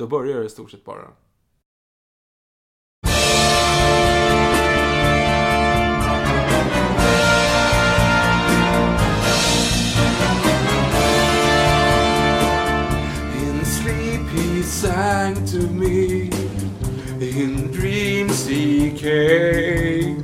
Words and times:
Då 0.00 0.06
börjar 0.06 0.38
det 0.40 0.46
i 0.46 0.48
stort 0.48 0.70
sett 0.70 0.84
bara. 0.84 1.06
In 13.34 13.64
sleep 13.64 14.20
he 14.32 14.62
sang 14.62 15.34
to 15.34 15.74
me, 15.74 16.30
in 17.20 17.72
dreams 17.72 18.46
he 18.46 18.90
came. 18.98 20.22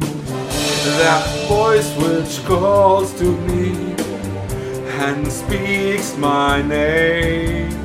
That 0.99 1.49
voice 1.49 1.97
which 1.97 2.47
calls 2.47 3.19
to 3.19 3.25
me 3.25 3.95
and 5.01 5.33
speaks 5.33 6.17
my 6.19 6.63
name. 6.63 7.76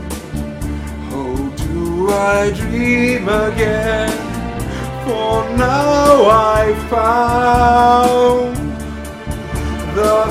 I 2.09 2.51
dream 2.51 3.27
again? 3.29 4.09
For 5.05 5.49
now 5.57 6.25
I 6.29 6.73
found 6.89 8.55
the 9.95 10.25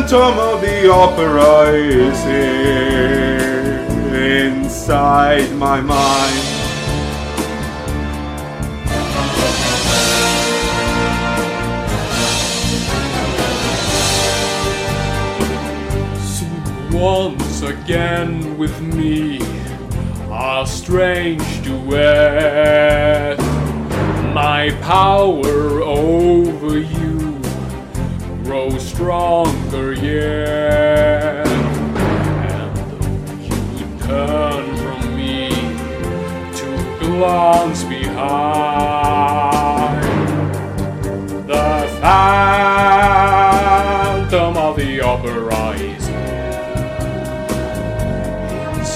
phantom 0.00 0.38
of 0.38 0.60
the 0.60 0.90
opera 0.90 1.72
is 1.72 2.22
here 2.24 3.60
inside 4.14 5.52
my 5.56 5.80
mind. 5.80 6.49
Once 17.00 17.62
again 17.62 18.58
with 18.58 18.78
me 18.82 19.38
a 20.30 20.66
strange 20.66 21.64
duet. 21.64 23.38
My 24.34 24.70
power 24.82 25.80
over 25.80 26.78
you 26.78 27.40
grows 28.44 28.86
stronger 28.86 29.94
yet. 29.94 31.46
And 31.46 32.76
though 32.90 33.32
you 33.48 33.86
turn 34.00 34.76
from 34.76 35.16
me 35.16 35.48
to 36.58 36.68
glance 37.00 37.82
behind, 37.84 38.20
the 41.48 41.88
phantom 42.02 42.92
of 44.58 44.76
the 44.76 45.00
opera 45.00 45.40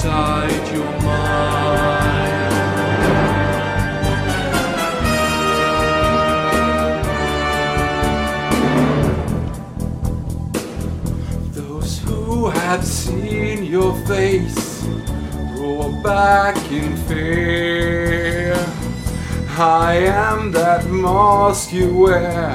inside 0.04 0.68
your 0.74 0.92
mind. 1.00 2.44
Those 11.54 11.98
who 12.00 12.48
have 12.50 12.84
seen 12.84 13.64
your 13.64 13.94
face 14.06 14.84
roar 15.56 15.90
back 16.02 16.56
in 16.70 16.96
fear. 17.08 18.54
I 19.56 19.94
am 19.94 20.52
that 20.52 20.86
mask 20.86 21.72
you 21.72 21.96
wear. 21.96 22.52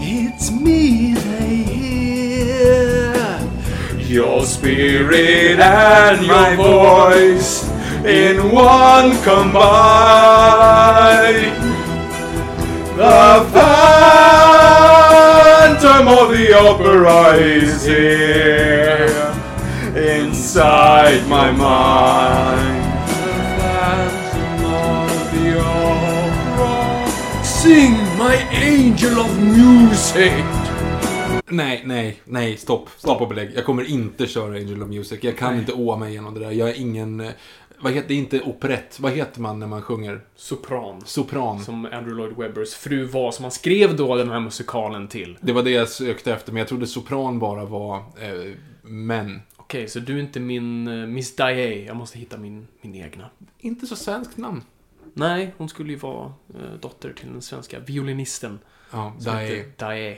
It's 0.00 0.50
me. 0.50 1.33
Your 4.14 4.46
spirit 4.46 5.58
and 5.58 6.24
my 6.28 6.54
voice 6.54 7.68
in 8.04 8.52
one 8.52 9.10
combined. 9.24 9.64
The 12.96 13.44
phantom 15.74 16.06
of 16.06 16.30
the 16.30 16.52
opera 16.56 17.34
is 17.38 17.84
here 17.84 19.34
inside 19.96 21.26
my 21.26 21.50
mind. 21.50 22.84
Sing 27.44 27.94
my 28.16 28.36
angel 28.52 29.18
of 29.18 29.36
music! 29.42 30.53
Nej, 31.56 31.82
nej, 31.84 32.20
nej, 32.24 32.56
stopp. 32.56 32.88
Stopp 32.96 33.20
och 33.20 33.28
belägg. 33.28 33.50
Jag 33.54 33.64
kommer 33.64 33.84
inte 33.90 34.26
köra 34.26 34.54
Angel 34.54 34.82
of 34.82 34.88
Music. 34.88 35.18
Jag 35.22 35.36
kan 35.38 35.58
inte 35.58 35.72
åa 35.72 35.96
mig 35.96 36.10
igenom 36.10 36.34
det 36.34 36.40
där. 36.40 36.50
Jag 36.50 36.68
är 36.68 36.74
ingen... 36.80 37.20
eh, 37.20 37.30
Vad 37.78 37.92
heter 37.92 38.08
det? 38.08 38.14
Inte 38.14 38.40
operett. 38.40 39.00
Vad 39.00 39.12
heter 39.12 39.40
man 39.40 39.58
när 39.58 39.66
man 39.66 39.82
sjunger? 39.82 40.20
Sopran. 40.36 41.02
Sopran. 41.04 41.60
Som 41.64 41.84
Andrew 41.84 42.14
Lloyd 42.14 42.36
Webbers 42.36 42.74
fru 42.74 43.04
var, 43.04 43.32
som 43.32 43.44
han 43.44 43.52
skrev 43.52 43.96
då 43.96 44.16
den 44.16 44.30
här 44.30 44.40
musikalen 44.40 45.08
till. 45.08 45.38
Det 45.40 45.52
var 45.52 45.62
det 45.62 45.70
jag 45.70 45.88
sökte 45.88 46.32
efter, 46.32 46.52
men 46.52 46.58
jag 46.58 46.68
trodde 46.68 46.86
sopran 46.86 47.38
bara 47.38 47.64
var 47.64 47.96
eh, 47.96 48.52
män. 48.82 49.40
Okej, 49.56 49.88
så 49.88 49.98
du 49.98 50.16
är 50.16 50.20
inte 50.20 50.40
min 50.40 50.88
eh, 50.88 51.06
Miss 51.06 51.36
Dae. 51.36 51.84
Jag 51.84 51.96
måste 51.96 52.18
hitta 52.18 52.36
min, 52.36 52.66
min 52.80 52.94
egna. 52.94 53.30
Inte 53.58 53.86
så 53.86 53.96
svenskt 53.96 54.36
namn. 54.36 54.62
Nej, 55.14 55.54
hon 55.56 55.68
skulle 55.68 55.92
ju 55.92 55.98
vara 55.98 56.26
eh, 56.54 56.80
dotter 56.80 57.12
till 57.12 57.32
den 57.32 57.42
svenska 57.42 57.78
violinisten. 57.78 58.58
Ja, 58.90 59.14
som 59.18 59.32
Dae. 59.78 60.16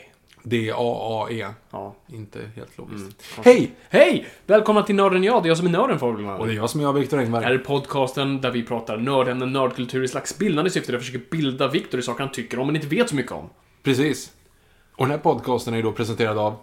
Heter 0.50 0.66
Dae. 0.66 0.72
D-A-A-E. 0.72 1.46
Ja. 1.70 1.94
Inte 2.08 2.50
helt 2.56 2.78
logiskt. 2.78 3.04
Mm. 3.04 3.44
Hej! 3.44 3.70
Hej! 3.88 4.26
Välkomna 4.46 4.82
till 4.82 4.94
Nörden 4.94 5.24
Jag. 5.24 5.42
Det 5.42 5.46
är 5.46 5.50
jag 5.50 5.56
som 5.56 5.66
är 5.66 5.70
nörden 5.70 5.98
för 5.98 6.12
Och 6.40 6.46
det 6.46 6.52
är 6.52 6.56
jag 6.56 6.70
som 6.70 6.80
är 6.80 6.92
Viktor 6.92 7.16
Det 7.16 7.22
här 7.22 7.26
Engberg. 7.26 7.54
är 7.54 7.58
podcasten 7.58 8.40
där 8.40 8.50
vi 8.50 8.62
pratar 8.62 8.96
nördämnen, 8.96 9.52
nördkultur 9.52 10.04
i 10.04 10.08
slags 10.08 10.38
bildande 10.38 10.70
syfte. 10.70 10.92
Där 10.92 10.98
vi 10.98 11.04
försöker 11.04 11.30
bilda 11.30 11.68
Viktor 11.68 12.00
i 12.00 12.02
saker 12.02 12.20
han 12.24 12.32
tycker 12.32 12.58
om 12.58 12.66
men 12.66 12.76
inte 12.76 12.88
vet 12.88 13.08
så 13.08 13.14
mycket 13.14 13.32
om. 13.32 13.50
Precis. 13.82 14.32
Och 14.92 15.04
den 15.04 15.10
här 15.10 15.18
podcasten 15.18 15.74
är 15.74 15.82
då 15.82 15.92
presenterad 15.92 16.38
av... 16.38 16.56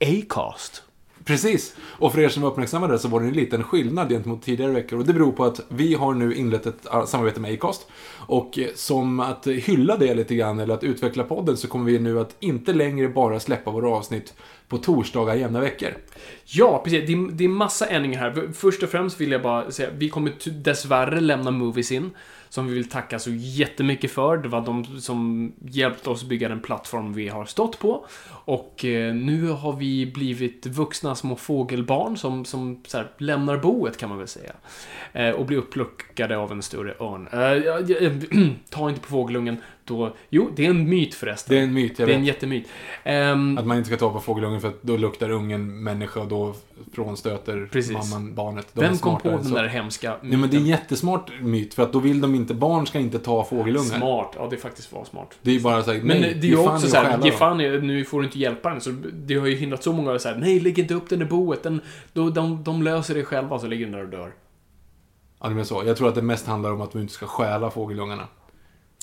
Acast. 0.00 0.82
Precis. 1.24 1.76
Och 1.80 2.12
för 2.12 2.20
er 2.20 2.28
som 2.28 2.44
uppmärksammade 2.44 2.92
det 2.92 2.98
så 2.98 3.08
var 3.08 3.20
det 3.20 3.26
en 3.26 3.32
liten 3.32 3.64
skillnad 3.64 4.08
gentemot 4.08 4.42
tidigare 4.42 4.72
veckor. 4.72 4.98
Och 4.98 5.04
det 5.04 5.12
beror 5.12 5.32
på 5.32 5.44
att 5.44 5.60
vi 5.68 5.94
har 5.94 6.14
nu 6.14 6.34
inlett 6.34 6.66
ett 6.66 6.86
ah, 6.90 7.06
samarbete 7.06 7.40
med 7.40 7.52
Acast. 7.52 7.86
Och 8.26 8.58
eh, 8.58 8.68
som 8.74 9.20
att 9.20 9.46
hylla 9.46 9.96
det 9.96 10.14
lite 10.14 10.34
grann, 10.34 10.60
eller 10.60 10.74
att 10.74 10.84
utveckla 10.84 11.24
podden, 11.24 11.56
så 11.56 11.68
kommer 11.68 11.84
vi 11.84 11.98
nu 11.98 12.20
att 12.20 12.36
inte 12.40 12.72
längre 12.72 13.08
bara 13.08 13.40
släppa 13.40 13.70
våra 13.70 13.88
avsnitt 13.88 14.34
på 14.72 14.78
torsdagar 14.78 15.34
jämna 15.34 15.60
veckor. 15.60 15.94
Ja, 16.44 16.80
precis. 16.84 17.06
Det 17.06 17.12
är, 17.12 17.32
det 17.32 17.44
är 17.44 17.48
massa 17.48 17.86
ändringar 17.86 18.20
här. 18.20 18.52
Först 18.52 18.82
och 18.82 18.88
främst 18.88 19.20
vill 19.20 19.32
jag 19.32 19.42
bara 19.42 19.70
säga, 19.70 19.88
vi 19.96 20.08
kommer 20.08 20.32
dessvärre 20.62 21.20
lämna 21.20 21.50
Movies 21.50 21.92
in. 21.92 22.10
Som 22.48 22.66
vi 22.66 22.74
vill 22.74 22.88
tacka 22.88 23.18
så 23.18 23.30
jättemycket 23.30 24.10
för. 24.10 24.36
Det 24.36 24.48
var 24.48 24.60
de 24.60 25.00
som 25.00 25.52
hjälpte 25.60 26.10
oss 26.10 26.24
bygga 26.24 26.48
den 26.48 26.60
plattform 26.60 27.12
vi 27.12 27.28
har 27.28 27.44
stått 27.44 27.78
på. 27.78 28.06
Och 28.44 28.84
eh, 28.84 29.14
nu 29.14 29.48
har 29.48 29.72
vi 29.72 30.06
blivit 30.06 30.66
vuxna 30.66 31.14
små 31.14 31.36
fågelbarn 31.36 32.16
som, 32.16 32.44
som 32.44 32.82
så 32.86 32.96
här, 32.96 33.10
lämnar 33.18 33.56
boet 33.56 33.98
kan 33.98 34.08
man 34.08 34.18
väl 34.18 34.28
säga. 34.28 34.52
Eh, 35.12 35.30
och 35.30 35.46
blir 35.46 35.58
uppluckade 35.58 36.36
av 36.36 36.52
en 36.52 36.62
större 36.62 36.94
örn. 37.00 37.28
Eh, 37.32 38.48
ta 38.70 38.88
inte 38.88 39.00
på 39.00 39.08
fågelungen. 39.08 39.56
Då, 39.84 40.16
jo, 40.28 40.50
det 40.56 40.66
är 40.66 40.70
en 40.70 40.88
myt 40.90 41.14
förresten. 41.14 41.54
Det 41.54 41.60
är 41.60 41.64
en 41.64 41.72
myt, 41.74 41.98
jag 41.98 42.08
Det 42.08 42.12
är 42.12 42.14
en 42.14 42.20
vet. 42.20 42.28
jättemyt. 42.28 42.68
Ehm, 43.04 43.58
Att 43.58 43.66
man 43.66 43.76
inte 43.76 43.86
ska 43.88 43.96
ta 43.96 44.12
på 44.12 44.20
fågelungen 44.20 44.60
för 44.60 44.68
att 44.68 44.82
då 44.82 44.96
luktar 44.96 45.30
ungen 45.30 45.82
människa 45.82 46.20
och 46.20 46.28
då 46.28 46.54
frånstöter 46.92 47.68
Precis. 47.72 47.92
mamman 47.92 48.34
barnet. 48.34 48.68
De 48.72 48.80
är 48.84 48.88
vem 48.88 48.98
kom 48.98 49.14
på 49.14 49.20
smartare 49.20 49.32
än 49.32 49.38
den 49.42 49.48
så. 49.48 49.54
där 49.56 49.66
hemska 49.68 50.16
Nej 50.22 50.38
men 50.38 50.50
det 50.50 50.56
är 50.56 50.60
en 50.60 50.66
jättesmart 50.66 51.30
myt 51.40 51.74
för 51.74 51.82
att 51.82 51.92
då 51.92 51.98
vill 51.98 52.20
de 52.20 52.34
inte, 52.34 52.54
barn 52.54 52.86
ska 52.86 52.98
inte 52.98 53.18
ta 53.18 53.44
fågelungar. 53.44 53.98
Smart. 53.98 54.32
Ja, 54.36 54.46
det 54.50 54.56
faktiskt 54.56 54.92
var 54.92 55.04
smart. 55.04 55.38
Det 55.42 55.50
är 55.50 55.54
ju 55.54 55.60
bara 55.60 55.82
såhär, 55.82 55.98
Men 56.02 56.20
nej, 56.20 56.20
det 56.40 56.46
är 56.46 56.50
ju 56.50 56.56
ge 56.56 56.56
fan 56.64 56.74
också 56.74 56.86
i 56.86 56.90
så 56.90 56.96
att 56.96 57.02
här, 57.04 57.10
stjäla 57.12 57.24
ge 57.24 57.30
dem. 57.30 57.38
fan 57.38 57.60
i, 57.60 57.80
nu 57.80 58.04
får 58.04 58.18
du 58.20 58.24
inte 58.26 58.38
hjälpa 58.38 58.70
den. 58.70 58.80
Så 58.80 58.90
det 59.12 59.34
har 59.34 59.46
ju 59.46 59.54
hindrat 59.56 59.82
så 59.82 59.92
många 59.92 60.18
så 60.18 60.28
här, 60.28 60.36
nej 60.36 60.60
lägg 60.60 60.78
inte 60.78 60.94
upp 60.94 61.08
den 61.08 61.22
i 61.22 61.24
boet, 61.24 61.62
den, 61.62 61.80
då, 62.12 62.30
de, 62.30 62.62
de 62.64 62.82
löser 62.82 63.14
det 63.14 63.24
själva, 63.24 63.58
så 63.58 63.66
ligger 63.66 63.86
den 63.86 63.94
där 63.94 64.02
och 64.02 64.08
dör. 64.08 64.32
Ja, 65.40 65.48
det 65.48 65.60
är 65.60 65.64
så. 65.64 65.82
Jag 65.86 65.96
tror 65.96 66.08
att 66.08 66.14
det 66.14 66.22
mest 66.22 66.46
handlar 66.46 66.72
om 66.72 66.80
att 66.80 66.94
vi 66.96 67.00
inte 67.00 67.12
ska 67.12 67.26
stjäla 67.26 67.70
fågelungarna. 67.70 68.22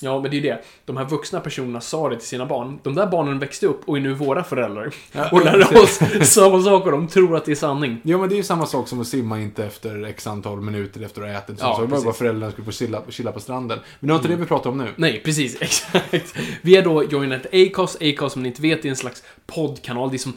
Ja, 0.02 0.20
men 0.20 0.30
det 0.30 0.36
är 0.36 0.40
det. 0.42 0.62
De 0.84 0.96
här 0.96 1.04
vuxna 1.04 1.40
personerna 1.40 1.80
sa 1.80 2.08
det 2.08 2.16
till 2.16 2.26
sina 2.28 2.46
barn. 2.46 2.78
De 2.82 2.94
där 2.94 3.06
barnen 3.06 3.38
växte 3.38 3.66
upp 3.66 3.80
och 3.88 3.96
är 3.96 4.00
nu 4.00 4.12
våra 4.14 4.44
föräldrar. 4.44 4.90
och 5.32 5.44
lär 5.44 5.82
oss 5.82 6.00
samma 6.22 6.62
sak 6.62 6.84
och 6.86 6.92
de 6.92 7.08
tror 7.08 7.36
att 7.36 7.44
det 7.44 7.50
är 7.52 7.56
sanning. 7.56 8.00
Ja, 8.02 8.18
men 8.18 8.28
det 8.28 8.34
är 8.34 8.36
ju 8.36 8.42
samma 8.42 8.66
sak 8.66 8.88
som 8.88 9.00
att 9.00 9.06
simma 9.06 9.40
inte 9.40 9.64
efter 9.64 10.04
x 10.04 10.26
antal 10.26 10.60
minuter 10.60 11.02
efter 11.04 11.22
att 11.22 11.28
ha 11.28 11.34
ätit. 11.38 11.56
Ja, 11.60 11.74
så 11.74 11.80
det 11.80 11.86
var 11.86 12.02
bara 12.04 12.14
föräldrarna 12.14 12.52
skulle 12.52 12.64
få 12.64 12.72
chilla, 12.72 13.02
chilla 13.08 13.32
på 13.32 13.40
stranden. 13.40 13.78
Men 14.00 14.06
det 14.08 14.12
var 14.12 14.18
inte 14.18 14.28
det 14.28 14.36
vi 14.36 14.46
pratade 14.46 14.68
om 14.68 14.78
nu. 14.78 14.88
Nej, 14.96 15.22
precis. 15.24 15.56
Exakt. 15.62 16.34
Vi 16.62 16.76
har 16.76 16.82
då 16.82 17.04
joinat 17.04 17.46
Acast. 17.52 18.02
Acast, 18.02 18.32
som 18.32 18.42
ni 18.42 18.48
inte 18.48 18.62
vet, 18.62 18.84
är 18.84 18.88
en 18.88 18.96
slags 18.96 19.22
poddkanal. 19.46 20.10
Det 20.10 20.16
är 20.16 20.18
som 20.18 20.36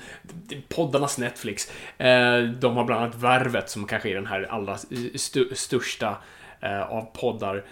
är 0.50 0.62
poddarnas 0.76 1.18
Netflix. 1.18 1.72
Eh, 1.98 2.08
De 2.60 2.76
har 2.78 2.84
bland 2.86 3.04
annat 3.04 3.16
Värvet, 3.16 3.70
som 3.70 3.86
kanske 3.88 4.10
är 4.10 4.16
den 4.16 4.26
här 4.28 4.48
allra 4.50 4.76
stu- 4.76 5.54
största 5.56 6.16
eh, 6.62 6.82
av 6.92 7.02
poddar. 7.22 7.64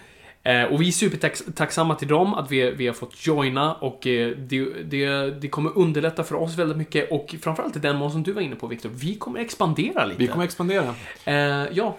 Eh, 0.44 0.62
Och 0.64 0.80
vi 0.82 0.88
är 0.88 0.92
supertacksamma 0.92 1.94
till 1.94 2.08
dem 2.08 2.34
att 2.34 2.50
vi, 2.50 2.70
vi 2.70 2.86
har 2.86 2.94
fått 2.94 3.26
joina 3.26 3.74
och 3.74 4.06
eh, 4.06 4.30
det, 4.36 4.64
det, 4.82 5.30
det 5.40 5.48
kommer 5.48 5.78
underlätta 5.78 6.24
för 6.24 6.34
oss 6.34 6.58
väldigt 6.58 6.76
mycket 6.78 7.10
och 7.10 7.34
framförallt 7.42 7.76
i 7.76 7.78
den 7.78 7.96
mån 7.96 8.10
som 8.12 8.22
du 8.22 8.32
var 8.32 8.42
inne 8.42 8.56
på 8.56 8.66
Viktor, 8.66 8.90
vi 8.94 9.14
kommer 9.14 9.40
expandera 9.40 10.04
lite. 10.04 10.18
Vi 10.18 10.26
kommer 10.26 10.44
expandera. 10.44 10.94
Eh, 11.24 11.34
Ja, 11.72 11.96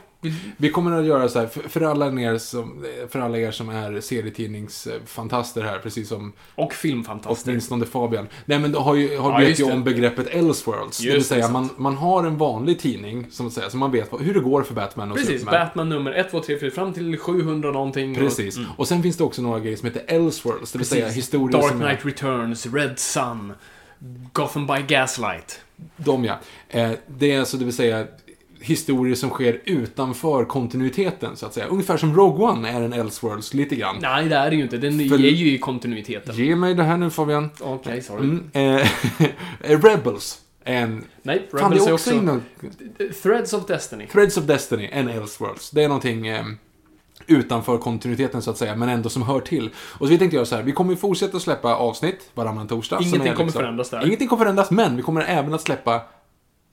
vi, 0.58 0.70
kommer 0.70 0.92
att 1.00 1.06
göra 1.06 1.30
så 1.30 1.40
här, 1.40 1.48
för, 1.48 1.82
alla 1.82 2.22
er 2.22 2.38
som, 2.38 2.86
för 3.10 3.20
alla 3.20 3.38
er 3.38 3.52
som 3.52 3.70
är 3.70 4.02
serietidningsfantaster 4.02 5.62
här, 5.62 5.80
precis 5.80 6.10
som 6.10 6.34
och 6.56 6.74
filmfantaster. 6.74 7.52
åtminstone 7.52 7.86
Fabian. 7.86 8.28
Nej 8.46 8.60
men 8.60 8.76
har 8.76 8.96
ju, 8.96 9.18
har 9.18 9.32
Ja, 9.32 9.38
vet 9.48 9.60
ju 9.60 9.66
det. 9.66 9.74
om 9.74 9.84
begreppet 9.84 10.28
Elseworlds. 10.28 10.98
det 10.98 11.04
Just 11.04 11.14
vill 11.16 11.20
det, 11.22 11.28
säga, 11.28 11.42
sant. 11.44 11.54
man, 11.54 11.70
man 11.78 11.96
har 11.98 12.24
en 12.24 12.38
vanlig 12.38 12.80
tidning, 12.80 13.28
som 13.32 13.52
säger, 13.52 13.70
så 13.70 13.78
man 13.78 13.92
vet 13.92 14.12
vad- 14.12 14.22
hur 14.22 14.34
det 14.34 14.40
går 14.40 14.64
för 14.64 14.74
Batman 14.74 15.12
och 15.12 15.18
Precis, 15.18 15.40
Superman. 15.40 15.66
Batman 15.68 15.90
nummer 15.90 16.12
1, 16.12 16.32
2, 16.32 16.40
3, 16.40 16.60
4, 16.60 16.72
fram 16.72 16.94
till 16.94 17.18
700 17.18 17.72
någonting. 17.72 18.16
Precis. 18.16 18.58
Och, 18.58 18.64
Och 18.78 18.88
sen 18.88 19.04
finns 19.04 19.18
det 19.18 19.24
också 19.24 19.42
några 19.42 19.60
grejer 19.60 19.78
som 19.78 19.86
heter 19.88 20.04
Elseworlds, 20.08 20.72
det 20.72 20.78
vill 20.78 20.88
säga 20.88 21.06
Precis. 21.06 21.18
historier 21.24 21.62
Dark 21.62 21.72
som 21.72 21.82
är... 21.82 21.86
Knight 21.96 22.06
Returns, 22.06 22.66
Red 22.74 23.00
Sun, 23.00 23.54
Gotham 24.34 24.68
by 24.68 24.82
Gaslight. 24.88 25.60
De 25.98 26.26
ja. 26.26 26.40
Eh, 26.70 26.92
det 27.08 27.32
är 27.32 27.40
alltså, 27.40 27.58
det 27.58 27.66
vill 27.66 27.74
säga, 27.76 28.08
historier 28.64 29.16
som 29.16 29.30
sker 29.30 29.62
utanför 29.66 30.46
kontinuiteten, 30.46 31.36
så 31.36 31.46
att 31.46 31.54
säga. 31.54 31.66
Ungefär 31.68 31.98
som 31.98 32.16
Rogue 32.16 32.46
One 32.46 32.70
är 32.70 32.82
en 32.82 32.94
Elseworlds, 32.94 33.54
lite 33.54 33.76
grann. 33.76 33.96
Nej, 34.02 34.30
det 34.30 34.36
är 34.36 34.50
det 34.50 34.56
ju 34.56 34.64
inte. 34.64 34.78
Den 34.78 35.10
För- 35.10 35.18
ger 35.18 35.32
ju 35.32 35.54
i 35.54 35.58
kontinuiteten. 35.58 36.36
Ge 36.36 36.56
mig 36.56 36.74
det 36.74 36.84
här 36.84 36.98
nu 36.98 37.10
Fabian. 37.10 37.50
Okej, 37.60 38.02
sorry. 38.02 38.24
Mm, 38.24 38.50
eh, 38.54 38.88
Rebels. 39.84 40.40
En... 40.64 41.04
Nej, 41.22 41.50
Rebels 41.52 41.84
är 41.84 41.90
är 41.90 41.94
också 41.94 42.10
också... 42.10 42.14
inom... 42.14 42.42
Threads 43.24 43.54
of 43.54 43.66
Destiny. 43.66 44.08
Threads 44.08 44.38
of 44.38 44.44
Destiny, 44.44 44.90
en 44.92 45.10
Elseworlds. 45.10 45.72
Det 45.72 45.84
är 45.84 45.88
någonting 45.88 46.28
eh, 46.28 46.46
utanför 47.28 47.78
kontinuiteten 47.78 48.42
så 48.42 48.52
att 48.52 48.58
säga, 48.58 48.76
men 48.76 48.90
ändå 48.90 49.10
som 49.10 49.22
hör 49.22 49.40
till. 49.40 49.70
Och 49.76 50.08
så 50.08 50.12
vi 50.12 50.18
tänkte 50.18 50.36
göra 50.36 50.46
så 50.46 50.56
här, 50.56 50.64
vi 50.64 50.72
kommer 50.72 50.92
ju 50.92 50.98
fortsätta 50.98 51.40
släppa 51.40 51.76
avsnitt 51.76 52.30
varannan 52.34 52.68
torsdag. 52.68 53.00
Ingenting 53.02 53.34
kommer 53.34 53.52
förändras 53.52 53.90
där. 53.90 54.06
Ingenting 54.06 54.28
kommer 54.28 54.44
förändras, 54.44 54.72
men 54.72 54.96
vi 54.96 55.02
kommer 55.02 55.22
även 55.22 55.54
att 55.54 55.62
släppa 55.62 56.02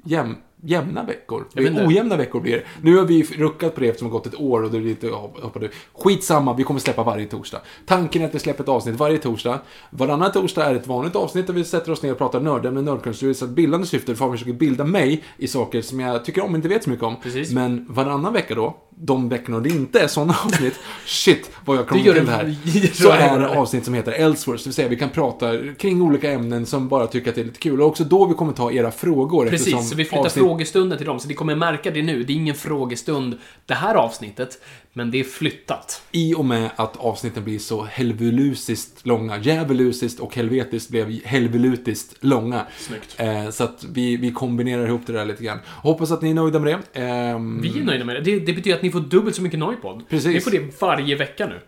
jäm, 0.04 0.36
jämna 0.62 1.04
veckor. 1.04 1.44
Det 1.52 1.66
är 1.66 1.86
ojämna 1.88 2.16
veckor 2.16 2.40
blir 2.40 2.52
det. 2.52 2.62
Nu 2.82 2.96
har 2.96 3.04
vi 3.04 3.22
ruckat 3.22 3.74
på 3.74 3.80
det 3.80 3.86
eftersom 3.88 4.08
det 4.08 4.12
har 4.12 4.18
gått 4.18 4.26
ett 4.26 4.40
år 4.40 4.62
och 4.62 4.70
det 4.70 4.76
är 4.76 4.82
lite 4.82 5.08
hoppade. 5.08 5.68
Skitsamma, 5.94 6.54
vi 6.54 6.62
kommer 6.64 6.80
släppa 6.80 7.02
varje 7.02 7.26
torsdag. 7.26 7.60
Tanken 7.86 8.22
är 8.22 8.26
att 8.26 8.34
vi 8.34 8.38
släpper 8.38 8.62
ett 8.62 8.68
avsnitt 8.68 8.96
varje 8.96 9.18
torsdag. 9.18 9.58
Varannan 9.90 10.32
torsdag 10.32 10.64
är 10.64 10.74
ett 10.74 10.86
vanligt 10.86 11.16
avsnitt 11.16 11.46
där 11.46 11.54
vi 11.54 11.64
sätter 11.64 11.92
oss 11.92 12.02
ner 12.02 12.12
och 12.12 12.18
pratar 12.18 12.40
nördämnen, 12.40 12.84
nördkultur, 12.84 13.32
så 13.34 13.44
att 13.44 13.50
bildande 13.50 13.86
syfte. 13.86 14.16
Fabian 14.16 14.32
försöker 14.38 14.52
bilda 14.52 14.84
mig 14.84 15.24
i 15.36 15.48
saker 15.48 15.82
som 15.82 16.00
jag 16.00 16.24
tycker 16.24 16.44
om 16.44 16.54
inte 16.54 16.68
vet 16.68 16.84
så 16.84 16.90
mycket 16.90 17.04
om. 17.04 17.16
Precis. 17.22 17.50
Men 17.52 17.86
varannan 17.88 18.32
vecka 18.32 18.54
då, 18.54 18.76
de 18.90 19.28
veckorna 19.28 19.60
det 19.60 19.68
inte 19.68 20.00
är 20.00 20.06
sådana 20.06 20.34
avsnitt, 20.44 20.74
shit 21.06 21.50
vad 21.64 21.76
jag 21.76 21.86
kommer 21.88 22.02
till 22.02 22.26
det 22.26 22.32
här. 22.32 22.56
Så 23.02 23.10
är 23.10 23.38
det 23.38 23.48
avsnitt 23.58 23.84
som 23.84 23.94
heter 23.94 24.12
Elseworlds, 24.12 24.64
det 24.64 24.68
vill 24.68 24.74
säga 24.74 24.88
vi 24.88 24.96
kan 24.96 25.10
prata 25.10 25.52
kring 25.78 26.02
olika 26.02 26.30
ämnen 26.32 26.66
som 26.66 26.88
bara 26.88 27.06
tycker 27.06 27.28
att 27.28 27.34
det 27.34 27.40
är 27.40 27.44
lite 27.44 27.58
kul. 27.58 27.80
Och 27.82 27.86
också 27.88 28.04
då 28.04 28.24
vi 28.26 28.34
kommer 28.34 28.52
ta 28.52 28.72
era 28.72 28.90
frågor. 28.90 29.46
Precis, 29.46 29.90
så 29.90 29.96
vi 29.96 30.04
flyttar 30.04 30.24
avsnitt- 30.24 30.44
frågestunden 30.50 30.98
till 30.98 31.06
dem. 31.06 31.20
Så 31.20 31.28
ni 31.28 31.34
kommer 31.34 31.54
märka 31.54 31.90
det 31.90 32.02
nu. 32.02 32.22
Det 32.24 32.32
är 32.32 32.34
ingen 32.34 32.54
frågestund 32.54 33.38
det 33.66 33.74
här 33.74 33.94
avsnittet, 33.94 34.62
men 34.92 35.10
det 35.10 35.20
är 35.20 35.24
flyttat. 35.24 36.02
I 36.12 36.34
och 36.34 36.44
med 36.44 36.70
att 36.76 36.96
avsnitten 36.96 37.44
blir 37.44 37.58
så 37.58 37.82
helvelusiskt 37.82 39.06
långa. 39.06 39.38
Djävulusiskt 39.38 40.20
och 40.20 40.36
helvetiskt 40.36 40.90
blev 40.90 41.24
helvelutiskt 41.24 42.16
långa. 42.24 42.66
Snyggt. 42.78 43.14
Eh, 43.20 43.50
så 43.50 43.64
att 43.64 43.84
vi, 43.92 44.16
vi 44.16 44.32
kombinerar 44.32 44.86
ihop 44.86 45.02
det 45.06 45.12
där 45.12 45.24
lite 45.24 45.44
grann. 45.44 45.58
Hoppas 45.82 46.10
att 46.10 46.22
ni 46.22 46.30
är 46.30 46.34
nöjda 46.34 46.58
med 46.58 46.78
det. 46.92 47.00
Ehm, 47.00 47.62
Vi 47.62 47.78
är 47.80 47.84
nöjda 47.84 48.04
med 48.04 48.16
det. 48.16 48.20
det. 48.20 48.38
Det 48.40 48.52
betyder 48.52 48.76
att 48.76 48.82
ni 48.82 48.90
får 48.90 49.00
dubbelt 49.00 49.36
så 49.36 49.42
mycket 49.42 49.58
Noipod. 49.58 50.08
Precis. 50.08 50.34
Ni 50.34 50.40
får 50.40 50.50
det 50.50 50.80
varje 50.80 51.16
vecka 51.16 51.46
nu. 51.46 51.60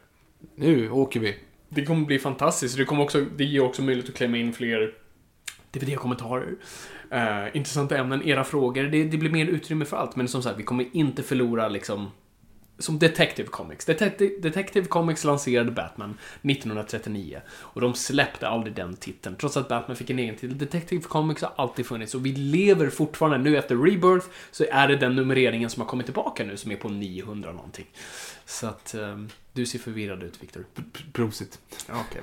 Nu 0.56 0.90
åker 0.90 1.20
vi. 1.20 1.36
Det 1.68 1.84
kommer 1.84 2.06
bli 2.06 2.18
fantastiskt. 2.18 2.76
Det, 2.76 2.84
kommer 2.84 3.02
också, 3.02 3.24
det 3.36 3.44
ger 3.44 3.60
också 3.64 3.82
möjlighet 3.82 4.10
att 4.10 4.16
klämma 4.16 4.36
in 4.36 4.52
fler 4.52 4.90
DVD-kommentarer. 5.72 6.54
Uh, 7.14 7.56
intressanta 7.56 7.96
ämnen, 7.96 8.22
era 8.22 8.44
frågor. 8.44 8.82
Det, 8.82 9.04
det 9.04 9.16
blir 9.16 9.30
mer 9.30 9.46
utrymme 9.46 9.84
för 9.84 9.96
allt. 9.96 10.16
Men 10.16 10.28
som 10.28 10.42
sagt, 10.42 10.58
vi 10.58 10.62
kommer 10.62 10.86
inte 10.92 11.22
förlora 11.22 11.68
liksom... 11.68 12.10
Som 12.78 12.98
Detective 12.98 13.48
Comics. 13.48 13.84
Detective, 13.84 14.40
Detective 14.40 14.86
Comics 14.86 15.24
lanserade 15.24 15.70
Batman 15.70 16.18
1939. 16.42 17.40
Och 17.48 17.80
de 17.80 17.94
släppte 17.94 18.48
aldrig 18.48 18.74
den 18.76 18.96
titeln. 18.96 19.36
Trots 19.36 19.56
att 19.56 19.68
Batman 19.68 19.96
fick 19.96 20.10
en 20.10 20.18
egen 20.18 20.36
titel. 20.36 20.58
Detective 20.58 21.02
Comics 21.02 21.42
har 21.42 21.52
alltid 21.56 21.86
funnits. 21.86 22.14
Och 22.14 22.26
vi 22.26 22.32
lever 22.32 22.90
fortfarande. 22.90 23.38
Nu 23.38 23.56
efter 23.58 23.76
Rebirth 23.76 24.26
så 24.50 24.64
är 24.70 24.88
det 24.88 24.96
den 24.96 25.16
numreringen 25.16 25.70
som 25.70 25.80
har 25.80 25.88
kommit 25.88 26.06
tillbaka 26.06 26.44
nu 26.44 26.56
som 26.56 26.70
är 26.70 26.76
på 26.76 26.88
900 26.88 27.52
någonting. 27.52 27.86
Så 28.44 28.66
att 28.66 28.94
ehm, 28.94 29.28
du 29.52 29.66
ser 29.66 29.78
förvirrad 29.78 30.22
ut, 30.22 30.42
Victor. 30.42 30.64
P- 30.74 30.82
Prosit. 31.12 31.58
Okej. 31.88 32.22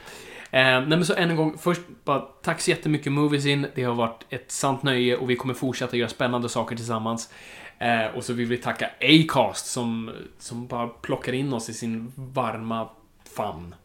Eh, 0.51 0.62
nej 0.62 0.88
men 0.88 1.06
så 1.06 1.13
än 1.13 1.29
en 1.29 1.36
gång, 1.36 1.58
först 1.58 1.82
bara 2.03 2.20
tack 2.20 2.62
så 2.62 2.70
jättemycket 2.70 3.12
Moviesin. 3.12 3.68
Det 3.75 3.84
har 3.84 3.96
varit 3.96 4.25
ett 4.29 4.51
sant 4.51 4.84
nöje 4.84 5.15
och 5.15 5.29
vi 5.29 5.36
kommer 5.36 5.53
fortsätta 5.53 5.98
göra 5.98 6.10
spännande 6.10 6.50
saker 6.50 6.75
tillsammans. 6.75 7.29
Eh, 7.77 8.06
och 8.06 8.24
så 8.24 8.34
vill 8.34 8.48
vi 8.48 8.58
tacka 8.58 8.89
Acast 9.01 9.65
som, 9.65 10.12
som 10.39 10.68
bara 10.68 10.88
plockar 10.88 11.34
in 11.34 11.53
oss 11.53 11.70
i 11.70 11.74
sin 11.74 12.12
varma 12.15 12.89
famn. 13.36 13.75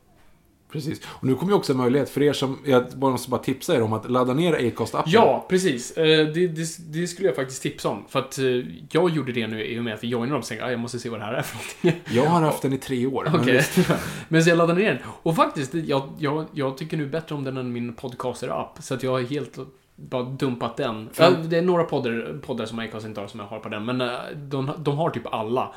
Precis. 0.74 1.00
Och 1.06 1.24
nu 1.24 1.34
kommer 1.34 1.52
ju 1.52 1.56
också 1.56 1.72
en 1.72 1.78
möjlighet 1.78 2.10
för 2.10 2.22
er 2.22 2.32
som, 2.32 2.58
jag 2.64 2.84
bara 2.96 3.10
måste 3.10 3.30
bara 3.30 3.40
tipsa 3.42 3.76
er 3.76 3.82
om 3.82 3.92
att 3.92 4.10
ladda 4.10 4.34
ner 4.34 4.52
Acast-appen. 4.54 5.02
Ja, 5.06 5.46
precis. 5.48 5.90
Eh, 5.96 6.04
det, 6.26 6.46
det, 6.48 6.66
det 6.92 7.06
skulle 7.06 7.28
jag 7.28 7.36
faktiskt 7.36 7.62
tipsa 7.62 7.88
om. 7.88 8.04
För 8.08 8.18
att 8.18 8.38
eh, 8.38 8.44
jag 8.90 9.10
gjorde 9.10 9.32
det 9.32 9.46
nu 9.46 9.64
i 9.64 9.78
och 9.78 9.84
med 9.84 9.94
att 9.94 10.04
vi 10.04 10.08
joinade 10.08 10.32
dem 10.32 10.40
och 10.40 10.46
tänkte 10.46 10.66
ah, 10.66 10.70
jag 10.70 10.80
måste 10.80 10.98
se 10.98 11.08
vad 11.08 11.20
det 11.20 11.24
här 11.24 11.32
är 11.34 11.42
för 11.42 11.56
någonting. 11.56 12.14
Jag 12.16 12.26
har 12.30 12.40
haft 12.40 12.62
den 12.62 12.72
i 12.72 12.78
tre 12.78 13.06
år. 13.06 13.28
men 13.32 13.40
Okej. 13.40 13.52
visst. 13.56 13.78
Men 14.28 14.44
så 14.44 14.50
jag 14.50 14.58
laddade 14.58 14.80
ner 14.80 14.88
den. 14.88 14.98
Och 15.06 15.36
faktiskt, 15.36 15.74
jag, 15.74 16.08
jag, 16.18 16.44
jag 16.52 16.78
tycker 16.78 16.96
nu 16.96 17.06
bättre 17.06 17.34
om 17.34 17.44
den 17.44 17.56
än 17.56 17.72
min 17.72 17.94
podcaster-app. 17.94 18.78
Så 18.82 18.94
att 18.94 19.02
jag 19.02 19.10
har 19.10 19.20
helt 19.20 19.58
bara 19.96 20.22
dumpat 20.22 20.76
den. 20.76 21.08
Fram- 21.12 21.32
Ja, 21.42 21.48
det 21.48 21.58
är 21.58 21.62
några 21.62 21.84
poddar, 21.84 22.38
poddar 22.46 22.66
som 22.66 22.78
Acast 22.78 23.06
inte 23.06 23.20
har 23.20 23.28
som 23.28 23.40
jag 23.40 23.46
har 23.46 23.58
på 23.58 23.68
den, 23.68 23.84
men 23.84 24.00
eh, 24.00 24.08
de, 24.36 24.70
de 24.78 24.98
har 24.98 25.10
typ 25.10 25.34
alla. 25.34 25.74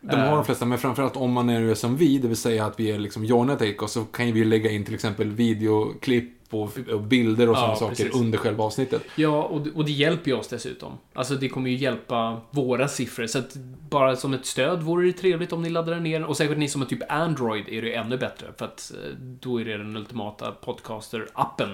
De 0.00 0.16
har 0.16 0.36
de 0.36 0.44
flesta, 0.44 0.64
men 0.64 0.78
framförallt 0.78 1.16
om 1.16 1.32
man 1.32 1.48
är 1.48 1.74
som 1.74 1.96
vi, 1.96 2.18
det 2.18 2.28
vill 2.28 2.36
säga 2.36 2.66
att 2.66 2.80
vi 2.80 2.90
är 2.90 2.98
liksom 2.98 3.24
Jonet 3.24 3.62
Acast, 3.62 3.94
så 3.94 4.04
kan 4.04 4.26
ju 4.26 4.32
vi 4.32 4.44
lägga 4.44 4.70
in 4.70 4.84
till 4.84 4.94
exempel 4.94 5.30
videoklipp 5.30 6.34
och, 6.50 6.78
och 6.92 7.00
bilder 7.00 7.48
och 7.48 7.54
Ja, 7.56 7.60
sådana 7.60 7.76
saker 7.76 8.04
precis. 8.04 8.20
under 8.20 8.38
själva 8.38 8.64
avsnittet. 8.64 9.02
Ja, 9.16 9.42
och, 9.42 9.60
det- 9.60 9.70
och 9.70 9.84
det 9.84 9.92
hjälper 9.92 10.30
ju 10.30 10.36
oss 10.36 10.48
dessutom. 10.48 10.92
Alltså 11.12 11.34
det 11.34 11.48
kommer 11.48 11.70
ju 11.70 11.76
hjälpa 11.76 12.40
våra 12.50 12.88
siffror. 12.88 13.26
Så 13.26 13.38
att 13.38 13.54
bara 13.90 14.16
som 14.16 14.34
ett 14.34 14.46
stöd 14.46 14.82
vore 14.82 15.06
det 15.06 15.12
trevligt 15.12 15.52
om 15.52 15.62
ni 15.62 15.70
laddade 15.70 16.00
ner. 16.00 16.24
Och 16.24 16.36
säkert 16.36 16.58
ni 16.58 16.68
som 16.68 16.80
har 16.82 16.88
typ 16.88 17.12
Android 17.12 17.68
är 17.68 17.82
det 17.82 17.94
ännu 17.94 18.16
bättre. 18.18 18.46
För 18.58 18.64
att 18.64 18.92
eh, 18.94 19.14
då 19.18 19.60
är 19.60 19.64
det 19.64 19.76
den 19.78 19.96
ultimata 19.96 20.54
podcaster-appen. 20.64 21.70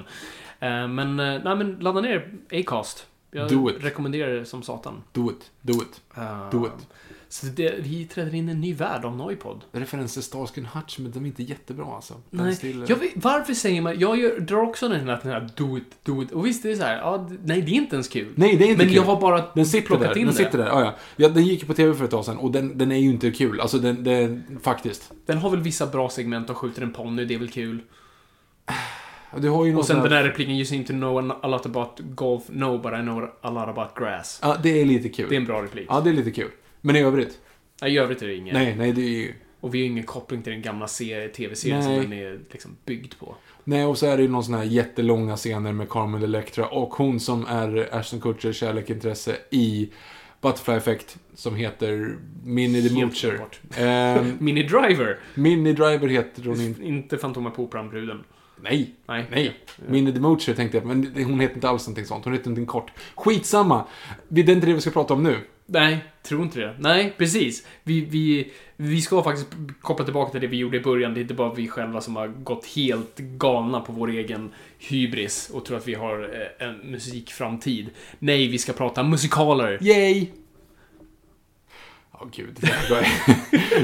Eh, 0.61 0.89
Men, 0.89 1.21
eh, 1.21 1.41
nej 1.45 1.57
men 1.57 1.77
ladda 1.81 2.01
ner 2.01 2.33
Acast. 2.53 3.07
Jag 3.31 3.71
rekommenderar 3.85 4.35
det 4.35 4.45
som 4.45 4.63
satan. 4.63 5.03
Do 5.13 5.31
it, 5.31 5.51
do 5.61 5.73
it. 5.73 6.01
Eh, 6.17 6.51
Do 6.51 6.67
it. 6.67 6.89
Så 7.35 7.47
det, 7.47 7.75
vi 7.79 8.05
träder 8.05 8.35
in 8.35 8.49
i 8.49 8.53
en 8.53 8.61
ny 8.61 8.75
värld 8.75 9.05
av 9.05 9.17
Noipod. 9.17 9.65
Referenser 9.73 10.21
Starsky 10.21 10.61
and 10.61 10.69
Hutch, 10.69 10.99
men 10.99 11.13
de 11.13 11.23
är 11.25 11.27
inte 11.27 11.43
jättebra 11.43 11.87
alltså. 11.95 12.15
Ben 12.31 12.45
Nej, 12.47 12.55
Stiller. 12.55 12.87
jag 12.89 12.97
vet, 12.97 13.11
varför 13.15 13.55
säger 13.55 13.83
man... 13.83 13.99
Jag 14.01 14.19
gör, 14.19 14.41
drar 14.41 14.63
också 14.63 14.89
den 14.89 15.01
här, 15.09 15.21
den 15.23 15.33
här 15.33 15.49
do 15.57 15.79
it, 15.79 15.85
do 16.03 16.23
it. 16.23 16.33
Och 16.33 16.47
visst, 16.47 16.63
det 16.63 16.71
är 16.71 16.77
så 16.77 16.83
här, 16.83 16.97
ja, 16.97 17.29
nej, 17.45 17.63
det 17.63 17.71
är 17.71 17.75
inte 17.75 17.97
ens 17.97 18.09
kul. 18.09 18.33
Nej, 18.35 18.57
det 18.57 18.65
är 18.65 18.69
inte 18.69 18.79
Men 18.79 18.87
kul. 18.87 18.97
jag 18.97 19.03
har 19.03 19.21
bara 19.21 19.45
Den 19.55 19.67
sitter 19.67 19.87
plockat 19.87 20.09
där. 20.09 20.19
in 20.19 20.27
Den 20.27 20.35
det. 20.37 20.45
sitter 20.45 20.59
där. 20.59 20.67
Ja, 20.67 20.81
ja. 20.81 20.95
ja, 21.17 21.29
den 21.29 21.45
gick 21.45 21.67
på 21.67 21.75
TV 21.75 21.95
för 21.95 22.05
ett 22.05 22.11
tag 22.11 22.25
sedan 22.25 22.37
och 22.37 22.51
den, 22.53 22.79
den 22.79 22.93
är 22.93 22.97
ju 22.99 23.11
inte 23.11 23.31
kul. 23.31 23.61
Alltså, 23.61 23.79
den, 23.79 24.05
den, 24.05 24.45
faktiskt. 24.63 25.13
Den 25.27 25.39
har 25.39 25.51
väl 25.51 25.61
vissa 25.61 25.87
bra 25.87 26.09
segment 26.09 26.51
och 26.51 26.57
skjuter 26.57 26.83
en 26.83 26.93
ponny, 26.93 27.25
det 27.25 27.35
är 27.35 27.39
väl 27.39 27.51
kul. 27.51 27.81
Du 29.39 29.49
har 29.51 29.65
ju 29.65 29.71
någon 29.73 29.81
Och 29.81 29.87
sen 29.87 29.97
sån 29.97 30.03
den 30.03 30.13
här... 30.13 30.19
här 30.23 30.29
repliken, 30.29 30.55
you 30.55 30.65
seem 30.65 30.85
to 30.85 30.93
know 30.93 31.39
a 31.43 31.49
lot 31.49 31.67
about 31.67 32.01
golf, 32.01 32.43
no, 32.49 32.79
but 32.79 32.93
I 32.93 33.03
know 33.03 33.31
a 33.41 33.51
lot 33.51 33.69
about 33.69 33.95
grass. 33.99 34.39
Ja, 34.43 34.57
det 34.63 34.81
är 34.81 34.85
lite 34.85 35.09
kul. 35.09 35.27
Det 35.29 35.35
är 35.35 35.41
en 35.41 35.47
bra 35.47 35.63
replik. 35.63 35.87
Ja, 35.89 36.01
det 36.01 36.11
är 36.11 36.15
lite 36.15 36.31
kul. 36.31 36.51
Men 36.87 36.97
i 36.97 37.01
övrigt? 37.01 37.39
I 37.87 37.99
övrigt 37.99 38.23
är 38.23 38.27
det 38.27 38.35
inget. 38.35 38.55
Nej, 38.55 38.75
nej, 38.79 38.93
det 38.93 39.01
är 39.03 39.09
ju... 39.09 39.35
Och 39.61 39.75
vi 39.75 39.81
har 39.81 39.87
ingen 39.87 40.05
koppling 40.05 40.43
till 40.43 40.53
den 40.53 40.63
gamla 40.63 40.87
serie- 40.87 41.29
tv-serien 41.29 41.83
som 41.83 41.93
Nej. 41.93 42.01
den 42.01 42.13
är 42.13 42.39
liksom 42.53 42.77
byggd 42.85 43.15
på. 43.19 43.35
Nej, 43.65 43.85
och 43.85 43.99
så 43.99 44.07
är 44.07 44.17
det 44.17 44.23
ju 44.23 44.29
någon 44.29 44.45
sån 44.45 44.55
här 44.55 44.65
jättelånga 44.65 45.37
scener 45.37 45.73
med 45.73 45.89
Carmen 45.91 46.23
Electra 46.23 46.67
och 46.67 46.95
hon 46.95 47.21
som 47.21 47.47
är 47.47 47.89
Ashton 47.95 48.21
Kutchers 48.21 48.57
kärleksintresse 48.57 49.37
i 49.51 49.91
Butterfly 50.41 50.75
Effect 50.75 51.19
som 51.35 51.57
heter 51.57 52.17
Minnie 52.45 52.89
the 52.89 52.95
Moocher. 52.95 53.41
Ehm, 53.77 54.37
Mini 54.41 54.63
Driver! 54.63 55.19
Minnie 55.35 55.73
Driver 55.73 56.09
heter 56.09 56.43
hon 56.45 56.61
inte. 56.61 56.83
Inte 56.85 57.19
Fantomen 57.19 57.53
på 57.53 57.63
Operan-bruden. 57.63 58.25
Nej, 58.63 58.95
Nej. 59.07 59.27
nej. 59.31 59.57
Minnie 59.89 60.13
the 60.13 60.21
Moocher 60.21 60.55
tänkte 60.55 60.77
jag, 60.79 60.87
men 60.87 61.25
hon 61.25 61.41
heter 61.41 61.55
inte 61.55 61.69
alls 61.69 61.87
någonting 61.87 62.05
sånt. 62.05 62.25
Hon 62.25 62.33
heter 62.35 62.47
någonting 62.47 62.67
kort. 62.67 62.91
Skitsamma! 63.15 63.85
Det 64.29 64.41
är 64.41 64.51
inte 64.51 64.67
det 64.67 64.73
vi 64.75 64.81
ska 64.81 64.91
prata 64.91 65.15
om 65.15 65.23
nu. 65.23 65.37
Nej, 65.67 66.05
tror 66.23 66.43
inte 66.43 66.61
det. 66.61 66.75
Nej, 66.79 67.15
precis. 67.19 67.67
Vi, 67.83 68.01
vi, 68.01 68.53
vi 68.77 69.03
ska 69.03 69.23
faktiskt 69.23 69.49
koppla 69.81 70.05
tillbaka 70.05 70.33
till 70.33 70.41
det 70.41 70.47
vi 70.47 70.57
gjorde 70.57 70.77
i 70.77 70.81
början. 70.81 71.15
Det 71.15 71.21
är 71.21 71.23
inte 71.23 71.35
bara 71.35 71.55
vi 71.55 71.69
själva 71.69 72.01
som 72.01 72.17
har 72.17 72.29
gått 72.29 72.67
helt 72.67 73.19
galna 73.19 73.81
på 73.81 73.93
vår 73.93 74.11
egen 74.11 74.51
hybris 74.79 75.51
och 75.55 75.65
tror 75.65 75.77
att 75.77 75.89
vi 75.89 75.95
har 75.95 76.23
eh, 76.61 76.69
en 76.69 76.77
musikframtid. 76.91 77.91
Nej, 78.19 78.49
vi 78.49 78.59
ska 78.59 78.73
prata 78.73 79.03
musikaler. 79.03 79.79
Yay! 79.83 80.27
Åh 82.13 82.29
gud, 82.33 82.59
jag, 82.91 83.07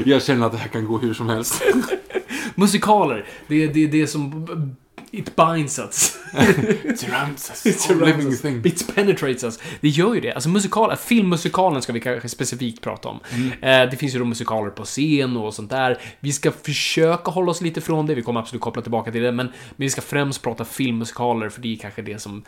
jag 0.05 0.23
känner 0.23 0.45
att 0.45 0.51
det 0.51 0.57
här 0.57 0.67
kan 0.67 0.85
gå 0.85 0.97
hur 0.97 1.13
som 1.13 1.29
helst. 1.29 1.63
Musikaler, 2.55 3.25
det 3.47 3.63
är 3.63 3.67
det, 3.67 3.83
är 3.83 3.87
det 3.87 4.07
som... 4.07 4.75
It 5.13 5.35
binds 5.35 5.79
us. 5.79 6.17
Surrounds 6.95 7.49
us. 7.49 7.65
It 7.65 7.79
surrounds 7.79 8.17
living 8.17 8.27
us. 8.27 8.41
thing. 8.41 8.61
It 8.65 8.95
penetrates 8.95 9.43
us. 9.43 9.59
Det 9.81 9.89
gör 9.89 10.13
ju 10.13 10.21
det. 10.21 10.33
Alltså 10.33 10.49
musikal, 10.49 10.95
filmmusikalen 10.95 11.81
ska 11.81 11.93
vi 11.93 11.99
kanske 11.99 12.29
specifikt 12.29 12.81
prata 12.81 13.09
om. 13.09 13.19
Eh, 13.61 13.89
det 13.89 13.97
finns 13.99 14.15
ju 14.15 14.19
då 14.19 14.25
musikaler 14.25 14.69
på 14.69 14.83
scen 14.83 15.37
och 15.37 15.53
sånt 15.53 15.69
där. 15.69 15.97
Vi 16.19 16.31
ska 16.33 16.51
försöka 16.51 17.31
hålla 17.31 17.51
oss 17.51 17.61
lite 17.61 17.81
från 17.81 18.05
det. 18.05 18.15
Vi 18.15 18.21
kommer 18.21 18.39
absolut 18.39 18.61
koppla 18.61 18.81
tillbaka 18.81 19.11
till 19.11 19.21
det. 19.21 19.31
Men, 19.31 19.45
men 19.45 19.53
vi 19.75 19.89
ska 19.89 20.01
främst 20.01 20.41
prata 20.41 20.65
filmmusikaler 20.65 21.49
för 21.49 21.61
det 21.61 21.73
är 21.73 21.77
kanske 21.77 22.01
det 22.01 22.21
som 22.21 22.43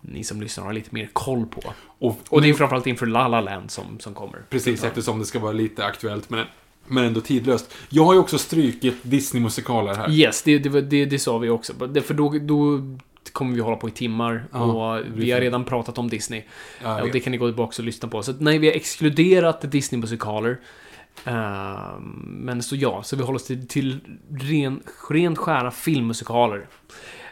ni 0.00 0.24
som 0.24 0.40
lyssnar 0.40 0.64
har 0.64 0.72
lite 0.72 0.94
mer 0.94 1.10
koll 1.12 1.46
på. 1.46 1.62
Och, 1.98 2.20
Och 2.28 2.42
det 2.42 2.48
är 2.50 2.54
framförallt 2.54 2.86
inför 2.86 3.06
La 3.06 3.28
La 3.28 3.40
Land 3.40 3.70
som, 3.70 4.00
som 4.00 4.14
kommer. 4.14 4.42
Precis, 4.50 4.84
eftersom 4.84 5.18
det 5.18 5.24
ska 5.24 5.38
vara 5.38 5.52
lite 5.52 5.84
aktuellt, 5.84 6.30
men, 6.30 6.46
men 6.86 7.04
ändå 7.04 7.20
tidlöst. 7.20 7.74
Jag 7.88 8.04
har 8.04 8.12
ju 8.12 8.18
också 8.18 8.38
strykit 8.38 8.96
Disney-musikaler 9.02 9.94
här. 9.94 10.10
Yes, 10.10 10.42
det, 10.42 10.58
det, 10.58 10.80
det, 10.80 11.04
det 11.04 11.18
sa 11.18 11.38
vi 11.38 11.48
också. 11.48 11.72
För 12.04 12.14
då, 12.14 12.38
då 12.40 12.80
kommer 13.32 13.54
vi 13.54 13.60
hålla 13.60 13.76
på 13.76 13.88
i 13.88 13.92
timmar. 13.92 14.44
Ja, 14.52 14.60
och 14.62 15.04
vi 15.14 15.30
har 15.30 15.40
redan 15.40 15.64
pratat 15.64 15.98
om 15.98 16.08
Disney. 16.08 16.42
Ja, 16.82 17.02
och 17.02 17.10
det 17.12 17.20
kan 17.20 17.30
ni 17.30 17.36
gå 17.36 17.48
tillbaka 17.48 17.74
och 17.78 17.84
lyssna 17.84 18.08
på. 18.08 18.22
Så 18.22 18.30
att, 18.30 18.40
nej, 18.40 18.58
vi 18.58 18.66
har 18.66 18.74
exkluderat 18.74 19.72
Disney-musikaler. 19.72 20.58
Ehm, 21.24 22.02
men 22.26 22.62
så 22.62 22.76
ja, 22.76 23.02
så 23.02 23.16
vi 23.16 23.22
håller 23.22 23.36
oss 23.36 23.44
till, 23.44 23.68
till 23.68 24.00
ren, 24.30 24.82
rent 25.10 25.38
skära 25.38 25.70
filmmusikaler. 25.70 26.66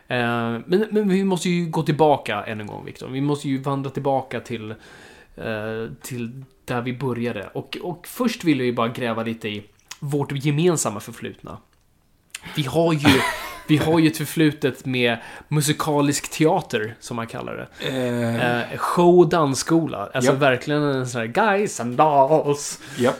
Ehm, 0.08 0.62
men, 0.66 0.86
men 0.90 1.08
vi 1.08 1.24
måste 1.24 1.50
ju 1.50 1.70
gå 1.70 1.82
tillbaka 1.82 2.44
än 2.44 2.60
en 2.60 2.66
gång, 2.66 2.84
Viktor. 2.84 3.08
Vi 3.08 3.20
måste 3.20 3.48
ju 3.48 3.58
vandra 3.58 3.90
tillbaka 3.90 4.40
till, 4.40 4.70
eh, 5.36 5.92
till 6.02 6.44
där 6.74 6.80
vi 6.82 6.92
började. 6.92 7.50
Och, 7.52 7.76
och 7.82 8.06
först 8.06 8.44
vill 8.44 8.60
vi 8.60 8.72
bara 8.72 8.88
gräva 8.88 9.22
lite 9.22 9.48
i 9.48 9.62
vårt 10.00 10.32
gemensamma 10.44 11.00
förflutna. 11.00 11.58
Vi 12.56 12.62
har 12.62 12.92
ju, 12.92 13.20
vi 13.68 13.76
har 13.76 13.98
ju 13.98 14.06
ett 14.10 14.16
förflutet 14.16 14.84
med 14.86 15.18
musikalisk 15.48 16.30
teater, 16.30 16.94
som 17.00 17.16
man 17.16 17.26
kallar 17.26 17.54
det. 17.56 17.88
Eh, 17.88 18.70
Eh, 18.72 18.78
show 18.78 19.18
och 19.18 19.28
dansskola. 19.28 20.10
Alltså 20.14 20.32
Ja. 20.32 20.36
verkligen 20.38 20.82
en 20.82 21.08
sån 21.08 21.20
här 21.20 21.26
guys 21.28 21.80
and 21.80 21.96
dolls. 21.96 22.80
ja. 22.98 23.12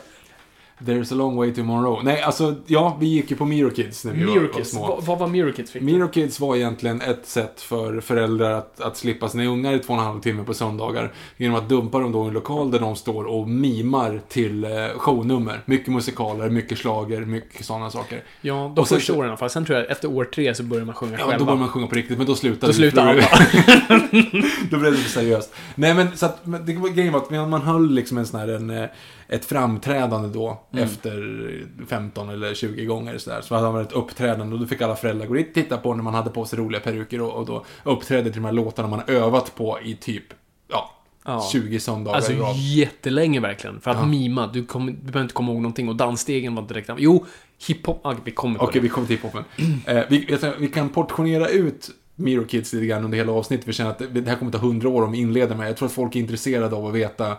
There's 0.86 1.12
a 1.12 1.16
long 1.16 1.36
way 1.36 1.54
to 1.54 1.62
Monroe. 1.62 2.00
Nej, 2.02 2.22
alltså, 2.22 2.54
ja, 2.66 2.96
vi 3.00 3.06
gick 3.06 3.30
ju 3.30 3.36
på 3.36 3.44
Miro 3.44 3.70
Kids 3.70 4.04
när 4.04 4.12
vi 4.12 4.24
var, 4.24 4.32
var 4.34 4.40
Mirokids. 4.40 4.70
små. 4.70 4.86
Vad, 4.86 5.04
vad 5.04 5.18
var 5.18 5.26
Mirokids? 5.26 5.76
Victor? 5.76 5.86
Miro 5.86 6.08
Kids 6.08 6.40
var 6.40 6.56
egentligen 6.56 7.00
ett 7.00 7.26
sätt 7.26 7.60
för 7.60 8.00
föräldrar 8.00 8.50
att, 8.52 8.80
att 8.80 8.96
slippa 8.96 9.28
sina 9.28 9.44
ungar 9.44 9.72
i 9.74 9.78
två 9.78 9.92
och 9.92 9.98
en 10.00 10.04
halv 10.06 10.20
timme 10.20 10.44
på 10.44 10.54
söndagar. 10.54 11.12
Genom 11.36 11.56
att 11.56 11.68
dumpa 11.68 11.98
dem 11.98 12.12
då 12.12 12.24
i 12.24 12.28
en 12.28 12.34
lokal 12.34 12.70
där 12.70 12.78
de 12.80 12.96
står 12.96 13.24
och 13.24 13.48
mimar 13.48 14.20
till 14.28 14.64
eh, 14.64 14.70
shownummer. 14.96 15.60
Mycket 15.64 15.92
musikaler, 15.92 16.50
mycket 16.50 16.78
slager, 16.78 17.20
mycket 17.20 17.64
sådana 17.64 17.90
saker. 17.90 18.22
Ja, 18.40 18.72
de 18.76 18.80
Och 18.82 18.88
första 18.88 19.12
åren 19.12 19.24
i 19.24 19.28
alla 19.28 19.36
fall. 19.36 19.50
Sen 19.50 19.64
tror 19.64 19.78
jag 19.78 19.90
efter 19.90 20.08
år 20.08 20.24
tre 20.24 20.54
så 20.54 20.62
börjar 20.62 20.84
man 20.84 20.94
sjunga 20.94 21.12
Ja, 21.12 21.18
själva. 21.18 21.38
då 21.38 21.44
började 21.44 21.60
man 21.60 21.68
sjunga 21.68 21.86
på 21.86 21.94
riktigt, 21.94 22.18
men 22.18 22.26
då 22.26 22.34
slutade 22.34 22.72
Då 22.72 22.76
slutar 22.76 23.02
för- 23.02 23.10
alla. 23.10 24.02
Då 24.70 24.78
blev 24.78 24.92
det 24.92 24.98
lite 24.98 25.10
seriöst. 25.10 25.54
Nej 25.74 25.94
men 25.94 26.16
så 26.16 26.26
att, 26.26 26.46
men 26.46 26.66
det 26.66 26.74
var 26.76 26.88
grejen 26.88 27.12
var 27.12 27.20
att 27.20 27.30
man 27.30 27.50
man 27.50 27.62
höll 27.62 27.90
liksom 27.90 28.18
en 28.18 28.26
sån 28.26 28.40
här, 28.40 28.48
en, 28.48 28.70
eh, 28.70 28.84
ett 29.32 29.44
framträdande 29.44 30.28
då 30.28 30.60
Mm. 30.72 30.84
efter 30.84 31.66
15 31.88 32.28
eller 32.30 32.54
20 32.54 32.84
gånger 32.84 33.18
så 33.18 33.30
där. 33.30 33.40
Så 33.40 33.54
hade 33.54 33.72
man 33.72 33.80
ett 33.82 33.92
uppträdande 33.92 34.54
och 34.54 34.60
då 34.60 34.66
fick 34.66 34.80
alla 34.82 34.96
föräldrar 34.96 35.26
gå 35.26 35.34
dit 35.34 35.48
och 35.48 35.54
titta 35.54 35.76
på 35.76 35.94
när 35.94 36.02
man 36.02 36.14
hade 36.14 36.30
på 36.30 36.44
sig 36.44 36.58
roliga 36.58 36.80
peruker 36.80 37.20
och, 37.20 37.32
och 37.34 37.46
då 37.46 37.64
uppträdde 37.84 38.22
till 38.32 38.42
de 38.42 38.44
här 38.44 38.52
låtarna 38.52 38.88
man 38.88 39.02
övat 39.06 39.54
på 39.54 39.78
i 39.84 39.94
typ, 39.94 40.24
ja, 40.68 40.90
Ja. 41.24 41.48
20 41.52 41.80
söndagar 41.80 42.16
Alltså 42.16 42.32
jättelänge 42.56 43.40
verkligen. 43.40 43.80
För 43.80 43.90
att 43.90 43.96
Ja. 43.96 44.06
mima, 44.06 44.46
du, 44.46 44.64
kom, 44.66 44.86
du 44.86 44.92
behöver 44.92 45.20
inte 45.22 45.34
komma 45.34 45.52
ihåg 45.52 45.60
någonting. 45.62 45.88
Och 45.88 45.96
dansstegen 45.96 46.54
var 46.54 46.62
inte 46.62 46.74
direkt... 46.74 46.90
Jo, 46.98 47.26
hiphop... 47.68 48.00
Ah, 48.06 48.14
vi 48.24 48.30
kommer 48.30 48.58
på 48.58 48.64
Okej, 48.64 48.72
det. 48.74 48.80
vi 48.80 48.88
kommer 48.88 49.06
till 49.06 49.16
hiphopen. 49.16 49.44
Eh, 49.86 50.02
vi, 50.08 50.38
vi 50.58 50.68
kan 50.68 50.88
portionera 50.88 51.48
ut 51.48 51.90
Miro 52.14 52.44
Kids 52.46 52.72
lite 52.72 52.86
grann 52.86 53.04
under 53.04 53.18
hela 53.18 53.32
avsnittet. 53.32 53.68
Vi 53.68 53.72
känner 53.72 53.90
att 53.90 53.98
det, 53.98 54.06
det 54.06 54.30
här 54.30 54.36
kommer 54.36 54.52
ta 54.52 54.58
hundra 54.58 54.88
år 54.88 55.02
om 55.02 55.12
vi 55.12 55.18
inleder 55.18 55.54
med. 55.56 55.68
Jag 55.68 55.76
tror 55.76 55.86
att 55.88 55.92
folk 55.94 56.16
är 56.16 56.20
intresserade 56.20 56.76
av 56.76 56.86
att 56.86 56.94
veta 56.94 57.36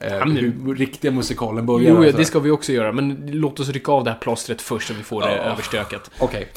eh, 0.00 0.18
hur 0.26 0.74
riktiga 0.74 1.10
musikalen 1.10 1.66
börjar. 1.66 1.90
Jo, 1.90 1.96
ja, 1.96 2.02
sådär. 2.10 2.18
det 2.18 2.24
ska 2.24 2.38
vi 2.38 2.50
också 2.50 2.72
göra. 2.72 2.92
Men 2.92 3.30
låt 3.32 3.60
oss 3.60 3.68
rycka 3.68 3.92
av 3.92 4.04
det 4.04 4.10
här 4.10 4.18
plåstret 4.18 4.62
först 4.62 4.88
så 4.88 4.94
vi 4.94 5.02
får 5.02 5.20
det 5.22 5.36
Ja. 5.36 5.42
överstökat. 5.42 6.10
Okej. 6.18 6.48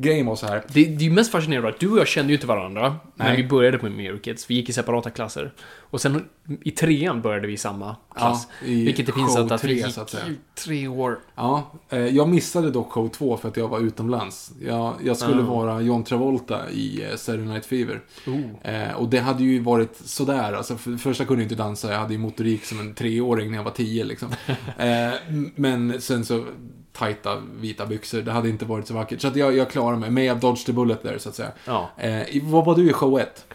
Grejen 0.00 0.26
var 0.26 0.36
så 0.36 0.46
här. 0.46 0.62
Det, 0.72 0.84
det 0.84 1.04
är 1.04 1.08
ju 1.08 1.10
mest 1.10 1.30
fascinerande 1.32 1.68
att 1.68 1.80
du 1.80 1.90
och 1.90 1.98
jag 1.98 2.08
kände 2.08 2.32
ju 2.32 2.36
inte 2.36 2.46
varandra 2.46 2.96
när 3.14 3.26
Nej. 3.26 3.36
vi 3.36 3.48
började 3.48 3.78
på 3.78 3.88
Mirror 3.88 4.18
Kids. 4.18 4.50
Vi 4.50 4.54
gick 4.54 4.68
i 4.68 4.72
separata 4.72 5.10
klasser. 5.10 5.52
Och 5.90 6.00
sen 6.00 6.24
i 6.62 6.70
trean 6.70 7.22
började 7.22 7.46
vi 7.46 7.52
i 7.52 7.56
samma 7.56 7.96
klass. 8.16 8.48
Ja, 8.60 8.66
i 8.66 8.84
vilket 8.84 9.06
det 9.06 9.12
finns 9.12 9.36
att, 9.36 9.50
att 9.52 9.64
vi 9.64 9.68
tre, 9.68 9.76
gick 9.76 9.94
så 9.94 10.00
att 10.00 10.10
säga. 10.10 10.24
tre 10.54 10.88
år. 10.88 11.18
Ja, 11.34 11.70
eh, 11.90 11.98
jag 11.98 12.28
missade 12.28 12.70
dock 12.70 12.92
show 12.92 13.08
2 13.08 13.36
för 13.36 13.48
att 13.48 13.56
jag 13.56 13.68
var 13.68 13.80
utomlands. 13.80 14.52
Jag, 14.60 14.94
jag 15.04 15.16
skulle 15.16 15.42
Ah. 15.42 15.46
vara 15.46 15.80
John 15.80 16.04
Travolta 16.04 16.70
i 16.70 17.04
eh, 17.04 17.16
Saturday 17.16 17.46
Night 17.46 17.66
Fever. 17.66 18.00
Oh. 18.26 18.92
Och 18.96 19.08
det 19.08 19.18
hade 19.18 19.42
ju 19.42 19.60
varit 19.60 19.96
sådär. 19.96 20.52
Alltså, 20.52 20.76
för 20.76 20.90
det 20.90 20.98
första 20.98 21.24
kunde 21.24 21.42
jag 21.42 21.46
inte 21.46 21.62
dansa. 21.62 21.92
Jag 21.92 21.98
hade 21.98 22.12
ju 22.12 22.18
motorik 22.18 22.64
som 22.64 22.80
en 22.80 22.94
treåring 22.94 23.50
när 23.50 23.56
jag 23.58 23.64
var 23.64 23.70
tio 23.70 24.04
liksom. 24.04 24.28
men 25.54 26.00
sen 26.00 26.24
så 26.24 26.44
tajta 26.98 27.42
vita 27.60 27.86
byxor. 27.86 28.22
Det 28.22 28.32
hade 28.32 28.48
inte 28.48 28.64
varit 28.64 28.86
så 28.86 28.94
vackert. 28.94 29.20
Så 29.20 29.28
att 29.28 29.36
jag, 29.36 29.56
jag 29.56 29.70
klarade 29.70 29.98
mig. 30.00 30.10
Men 30.10 30.24
jag 30.24 30.40
dodged 30.40 30.66
the 30.66 30.72
bullet 30.72 31.02
där 31.02 31.18
så 31.18 31.28
att 31.28 31.34
säga. 31.34 31.52
Ja. 31.64 31.90
Eh, 31.96 32.22
vad 32.42 32.64
var 32.64 32.74
du 32.74 32.90
i 32.90 32.92
show 32.92 33.18
1? 33.20 33.46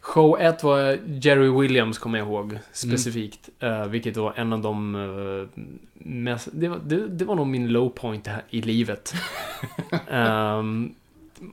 Show 0.00 0.40
1 0.40 0.62
var 0.62 0.98
Jerry 1.06 1.48
Williams, 1.60 1.98
kommer 1.98 2.18
jag 2.18 2.28
Mm. 2.28 2.34
ihåg, 2.38 2.58
specifikt. 2.72 3.48
Eh, 3.60 3.86
vilket 3.86 4.16
var 4.16 4.32
en 4.36 4.52
av 4.52 4.60
de 4.62 4.94
eh, 4.94 5.60
mest... 6.06 6.48
Det 6.52 6.68
var, 6.68 6.78
det, 6.86 7.08
det 7.08 7.24
var 7.24 7.34
nog 7.34 7.46
min 7.46 7.68
low 7.68 7.88
point 7.88 8.26
här 8.26 8.42
i 8.50 8.60
livet. 8.62 9.14
Ehm, 10.10 10.94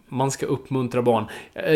man 0.08 0.32
ska 0.32 0.46
uppmuntra 0.46 1.02
barn. 1.02 1.26
Eh, 1.54 1.76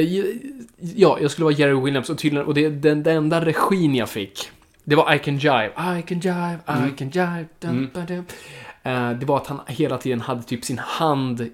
ja, 0.96 1.18
jag 1.22 1.32
skulle 1.32 1.46
vara 1.46 1.56
Jerry 1.56 1.82
Williams 1.82 2.10
och 2.10 2.18
tydligen... 2.18 2.48
Och 2.48 2.54
det, 2.54 2.70
den, 2.70 3.04
den 3.04 3.18
enda 3.18 3.46
regin 3.46 3.96
jag 3.96 4.10
fick 4.10 4.50
Det 4.84 4.96
var 4.96 5.14
I 5.16 5.20
can 5.20 5.38
jive, 5.38 5.68
I 6.00 6.02
can 6.02 6.20
jive, 6.20 6.58
I 6.68 6.72
Mm. 6.72 6.96
can 6.96 7.10
jive. 7.10 7.46
Dum. 7.60 7.90
Eh, 7.96 8.22
Eh, 8.84 9.12
det 9.12 9.26
var 9.26 9.38
att 9.38 9.48
han 9.48 9.60
hela 9.68 9.98
tiden 9.98 10.22
hade 10.22 10.44
typ 10.44 10.66
sin 10.66 10.80
hand 10.80 11.50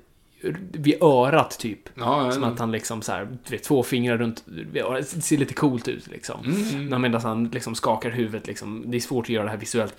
vid 0.71 1.03
örat 1.03 1.59
typ. 1.59 1.89
Ja, 1.95 2.31
Som 2.31 2.43
att 2.43 2.59
han 2.59 2.71
liksom 2.71 3.01
så 3.01 3.11
här, 3.11 3.27
vet, 3.49 3.63
två 3.63 3.83
fingrar 3.83 4.17
runt 4.17 4.43
vid 4.45 4.83
örat. 4.83 5.11
Det 5.15 5.21
ser 5.21 5.37
lite 5.37 5.53
coolt 5.53 5.87
ut 5.87 6.07
liksom. 6.07 6.43
Mm. 6.75 7.01
Medan 7.01 7.21
han 7.21 7.47
liksom 7.47 7.75
skakar 7.75 8.09
huvudet 8.09 8.47
liksom. 8.47 8.83
Det 8.87 8.97
är 8.97 9.01
svårt 9.01 9.25
att 9.25 9.29
göra 9.29 9.43
det 9.43 9.49
här 9.49 9.57
visuellt. 9.57 9.95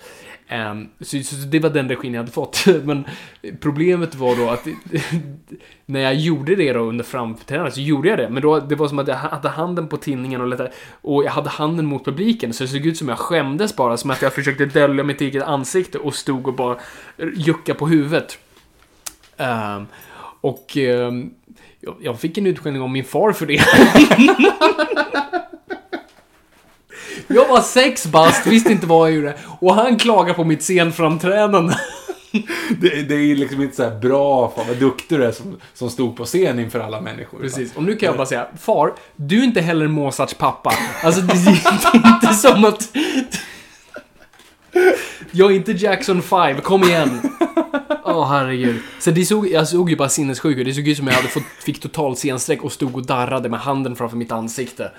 Ehm, 0.47 0.89
så, 0.99 1.23
så, 1.23 1.35
det 1.35 1.59
var 1.59 1.69
den 1.69 1.89
regin 1.89 2.13
jag 2.13 2.21
hade 2.21 2.31
fått. 2.31 2.65
Men 2.83 3.05
problemet 3.59 4.15
var 4.15 4.35
då 4.35 4.49
att 4.49 4.67
när 5.85 5.99
jag 5.99 6.15
gjorde 6.15 6.55
det 6.55 6.73
då 6.73 6.79
under 6.79 7.03
framträdandet 7.03 7.73
så 7.73 7.81
gjorde 7.81 8.09
jag 8.09 8.17
det. 8.17 8.29
Men 8.29 8.41
då, 8.41 8.59
det 8.59 8.75
var 8.75 8.87
som 8.87 8.99
att 8.99 9.07
jag 9.07 9.15
hade 9.15 9.49
handen 9.49 9.87
på 9.87 9.97
tinningen 9.97 10.41
och 10.41 10.47
lite, 10.47 10.71
och 11.01 11.23
jag 11.23 11.31
hade 11.31 11.49
handen 11.49 11.85
mot 11.85 12.05
publiken. 12.05 12.53
Så 12.53 12.63
det 12.63 12.67
såg 12.67 12.85
ut 12.85 12.97
som 12.97 13.09
jag 13.09 13.19
skämdes 13.19 13.75
bara. 13.75 13.97
Som 13.97 14.11
att 14.11 14.21
jag 14.21 14.33
försökte 14.33 14.65
dölja 14.65 15.03
mitt 15.03 15.21
eget 15.21 15.43
ansikte 15.43 15.97
och 15.97 16.15
stod 16.15 16.47
och 16.47 16.53
bara 16.53 16.77
jucka 17.35 17.73
på 17.73 17.87
huvudet. 17.87 18.37
Ehm, 19.37 19.87
och 20.41 20.77
ehm, 20.77 21.29
jag, 22.01 22.19
fick 22.19 22.37
en 22.37 22.47
utskällning 22.47 22.81
av 22.81 22.89
min 22.89 23.03
far 23.03 23.31
för 23.31 23.45
det. 23.45 23.53
jag 27.27 27.47
var 27.47 27.61
sex 27.61 28.05
bast, 28.05 28.47
visste 28.47 28.71
inte 28.71 28.87
vad 28.87 29.09
jag 29.09 29.15
gjorde. 29.15 29.35
Och 29.59 29.75
han 29.75 29.97
klagar 29.99 30.33
på 30.33 30.43
mitt 30.43 30.63
scenframträdande. 30.63 31.73
Det, 32.79 33.03
det 33.03 33.15
är 33.15 33.35
liksom 33.35 33.61
inte 33.61 33.75
så 33.75 33.83
här 33.83 33.99
bra, 33.99 34.53
fan 34.55 34.67
vad 34.67 34.77
duktig 34.77 35.19
du 35.19 35.25
är 35.25 35.31
som, 35.31 35.57
som 35.73 35.89
stod 35.89 36.15
på 36.15 36.25
scen 36.25 36.59
inför 36.59 36.79
alla 36.79 37.01
människor. 37.01 37.39
Precis, 37.39 37.75
och 37.75 37.83
nu 37.83 37.95
kan 37.95 38.07
jag 38.07 38.17
bara 38.17 38.25
säga, 38.25 38.47
far, 38.59 38.93
du 39.15 39.39
är 39.39 39.43
inte 39.43 39.61
heller 39.61 39.87
Mozarts 39.87 40.33
pappa. 40.33 40.73
Alltså, 41.03 41.21
det 41.21 41.33
är 41.33 42.13
inte 42.15 42.33
som 42.33 42.65
att... 42.65 42.89
Jag 45.31 45.51
är 45.51 45.55
inte 45.55 45.71
Jackson 45.71 46.21
5, 46.21 46.61
kom 46.61 46.83
igen. 46.83 47.21
Åh, 48.03 48.29
herregud. 48.29 48.81
Så 48.99 49.11
det 49.11 49.25
såg, 49.25 49.47
jag 49.47 49.67
såg 49.67 49.89
ju 49.89 49.95
bara 49.95 50.09
sinnessjuk 50.09 50.57
ut. 50.57 50.65
Det 50.65 50.73
såg 50.73 50.87
ut 50.87 50.97
som 50.97 51.07
jag 51.07 51.13
hade 51.13 51.27
fått, 51.27 51.43
fick 51.43 51.79
total 51.79 52.15
scensträck 52.15 52.63
och 52.63 52.71
stod 52.71 52.95
och 52.95 53.05
darrade 53.05 53.49
med 53.49 53.59
handen 53.59 53.95
framför 53.95 54.17
mitt 54.17 54.31
ansikte. 54.31 54.91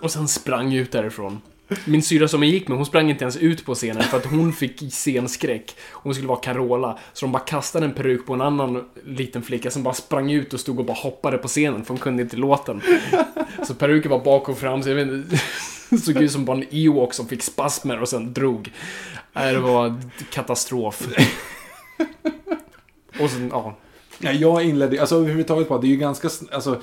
Och 0.00 0.10
sen 0.10 0.28
sprang 0.28 0.74
ut 0.74 0.92
därifrån. 0.92 1.40
Min 1.84 2.02
syra 2.02 2.28
som 2.28 2.42
jag 2.42 2.52
gick 2.52 2.68
med, 2.68 2.76
hon 2.76 2.86
sprang 2.86 3.10
inte 3.10 3.24
ens 3.24 3.36
ut 3.36 3.64
på 3.66 3.74
scenen 3.74 4.02
för 4.02 4.16
att 4.16 4.26
hon 4.26 4.52
fick 4.52 4.92
scenskräck. 4.92 5.76
Hon 5.92 6.14
skulle 6.14 6.28
vara 6.28 6.40
Carola. 6.40 6.98
Så 7.12 7.26
de 7.26 7.32
bara 7.32 7.42
kastade 7.42 7.86
en 7.86 7.92
peruk 7.92 8.26
på 8.26 8.34
en 8.34 8.40
annan 8.40 8.84
liten 9.04 9.42
flicka 9.42 9.70
som 9.70 9.82
bara 9.82 9.94
sprang 9.94 10.30
ut 10.30 10.54
och 10.54 10.60
stod 10.60 10.78
och 10.78 10.84
bara 10.84 10.96
hoppade 10.96 11.38
på 11.38 11.48
scenen 11.48 11.84
för 11.84 11.94
hon 11.94 11.98
kunde 11.98 12.22
inte 12.22 12.36
låten. 12.36 12.82
Så 13.66 13.74
peruken 13.74 14.10
var 14.10 14.24
bak 14.24 14.48
och 14.48 14.58
fram, 14.58 14.82
så 14.82 14.88
jag 14.88 14.96
vet 14.96 15.08
inte. 15.08 15.40
Såg 16.04 16.16
ut 16.16 16.32
som 16.32 16.44
bara 16.44 16.56
en 16.56 16.66
Ewok 16.70 17.14
som 17.14 17.28
fick 17.28 17.42
spasmer 17.42 18.00
och 18.00 18.08
sen 18.08 18.32
drog. 18.32 18.72
Nej, 19.32 19.52
det 19.52 19.60
var 19.60 20.00
katastrof. 20.30 21.08
Och 23.20 23.30
sen, 23.30 23.48
ja. 23.52 23.76
Ja, 24.18 24.32
jag 24.32 24.64
inledde, 24.64 25.00
alltså 25.00 25.16
överhuvudtaget 25.16 25.68
bara, 25.68 25.78
det 25.78 25.86
är 25.86 25.88
ju 25.88 25.96
ganska, 25.96 26.28
alltså, 26.52 26.82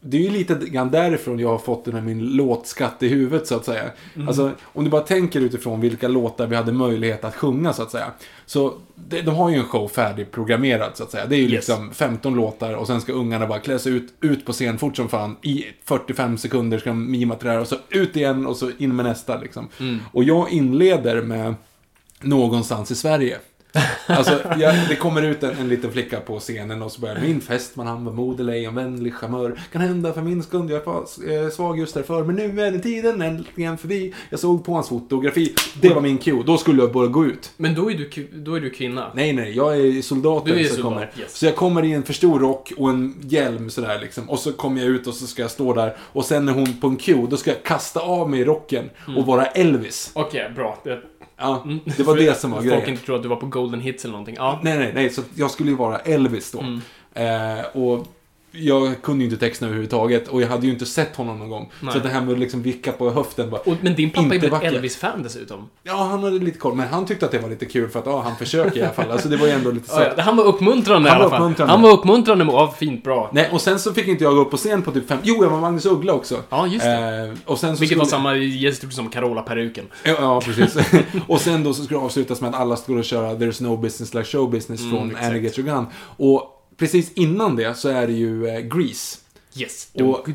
det 0.00 0.16
är 0.16 0.20
ju 0.20 0.30
lite 0.30 0.54
grann 0.54 0.90
därifrån 0.90 1.38
jag 1.38 1.48
har 1.48 1.58
fått 1.58 1.84
den 1.84 1.94
här 1.94 2.00
min 2.00 2.26
låtskatt 2.36 3.02
i 3.02 3.08
huvudet 3.08 3.46
så 3.46 3.54
att 3.56 3.64
säga. 3.64 3.90
Alltså, 4.26 4.50
om 4.62 4.84
du 4.84 4.90
bara 4.90 5.02
tänker 5.02 5.40
utifrån 5.40 5.80
vilka 5.80 6.08
låtar 6.08 6.46
vi 6.46 6.56
hade 6.56 6.72
möjlighet 6.72 7.24
att 7.24 7.34
sjunga 7.36 7.72
så 7.72 7.82
att 7.82 7.90
säga. 7.90 8.12
Så 8.46 8.74
det, 8.94 9.22
de 9.22 9.34
har 9.34 9.50
ju 9.50 9.56
en 9.56 9.64
show 9.64 9.88
färdigprogrammerad 9.88 10.90
så 10.94 11.02
att 11.02 11.10
säga. 11.10 11.26
Det 11.26 11.36
är 11.36 11.38
ju 11.38 11.42
Yes. 11.44 11.52
liksom 11.52 11.90
15 11.92 12.34
låtar 12.34 12.74
och 12.74 12.86
sen 12.86 13.00
ska 13.00 13.12
ungarna 13.12 13.46
bara 13.46 13.58
klä 13.58 13.78
sig 13.78 13.92
ut, 13.92 14.12
ut 14.20 14.46
på 14.46 14.52
scen 14.52 14.78
fort 14.78 14.96
som 14.96 15.08
fan. 15.08 15.36
I 15.42 15.64
45 15.84 16.38
sekunder 16.38 16.78
ska 16.78 16.90
de 16.90 17.10
mima 17.10 17.34
till 17.34 17.46
det 17.46 17.52
här 17.52 17.60
och 17.60 17.68
så 17.68 17.76
ut 17.88 18.16
igen 18.16 18.46
och 18.46 18.56
så 18.56 18.70
in 18.78 18.96
med 18.96 19.04
nästa 19.04 19.40
liksom. 19.40 19.68
Och 20.12 20.24
jag 20.24 20.50
inleder 20.50 21.22
med 21.22 21.54
Någonstans 22.22 22.90
i 22.90 22.94
Sverige. 22.94 23.38
Alltså, 24.06 24.40
jag, 24.58 24.74
det 24.88 24.96
kommer 24.96 25.22
ut 25.22 25.42
en, 25.42 25.50
en 25.58 25.68
liten 25.68 25.92
flicka 25.92 26.20
på 26.20 26.38
scenen 26.38 26.82
och 26.82 26.92
så 26.92 27.00
börjar 27.00 27.20
min 27.20 27.40
fästman, 27.40 27.86
han 27.86 28.04
var 28.04 28.12
modig, 28.12 28.44
lejonvänlig, 28.44 29.14
charmör. 29.14 29.60
Kan 29.72 29.80
hända 29.82 30.12
för 30.12 30.22
min 30.22 30.42
skund, 30.42 30.70
jag 30.70 30.82
är 31.28 31.44
eh, 31.44 31.50
svag 31.50 31.78
just 31.78 31.94
därför. 31.94 32.24
Men 32.24 32.36
nu 32.36 32.62
är 32.62 32.70
den 32.70 32.80
tiden 32.80 33.22
äntligen 33.22 33.78
förbi. 33.78 34.14
Jag 34.30 34.40
såg 34.40 34.64
på 34.64 34.72
hans 34.74 34.88
fotografi. 34.88 35.54
Det 35.80 35.88
var 35.88 36.00
min 36.00 36.18
cue. 36.18 36.42
Då 36.46 36.56
skulle 36.58 36.82
jag 36.82 36.92
börja 36.92 37.08
gå 37.10 37.24
ut. 37.26 37.52
Men 37.56 37.74
då 37.74 37.90
är 37.90 37.94
du, 37.94 38.28
då 38.32 38.54
är 38.54 38.60
du 38.60 38.70
kvinna. 38.70 39.10
Nej, 39.14 39.32
nej, 39.32 39.56
jag 39.56 39.76
är 39.80 40.02
soldaten 40.02 40.54
Du 40.54 40.60
är 40.60 40.64
soldat, 40.68 40.82
kommer. 40.84 41.10
yes. 41.18 41.36
Så 41.38 41.46
jag 41.46 41.56
kommer 41.56 41.84
i 41.84 41.92
en 41.92 42.02
för 42.02 42.12
stor 42.12 42.38
rock 42.40 42.72
och 42.76 42.90
en 42.90 43.14
hjälm 43.22 43.70
sådär 43.70 43.98
liksom. 44.00 44.30
Och 44.30 44.38
så 44.38 44.52
kommer 44.52 44.80
jag 44.80 44.90
ut 44.90 45.06
och 45.06 45.14
så 45.14 45.26
ska 45.26 45.42
jag 45.42 45.50
stå 45.50 45.72
där. 45.72 45.96
Och 46.00 46.24
sen 46.24 46.48
är 46.48 46.52
hon 46.52 46.80
på 46.80 46.86
en 46.86 46.96
cue, 46.96 47.26
då 47.30 47.36
ska 47.36 47.50
jag 47.50 47.62
kasta 47.62 48.00
av 48.00 48.30
mig 48.30 48.44
rocken 48.44 48.90
Mm. 49.06 49.18
och 49.18 49.26
vara 49.26 49.46
Elvis. 49.46 50.10
Okej, 50.12 50.52
bra. 50.56 50.78
Det, 50.84 51.00
Ja, 51.40 51.64
det 51.96 52.02
var 52.02 52.16
det 52.26 52.40
som 52.40 52.50
var 52.50 52.58
Folk 52.58 52.70
grejen. 52.70 52.88
inte 52.88 53.02
tror 53.04 53.16
att 53.16 53.22
du 53.22 53.28
var 53.28 53.36
på 53.36 53.46
Golden 53.46 53.80
Hits 53.80 54.04
eller 54.04 54.12
någonting. 54.12 54.34
Ja. 54.38 54.60
Nej, 54.62 54.78
nej, 54.78 54.92
nej. 54.94 55.10
Så 55.10 55.22
jag 55.34 55.50
skulle 55.50 55.70
ju 55.70 55.76
vara 55.76 55.98
Elvis 55.98 56.52
då. 56.52 56.60
Mm. 56.60 56.80
Eh, 57.58 57.64
och 57.72 58.06
jag 58.52 59.02
kunde 59.02 59.24
ju 59.24 59.30
inte 59.30 59.40
texten 59.46 59.66
överhuvudtaget 59.68 60.28
och 60.28 60.42
jag 60.42 60.48
hade 60.48 60.66
ju 60.66 60.72
inte 60.72 60.86
sett 60.86 61.16
honom 61.16 61.38
någon 61.38 61.48
gång. 61.48 61.72
Nej. 61.80 61.92
Så 61.92 61.98
det 61.98 62.08
här 62.08 62.20
med 62.20 62.32
att 62.32 62.38
liksom 62.38 62.62
vicka 62.62 62.92
på 62.92 63.10
höften 63.10 63.50
bara... 63.50 63.60
Och, 63.60 63.74
men 63.80 63.94
din 63.94 64.10
pappa 64.10 64.34
är 64.34 64.38
väl. 64.38 64.62
Elvis-fan 64.74 65.22
dessutom? 65.22 65.68
Ja, 65.82 65.94
han 65.96 66.22
hade 66.22 66.38
lite 66.38 66.58
koll. 66.58 66.74
Men 66.74 66.88
han 66.88 67.06
tyckte 67.06 67.26
att 67.26 67.32
det 67.32 67.38
var 67.38 67.48
lite 67.48 67.66
kul 67.66 67.88
för 67.88 67.98
att 67.98 68.06
ja, 68.06 68.20
han 68.20 68.36
försöker 68.36 68.78
i 68.78 68.82
alla 68.82 68.92
fall. 68.92 69.10
Alltså 69.10 69.28
det 69.28 69.36
var 69.36 69.46
ju 69.46 69.52
ändå 69.52 69.70
lite 69.70 69.88
så. 69.94 70.00
Ja, 70.16 70.22
han 70.22 70.36
var 70.36 70.44
uppmuntrande 70.44 71.08
Han 71.10 71.18
i 71.18 71.20
alla 71.20 71.24
var 71.24 71.30
fall. 71.30 71.40
uppmuntrande. 71.42 71.72
Han 71.72 71.82
var 71.82 71.90
uppmuntrande. 71.90 72.44
med- 72.44 72.54
Ja, 72.54 72.74
fint, 72.78 73.04
bra. 73.04 73.30
Nej, 73.32 73.48
och 73.52 73.60
sen 73.60 73.78
så 73.78 73.92
fick 73.92 74.08
inte 74.08 74.24
jag 74.24 74.34
gå 74.34 74.40
upp 74.40 74.50
på 74.50 74.56
scen 74.56 74.82
på 74.82 74.92
typ 74.92 75.08
fem... 75.08 75.18
Jo, 75.22 75.42
jag 75.44 75.50
var 75.50 75.60
Magnus 75.60 75.86
Uggla 75.86 76.12
också. 76.12 76.36
Ja, 76.50 76.66
just 76.66 76.84
det. 76.84 77.32
Eh, 77.34 77.50
och 77.50 77.58
sen 77.58 77.76
så 77.76 77.80
Vilket 77.80 77.98
var 77.98 78.04
skulle- 78.04 78.18
samma 78.18 78.36
gäst 78.36 78.92
som 78.92 79.08
Carola-peruken. 79.10 79.84
Ja, 80.04 80.14
ja, 80.20 80.40
precis. 80.40 80.76
och 81.26 81.40
sen 81.40 81.64
då 81.64 81.72
så 81.74 81.82
skulle 81.84 82.00
det 82.00 82.04
avslutas 82.04 82.40
med 82.40 82.50
att 82.50 82.60
alla 82.60 82.76
skulle 82.76 83.02
köra 83.02 83.34
There's 83.34 83.62
no 83.62 83.76
business 83.76 84.14
like 84.14 84.24
show 84.26 84.50
business 84.50 84.80
Mm, 84.80 84.90
från. 84.90 85.16
Annie 85.24 85.38
Get 85.40 85.58
Your 85.58 85.68
Gun. 85.74 85.86
Och 86.16 86.56
precis 86.80 87.12
innan 87.12 87.56
det 87.56 87.74
så 87.74 87.88
är 87.88 88.06
det 88.06 88.12
ju 88.12 88.46
eh, 88.48 88.60
Grease. 88.60 89.18
Yes. 89.56 89.88
Och- 90.04 90.28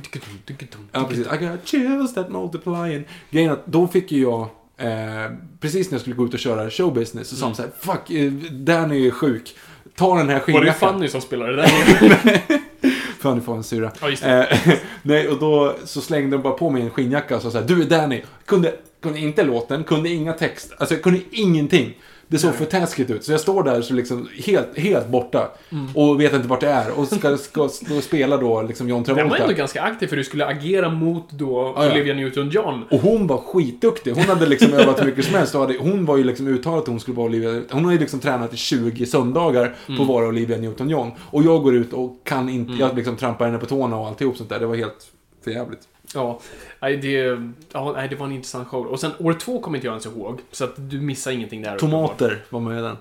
Ja, 0.91 1.03
precis. 1.10 1.27
I 1.27 1.38
got 1.45 1.60
chills 1.67 2.13
that 2.13 2.29
multiplying. 2.31 3.03
Grejen 3.31 3.49
är 3.49 3.53
att 3.53 3.65
då 3.67 3.88
fick 3.88 4.12
ju 4.12 4.21
jag, 4.21 4.41
eh, 4.77 5.31
precis 5.60 5.91
när 5.91 5.95
jag 5.95 6.01
skulle 6.01 6.15
gå 6.15 6.25
ut 6.25 6.34
och 6.34 6.39
köra 6.39 6.69
showbusiness, 6.69 7.27
så 7.27 7.36
sa 7.36 7.45
de 7.45 7.55
så 7.55 7.62
här, 7.62 7.71
fuck, 7.79 8.10
eh, 8.12 8.31
Danny 8.51 9.08
är 9.08 9.12
sjuk. 9.12 9.55
Ta 9.95 10.17
den 10.17 10.29
här 10.29 10.34
Mm. 10.47 10.53
Var 10.53 10.53
det 10.53 10.71
skinnjackan. 10.73 10.89
Fanny 10.93 11.08
som 11.08 11.21
spelade 11.21 11.55
det 11.55 11.62
där? 11.62 12.41
Fanny 13.19 13.41
får 13.41 13.55
en 13.55 13.63
syra. 13.63 13.91
Ja, 14.01 14.10
just 14.10 14.23
det. 14.23 14.47
Eh, 14.65 14.73
nej, 15.01 15.27
och 15.29 15.39
då 15.39 15.75
så 15.86 16.01
slängde 16.01 16.38
de 16.38 16.43
bara 16.43 16.53
på 16.53 16.69
mig 16.69 16.81
en 16.81 16.89
skinnjacka 16.89 17.36
och 17.36 17.41
sa 17.41 17.51
så 17.51 17.60
här, 17.60 17.67
du 17.67 17.81
är 17.81 17.86
Danny. 17.86 18.21
Kunde, 18.45 18.73
kunde 19.01 19.19
inte 19.19 19.43
låten, 19.43 19.84
kunde 19.84 20.10
inga 20.10 20.34
text, 20.34 20.73
alltså 20.77 20.95
jag 20.95 21.03
kunde 21.03 21.19
ingenting. 21.31 21.93
Det 22.27 22.38
såg 22.38 22.53
för 22.53 22.65
taskigt 22.65 23.09
ut. 23.09 23.23
Så 23.23 23.31
jag 23.31 23.39
står 23.39 23.63
där 23.63 23.81
så 23.81 23.93
liksom 23.93 24.29
helt, 24.45 24.77
helt 24.77 25.07
borta. 25.07 25.51
Mm. 25.71 25.88
Och 25.95 26.21
vet 26.21 26.33
inte 26.33 26.47
vart 26.47 26.63
jag 26.63 26.71
är. 26.71 26.99
Och 26.99 27.07
ska, 27.07 27.38
ska, 27.38 27.61
och 27.63 28.03
spela 28.03 28.38
då 28.38 28.61
liksom 28.61 28.89
John 28.89 29.03
Den 29.03 29.15
var 29.15 29.21
Travolta. 29.23 29.43
ändå 29.43 29.55
ganska 29.55 29.81
aktiv 29.81 30.07
för 30.07 30.15
du 30.15 30.23
skulle 30.23 30.45
agera 30.45 30.89
mot 30.89 31.31
då 31.31 31.73
Ja, 31.75 31.85
ja. 31.85 31.91
Olivia 31.91 32.13
Newton-John. 32.13 32.81
Och 32.89 32.99
hon 32.99 33.27
var 33.27 33.38
skitduktig. 33.38 34.11
Hon 34.11 34.23
hade 34.23 34.45
liksom 34.45 34.73
övat 34.73 35.01
hur 35.01 35.05
mycket 35.05 35.25
som 35.25 35.35
helst. 35.35 35.53
Hade, 35.53 35.77
hon 35.77 36.05
var 36.05 36.17
ju 36.17 36.23
liksom 36.23 36.47
uttalat 36.47 36.81
att 36.81 36.88
hon 36.88 36.99
skulle 36.99 37.17
vara 37.17 37.27
Olivia. 37.27 37.61
Hon 37.71 37.85
har 37.85 37.91
ju 37.91 37.99
liksom 37.99 38.19
tränat 38.19 38.53
i 38.53 38.57
20 38.57 39.05
söndagar 39.05 39.75
på 39.97 40.01
att 40.01 40.07
vara 40.07 40.27
Olivia 40.27 40.57
Newton-John. 40.57 41.11
Och 41.19 41.43
jag 41.43 41.63
går 41.63 41.75
ut 41.75 41.93
och 41.93 42.19
kan 42.23 42.49
inte, 42.49 42.73
jag 42.73 42.95
liksom 42.95 43.15
trampar 43.15 43.45
henne 43.45 43.57
på 43.57 43.65
tårna 43.65 43.97
och 43.97 44.07
alltihop 44.07 44.38
sånt 44.38 44.49
där. 44.49 44.59
Det 44.59 44.65
var 44.65 44.75
helt 44.75 45.07
för 45.43 45.51
jävligt. 45.51 45.79
Ja, 46.15 46.39
nej, 46.80 46.97
det, 46.97 47.41
ja, 47.71 47.91
nej, 47.95 48.08
det 48.10 48.15
var 48.15 48.25
en 48.25 48.32
intressant 48.32 48.67
show. 48.67 48.86
Och 48.88 48.99
sen 48.99 49.12
år 49.19 49.34
två 49.34 49.60
kommer 49.62 49.78
inte 49.78 49.88
jag 49.88 49.91
ens 49.93 50.06
ihåg. 50.06 50.39
Så 50.51 50.63
att 50.63 50.73
du 50.89 51.01
missar 51.01 51.32
ingenting 51.32 51.62
där. 51.62 51.78
Tomater 51.80 52.43
var 52.49 52.60
med 52.60 52.80
i 52.80 52.82
den. 52.82 52.97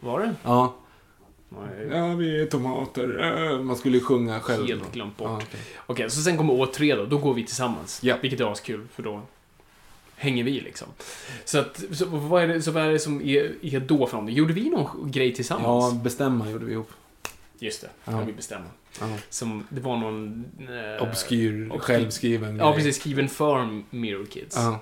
Var 0.00 0.20
det? 0.20 0.34
Ja. 0.42 0.74
Nej, 1.48 1.88
Ja, 1.98 2.14
vi 2.14 2.42
är 2.42 2.46
tomater. 2.46 3.48
Äh, 3.52 3.58
Man 3.58 3.76
skulle 3.76 3.98
ju 3.98 4.04
sjunga 4.04 4.40
själv. 4.40 4.66
helt 4.66 4.92
glömt 4.92 5.16
bort. 5.16 5.28
Ja, 5.28 5.36
Okej, 5.36 5.60
okej. 5.86 6.10
så 6.10 6.20
sen 6.20 6.36
kommer 6.36 6.52
år 6.52 6.66
tre 6.66 6.94
då. 6.94 7.04
Då 7.04 7.18
går 7.18 7.34
vi 7.34 7.44
tillsammans. 7.46 8.00
Ja. 8.02 8.16
Vilket 8.22 8.40
är 8.40 8.52
askul, 8.52 8.86
för 8.94 9.02
då 9.02 9.20
hänger 10.16 10.44
vi 10.44 10.60
liksom. 10.60 10.88
Så 11.44 11.58
att, 11.58 11.82
så 11.92 12.06
vad 12.06 12.42
är 12.42 12.48
det, 12.48 12.62
så 12.62 12.70
vad 12.70 12.82
är 12.82 12.92
det 12.92 12.98
som 12.98 13.20
är, 13.22 13.52
är 13.62 13.80
då 13.80 14.06
för 14.06 14.12
någonting? 14.16 14.36
Gjorde 14.36 14.52
vi 14.52 14.70
någon 14.70 15.10
grej 15.10 15.34
tillsammans? 15.34 15.94
Ja, 15.94 16.00
bestämma 16.04 16.50
gjorde 16.50 16.64
vi 16.64 16.72
ihop. 16.72 16.90
Just 17.64 17.80
det, 17.80 17.88
Ja. 18.04 18.12
kan 18.12 18.26
vi 18.26 18.32
bestämma. 18.32 18.64
Ja. 19.00 19.06
Som, 19.30 19.66
det 19.68 19.80
var 19.80 19.96
någon... 19.96 20.44
Eh, 20.58 21.02
Obskyr, 21.08 21.68
obskyr- 21.70 21.78
självskriven 21.78 22.56
Ja, 22.56 22.66
grej. 22.66 22.74
precis. 22.76 22.96
Skriven 23.00 23.28
för 23.28 23.82
Mirror 23.90 24.26
Kids. 24.26 24.56
Ja. 24.56 24.78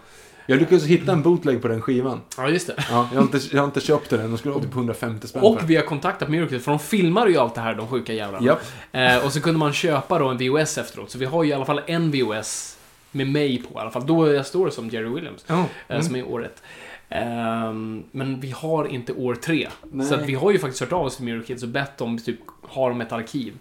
Jag 0.47 0.59
lyckades 0.59 0.85
hitta 0.87 1.13
en 1.13 1.23
bootleg 1.23 1.63
på 1.63 1.69
den 1.69 1.81
skivan. 1.83 2.21
Ja, 2.37 2.49
just 2.49 2.67
det. 2.67 2.75
Ja, 2.91 3.09
jag, 3.13 3.21
har 3.21 3.23
inte, 3.23 3.41
jag 3.53 3.59
har 3.61 3.65
inte 3.67 3.81
köpt 3.81 4.11
den 4.11 4.21
än. 4.21 4.31
De 4.31 4.39
skulle 4.39 4.55
ha 4.55 4.61
typ 4.61 4.73
150 4.75 5.29
spänn 5.29 5.43
Och 5.43 5.61
för 5.61 5.67
vi 5.67 5.77
har 5.77 5.83
kontaktat 5.83 6.29
Kids, 6.29 6.65
för 6.65 6.73
de 6.73 6.79
filmar 6.79 7.27
ju 7.27 7.37
allt 7.37 7.55
det 7.55 7.61
här, 7.61 7.75
de 7.75 7.89
sjuka 7.89 8.13
jävlarna. 8.13 8.47
Japp. 8.47 8.61
Eh, 8.93 9.25
och 9.27 9.33
så 9.33 9.41
kunde 9.41 9.59
man 9.59 9.73
köpa 9.73 10.19
då 10.19 10.29
en 10.29 10.39
VHS 10.39 10.79
efteråt, 10.79 11.11
så 11.11 11.19
vi 11.19 11.25
har 11.25 11.45
ju 11.45 11.51
i 11.51 11.53
alla 11.53 11.65
fall 11.65 11.81
en 11.87 12.11
VHS 12.11 12.79
med 13.11 13.27
mig 13.29 13.63
på 13.63 13.79
i 13.79 13.83
alla 13.83 13.91
fall. 13.91 14.07
Då 14.07 14.33
jag 14.33 14.47
står 14.47 14.71
som 14.71 14.89
Jerry 14.89 15.09
Williams, 15.09 15.45
Ja. 15.47 15.65
eh, 15.89 16.01
som 16.01 16.17
är 16.17 16.27
året. 16.29 16.63
Ehm, 17.09 18.03
men 18.11 18.41
vi 18.41 18.51
har 18.51 18.85
inte 18.87 19.13
år 19.13 19.35
tre. 19.35 19.69
Nej. 19.93 20.07
Så 20.07 20.15
att 20.15 20.23
vi 20.23 20.35
har 20.35 20.53
ju 20.53 20.59
faktiskt 20.59 20.81
hört 20.81 20.93
av 20.93 21.07
oss 21.07 21.17
till 21.17 21.25
Mirror 21.25 21.43
Kids 21.43 21.63
och 21.63 21.69
bett 21.69 21.99
dem 21.99 22.19
typ, 22.19 22.39
har 22.73 22.91
de 22.91 23.01
ett 23.01 23.13
arkiv? 23.13 23.53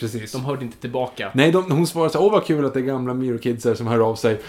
Precis. 0.00 0.32
De 0.32 0.44
hörde 0.44 0.64
inte 0.64 0.76
tillbaka. 0.78 1.30
Nej, 1.34 1.52
de, 1.52 1.70
hon 1.72 1.86
svarade 1.86 2.12
så 2.12 2.26
åh 2.26 2.32
vad 2.32 2.44
kul 2.46 2.64
att 2.64 2.74
det 2.74 2.80
är 2.80 2.84
gamla 2.84 3.14
Mirror 3.14 3.38
Kids 3.38 3.64
här 3.64 3.74
som 3.74 3.86
hör 3.86 3.98
av 4.00 4.14
sig. 4.16 4.40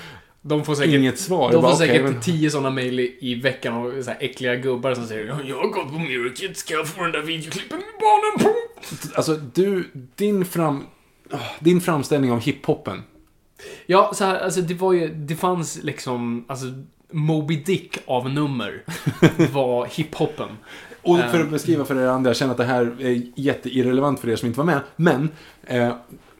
De 0.41 0.65
får 0.65 0.75
säkert, 0.75 0.93
Inget 0.93 1.19
svar. 1.19 1.39
De 1.49 1.53
Jag 1.53 1.53
får 1.53 1.61
bara, 1.61 1.75
säkert 1.75 2.01
okej, 2.01 2.11
men- 2.13 2.21
tio 2.21 2.51
sådana 2.51 2.69
mejl 2.69 2.99
i, 2.99 3.17
i 3.21 3.35
veckan 3.35 3.73
av 3.73 4.01
så 4.03 4.09
här 4.09 4.17
äckliga 4.19 4.55
gubbar 4.55 4.93
som 4.95 5.07
säger 5.07 5.25
"Ja, 5.25 5.37
Jag 5.45 5.55
har 5.57 5.67
gått 5.67 5.89
på 5.89 5.99
Mirror 5.99 6.35
Kids, 6.35 6.59
ska 6.59 6.73
jag 6.73 6.87
få 6.87 7.01
den 7.03 7.11
där 7.11 7.21
videoklippen 7.21 7.77
med 7.77 7.87
barnen 7.99 8.43
på? 8.53 8.59
Alltså, 9.15 9.35
du, 9.53 9.91
din 10.15 10.45
fram... 10.45 10.83
ah, 11.31 11.37
Din 11.59 11.81
framställning 11.81 12.31
av 12.31 12.39
hiphopen. 12.41 13.03
Ja, 13.85 14.11
så 14.13 14.25
här, 14.25 14.39
alltså 14.39 14.61
det 14.61 14.73
var 14.73 14.93
ju, 14.93 15.07
det 15.13 15.35
fanns 15.35 15.83
liksom, 15.83 16.45
alltså 16.47 16.65
Moby 17.11 17.63
Dick 17.63 17.97
av 18.05 18.29
nummer 18.29 18.83
var 19.53 19.85
hiphopen. 19.85 20.49
Och 21.05 21.19
för 21.19 21.39
Eh. 21.39 21.45
att 21.45 21.51
beskriva 21.51 21.85
för 21.85 21.95
er 21.95 22.07
andra, 22.07 22.29
jag 22.29 22.37
känner 22.37 22.51
att 22.51 22.57
det 22.57 22.63
här 22.63 22.95
är 22.99 23.21
jätteirrelevant 23.35 24.19
för 24.19 24.29
er 24.29 24.35
som 24.35 24.47
inte 24.47 24.57
var 24.59 24.65
med. 24.65 24.79
Men, 24.95 25.29
eh, 25.63 25.93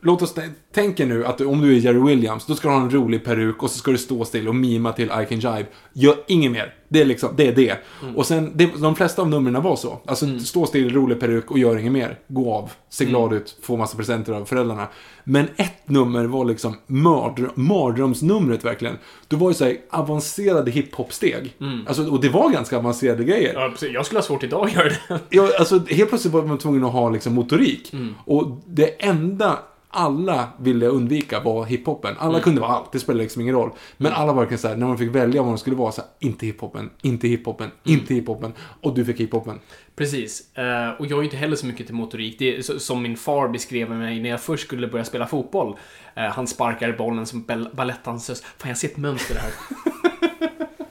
låt 0.06 0.22
oss 0.22 0.36
tä- 0.36 0.52
tänka 0.74 1.06
nu 1.06 1.26
att 1.26 1.42
om 1.42 1.62
du 1.62 1.76
är 1.76 1.80
Jerry 1.80 2.00
Williams, 2.00 2.46
då 2.46 2.56
ska 2.56 2.68
du 2.68 2.74
ha 2.74 2.82
en 2.82 2.92
rolig 2.92 3.26
peruk 3.26 3.64
och 3.64 3.70
så 3.72 3.78
ska 3.78 3.92
du 3.92 3.98
stå 3.98 4.26
still 4.26 4.48
och 4.48 4.56
mima 4.56 4.92
till 4.92 5.06
I 5.06 5.26
can 5.30 5.40
jive. 5.40 5.66
Gör 5.94 6.16
inget 6.28 6.52
mer. 6.52 6.74
Det 6.90 7.02
är 7.02 7.06
liksom, 7.06 7.30
det 7.36 7.48
är 7.48 7.56
det. 7.56 7.78
Mm. 8.04 8.16
Och 8.16 8.26
sen, 8.26 8.52
det, 8.56 8.70
de 8.82 8.96
flesta 8.96 9.22
av 9.22 9.30
numren 9.30 9.62
var 9.64 9.76
så. 9.76 10.00
Alltså, 10.06 10.40
stå 10.40 10.66
still, 10.66 10.94
rolig 10.94 11.20
peruk 11.20 11.52
och 11.52 11.60
gör 11.60 11.78
inget 11.78 11.92
mer. 11.92 12.20
Gå 12.28 12.54
av, 12.54 12.72
se 12.90 13.06
glad 13.06 13.26
Mm. 13.26 13.38
ut, 13.38 13.58
få 13.62 13.78
massa 13.78 13.98
presenter 13.98 14.34
av 14.34 14.46
föräldrarna. 14.46 14.88
Men 15.24 15.48
ett 15.56 15.90
nummer 15.90 16.26
var 16.26 16.46
liksom 16.46 16.76
mördr- 16.88 17.50
mardrömsnumret 17.56 18.66
verkligen. 18.66 18.98
Det 19.28 19.36
var 19.36 19.50
ju 19.50 19.54
såhär 19.54 19.78
avancerade 19.90 20.72
hiphop-steg. 20.72 21.54
Alltså, 21.88 22.10
och 22.10 22.22
det 22.22 22.30
var 22.30 22.50
ganska 22.50 22.78
avancerade 22.78 23.24
grejer. 23.24 23.50
Mm. 23.50 23.62
Ja, 23.62 23.70
precis. 23.70 23.94
Jag 23.94 24.06
skulle 24.06 24.20
ha 24.20 24.26
svårt 24.26 24.44
idag 24.44 24.66
att 24.66 24.74
göra 24.76 24.90
det. 24.90 25.20
Ja, 25.30 25.50
alltså 25.60 25.80
helt 25.90 26.10
plötsligt 26.10 26.34
var 26.34 26.44
man 26.44 26.58
tvungen 26.58 26.84
att 26.84 26.94
ha 26.94 27.10
liksom 27.10 27.34
motorik. 27.34 27.94
Och 28.26 28.62
det 28.68 29.06
enda 29.06 29.60
alla 29.96 30.50
ville 30.60 30.88
undvika 30.88 31.40
var 31.40 31.66
hiphopen. 31.66 32.16
Alla 32.20 32.40
kunde 32.40 32.62
vara 32.62 32.72
allt, 32.72 32.92
det 32.92 33.00
spelade 33.00 33.24
liksom 33.24 33.42
ingen 33.42 33.56
roll. 33.56 33.72
Men 33.98 34.14
alla 34.14 34.34
var 34.34 34.42
verkligen 34.42 34.60
såhär, 34.60 34.76
när 34.76 34.88
man 34.88 34.98
fick 34.98 35.10
välja 35.16 35.42
vad 35.42 35.52
de 35.52 35.58
skulle 35.58 35.76
vara, 35.76 35.92
så 35.92 36.02
här, 36.02 36.10
inte 36.20 36.46
hiphopen, 36.46 36.90
inte 37.02 37.28
hiphopen, 37.28 37.72
inte 37.84 38.14
hiphopen. 38.14 38.54
Och 38.82 38.94
du 38.96 39.06
fick 39.06 39.20
hiphopen. 39.20 39.60
Precis. 39.96 40.56
Eh, 40.58 40.90
och 40.90 41.06
jag 41.06 41.20
är 41.20 41.24
inte 41.24 41.38
heller 41.38 41.56
så 41.56 41.66
mycket 41.66 41.86
till 41.86 41.96
motorik. 41.96 42.40
Det 42.40 42.58
är 42.58 42.62
som 42.62 43.02
min 43.02 43.18
far 43.18 43.48
beskrev 43.48 43.90
mig 43.90 44.20
när 44.22 44.30
jag 44.30 44.42
först 44.42 44.64
skulle 44.66 44.88
börja 44.88 45.06
spela 45.06 45.28
fotboll. 45.28 45.76
Eh, 46.16 46.24
han 46.24 46.48
sparkar 46.48 46.92
bollen 46.98 47.26
som 47.26 47.44
bal- 47.46 47.76
balettdansös. 47.76 48.42
Fan, 48.58 48.70
jag 48.70 48.78
ser 48.78 48.88
ett 48.88 48.98
mönster 48.98 49.36
här. 49.36 49.52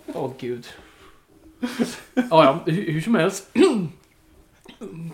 Åh, 0.14 0.30
gud. 0.40 0.66
Ja, 2.14 2.20
ja, 2.30 2.58
hur, 2.66 2.92
hur 2.92 3.00
som 3.00 3.14
helst. 3.14 3.50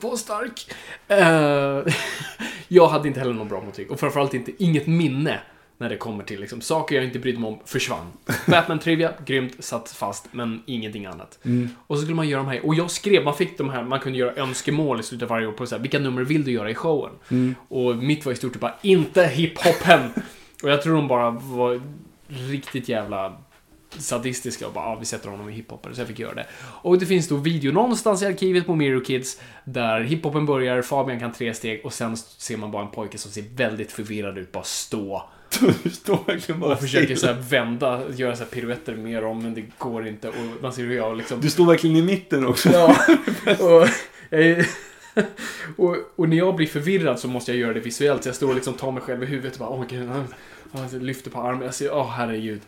Var 0.01 0.17
stark. 0.17 0.75
Eh, 1.09 1.95
jag 2.69 2.89
hade 2.89 3.09
inte 3.09 3.21
heller 3.21 3.35
någon 3.35 3.49
bra 3.49 3.61
motorik. 3.61 3.91
Och 3.91 4.01
framförallt 4.01 4.35
inte, 4.35 4.53
inget 4.59 4.87
minne 4.87 5.41
när 5.79 5.89
det 5.89 5.97
kommer 5.97 6.25
till 6.25 6.41
liksom, 6.41 6.61
saker 6.61 6.97
jag 6.97 7.05
inte 7.05 7.19
brydde 7.19 7.39
mig 7.39 7.49
om 7.49 7.59
försvann. 7.65 8.07
Batman-trivia, 8.47 9.13
grymt, 9.27 9.65
satt 9.65 9.91
fast, 9.91 10.29
men 10.31 10.63
ingenting 10.67 11.07
annat. 11.07 11.39
Och 11.87 11.97
så 11.97 12.03
skulle 12.03 12.17
man 12.17 12.29
göra 12.29 12.43
de 12.43 12.49
här, 12.49 12.67
och 12.67 12.75
jag 12.75 12.91
skrev, 12.91 13.25
man 13.25 13.35
fick 13.35 13.59
de 13.59 13.71
här, 13.71 13.83
man 13.85 14.01
kunde 14.01 14.19
göra 14.19 14.35
önskemål 14.35 15.01
i 15.01 15.03
slutet 15.03 15.23
av 15.23 15.29
varje 15.29 15.47
år 15.47 15.53
på 15.53 15.67
så 15.67 15.75
här, 15.75 15.83
vilka 15.83 15.99
nummer 15.99 16.23
vill 16.23 16.45
du 16.45 16.51
göra 16.51 16.71
i 16.71 16.75
showen? 16.75 17.13
Och 17.69 17.97
mitt 17.97 18.27
var 18.27 18.33
i 18.33 18.37
stort 18.37 18.53
sett 18.53 18.61
bara, 18.61 18.75
inte 18.83 19.27
hiphopen! 19.27 20.11
och 20.63 20.71
jag 20.71 20.83
tror 20.83 20.95
de 20.95 21.09
bara 21.09 21.31
var 21.31 21.81
riktigt 22.29 22.89
jävla 22.89 23.37
sadistiska 23.99 24.67
och 24.67 24.73
bara, 24.73 24.85
ja, 24.85 24.97
vi 25.01 25.07
sätter 25.07 25.29
honom 25.29 25.49
i 25.51 25.53
hiphopen, 25.53 25.95
så 25.95 26.01
jag 26.01 26.09
fick 26.09 26.19
göra 26.19 26.35
det. 26.35 26.47
Och 26.63 26.99
det 26.99 27.07
finns 27.07 27.29
då 27.29 27.37
video 27.37 27.73
någonstans 27.73 28.23
i 28.23 28.27
arkivet 28.27 28.67
på 28.67 28.75
Mirror 28.75 29.05
Kids 29.05 29.41
där 29.65 30.01
hiphopen 30.01 30.47
börjar, 30.47 30.83
Fabian 30.83 31.21
kan 31.21 31.33
tre 31.33 31.55
steg 31.55 31.81
och 31.85 31.93
sen 31.93 32.17
ser 32.17 32.57
man 32.57 32.71
bara 32.71 32.83
en 32.85 32.91
pojke 32.91 33.19
som 33.19 33.31
ser 33.31 33.45
väldigt 33.55 33.93
förvirrad 33.93 34.39
ut, 34.39 34.53
bara 34.53 34.65
stå. 34.65 35.23
Du 35.83 35.91
står 35.91 36.19
verkligen 36.27 36.61
bara 36.61 36.73
Och 36.73 36.81
försöker 36.81 37.17
så 37.17 37.33
vända, 37.33 38.03
göra 38.17 38.37
så 38.37 38.43
här 38.45 38.51
piruetter 38.51 38.95
med 38.97 39.23
dem, 39.23 39.43
men 39.43 39.55
det 39.55 39.65
går 39.79 40.07
inte. 40.07 40.29
Och 40.29 40.35
man 40.63 40.73
ser 40.73 40.83
hur 40.83 40.97
jag 40.97 41.17
liksom... 41.17 41.41
Du 41.41 41.51
står 41.51 41.67
verkligen 41.67 41.97
i 41.97 42.03
mitten 42.03 42.47
också. 42.47 42.71
Ja, 42.73 42.97
och, 43.59 43.89
eh, 44.39 44.65
och, 45.77 45.97
och 46.17 46.29
när 46.29 46.37
jag 46.37 46.55
blir 46.57 46.67
förvirrad 46.67 47.19
så 47.21 47.29
måste 47.29 47.53
jag 47.53 47.61
göra 47.61 47.73
det 47.73 47.81
visuellt. 47.81 48.23
Så 48.23 48.29
jag 48.29 48.37
står 48.37 48.49
och 48.49 48.55
liksom 48.55 48.75
tar 48.75 48.93
mig 48.93 49.03
själv 49.03 49.23
i 49.23 49.27
huvudet 49.27 49.53
och 49.53 49.59
bara, 49.59 49.69
åh 49.71 49.85
gud, 49.89 50.09
han- 50.09 50.35
han 50.73 50.89
lyfter 50.99 51.31
på 51.31 51.41
armen. 51.41 51.63
Jag 51.63 51.75
ser, 51.75 51.93
åh 51.95 52.11
herregud. 52.11 52.61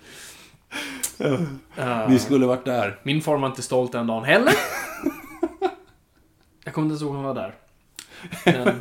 Eh, 1.77 2.09
Vi 2.09 2.19
skulle 2.19 2.47
varit 2.47 2.65
där. 2.65 2.99
Min 3.03 3.23
far 3.23 3.39
var 3.39 3.47
inte 3.49 3.63
stolt 3.63 3.93
den 3.93 4.07
dagen 4.07 4.25
heller. 4.25 4.53
Jag 6.65 6.75
kommer 6.75 6.85
inte 6.87 6.93
ens 6.93 7.03
ihåg 7.03 7.15
han 7.15 7.25
var 7.25 7.35
där. 7.35 7.55
Men... 8.45 8.81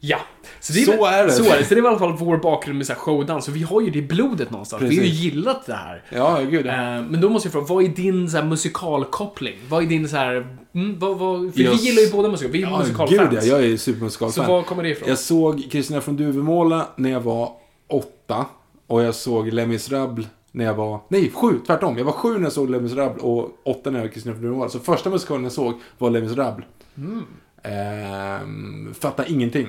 Ja. 0.00 0.18
Så, 0.60 0.72
det 0.72 0.80
Så 0.80 1.06
är 1.06 1.26
det. 1.26 1.32
Så 1.32 1.44
är 1.52 1.58
det. 1.58 1.64
Så 1.64 1.74
det 1.74 1.80
var 1.80 1.88
i 1.90 1.92
alla 1.94 1.98
fall 1.98 2.16
vår 2.16 2.36
bakgrund 2.36 2.78
med 2.78 2.86
så 2.86 2.92
här 2.92 3.00
showdans. 3.00 3.44
Så 3.44 3.52
vi 3.52 3.62
har 3.62 3.80
ju 3.80 3.90
det 3.90 3.98
i 3.98 4.02
blodet 4.02 4.50
någonstans. 4.50 4.82
Vi 4.82 4.86
har 4.86 4.92
ju 4.92 5.00
Precis. 5.00 5.18
gillat 5.18 5.66
det 5.66 5.74
här. 5.74 6.02
Ja, 6.10 6.40
gud. 6.50 6.66
Ja. 6.66 6.72
Eh, 6.96 7.02
Men 7.02 7.20
då 7.20 7.28
måste 7.28 7.46
jag 7.46 7.52
fråga, 7.52 7.66
vad 7.66 7.84
är 7.84 7.88
din 7.88 8.30
så 8.30 8.42
musikalkoppling? 8.42 9.58
Vad 9.68 9.82
är 9.82 9.86
din 9.86 10.08
så 10.08 10.16
här... 10.16 10.56
Mm, 10.74 10.98
vad, 10.98 11.18
vad, 11.18 11.54
för 11.54 11.60
Just- 11.60 11.82
vi 11.82 11.86
gillar 11.88 12.02
ju 12.02 12.10
båda 12.12 12.28
musikal. 12.28 12.52
Vi 12.52 12.62
är 12.62 12.66
Ja, 12.70 12.78
musikalfans. 12.78 13.10
gud 13.30 13.32
ja, 13.32 13.42
jag 13.42 13.64
är 13.64 13.76
så 13.76 13.82
supermusikalfan. 13.82 14.46
var 14.48 14.62
kommer 14.62 14.82
det 14.82 14.88
ifrån? 14.88 15.08
Jag 15.08 15.18
såg 15.18 15.68
Kristina 15.72 16.00
från 16.00 16.16
Duvemåla 16.16 16.86
när 16.96 17.10
jag 17.10 17.20
var 17.20 17.52
åtta. 17.88 18.46
Och 18.86 19.02
jag 19.02 19.14
såg 19.14 19.52
Les 19.52 19.68
Misérables 19.68 20.26
när 20.52 20.64
jag 20.64 20.74
var... 20.74 21.00
Nej, 21.08 21.30
sju, 21.30 21.60
tvärtom. 21.66 21.98
Jag 21.98 22.04
var 22.04 22.12
sju 22.12 22.34
när 22.34 22.42
jag 22.42 22.52
såg 22.52 22.70
Les 22.70 22.82
Misérables 22.82 23.22
och 23.22 23.60
åtta 23.64 23.90
när 23.90 23.98
jag 23.98 24.06
var 24.06 24.12
Kristina 24.12 24.34
Duvemåla. 24.34 24.70
Så 24.70 24.78
första 24.78 25.10
musikalen 25.10 25.42
jag 25.42 25.52
såg 25.52 25.80
var 25.98 26.10
Les 26.10 26.22
Misérables. 26.22 26.66
Mm. 26.96 27.24
Ehm, 27.62 28.94
fattade 28.94 29.32
ingenting. 29.32 29.68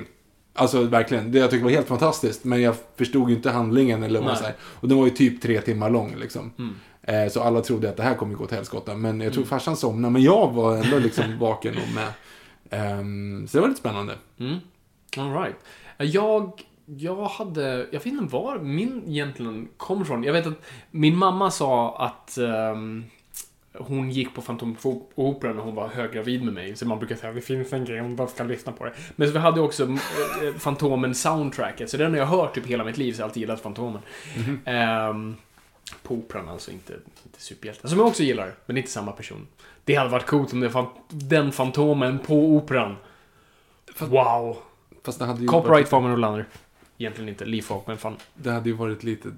Alltså 0.54 0.82
verkligen, 0.82 1.32
det 1.32 1.38
jag 1.38 1.50
tyckte 1.50 1.64
var 1.64 1.70
helt 1.70 1.88
fantastiskt. 1.88 2.44
Men 2.44 2.62
jag 2.62 2.74
förstod 2.96 3.30
ju 3.30 3.36
inte 3.36 3.50
handlingen 3.50 4.02
eller 4.02 4.20
vad 4.20 4.28
man 4.28 4.36
säger. 4.36 4.54
Och 4.60 4.88
den 4.88 4.98
var 4.98 5.04
ju 5.04 5.10
typ 5.10 5.42
tre 5.42 5.60
timmar 5.60 5.90
lång 5.90 6.14
liksom. 6.16 6.52
Mm. 6.58 6.74
Eh, 7.02 7.32
så 7.32 7.42
alla 7.42 7.60
trodde 7.60 7.88
att 7.88 7.96
det 7.96 8.02
här 8.02 8.14
kommer 8.14 8.34
gå 8.34 8.46
till 8.46 8.56
helskotta. 8.56 8.94
Men 8.94 9.20
jag 9.20 9.32
tror 9.32 9.44
farsan 9.44 9.76
somnade. 9.76 10.12
Men 10.12 10.22
jag 10.22 10.52
var 10.52 10.76
ändå 10.76 10.98
liksom 10.98 11.24
vaken 11.40 11.74
och 11.74 11.94
med. 11.94 12.12
Ehm, 12.70 13.48
så 13.48 13.56
det 13.56 13.60
var 13.60 13.68
lite 13.68 13.80
spännande. 13.80 14.14
Mm. 14.38 14.56
All 15.16 15.32
right. 15.42 15.56
Jag, 15.98 16.62
jag 16.86 17.24
hade, 17.24 17.86
jag 17.92 18.00
vet 18.00 18.06
inte 18.06 18.34
var 18.34 18.58
min 18.58 19.02
egentligen 19.08 19.68
kom 19.76 20.02
ifrån. 20.02 20.24
Jag 20.24 20.32
vet 20.32 20.46
att 20.46 20.64
min 20.90 21.16
mamma 21.16 21.50
sa 21.50 21.96
att 21.96 22.38
ehm, 22.38 23.04
hon 23.78 24.10
gick 24.10 24.34
på 24.34 24.42
Fantomoperan 24.42 25.56
när 25.56 25.62
hon 25.62 25.74
var 25.74 25.88
höggravid 25.88 26.44
med 26.44 26.54
mig. 26.54 26.76
Så 26.76 26.86
man 26.86 26.98
brukar 26.98 27.16
säga 27.16 27.32
det 27.32 27.40
finns 27.40 27.72
en 27.72 27.84
grej, 27.84 28.00
hon 28.00 28.16
bara 28.16 28.28
ska 28.28 28.44
lyssna 28.44 28.72
på 28.72 28.84
det. 28.84 28.92
Men 29.16 29.28
så 29.28 29.32
vi 29.32 29.38
hade 29.38 29.60
också 29.60 29.84
eh, 29.84 30.54
Fantomen 30.58 31.14
soundtracket. 31.14 31.90
Så 31.90 31.96
den 31.96 32.10
har 32.10 32.18
jag 32.18 32.26
hört 32.26 32.54
typ 32.54 32.66
hela 32.66 32.84
mitt 32.84 32.98
liv, 32.98 33.12
så 33.12 33.20
jag 33.20 33.24
har 33.24 33.28
alltid 33.28 33.40
gillat 33.40 33.60
Fantomen. 33.60 34.02
Ehm, 34.64 35.36
på 36.02 36.14
Operan 36.14 36.48
alltså, 36.48 36.70
inte, 36.70 36.92
inte 37.24 37.40
superhjälte. 37.40 37.88
Som 37.88 37.98
jag 37.98 38.06
också 38.06 38.22
gillar, 38.22 38.54
men 38.66 38.76
inte 38.76 38.90
samma 38.90 39.12
person. 39.12 39.46
Det 39.84 39.94
hade 39.94 40.10
varit 40.10 40.26
coolt 40.26 40.52
om 40.52 40.60
det 40.60 40.70
fann, 40.70 40.86
den 41.08 41.52
Fantomen 41.52 42.18
på 42.18 42.34
Operan. 42.34 42.96
Wow! 43.98 44.56
Fast 45.04 45.18
det 45.18 45.24
hade 45.24 45.40
ju 45.40 45.46
Copyright 45.46 45.70
varit, 45.70 45.88
Fabian 45.88 46.12
Olander. 46.12 46.46
Egentligen 46.98 47.28
inte 47.28 47.44
Lee 47.44 47.62
Falk, 47.62 47.86
men 47.86 47.98
fan. 47.98 48.16
det 48.34 48.50
hade 48.50 48.68
ju 48.68 48.74
varit 48.76 49.04
lite, 49.04 49.28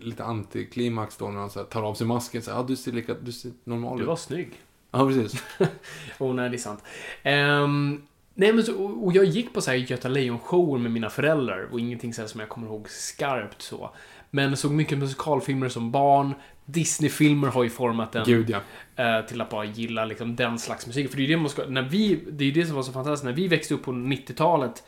lite 0.00 0.24
antiklimax 0.24 1.16
då 1.16 1.28
när 1.28 1.40
han 1.40 1.50
så 1.50 1.64
tar 1.64 1.82
av 1.82 1.94
sig 1.94 2.06
masken. 2.06 2.42
Så 2.42 2.50
här, 2.50 2.58
ja, 2.58 2.64
du 2.68 2.76
ser, 2.76 2.92
lika, 2.92 3.14
du 3.14 3.32
ser 3.32 3.52
normal 3.64 3.96
Du 3.96 4.02
ut. 4.02 4.08
var 4.08 4.16
snygg. 4.16 4.50
Ja, 4.90 5.06
precis. 5.06 5.44
Oh, 6.18 6.34
nej, 6.34 6.50
det 6.50 6.56
är 6.56 6.58
sant. 6.58 6.82
Ehm, 7.22 8.02
nej, 8.34 8.52
men 8.52 8.64
så, 8.64 8.82
och 8.84 9.04
och 9.04 9.12
jag 9.12 9.24
gick 9.24 9.54
på 9.54 9.60
så 9.60 9.70
här 9.70 9.78
Göta 9.78 10.08
Lejon-shower 10.08 10.78
med 10.78 10.90
mina 10.92 11.10
föräldrar 11.10 11.68
och 11.72 11.80
ingenting 11.80 12.14
så 12.14 12.20
här 12.22 12.28
som 12.28 12.40
jag 12.40 12.48
kommer 12.48 12.66
ihåg 12.66 12.88
skarpt 12.90 13.62
så. 13.62 13.90
Men 14.30 14.56
såg 14.56 14.72
mycket 14.72 14.98
musikalfilmer 14.98 15.68
som 15.68 15.90
barn. 15.90 16.34
Disney-filmer 16.64 17.48
har 17.48 17.64
ju 17.64 17.70
format 17.70 18.14
en 18.14 18.24
Gud 18.24 18.50
ja. 18.50 18.60
eh, 19.04 19.26
till 19.26 19.40
att 19.40 19.50
bara 19.50 19.64
gilla 19.64 20.04
liksom, 20.04 20.36
den 20.36 20.58
slags 20.58 20.86
musik. 20.86 21.10
För 21.10 21.16
det 21.16 21.22
är 21.22 21.26
ju 21.26 21.34
det 21.34 21.40
man 21.40 21.50
ska, 21.50 21.64
när 21.66 21.82
vi, 21.82 22.20
det 22.30 22.44
är 22.44 22.52
det 22.52 22.66
som 22.66 22.76
var 22.76 22.82
så 22.82 22.92
fantastiskt, 22.92 23.24
när 23.24 23.32
vi 23.32 23.48
växte 23.48 23.74
upp 23.74 23.82
på 23.82 23.92
90-talet, 23.92 24.82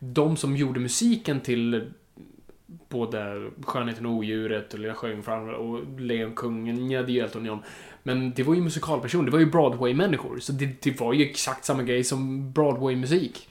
de 0.00 0.36
som 0.36 0.56
gjorde 0.56 0.80
musiken 0.80 1.40
till 1.40 1.92
både 2.88 3.50
Skönheten 3.62 4.06
och 4.06 4.12
Odjuret 4.12 4.74
och 4.74 4.80
Lilla 4.80 4.94
Sjöjungfrun 4.94 5.54
och 5.54 6.00
Lejonkungen, 6.00 6.90
ja 6.90 7.02
det 7.02 7.12
är 7.12 7.14
ju 7.14 7.20
Elton 7.20 7.44
John. 7.44 7.62
Men 8.02 8.32
det 8.32 8.42
var 8.42 8.54
ju 8.54 8.60
musikalpersoner, 8.60 9.24
det 9.24 9.30
var 9.30 9.38
ju 9.38 9.46
Broadway-människor. 9.46 10.38
Så 10.38 10.52
det, 10.52 10.82
det 10.82 11.00
var 11.00 11.12
ju 11.12 11.24
exakt 11.24 11.64
samma 11.64 11.82
grej 11.82 12.04
som 12.04 12.52
Broadway-musik. 12.52 13.48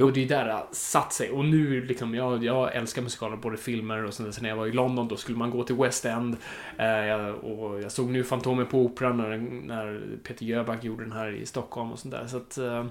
Och 0.00 0.12
det 0.12 0.24
är 0.24 0.28
där 0.28 0.44
det 0.44 0.62
satt 0.72 1.12
sig. 1.12 1.30
Och 1.30 1.44
nu 1.44 1.84
liksom, 1.84 2.14
jag, 2.14 2.44
jag 2.44 2.76
älskar 2.76 3.02
musikaler, 3.02 3.36
både 3.36 3.56
filmer 3.56 4.04
och 4.04 4.14
sen, 4.14 4.32
sen 4.32 4.42
när 4.42 4.48
jag 4.48 4.56
var 4.56 4.66
i 4.66 4.72
London 4.72 5.08
då 5.08 5.16
skulle 5.16 5.38
man 5.38 5.50
gå 5.50 5.64
till 5.64 5.76
West 5.76 6.04
End. 6.04 6.36
Eh, 6.78 7.26
och 7.26 7.82
jag 7.82 7.92
såg 7.92 8.10
nu 8.10 8.24
Fantomen 8.24 8.66
på 8.66 8.80
Operan 8.80 9.16
när, 9.16 9.38
när 9.66 10.02
Peter 10.22 10.46
Jöback 10.46 10.84
gjorde 10.84 11.04
den 11.04 11.12
här 11.12 11.32
i 11.32 11.46
Stockholm 11.46 11.92
och 11.92 11.98
sånt 11.98 12.14
där. 12.14 12.26
Så 12.26 12.36
att 12.36 12.58
eh, 12.58 12.86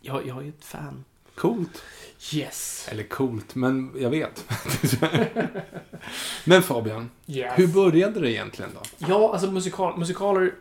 jag, 0.00 0.26
jag 0.26 0.44
är 0.44 0.48
ett 0.48 0.64
fan. 0.64 1.04
Coolt. 1.40 1.82
Yes. 2.32 2.88
Eller 2.90 3.02
coolt, 3.02 3.54
men 3.54 3.90
jag 3.98 4.10
vet. 4.10 4.44
Men 6.44 6.62
Fabian, 6.62 7.10
Yes. 7.26 7.52
hur 7.56 7.66
började 7.66 8.20
det 8.20 8.30
egentligen 8.30 8.70
då? 8.74 8.80
Ja, 9.08 9.32
alltså 9.32 9.50
musikal, 9.50 9.98
musikaler, 9.98 10.52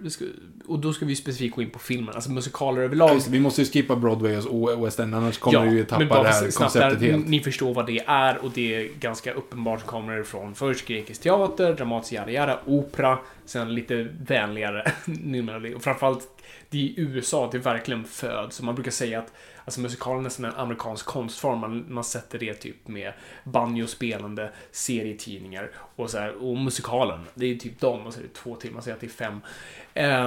och 0.67 0.79
då 0.79 0.93
ska 0.93 1.05
vi 1.05 1.15
specifikt 1.15 1.55
gå 1.55 1.61
in 1.61 1.69
på 1.69 1.79
filmen. 1.79 2.15
Alltså 2.15 2.31
musikaler 2.31 2.81
överlag. 2.81 3.17
Det, 3.17 3.29
vi 3.29 3.39
måste 3.39 3.61
ju 3.61 3.67
skippa 3.67 3.95
Broadway 3.95 4.37
och 4.37 4.85
West 4.85 4.99
End, 4.99 5.15
annars 5.15 5.37
kommer 5.37 5.65
vi 5.65 5.77
ju 5.77 5.83
tappa 5.85 5.99
men 5.99 6.07
bara 6.07 6.23
det 6.23 6.29
här 6.29 6.51
konceptet 6.51 6.99
där, 6.99 7.11
helt. 7.11 7.27
Ni 7.27 7.39
förstår 7.39 7.73
vad 7.73 7.85
det 7.85 7.99
är 8.07 8.37
och 8.37 8.51
det 8.51 8.75
är 8.75 8.89
ganska 8.99 9.33
uppenbart 9.33 9.85
kommer 9.85 10.17
det 10.17 10.23
från 10.23 10.55
först 10.55 10.85
grekisk 10.87 11.21
teater, 11.21 11.73
dramatisk 11.73 12.13
yada 12.13 12.31
yada, 12.31 12.59
opera, 12.65 13.19
sen 13.45 13.75
lite 13.75 14.07
vänligare 14.27 14.91
numera. 15.05 15.75
Och 15.75 15.83
framförallt, 15.83 16.27
det 16.69 16.77
är 16.77 16.81
i 16.81 16.93
USA 16.97 17.49
det 17.51 17.57
verkligen 17.57 18.03
föds. 18.03 18.55
Så 18.55 18.65
man 18.65 18.75
brukar 18.75 18.91
säga 18.91 19.19
att 19.19 19.33
alltså, 19.69 19.81
musikalen 19.81 20.19
är 20.19 20.23
nästan 20.23 20.45
en 20.45 20.55
amerikansk 20.55 21.05
konstform. 21.05 21.59
Man, 21.59 21.85
man 21.93 22.03
sätter 22.03 22.39
det 22.39 22.53
typ 22.53 22.87
med 22.87 23.13
banjospelande 23.43 24.51
serietidningar 24.71 25.71
och 25.95 26.09
så 26.09 26.17
här, 26.17 26.43
och 26.43 26.57
musikalen, 26.57 27.25
det 27.33 27.45
är 27.45 27.55
typ 27.55 27.79
dem 27.79 28.07
och 28.07 28.13
så 28.13 28.19
är 28.19 28.23
det 28.23 28.33
två 28.33 28.55
timmar, 28.55 28.81
säger 28.81 28.95
att 28.95 29.01
det 29.01 29.07
är 29.07 29.09
fem. 29.09 29.41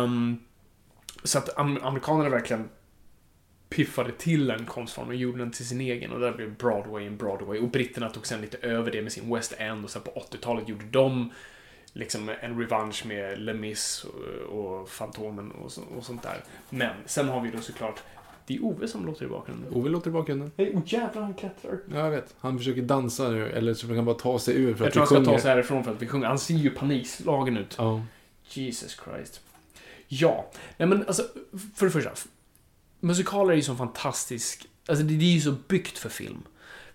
Um, 0.05 0.41
så 1.25 1.39
att 1.39 1.59
am- 1.59 1.83
amerikanerna 1.83 2.29
verkligen 2.29 2.69
piffade 3.69 4.13
till 4.13 4.51
en 4.51 4.67
konstform 4.67 5.09
och 5.09 5.15
gjorde 5.15 5.39
den 5.39 5.51
till 5.51 5.67
sin 5.67 5.81
egen 5.81 6.13
och 6.13 6.21
där 6.21 6.33
blev 6.33 6.57
Broadway 6.57 7.07
en 7.07 7.17
Broadway 7.17 7.59
och 7.59 7.69
britterna 7.69 8.11
tog 8.11 8.27
sen 8.27 8.41
lite 8.41 8.57
över 8.57 8.91
det 8.91 9.03
med 9.03 9.13
sin 9.13 9.35
West 9.35 9.55
End 9.59 9.85
och 9.85 9.91
sen 9.91 10.03
på 10.03 10.11
80-talet 10.11 10.69
gjorde 10.69 10.85
de 10.85 11.33
liksom 11.93 12.29
en 12.41 12.61
revansch 12.61 13.07
med 13.07 13.39
Le 13.39 13.53
Mis 13.53 14.05
och, 14.05 14.81
och 14.81 14.89
Fantomen 14.89 15.51
och, 15.51 15.73
så, 15.73 15.83
och 15.83 16.05
sånt 16.05 16.23
där. 16.23 16.45
Men 16.71 16.95
sen 17.07 17.29
har 17.29 17.41
vi 17.41 17.51
då 17.51 17.61
såklart 17.61 18.03
det 18.53 18.59
är 18.59 18.65
Ove 18.65 18.89
som 18.89 19.07
låter 19.07 19.25
i 19.25 19.29
bakgrunden. 19.29 19.73
Ove 19.75 19.89
låter 19.91 20.11
i 20.11 20.13
bakgrunden. 20.13 20.53
Hej, 20.57 20.73
oh 20.75 20.83
jävlar 20.87 21.23
han 21.23 21.35
klättrar. 21.35 21.79
Ja, 21.93 21.99
jag 21.99 22.11
vet. 22.11 22.35
Han 22.39 22.59
försöker 22.59 22.83
dansa 22.83 23.29
nu, 23.31 23.51
eller 23.51 23.75
så 23.75 23.81
försöker 23.81 23.97
han 23.97 24.05
bara 24.05 24.15
ta 24.17 24.39
sig 24.39 24.55
ur 24.57 24.75
för 24.75 24.85
Jag 24.85 24.89
att 24.89 24.93
tror 24.93 25.01
vi 25.01 25.01
han 25.01 25.07
ska 25.07 25.15
sjunger. 25.17 25.33
ta 25.39 25.43
sig 25.43 25.51
härifrån 25.51 25.85
för 25.85 25.91
att 25.93 26.03
vi 26.03 26.07
sjunger. 26.07 26.27
Han 26.27 26.39
ser 26.39 26.55
ju 26.55 26.71
panikslagen 26.71 27.57
ut. 27.57 27.75
Ja. 27.79 28.03
Jesus 28.49 29.01
Christ. 29.05 29.41
Ja, 30.09 30.51
nej 30.77 30.89
men 30.89 31.07
alltså, 31.07 31.23
för 31.75 31.87
det 31.87 31.93
första. 31.93 32.11
Musikaler 33.01 33.53
är 33.53 33.57
ju 33.57 33.63
så 33.63 33.75
fantastisk, 33.75 34.67
alltså 34.87 35.05
det, 35.05 35.17
det 35.17 35.25
är 35.25 35.35
ju 35.35 35.41
så 35.41 35.55
byggt 35.69 35.99
för 35.99 36.09
film. 36.09 36.43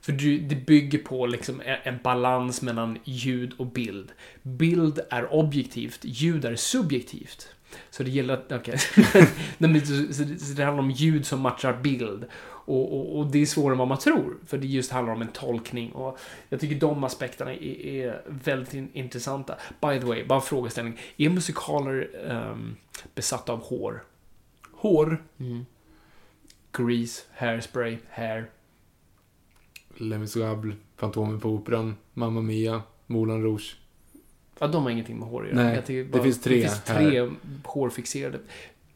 För 0.01 0.11
du, 0.11 0.37
det 0.39 0.55
bygger 0.55 0.97
på 0.97 1.25
liksom 1.25 1.61
en 1.83 1.99
balans 2.03 2.61
mellan 2.61 2.97
ljud 3.03 3.53
och 3.57 3.65
bild. 3.65 4.11
Bild 4.41 4.99
är 5.09 5.33
objektivt, 5.33 5.99
ljud 6.01 6.45
är 6.45 6.55
subjektivt. 6.55 7.47
Så 7.89 8.03
det 8.03 8.09
gäller 8.09 8.33
att, 8.33 8.49
men 9.57 9.85
så, 9.85 10.23
det- 10.23 10.63
handlar 10.63 10.83
om 10.83 10.91
ljud 10.91 11.25
som 11.25 11.39
matchar 11.41 11.81
bild. 11.81 12.25
Och, 12.69 12.93
och, 12.97 13.19
och 13.19 13.31
det 13.31 13.39
är 13.41 13.45
svårare 13.45 13.73
än 13.73 13.77
vad 13.77 13.87
man 13.87 13.97
tror, 13.97 14.37
för 14.45 14.57
det 14.57 14.67
just 14.67 14.91
handlar 14.91 15.13
om 15.13 15.21
en 15.21 15.27
tolkning. 15.27 15.91
Och 15.91 16.19
jag 16.49 16.59
tycker 16.59 16.75
de 16.75 17.03
aspekterna 17.03 17.53
är, 17.53 17.85
är 17.85 18.21
väldigt 18.27 18.73
in, 18.73 18.89
intressanta. 18.93 19.55
By 19.81 19.99
the 19.99 20.05
way, 20.05 20.23
bara 20.25 20.39
en 20.39 20.45
frågeställning. 20.45 20.99
Är 21.17 21.29
musikaler 21.29 22.09
ehm, 22.29 22.75
besatta 23.15 23.53
av 23.53 23.63
hår? 23.63 24.03
Hår. 24.71 25.23
Grease, 26.71 27.23
hairspray, 27.35 27.97
hair. 28.09 28.49
Les 29.97 30.19
Misérables, 30.19 30.75
Fantomen 30.97 31.39
på 31.39 31.49
Operan, 31.49 31.95
Mamma 32.13 32.41
Mia, 32.41 32.81
Moulin 33.07 33.43
Rouge. 33.43 33.75
Ja, 34.59 34.67
de 34.67 34.83
har 34.83 34.89
ingenting 34.91 35.19
med 35.19 35.27
hår 35.27 35.43
att 35.43 35.49
göra. 35.51 35.63
Nej, 35.63 35.81
tycker 35.85 36.03
det 36.03 36.09
bara- 36.09 36.23
finns 36.23 36.41
tre 36.41 36.55
Det 36.55 36.61
finns 36.61 36.81
tre 36.83 37.29
hårfixerade. 37.63 38.39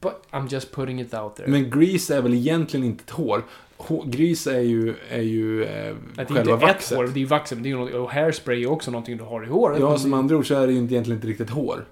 But 0.02 0.14
I'm 0.32 0.52
just 0.54 0.72
putting 0.76 1.02
it 1.02 1.14
out 1.14 1.36
there. 1.36 1.48
Men 1.52 1.70
Grease 1.70 2.16
är 2.16 2.22
väl 2.22 2.34
egentligen 2.34 2.86
inte 2.86 3.04
ett 3.04 3.10
hår. 3.10 3.44
Hår- 3.78 4.06
Grease 4.06 4.56
är 4.56 4.62
ju, 4.62 4.96
är 5.10 5.22
ju 5.22 5.64
eh, 5.64 5.96
det 6.16 6.26
själva 6.26 6.40
inte 6.40 6.52
är 6.52 6.56
ett 6.56 6.62
vaxet. 6.62 6.98
hår, 6.98 7.04
det 7.04 7.12
är 7.12 7.20
ju 7.20 7.26
vaxet, 7.26 7.58
men 7.58 7.64
det 7.64 7.70
är 7.70 7.72
ju 7.72 7.78
något, 7.78 7.94
och 7.94 8.12
hairspray 8.12 8.64
är 8.64 8.70
också 8.72 8.92
någonting 8.92 9.18
du 9.18 9.24
har 9.24 9.44
i 9.44 9.48
håret. 9.48 9.80
Ja, 9.80 9.98
som 9.98 10.12
det- 10.12 10.18
andra 10.18 10.38
ord 10.38 10.48
så 10.48 10.56
är 10.56 10.68
det 10.68 10.74
ju 10.74 10.80
inte 10.80 10.94
egentligen 10.94 11.18
inte 11.18 11.28
riktigt 11.28 11.50
hår. 11.50 11.86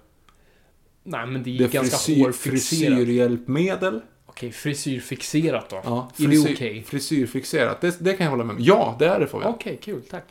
Nej, 1.04 1.28
men 1.28 1.44
det 1.44 1.50
är, 1.50 1.58
Det 1.58 1.64
är 1.64 1.70
ganska 1.70 1.98
frisyr, 1.98 2.24
hårfixerat. 2.24 2.62
frisyrhjälpmedel. 2.98 4.02
Okej, 4.30 4.52
frisyrfixerat 4.52 5.70
då. 5.70 5.82
Ja, 5.84 6.10
Är 6.20 6.28
det 6.28 6.54
okej? 6.54 6.84
Frisyrfixerat, 6.84 7.82
det, 7.82 8.00
det 8.00 8.14
kan 8.14 8.24
jag 8.24 8.32
hålla 8.32 8.44
med 8.44 8.56
om. 8.56 8.62
Ja, 8.62 8.96
det 9.00 9.08
är 9.08 9.20
det 9.20 9.28
Fabian. 9.28 9.54
Okej, 9.54 9.80
kul, 9.82 10.02
tack. 10.02 10.24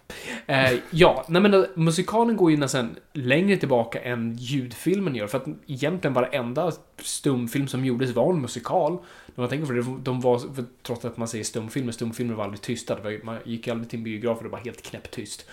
Eh, 0.46 0.78
ja, 0.90 1.24
nej 1.28 1.42
men 1.42 1.54
eh, 1.54 1.64
musikalen 1.74 2.36
går 2.36 2.50
ju 2.50 2.56
nästan 2.56 2.96
längre 3.12 3.56
tillbaka 3.56 4.00
än 4.00 4.36
ljudfilmen 4.38 5.14
gör. 5.14 5.26
För 5.26 5.38
att 5.38 5.46
egentligen 5.66 6.14
varenda 6.14 6.72
stumfilm 6.98 7.68
som 7.68 7.84
gjordes 7.84 8.10
var 8.10 8.32
en 8.32 8.40
musikal. 8.40 8.92
När 9.26 9.42
man 9.42 9.48
tänker 9.48 9.66
för 9.66 9.74
det, 9.74 9.84
de 10.02 10.20
var, 10.20 10.42
trots 10.82 11.04
att 11.04 11.16
man 11.16 11.28
säger 11.28 11.44
stumfilmer, 11.44 11.92
stumfilmer 11.92 12.34
var 12.34 12.44
aldrig 12.44 12.60
tysta. 12.60 12.96
Var, 13.02 13.24
man 13.24 13.38
gick 13.44 13.68
aldrig 13.68 13.90
till 13.90 13.98
en 13.98 14.04
biograf 14.04 14.38
och 14.38 14.44
det 14.44 14.50
var 14.50 14.58
helt 14.58 14.82
knäpptyst. 14.82 15.46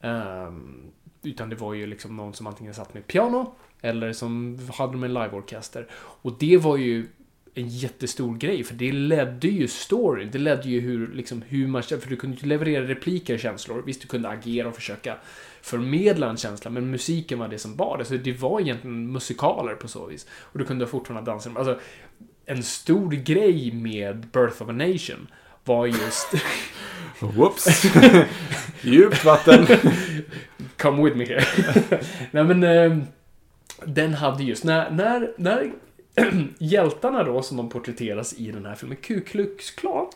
Ehm, 0.00 0.90
utan 1.22 1.48
det 1.48 1.56
var 1.56 1.74
ju 1.74 1.86
liksom 1.86 2.16
någon 2.16 2.34
som 2.34 2.46
antingen 2.46 2.74
satt 2.74 2.94
med 2.94 3.06
piano 3.06 3.54
eller 3.80 4.12
som 4.12 4.58
hade 4.74 4.96
med 4.96 5.08
en 5.08 5.14
liveorkester. 5.14 5.86
Och 5.94 6.32
det 6.38 6.56
var 6.56 6.76
ju 6.76 7.06
en 7.54 7.68
jättestor 7.68 8.36
grej, 8.36 8.64
för 8.64 8.74
det 8.74 8.92
ledde 8.92 9.48
ju 9.48 9.68
storyn. 9.68 10.30
Det 10.32 10.38
ledde 10.38 10.68
ju 10.68 10.80
hur, 10.80 11.12
liksom, 11.14 11.42
hur 11.48 11.66
man... 11.66 11.82
För 11.82 12.08
du 12.08 12.16
kunde 12.16 12.36
ju 12.40 12.48
leverera 12.48 12.88
repliker, 12.88 13.38
känslor. 13.38 13.82
Visst, 13.86 14.00
du 14.00 14.08
kunde 14.08 14.28
agera 14.28 14.68
och 14.68 14.74
försöka 14.74 15.16
förmedla 15.62 16.30
en 16.30 16.36
känsla, 16.36 16.70
men 16.70 16.90
musiken 16.90 17.38
var 17.38 17.48
det 17.48 17.58
som 17.58 17.76
bar 17.76 17.98
det. 17.98 18.04
Så 18.04 18.14
det 18.14 18.32
var 18.32 18.60
egentligen 18.60 19.12
musikaler 19.12 19.74
på 19.74 19.88
så 19.88 20.06
vis. 20.06 20.26
Och 20.30 20.58
du 20.58 20.64
kunde 20.64 20.86
fortfarande 20.86 21.30
dansa. 21.30 21.50
Alltså, 21.56 21.80
en 22.46 22.62
stor 22.62 23.10
grej 23.10 23.72
med 23.72 24.26
Birth 24.32 24.62
of 24.62 24.68
a 24.68 24.72
Nation 24.72 25.26
var 25.64 25.86
just... 25.86 26.34
Whoops. 27.18 27.84
Djupt 28.82 29.24
vatten. 29.24 29.66
Come 30.76 31.04
with 31.04 31.16
me 31.16 31.24
here. 31.24 31.44
Nej 32.30 32.44
men, 32.44 32.62
eh, 32.62 32.98
den 33.84 34.14
hade 34.14 34.44
just, 34.44 34.64
när, 34.64 34.90
när, 34.90 35.32
när 35.36 35.72
hjältarna 36.58 37.24
då 37.24 37.42
som 37.42 37.56
de 37.56 37.68
porträtteras 37.68 38.34
i 38.38 38.50
den 38.50 38.66
här 38.66 38.74
filmen, 38.74 38.96
Ku 38.96 39.20
Klux 39.20 39.70
Klan, 39.70 40.06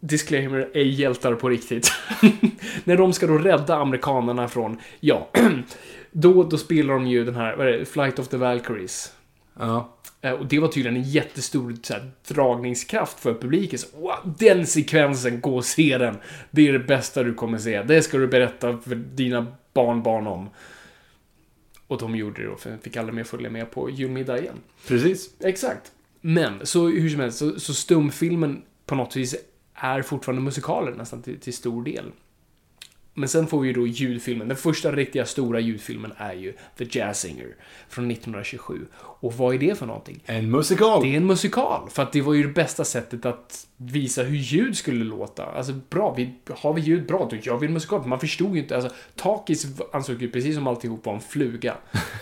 disclaimer, 0.00 0.70
ej 0.74 0.88
hjältar 0.88 1.34
på 1.34 1.48
riktigt. 1.48 1.92
när 2.84 2.96
de 2.96 3.12
ska 3.12 3.26
då 3.26 3.38
rädda 3.38 3.76
amerikanerna 3.76 4.48
från, 4.48 4.78
ja, 5.00 5.28
då, 6.12 6.44
då 6.44 6.58
spelar 6.58 6.94
de 6.94 7.06
ju 7.06 7.24
den 7.24 7.34
här, 7.34 7.56
vad 7.56 7.68
är 7.68 7.72
det, 7.72 7.84
Flight 7.84 8.18
of 8.18 8.28
the 8.28 8.36
Valkyries. 8.36 9.12
Ja. 9.58 9.94
Eh, 10.20 10.32
Och 10.32 10.46
det 10.46 10.58
var 10.58 10.68
tydligen 10.68 10.96
en 10.96 11.10
jättestor 11.10 11.76
så 11.82 11.92
här, 11.92 12.10
dragningskraft 12.28 13.20
för 13.20 13.34
publiken. 13.34 13.78
Så, 13.78 13.86
wow, 13.96 14.34
den 14.38 14.66
sekvensen, 14.66 15.40
gå 15.40 15.56
och 15.56 15.64
se 15.64 15.98
den. 15.98 16.16
Det 16.50 16.68
är 16.68 16.72
det 16.72 16.78
bästa 16.78 17.22
du 17.22 17.34
kommer 17.34 17.58
se. 17.58 17.82
Det 17.82 18.02
ska 18.02 18.18
du 18.18 18.26
berätta 18.26 18.78
för 18.78 18.94
dina 18.94 19.46
barnbarn 19.74 20.26
om. 20.26 20.48
Och 21.86 21.98
de 21.98 22.16
gjorde 22.16 22.42
det 22.42 22.48
då, 22.48 22.56
för 22.56 22.70
de 22.70 22.78
fick 22.78 22.96
aldrig 22.96 23.14
mer 23.14 23.24
följa 23.24 23.50
med 23.50 23.70
på 23.70 23.90
julmiddag 23.90 24.38
igen. 24.38 24.60
Precis. 24.88 25.30
Exakt. 25.40 25.92
Men, 26.20 26.66
så 26.66 26.88
hur 26.88 27.10
som 27.10 27.20
helst, 27.20 27.38
så, 27.38 27.60
så 27.60 27.74
stumfilmen 27.74 28.62
på 28.86 28.94
något 28.94 29.16
vis 29.16 29.36
är 29.74 30.02
fortfarande 30.02 30.42
musikaler 30.42 30.92
nästan 30.92 31.22
till, 31.22 31.40
till 31.40 31.54
stor 31.54 31.84
del. 31.84 32.12
Men 33.14 33.28
sen 33.28 33.46
får 33.46 33.60
vi 33.60 33.68
ju 33.68 33.74
då 33.74 33.86
ljudfilmen. 33.86 34.48
Den 34.48 34.56
första 34.56 34.92
riktiga 34.92 35.26
stora 35.26 35.60
ljudfilmen 35.60 36.12
är 36.16 36.34
ju 36.34 36.54
The 36.76 36.86
Jazz 36.90 37.20
Singer 37.20 37.56
från 37.88 38.10
1927. 38.10 38.86
Och 39.24 39.34
vad 39.34 39.54
är 39.54 39.58
det 39.58 39.78
för 39.78 39.86
någonting? 39.86 40.20
En 40.26 40.50
musikal. 40.50 41.02
Det 41.02 41.08
är 41.12 41.16
en 41.16 41.26
musikal, 41.26 41.90
för 41.90 42.02
att 42.02 42.12
det 42.12 42.20
var 42.20 42.34
ju 42.34 42.42
det 42.42 42.52
bästa 42.52 42.84
sättet 42.84 43.26
att 43.26 43.66
visa 43.76 44.22
hur 44.22 44.36
ljud 44.36 44.76
skulle 44.76 45.04
låta. 45.04 45.44
Alltså, 45.44 45.72
bra, 45.90 46.14
vi, 46.16 46.34
har 46.50 46.72
vi 46.72 46.80
ljud 46.80 47.06
bra, 47.06 47.28
då 47.30 47.36
gör 47.36 47.56
vi 47.56 47.66
en 47.66 47.72
musikal. 47.72 48.06
Man 48.06 48.20
förstod 48.20 48.54
ju 48.54 48.62
inte, 48.62 48.76
alltså, 48.76 48.90
Takis 49.16 49.66
ansåg 49.92 50.22
ju 50.22 50.30
precis 50.30 50.54
som 50.54 50.66
alltihop 50.66 51.06
var 51.06 51.14
en 51.14 51.20
fluga. 51.20 51.74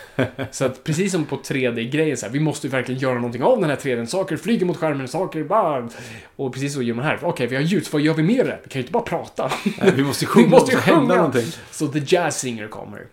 så 0.51 0.65
att 0.65 0.85
precis 0.85 1.13
som 1.13 1.25
på 1.25 1.37
3D-grejen, 1.37 2.17
så 2.17 2.27
här, 2.27 2.33
vi 2.33 2.41
måste 2.41 2.67
ju 2.67 2.71
verkligen 2.71 3.01
göra 3.01 3.15
någonting 3.15 3.43
av 3.43 3.61
den 3.61 3.71
här 3.71 3.77
3D. 3.77 4.07
Saker 4.07 4.37
flyger 4.37 4.67
mot 4.67 4.77
skärmen, 4.77 5.09
saker 5.09 5.45
bara... 5.45 5.89
Och 6.37 6.53
precis 6.55 6.75
så 6.75 6.83
gör 6.83 6.95
man 6.95 7.05
här. 7.05 7.19
Okej, 7.23 7.47
vi 7.47 7.57
har 7.57 7.63
ljud, 7.63 7.87
så 7.87 7.93
vad 7.93 8.03
gör 8.03 8.15
vi 8.15 8.23
med 8.23 8.47
det? 8.47 8.61
Vi 8.63 8.69
kan 8.69 8.81
ju 8.81 8.83
inte 8.83 8.93
bara 8.93 9.03
prata. 9.03 9.53
Nej, 9.81 9.93
vi 9.97 10.03
måste 10.03 10.27
sjunga, 10.27 10.47
Vi 10.47 10.51
måste 10.51 10.73
ju 10.73 10.77
det 10.77 10.83
hända 10.83 11.01
sjunga. 11.01 11.17
någonting. 11.17 11.53
Så 11.71 11.87
The 11.89 12.03
Jazz 12.07 12.41
Singer 12.41 12.69
kommer. 12.69 13.07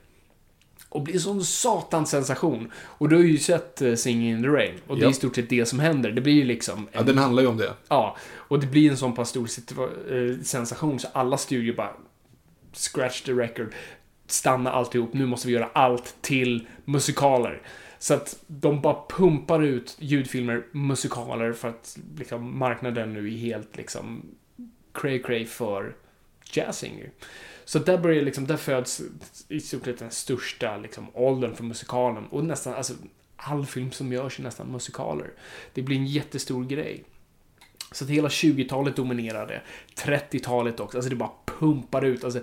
Och 0.89 1.01
blir 1.01 1.13
en 1.13 1.21
sån 1.21 1.43
satans 1.45 2.09
sensation. 2.09 2.71
Och 2.75 3.09
du 3.09 3.15
har 3.15 3.23
ju 3.23 3.37
sett 3.37 3.81
uh, 3.81 3.95
Singing 3.95 4.29
in 4.29 4.43
the 4.43 4.47
Rain. 4.47 4.73
Och 4.87 4.97
det 4.97 5.05
är 5.05 5.09
i 5.09 5.13
stort 5.13 5.35
sett 5.35 5.49
det 5.49 5.65
som 5.65 5.79
händer. 5.79 6.11
Det 6.11 6.21
blir 6.21 6.33
ju 6.33 6.43
liksom... 6.43 6.87
Ja, 6.91 7.01
den 7.01 7.17
handlar 7.17 7.43
ju 7.43 7.49
om 7.49 7.57
det. 7.57 7.73
Ja, 7.87 8.17
och 8.31 8.59
det 8.59 8.67
blir 8.67 8.91
en 8.91 8.97
sån 8.97 9.13
pass 9.13 9.29
stor 9.29 9.43
eh, 9.43 10.41
sensation 10.43 10.99
så 10.99 11.07
alla 11.13 11.37
studior 11.37 11.75
bara 11.75 11.93
scratch 12.73 13.21
the 13.21 13.31
record, 13.31 13.73
stanna 14.27 14.71
alltihop, 14.71 15.13
nu 15.13 15.25
måste 15.25 15.47
vi 15.47 15.53
göra 15.53 15.69
allt 15.73 16.15
till 16.21 16.67
musikaler. 16.85 17.61
Så 17.99 18.13
att 18.13 18.39
de 18.47 18.81
bara 18.81 18.97
pumpar 19.09 19.63
ut 19.63 19.95
ljudfilmer, 19.99 20.63
musikaler 20.71 21.53
för 21.53 21.69
att 21.69 21.97
liksom 22.17 22.59
marknaden 22.59 23.13
nu 23.13 23.33
är 23.33 23.37
helt 23.37 23.77
liksom 23.77 24.25
cray 24.93 25.21
cray 25.21 25.45
för 25.45 25.95
jazzinger. 26.53 27.11
Så 27.69 27.79
där 27.79 27.97
börjar 27.97 28.23
liksom, 28.23 28.47
där 28.47 28.57
föds 28.57 29.01
i 29.47 29.59
stort 29.59 29.85
sett 29.85 29.99
den 29.99 30.11
största 30.11 30.77
liksom 30.77 31.07
åldern 31.13 31.55
för 31.55 31.63
musikalen 31.63 32.25
och 32.25 32.43
nästan, 32.43 32.73
alltså 32.73 32.93
all 33.35 33.65
film 33.65 33.91
som 33.91 34.13
görs 34.13 34.39
är 34.39 34.43
nästan 34.43 34.71
musikaler. 34.71 35.31
Det 35.73 35.81
blir 35.81 35.97
en 35.97 36.05
jättestor 36.05 36.65
grej. 36.65 37.03
Så 37.91 38.03
att 38.03 38.09
hela 38.09 38.27
20-talet 38.27 38.95
dominerade. 38.95 39.61
30-talet 39.95 40.79
också. 40.79 40.97
Alltså 40.97 41.09
det 41.09 41.15
bara 41.15 41.31
pumpar 41.45 42.05
ut. 42.05 42.23
Alltså, 42.23 42.41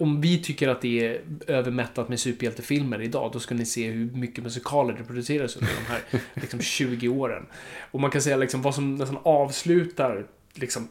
om 0.00 0.20
vi 0.20 0.42
tycker 0.42 0.68
att 0.68 0.80
det 0.80 1.06
är 1.06 1.20
övermättat 1.46 2.08
med 2.08 2.20
superhjältefilmer 2.20 3.02
idag, 3.02 3.30
då 3.32 3.40
ska 3.40 3.54
ni 3.54 3.66
se 3.66 3.90
hur 3.90 4.10
mycket 4.10 4.44
musikaler 4.44 4.94
det 4.98 5.04
produceras 5.04 5.56
under 5.56 5.72
de 5.74 5.92
här 5.92 6.22
liksom, 6.42 6.60
20 6.60 7.08
åren. 7.08 7.46
Och 7.90 8.00
man 8.00 8.10
kan 8.10 8.22
säga 8.22 8.36
liksom 8.36 8.62
vad 8.62 8.74
som 8.74 8.94
nästan 8.94 9.18
avslutar 9.22 10.26
liksom, 10.54 10.88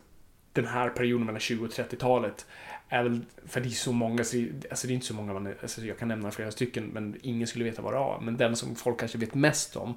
den 0.54 0.68
här 0.68 0.90
perioden 0.90 1.26
mellan 1.26 1.42
20 1.42 1.66
och 1.66 1.72
30-talet 1.72 2.46
är 2.94 3.04
väl, 3.04 3.22
för 3.46 3.62
det 3.62 3.68
är 3.68 3.72
så 3.72 3.92
många, 3.92 4.24
så 4.24 4.36
det- 4.38 4.70
alltså 4.70 4.88
det 4.88 4.94
är 4.94 4.96
inte 4.96 5.06
så 5.08 5.14
många, 5.14 5.34
man, 5.34 5.54
alltså 5.62 5.82
jag 5.82 5.98
kan 6.00 6.08
nämna 6.08 6.32
flera 6.32 6.52
stycken, 6.52 6.86
men 6.86 7.16
ingen 7.22 7.48
skulle 7.48 7.66
veta 7.66 7.82
vad 7.82 7.94
det 7.94 8.00
var. 8.00 8.20
Men 8.22 8.38
den 8.38 8.56
som 8.56 8.76
folk 8.76 9.00
kanske 9.00 9.18
vet 9.18 9.34
mest 9.36 9.76
om, 9.76 9.94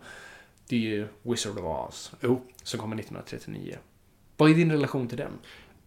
det 0.68 0.76
är 0.76 0.80
ju 0.80 1.08
Wizard 1.22 1.58
of 1.58 1.64
Oz, 1.88 2.12
Jo. 2.20 2.42
som 2.62 2.80
kommer 2.80 2.96
1939. 2.96 3.76
Vad 4.36 4.50
är 4.50 4.54
din 4.54 4.72
relation 4.72 5.08
till 5.08 5.18
den? 5.18 5.32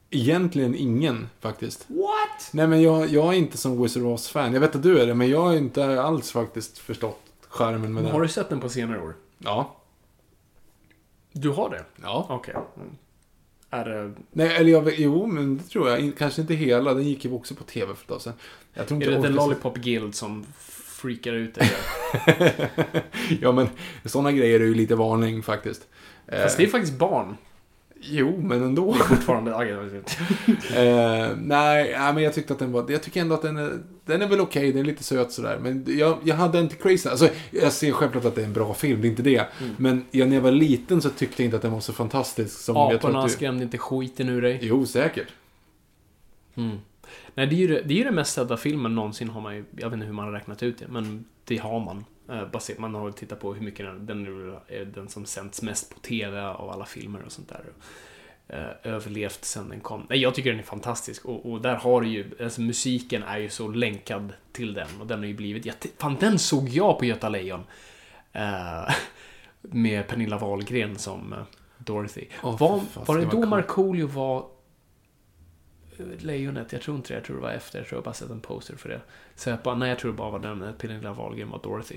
Egentligen 0.10 0.76
ingen, 0.76 1.30
faktiskt. 1.40 1.86
What? 1.90 2.50
Nej, 2.54 2.68
men 2.68 2.82
jag, 2.82 3.08
jag 3.08 3.28
är 3.34 3.38
inte 3.38 3.58
som 3.58 3.82
Wizard 3.84 4.04
of 4.04 4.08
Oz-fan. 4.20 4.54
Jag 4.54 4.60
vet 4.62 4.76
att 4.76 4.84
du 4.84 5.00
är 5.00 5.08
det, 5.08 5.14
men 5.14 5.30
jag 5.30 5.42
har 5.42 5.54
inte 5.56 6.02
alls 6.02 6.32
faktiskt 6.32 6.78
förstått 6.78 7.20
skärmen 7.50 7.94
med 7.94 8.04
Har 8.04 8.12
den. 8.12 8.22
du 8.22 8.28
sett 8.28 8.50
den 8.50 8.60
på 8.60 8.70
senare 8.70 9.02
år? 9.02 9.16
Ja. 9.38 9.76
Du 11.32 11.50
har 11.50 11.70
det? 11.70 11.84
Ja. 12.02 12.26
Okej. 12.30 12.56
Mm. 12.78 12.90
Är 13.70 13.86
det, 13.86 14.12
Nej, 14.32 14.56
eller 14.56 14.72
jag, 14.72 14.94
jo, 14.98 15.26
men 15.26 15.58
det 15.58 15.64
tror 15.64 15.90
jag. 15.90 16.12
Kanske 16.18 16.42
inte 16.42 16.54
hela. 16.54 16.94
Den 16.94 17.04
gick 17.04 17.26
ju 17.26 17.34
också 17.34 17.56
på 17.56 17.64
TV 17.64 17.96
för 17.96 18.02
ett 18.02 18.08
tag 18.08 18.22
sedan. 18.22 18.34
Jag 18.74 18.88
tror 18.88 18.98
är 18.98 19.02
inte 19.02 19.10
det 19.10 19.16
jag 19.16 19.24
The 19.24 19.30
Lollipop 19.30 19.78
Guild 19.78 20.16
som 20.16 20.46
freakar 21.02 21.34
ut 21.34 21.56
dig? 21.56 21.72
ja, 23.42 23.52
men 23.52 23.70
sådana 24.06 24.32
grejer 24.32 24.60
är 24.60 24.66
ju 24.66 24.76
lite 24.76 24.96
varning 24.96 25.44
faktiskt. 25.44 25.88
Fast 26.32 26.58
det 26.58 26.64
är 26.64 26.68
faktiskt 26.68 26.98
barn. 26.98 27.38
Jo, 28.02 28.42
men 28.42 28.64
ändå. 28.64 28.94
Fortfarande. 28.94 29.52
Jag 29.52 29.84
vet 29.84 29.94
inte. 29.94 30.12
Eh, 30.82 31.30
nej, 31.38 31.96
nej, 32.00 32.14
men 32.14 32.24
jag 32.24 32.34
tyckte 32.34 32.54
att 32.54 32.60
den 32.60 32.72
var... 32.72 32.92
Jag 32.92 33.04
tycker 33.04 33.22
ändå 33.22 33.36
att 33.36 33.42
den 33.42 33.58
är... 33.58 33.80
Den 34.06 34.22
är 34.22 34.28
väl 34.28 34.40
okej, 34.40 34.72
den 34.72 34.82
är 34.82 34.86
lite 34.86 35.04
söt 35.04 35.32
sådär. 35.32 35.60
Men 35.62 35.86
jag, 35.88 36.18
jag 36.24 36.36
hade 36.36 36.60
inte 36.60 36.76
crazy... 36.76 37.10
Alltså, 37.10 37.30
jag 37.52 37.72
ser 37.72 37.92
självklart 37.92 38.26
att 38.26 38.36
det 38.36 38.42
är 38.42 38.46
en 38.46 38.54
bra 38.54 38.74
film, 38.74 39.02
det 39.02 39.08
är 39.08 39.10
inte 39.10 39.22
det. 39.22 39.48
Mm. 39.62 39.76
Men 39.78 40.06
jag, 40.12 40.28
när 40.30 40.36
jag 40.36 40.42
var 40.42 40.52
liten 40.52 41.02
så 41.02 41.10
tyckte 41.10 41.42
jag 41.42 41.48
inte 41.48 41.56
att 41.56 41.62
den 41.62 41.72
var 41.72 41.80
så 41.80 41.94
fantastisk 41.94 42.60
som 42.60 42.76
jag 42.76 42.90
tror 42.90 42.98
Aporna 42.98 43.20
att 43.20 43.28
du... 43.28 43.34
skrämde 43.34 43.64
inte 43.64 43.78
skiten 43.78 44.30
ur 44.30 44.42
dig. 44.42 44.60
Jo, 44.62 44.86
säkert. 44.86 45.28
Mm. 46.56 46.78
Nej, 47.36 47.48
det 47.48 47.56
är, 47.56 47.58
ju 47.58 47.68
det, 47.68 47.82
det 47.82 47.94
är 47.94 47.98
ju 47.98 48.04
den 48.04 48.16
mest 48.16 48.34
sedda 48.34 48.58
filmen 48.58 48.96
någonsin 48.96 49.30
har 49.30 49.42
man 49.42 49.56
ju, 49.56 49.66
jag 49.78 49.90
vet 49.90 49.94
inte 49.94 50.06
hur 50.06 50.14
man 50.14 50.26
har 50.26 50.32
räknat 50.32 50.64
ut 50.64 50.80
det, 50.80 50.86
men 50.88 51.26
det 51.46 51.58
har 51.58 51.80
man. 51.80 52.06
Eh, 52.30 52.48
baserat, 52.52 52.80
man 52.80 52.96
har 52.96 53.12
tittat 53.12 53.40
på 53.40 53.54
hur 53.54 53.62
mycket 53.62 53.86
den, 53.86 54.06
den 54.06 54.28
är 54.68 54.86
den 54.86 55.10
som 55.10 55.26
sänds 55.26 55.62
mest 55.62 55.94
på 55.94 56.00
TV 56.00 56.42
av 56.42 56.70
alla 56.70 56.86
filmer 56.86 57.24
och 57.26 57.32
sånt 57.32 57.50
där. 57.50 57.64
Eh, 58.48 58.94
överlevt 58.94 59.46
sen 59.46 59.70
den 59.70 59.80
kom. 59.80 60.06
Nej, 60.10 60.20
jag 60.20 60.36
tycker 60.36 60.50
den 60.52 60.60
är 60.60 60.64
fantastisk 60.64 61.26
och, 61.26 61.52
och 61.52 61.62
där 61.62 61.76
har 61.76 62.02
ju, 62.02 62.32
alltså 62.44 62.62
musiken 62.62 63.24
är 63.24 63.38
ju 63.38 63.50
så 63.50 63.68
länkad 63.68 64.34
till 64.52 64.74
den 64.74 64.88
och 65.00 65.08
den 65.08 65.20
har 65.20 65.26
ju 65.26 65.34
blivit 65.34 65.66
jätte... 65.66 65.88
Fan, 65.98 66.18
den 66.20 66.40
såg 66.40 66.70
jag 66.70 67.00
på 67.00 67.06
Göta 67.06 67.30
Lejon. 67.30 67.64
Eh, 68.32 68.94
med 69.62 70.08
Pernilla 70.08 70.38
Wahlgren 70.38 70.98
som 70.98 71.34
eh, 71.34 71.40
Dorothy. 71.78 72.26
Åh, 72.44 72.58
var, 72.60 72.80
fan, 72.80 73.06
var 73.08 73.18
det 73.18 73.26
då. 73.26 73.46
Markoolio 73.46 74.08
var 74.08 74.46
Lejonet? 76.20 76.74
Jag 76.74 76.82
tror 76.82 76.98
inte 76.98 77.10
det. 77.10 77.14
Jag 77.14 77.24
tror 77.24 77.36
det 77.36 77.42
var 77.42 77.52
efter. 77.52 77.80
Jag 77.80 77.88
tror 77.88 77.98
jag 77.98 78.04
bara 78.04 78.14
sett 78.14 78.30
en 78.30 78.40
poster 78.40 78.76
för 78.76 78.90
det. 78.90 79.02
Så 79.36 79.50
jag 79.50 79.60
bara, 79.60 79.76
nej, 79.76 79.90
jag 79.90 80.00
tror 80.00 80.12
det 80.12 80.18
bara 80.18 80.32
var 80.32 80.40
den. 80.40 80.74
Pernilla 80.78 81.14
Wahlgren 81.14 81.50
var 81.50 81.60
Dorothy. 81.64 81.96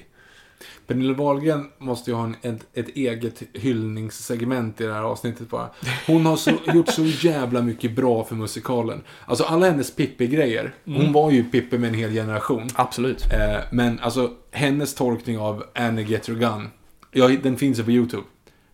Pernilla 0.86 1.14
Wahlgren 1.14 1.70
måste 1.78 2.10
ju 2.10 2.16
ha 2.16 2.24
en, 2.24 2.36
ett, 2.42 2.66
ett 2.72 2.88
eget 2.88 3.42
hyllningssegment 3.52 4.80
i 4.80 4.84
det 4.84 4.92
här 4.92 5.02
avsnittet 5.02 5.48
bara. 5.48 5.70
Hon 6.06 6.26
har 6.26 6.36
så, 6.36 6.50
gjort 6.74 6.88
så 6.88 7.04
jävla 7.04 7.62
mycket 7.62 7.96
bra 7.96 8.24
för 8.24 8.34
musikalen. 8.34 9.02
Alltså 9.26 9.44
alla 9.44 9.66
hennes 9.66 9.96
Pippi-grejer. 9.96 10.74
Hon 10.84 11.12
var 11.12 11.30
ju 11.30 11.44
Pippi 11.44 11.78
med 11.78 11.88
en 11.88 11.94
hel 11.94 12.12
generation. 12.12 12.68
Absolut. 12.74 13.24
Eh, 13.32 13.60
men 13.72 14.00
alltså, 14.00 14.30
hennes 14.50 14.94
tolkning 14.94 15.38
av 15.38 15.64
Annie 15.74 16.02
Get 16.02 16.28
Your 16.28 16.40
Gun. 16.40 16.68
Ja, 17.10 17.28
den 17.28 17.56
finns 17.56 17.78
ju 17.78 17.84
på 17.84 17.90
YouTube. 17.90 18.22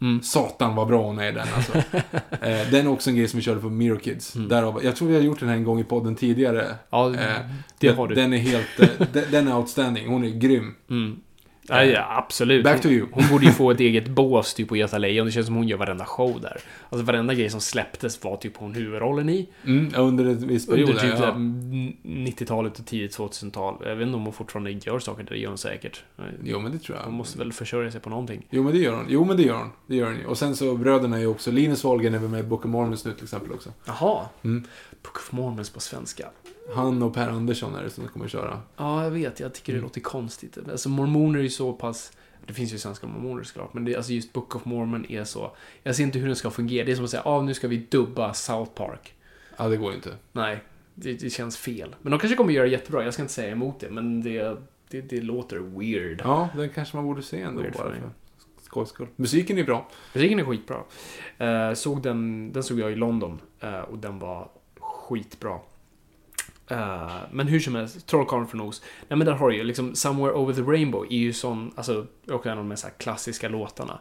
Mm. 0.00 0.22
Satan 0.22 0.74
vad 0.74 0.88
bra 0.88 1.02
hon 1.02 1.18
är 1.18 1.32
den 1.32 1.46
alltså. 1.56 1.76
eh, 2.42 2.70
den 2.70 2.86
är 2.86 2.88
också 2.88 3.10
en 3.10 3.16
grej 3.16 3.28
som 3.28 3.36
vi 3.36 3.44
körde 3.44 3.60
på 3.60 3.68
Mirror 3.70 3.98
Kids. 3.98 4.32
Därav, 4.32 4.80
jag 4.84 4.96
tror 4.96 5.08
vi 5.08 5.14
har 5.14 5.22
gjort 5.22 5.40
den 5.40 5.48
här 5.48 5.56
en 5.56 5.64
gång 5.64 5.80
i 5.80 5.84
podden 5.84 6.16
tidigare. 6.16 6.74
Ja, 6.90 7.08
Eh, 7.08 7.14
det 7.78 7.88
den, 7.88 7.96
har 7.96 8.08
du. 8.08 8.14
Den 8.14 8.32
är 8.32 8.38
helt, 8.38 8.80
eh, 8.80 8.88
den, 9.12 9.24
den 9.30 9.48
är 9.48 9.56
outstanding. 9.56 10.08
Hon 10.08 10.24
är 10.24 10.28
grym. 10.28 10.74
Mm. 10.90 11.20
Ja, 11.68 11.84
ja, 11.84 12.16
absolut. 12.16 12.64
Back 12.64 12.82
to 12.82 12.88
you. 12.88 13.00
Hon, 13.00 13.22
hon 13.22 13.32
borde 13.32 13.46
ju 13.46 13.52
få 13.52 13.70
ett 13.70 13.80
eget 13.80 14.08
bås 14.08 14.54
typ 14.54 14.68
på 14.68 14.76
Göta 14.76 14.98
Lejon. 14.98 15.26
Det 15.26 15.32
känns 15.32 15.46
som 15.46 15.54
hon 15.54 15.68
gör 15.68 15.76
varenda 15.76 16.04
show 16.04 16.40
där. 16.40 16.60
Alltså 16.90 17.04
varenda 17.04 17.34
grej 17.34 17.50
som 17.50 17.60
släpptes 17.60 18.24
var 18.24 18.36
typ 18.36 18.56
hon 18.56 18.74
huvudrollen 18.74 19.28
i. 19.28 19.48
Mm, 19.64 19.92
under 19.96 20.24
ett 20.24 20.42
visst 20.42 20.70
period. 20.70 20.88
Under 20.88 21.02
typ 21.02 21.14
ja. 21.20 21.34
90-talet 22.02 22.78
och 22.78 22.86
tidigt 22.86 23.18
2000-tal. 23.18 23.76
Jag 23.84 23.96
vet 23.96 24.06
inte 24.06 24.16
om 24.16 24.24
hon 24.24 24.32
fortfarande 24.32 24.70
gör 24.70 24.98
saker, 24.98 25.24
det 25.24 25.36
gör 25.36 25.48
hon 25.48 25.58
säkert. 25.58 26.04
Jo, 26.44 26.60
men 26.60 26.72
det 26.72 26.78
tror 26.78 26.98
jag. 26.98 27.04
Hon 27.04 27.14
måste 27.14 27.38
väl 27.38 27.52
försörja 27.52 27.90
sig 27.90 28.00
på 28.00 28.10
någonting. 28.10 28.46
Jo, 28.50 28.62
men 28.62 28.72
det 28.72 28.78
gör 28.78 28.96
hon. 28.96 29.06
Jo, 29.08 29.24
men 29.24 29.36
det 29.36 29.42
gör 29.42 29.58
hon. 29.58 29.70
Det 29.86 29.96
gör 29.96 30.06
hon 30.06 30.16
ju. 30.16 30.26
Och 30.26 30.38
sen 30.38 30.56
så 30.56 30.74
bröderna 30.74 31.16
är 31.16 31.20
ju 31.20 31.26
också... 31.26 31.50
Linus 31.50 31.84
Wahlgren 31.84 32.14
är 32.14 32.18
väl 32.18 32.28
med 32.30 32.40
i 32.40 32.42
Book 32.42 32.64
of 32.64 32.70
Mormons 32.70 33.04
nu 33.04 33.12
till 33.12 33.24
exempel 33.24 33.52
också. 33.52 33.70
Jaha. 33.84 34.26
Mm. 34.44 34.64
Book 35.02 35.16
of 35.16 35.32
Mormons 35.32 35.70
på 35.70 35.80
svenska. 35.80 36.30
Han 36.74 37.02
och 37.02 37.14
Per 37.14 37.28
Andersson 37.28 37.74
är 37.74 37.82
det 37.82 37.90
som 37.90 38.08
kommer 38.08 38.28
köra. 38.28 38.60
Ja, 38.76 39.04
jag 39.04 39.10
vet. 39.10 39.40
Jag 39.40 39.54
tycker 39.54 39.74
det 39.74 39.80
låter 39.80 40.00
konstigt. 40.00 40.58
Alltså, 40.70 40.88
mormoner 40.88 41.38
är 41.38 41.42
ju 41.42 41.50
så 41.50 41.72
pass... 41.72 42.12
Det 42.46 42.54
finns 42.54 42.74
ju 42.74 42.78
svenska 42.78 43.06
mormoner 43.06 43.42
såklart, 43.42 43.74
men 43.74 43.84
det, 43.84 43.96
alltså 43.96 44.12
just 44.12 44.32
Book 44.32 44.56
of 44.56 44.64
Mormon 44.64 45.06
är 45.08 45.24
så... 45.24 45.56
Jag 45.82 45.96
ser 45.96 46.02
inte 46.02 46.18
hur 46.18 46.26
den 46.26 46.36
ska 46.36 46.50
fungera. 46.50 46.84
Det 46.84 46.92
är 46.92 46.96
som 46.96 47.04
att 47.04 47.10
säga, 47.10 47.22
ah, 47.24 47.42
nu 47.42 47.54
ska 47.54 47.68
vi 47.68 47.76
dubba 47.76 48.34
South 48.34 48.70
Park. 48.70 49.14
Ja, 49.56 49.68
det 49.68 49.76
går 49.76 49.90
ju 49.90 49.96
inte. 49.96 50.14
Nej, 50.32 50.64
det, 50.94 51.14
det 51.14 51.30
känns 51.30 51.56
fel. 51.56 51.96
Men 52.02 52.10
de 52.10 52.20
kanske 52.20 52.36
kommer 52.36 52.52
göra 52.52 52.64
det 52.64 52.70
jättebra, 52.70 53.04
jag 53.04 53.14
ska 53.14 53.22
inte 53.22 53.34
säga 53.34 53.50
emot 53.50 53.80
det, 53.80 53.90
men 53.90 54.22
det, 54.22 54.56
det, 54.88 55.00
det 55.00 55.20
låter 55.20 55.58
weird. 55.58 56.20
Ja, 56.24 56.48
den 56.56 56.68
kanske 56.68 56.96
man 56.96 57.06
borde 57.06 57.22
se 57.22 57.42
ändå 57.42 57.62
Weird 57.62 57.74
bara 57.74 57.90
för 57.90 58.10
skojs 58.62 58.88
skull. 58.88 59.06
Musiken 59.16 59.58
är 59.58 59.64
bra. 59.64 59.88
Musiken 60.14 60.38
är 60.38 60.44
skitbra. 60.44 60.82
Eh, 61.38 61.74
såg 61.74 62.02
den, 62.02 62.52
den 62.52 62.62
såg 62.62 62.78
jag 62.78 62.92
i 62.92 62.94
London 62.94 63.40
eh, 63.60 63.80
och 63.80 63.98
den 63.98 64.18
var 64.18 64.48
skitbra. 65.08 65.58
Eh, 66.70 67.16
men 67.30 67.48
hur 67.48 67.60
som 67.60 67.74
helst, 67.74 68.06
Trollkarlen 68.06 68.46
från 68.46 68.60
Oz. 68.60 68.82
Nej 69.08 69.16
men 69.16 69.26
där 69.26 69.32
har 69.32 69.48
du 69.48 69.56
ju 69.56 69.64
liksom 69.64 69.94
Somewhere 69.94 70.34
Over 70.34 70.54
the 70.54 70.62
Rainbow 70.62 71.06
är 71.10 71.18
ju 71.18 71.32
sån, 71.32 71.72
alltså, 71.76 72.06
också 72.30 72.48
en 72.48 72.58
av 72.58 72.64
de 72.64 72.70
här 72.70 72.98
klassiska 72.98 73.48
låtarna. 73.48 73.98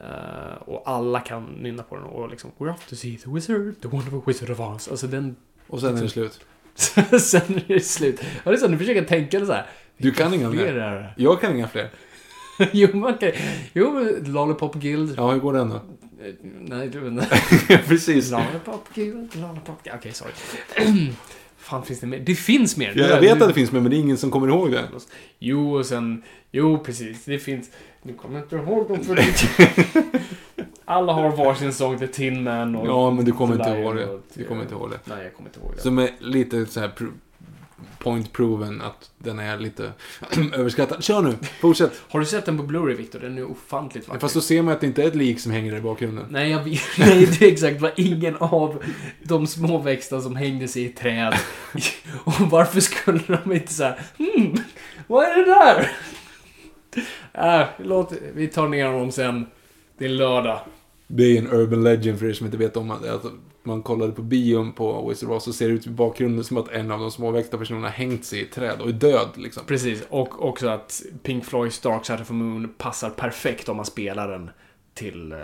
Eh, 0.00 0.62
och 0.64 0.82
alla 0.86 1.20
kan 1.20 1.44
nynna 1.44 1.82
på 1.82 1.96
den 1.96 2.04
och 2.04 2.30
liksom 2.30 2.50
We're 2.58 2.70
off 2.70 2.88
to 2.88 2.96
see 2.96 3.16
the 3.16 3.30
wizard, 3.30 3.80
the 3.82 3.88
wonderful 3.88 4.20
wizard 4.26 4.50
of 4.50 4.60
Oz. 4.60 4.88
Alltså 4.88 5.06
den... 5.06 5.36
Och 5.66 5.80
sen 5.80 5.96
är 5.96 6.02
det 6.02 6.08
slut. 6.08 6.40
Sen 7.20 7.54
är 7.56 7.64
det 7.74 7.80
slut. 7.80 8.20
Ja, 8.44 8.50
det 8.50 8.56
är 8.56 8.60
så, 8.60 8.68
nu 8.68 8.78
försöker 8.78 9.00
jag 9.00 9.08
tänka 9.08 9.46
så 9.46 9.52
här. 9.52 9.66
Du 9.96 10.12
kan 10.12 10.34
inga 10.34 10.50
Fler 10.50 10.74
är. 10.74 11.14
Jag 11.16 11.40
kan 11.40 11.56
inga 11.56 11.68
fler. 11.68 11.90
jo, 12.72 12.88
man 12.96 13.18
kan... 13.18 13.30
Jo, 13.72 14.08
Lollipop 14.24 14.74
Guild. 14.74 15.14
Ja, 15.16 15.30
hur 15.32 15.40
går 15.40 15.52
den 15.52 15.68
då? 15.68 15.76
Eh, 15.76 16.34
Nej, 16.60 16.88
du 16.88 17.06
inte. 17.08 17.26
Precis. 17.88 18.30
Lollipop 18.30 18.88
Guild, 18.94 19.36
Lollipop 19.36 19.82
Guild. 19.82 19.98
Okej, 19.98 20.12
sorry. 20.12 20.32
Fan, 21.56 21.82
finns 21.82 22.00
det 22.00 22.06
mer? 22.06 22.18
Det 22.18 22.34
finns 22.34 22.76
mer. 22.76 22.92
Ja, 22.96 23.06
jag 23.06 23.20
vet 23.20 23.42
att 23.42 23.48
det 23.48 23.54
finns 23.54 23.72
med, 23.72 23.82
men 23.82 23.90
det 23.90 23.96
är 23.96 24.00
ingen 24.00 24.16
som 24.16 24.30
kommer 24.30 24.48
ihåg 24.48 24.72
det. 24.72 24.84
Jo, 25.38 25.76
och 25.76 25.86
sen... 25.86 26.22
Jo, 26.50 26.78
precis. 26.78 27.24
Det 27.24 27.38
finns... 27.38 27.70
Nu 28.02 28.12
kommer 28.12 28.34
jag 28.34 28.44
inte 28.44 28.56
ihåg 28.56 28.88
dem 28.88 29.04
för. 29.04 29.18
Alla 30.84 31.12
har 31.12 31.36
varsin 31.36 31.72
sång 31.72 31.98
till 31.98 32.08
Tin 32.08 32.42
Man 32.42 32.76
och... 32.76 32.86
Ja, 32.86 33.10
men 33.10 33.24
du 33.24 33.32
kommer 33.32 33.54
inte 33.54 33.80
ihåg 33.80 33.96
det. 33.96 34.20
Du 34.34 34.44
kommer 34.44 34.62
inte 34.62 34.74
ihåg 34.74 34.90
det. 34.90 34.98
Nej, 35.04 35.24
jag 35.24 35.34
kommer 35.34 35.48
inte 35.50 35.60
ihåg 35.60 35.72
det. 35.76 35.82
Som 35.82 35.98
är 35.98 36.10
lite 36.18 36.66
så 36.66 36.80
här 36.80 36.88
point 37.98 38.32
proven 38.32 38.80
att 38.80 39.10
den 39.18 39.38
är 39.38 39.58
lite 39.58 39.92
överskattad. 40.52 41.04
Kör 41.04 41.22
nu, 41.22 41.34
fortsätt. 41.60 41.92
Har 42.08 42.20
du 42.20 42.26
sett 42.26 42.46
den 42.46 42.56
på 42.56 42.62
Blu-ray, 42.62 42.94
Victor? 42.94 43.18
Den 43.18 43.38
är 43.38 43.50
ofantligt 43.50 44.08
vacker. 44.08 44.20
Fast 44.20 44.34
då 44.34 44.40
ser 44.40 44.62
man 44.62 44.74
att 44.74 44.80
det 44.80 44.86
inte 44.86 45.02
är 45.02 45.08
ett 45.08 45.14
lik 45.14 45.40
som 45.40 45.52
hänger 45.52 45.70
där 45.70 45.78
i 45.78 45.82
bakgrunden. 45.82 46.26
Nej, 46.30 46.50
jag 46.50 46.64
vet. 46.64 46.80
Nej, 46.98 47.26
det 47.26 47.46
är 47.46 47.52
exakt 47.52 47.80
vad 47.80 47.90
ingen 47.96 48.36
av 48.36 48.84
de 49.22 49.46
små 49.46 49.78
växterna 49.78 50.22
som 50.22 50.36
hängde 50.36 50.68
sig 50.68 50.84
i 50.84 50.88
träd. 50.88 51.34
Och 52.24 52.40
varför 52.40 52.80
skulle 52.80 53.20
de 53.44 53.52
inte 53.52 53.72
säga 53.72 53.96
hmm, 54.18 54.56
vad 55.06 55.24
är 55.24 55.36
det 55.36 55.44
där? 55.44 55.92
Äh, 57.60 57.66
låt, 57.78 58.12
vi 58.34 58.48
tar 58.48 58.68
ner 58.68 58.86
honom 58.86 59.12
sen. 59.12 59.46
Det 59.98 60.04
är 60.04 60.08
lördag. 60.08 60.60
Det 61.06 61.24
är 61.24 61.38
en 61.38 61.52
urban 61.52 61.84
legend 61.84 62.18
för 62.18 62.26
er 62.26 62.32
som 62.32 62.46
inte 62.46 62.58
vet 62.58 62.76
om 62.76 62.98
det. 63.02 63.14
Att 63.14 63.24
man 63.66 63.82
kollade 63.82 64.12
på 64.12 64.22
bion 64.22 64.72
på 64.72 65.08
Wizard 65.08 65.30
of 65.30 65.36
Oz 65.36 65.44
så 65.44 65.52
ser 65.52 65.68
det 65.68 65.74
ut 65.74 65.86
i 65.86 65.90
bakgrunden 65.90 66.44
som 66.44 66.56
att 66.56 66.68
en 66.68 66.90
av 66.90 67.00
de 67.00 67.10
småväxta 67.10 67.58
personerna 67.58 67.88
hängt 67.88 68.24
sig 68.24 68.38
i 68.38 68.42
ett 68.42 68.52
träd 68.52 68.80
och 68.80 68.88
är 68.88 68.92
död 68.92 69.28
liksom. 69.34 69.62
Precis, 69.66 70.02
och 70.08 70.48
också 70.48 70.68
att 70.68 71.02
Pink 71.22 71.44
Floyds 71.44 71.80
Dark 71.80 72.06
Side 72.06 72.20
of 72.20 72.26
the 72.26 72.34
Moon 72.34 72.74
passar 72.78 73.10
perfekt 73.10 73.68
om 73.68 73.76
man 73.76 73.86
spelar 73.86 74.28
den 74.28 74.50
till 74.94 75.32
uh, 75.32 75.38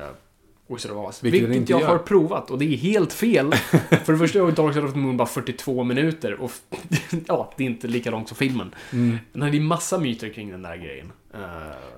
Wizard 0.66 0.92
of 0.92 1.08
Oz. 1.08 1.22
Vilket 1.22 1.42
Vilket, 1.42 1.68
jag 1.68 1.80
gör. 1.80 1.88
har 1.88 1.98
provat 1.98 2.50
och 2.50 2.58
det 2.58 2.64
är 2.64 2.76
helt 2.76 3.12
fel. 3.12 3.52
För 4.04 4.12
det 4.12 4.18
första 4.18 4.38
är 4.38 4.52
Dark 4.52 4.74
Side 4.74 4.84
of 4.84 4.92
the 4.92 4.98
Moon 4.98 5.16
bara 5.16 5.28
42 5.28 5.84
minuter 5.84 6.40
och 6.40 6.50
ja, 7.26 7.52
det 7.56 7.62
är 7.64 7.66
inte 7.66 7.88
lika 7.88 8.10
långt 8.10 8.28
som 8.28 8.36
filmen. 8.36 8.74
Mm. 8.92 9.18
Men 9.32 9.52
det 9.52 9.58
är 9.58 9.60
massa 9.60 9.98
myter 9.98 10.28
kring 10.28 10.50
den 10.50 10.62
där 10.62 10.76
grejen. 10.76 11.12
Eh, 11.34 11.40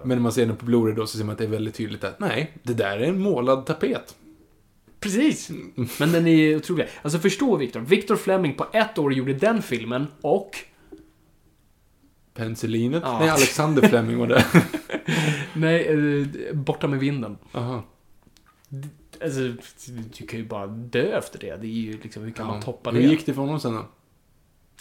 Men 0.02 0.08
när 0.18 0.22
man 0.22 0.32
ser 0.32 0.46
den 0.46 0.56
på 0.56 0.66
Blu-ray 0.66 0.94
då 0.94 1.06
så 1.06 1.18
ser 1.18 1.24
man 1.24 1.32
att 1.32 1.38
det 1.38 1.44
är 1.44 1.48
väldigt 1.48 1.74
tydligt 1.74 2.04
att 2.04 2.20
nej, 2.20 2.52
det 2.62 2.74
där 2.74 2.98
är 2.98 3.08
en 3.08 3.20
målad 3.20 3.66
tapet. 3.66 4.14
Precis. 5.04 5.50
Men 6.00 6.12
den 6.12 6.26
är 6.26 6.56
otrolig. 6.56 6.88
Alltså 7.02 7.18
förstå 7.18 7.56
Victor. 7.56 7.80
Victor 7.80 8.16
Fleming 8.16 8.54
på 8.54 8.66
ett 8.72 8.98
år 8.98 9.12
gjorde 9.14 9.34
den 9.34 9.62
filmen 9.62 10.06
och... 10.20 10.50
Penicillinet? 12.34 13.02
Ja. 13.06 13.18
Nej, 13.18 13.28
Alexander 13.28 13.88
Fleming 13.88 14.18
var 14.18 14.26
det. 14.26 14.44
Nej, 15.54 15.86
eh, 15.86 16.54
Borta 16.54 16.87
med 16.87 16.98
vinden. 16.98 17.38
Aha. 17.52 17.85
Alltså, 19.22 19.40
du 20.18 20.26
kan 20.26 20.38
ju 20.38 20.46
bara 20.46 20.66
dö 20.66 21.18
efter 21.18 21.38
det. 21.38 21.56
Det 21.56 21.66
är 21.66 21.70
ju 21.70 21.98
liksom, 22.02 22.22
hur 22.22 22.31
kan 22.31 22.46
man 22.46 22.62
toppa 22.62 22.90
Hur 22.90 23.00
det? 23.02 23.06
gick 23.06 23.26
det 23.26 23.35
för 23.35 23.40
honom 23.40 23.60
sen 23.60 23.74
då? 23.74 23.87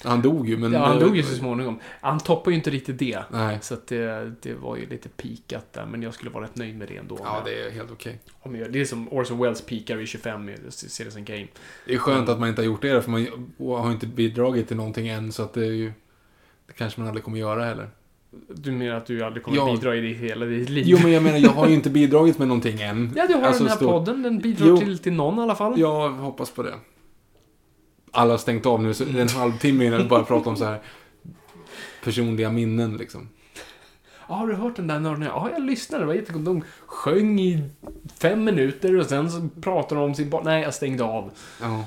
Han 0.04 0.22
dog 0.22 0.50
ju, 0.50 0.58
men... 0.58 0.74
Ja, 0.74 0.86
han 0.86 1.00
dog 1.00 1.16
ju 1.18 1.24
så 1.24 1.36
småningom. 1.36 1.80
Han 2.02 2.20
toppar 2.20 2.52
ju 2.52 2.58
inte 2.58 2.70
riktigt 2.70 3.00
det. 3.00 3.24
Nej. 3.32 3.58
Så 3.62 3.74
att 3.74 3.88
det, 3.88 4.32
det 4.42 4.54
var 4.54 4.76
ju 4.76 4.86
lite 4.90 5.10
pikat 5.10 5.74
där, 5.74 5.86
men 5.86 6.02
jag 6.02 6.14
skulle 6.14 6.32
vara 6.32 6.44
rätt 6.44 6.56
nöjd 6.56 6.78
med 6.78 6.88
det 6.88 6.98
ändå. 6.98 7.18
Ja, 7.24 7.42
det 7.46 7.64
är 7.68 7.72
helt 7.72 7.92
okej. 7.92 8.20
Jag, 8.44 8.72
det 8.74 8.82
är 8.82 8.86
som 8.86 9.14
Orson 9.14 9.40
Welles 9.40 9.62
pikar 9.62 9.96
vid 9.96 10.08
25 10.08 10.50
i 10.50 10.56
Citizen 10.70 11.26
Kane. 11.26 11.48
Det 11.88 11.94
är 11.94 11.98
skönt 11.98 12.30
att 12.30 12.40
man 12.40 12.50
inte 12.50 12.62
har 12.62 12.66
gjort 12.66 12.82
det, 12.82 13.02
för 13.02 13.12
man 13.12 13.28
har 13.82 13.92
inte 13.92 14.08
bidragit 14.08 14.68
till 14.68 14.78
någonting 14.78 15.08
än, 15.08 15.32
så 15.32 15.44
att 15.44 15.54
det 15.54 15.66
är 15.66 15.72
ju... 15.72 15.92
Det 16.68 16.74
kanske 16.74 17.00
man 17.00 17.08
aldrig 17.08 17.24
kommer 17.24 17.38
göra 17.40 17.66
heller. 17.66 17.90
Du 18.48 18.72
menar 18.72 18.96
att 18.96 19.06
du 19.06 19.24
aldrig 19.24 19.44
kommer 19.44 19.58
Ja. 19.58 19.72
bidra 19.74 19.96
i 19.96 20.02
det 20.02 20.14
hela 20.14 20.46
ditt 20.46 20.70
liv? 20.70 20.84
Jo, 20.88 20.98
men 21.04 21.12
jag 21.12 21.24
menar, 21.24 21.38
jag 21.38 21.50
har 21.50 21.68
ju 21.68 21.74
inte 21.74 21.90
bidragit 21.90 22.40
med 22.40 22.48
någonting 22.48 22.82
än. 22.82 23.14
Ja, 23.16 23.28
du 23.28 23.34
har 23.34 23.42
Alltså, 23.42 23.64
den 23.64 23.70
här 23.70 23.78
stor- 23.78 23.88
podden. 23.92 24.24
Den 24.24 24.40
bidrar 24.40 24.68
Jo. 24.68 24.78
till, 24.78 24.98
till 25.00 25.14
någon 25.14 25.40
i 25.40 25.42
alla 25.42 25.56
fall. 25.56 25.80
Jag 25.80 26.10
hoppas 26.10 26.52
på 26.52 26.64
det. 26.64 26.74
Alla 28.16 28.34
har 28.34 28.38
stängt 28.38 28.66
av 28.66 28.84
nu, 28.84 28.94
så 28.94 29.04
en 29.04 29.30
halvtimme 29.30 29.86
innan 29.86 30.02
vi 30.02 30.08
bara 30.08 30.24
pratar 30.24 30.52
om 30.52 30.58
så 30.58 30.66
här 30.66 30.82
personliga 32.04 32.52
minnen 32.52 32.98
liksom. 32.98 33.30
Ja, 34.28 34.36
har 34.36 34.48
du 34.48 34.54
hört 34.56 34.76
den 34.76 34.88
där 34.88 35.00
nörden? 35.00 35.24
Ja, 35.24 35.50
jag 35.54 35.64
lyssnade. 35.64 36.04
Det 36.04 36.08
var 36.08 36.14
jättegott. 36.14 36.46
De 36.46 36.64
sjöng 36.86 37.40
i 37.40 37.70
fem 38.20 38.44
minuter 38.44 38.98
och 39.00 39.06
sen 39.06 39.32
så 39.32 39.50
pratade 39.62 40.02
de 40.02 40.10
om 40.10 40.16
sin 40.16 40.30
barn. 40.30 40.44
Nej, 40.46 40.64
jag 40.64 40.74
stängde 40.74 41.04
av. 41.04 41.32
Ja. 41.62 41.86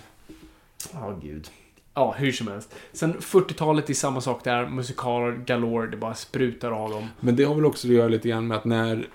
Ja, 0.93 1.19
gud. 1.23 1.51
Ja, 1.95 2.15
hur 2.19 2.33
som 2.33 2.49
helst. 2.49 2.75
Sen 2.93 3.15
40-talet 3.15 3.91
är 3.91 3.95
samma 3.95 4.21
sak 4.21 4.45
där. 4.45 4.67
Musikaler 4.67 5.33
galore. 5.33 5.91
Det 5.91 5.97
bara 5.97 6.15
sprutar 6.15 6.71
av 6.71 6.91
dem. 6.91 7.09
Men 7.21 7.37
det 7.37 7.45
har 7.45 7.55
väl 7.55 7.67
också 7.67 7.89
att 7.89 7.95
göra 7.95 8.09
lite 8.09 8.29
grann 8.29 8.47
med 8.47 8.57
att 8.57 8.65
när, 8.65 9.07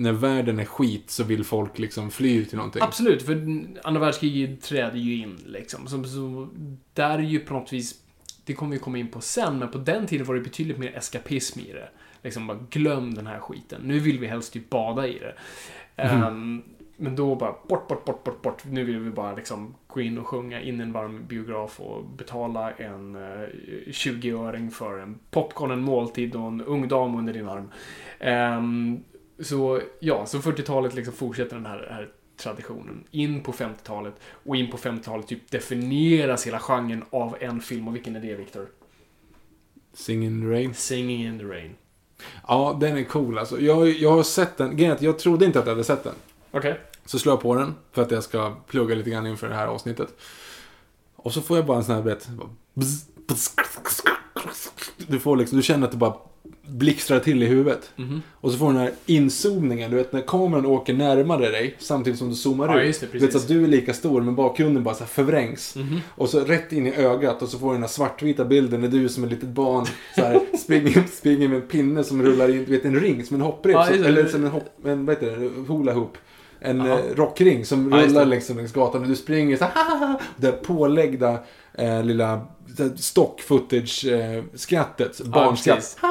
när 0.00 0.12
världen 0.12 0.58
är 0.58 0.64
skit 0.64 1.10
så 1.10 1.24
vill 1.24 1.44
folk 1.44 1.78
liksom 1.78 2.10
fly 2.10 2.44
till 2.44 2.56
någonting. 2.56 2.82
Absolut, 2.82 3.22
för 3.22 3.64
andra 3.82 4.00
världskriget 4.00 4.62
träder 4.62 4.98
ju 4.98 5.16
in 5.22 5.38
liksom. 5.46 5.86
Så, 5.86 6.04
så 6.04 6.48
där 6.94 7.18
är 7.18 7.22
ju 7.22 7.40
på 7.40 7.54
något 7.54 7.72
vis, 7.72 7.94
det 8.44 8.54
kommer 8.54 8.72
vi 8.72 8.78
komma 8.78 8.98
in 8.98 9.08
på 9.08 9.20
sen, 9.20 9.58
men 9.58 9.68
på 9.68 9.78
den 9.78 10.06
tiden 10.06 10.26
var 10.26 10.34
det 10.34 10.40
betydligt 10.40 10.78
mer 10.78 10.96
eskapism 10.96 11.60
i 11.60 11.72
det. 11.72 11.88
Liksom 12.22 12.46
bara 12.46 12.58
glöm 12.70 13.14
den 13.14 13.26
här 13.26 13.38
skiten. 13.38 13.80
Nu 13.84 13.98
vill 13.98 14.18
vi 14.18 14.26
helst 14.26 14.52
typ 14.52 14.70
bada 14.70 15.08
i 15.08 15.18
det. 15.18 15.34
Ehm, 15.96 16.62
men 16.96 17.16
då 17.16 17.34
bara 17.34 17.54
bort, 17.68 17.88
bort, 17.88 18.04
bort, 18.04 18.24
bort, 18.24 18.42
bort. 18.42 18.64
Nu 18.64 18.84
vill 18.84 18.98
vi 18.98 19.10
bara 19.10 19.34
liksom 19.34 19.74
gå 19.86 20.00
in 20.00 20.18
och 20.18 20.26
sjunga 20.26 20.60
in 20.60 20.80
en 20.80 20.92
varm 20.92 21.24
biograf 21.28 21.80
och 21.80 22.04
betala 22.04 22.70
en 22.70 23.16
eh, 23.16 23.48
20-öring 23.86 24.70
för 24.70 24.98
en 24.98 25.18
popcorn, 25.30 25.70
en 25.70 25.82
måltid 25.82 26.36
och 26.36 26.48
en 26.48 26.60
ung 26.60 26.88
dam 26.88 27.14
under 27.14 27.32
din 27.32 27.48
arm. 27.48 27.70
Ehm, 28.18 29.00
så 29.42 29.80
ja, 29.98 30.26
så 30.26 30.38
40-talet 30.38 30.94
liksom 30.94 31.14
fortsätter 31.14 31.56
den 31.56 31.66
här, 31.66 31.88
här 31.90 32.08
traditionen 32.36 33.04
in 33.10 33.42
på 33.42 33.52
50-talet 33.52 34.14
och 34.44 34.56
in 34.56 34.70
på 34.70 34.76
50-talet 34.76 35.26
typ 35.26 35.50
definieras 35.50 36.46
hela 36.46 36.58
genren 36.58 37.04
av 37.10 37.36
en 37.40 37.60
film 37.60 37.88
och 37.88 37.94
vilken 37.94 38.16
är 38.16 38.20
det 38.20 38.34
Victor? 38.34 38.66
Sing 39.92 40.24
in 40.24 40.40
the 40.40 40.46
rain. 40.46 40.74
Singing 40.74 41.26
in 41.26 41.38
the 41.38 41.44
rain. 41.44 41.76
Ja, 42.48 42.78
den 42.80 42.96
är 42.96 43.04
cool 43.04 43.38
alltså. 43.38 43.60
Jag, 43.60 43.88
jag 43.88 44.10
har 44.10 44.22
sett 44.22 44.56
den. 44.56 44.76
Grejen 44.76 44.96
jag 45.00 45.18
trodde 45.18 45.46
inte 45.46 45.58
att 45.58 45.66
jag 45.66 45.72
hade 45.72 45.84
sett 45.84 46.04
den. 46.04 46.14
Okej. 46.50 46.80
Så 47.04 47.18
slår 47.18 47.32
jag 47.32 47.40
på 47.40 47.54
den 47.54 47.74
för 47.92 48.02
att 48.02 48.10
jag 48.10 48.24
ska 48.24 48.56
plugga 48.66 48.94
lite 48.94 49.10
grann 49.10 49.26
inför 49.26 49.48
det 49.48 49.54
här 49.54 49.66
avsnittet. 49.66 50.08
Och 51.16 51.32
så 51.32 51.40
får 51.40 51.56
jag 51.56 51.66
bara 51.66 51.76
en 51.76 51.84
sån 51.84 51.94
här, 51.94 52.02
vet, 52.02 52.28
Du 54.96 55.20
får 55.20 55.36
liksom, 55.36 55.56
du 55.56 55.62
känner 55.62 55.86
att 55.86 55.92
det 55.92 55.98
bara 55.98 56.16
blixtrar 56.70 57.18
till 57.18 57.42
i 57.42 57.46
huvudet. 57.46 57.90
Mhm. 57.96 58.22
Och 58.40 58.52
så 58.52 58.58
får 58.58 58.66
du 58.66 58.72
den 58.72 58.82
här 58.82 58.92
inzoomningen, 59.06 59.90
du 59.90 59.96
vet 59.96 60.12
när 60.12 60.20
kameran 60.20 60.66
åker 60.66 60.94
närmare 60.94 61.48
dig 61.50 61.76
samtidigt 61.78 62.18
som 62.18 62.28
du 62.28 62.34
zoomar 62.34 62.68
Ja, 62.68 62.82
ut. 62.82 63.00
det, 63.00 63.06
du 63.12 63.18
vet 63.18 63.32
så 63.32 63.38
att 63.38 63.48
du 63.48 63.64
är 63.64 63.68
lika 63.68 63.94
stor 63.94 64.20
men 64.20 64.34
bakgrunden 64.34 64.82
bara 64.84 64.94
så 64.94 65.04
förvrängs. 65.04 65.76
Mhm. 65.76 66.00
Och 66.08 66.28
så 66.28 66.40
rätt 66.40 66.72
in 66.72 66.86
i 66.86 66.94
ögat 66.94 67.42
och 67.42 67.48
så 67.48 67.58
får 67.58 67.66
du 67.68 67.72
den 67.72 67.82
här 67.82 67.88
svartvita 67.88 68.44
bilden 68.44 68.80
när 68.80 68.88
du 68.88 69.08
som 69.08 69.24
ett 69.24 69.30
litet 69.30 69.48
barn 69.48 69.86
så 70.14 70.20
här, 70.22 70.40
springer, 70.58 71.02
springer 71.12 71.48
med 71.48 71.56
en 71.56 71.68
pinne 71.68 72.04
som 72.04 72.22
rullar 72.22 72.48
in, 72.50 72.64
du 72.64 72.70
vet 72.72 72.84
en 72.84 73.00
ring 73.00 73.24
som 73.24 73.34
en 73.36 73.40
hopprep. 73.42 73.74
Ja, 73.74 73.86
eller 73.88 74.26
som 74.26 74.44
en, 74.44 74.50
hopp, 74.50 74.86
en 74.86 75.06
vad 75.06 75.14
heter 75.16 75.36
det, 75.36 75.72
hula 75.74 75.92
hoop. 75.92 76.18
En 76.62 76.78
Jaha. 76.78 76.98
eh, 76.98 77.16
rockring 77.16 77.64
som 77.64 77.92
Ja, 77.92 77.98
rullar 78.06 78.24
det. 78.24 78.30
liksom 78.30 78.56
längs 78.56 78.72
gatan 78.72 79.02
och 79.02 79.08
du 79.08 79.16
springer 79.16 79.56
så 79.56 79.64
här, 79.64 80.14
det 80.36 80.52
påläggda 80.52 81.38
eh, 81.80 82.04
lilla 82.04 82.46
stock 82.96 83.40
footage 83.40 84.04
eh, 84.04 84.44
barnskratt. 85.24 85.76
precis. 85.78 85.96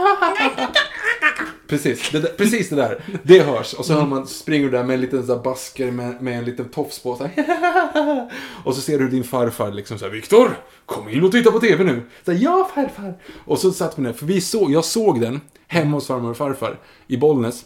Precis, 1.70 2.09
det 2.11 2.20
där, 2.20 2.30
precis 2.30 2.70
det 2.70 2.76
där. 2.76 3.03
Det 3.24 3.39
hörs. 3.39 3.74
Och 3.74 3.86
så 3.86 3.93
hör 3.93 4.05
man, 4.05 4.28
springer 4.28 4.65
du 4.65 4.72
där 4.72 4.84
med 4.84 4.93
en 4.93 5.01
liten 5.01 5.26
så 5.28 5.36
här 5.36 5.43
basker 5.43 5.91
med, 5.91 6.22
med 6.22 6.38
en 6.38 6.45
liten 6.45 6.70
tofs 6.70 6.99
på. 6.99 7.15
Så 7.15 7.24
här, 7.24 8.30
och 8.63 8.76
så 8.76 8.82
ser 8.82 8.99
du 8.99 9.09
din 9.09 9.24
farfar 9.24 9.72
liksom 9.72 9.99
så 9.99 10.05
här, 10.05 10.11
Viktor, 10.11 10.57
kom 10.86 11.09
in 11.09 11.24
och 11.24 11.32
titta 11.32 11.51
på 11.51 11.59
TV 11.59 11.84
nu. 11.84 12.01
Så 12.26 12.32
här, 12.32 12.39
ja 12.39 12.70
farfar. 12.76 13.17
Och 13.45 13.59
så 13.59 13.72
satt 13.72 13.99
vi 13.99 14.03
där, 14.03 14.13
för 14.13 14.26
vi 14.26 14.41
såg, 14.41 14.72
jag 14.72 14.86
såg 14.86 15.22
den 15.22 15.41
hemma 15.67 15.97
hos 15.97 16.07
farmor 16.07 16.32
och 16.32 16.38
farfar 16.38 16.80
i 17.07 17.17
Bollnäs. 17.17 17.65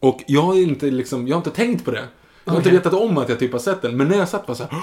Och 0.00 0.20
jag 0.26 0.42
har 0.42 0.54
inte 0.54 0.86
liksom, 0.86 1.28
jag 1.28 1.36
har 1.36 1.40
inte 1.40 1.50
tänkt 1.50 1.84
på 1.84 1.90
det. 1.90 2.04
Jag 2.44 2.52
har 2.52 2.60
Okej. 2.60 2.72
inte 2.74 2.88
vetat 2.88 3.00
om 3.00 3.18
att 3.18 3.28
jag 3.28 3.38
typ 3.38 3.52
har 3.52 3.58
sett 3.58 3.82
den. 3.82 3.96
Men 3.96 4.08
när 4.08 4.18
jag 4.18 4.28
satt 4.28 4.46
bara 4.46 4.56
så 4.56 4.62
här, 4.62 4.80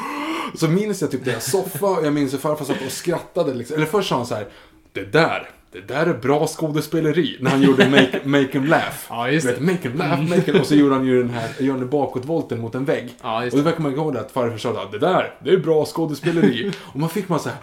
så 0.55 0.67
minns 0.67 1.01
jag 1.01 1.11
typ 1.11 1.25
deras 1.25 1.51
soffa 1.51 1.85
och 1.85 2.05
jag 2.05 2.13
minns 2.13 2.33
hur 2.33 2.37
farfar 2.37 2.65
satt 2.65 2.85
och 2.85 2.91
skrattade. 2.91 3.53
Liksom. 3.53 3.75
Eller 3.75 3.85
först 3.85 4.09
sa 4.09 4.15
han 4.15 4.25
så 4.25 4.35
här, 4.35 4.47
det 4.93 5.03
där, 5.13 5.49
det 5.71 5.87
där 5.87 6.05
är 6.05 6.13
bra 6.13 6.47
skådespeleri. 6.47 7.37
När 7.39 7.51
han 7.51 7.61
gjorde 7.61 7.89
Make, 7.89 8.19
make 8.23 8.47
him 8.51 8.65
laugh. 8.65 8.95
Ja, 9.09 9.29
just 9.29 9.47
det. 9.47 9.53
vet, 9.53 9.61
make 9.61 9.89
him 9.89 9.97
laugh, 9.97 10.21
make 10.21 10.51
him... 10.51 10.61
Och 10.61 10.65
så 10.65 10.75
gjorde 10.75 10.95
han 10.95 11.05
ju 11.05 11.23
den 11.23 11.29
här, 11.29 11.49
gör 11.59 11.73
den 11.73 11.89
bakåtvolten 11.89 12.61
mot 12.61 12.75
en 12.75 12.85
vägg. 12.85 13.09
Ja, 13.21 13.45
och 13.45 13.51
då 13.51 13.61
verkar 13.61 13.81
man 13.81 13.93
ihåg 13.93 14.13
det 14.13 14.19
att 14.19 14.31
farfar 14.31 14.57
sa 14.57 14.89
det 14.91 14.99
där, 14.99 15.33
det 15.43 15.49
är 15.49 15.57
bra 15.57 15.85
skådespeleri. 15.85 16.71
och 16.79 16.99
man 16.99 17.09
fick 17.09 17.29
man 17.29 17.39
så 17.39 17.49
här, 17.49 17.57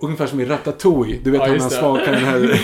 Ungefär 0.00 0.26
som 0.26 0.40
i 0.40 0.44
Ratatouille. 0.44 1.18
Du 1.22 1.30
vet 1.30 1.40
Ja, 1.40 1.46
han 1.46 1.54
det. 1.58 1.60
smakar 1.70 2.12
den 2.12 2.24
här 2.24 2.42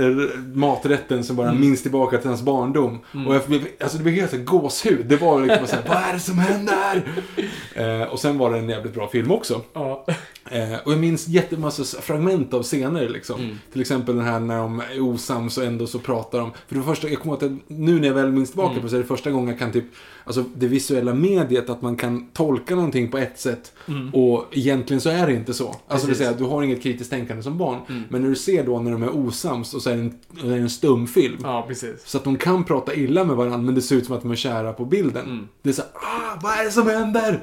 eh, 0.00 0.38
maträtten 0.54 1.24
som 1.24 1.36
bara 1.36 1.48
Mm. 1.48 1.60
minns 1.60 1.82
tillbaka 1.82 2.18
till 2.18 2.28
hans 2.28 2.42
barndom. 2.42 2.98
Och 3.26 3.34
jag, 3.34 3.42
blev- 3.46 3.66
alltså 3.80 3.96
det 3.98 4.04
blev 4.04 4.14
helt 4.16 4.44
gåshud. 4.44 5.06
Det 5.06 5.16
var 5.16 5.40
liksom 5.40 5.66
så 5.66 5.76
här, 5.76 5.82
vad 5.88 5.96
är 5.96 6.12
det 6.12 6.20
som 6.20 6.38
händer? 6.38 7.02
Eh, 7.74 8.02
och 8.12 8.18
sen 8.20 8.38
var 8.38 8.50
det 8.52 8.58
en 8.58 8.68
jävligt 8.68 8.94
bra 8.94 9.08
film 9.08 9.30
också. 9.32 9.60
Ja. 9.72 10.06
Eh, 10.52 10.78
och 10.84 10.92
jag 10.92 10.98
minns 11.00 11.28
jättemassa 11.28 12.00
fragment 12.02 12.54
av 12.54 12.62
scener 12.62 13.08
liksom. 13.08 13.40
Mm. 13.40 13.58
Till 13.72 13.80
exempel 13.80 14.16
den 14.16 14.24
här 14.24 14.40
när 14.40 14.56
de 14.58 14.80
är 14.80 15.00
osams 15.00 15.58
och 15.58 15.64
ändå 15.64 15.86
så 15.86 15.98
pratar 15.98 16.38
de. 16.38 16.50
För 16.68 16.74
det 16.74 16.82
första, 16.82 17.08
jag 17.08 17.18
kommer 17.20 17.34
ihåg 17.34 17.44
att 17.44 17.58
nu 17.68 18.00
när 18.00 18.06
jag 18.08 18.14
väl 18.14 18.32
minns 18.32 18.50
tillbaka 18.50 18.70
Mm. 18.70 18.82
på 18.82 18.88
så 18.88 18.94
är 18.96 19.00
det 19.00 19.06
första 19.06 19.30
gången 19.30 19.48
jag 19.48 19.58
kan 19.58 19.72
typ, 19.72 19.84
alltså 20.24 20.44
det 20.54 20.66
visuella 20.66 21.14
mediet, 21.14 21.70
att 21.70 21.82
man 21.82 21.96
kan 21.96 22.26
tolka 22.32 22.74
någonting 22.74 23.10
på 23.10 23.18
ett 23.18 23.38
sätt 23.40 23.72
och 24.12 24.46
egentligen 24.52 25.00
så 25.00 25.08
är 25.10 25.26
det 25.26 25.32
inte 25.34 25.54
så. 25.54 25.68
Alltså 25.68 25.80
det 25.88 25.90
vill 25.96 25.98
Mm. 26.02 26.08
Precis. 26.08 26.18
säga, 26.26 26.32
du 26.38 26.44
har 26.44 26.62
inget 26.62 26.82
kritiskt 26.82 27.10
tänkande 27.10 27.42
som 27.42 27.58
barn. 27.58 27.78
Mm. 27.88 28.02
Men 28.08 28.22
när 28.22 28.28
du 28.28 28.34
ser 28.36 28.64
då 28.66 28.78
när 28.80 28.92
de 28.92 29.02
är 29.02 29.16
osams 29.16 29.74
och 29.74 29.82
så 29.82 29.90
är 29.90 29.94
det 29.96 30.00
en, 30.00 30.18
det 30.42 30.48
är 30.54 30.58
en 30.58 30.70
stumfilm. 30.70 31.38
ja, 31.42 31.64
precis. 31.68 32.02
Så 32.04 32.18
att 32.18 32.24
de 32.24 32.36
kan 32.36 32.64
prata 32.64 32.94
illa 32.94 33.24
med 33.24 33.36
varandra 33.36 33.58
men 33.58 33.74
det 33.74 33.82
ser 33.82 33.96
ut 33.96 34.06
som 34.06 34.16
att 34.16 34.22
de 34.22 34.30
är 34.30 34.36
kära 34.36 34.72
på 34.72 34.84
bilden. 34.84 35.24
Mm. 35.26 35.48
Det 35.62 35.68
är 35.68 35.72
så 35.74 35.82
här, 35.82 35.90
ah, 35.94 36.38
vad 36.42 36.52
är 36.52 36.64
det 36.64 36.70
som 36.70 36.86
händer? 36.88 37.40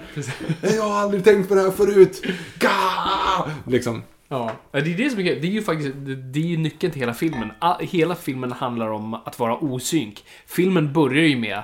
Jag 0.62 0.82
har 0.84 1.00
aldrig 1.00 1.24
tänkt 1.24 1.50
på 1.50 1.56
det 1.56 1.62
här 1.62 1.72
förut. 1.72 2.22
Ga! 2.60 2.70
Liksom. 3.68 4.04
Ja, 4.28 4.52
det 4.72 4.78
är 4.78 4.84
det 4.98 5.10
som 5.10 5.20
är. 5.20 5.24
Det 5.24 5.48
är 5.48 5.52
ju 5.52 5.62
faktiskt, 5.62 5.92
det- 6.34 6.40
är 6.40 6.44
ju 6.44 6.58
nyckeln 6.58 6.94
till 6.94 7.00
hela 7.02 7.14
filmen. 7.14 7.52
A- 7.60 7.78
Hela 7.80 8.16
filmen 8.16 8.52
handlar 8.52 8.90
om 8.90 9.14
att 9.14 9.40
vara 9.40 9.58
osynk. 9.58 10.24
Filmen 10.48 10.94
börjar 10.94 11.24
ju 11.26 11.38
med 11.38 11.62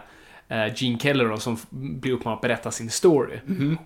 eh, 0.47 0.73
Gene 0.75 0.99
Keller 0.99 1.25
då, 1.25 1.37
som 1.37 1.57
blir 1.71 2.11
uppmanad 2.11 2.35
att 2.37 2.41
berätta 2.41 2.71
sin 2.71 2.89
story. 2.89 3.39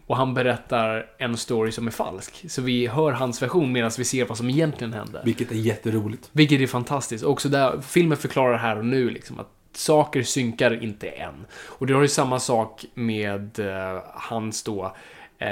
Och 0.07 0.17
han 0.17 0.33
berättar 0.33 1.05
en 1.17 1.37
story 1.37 1.71
som 1.71 1.87
är 1.87 1.91
falsk. 1.91 2.45
Så 2.51 2.61
vi 2.61 2.87
hör 2.87 3.11
hans 3.11 3.41
version 3.41 3.71
medan 3.71 3.91
vi 3.97 4.03
ser 4.03 4.25
vad 4.25 4.37
som 4.37 4.49
egentligen 4.49 4.93
hände. 4.93 5.21
Vilket 5.25 5.51
är 5.51 5.55
jätteroligt. 5.55 6.29
Vilket 6.31 6.61
är 6.61 6.67
fantastiskt. 6.67 7.23
Också 7.23 7.49
där, 7.49 7.81
filmen 7.81 8.17
förklarar 8.17 8.57
här 8.57 8.77
och 8.77 8.85
nu 8.85 9.09
liksom 9.09 9.39
att 9.39 9.49
saker 9.73 10.23
synkar 10.23 10.83
inte 10.83 11.07
än. 11.09 11.45
Och 11.51 11.87
det 11.87 11.93
har 11.93 12.01
ju 12.01 12.07
samma 12.07 12.39
sak 12.39 12.85
med 12.93 13.59
eh, 13.59 14.01
hans 14.05 14.63
då 14.63 14.95
eh, 15.39 15.47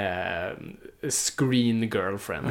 screen 1.08 1.82
girlfriend. 1.82 2.46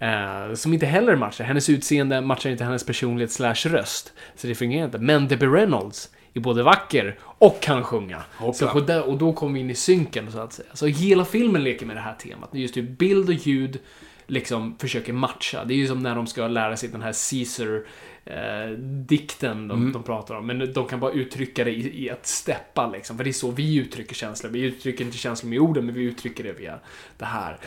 Eh, 0.00 0.54
som 0.54 0.72
inte 0.72 0.86
heller 0.86 1.16
matchar. 1.16 1.44
Hennes 1.44 1.70
utseende 1.70 2.20
matchar 2.20 2.50
inte 2.50 2.64
hennes 2.64 2.84
personlighet 2.86 3.32
slash 3.32 3.54
röst. 3.54 4.12
Så 4.36 4.46
det 4.46 4.54
fungerar 4.54 4.84
inte. 4.84 4.98
Men 4.98 5.28
Debbie 5.28 5.46
Reynolds 5.46 6.10
är 6.34 6.40
både 6.40 6.62
vacker 6.62 7.18
och 7.22 7.60
kan 7.60 7.84
sjunga. 7.84 8.22
Så 8.54 8.68
på 8.68 8.80
där, 8.80 9.02
och 9.02 9.18
då 9.18 9.32
kommer 9.32 9.54
vi 9.54 9.60
in 9.60 9.70
i 9.70 9.74
synken 9.74 10.32
så 10.32 10.38
att 10.38 10.52
säga. 10.52 10.68
Så 10.74 10.86
hela 10.86 11.24
filmen 11.24 11.64
leker 11.64 11.86
med 11.86 11.96
det 11.96 12.00
här 12.00 12.14
temat. 12.14 12.50
Just 12.52 12.74
det, 12.74 12.82
bild 12.82 13.28
och 13.28 13.34
ljud 13.34 13.78
liksom 14.26 14.76
försöker 14.78 15.12
matcha. 15.12 15.64
Det 15.64 15.74
är 15.74 15.76
ju 15.76 15.86
som 15.86 16.02
när 16.02 16.14
de 16.14 16.26
ska 16.26 16.48
lära 16.48 16.76
sig 16.76 16.88
den 16.88 17.02
här 17.02 17.30
Caesar 17.30 17.86
eh, 18.26 18.70
dikten 19.08 19.68
de, 19.68 19.92
de 19.92 20.02
pratar 20.02 20.34
om. 20.34 20.46
Men 20.46 20.72
de 20.72 20.86
kan 20.86 21.00
bara 21.00 21.12
uttrycka 21.12 21.64
det 21.64 21.70
i, 21.70 22.04
i 22.04 22.10
att 22.10 22.26
steppa 22.26 22.90
liksom. 22.90 23.16
För 23.16 23.24
det 23.24 23.30
är 23.30 23.32
så 23.32 23.50
vi 23.50 23.76
uttrycker 23.76 24.14
känslor. 24.14 24.50
Vi 24.50 24.60
uttrycker 24.60 25.04
inte 25.04 25.16
känslor 25.18 25.50
med 25.50 25.58
orden, 25.60 25.86
men 25.86 25.94
vi 25.94 26.02
uttrycker 26.02 26.44
det 26.44 26.52
via 26.52 26.78
det 27.18 27.24
här. 27.24 27.58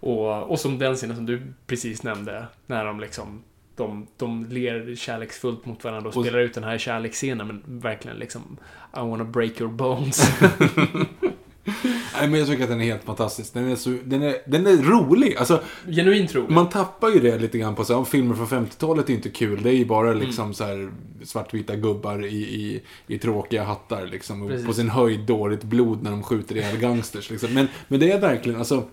Och, 0.00 0.50
och 0.50 0.58
som 0.60 0.78
den 0.78 0.94
scenen 0.96 1.16
som 1.16 1.26
du 1.26 1.42
precis 1.66 2.02
nämnde, 2.02 2.46
när 2.66 2.84
de 2.84 3.00
liksom 3.00 3.42
de, 3.76 4.06
de 4.16 4.44
ler 4.46 4.94
kärleksfullt 4.94 5.66
mot 5.66 5.84
varandra 5.84 6.08
och, 6.10 6.16
Och- 6.16 6.24
spelar 6.24 6.38
ut 6.38 6.54
den 6.54 6.64
här 6.64 6.78
kärleksscenen, 6.78 7.46
men 7.46 7.62
verkligen 7.66 8.16
liksom 8.16 8.56
I 8.96 9.00
wanna 9.00 9.24
break 9.24 9.60
your 9.60 9.72
bones. 9.72 10.30
Nej, 12.18 12.28
men 12.28 12.34
jag 12.34 12.48
tycker 12.48 12.62
att 12.64 12.68
den 12.70 12.80
är 12.80 12.84
helt 12.84 13.04
fantastisk. 13.04 13.54
Den 13.54 13.70
är, 13.70 13.76
så, 13.76 13.96
den 14.04 14.22
är, 14.22 14.36
den 14.46 14.66
är 14.66 14.76
rolig. 14.76 15.36
Alltså, 15.36 15.60
Genuint 15.86 16.34
rolig. 16.34 16.50
man 16.50 16.68
tappar 16.68 17.08
ju 17.10 17.20
det 17.20 17.38
lite 17.38 17.58
grann 17.58 17.74
på 17.74 17.84
så 17.84 17.96
här, 17.98 18.04
filmer 18.04 18.34
från 18.34 18.46
50-talet 18.66 19.10
är 19.10 19.14
inte 19.14 19.30
kul. 19.30 19.62
Det 19.62 19.70
är 19.70 19.74
ju 19.74 19.84
bara 19.84 20.12
liksom 20.12 20.44
Mm. 20.44 20.54
så 20.54 20.64
här 20.64 20.92
svartvita 21.22 21.76
gubbar 21.76 22.24
i, 22.24 22.36
i, 22.36 22.82
i 23.06 23.18
tråkiga 23.18 23.64
hattar 23.64 24.06
liksom. 24.06 24.48
Precis. 24.48 24.66
på 24.66 24.72
sin 24.72 24.88
höjd 24.90 25.20
dåligt 25.20 25.62
blod 25.62 26.02
när 26.02 26.10
de 26.10 26.22
skjuter 26.22 26.56
ihjäl 26.56 26.76
gangsters 26.78 27.30
liksom. 27.30 27.54
Men, 27.54 27.68
men 27.88 28.00
det 28.00 28.12
är 28.12 28.20
verkligen, 28.20 28.58
alltså. 28.58 28.84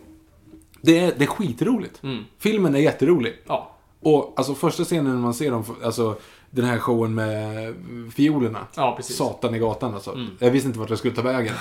Det 0.82 1.00
är, 1.00 1.14
det 1.18 1.24
är 1.24 1.28
skitroligt. 1.28 2.04
Mm. 2.04 2.24
Filmen 2.40 2.76
är 2.76 2.80
jätterolig. 2.80 3.34
Ja. 3.48 3.71
Och 4.02 4.34
alltså 4.38 4.56
första 4.56 4.84
scenen 4.84 5.14
när 5.14 5.22
man 5.22 5.34
ser 5.34 5.52
dem, 5.52 5.64
alltså 5.84 6.16
den 6.52 6.66
här 6.66 6.80
showen 6.80 7.16
med 7.16 7.76
fiolerna. 8.16 8.68
Ja, 8.76 8.94
precis. 8.98 9.20
Mm. 9.20 9.34
Satan 9.34 9.56
i 9.56 9.60
gatan 9.60 9.94
alltså. 9.94 10.18
Jag 10.40 10.52
visste 10.52 10.68
inte 10.68 10.80
vart 10.80 10.90
jag 10.90 11.00
skulle 11.00 11.16
ta 11.16 11.22
vägen. 11.22 11.56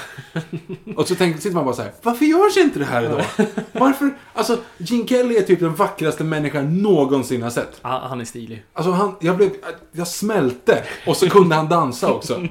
och 0.97 1.09
så 1.09 1.15
tänk, 1.15 1.37
sitter 1.37 1.55
man 1.55 1.65
bara 1.65 1.75
så 1.75 1.83
här, 1.83 1.93
varför 2.03 2.25
görs 2.25 2.57
inte 2.57 2.79
det 2.79 2.85
här 2.85 3.05
idag? 3.05 3.25
Varför? 3.73 4.11
Alltså, 4.33 4.59
Gene 4.79 5.07
Kelly 5.07 5.37
är 5.37 5.43
typ 5.43 5.61
den 5.61 5.75
vackraste 5.75 6.25
människan 6.25 6.83
någonsin 6.83 7.43
har 7.43 7.51
sett. 7.51 7.79
Han, 7.83 8.09
han 8.09 8.21
är 8.21 8.25
stilig. 8.25 8.65
Alltså 8.73 8.93
han, 8.93 9.15
jag 9.21 9.37
blev, 9.37 9.51
jag 9.93 10.09
smälte. 10.09 10.85
Och 11.07 11.17
så 11.17 11.31
kunde 11.31 11.55
han 11.55 11.69
dansa 11.69 12.13
också. 12.13 12.43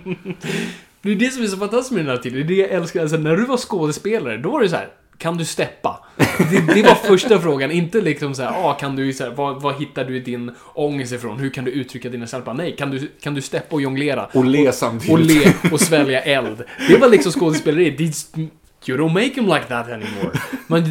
Det 1.02 1.12
är 1.12 1.16
det 1.16 1.30
som 1.30 1.44
är 1.44 1.48
så 1.48 1.58
fantastiskt 1.58 1.92
med 1.92 2.06
den 2.06 2.16
här 2.16 2.24
tiden. 2.24 2.38
Det 2.38 2.44
är 2.44 2.48
det 2.48 2.62
jag 2.62 2.70
älskar. 2.70 3.02
Alltså, 3.02 3.18
när 3.18 3.36
du 3.36 3.46
var 3.46 3.58
skådespelare, 3.58 4.38
då 4.38 4.52
var 4.52 4.62
det 4.62 4.70
så 4.70 4.76
här. 4.76 4.90
Kan 5.20 5.38
du 5.38 5.45
steppa? 5.45 5.99
Det, 6.51 6.74
det 6.74 6.84
var 6.84 6.95
första 6.95 7.39
frågan, 7.39 7.72
inte 7.72 8.01
liksom 8.01 8.36
så 8.36 8.43
här, 8.43 8.70
ah, 8.70 8.74
kan 8.74 8.95
du, 8.95 9.13
så 9.13 9.24
här, 9.24 9.32
vad, 9.32 9.61
vad 9.61 9.76
hittar 9.76 10.05
du 10.05 10.20
din 10.20 10.51
ångest 10.74 11.13
ifrån? 11.13 11.39
Hur 11.39 11.49
kan 11.49 11.65
du 11.65 11.72
uttrycka 11.72 12.09
dina 12.09 12.28
känslor? 12.28 12.53
Nej, 12.53 12.76
kan 12.76 12.91
du, 12.91 13.11
kan 13.22 13.34
du 13.34 13.41
steppa 13.41 13.76
och 13.76 13.82
jonglera? 13.82 14.30
Och 14.34 14.45
le 14.45 14.72
samtidigt. 14.72 15.13
Och 15.13 15.20
le 15.20 15.53
och 15.72 15.82
svälja 15.82 16.22
eld. 16.22 16.63
Det 16.89 16.97
var 16.97 17.09
liksom 17.09 17.32
skådespeleri. 17.32 17.91
Det 17.91 18.13
You 18.88 18.97
don't 18.97 19.13
make 19.13 19.34
him 19.36 19.45
like 19.45 19.65
that 19.67 19.88
anymore. 19.88 20.32
Men 20.67 20.86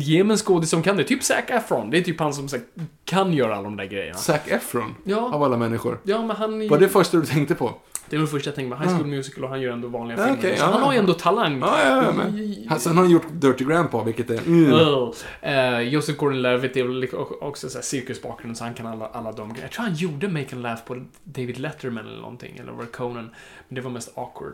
ge 0.00 0.24
mig 0.24 0.32
en 0.32 0.38
skådis 0.38 0.70
som 0.70 0.82
kan 0.82 0.96
det. 0.96 1.04
Typ 1.04 1.22
Zac 1.22 1.44
Efron. 1.46 1.90
Det 1.90 1.98
är 1.98 2.02
typ 2.02 2.20
han 2.20 2.34
som 2.34 2.48
här, 2.52 2.60
kan 3.04 3.32
göra 3.32 3.54
alla 3.54 3.62
de 3.62 3.76
där 3.76 3.84
grejerna. 3.84 4.18
Zac 4.18 4.40
Efron. 4.46 4.94
Ja. 5.04 5.34
Av 5.34 5.42
alla 5.42 5.56
människor. 5.56 5.98
Ja, 6.02 6.22
men 6.22 6.36
han 6.36 6.68
Var 6.68 6.78
det 6.78 6.88
första 6.88 7.16
du 7.16 7.26
tänkte 7.26 7.54
på? 7.54 7.74
Det 8.10 8.16
var 8.16 8.24
det 8.24 8.30
första 8.30 8.48
jag 8.48 8.54
tänkte 8.54 8.76
på. 8.76 8.82
High 8.82 8.94
School 8.96 9.06
Musical 9.06 9.44
och 9.44 9.50
han 9.50 9.60
gör 9.60 9.72
ändå 9.72 9.88
vanliga 9.88 10.18
Ja, 10.18 10.24
filmer. 10.36 10.56
så 10.56 10.62
ja. 10.62 10.70
han 10.72 10.82
har 10.82 10.92
ju 10.92 10.98
ändå 10.98 11.14
talang. 11.14 11.60
Ja, 11.60 11.78
ja. 11.84 12.12
Men. 12.12 12.54
Han- 12.68 12.80
Sen 12.80 12.96
har 12.96 13.04
han 13.04 13.12
gjort 13.12 13.26
Dirty 13.32 13.64
Grandpa, 13.64 14.04
vilket 14.04 14.30
är... 14.30 14.38
Mm. 14.46 15.12
Eh, 15.42 15.80
Joseph 15.80 16.18
Gordon-Levitt 16.18 16.76
är 16.76 16.84
väl 16.84 17.08
också- 17.40 17.68
så 17.68 17.78
här 17.78 17.82
cirkusbakgrund, 17.82 18.56
så 18.58 18.64
han 18.64 18.74
kan 18.74 18.86
alla, 18.86 19.06
alla 19.06 19.32
de 19.32 19.48
grejerna. 19.48 19.62
Jag 19.62 19.70
tror 19.70 19.84
han 19.84 19.94
gjorde 19.94 20.28
Make 20.28 20.48
and 20.52 20.62
Laugh 20.62 20.82
på 20.84 21.04
David 21.24 21.58
Letterman 21.58 22.06
eller 22.06 22.20
någonting, 22.20 22.56
eller 22.58 22.72
var 22.72 22.84
Conan? 22.84 23.30
Men 23.68 23.74
det 23.74 23.80
var 23.80 23.90
mest 23.90 24.18
awkward. 24.18 24.52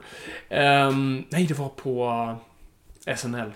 Ehm, 0.49 1.25
nej, 1.29 1.47
det 1.47 1.55
var 1.59 1.69
på 1.69 2.07
eh, 3.07 3.15
SNL. 3.17 3.51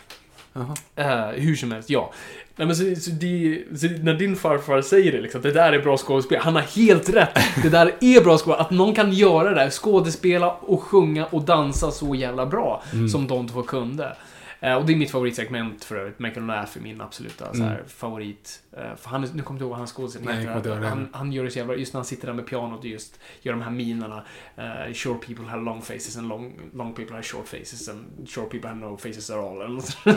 Jaha. 0.53 0.75
Eh, 0.97 1.27
hur 1.43 1.57
som 1.57 1.73
helst, 1.73 1.91
ja. 1.91 2.13
Nej, 2.61 2.67
men 2.67 2.77
så, 2.77 3.01
så, 3.01 3.11
det, 3.11 3.63
så 3.77 3.87
när 4.03 4.15
din 4.15 4.37
farfar 4.37 4.83
säger 4.83 5.13
det, 5.13 5.21
liksom, 5.21 5.41
det 5.41 5.51
där 5.51 5.73
är 5.73 5.79
bra 5.79 5.97
skådespel, 5.97 6.41
han 6.41 6.55
har 6.55 6.63
helt 6.63 7.09
rätt. 7.09 7.39
Det 7.63 7.69
där 7.69 7.95
är 8.01 8.25
bra 8.25 8.39
skådespel. 8.39 8.67
Att 8.67 8.71
någon 8.71 8.95
kan 8.95 9.13
göra 9.13 9.65
det 9.65 9.71
skådespela 9.71 10.51
och 10.51 10.83
sjunga 10.83 11.27
och 11.27 11.43
dansa 11.43 11.91
så 11.91 12.15
jävla 12.15 12.47
bra 12.47 12.83
som 13.13 13.27
de 13.27 13.49
två 13.49 13.63
kunde. 13.63 14.17
Eh, 14.61 14.75
och 14.75 14.87
det 14.87 14.93
är 14.93 14.97
mitt 14.97 15.11
favoritsegment 15.11 15.85
för 15.85 15.97
övrigt. 15.97 16.19
And 16.37 16.47
Laugh 16.47 16.77
är 16.77 16.81
min 16.81 17.01
absoluta 17.01 17.55
så 17.55 17.63
här, 17.63 17.83
favorit. 17.87 18.63
Eh, 18.77 18.95
för 18.97 19.11
han, 19.11 19.21
nu 19.21 19.27
kommer 19.29 19.43
jag 19.43 19.53
inte 19.55 19.63
ihåg 19.65 19.71
vad 19.71 19.79
han 19.79 19.87
skådisen 19.87 20.23
Nej, 20.25 20.35
jag 20.35 20.45
kommer 20.45 20.57
inte 20.57 20.69
ihåg 20.69 20.81
det. 20.81 20.89
han, 20.89 21.09
han 21.13 21.33
gör 21.33 21.45
det 21.45 21.51
så 21.51 21.59
jävla 21.59 21.75
just 21.75 21.93
när 21.93 21.99
han 21.99 22.05
sitter 22.05 22.27
där 22.27 22.35
med 22.35 22.47
pianot 22.47 22.79
och 22.81 22.87
just 22.87 23.21
gör 23.43 23.53
de 23.53 23.63
här 23.63 23.71
minerna. 23.71 24.25
Uh, 24.59 24.93
short 24.95 25.27
people 25.27 25.45
have 25.45 25.63
long 25.63 25.83
faces 25.83 26.17
and 26.17 26.29
long, 26.29 26.53
long 26.75 26.95
people 26.95 27.15
have 27.15 27.23
short 27.23 27.49
faces 27.49 27.89
and 27.89 28.29
short 28.29 28.51
people 28.51 28.69
have 28.69 28.81
no 28.81 28.97
faces 28.97 29.31
at 29.31 29.37
all. 29.37 29.57
Eller 29.61 29.69
något 29.69 29.85
sånt 29.85 30.17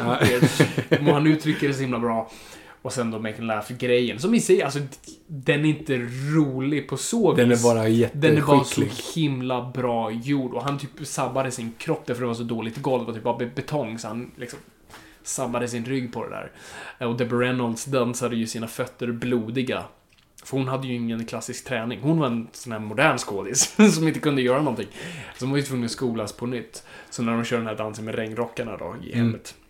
Ja. 1.00 1.14
han 1.14 1.28
uttrycker 1.28 1.68
det 1.68 1.74
så 1.74 1.82
himla 1.82 2.00
bra. 2.00 2.32
Och 2.84 2.94
sen 2.94 3.12
då 3.12 3.20
Make 3.20 3.38
and 3.38 3.48
Laugh-grejen. 3.48 4.20
Som 4.20 4.34
i 4.34 4.40
sig, 4.42 4.64
alltså, 4.64 4.80
den 5.28 5.66
är 5.66 5.70
inte 5.70 5.98
rolig 6.36 6.88
på 6.90 6.98
så 6.98 7.32
vis. 7.32 7.38
Den 7.38 7.52
är 7.52 7.64
bara 7.64 8.10
Den 8.14 8.38
är 8.38 8.42
bara 8.42 8.64
så 8.64 8.82
jätteskicklig. 8.82 9.22
himla 9.24 9.72
bra 9.76 10.12
gjord. 10.12 10.54
Och 10.54 10.64
han 10.64 10.80
typ 10.80 10.90
sabbade 11.08 11.52
sin 11.52 11.74
kropp 11.78 12.04
därför 12.06 12.22
det 12.22 12.28
var 12.28 12.34
så 12.34 12.44
dåligt 12.44 12.78
golv. 12.78 13.06
Var 13.06 13.14
typ 13.14 13.24
bara 13.24 13.38
be- 13.38 13.52
betong. 13.56 14.00
Så 14.00 14.08
han 14.08 14.32
liksom 14.38 14.60
sabbade 15.24 15.68
sin 15.68 15.86
rygg 15.86 16.14
på 16.14 16.24
det 16.24 16.30
där. 16.30 16.52
Eh, 17.00 17.08
Och 17.08 17.18
Deborah 17.18 17.40
Reynolds 17.40 17.86
dansade 17.86 18.36
ju 18.36 18.48
sina 18.48 18.68
fötter 18.68 19.12
blodiga. 19.12 19.84
För 20.44 20.58
hon 20.58 20.68
hade 20.68 20.88
ju 20.88 20.94
ingen 20.94 21.26
klassisk 21.26 21.66
träning. 21.66 22.00
Hon 22.02 22.20
var 22.20 22.28
en 22.28 22.48
sån 22.52 22.72
här 22.72 22.80
modern 22.80 23.18
skådis 23.18 23.76
som 23.96 24.08
inte 24.08 24.20
kunde 24.20 24.42
göra 24.42 24.62
någonting. 24.62 24.88
Så 25.38 25.46
hon 25.46 25.52
var 25.52 25.58
ju 25.58 25.64
tvungen 25.64 25.86
att 25.86 25.92
skolas 25.92 26.34
på 26.34 26.46
nytt. 26.46 26.84
Så 27.10 27.24
när 27.24 27.32
de 27.32 27.44
kör 27.44 27.58
den 27.58 27.68
här 27.68 27.76
dansen 27.76 28.06
med 28.06 28.16
regnrockarna 28.16 28.78
då 28.78 28.96
i 29.04 29.14
Mm. 29.14 29.26
hemmet. 29.26 29.56
eh, 29.58 29.63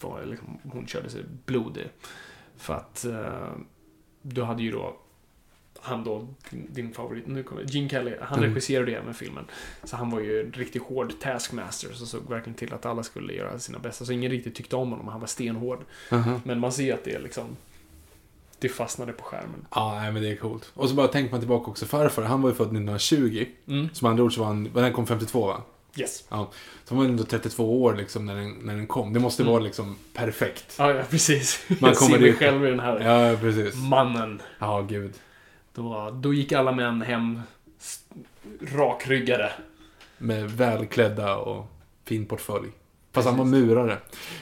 var 0.00 0.20
det 0.20 0.26
liksom, 0.26 0.58
hon 0.72 0.86
körde 0.86 1.10
sig 1.10 1.22
blodig. 1.46 1.88
För 2.56 2.74
att 2.74 3.04
eh, 3.04 3.50
du 4.22 4.42
hade 4.42 4.62
ju 4.62 4.70
då 4.72 4.96
han 5.80 6.04
då, 6.04 6.28
din, 6.50 6.66
din 6.72 6.92
favorit, 6.92 7.26
nu 7.26 7.42
kommer 7.42 7.62
Gene 7.68 7.88
Kelly, 7.88 8.12
han 8.20 8.38
Mm. 8.38 8.50
regisserade 8.50 8.90
ju 8.90 8.96
även 8.96 9.14
filmen. 9.14 9.44
Så 9.84 9.96
han 9.96 10.10
var 10.10 10.20
ju 10.20 10.40
en 10.40 10.52
riktigt 10.52 10.82
hård 10.82 11.12
taskmaster, 11.20 11.92
så 11.92 12.06
såg 12.06 12.28
verkligen 12.30 12.54
till 12.56 12.72
att 12.74 12.86
alla 12.86 13.02
skulle 13.02 13.32
göra 13.32 13.58
sina 13.58 13.78
bästa. 13.78 14.04
Så 14.04 14.12
ingen 14.12 14.30
riktigt 14.30 14.54
tyckte 14.54 14.76
om 14.76 14.90
honom, 14.90 15.08
han 15.08 15.20
var 15.20 15.26
stenhård. 15.26 15.78
Aha. 16.12 16.40
Men 16.44 16.60
man 16.60 16.72
ser 16.72 16.94
att 16.94 17.04
det 17.04 17.14
är 17.14 17.20
liksom, 17.20 17.44
det 18.58 18.68
fastnade 18.68 19.12
på 19.12 19.24
skärmen. 19.24 19.66
Ja, 19.74 19.94
nej, 20.00 20.12
men 20.12 20.22
det 20.22 20.28
är 20.32 20.36
coolt. 20.36 20.70
Och 20.74 20.88
så 20.88 20.94
bara 20.94 21.08
tänker 21.08 21.30
man 21.30 21.40
tillbaka 21.40 21.70
också, 21.70 21.86
farfar, 21.86 22.22
han 22.22 22.42
var 22.42 22.50
ju 22.50 22.54
född 22.56 22.66
1920. 22.66 23.46
Mm. 23.66 23.88
Som 23.92 24.08
andra 24.08 24.24
ord 24.24 24.34
så 24.34 24.40
var 24.40 24.46
han, 24.46 24.70
den 24.74 24.92
kom 24.92 25.06
52 25.06 25.46
va? 25.46 25.62
Yes. 25.96 26.24
Ja. 26.28 26.50
Så 26.84 26.94
var 26.94 27.04
ändå 27.04 27.24
32 27.24 27.82
år 27.82 27.94
liksom 27.94 28.26
när 28.26 28.34
den, 28.34 28.50
när 28.62 28.74
den 28.76 28.86
kom. 28.86 29.12
Det 29.12 29.20
måste 29.20 29.42
Mm. 29.42 29.52
vara 29.52 29.62
liksom 29.62 29.96
perfekt. 30.14 30.74
Ja, 30.78 30.94
ja, 30.94 31.02
precis. 31.10 31.64
Man 31.68 31.78
jag 31.80 31.96
ser 31.96 32.10
mig 32.10 32.20
dit. 32.20 32.38
själv 32.38 32.66
i 32.66 32.70
den 32.70 32.80
här 32.80 33.00
Ja, 33.30 33.36
precis. 33.40 33.74
mannen. 33.76 34.42
Ja, 34.58 34.80
gud. 34.80 35.12
Då, 35.74 36.10
då 36.22 36.34
gick 36.34 36.52
alla 36.52 36.72
män 36.72 37.02
hem 37.02 37.40
rakryggade. 38.72 39.52
Med 40.18 40.50
välklädda 40.50 41.36
och 41.36 41.66
fin 42.04 42.26
portfölj. 42.26 42.68
Fast 43.12 43.28
han 43.28 43.38
var 43.38 43.44
murare. 43.44 43.98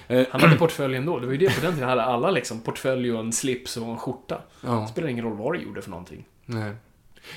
Eh, 0.09 0.27
Han 0.31 0.41
hade 0.41 0.57
portfölj 0.59 0.97
ändå. 0.97 1.19
Det 1.19 1.27
var 1.27 1.33
ju 1.33 1.39
det 1.39 1.55
på 1.55 1.61
den 1.61 1.75
tiden. 1.75 1.89
hade 1.89 2.03
alla 2.03 2.31
liksom 2.31 2.61
portfölj 2.61 3.13
och 3.13 3.21
en 3.21 3.33
slips 3.33 3.77
och 3.77 3.87
en. 3.87 3.99
Det 4.29 4.39
ja, 4.61 4.87
spelar 4.87 5.09
ingen 5.09 5.25
roll 5.25 5.37
vad 5.37 5.53
du 5.55 5.59
gjorde 5.63 5.83
för 5.83 5.91
någonting. 5.91 6.25
nej. 6.47 6.73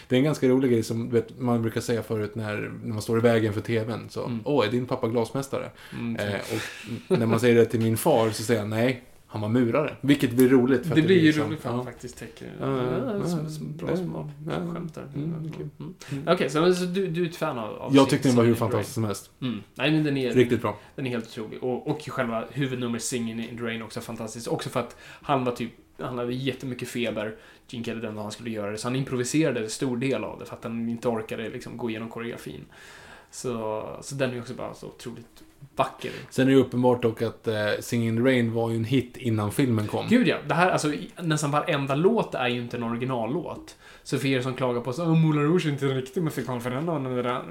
Det 0.08 0.16
är 0.16 0.18
en 0.18 0.24
ganska 0.26 0.48
rolig 0.48 0.72
grej 0.72 0.84
som 0.84 1.10
vet, 1.10 1.40
man 1.40 1.62
brukar 1.62 1.82
säga 1.82 2.04
förut 2.04 2.36
när, 2.36 2.72
när 2.84 2.94
man 2.94 3.02
står 3.02 3.18
i 3.18 3.22
vägen 3.22 3.54
för 3.54 3.62
TVn. 3.62 4.10
Så, 4.10 4.24
Mm. 4.26 4.40
åh, 4.46 4.66
är 4.68 4.72
din 4.72 4.86
pappa 4.86 5.08
glasmästare? 5.08 5.70
Mm, 5.94 6.16
Eh, 6.16 6.36
och 7.10 7.18
när 7.20 7.26
man 7.26 7.40
säger 7.40 7.56
det 7.56 7.66
till 7.66 7.82
min 7.82 7.98
far 7.98 8.30
så 8.30 8.44
säger 8.44 8.60
han 8.60 8.70
nej, 8.70 9.04
han 9.30 9.42
var 9.42 9.50
murare. 9.50 9.96
Vilket 10.02 10.32
blir 10.32 10.50
roligt. 10.50 10.86
För 10.88 10.96
det 10.96 11.02
att 11.02 11.08
blir 11.08 11.20
ju 11.20 11.22
liksom- 11.28 11.48
roligt 11.48 11.60
för 11.62 11.70
att 11.70 11.76
han 11.76 11.86
faktiskt 11.86 12.18
täcker... 12.18 12.52
Ja, 12.60 12.68
bra 13.78 14.74
skämt 14.74 14.96
där. 14.96 15.08
Okej, 16.34 16.50
så, 16.50 16.60
du, 16.86 17.08
du 17.08 17.24
är 17.26 17.30
ett 17.30 17.36
fan 17.36 17.58
av, 17.60 17.76
av 17.76 17.96
Jag 17.96 18.10
tyckte 18.10 18.28
den 18.30 18.38
var 18.38 18.44
hur 18.44 18.56
fantastisk 18.56 18.94
som 18.94 19.04
helst. 19.04 19.32
Mm. 19.42 19.62
Nej, 19.76 19.92
men 19.92 20.04
den 20.04 20.18
är, 20.18 20.34
Riktigt 20.34 20.62
bra. 20.62 20.78
den 20.96 21.06
är 21.06 21.10
helt 21.10 21.26
otrolig. 21.28 21.64
Och, 21.64 21.88
och 21.88 22.02
själva 22.02 22.44
huvudnumret 22.52 23.04
Singing 23.04 23.40
in 23.50 23.58
the 23.58 23.64
Rain 23.64 23.82
också 23.82 24.02
fantastiskt. 24.02 24.48
Också 24.48 24.70
för 24.70 24.80
att 24.80 24.96
han 25.22 25.44
var 25.46 25.52
typ... 25.52 25.72
Han 26.00 26.18
hade 26.18 26.34
jättemycket 26.34 26.88
feber, 26.88 27.36
Gene 27.68 27.86
Kelly, 27.86 28.02
den 28.02 28.18
han 28.18 28.32
skulle 28.32 28.50
göra 28.50 28.72
det. 28.72 28.78
Så 28.78 28.88
han 28.88 28.96
improviserade 28.96 29.60
en 29.60 29.70
stor 29.70 29.98
del 29.98 30.24
av 30.24 30.40
det 30.40 30.46
för 30.46 30.56
att 30.56 30.64
han 30.64 30.90
inte 30.90 31.08
orkade 31.08 31.50
liksom 31.50 31.78
gå 31.78 31.90
igenom 31.90 32.10
koreografin. 32.10 32.66
Så, 33.32 33.84
så 34.02 34.16
den 34.16 34.34
är 34.34 34.40
också 34.42 34.54
bara 34.54 34.74
så 34.74 34.88
otroligt 34.88 35.44
vacker. 35.76 36.12
Sen 36.30 36.48
är 36.48 36.52
det 36.52 36.58
uppenbart 36.58 37.02
dock 37.02 37.22
att 37.22 37.48
eh, 37.48 37.56
Singing 37.80 38.08
in 38.08 38.18
the 38.18 38.24
Rain 38.24 38.54
var 38.54 38.70
ju 38.70 38.76
en 38.76 38.84
hit 38.84 39.18
innan 39.18 39.52
filmen 39.52 39.88
kom. 39.88 40.06
Gud 40.10 40.28
ja, 40.28 40.38
det 40.48 40.54
här, 40.54 40.72
alltså 40.72 40.94
nästan 41.16 41.52
varenda 41.52 41.96
låt 41.96 42.36
är 42.36 42.48
ju 42.48 42.62
inte 42.62 42.78
en 42.78 42.84
originallåt. 42.84 43.78
Så 44.08 44.18
för 44.18 44.28
er 44.28 44.42
som 44.42 44.54
klagar 44.54 44.82
på 44.82 44.90
att 44.90 44.98
Moulin 44.98 45.44
Rouge 45.44 45.66
är 45.66 45.70
inte 45.70 45.86
en 45.86 45.96
riktig 45.96 46.24
musikal 46.24 46.60
för 46.60 46.70
den 46.70 46.88
har 46.88 47.00
den 47.00 47.16
där 47.16 47.42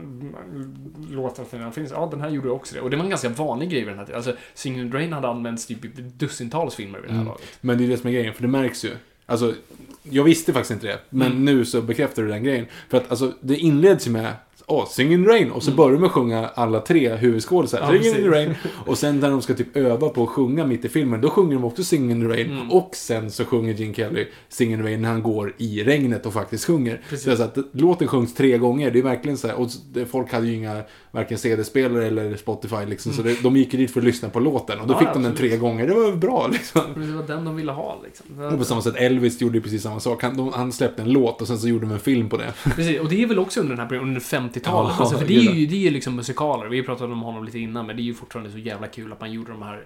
låten 1.15 1.45
för 1.47 1.59
den 1.59 1.73
finns. 1.73 1.91
Ja, 1.91 2.09
den 2.11 2.21
här 2.21 2.29
gjorde 2.31 2.51
också 2.51 2.75
det. 2.75 2.81
Och 2.81 2.91
det 2.91 2.97
var 2.97 3.05
en 3.05 3.11
ganska 3.11 3.29
vanlig 3.29 3.71
grej 3.71 3.81
vid 3.81 3.89
den 3.89 3.99
här 3.99 4.05
tiden. 4.07 4.17
Alltså, 4.17 4.37
Singing 4.55 4.81
in 4.81 4.91
the 4.91 4.97
Rain 4.99 5.13
hade 5.13 5.29
använts 5.29 5.67
typ 5.67 5.85
i 5.85 5.89
dussintals 6.17 6.75
filmer 6.75 6.99
vid 6.99 7.09
det 7.11 7.15
här 7.15 7.21
Mm. 7.21 7.29
laget. 7.33 7.47
Men 7.61 7.79
det 7.79 7.85
är 7.85 7.89
det 7.89 7.97
som 7.97 8.09
är 8.09 8.13
grejen, 8.15 8.35
för 8.35 8.43
det 8.43 8.49
märks 8.49 8.85
ju. 8.85 8.91
Alltså, 9.27 9.55
jag 10.03 10.25
visste 10.25 10.53
faktiskt 10.53 10.71
inte 10.71 10.87
det, 10.87 10.99
men 11.11 11.33
Mm. 11.33 11.45
nu 11.45 11.65
så 11.65 11.83
bekräftar 11.83 12.23
du 12.23 12.29
den 12.29 12.45
grejen. 12.45 12.67
För 12.89 12.97
att 12.97 13.11
alltså, 13.11 13.33
det 13.41 13.57
inleds 13.57 14.07
ju 14.07 14.11
med 14.11 14.33
Åh, 14.69 14.87
Sing 14.89 15.13
in 15.13 15.25
the 15.25 15.31
Rain. 15.31 15.51
Och 15.51 15.63
så 15.63 15.71
börjar 15.71 15.93
de 15.93 16.01
med 16.01 16.07
att 16.07 16.13
sjunga 16.13 16.49
alla 16.55 16.81
tre 16.81 17.15
huvudskådisar. 17.15 17.79
Mm. 17.79 17.95
Ja, 17.97 18.03
Sing 18.03 18.15
in 18.17 18.23
the. 18.23 18.29
Rain. 18.29 18.55
Och 18.87 18.99
sen 18.99 19.21
när 19.21 19.31
de 19.31 19.43
ska 19.43 19.55
typ 19.55 19.77
öva 19.77 20.09
på 20.09 20.23
att 20.23 20.29
sjunga 20.29 20.67
mitt 20.67 20.85
i 20.85 20.89
filmen, 20.89 21.21
då 21.21 21.31
sjunger 21.31 21.55
de 21.55 21.65
också 21.65 21.85
Sing 21.85 22.11
in 22.11 22.21
the 22.21 22.27
Rain. 22.27 22.51
Mm. 22.51 22.71
Och 22.71 22.91
sen 22.95 23.31
så 23.31 23.45
sjunger 23.45 23.75
Gene 23.75 23.95
Kelly 23.95 24.27
Sing 24.49 24.73
in 24.73 24.79
the 24.79 24.85
Rain 24.85 25.03
när 25.03 25.09
han 25.09 25.23
går 25.23 25.55
i 25.59 25.85
regnet 25.85 26.27
och 26.27 26.33
faktiskt 26.33 26.65
sjunger. 26.65 27.01
Precis. 27.09 27.37
Så 27.37 27.43
att 27.43 27.59
låten 27.73 28.09
sjungs 28.09 28.35
tre 28.35 28.59
gånger. 28.59 28.91
Det 28.91 28.99
är 28.99 29.03
verkligen 29.03 29.39
så 29.39 29.49
här. 29.49 29.57
Och 29.57 29.69
folk 30.11 30.33
hade 30.33 30.47
ju 30.47 30.55
inga, 30.55 30.83
varken 31.17 31.39
CD-spelare 31.39 32.07
eller 32.07 32.37
Spotify 32.37 32.87
liksom. 32.87 33.13
Så 33.13 33.23
det, 33.23 33.43
de 33.43 33.57
gick 33.57 33.73
ju 33.75 33.79
dit 33.79 33.91
för 33.91 34.01
att 34.01 34.07
lyssna 34.07 34.29
på 34.29 34.41
låten. 34.41 34.81
Och 34.81 34.87
då 34.87 34.95
Ja, 34.95 34.99
fick 34.99 35.09
de 35.13 35.23
den 35.23 35.35
tre 35.35 35.57
gånger. 35.57 35.87
Det 35.87 35.95
var 35.95 36.13
bra 36.13 36.49
liksom. 36.53 36.83
Det 36.95 37.13
var 37.13 37.23
den 37.23 37.45
de 37.45 37.57
ville 37.57 37.73
ha 37.73 38.01
liksom. 38.05 38.41
Och 38.53 38.59
på 38.59 38.65
samma 38.65 38.83
sätt, 38.83 38.95
Elvis 38.97 39.41
gjorde 39.41 39.61
precis 39.61 39.83
samma 39.83 40.01
sak. 40.01 40.23
Han, 40.23 40.37
de, 40.37 40.53
han 40.53 40.73
släppte 40.73 41.03
en 41.03 41.13
låt 41.13 41.41
och 41.41 41.47
sen 41.47 41.59
så 41.59 41.69
gjorde 41.69 41.87
de 41.87 41.93
en 41.93 42.01
film 42.01 42.29
på 42.29 42.37
det. 42.37 42.53
Precis, 42.65 43.01
och 43.01 43.09
det 43.09 43.23
är 43.23 43.27
väl 43.27 43.39
också 43.39 43.61
under 43.61 43.71
den 43.77 43.81
här 43.81 43.89
perioden, 43.89 44.09
under 44.09 44.21
50-talet. 44.21 44.63
Ja, 44.65 44.97
alltså, 44.99 45.19
för 45.19 45.27
det 45.27 45.35
är 45.37 45.53
ju 45.55 45.67
det 45.67 45.87
är 45.87 45.91
liksom 45.91 46.17
musikaler. 46.17 46.67
Vi 46.69 46.83
pratade 46.83 47.13
om 47.13 47.21
honom 47.21 47.45
lite 47.45 47.59
innan, 47.59 47.87
men 47.87 47.97
det 47.97 48.03
är 48.03 48.05
ju 48.05 48.15
fortfarande 48.15 48.53
så 48.53 48.59
jävla 48.59 48.87
kul 48.87 49.13
att 49.13 49.21
man 49.21 49.33
gjorde 49.33 49.53
de 49.53 49.63
här 49.63 49.85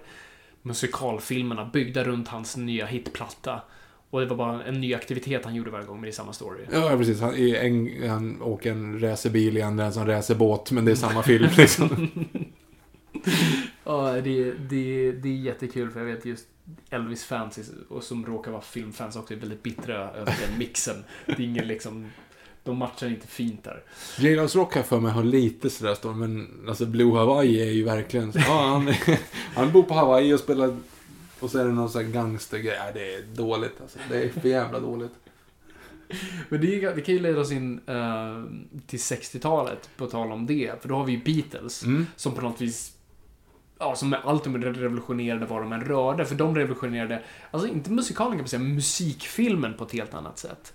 musikalfilmerna 0.61 1.65
byggda 1.65 2.03
runt 2.03 2.27
hans 2.27 2.57
nya 2.57 2.85
hitplatta. 2.85 3.61
Och 4.11 4.19
det 4.19 4.25
var 4.25 4.35
bara 4.37 4.63
en 4.63 4.81
ny 4.81 4.93
aktivitet 4.93 5.45
han 5.45 5.55
gjorde 5.55 5.71
varje 5.71 5.85
gång, 5.85 5.95
men 5.95 6.01
det 6.03 6.09
är 6.09 6.11
samma 6.11 6.33
story. 6.33 6.63
Ja, 6.71 6.95
precis. 6.97 7.21
Han, 7.21 7.35
är 7.35 7.55
en, 7.55 8.09
han 8.09 8.41
åker 8.41 8.71
en 8.71 8.99
racerbil, 8.99 9.57
i 9.57 9.61
andra 9.61 9.85
en 9.85 10.07
racerbåt, 10.07 10.71
men 10.71 10.85
det 10.85 10.91
är 10.91 10.95
samma 10.95 11.23
film 11.23 11.49
liksom. 11.57 12.09
Ja, 13.83 14.11
det, 14.11 14.51
det, 14.51 15.11
det 15.11 15.29
är 15.29 15.33
jättekul 15.37 15.91
för 15.91 15.99
jag 15.99 16.07
vet 16.07 16.25
just 16.25 16.45
Elvis-fans 16.89 17.57
är- 17.57 17.93
och 17.93 18.03
som 18.03 18.25
råkar 18.25 18.51
vara 18.51 18.61
filmfans 18.61 19.15
också 19.15 19.33
är 19.33 19.37
väldigt 19.37 19.63
bittra 19.63 19.95
över 20.11 20.35
den 20.47 20.59
mixen. 20.59 21.03
Det 21.25 21.33
är 21.33 21.39
ingen 21.41 21.67
liksom... 21.67 22.07
De 22.63 22.77
matchar 22.77 23.07
inte 23.07 23.27
fint 23.27 23.63
där. 23.63 23.83
Jailhouse 24.19 24.57
Rock 24.57 24.75
har 24.75 24.83
för 24.83 24.99
mig 24.99 25.11
har 25.11 25.23
lite 25.23 25.69
sådär 25.69 25.93
stå, 25.95 26.13
men 26.13 26.47
alltså 26.67 26.85
Blue 26.85 27.17
Hawaii 27.17 27.61
är 27.61 27.71
ju 27.71 27.83
verkligen... 27.83 28.31
Ja, 28.35 28.67
han, 28.67 28.93
han 29.55 29.71
bor 29.71 29.83
på 29.83 29.93
Hawaii 29.93 30.33
och 30.33 30.39
spelar... 30.39 30.75
Och 31.41 31.49
så 31.49 31.57
är 31.59 31.65
det 31.65 31.71
någon 31.71 31.89
sån 31.89 32.05
här 32.05 32.11
gangstergrej. 32.11 32.75
Ja, 32.85 32.91
det 32.93 33.15
är 33.15 33.21
dåligt 33.21 33.81
alltså. 33.81 33.99
Det 34.09 34.23
är 34.23 34.29
för 34.29 34.49
jävla 34.49 34.79
dåligt. 34.79 35.11
Men 36.49 36.61
det, 36.61 36.83
är- 36.83 36.95
det 36.95 37.01
kan 37.01 37.15
ju 37.15 37.21
leda 37.21 37.39
oss 37.41 37.51
in 37.51 37.81
eh, 37.87 38.43
till 38.87 38.99
60-talet, 38.99 39.89
på 39.97 40.07
tal 40.07 40.31
om 40.31 40.45
det. 40.45 40.81
För 40.81 40.89
då 40.89 40.95
har 40.95 41.05
vi 41.05 41.11
ju 41.11 41.23
Beatles, 41.23 41.83
Mm. 41.83 42.07
som 42.15 42.33
på 42.35 42.41
något 42.41 42.61
vis... 42.61 42.93
Ja, 43.79 43.95
som 43.95 44.15
de 44.35 44.57
revolutionerade 44.73 45.45
vad 45.45 45.61
de 45.61 45.71
än 45.73 45.81
rörde. 45.81 46.25
För 46.25 46.35
de 46.35 46.55
revolutionerade, 46.55 47.21
alltså 47.51 47.67
inte 47.67 47.91
musikalen 47.91 48.31
kan 48.31 48.39
man 48.39 48.47
säga, 48.47 48.59
men 48.59 48.75
musikfilmen 48.75 49.73
på 49.73 49.83
ett 49.83 49.91
helt 49.91 50.13
annat 50.13 50.39
sätt. 50.39 50.73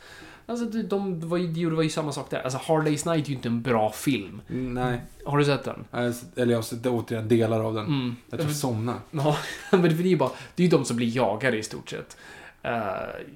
Alltså, 0.48 0.64
de, 0.66 0.82
de, 0.82 1.20
det 1.20 1.26
var 1.26 1.36
ju, 1.36 1.46
de 1.46 1.60
gjorde- 1.60 1.76
var 1.76 1.82
ju 1.82 1.88
samma 1.90 2.12
sak 2.12 2.30
där. 2.30 2.40
Alltså, 2.42 2.60
Hard 2.62 2.86
Day's 2.86 3.12
Night 3.12 3.26
är 3.26 3.30
ju 3.30 3.34
inte 3.36 3.48
en 3.48 3.62
bra 3.62 3.92
film. 3.92 4.40
Nej. 4.48 5.00
Har 5.24 5.38
du 5.38 5.44
sett 5.44 5.64
den? 5.64 5.84
Eller 5.92 6.52
jag 6.52 6.58
har 6.58 6.62
sett 6.62 6.86
återigen 6.86 7.28
delar 7.28 7.60
av 7.60 7.74
den. 7.74 7.86
Mm. 7.86 8.16
Jag 8.30 8.38
tror 8.40 8.50
jag 8.50 8.56
somnade. 8.56 8.98
Ja, 9.10 9.36
men 9.70 9.82
det 9.82 9.88
är 9.88 10.02
ju 10.02 10.16
bara, 10.16 10.30
det 10.54 10.62
är 10.62 10.64
ju 10.64 10.70
de 10.70 10.84
som 10.84 10.96
blir 10.96 11.16
jagade 11.16 11.56
i 11.58 11.62
stort 11.62 11.90
sett. 11.90 12.16
eh, 12.62 12.72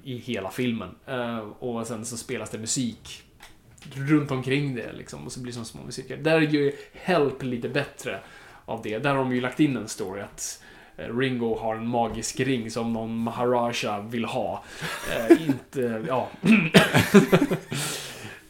I 0.03 0.17
hela 0.17 0.51
filmen. 0.51 0.89
Eh, 1.05 1.37
och 1.37 1.87
sen 1.87 2.05
så 2.05 2.17
spelas 2.17 2.49
det 2.49 2.57
musik 2.57 3.23
runt 3.93 4.31
omkring 4.31 4.75
det 4.75 4.93
liksom. 4.93 5.25
Och 5.25 5.31
så 5.31 5.39
blir 5.39 5.51
det 5.51 5.55
som 5.55 5.65
små 5.65 5.83
musiker. 5.83 6.17
Där 6.17 6.35
är 6.35 6.41
ju 6.41 6.71
Help 6.93 7.43
lite 7.43 7.69
bättre 7.69 8.19
av 8.65 8.81
det. 8.83 8.97
Där 8.99 9.09
har 9.09 9.17
de 9.17 9.35
ju 9.35 9.41
lagt 9.41 9.59
in 9.59 9.77
en 9.77 9.87
story 9.87 10.21
att 10.21 10.63
Ringo 11.09 11.55
har 11.59 11.75
en 11.75 11.87
magisk 11.87 12.39
ring 12.39 12.71
som 12.71 12.93
någon 12.93 13.17
Maharaja 13.17 13.99
vill 14.01 14.25
ha. 14.25 14.63
Eh, 15.29 15.47
inte, 15.47 16.03
ja. 16.07 16.29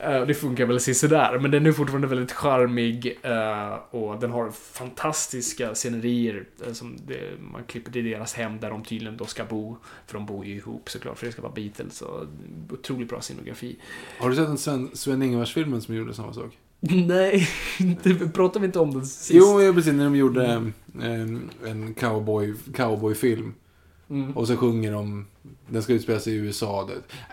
Eh, 0.03 0.21
Det 0.25 0.33
funkar 0.33 0.65
väl 0.65 0.79
sådär, 0.79 1.39
men 1.41 1.51
den 1.51 1.65
är 1.65 1.71
fortfarande 1.71 2.07
väldigt 2.07 2.31
charmig 2.31 3.19
eh, 3.21 3.73
och 3.91 4.19
den 4.19 4.31
har 4.31 4.51
fantastiska 4.51 5.75
scenerier. 5.75 6.45
eh, 6.67 6.73
Som 6.73 6.97
man 7.53 7.63
klipper 7.63 7.91
till 7.91 8.05
deras 8.05 8.33
hem 8.33 8.59
där 8.59 8.69
de 8.69 8.83
tydligen 8.83 9.17
då 9.17 9.25
ska 9.25 9.45
bo. 9.45 9.77
För 10.07 10.13
de 10.13 10.25
bor 10.25 10.45
ju 10.45 10.55
ihop 10.55 10.89
såklart, 10.89 11.17
för 11.19 11.25
det 11.25 11.31
ska 11.31 11.41
vara 11.41 11.53
Beatles. 11.53 12.01
Och 12.01 12.25
otroligt 12.71 13.09
bra 13.09 13.21
scenografi. 13.21 13.75
Har 14.19 14.29
du 14.29 14.35
sett 14.35 14.47
den 14.47 14.57
Sven, 14.57 14.89
Sven 14.93 15.21
som 15.81 15.95
gjorde 15.95 16.13
samma 16.13 16.33
sak? 16.33 16.57
Nej, 16.79 17.47
det 18.03 18.33
pratar 18.33 18.59
vi 18.59 18.65
inte 18.65 18.79
om 18.79 18.91
den 18.93 19.05
sist. 19.05 19.31
Jo, 19.33 19.73
precis. 19.73 19.93
När 19.93 20.03
de 20.03 20.15
gjorde 20.15 20.71
en, 21.01 21.49
en 21.65 21.93
cowboy, 21.93 22.53
cowboyfilm. 22.75 23.53
Mm. 24.09 24.37
Och 24.37 24.47
så 24.47 24.57
sjunger 24.57 24.91
de... 24.91 25.25
Den 25.67 25.83
ska 25.83 25.93
utspela 25.93 26.19
sig 26.19 26.33
i 26.33 26.35
USA. 26.35 26.89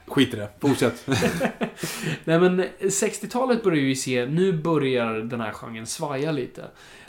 Skit 0.07 0.35
i 0.35 0.37
det. 0.37 0.49
Fortsätt. 0.61 1.07
Nej 2.25 2.41
men 2.41 2.65
60-talet 2.81 3.63
börjar 3.63 3.83
ju 3.83 3.95
se, 3.95 4.27
nu 4.27 4.53
börjar 4.53 5.15
den 5.15 5.41
här 5.41 5.53
genren 5.53 5.87
svaja 5.87 6.33
lite. 6.33 6.65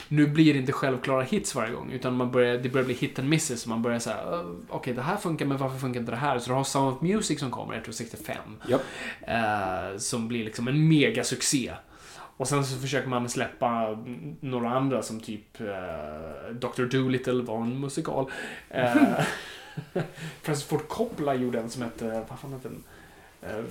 Nu 0.08 0.26
blir 0.26 0.52
det 0.52 0.60
inte 0.60 0.72
självklara 0.72 1.22
hits 1.22 1.54
varje 1.54 1.72
gång, 1.72 1.92
utan 1.92 2.16
man 2.16 2.30
börjar, 2.30 2.58
det 2.58 2.68
börjar 2.68 2.84
bli 2.84 2.94
hit 2.94 3.18
and 3.18 3.28
misses. 3.28 3.66
Man 3.66 3.82
börjar 3.82 3.98
säga, 3.98 4.44
okej 4.68 4.94
det 4.94 5.02
här 5.02 5.16
funkar, 5.16 5.46
men 5.46 5.58
varför 5.58 5.78
funkar 5.78 6.00
inte 6.00 6.12
det 6.12 6.16
här? 6.16 6.38
Så 6.38 6.50
du 6.50 6.54
har 6.54 6.64
Sound 6.64 6.94
of 6.94 7.02
Music 7.02 7.40
som 7.40 7.50
kommer, 7.50 7.74
jag 7.74 7.84
tror 7.84 7.92
65. 7.92 8.36
Japp. 8.68 8.82
Eh, 9.20 9.98
som 9.98 10.28
blir 10.28 10.44
liksom 10.44 10.68
en 10.68 10.88
megasuccé. 10.88 11.72
Och 12.40 12.48
sen 12.48 12.64
så 12.64 12.76
försöker 12.78 13.08
man 13.08 13.28
släppa 13.28 13.98
några 14.40 14.70
andra 14.70 15.02
som 15.02 15.20
typ 15.20 15.60
eh, 15.60 16.54
Dr. 16.54 16.82
Dolittle 16.84 17.42
var 17.42 17.56
en 17.62 17.80
musikal. 17.80 18.30
Eh, 18.68 18.94
Francis 20.42 20.64
Ford 20.66 20.88
Coppola 20.88 21.34
gjorde 21.34 21.60
en 21.60 21.70
som 21.70 21.82
hette, 21.82 22.24
vad 22.28 22.38
fan 22.38 22.52
hette 22.52 22.68
den? 22.68 22.82
Eh, 23.42 23.64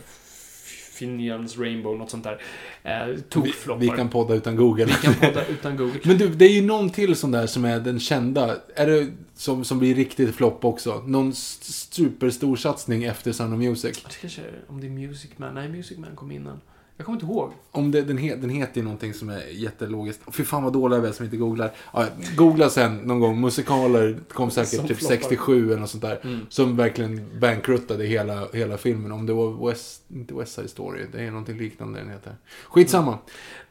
Finians 0.93 1.57
Rainbow, 1.57 1.97
något 1.97 2.09
sånt 2.09 2.23
där. 2.23 2.41
Eh, 2.83 3.05
Vi, 3.05 3.21
Tokfloppar. 3.21 3.79
vi 3.81 3.87
kan 3.89 4.09
podda 4.09 4.33
utan 4.35 4.55
Google. 4.55 4.85
Vi 4.85 4.93
kan 4.93 5.13
podda 5.13 5.45
utan 5.45 5.77
Google. 5.77 5.99
Men 6.05 6.17
du, 6.17 6.29
det 6.29 6.45
är 6.45 6.53
ju 6.53 6.61
någon 6.61 6.89
till 6.89 7.15
sån 7.15 7.31
där 7.31 7.47
som 7.47 7.65
är 7.65 7.79
den 7.79 7.99
kända. 7.99 8.57
Är 8.75 8.87
det 8.87 9.07
som, 9.35 9.63
som 9.65 9.79
blir 9.79 9.95
riktigt 9.95 10.35
flopp 10.35 10.65
också? 10.65 11.03
Någon 11.05 11.29
st- 11.29 11.65
superstor 11.95 12.55
satsning 12.55 13.03
efter 13.03 13.31
Sound 13.31 13.53
of 13.53 13.59
Music. 13.59 14.03
Det 14.03 14.15
kanske, 14.21 14.41
om 14.67 14.81
det 14.81 14.87
är 14.87 14.91
Music 14.91 15.31
Man. 15.37 15.53
Nej, 15.55 15.69
Music 15.69 15.97
Man 15.97 16.15
kom 16.15 16.31
innan. 16.31 16.61
Jag 16.99 17.05
kommer 17.05 17.15
inte 17.15 17.25
ihåg. 17.25 17.51
Om 17.71 17.91
det, 17.91 18.01
den, 18.01 18.17
he, 18.17 18.35
den 18.35 18.49
heter 18.49 18.77
ju 18.77 18.83
någonting 18.83 19.13
som 19.13 19.29
är 19.29 19.43
jättelogiskt. 19.51 20.21
Fy 20.31 20.43
fan 20.43 20.63
vad 20.63 20.73
dåliga 20.73 20.99
vi 20.99 21.07
är 21.07 21.11
som 21.11 21.25
inte 21.25 21.37
googlar. 21.37 21.71
Ja, 21.93 22.05
googla 22.35 22.69
sen 22.69 22.97
någon 22.97 23.19
gång. 23.19 23.41
Musikaler 23.41 24.19
kom 24.33 24.51
säkert 24.51 24.79
Som 24.79 24.87
typ 24.87 24.97
floppar. 24.97 25.15
67 25.15 25.67
eller 25.67 25.81
något 25.81 25.89
sånt 25.89 26.03
där. 26.03 26.19
Mm. 26.23 26.45
Som 26.49 26.75
verkligen 26.75 27.39
bankruttade 27.39 28.05
hela, 28.05 28.47
hela 28.53 28.77
filmen. 28.77 29.11
Om 29.11 29.25
det 29.25 29.33
var 29.33 29.67
West, 29.67 30.03
inte 30.07 30.33
West 30.33 30.53
Side 30.53 30.69
Story. 30.69 31.05
Det 31.11 31.23
är 31.23 31.31
någonting 31.31 31.57
liknande 31.57 31.99
den 31.99 32.09
heter. 32.09 32.35
Skitsamma. 32.63 33.17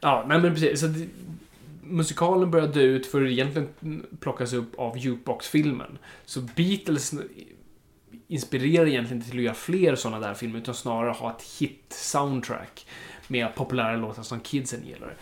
Ja, 0.01 0.25
nej 0.29 0.41
men 0.41 0.55
precis. 0.55 0.81
Så 0.81 0.87
det, 0.87 1.07
musikalen 1.83 2.51
började 2.51 2.73
dö 2.73 2.81
ut 2.81 3.07
för 3.07 3.25
att 3.25 3.31
egentligen 3.31 3.69
plockas 4.21 4.53
upp 4.53 4.79
av 4.79 4.99
jukebox-filmen. 4.99 5.99
Så 6.25 6.41
Beatles 6.41 7.15
inspirerar 8.29 8.87
egentligen 8.87 9.19
inte 9.19 9.31
till 9.31 9.39
att 9.39 9.45
göra 9.45 9.55
fler 9.55 9.95
sådana 9.95 10.27
där 10.27 10.35
filmer, 10.35 10.59
utan 10.59 10.75
snarare 10.75 11.11
ha 11.11 11.31
ett 11.31 11.43
hit-soundtrack 11.43 12.87
Mer 13.29 13.49
populära 13.49 13.97
låtar 13.97 14.23
som 14.23 14.41
kidsen 14.41 14.81
gillar. 14.87 15.15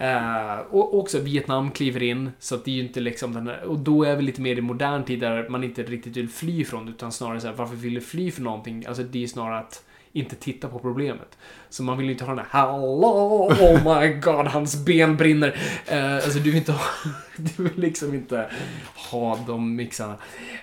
Uh, 0.00 0.60
och 0.70 0.98
också 0.98 1.18
Vietnam 1.18 1.70
kliver 1.70 2.02
in, 2.02 2.30
så 2.38 2.54
att 2.54 2.64
det 2.64 2.70
är 2.70 2.74
ju 2.74 2.82
inte 2.82 3.00
liksom 3.00 3.32
den 3.34 3.46
här, 3.46 3.64
Och 3.64 3.78
då 3.78 4.04
är 4.04 4.16
vi 4.16 4.22
lite 4.22 4.40
mer 4.40 4.58
i 4.58 4.60
modern 4.60 5.04
tid 5.04 5.20
där 5.20 5.48
man 5.48 5.64
inte 5.64 5.82
riktigt 5.82 6.16
vill 6.16 6.28
fly 6.28 6.64
från, 6.64 6.88
utan 6.88 7.12
snarare 7.12 7.40
så 7.40 7.46
här, 7.46 7.54
varför 7.54 7.76
vill 7.76 7.94
du 7.94 8.00
fly 8.00 8.30
från 8.30 8.44
någonting? 8.44 8.86
Alltså 8.86 9.02
det 9.02 9.22
är 9.22 9.26
snarare 9.26 9.58
att 9.58 9.84
inte 10.12 10.36
titta 10.36 10.68
på 10.68 10.78
problemet. 10.78 11.38
Så 11.68 11.82
man 11.82 11.98
vill 11.98 12.06
ju 12.06 12.12
inte 12.12 12.24
ha 12.24 12.34
den 12.34 12.44
här 12.50 12.62
Hallå, 12.62 13.48
oh 13.60 14.00
my 14.00 14.08
god, 14.08 14.46
hans 14.46 14.84
ben 14.84 15.16
brinner. 15.16 15.48
Uh, 15.92 16.14
alltså 16.14 16.38
du 16.38 16.50
vill 16.50 16.56
inte 16.56 16.72
ha, 16.72 16.84
du 17.36 17.62
vill 17.62 17.80
liksom 17.80 18.14
inte 18.14 18.50
ha 19.10 19.38
de 19.46 19.76
mixarna. 19.76 20.16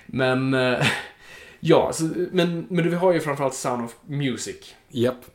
Men, 0.06 0.54
uh, 0.54 0.86
ja, 1.60 1.90
så, 1.92 2.04
men, 2.30 2.66
men 2.68 2.90
vi 2.90 2.96
har 2.96 3.12
ju 3.12 3.20
framförallt 3.20 3.54
Sound 3.54 3.84
of 3.84 3.94
Music. 4.06 4.74
Japp. 4.88 5.33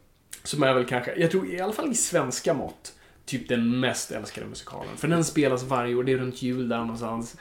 Som 0.49 0.63
är 0.63 0.73
väl 0.73 0.85
kanske, 0.85 1.15
jag 1.15 1.31
tror 1.31 1.47
i 1.47 1.61
alla 1.61 1.73
fall 1.73 1.91
i 1.91 1.95
svenska 1.95 2.53
mått, 2.53 2.93
typ 3.25 3.49
den 3.49 3.79
mest 3.79 4.11
älskade 4.11 4.47
musikalen. 4.47 4.97
För 4.97 5.07
den 5.07 5.23
spelas 5.23 5.63
varje 5.63 5.95
år, 5.95 6.03
det 6.03 6.11
är 6.11 6.17
runt 6.17 6.41
jul 6.41 6.69
där 6.69 6.77
någonstans. 6.77 7.35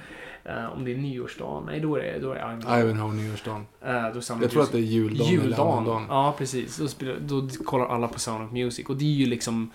Eh, 0.44 0.72
om 0.72 0.84
det 0.84 0.92
är 0.92 0.96
nyårsdagen, 0.96 1.66
nej 1.66 1.80
då 1.80 1.96
är 1.96 2.02
det, 2.02 2.18
då 2.18 2.32
är 2.32 2.34
det 2.34 2.40
Ivanhoe. 2.40 2.80
Ivanhoe 2.80 3.14
nyårsdagen. 3.14 3.66
Eh, 3.80 4.02
då 4.14 4.20
Jag 4.42 4.50
tror 4.50 4.62
att 4.62 4.72
det 4.72 4.78
är 4.78 4.82
juldagen, 4.82 5.32
eller 5.32 5.42
Juldagen. 5.42 5.72
annandagen. 5.72 6.06
Ja, 6.08 6.34
precis. 6.38 6.76
Då, 6.76 6.88
spelar, 6.88 7.16
då 7.20 7.48
kollar 7.64 7.86
alla 7.86 8.08
på 8.08 8.18
Sound 8.18 8.44
of 8.44 8.52
Music. 8.52 8.86
Och 8.86 8.96
det 8.96 9.04
är 9.04 9.14
ju 9.14 9.26
liksom... 9.26 9.70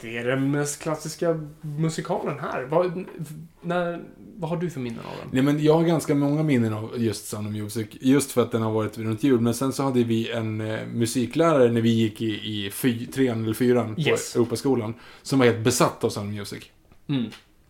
Det 0.00 0.18
är 0.18 0.24
den 0.24 0.50
mest 0.50 0.82
klassiska 0.82 1.48
musikalen 1.60 2.38
här. 2.38 2.62
Vad, 2.62 3.04
när, 3.60 4.00
vad 4.40 4.50
har 4.50 4.56
du 4.56 4.70
för 4.70 4.80
minnen 4.80 4.98
av 4.98 5.12
den? 5.20 5.28
Nej 5.32 5.42
men 5.42 5.64
jag 5.64 5.74
har 5.74 5.84
ganska 5.84 6.14
många 6.14 6.42
minnen 6.42 6.72
av 6.74 6.90
just 6.96 7.26
Sound 7.28 7.46
of 7.46 7.52
Music. 7.52 7.86
Just 8.00 8.32
för 8.32 8.42
att 8.42 8.52
den 8.52 8.62
har 8.62 8.70
varit 8.72 8.98
runt 8.98 9.22
jul. 9.22 9.40
Men 9.40 9.54
sen 9.54 9.72
så 9.72 9.82
hade 9.82 10.02
vi 10.04 10.30
en 10.30 10.60
eh, 10.60 10.86
musiklärare 10.94 11.72
när 11.72 11.80
vi 11.80 11.90
gick 11.90 12.22
i, 12.22 12.26
i 12.66 12.70
fy, 12.70 13.06
trean 13.06 13.44
eller 13.44 13.54
fyran 13.54 13.94
Yes. 14.00 14.32
på 14.32 14.38
Europaskolan. 14.38 14.94
Som 15.22 15.38
var 15.38 15.46
helt 15.46 15.64
besatt 15.64 16.04
av 16.04 16.10
Sound 16.10 16.28
of 16.28 16.34
Music. 16.38 16.64
Mm. 17.08 17.24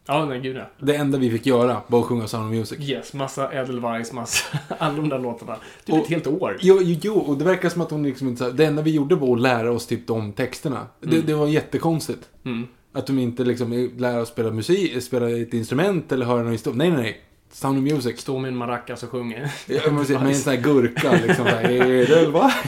Ja, 0.07 0.25
nej 0.25 0.41
gud 0.41 0.57
ja. 0.57 0.71
Det 0.87 0.97
enda 0.97 1.19
vi 1.19 1.31
fick 1.31 1.47
göra 1.47 1.81
var 1.87 2.01
att 2.01 2.07
sjunga 2.07 2.27
Sound 2.27 2.47
of 2.47 2.51
Music. 2.53 2.89
Yes, 2.89 3.13
massa 3.13 3.53
Edelweiss, 3.53 4.13
massa... 4.13 4.59
Alla 4.79 4.97
de 4.97 5.09
där 5.09 5.19
låtarna. 5.19 5.57
Typ 5.85 5.95
Och- 5.95 6.01
ett 6.03 6.09
helt 6.09 6.27
år. 6.27 6.57
Jo, 6.61 6.79
jo, 6.83 6.99
jo, 7.03 7.15
och 7.15 7.37
det 7.39 7.45
verkar 7.45 7.69
som 7.69 7.83
att 7.83 7.91
hon 7.91 8.03
liksom 8.03 8.29
inte... 8.29 8.51
Det 8.51 8.65
enda 8.67 8.83
vi 8.83 8.91
gjorde 8.91 9.15
var 9.15 9.35
att 9.37 9.41
lära 9.43 9.73
oss 9.73 9.87
typ 9.87 10.07
de 10.07 10.33
texterna. 10.33 10.87
Det, 11.01 11.21
det 11.21 11.35
var 11.35 11.47
jättekonstigt. 11.47 12.29
Mm. 12.45 12.67
Att 12.93 13.07
de 13.07 13.19
inte 13.19 13.45
liksom 13.45 13.91
lär 13.97 14.21
oss 14.21 14.29
spela 14.29 14.51
musik, 14.51 15.03
spela 15.03 15.31
ett 15.31 15.55
instrument 15.55 16.13
eller 16.13 16.27
höra 16.27 16.43
någon 16.43 16.53
historia. 16.53 16.79
Nej, 16.79 16.91
nej, 16.91 17.03
nej. 17.03 17.21
Sound 17.53 17.79
of 17.79 17.93
Music. 17.93 18.21
Stå 18.21 18.39
med 18.39 18.49
en 18.49 18.57
maracas 18.57 19.03
och 19.03 19.15
måste 19.15 20.07
säga, 20.07 20.21
med 20.21 20.29
en 20.29 20.35
sån 20.35 20.53
här 20.53 20.61
gurka 20.61 21.13
liksom. 21.27 21.47
Edelweiss. 21.47 22.55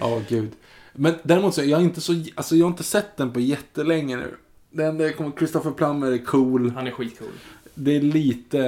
Ja, 0.00 0.22
gud. 0.28 0.50
Men 0.92 1.14
däremot 1.22 1.54
så, 1.54 1.64
jag 1.64 1.80
är 1.80 1.84
inte 1.84 2.00
så, 2.00 2.24
alltså 2.34 2.56
jag 2.56 2.66
har 2.66 2.70
inte 2.70 2.82
sett 2.82 3.16
den 3.16 3.32
på 3.32 3.40
jättelänge 3.40 4.16
nu. 4.16 4.34
Det 4.70 4.84
enda 4.84 5.04
jag 5.04 5.16
kommer, 5.16 5.32
Christopher 5.38 5.70
Plummer 5.70 6.12
är 6.12 6.18
cool. 6.18 6.70
Han 6.70 6.86
är 6.86 6.90
skitcool. 6.90 7.28
Det 7.74 7.96
är 7.96 8.00
lite 8.00 8.62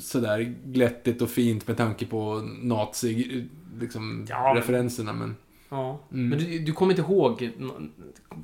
sådär 0.00 0.54
glättigt 0.64 1.22
och 1.22 1.30
fint 1.30 1.68
med 1.68 1.76
tanke 1.76 2.06
på 2.06 2.40
nazi, 2.62 3.44
liksom, 3.80 4.26
Ja, 4.28 4.52
referenserna. 4.56 5.12
Men 5.12 5.36
Ja. 5.68 5.98
Mm. 6.12 6.28
Men 6.28 6.38
du, 6.38 6.58
du 6.58 6.72
kommer 6.72 6.92
inte 6.92 7.02
ihåg... 7.02 7.50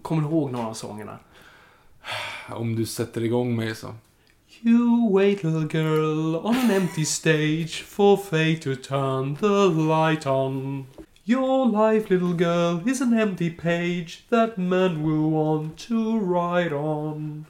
Kommer 0.02 0.22
du 0.22 0.28
ihåg 0.28 0.52
några 0.52 0.66
av 0.66 0.74
sångerna? 0.74 1.18
om 2.48 2.76
du 2.76 2.86
sätter 2.86 3.24
igång 3.24 3.56
mig 3.56 3.74
så. 3.74 3.94
You 4.64 5.12
wait 5.12 5.42
little 5.42 5.66
girl 5.66 6.36
on 6.36 6.56
an 6.56 6.70
empty 6.70 7.04
stage 7.04 7.82
for 7.82 8.16
fate 8.16 8.60
to 8.62 8.76
turn 8.76 9.36
the 9.36 9.68
light 9.68 10.26
on. 10.26 10.86
Your 11.24 11.66
life, 11.66 12.10
little 12.10 12.34
girl, 12.34 12.82
is 12.84 13.00
an 13.00 13.12
empty 13.12 13.50
page 13.50 14.24
that 14.28 14.58
men 14.58 15.02
will 15.04 15.30
want 15.30 15.78
to 15.88 16.18
write 16.18 16.72
on. 16.72 17.46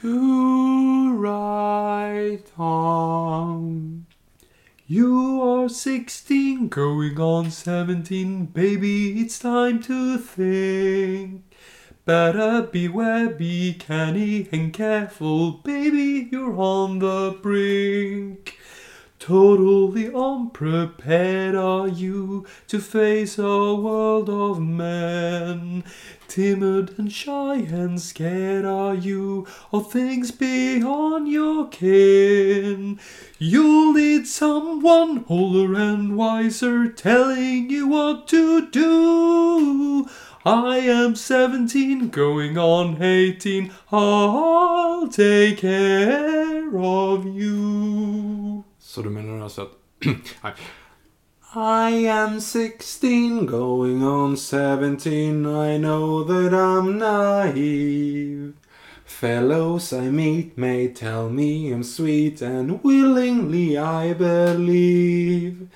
To 0.00 1.16
right 1.20 2.44
on. 2.56 4.06
You 4.92 5.40
are 5.44 5.68
16, 5.68 6.66
going 6.66 7.20
on 7.20 7.52
17, 7.52 8.46
baby, 8.46 9.20
it's 9.20 9.38
time 9.38 9.80
to 9.84 10.18
think. 10.18 11.44
Better 12.04 12.62
beware, 12.62 13.28
be 13.28 13.74
canny 13.74 14.48
and 14.50 14.72
careful, 14.72 15.52
baby, 15.52 16.28
you're 16.32 16.56
on 16.56 16.98
the 16.98 17.38
brink. 17.40 18.58
Totally 19.20 20.12
unprepared 20.12 21.54
are 21.54 21.86
you 21.86 22.44
to 22.66 22.80
face 22.80 23.38
a 23.38 23.42
world 23.44 24.28
of 24.28 24.60
men. 24.60 25.84
Timid 26.30 26.96
and 26.96 27.12
shy 27.12 27.56
and 27.56 28.00
scared 28.00 28.64
are 28.64 28.94
you 28.94 29.48
of 29.72 29.90
things 29.90 30.30
beyond 30.30 31.26
your 31.26 31.66
kin. 31.66 33.00
You'll 33.40 33.92
need 33.94 34.28
someone 34.28 35.24
older 35.28 35.74
and 35.74 36.16
wiser 36.16 36.88
telling 36.88 37.68
you 37.68 37.88
what 37.88 38.28
to 38.28 38.70
do. 38.70 40.08
I 40.46 40.76
am 40.76 41.16
17, 41.16 42.10
going 42.10 42.56
on 42.56 43.02
18. 43.02 43.72
I'll 43.90 45.08
take 45.08 45.58
care 45.58 46.78
of 46.78 47.26
you. 47.26 48.62
Så 48.78 49.02
du 49.02 49.10
menar 49.10 49.44
alltså 49.44 49.62
att... 49.62 49.72
I 51.52 51.90
am 51.90 52.38
16, 52.38 53.44
going 53.44 54.04
on 54.04 54.36
17. 54.36 55.44
I 55.44 55.78
know 55.78 56.22
that 56.22 56.54
I'm 56.54 56.98
naive. 56.98 58.54
Fellows 59.04 59.92
I 59.92 60.10
meet 60.10 60.56
may 60.56 60.86
tell 60.86 61.28
me 61.28 61.72
I'm 61.72 61.82
sweet, 61.82 62.40
and 62.40 62.80
willingly 62.84 63.76
I 63.76 64.12
believe. 64.12 65.68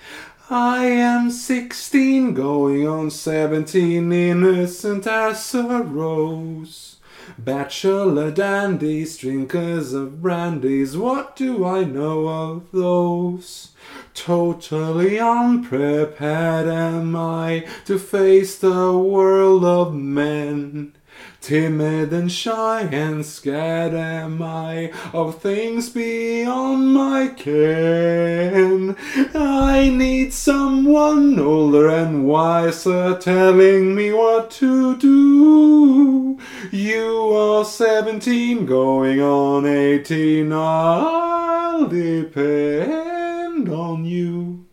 I 0.49 0.85
am 0.85 1.33
16, 1.33 2.35
going 2.35 2.87
on 2.87 3.11
17, 3.11 4.13
innocent 4.13 5.09
as 5.09 5.55
a 5.57 5.83
rose. 5.83 6.99
Bachelor 7.37 8.31
dandies, 8.31 9.17
drinkers 9.17 9.93
of 9.93 10.23
brandies, 10.23 10.97
what 10.97 11.35
do 11.35 11.65
I 11.65 11.83
know 11.83 12.29
of 12.29 12.71
those? 12.71 13.74
Totally 14.15 15.19
unprepared 15.19 16.69
am 16.69 17.17
I 17.17 17.67
to 17.85 17.99
face 17.99 18.57
the 18.57 18.97
world 18.97 19.65
of 19.65 19.93
men. 19.93 20.93
Timid 21.41 22.13
and 22.13 22.31
shy 22.31 22.89
and 22.91 23.27
scared 23.27 23.93
am 23.93 24.41
I 24.41 24.93
of 25.13 25.43
things 25.43 25.91
beyond 25.91 26.95
my 26.95 27.29
ken. 27.37 28.97
I 29.35 29.91
need 29.91 30.33
someone 30.33 31.39
older 31.39 31.91
and 31.91 32.25
wiser 32.25 33.19
telling 33.19 33.97
me 33.97 34.13
what 34.13 34.51
to 34.53 34.97
do. 34.97 36.39
You 36.71 37.33
are 37.35 37.65
17, 37.65 38.65
going 38.65 39.21
on 39.21 39.67
18. 39.67 40.53
I'll 40.53 41.89
depend 41.89 43.34
on 43.71 44.07
you. 44.07 44.65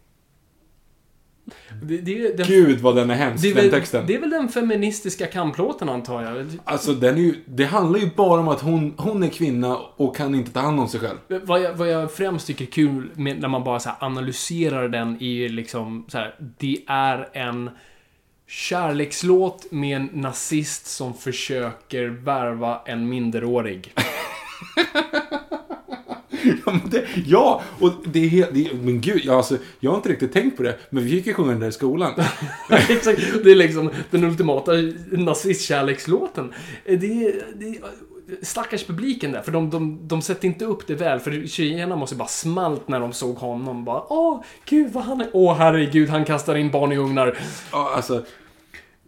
Det, 1.82 1.98
det, 1.98 2.38
den, 2.38 2.48
Gud 2.48 2.80
vad 2.80 2.96
den 2.96 3.10
är 3.10 3.16
hemsk, 3.16 3.44
det, 3.44 3.50
är 3.50 3.56
den 3.56 3.64
väl, 3.64 3.72
texten. 3.72 4.08
det 4.08 4.16
är 4.16 4.20
väl 4.20 4.30
den 4.30 4.50
feministiska 4.50 5.28
kamplåten 5.28 5.90
antar 5.90 6.22
jag. 6.22 6.48
Alltså 6.64 6.94
den 6.94 7.16
är 7.16 7.22
ju, 7.22 7.36
det 7.46 7.66
handlar 7.66 8.00
ju 8.00 8.10
bara 8.16 8.40
om 8.40 8.48
att 8.48 8.62
hon, 8.62 8.94
hon 8.98 9.24
är 9.24 9.28
kvinna 9.28 9.78
och 9.78 10.16
kan 10.16 10.36
inte 10.36 10.52
ta 10.52 10.60
hand 10.60 10.80
om 10.80 10.88
sig 10.88 11.00
själv. 11.00 11.18
Vad 11.44 11.62
jag, 11.62 11.74
vad 11.74 11.90
jag 11.90 12.12
främst 12.12 12.48
tycker 12.48 12.66
är 12.66 12.72
kul 12.72 13.10
med, 13.14 13.40
när 13.40 13.48
man 13.48 13.64
bara 13.64 13.80
så 13.80 13.90
här 13.90 13.98
analyserar 14.00 14.90
den 14.90 15.16
är 15.16 15.26
ju 15.26 15.50
liksom 15.50 16.06
så 16.08 16.18
här, 16.18 16.36
det 16.58 16.78
är 16.88 17.30
en 17.34 17.70
kärlekslåt 18.48 19.72
med 19.72 19.98
en 19.98 20.10
nazist 20.14 20.86
som 20.86 21.14
försöker 21.14 22.08
värva 22.08 22.82
en 22.86 23.10
minderårig. 23.10 23.94
Ja, 26.66 26.72
men 26.72 26.90
det, 26.90 27.06
ja, 27.26 27.62
och 27.80 27.92
det 28.06 28.26
är 28.26 28.30
helt, 28.30 28.54
det, 28.54 28.70
men 28.74 29.02
gud, 29.02 29.22
ja, 29.24 29.38
alltså, 29.38 29.58
jag 29.80 29.92
har 29.92 29.98
inte 29.98 30.10
riktigt 30.10 30.34
tänkt 30.34 30.58
på 30.58 30.64
det, 30.64 30.78
men 30.90 31.04
vi 31.04 31.10
fick 31.10 31.28
ju 31.28 31.34
sjunga 31.34 31.52
den 31.52 31.60
där 31.60 31.68
i 31.68 31.72
skolan. 31.72 32.14
Exakt, 32.90 33.22
det 33.44 33.52
är 33.52 33.56
liksom 33.56 33.90
den 34.12 34.24
ultimata 34.24 34.72
nazistkärlekslåten. 35.12 36.54
Det 36.86 37.26
är, 37.26 37.46
det 37.56 37.66
är 37.68 37.78
stackars 38.42 38.84
publiken 38.84 39.32
där, 39.32 39.42
för 39.42 39.52
de, 39.52 39.70
de, 39.70 40.08
de 40.08 40.22
sätter 40.22 40.48
inte 40.48 40.66
upp 40.66 40.88
det 40.88 40.96
väl, 40.96 41.20
för 41.20 41.48
tjejerna 41.48 41.96
måste 41.96 42.16
bara 42.16 42.28
smalt 42.28 42.88
när 42.88 43.00
de 43.00 43.14
såg 43.14 43.36
honom. 43.36 43.86
Bara, 43.86 44.04
åh, 44.10 44.44
gud 44.66 44.92
vad 44.94 45.04
han 45.04 45.22
är, 45.22 45.30
åh 45.34 45.56
herregud, 45.56 46.10
han 46.10 46.26
kastar 46.26 46.56
in 46.56 46.72
barn 46.72 46.92
i 46.92 46.98
ugnar. 46.98 47.38
Ja, 47.72 47.94
alltså, 47.96 48.24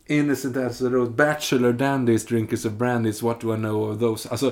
innocent 0.07 0.57
as 0.57 0.81
a 0.81 0.89
rose, 0.89 1.11
bachelor 1.11 1.73
dandies, 1.73 2.25
drinkers 2.25 2.65
of 2.65 2.71
brandies, 2.71 3.23
what 3.23 3.41
do 3.41 3.53
I 3.53 3.57
know 3.57 3.91
of 3.91 3.99
those? 3.99 4.29
Alltså, 4.29 4.51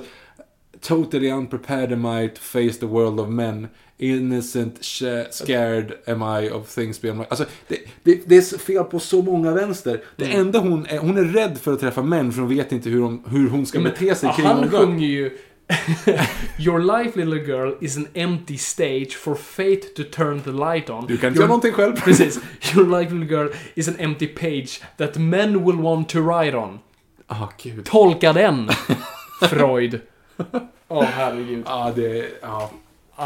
totally 0.81 1.31
unprepared 1.31 1.91
am 1.91 2.05
I 2.05 2.29
to 2.29 2.41
face 2.41 2.79
the 2.79 2.85
world 2.85 3.19
of 3.19 3.29
men. 3.29 3.67
Innocent, 3.97 4.83
scared 5.31 5.93
am 6.07 6.23
I 6.23 6.49
of 6.49 6.75
things 6.75 7.01
beyond 7.01 7.19
my... 7.19 7.25
Alltså, 7.29 7.45
det, 7.67 7.77
det, 8.03 8.21
det 8.25 8.37
är 8.37 8.57
fel 8.57 8.83
på 8.83 8.99
så 8.99 9.21
många 9.21 9.53
vänster. 9.53 10.03
Det 10.15 10.25
enda 10.25 10.59
hon 10.59 10.85
är, 10.85 10.97
hon 10.97 11.17
är 11.17 11.23
rädd 11.23 11.57
för 11.57 11.73
att 11.73 11.79
träffa 11.79 12.01
män, 12.01 12.31
för 12.31 12.41
hon 12.41 12.49
vet 12.49 12.71
inte 12.71 12.89
hur 12.89 13.01
hon, 13.01 13.23
hur 13.29 13.49
hon 13.49 13.65
ska 13.65 13.79
bete 13.79 14.15
sig 14.15 14.33
kring 14.35 14.45
Han 14.45 14.71
sjunger 14.71 15.07
ju 15.07 15.37
Your 16.59 16.79
life 16.79 17.15
little 17.15 17.39
girl 17.39 17.73
is 17.81 17.97
an 17.97 18.07
empty 18.13 18.57
stage 18.57 19.15
for 19.15 19.35
fate 19.35 19.93
to 19.95 20.03
turn 20.03 20.41
the 20.41 20.51
light 20.51 20.89
on. 20.89 21.07
Du 21.07 21.17
kan 21.17 21.27
inte 21.27 21.39
göra 21.39 21.47
någonting 21.47 21.73
själv. 21.73 21.95
Precis. 22.03 22.39
Your 22.75 22.99
life 22.99 23.13
little 23.13 23.37
girl 23.37 23.47
is 23.75 23.87
an 23.87 23.95
empty 23.99 24.27
page 24.27 24.81
that 24.97 25.17
men 25.17 25.63
will 25.65 25.77
want 25.77 26.09
to 26.09 26.19
write 26.19 26.57
on. 26.57 26.79
Ah, 27.27 27.49
gud. 27.63 27.85
Tolka 27.85 28.33
den, 28.33 28.69
Freud. 29.49 30.01
Åh, 30.87 31.03
herregud. 31.03 31.63
Ja, 31.65 31.91
det... 31.95 32.31
Ja. 32.41 32.71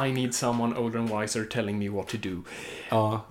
I 0.06 0.12
need 0.12 0.34
someone 0.34 0.76
older 0.76 1.00
and 1.00 1.22
wiser 1.22 1.44
telling 1.44 1.80
me 1.80 1.90
what 1.90 2.08
to 2.08 2.18
do. 2.18 2.44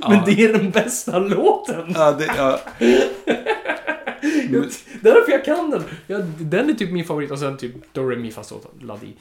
Ja. 0.00 0.08
Men 0.08 0.24
det 0.24 0.32
är 0.32 0.52
den 0.52 0.70
bästa 0.70 1.18
låten! 1.18 1.92
Ja, 1.94 2.12
det, 2.12 2.26
ja. 2.36 2.60
Jag, 4.50 4.64
det 5.00 5.08
är 5.08 5.14
därför 5.14 5.32
jag 5.32 5.44
kan 5.44 5.70
den. 5.70 5.84
Ja, 6.06 6.18
den 6.38 6.70
är 6.70 6.74
typ 6.74 6.92
min 6.92 7.04
favorit 7.04 7.30
och 7.30 7.38
sen 7.38 7.56
typ 7.56 7.92
Do 7.92 8.08
Re 8.08 8.16
Mi 8.16 8.32
Fa 8.32 8.42
So 8.42 8.60
La 8.80 8.96
Di. 8.96 9.16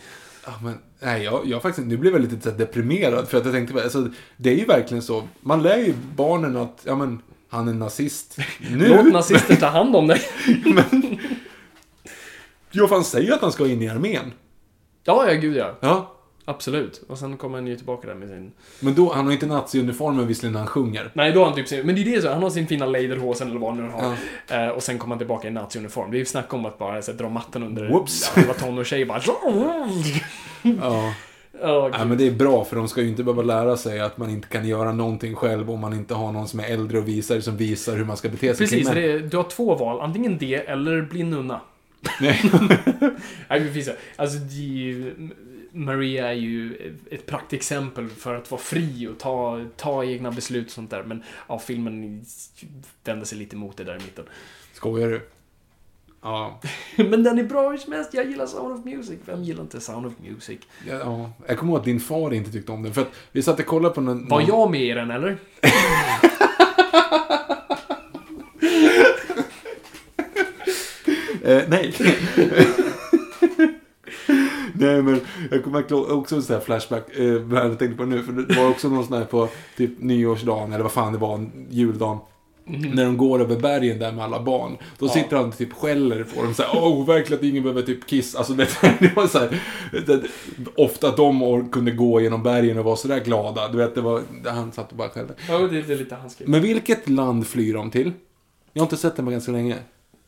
Ja, 0.45 0.51
men, 0.63 0.77
nej, 0.99 1.23
jag, 1.23 1.41
jag 1.45 1.61
faktiskt, 1.61 1.87
nu 1.87 1.97
blev 1.97 2.13
jag 2.13 2.21
lite 2.21 2.51
deprimerad 2.51 3.27
för 3.27 3.37
att 3.37 3.45
jag 3.45 3.53
tänkte, 3.53 3.83
alltså, 3.83 4.09
det 4.37 4.49
är 4.49 4.55
ju 4.55 4.65
verkligen 4.65 5.03
så. 5.03 5.23
Man 5.41 5.63
lär 5.63 5.77
ju 5.77 5.93
barnen 6.15 6.57
att, 6.57 6.81
ja 6.83 6.95
men, 6.95 7.21
han 7.49 7.67
är 7.67 7.73
nazist. 7.73 8.37
Nu, 8.71 8.87
Låt 8.87 9.13
nazister 9.13 9.55
ta 9.55 9.67
hand 9.67 9.95
om 9.95 10.07
dig. 10.07 10.21
Jo, 12.75 12.87
för 12.87 12.95
han 12.95 13.03
säger 13.03 13.27
ju 13.27 13.33
att 13.33 13.41
han 13.41 13.51
ska 13.51 13.67
in 13.67 13.81
i 13.81 13.89
armén. 13.89 14.33
Ja, 15.03 15.25
ja, 15.31 15.33
gud 15.33 15.57
ja. 15.57 15.75
Ja. 15.79 16.11
absolut. 16.45 17.03
Och 17.07 17.17
sen 17.17 17.37
kommer 17.37 17.57
han 17.57 17.67
ju 17.67 17.75
tillbaka 17.75 18.07
där 18.07 18.15
med 18.15 18.29
sin... 18.29 18.51
Men 18.79 18.95
då, 18.95 19.13
han 19.13 19.25
har 19.25 19.33
inte 19.33 19.45
naziuniformen 19.45 20.27
visserligen 20.27 20.53
när 20.53 20.59
han 20.59 20.67
sjunger. 20.67 21.11
Nej, 21.13 21.31
då 21.31 21.39
har 21.39 21.45
han 21.45 21.55
typ 21.55 21.67
sin... 21.67 21.85
Men 21.85 21.95
det 21.95 22.01
är 22.01 22.15
det 22.15 22.21
så, 22.21 22.29
han 22.29 22.43
har 22.43 22.49
sin 22.49 22.67
fina 22.67 22.85
lederhosen 22.85 23.49
eller 23.49 23.59
vad 23.59 23.75
han 23.75 23.85
nu 23.85 23.91
har. 23.91 24.65
Eh, 24.65 24.69
och 24.69 24.83
sen 24.83 24.97
kommer 24.97 25.15
han 25.15 25.19
tillbaka 25.19 25.47
i 25.47 25.51
naziuniform. 25.51 26.11
Det 26.11 26.17
är 26.17 26.19
ju 26.19 26.25
snack 26.25 26.53
om 26.53 26.65
att 26.65 26.77
bara 26.77 27.01
så, 27.01 27.11
dra 27.11 27.29
mattan 27.29 27.63
under... 27.63 27.89
Whoops. 27.89 28.31
Ja, 28.35 28.41
det 28.41 28.47
var 28.47 28.55
tonårstjej 28.55 29.05
bara... 29.05 29.21
Ja. 30.81 31.13
Ja, 31.61 31.89
Nej, 31.97 32.05
men 32.05 32.17
det 32.17 32.27
är 32.27 32.31
bra, 32.31 32.65
för 32.65 32.75
de 32.75 32.87
ska 32.87 33.01
ju 33.01 33.07
inte 33.07 33.23
behöva 33.23 33.41
lära 33.41 33.77
sig 33.77 33.99
att 33.99 34.17
man 34.17 34.29
inte 34.29 34.47
kan 34.47 34.67
göra 34.67 34.91
någonting 34.91 35.35
själv 35.35 35.71
om 35.71 35.79
man 35.79 35.93
inte 35.93 36.13
har 36.13 36.31
någon 36.31 36.47
som 36.47 36.59
är 36.59 36.63
äldre 36.63 36.97
och 36.97 37.07
visar, 37.07 37.39
som 37.39 37.57
visar 37.57 37.97
hur 37.97 38.05
man 38.05 38.17
ska 38.17 38.29
bete 38.29 38.55
sig. 38.55 38.67
Precis, 38.67 38.89
är, 38.89 39.19
du 39.19 39.37
har 39.37 39.43
två 39.43 39.75
val. 39.75 40.01
Antingen 40.01 40.37
det 40.37 40.55
eller 40.55 41.01
bli 41.01 41.23
nunna. 41.23 41.61
Nej. 42.21 42.41
Nej, 43.49 43.59
det 43.59 43.71
finns 43.71 43.89
Alltså, 44.15 44.37
de, 44.39 45.11
Maria 45.71 46.27
är 46.29 46.33
ju 46.33 46.77
ett 47.11 47.25
praktexempel 47.25 48.09
för 48.09 48.35
att 48.35 48.51
vara 48.51 48.61
fri 48.61 49.07
och 49.07 49.19
ta, 49.19 49.65
ta 49.77 50.03
egna 50.05 50.31
beslut 50.31 50.65
och 50.65 50.71
sånt 50.71 50.89
där. 50.89 51.03
Men 51.03 51.23
ja, 51.47 51.59
filmen 51.59 52.25
vänder 53.03 53.25
sig 53.25 53.37
lite 53.37 53.55
mot 53.55 53.77
det 53.77 53.83
där 53.83 53.95
i 53.95 53.99
mitten. 53.99 54.25
Skojar 54.73 55.07
du? 55.09 55.27
Ja. 56.21 56.61
Men 56.95 57.23
den 57.23 57.39
är 57.39 57.43
bra 57.43 57.69
hur 57.69 57.77
som 57.77 57.93
helst. 57.93 58.13
Jag 58.13 58.25
gillar 58.29 58.45
Sound 58.45 58.79
of 58.79 58.85
Music. 58.85 59.19
Vem 59.25 59.43
gillar 59.43 59.61
inte 59.61 59.79
Sound 59.81 60.05
of 60.05 60.13
Music? 60.29 60.59
Ja, 60.87 60.95
ja. 60.95 61.31
Jag 61.47 61.57
kommer 61.57 61.71
ihåg 61.71 61.79
att 61.79 61.85
din 61.85 61.99
far 61.99 62.33
inte 62.33 62.51
tyckte 62.51 62.71
om 62.71 62.83
den. 62.83 62.93
För 62.93 63.01
att 63.01 63.11
vi 63.31 63.41
satt 63.41 63.59
och 63.59 63.65
kollade 63.65 63.95
på 63.95 64.01
någon... 64.01 64.27
Var 64.27 64.39
någon- 64.39 64.47
jag 64.47 64.71
med 64.71 64.81
i 64.81 64.91
den, 64.91 65.11
eller? 65.11 65.37
Eh, 71.45 71.61
nej. 71.67 71.93
nej, 74.73 75.01
men 75.01 75.21
jag 75.51 75.63
kommer 75.63 76.11
också 76.13 76.35
en 76.35 76.43
sån 76.43 76.55
här 76.55 76.61
flashback. 76.63 77.17
Eh, 77.17 77.33
vad 77.33 77.65
jag 77.65 77.79
tänkte 77.79 77.97
på 77.97 78.05
nu. 78.05 78.23
För 78.23 78.31
det 78.31 78.55
var 78.55 78.69
också 78.69 78.89
någon 78.89 79.05
sån 79.05 79.17
här 79.17 79.25
på 79.25 79.49
typ 79.77 79.91
nyårsdagen, 79.99 80.73
eller 80.73 80.83
vad 80.83 80.91
fan 80.91 81.13
det 81.13 81.19
var, 81.19 81.49
juldagen. 81.69 82.17
När 82.67 83.05
de 83.05 83.17
går 83.17 83.41
över 83.41 83.59
bergen 83.59 83.99
där 83.99 84.11
med 84.11 84.25
alla 84.25 84.43
barn. 84.43 84.77
Då 84.99 85.07
sitter 85.07 85.37
han 85.37 85.45
och 85.45 85.57
typ 85.57 85.73
skäller 85.73 86.23
på 86.23 86.43
dem 86.43 86.53
såhär, 86.53 86.69
åh, 86.73 87.05
verkligen 87.05 87.39
att 87.39 87.45
ingen 87.45 87.63
behöver 87.63 87.81
typ 87.81 88.07
kissa. 88.07 88.37
Alltså 88.37 88.53
det, 88.57 88.67
det 88.99 89.15
var 89.15 89.27
såhär, 89.27 89.59
ofta 90.75 91.07
att 91.07 91.17
de 91.17 91.69
kunde 91.69 91.91
gå 91.91 92.21
genom 92.21 92.43
bergen 92.43 92.77
och 92.77 92.85
vara 92.85 92.95
sådär 92.95 93.19
glada. 93.19 93.67
Du 93.67 93.77
vet, 93.77 93.95
det 93.95 94.01
var, 94.01 94.21
han 94.45 94.71
satt 94.71 94.91
och 94.91 94.97
bara 94.97 95.09
skällde. 95.09 95.33
Ja, 95.49 95.57
det, 95.57 95.81
det 95.81 95.93
är 95.93 95.97
lite 95.97 96.15
hans 96.15 96.35
grej. 96.35 96.47
Men 96.49 96.61
vilket 96.61 97.09
land 97.09 97.47
flyr 97.47 97.73
de 97.73 97.91
till? 97.91 98.11
Jag 98.73 98.81
har 98.81 98.85
inte 98.85 98.97
sett 98.97 99.15
den 99.15 99.25
på 99.25 99.31
ganska 99.31 99.51
länge. 99.51 99.75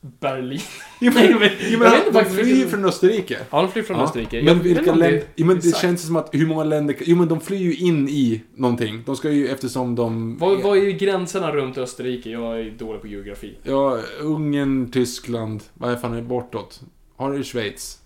Berlin. 0.02 0.60
Jo, 1.02 1.12
Nej, 1.16 1.34
men- 1.34 1.42
jag 1.72 1.80
men 1.80 1.92
vet 1.92 2.08
inte 2.08 2.20
de 2.24 2.30
flyr 2.30 2.44
vilken- 2.44 2.70
från 2.70 2.86
Österrike. 2.86 3.38
Ja, 3.50 3.62
de 3.62 3.72
flyr 3.72 3.84
från 3.84 3.98
Ja, 3.98 4.04
Österrike. 4.04 4.42
Men 4.44 4.60
vilka 4.60 4.82
länder... 4.96 5.24
Jo, 5.36 5.46
men 5.46 5.60
det 5.60 5.78
känns 5.78 6.06
som 6.06 6.16
att 6.16 6.30
hur 6.32 6.48
många 6.48 6.64
länder... 6.64 6.96
Jo, 7.00 7.16
men 7.18 7.28
de 7.28 7.40
flyr 7.42 7.58
ju 7.58 7.76
in 7.76 8.10
i 8.10 8.42
någonting. 8.56 9.04
De 9.06 9.16
ska 9.16 9.32
ju 9.32 9.48
eftersom 9.48 9.96
de... 9.96 10.38
Vad, 10.38 10.62
vad 10.62 10.78
är 10.78 10.92
gränserna 10.92 11.52
runt 11.52 11.78
Österrike? 11.78 12.30
Jag 12.30 12.60
är 12.60 12.72
dålig 12.72 13.02
på 13.02 13.08
geografi. 13.08 13.58
Ja, 13.64 14.00
Ungern, 14.22 14.92
Tyskland. 14.92 15.64
Vad 15.74 15.92
är 15.92 15.96
fan 15.96 16.12
är 16.12 16.16
det 16.16 16.22
bortåt? 16.22 16.82
Har 17.16 17.32
du 17.34 17.44
Schweiz? 17.44 18.00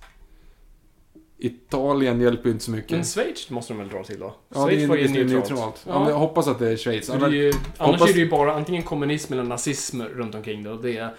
Italien 1.44 2.22
hjälper 2.22 2.46
ju 2.46 2.52
inte 2.52 2.64
så 2.66 2.72
mycket. 2.72 2.92
Men 2.92 3.04
Schweiz 3.04 3.50
måste 3.50 3.74
de 3.74 3.80
väl 3.80 3.90
dra 3.90 4.04
till 4.04 4.20
då? 4.20 4.36
ja, 4.56 4.60
det 4.60 4.66
Schweiz 4.66 4.84
är, 4.84 4.88
var 4.88 4.96
ju 4.96 5.04
det 5.04 5.10
är 5.10 5.14
neutralt. 5.26 5.50
neutralt. 5.50 5.84
Ja. 5.88 5.92
Ja. 5.94 6.00
men 6.00 6.10
jag 6.10 6.18
hoppas 6.18 6.48
att 6.48 6.60
det 6.60 6.70
är 6.72 6.78
Schweiz. 6.78 7.08
För 7.08 7.20
det 7.20 7.26
är 7.26 7.30
ju, 7.30 7.54
annars 7.78 7.92
hoppas- 8.00 8.10
är 8.10 8.14
det 8.14 8.20
ju 8.20 8.30
bara 8.30 8.54
antingen 8.54 8.84
kommunism 8.84 9.34
eller 9.34 9.44
nazism 9.44 10.02
runt 10.02 10.36
omkring 10.36 10.64
det. 10.64 10.70
Och 10.72 10.82
det 10.82 10.98
är, 10.98 11.10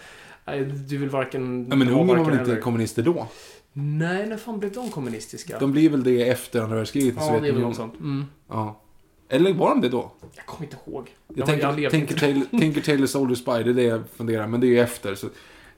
du 0.88 0.96
vill 0.98 1.08
varken... 1.08 1.66
Ja, 1.70 1.76
men 1.76 1.88
Ungern 1.88 2.18
var 2.18 2.24
väl 2.24 2.38
inte 2.38 2.52
eller. 2.52 2.60
kommunister 2.60 3.02
då? 3.02 3.28
Nej, 3.72 4.26
när 4.26 4.36
fan 4.36 4.58
blev 4.58 4.72
de 4.72 4.90
kommunistiska? 4.90 5.58
De 5.58 5.72
blir 5.72 5.90
väl 5.90 6.04
det 6.04 6.28
efter 6.28 6.60
andra 6.60 6.76
världskriget 6.76 7.14
ja, 7.18 7.40
det 7.40 7.48
är 7.48 7.52
väl 7.52 7.62
något 7.62 7.76
sånt. 7.76 7.94
Mm. 8.00 8.24
Ja. 8.48 8.80
Eller 9.28 9.52
var 9.52 9.68
de 9.68 9.80
det 9.80 9.88
då? 9.88 10.12
Jag 10.34 10.46
kommer 10.46 10.64
inte 10.64 10.76
ihåg. 10.86 11.10
Jag, 11.28 11.38
Jag, 11.38 11.46
tänker, 11.46 11.66
jag 11.66 11.76
levde 11.76 11.90
tänker, 11.90 12.14
inte. 12.14 12.26
Taylor, 12.26 12.44
tänker 12.60 12.80
Taylor 12.80 13.06
Soldier 13.06 13.36
Spy, 13.36 13.52
det 13.52 13.70
är 13.70 13.74
det 13.74 13.82
jag 13.82 14.02
funderar. 14.16 14.46
Men 14.46 14.60
det 14.60 14.66
är 14.66 14.68
ju 14.68 14.80
efter. 14.80 15.14
Så, 15.14 15.26
eh, 15.26 15.32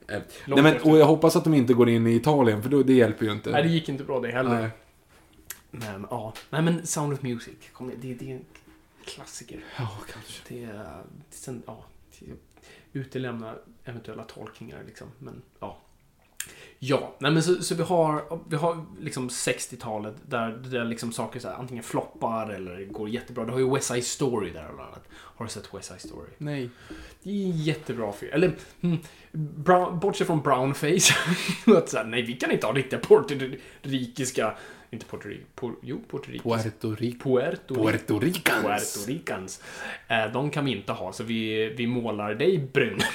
nej, 0.07 0.21
men, 0.47 0.65
efter. 0.65 0.89
och 0.91 0.97
jag 0.97 1.05
hoppas 1.05 1.35
att 1.35 1.43
de 1.43 1.53
inte 1.53 1.73
går 1.73 1.89
in 1.89 2.07
i 2.07 2.15
Italien, 2.15 2.63
för 2.63 2.69
då, 2.69 2.83
det 2.83 2.93
hjälper 2.93 3.25
ju 3.25 3.31
inte. 3.31 3.51
Nej, 3.51 3.63
det 3.63 3.69
gick 3.69 3.89
inte 3.89 4.03
bra 4.03 4.19
det 4.19 4.31
heller. 4.31 4.61
Nej. 4.61 4.69
Men 5.71 6.07
ja, 6.09 6.33
nej 6.49 6.61
men 6.61 6.87
Sound 6.87 7.13
of 7.13 7.21
Music. 7.21 7.55
Kom, 7.73 7.89
igen, 7.89 7.99
det, 8.01 8.13
det 8.13 8.31
är 8.31 8.35
en 8.35 8.45
klassiker. 9.05 9.63
Ja, 9.77 9.91
kanske. 10.13 10.41
Det 10.47 10.63
är... 10.63 11.03
Sen, 11.29 11.63
ja, 11.65 11.85
utelämna 12.93 13.55
eventuella 13.85 14.23
tolkningar 14.23 14.83
liksom. 14.85 15.07
Men 15.19 15.41
ja. 15.59 15.77
Ja, 16.79 17.15
nej 17.19 17.31
men 17.31 17.43
så, 17.43 17.63
så 17.63 17.75
vi 17.75 17.83
har, 17.83 18.39
vi 18.49 18.55
har 18.55 18.85
liksom 18.99 19.29
60-talet 19.29 20.15
där, 20.25 20.51
där 20.51 20.85
liksom 20.85 21.11
saker 21.11 21.39
så 21.39 21.47
här, 21.47 21.55
antingen 21.55 21.83
floppar 21.83 22.49
eller 22.49 22.85
går 22.85 23.09
jättebra. 23.09 23.45
Du 23.45 23.51
har 23.51 23.59
ju 23.59 23.73
West 23.73 23.87
Side 23.87 24.05
Story 24.05 24.51
där 24.51 24.65
bland 24.73 24.89
annat. 24.89 25.07
Har 25.11 25.45
du 25.45 25.51
sett 25.51 25.73
West 25.73 25.87
Side 25.87 26.01
Story? 26.01 26.29
Nej. 26.37 26.69
Det 27.23 27.29
är 27.29 27.45
en 27.45 27.57
jättebra 27.57 28.11
film. 28.11 28.31
Eller, 28.33 28.51
hmm, 28.81 28.97
brown, 29.31 29.99
bortsett 29.99 30.27
från 30.27 30.41
brownface. 30.41 31.13
att 31.77 31.89
så 31.89 31.97
här, 31.97 32.05
nej, 32.05 32.21
vi 32.21 32.33
kan 32.33 32.51
inte 32.51 32.67
ha 32.67 32.73
riktiga 32.73 32.99
puertorikiska... 32.99 34.57
Inte 34.89 35.05
Puerto 35.05 35.27
Rico. 35.27 35.45
Por, 35.55 35.75
jo, 35.81 36.01
Puerto 36.11 36.31
Rico. 36.31 36.49
Puerto 36.49 36.95
Rico. 36.95 37.29
Puerto, 37.29 37.75
Puerto 37.75 38.19
Ricans. 38.19 38.63
Puerto 38.63 39.11
Ricans. 39.11 39.61
Eh, 40.07 40.31
de 40.33 40.49
kan 40.49 40.65
vi 40.65 40.71
inte 40.71 40.91
ha, 40.91 41.13
så 41.13 41.23
vi, 41.23 41.69
vi 41.69 41.87
målar 41.87 42.35
dig 42.35 42.59
brun. 42.73 42.99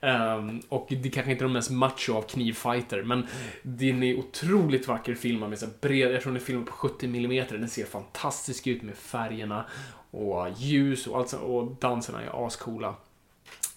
Ehm, 0.00 0.60
och 0.68 0.86
det 0.90 1.10
kanske 1.10 1.32
inte 1.32 1.44
är 1.44 1.46
de 1.46 1.52
mest 1.52 1.70
macho 1.70 2.14
av 2.14 2.22
knivfighter, 2.22 3.02
men 3.02 3.26
det 3.62 3.90
är 3.90 4.18
otroligt 4.18 4.88
vacker 4.88 5.14
film 5.14 5.40
med 5.40 5.58
så 5.58 5.66
bred, 5.80 6.12
jag 6.12 6.22
tror 6.22 6.32
den 6.32 6.40
är 6.40 6.44
filmad 6.44 6.66
på 6.66 6.72
70 6.72 7.06
mm. 7.06 7.46
Den 7.50 7.68
ser 7.68 7.84
fantastisk 7.84 8.66
ut 8.66 8.82
med 8.82 8.94
färgerna 8.96 9.64
och 10.10 10.46
ljus 10.56 11.06
och 11.06 11.18
allt 11.18 11.28
så, 11.28 11.38
och 11.38 11.76
danserna 11.80 12.22
är 12.22 12.46
ascoola. 12.46 12.94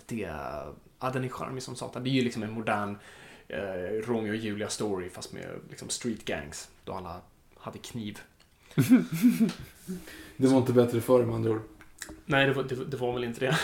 Det 0.06 0.24
är, 0.24 0.74
ja, 1.00 1.10
den 1.10 1.24
är 1.24 1.30
charmig 1.30 1.64
som 1.64 1.76
satan. 1.76 2.04
Det 2.04 2.10
är 2.10 2.12
ju 2.12 2.22
liksom 2.22 2.44
en 2.44 2.52
modern 2.52 2.98
eh, 3.50 4.08
Romeo 4.08 4.30
och 4.30 4.36
Julia 4.36 4.70
story 4.70 5.10
fast 5.10 5.34
med 5.34 5.48
liksom 5.70 5.90
street 5.90 6.26
gangs. 6.26 6.70
Då 6.84 6.94
alla 6.94 7.22
hade 7.58 7.78
kniv. 7.78 8.20
Det 10.38 10.48
var 10.48 10.58
inte 10.58 10.74
bättre 10.74 11.02
förr 11.02 11.26
med 11.26 11.36
andra 11.36 11.52
ord. 11.52 11.62
Nej, 12.26 12.46
det 12.48 12.54
var, 12.54 12.64
det, 12.64 12.86
det 12.86 12.98
var 12.98 13.14
väl 13.14 13.24
inte 13.24 13.40
det. 13.40 13.58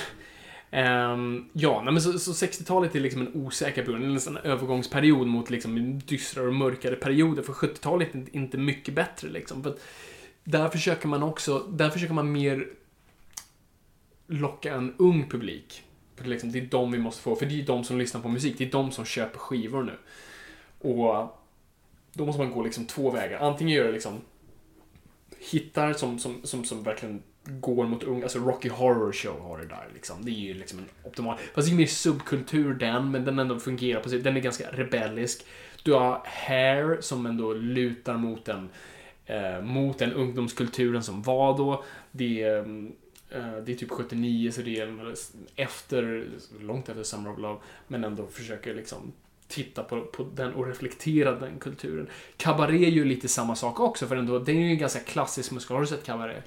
Ehm, 0.71 1.49
ja, 1.53 1.81
nej, 1.83 1.93
men 1.93 2.01
så, 2.01 2.19
så 2.19 2.31
60-talet 2.45 2.95
är 2.95 2.99
liksom 2.99 3.21
en 3.21 3.35
osäker 3.35 3.85
period, 3.85 4.03
en 4.03 4.21
sån 4.21 4.37
övergångsperiod 4.37 5.27
mot 5.27 5.49
liksom 5.49 5.77
en 5.77 5.99
dystrare 5.99 6.47
och 6.47 6.53
mörkare 6.53 6.95
perioder. 6.95 7.43
För 7.43 7.53
70-talet 7.53 8.15
är 8.15 8.35
inte- 8.35 8.57
mycket 8.57 8.93
bättre 8.93 9.29
liksom. 9.29 9.63
För 9.63 9.77
där 10.43 10.69
försöker 10.69 11.07
man 11.07 11.23
också, 11.23 11.59
där 11.59 11.89
försöker 11.89 12.13
man 12.13 12.31
mer 12.31 12.67
locka 14.27 14.73
en 14.73 14.95
ung 14.97 15.29
publik. 15.29 15.83
Liksom, 16.23 16.51
det 16.51 16.59
är 16.59 16.65
de 16.65 16.91
vi 16.91 16.97
måste 16.97 17.21
få, 17.21 17.35
för 17.35 17.45
det 17.45 17.61
är 17.61 17.65
de 17.65 17.83
som 17.83 17.97
lyssnar 17.97 18.21
på 18.21 18.29
musik, 18.29 18.55
det 18.57 18.65
är 18.65 18.71
de 18.71 18.91
som 18.91 19.05
köper 19.05 19.39
skivor 19.39 19.83
nu. 19.83 19.97
Och 20.79 21.15
eh, 21.15 21.29
då 22.13 22.25
måste 22.25 22.41
man 22.41 22.51
gå 22.51 22.63
liksom 22.63 22.85
två 22.85 23.11
vägar. 23.11 23.39
Antingen 23.39 23.75
göra 23.75 23.91
liksom 23.91 24.21
hittar 25.51 25.93
som, 25.93 26.19
som, 26.19 26.41
som, 26.43 26.65
som 26.65 26.83
verkligen 26.83 27.23
går 27.43 27.87
mot 27.87 28.03
unga, 28.03 28.23
alltså 28.23 28.39
Rocky 28.39 28.69
Horror 28.69 29.11
Show 29.11 29.39
har 29.39 29.57
det 29.57 29.65
där 29.65 29.87
liksom. 29.93 30.25
Det 30.25 30.31
är 30.31 30.33
ju 30.33 30.53
liksom 30.53 30.79
en 30.79 30.85
optimal, 31.03 31.37
fast 31.53 31.67
det 31.67 31.73
är 31.73 31.77
mer 31.77 31.85
subkultur 31.85 32.73
den, 32.73 33.11
men 33.11 33.25
den 33.25 33.39
ändå 33.39 33.59
fungerar 33.59 34.01
på 34.01 34.09
sig. 34.09 34.19
Den 34.19 34.37
är 34.37 34.41
ganska 34.41 34.71
rebellisk. 34.71 35.45
Du 35.83 35.93
har 35.93 36.21
Hair 36.25 37.01
som 37.01 37.25
ändå 37.25 37.53
lutar 37.53 38.17
mot 38.17 38.45
den, 38.45 38.69
eh, 39.25 39.61
mot 39.61 39.97
den 39.97 40.13
ungdomskulturen 40.13 41.03
som 41.03 41.21
var 41.21 41.57
då. 41.57 41.83
Det 42.11 42.43
är, 42.43 42.59
mm, 42.59 42.95
det 43.65 43.71
är 43.71 43.75
typ 43.75 43.91
79, 43.91 44.51
så 44.51 44.61
det 44.61 44.79
är 44.79 45.13
efter, 45.55 46.27
långt 46.61 46.89
efter 46.89 47.03
Summer 47.03 47.31
of 47.31 47.39
Love, 47.39 47.59
men 47.87 48.03
ändå 48.03 48.27
försöker 48.27 48.73
liksom 48.73 49.11
titta 49.47 49.83
på, 49.83 50.01
på 50.01 50.27
den 50.35 50.53
och 50.53 50.67
reflektera 50.67 51.31
den 51.39 51.59
kulturen. 51.59 52.07
Cabaret 52.37 52.81
är 52.81 52.91
ju 52.91 53.05
lite 53.05 53.27
samma 53.27 53.55
sak 53.55 53.79
också, 53.79 54.07
för 54.07 54.15
ändå, 54.15 54.39
det 54.39 54.51
är 54.51 54.55
ju 54.55 54.69
en 54.69 54.77
ganska 54.77 54.99
klassisk 54.99 55.51
musikal. 55.51 55.75
Har 55.75 55.81
du 55.81 55.87
sett 55.87 56.03
Cabaret? 56.03 56.43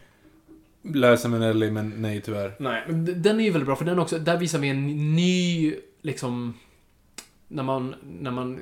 Läsa 0.83 1.29
med 1.29 1.41
Nelly, 1.41 1.70
men 1.70 1.95
nej 1.97 2.20
tyvärr. 2.20 2.55
Nej, 2.59 2.85
men 2.87 3.22
den 3.22 3.41
är 3.41 3.45
ju 3.45 3.51
väldigt 3.51 3.66
bra, 3.66 3.76
för 3.76 3.85
den 3.85 3.99
också, 3.99 4.18
där 4.18 4.37
visar 4.37 4.59
vi 4.59 4.68
en 4.68 5.14
ny, 5.14 5.74
liksom, 6.03 6.55
när 7.49 7.63
man, 7.63 7.95
när 8.03 8.31
man 8.31 8.61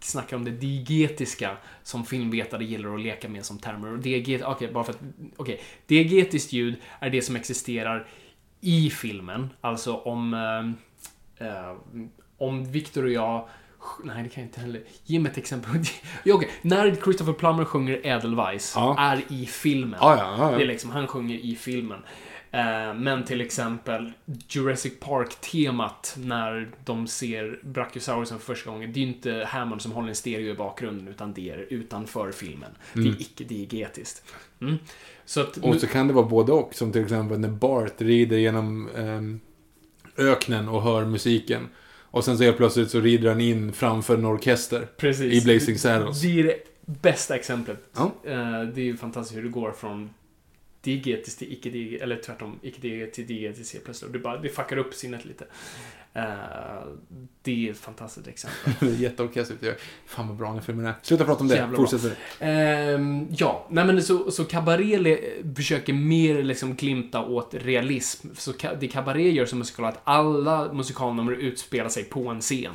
snackar 0.00 0.36
om 0.36 0.44
det 0.44 0.50
diegetiska 0.50 1.56
som 1.82 2.04
filmvetare 2.04 2.64
gillar 2.64 2.94
att 2.94 3.00
leka 3.00 3.28
med 3.28 3.44
som 3.44 3.58
termer. 3.58 3.92
Och 3.92 3.98
dieget, 3.98 4.42
okej, 4.44 4.72
bara 4.72 4.84
för 4.84 4.92
att, 4.92 5.00
okej, 5.36 5.60
diegetiskt 5.86 6.52
ljud 6.52 6.76
är 7.00 7.10
det 7.10 7.22
som 7.22 7.36
existerar 7.36 8.06
i 8.60 8.90
filmen. 8.90 9.50
Alltså 9.60 9.96
om, 9.96 10.34
eh, 10.34 11.46
eh, 11.48 11.76
om 12.38 12.72
Victor 12.72 13.04
och 13.04 13.10
jag 13.10 13.48
Nej, 14.04 14.22
det 14.22 14.28
kan 14.28 14.42
jag 14.42 14.48
inte 14.48 14.60
heller. 14.60 14.82
Ge 15.04 15.20
mig 15.20 15.32
ett 15.32 15.38
exempel. 15.38 15.70
ja, 16.24 16.34
okej. 16.34 16.50
När 16.62 16.94
Christopher 16.94 17.32
Plummer 17.32 17.64
sjunger 17.64 18.06
Edelweiss 18.06 18.72
Ja. 18.76 18.96
är 18.98 19.22
i 19.28 19.46
filmen. 19.46 19.98
Ja. 20.02 20.54
Det 20.56 20.62
är 20.62 20.66
liksom, 20.66 20.90
han 20.90 21.06
sjunger 21.06 21.36
i 21.36 21.56
filmen. 21.56 22.02
Eh, 22.54 22.94
men 22.94 23.24
till 23.24 23.40
exempel 23.40 24.12
Jurassic 24.48 24.92
Park-temat 25.00 26.16
när 26.18 26.70
de 26.84 27.06
ser 27.06 27.58
Brachiosaurusen 27.62 28.38
för 28.38 28.54
första 28.54 28.70
gången. 28.70 28.92
Det 28.92 29.00
är 29.00 29.02
ju 29.02 29.08
inte 29.12 29.44
Hammond 29.48 29.82
som 29.82 29.92
håller 29.92 30.08
en 30.08 30.14
stereo 30.14 30.50
i 30.50 30.54
bakgrunden, 30.54 31.08
utan 31.08 31.32
det 31.32 31.50
är 31.50 31.66
utanför 31.70 32.32
filmen. 32.32 32.70
Det 32.92 33.00
är 33.00 33.20
icke-diegetiskt. 33.20 34.22
Mm. 34.60 34.78
Så 35.24 35.40
att... 35.40 35.56
Och 35.56 35.80
så 35.80 35.86
kan 35.86 36.08
det 36.08 36.14
vara 36.14 36.26
både 36.26 36.52
och. 36.52 36.74
Som 36.74 36.92
till 36.92 37.02
exempel 37.02 37.38
när 37.38 37.48
Bart 37.48 38.00
rider 38.00 38.36
genom 38.36 38.88
ehm, 38.96 39.40
öknen 40.16 40.68
och 40.68 40.82
hör 40.82 41.04
musiken. 41.04 41.68
Och 42.00 42.24
sen 42.24 42.38
så 42.38 42.44
helt 42.44 42.56
plötsligt 42.56 42.90
så 42.90 43.00
rider 43.00 43.28
han 43.28 43.40
in 43.40 43.72
framför 43.72 44.14
en 44.14 44.24
orkester. 44.24 44.88
Precis. 44.96 45.42
I 45.42 45.44
Blazing 45.44 45.78
Saddles. 45.78 46.20
Det 46.22 46.40
är 46.40 46.44
det 46.44 46.56
bästa 46.84 47.34
exemplet. 47.36 47.78
Ja. 47.96 48.12
Eh, 48.24 48.62
Det 48.62 48.80
är 48.80 48.84
ju 48.84 48.96
fantastiskt 48.96 49.36
hur 49.38 49.42
det 49.42 49.48
går 49.48 49.72
från 49.72 50.10
diegetiskt 50.82 51.38
till 51.38 51.52
icke-diegetiskt, 51.52 52.02
eller 52.02 52.16
tvärtom, 52.16 52.58
icke-diegetiskt 52.62 53.14
till 53.14 53.26
diegetiskt 53.26 53.72
helt 53.72 53.84
plötsligt. 53.84 54.06
Och 54.06 54.12
det, 54.12 54.18
bara, 54.18 54.38
det 54.38 54.48
fuckar 54.48 54.76
upp 54.76 54.94
sinnet 54.94 55.24
lite. 55.24 55.44
Eh, 56.14 56.22
Det 57.42 57.66
är 57.68 57.70
ett 57.72 57.78
fantastiskt 57.78 58.28
exempel. 58.28 59.00
Jätteorkester. 59.00 59.56
Det 59.60 59.68
är- 59.68 59.76
Fan 60.06 60.28
vad 60.28 60.36
bra 60.36 60.52
den 60.52 60.62
filmen 60.62 60.86
är. 60.86 60.94
Sluta 61.02 61.24
prata 61.24 61.40
om 61.40 61.48
det. 61.48 61.54
Jävla 61.54 61.76
Fortsätt 61.76 62.02
med 62.02 62.12
det. 62.38 62.46
Ehm, 62.46 63.26
ja, 63.30 63.66
nej 63.70 63.84
men 63.84 64.02
så, 64.02 64.30
så 64.30 64.44
Cabaret 64.44 65.20
försöker 65.56 65.92
mer 65.92 66.42
liksom 66.42 66.74
glimta 66.74 67.24
åt 67.24 67.54
realism. 67.54 68.28
Så 68.34 68.52
det 68.80 68.88
Cabaret 68.88 69.32
gör 69.34 69.46
som 69.46 69.58
musikal 69.58 69.84
att 69.84 70.00
alla 70.04 70.72
musikalnummer 70.72 71.32
utspelar 71.32 71.88
sig 71.88 72.04
på 72.04 72.28
en 72.28 72.40
scen. 72.40 72.72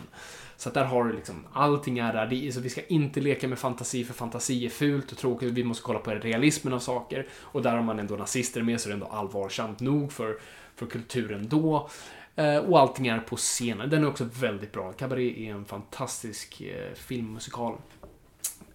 Så 0.58 0.70
att 0.70 0.76
där 0.76 0.84
har 0.84 1.04
du 1.04 1.14
liksom, 1.14 1.46
allting 1.54 2.00
är 2.00 2.14
där. 2.14 2.28
Det 2.28 2.48
är, 2.48 2.52
så 2.52 2.60
vi 2.60 2.70
ska 2.70 2.82
inte 2.82 3.22
leka 3.22 3.48
med 3.48 3.60
fantasi, 3.60 4.04
för 4.04 4.14
fantasi 4.14 4.66
är 4.66 4.70
fult 4.70 5.12
och 5.12 5.18
tråkigt. 5.18 5.54
Vi 5.54 5.64
måste 5.64 5.84
kolla 5.84 6.00
på 6.00 6.12
realismen 6.12 6.74
av 6.74 6.80
saker. 6.80 7.28
Och 7.42 7.62
där 7.62 7.76
har 7.76 7.84
man 7.84 8.00
ändå 8.00 8.16
nazister 8.16 8.62
med, 8.62 8.82
så 8.82 8.90
det 8.90 8.92
är 8.92 8.94
ändå 8.94 9.06
allvarsamt 9.06 9.80
nog 9.80 10.12
för, 10.12 10.38
för 10.76 10.86
kulturen 10.86 11.48
då. 11.48 11.90
Eh, 12.36 12.58
och 12.58 12.80
allting 12.80 13.08
är 13.08 13.20
på 13.20 13.36
scenen. 13.36 13.90
Den 13.90 14.04
är 14.04 14.08
också 14.08 14.30
väldigt 14.34 14.72
bra. 14.72 14.94
Cabaret 14.94 15.38
är 15.38 15.52
en 15.52 15.66
fantastisk 15.66 16.62
eh, 16.62 16.94
filmmusikal. 16.96 17.78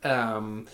Ehm, 0.02 0.66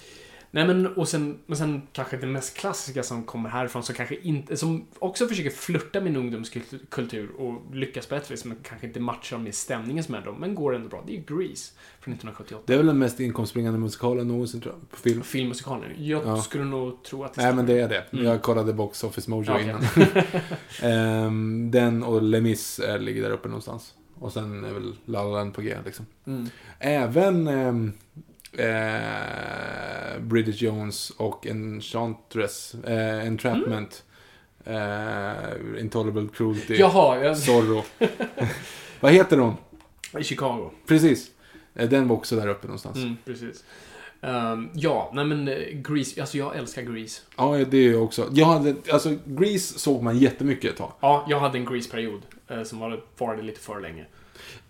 nej 0.50 0.66
men, 0.66 0.86
och 0.86 1.08
sen, 1.08 1.38
men 1.46 1.56
sen 1.58 1.82
kanske 1.92 2.16
det 2.16 2.26
mest 2.26 2.56
klassiska 2.56 3.02
som 3.02 3.24
kommer 3.24 3.50
härifrån, 3.50 3.82
som 3.82 3.94
kanske 3.94 4.16
inte, 4.16 4.56
som 4.56 4.86
också 4.98 5.28
försöker 5.28 5.50
flirta 5.50 6.00
med 6.00 6.10
en 6.10 6.16
ungdomskultur 6.16 7.30
och 7.38 7.74
lyckas 7.74 8.30
vis, 8.30 8.44
men 8.44 8.56
kanske 8.62 8.86
inte 8.86 9.00
matchar 9.00 9.38
med 9.38 9.54
stämningen 9.54 10.04
som 10.04 10.14
är 10.14 10.20
dem, 10.20 10.36
men 10.40 10.54
går 10.54 10.74
ändå 10.74 10.88
bra. 10.88 11.04
Det 11.06 11.16
är 11.16 11.20
Grease 11.20 11.72
från 12.00 12.14
1978. 12.14 12.62
Det 12.66 12.72
är 12.72 12.76
väl 12.76 12.86
den 12.86 12.98
mest 12.98 13.20
inkomstbringande 13.20 13.78
musikalen 13.78 14.28
någonsin 14.28 14.60
tror 14.60 14.74
jag. 14.74 14.90
På 14.90 14.96
film. 14.96 15.22
Filmmusikalen. 15.22 15.90
Jag 15.96 16.22
Ja. 16.26 16.36
skulle 16.42 16.64
nog 16.64 17.02
tro 17.04 17.24
att 17.24 17.34
det 17.34 17.42
Nej 17.42 17.54
men 17.54 17.66
det 17.66 17.80
är 17.80 17.88
det. 17.88 18.04
Mm. 18.12 18.24
Jag 18.24 18.42
kollade 18.42 18.72
Box 18.72 19.04
Office 19.04 19.30
Mojo 19.30 19.52
Okej. 19.52 19.62
innan. 19.64 19.82
Ehm, 20.82 21.70
den 21.70 22.02
och 22.02 22.22
Les 22.22 22.42
Mis 22.42 22.78
eh, 22.78 22.98
ligger 22.98 23.22
där 23.22 23.30
uppe 23.30 23.48
någonstans. 23.48 23.94
Och 24.14 24.32
sen 24.32 24.64
är 24.64 24.72
väl 24.72 24.96
La 25.04 25.24
La 25.24 25.30
Land 25.30 25.54
på 25.54 25.60
G 25.62 25.76
liksom. 25.84 26.06
Mm. 26.26 26.46
Även 26.78 27.48
ehm, 27.48 27.92
eh, 28.52 30.20
Bridget 30.20 30.60
Jones 30.62 31.10
och 31.10 31.46
Enchantress, 31.46 32.74
eh, 32.74 33.26
Entrapment, 33.26 34.04
eh, 34.64 35.80
Intolerable 35.80 36.28
Cruelty, 36.34 36.74
Jaha, 36.76 37.24
jag... 37.24 37.38
Zorro. 37.38 37.82
Vad 39.00 39.12
heter 39.12 39.38
hon? 39.38 39.54
i 40.18 40.24
Chicago. 40.24 40.70
Precis. 40.86 41.30
Eh, 41.74 41.88
Den 41.88 42.08
var 42.08 42.16
också 42.16 42.36
där 42.36 42.48
uppe 42.48 42.66
någonstans. 42.66 42.96
Mm, 42.96 43.16
precis. 43.24 43.64
Ehm, 44.20 44.68
ja, 44.74 45.10
nej 45.14 45.24
men 45.24 45.48
eh, 45.48 45.54
Grease, 45.72 46.20
alltså 46.20 46.38
jag 46.38 46.56
älskar 46.56 46.82
Grease. 46.82 47.22
Ja, 47.36 47.64
det 47.70 47.76
är 47.78 47.92
jag 47.92 48.02
också. 48.02 48.28
Jag 48.32 48.46
hade, 48.46 48.74
alltså, 48.92 49.14
Grease 49.26 49.78
såg 49.78 50.02
man 50.02 50.18
jättemycket 50.18 50.70
ett 50.70 50.76
tag. 50.76 50.92
Ja, 51.00 51.26
jag 51.28 51.40
hade 51.40 51.58
en 51.58 51.64
Grease-period 51.64 52.20
eh, 52.48 52.62
som 52.62 52.78
var, 52.78 53.00
varade 53.18 53.42
lite 53.42 53.60
för 53.60 53.80
länge. 53.80 54.06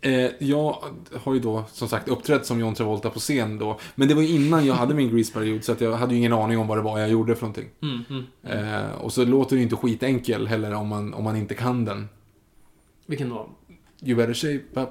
Eh, 0.01 0.31
jag 0.39 0.77
har 1.15 1.35
ju 1.35 1.41
då, 1.41 1.65
som 1.73 1.89
sagt, 1.89 2.09
uppträtt 2.09 2.47
som 2.47 2.61
John 2.61 2.75
Travolta 2.75 3.11
på 3.11 3.19
scen 3.19 3.59
då. 3.59 3.79
Men 3.95 4.09
det 4.09 4.15
var 4.15 4.23
ju 4.23 4.29
innan 4.29 4.67
jag 4.67 4.75
hade 4.75 4.95
min 4.95 5.11
Grease-period, 5.11 5.65
så 5.65 5.73
att 5.73 5.81
jag 5.81 5.93
hade 5.93 6.13
ju 6.13 6.19
ingen 6.19 6.33
aning 6.33 6.59
om 6.59 6.67
vad 6.67 6.79
det 6.79 6.83
var 6.83 6.99
jag 6.99 7.11
gjorde 7.11 7.35
för 7.35 7.43
någonting. 7.43 7.69
Mm, 7.83 8.05
mm. 8.11 8.75
Eh, 8.75 8.91
och 8.91 9.13
så 9.13 9.25
låter 9.25 9.57
det 9.57 9.59
ju 9.59 9.63
inte 9.63 9.77
skitenkel 9.77 10.47
heller 10.47 10.75
om 10.75 10.89
man, 10.89 11.15
om 11.15 11.25
man 11.25 11.37
inte 11.37 11.55
kan 11.55 11.85
den. 11.85 12.09
Vilken 13.07 13.29
då? 13.29 13.49
You 14.03 14.17
better 14.17 14.35
shape 14.35 14.81
up. 14.81 14.91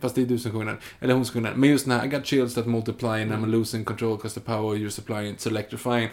Fast 0.00 0.14
det 0.14 0.22
är 0.22 0.26
du 0.26 0.38
som 0.38 0.52
sjunger 0.52 0.66
den. 0.66 0.76
Eller 1.00 1.14
hon 1.14 1.24
som 1.24 1.32
sjunger 1.32 1.50
den. 1.50 1.60
Men 1.60 1.70
just 1.70 1.84
den 1.86 1.98
här 2.00 2.06
I 2.06 2.08
got 2.08 2.26
chills 2.26 2.54
that 2.54 2.66
multiply 2.66 3.08
and 3.22 3.32
I'm 3.32 3.46
losing 3.46 3.84
control 3.84 4.18
cause 4.18 4.40
the 4.40 4.46
power 4.46 4.76
you're 4.76 4.88
supplying 4.90 5.34
it's 5.34 5.48
electrifying. 5.48 6.08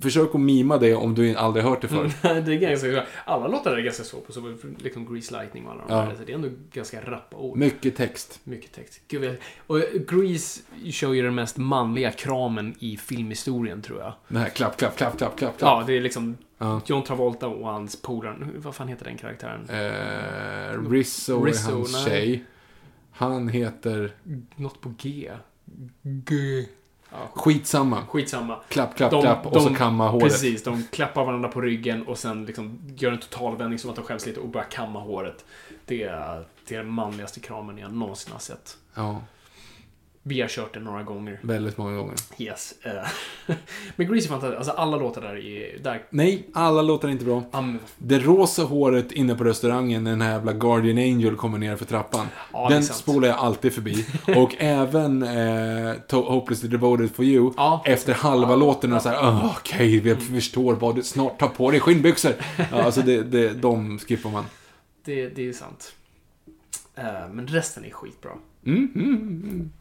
Försök 0.00 0.34
att 0.34 0.40
mima 0.40 0.78
det 0.78 0.94
om 0.94 1.14
du 1.14 1.34
aldrig 1.36 1.64
hört 1.64 1.80
det 1.82 1.88
förr. 1.88 2.10
Mm, 2.22 2.44
det 2.44 2.52
är 2.54 2.58
ganska, 2.58 3.04
alla 3.24 3.48
låtar 3.48 3.76
är 3.76 3.80
ganska 3.82 4.04
så 4.04 4.16
på, 4.20 4.32
så 4.32 4.54
liksom 4.78 5.14
Grease 5.14 5.34
Lightning 5.40 5.66
och 5.66 5.72
alla 5.72 5.82
de 5.86 5.94
Ja. 5.94 6.00
där. 6.00 6.16
Så 6.16 6.24
det 6.24 6.32
är 6.32 6.34
ändå 6.34 6.48
ganska 6.72 7.00
rappa 7.00 7.36
ord. 7.36 7.56
Mycket 7.58 7.96
text. 7.96 8.40
Mycket 8.44 8.72
text. 8.72 9.00
Gud, 9.08 9.24
jag- 9.24 9.36
och 9.66 9.78
Grease 10.08 10.60
kör 10.90 11.12
ju 11.12 11.22
den 11.22 11.34
mest 11.34 11.56
manliga 11.56 12.10
kramen 12.10 12.74
i 12.78 12.96
filmhistorien, 12.96 13.82
tror 13.82 14.00
jag. 14.00 14.12
Den 14.28 14.36
här 14.38 14.48
klapp, 14.48 14.76
klapp, 14.76 14.96
klapp, 14.96 15.18
klapp, 15.18 15.38
klapp, 15.38 15.58
klapp. 15.58 15.70
Ja, 15.80 15.84
det 15.86 15.96
är 15.96 16.00
liksom 16.00 16.36
Ja. 16.62 16.80
John 16.86 17.02
Travolta 17.04 17.46
och 17.48 17.68
hans 17.68 18.02
polare. 18.02 18.36
Vad 18.56 18.74
fan 18.74 18.88
heter 18.88 19.04
den 19.04 19.16
karaktären? 19.18 19.68
Eh, 19.68 20.90
Rizzo, 20.90 21.44
Rizzo, 21.44 21.70
är 21.70 21.74
hans 21.74 21.92
nej. 21.92 22.04
tjej. 22.04 22.44
Han 23.12 23.48
heter... 23.48 24.12
Något 24.56 24.80
på 24.80 24.94
G. 24.98 25.32
G. 26.02 26.34
Ja, 27.10 27.18
Skitsamma. 27.34 28.06
skitsamma. 28.06 28.58
Klapp, 28.68 28.96
klapp, 28.96 29.10
De- 29.10 29.22
klapp 29.22 29.46
och 29.46 29.62
så 29.62 29.68
de- 29.68 29.74
kamma 29.76 30.08
håret. 30.08 30.24
Precis, 30.32 30.62
de 30.64 30.82
klappar 30.90 31.24
varandra 31.24 31.48
på 31.48 31.60
ryggen 31.60 32.06
och 32.06 32.18
sen 32.18 32.44
liksom 32.44 32.78
gör 32.96 33.12
en 33.12 33.18
totalvändning 33.20 33.78
som 33.78 33.90
att 33.90 33.96
de 33.96 34.04
skäms 34.04 34.26
lite 34.26 34.40
och 34.40 34.48
börjar 34.48 34.66
kamma 34.70 35.00
håret. 35.00 35.44
Det 35.86 36.02
är, 36.02 36.44
det 36.68 36.74
är 36.74 36.78
den 36.78 36.92
manligaste 36.92 37.40
kramen 37.40 37.78
jag 37.78 37.92
någonsin 37.92 38.32
har 38.32 38.40
sett. 38.40 38.76
Ja, 38.94 39.20
Vi 40.24 40.40
har 40.40 40.48
kört 40.48 40.74
den 40.74 40.84
några 40.84 41.02
gånger. 41.02 41.38
väldigt 41.42 41.78
många 41.78 41.96
gånger. 41.96 42.14
Yes. 42.38 42.74
eh. 42.82 42.92
Men 43.96 44.06
är 44.14 44.28
fantastiskt. 44.28 44.58
Alltså 44.58 44.72
alla 44.72 44.96
låtar 44.96 45.22
där 45.22 45.36
är... 45.36 45.78
Där, 45.78 46.04
Nej, 46.10 46.46
alla 46.52 46.82
låtar 46.82 47.08
inte 47.08 47.24
bra. 47.24 47.42
um, 47.52 47.78
Det 47.98 48.18
rosa 48.18 48.62
håret 48.62 49.12
inne 49.12 49.34
på 49.34 49.44
restaurangen 49.44 50.04
när 50.04 50.10
den 50.10 50.20
här 50.20 50.32
jävla 50.32 50.52
Guardian 50.52 50.98
Angel 50.98 51.36
kommer 51.36 51.58
ner 51.58 51.76
för 51.76 51.84
trappan. 51.84 52.26
Ja, 52.52 52.68
det 52.68 52.74
är 52.74 52.78
den 52.78 52.82
spolar 52.82 53.28
jag 53.28 53.38
alltid 53.38 53.72
förbi. 53.72 54.06
Och 54.36 54.54
även 54.58 55.22
eh, 55.22 55.94
Hopelessly 56.10 56.68
Devoted 56.68 57.10
for 57.14 57.24
You. 57.24 57.52
Ja. 57.56 57.82
Efter 57.86 58.14
halva 58.14 58.56
låten 58.56 58.90
är 58.90 58.94
det 58.94 59.00
såhär, 59.02 59.16
oh, 59.20 59.56
okej, 59.58 60.00
vi 60.00 60.16
förstår 60.16 60.74
vad 60.74 60.96
du 60.96 61.02
snart 61.02 61.38
tar 61.40 61.48
på 61.48 61.70
dig 61.70 61.80
skinnbyxor. 61.80 62.32
Ja, 62.70 62.82
alltså 62.82 63.02
det, 63.02 63.22
det, 63.22 63.48
de 63.54 63.98
skippar 63.98 64.30
man. 64.30 64.44
det, 65.04 65.28
det 65.28 65.48
är 65.48 65.52
sant. 65.52 65.92
Eh, 66.94 67.28
men 67.32 67.46
resten 67.46 67.84
är 67.84 67.90
skitbra. 67.90 68.30
Mm, 68.66 68.92
mm, 68.94 69.14
mm. 69.44 69.72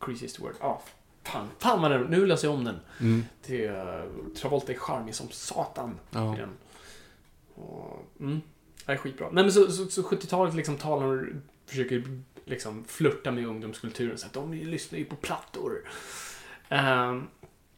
Craziest 0.00 0.40
word. 0.40 0.54
Ja, 0.60 0.82
fan. 1.24 1.48
Fan 1.58 1.82
vad 1.82 1.90
den, 1.90 2.02
Nu 2.02 2.26
läser 2.26 2.48
jag 2.48 2.54
om 2.54 2.64
den. 2.64 2.76
Mm. 3.00 3.24
Det 3.46 3.64
är, 3.64 4.08
Travolta 4.36 4.72
är 4.72 4.76
charmig 4.76 5.14
som 5.14 5.28
satan 5.30 5.98
Ja. 6.10 6.34
i 6.34 6.38
den. 6.38 6.50
Och, 7.54 8.02
mm, 8.20 8.40
det 8.86 8.92
är 8.92 8.96
skitbra. 8.96 9.28
Nej 9.32 9.44
men 9.44 9.52
så, 9.52 9.72
så, 9.72 9.86
så 9.86 10.02
70-talet 10.02 10.54
liksom 10.54 10.76
talar, 10.76 11.28
försöker 11.66 12.20
liksom 12.44 12.84
flirta 12.84 13.30
med 13.32 13.46
ungdomskulturen. 13.46 14.18
Så 14.18 14.26
att 14.26 14.32
de 14.32 14.52
lyssnar 14.52 14.98
ju 14.98 15.04
på 15.04 15.16
plattor. 15.16 15.88
Ehm, 16.68 17.26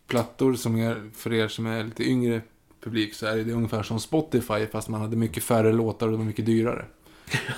Plattor 0.07 0.55
som 0.55 0.77
är, 0.77 1.11
för 1.15 1.33
er 1.33 1.49
som 1.49 1.67
är 1.67 1.85
lite 1.85 2.05
yngre 2.05 2.43
publik, 2.81 3.15
så 3.15 3.27
är 3.27 3.37
det 3.37 3.53
ungefär 3.53 3.83
som 3.83 4.01
Spotify, 4.01 4.67
fast 4.67 4.89
man 4.89 5.01
hade 5.01 5.17
mycket 5.17 5.45
färre 5.45 5.73
låtar 5.73 6.07
och 6.07 6.13
det 6.13 6.19
var 6.19 6.25
mycket 6.25 6.47
dyrare. 6.47 6.85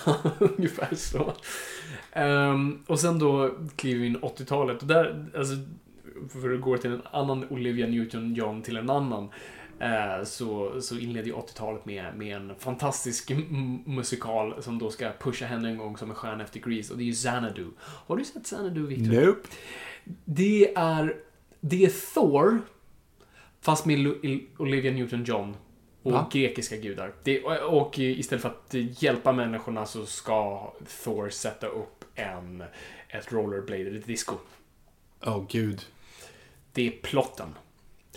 Ungefär 0.38 0.94
så. 0.94 1.32
Ehm, 2.12 2.82
och 2.86 3.00
sen 3.00 3.18
då 3.18 3.50
kliver 3.76 4.00
vi 4.00 4.06
in 4.06 4.16
80-talet. 4.18 4.82
Och 4.82 4.88
där, 4.88 5.26
alltså, 5.36 5.54
för 6.40 6.54
att 6.54 6.60
gå 6.60 6.76
till 6.78 6.92
en 6.92 7.02
annan 7.12 7.46
Olivia 7.50 7.86
Newton-John 7.86 8.62
till 8.62 8.76
en 8.76 8.90
annan. 8.90 9.28
eh, 9.78 10.24
så, 10.24 10.80
så 10.80 10.98
inleder 10.98 11.26
ju 11.26 11.32
80-talet 11.34 11.86
med, 11.86 12.16
med 12.16 12.36
en 12.36 12.52
fantastisk 12.58 13.30
musikal 13.84 14.62
som 14.62 14.78
då 14.78 14.90
ska 14.90 15.10
pusha 15.20 15.46
henne 15.46 15.68
en 15.68 15.78
gång 15.78 15.96
som 15.96 16.10
en 16.10 16.16
stjärna 16.16 16.44
efter 16.44 16.60
Grease. 16.60 16.92
Och 16.92 16.98
det 16.98 17.04
är 17.04 17.06
ju 17.06 17.12
Xanadu. 17.12 17.66
Har 17.80 18.16
du 18.16 18.24
sett 18.24 18.44
Xanadu, 18.44 18.86
Victor? 18.86 19.26
Nope. 19.26 19.48
Det 20.24 20.74
är, 20.74 21.16
det 21.60 21.84
är 21.84 22.14
Thor, 22.14 22.58
fast 23.60 23.86
med 23.86 23.98
Lu- 23.98 24.46
Olivia 24.58 24.92
Newton-John 24.92 25.54
och 26.02 26.12
Va? 26.12 26.26
grekiska 26.32 26.76
gudar. 26.76 27.12
Det, 27.24 27.42
och, 27.42 27.82
och 27.82 27.98
istället 27.98 28.42
för 28.42 28.48
att 28.48 29.02
hjälpa 29.02 29.32
människorna 29.32 29.86
så 29.86 30.06
ska 30.06 30.72
Thor 31.04 31.28
sätta 31.28 31.66
upp 31.66 31.99
en, 32.20 32.62
ett 33.08 33.32
rollerblade, 33.32 33.98
ett 33.98 34.06
disco. 34.06 34.34
Åh 35.22 35.36
oh, 35.38 35.46
gud. 35.48 35.86
Det 36.72 36.86
är 36.86 36.90
plotten. 37.02 37.54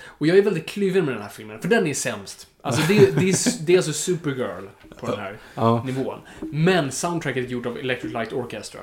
Och 0.03 0.27
jag 0.27 0.37
är 0.37 0.41
väldigt 0.41 0.65
kluven 0.69 1.05
med 1.05 1.13
den 1.13 1.21
här 1.21 1.29
filmen, 1.29 1.61
för 1.61 1.67
den 1.69 1.87
är 1.87 1.93
sämst. 1.93 2.47
Alltså 2.61 2.81
det, 2.87 2.99
det, 2.99 3.29
är, 3.29 3.65
det 3.65 3.73
är 3.73 3.77
alltså 3.77 3.93
Supergirl 3.93 4.67
på 4.99 5.05
den 5.05 5.19
här 5.19 5.37
Ja. 5.55 5.83
nivån. 5.83 6.19
Men 6.41 6.91
soundtracket 6.91 7.45
är 7.45 7.49
gjort 7.49 7.65
av 7.65 7.77
Electric 7.77 8.13
Light 8.13 8.33
Orchestra. 8.33 8.81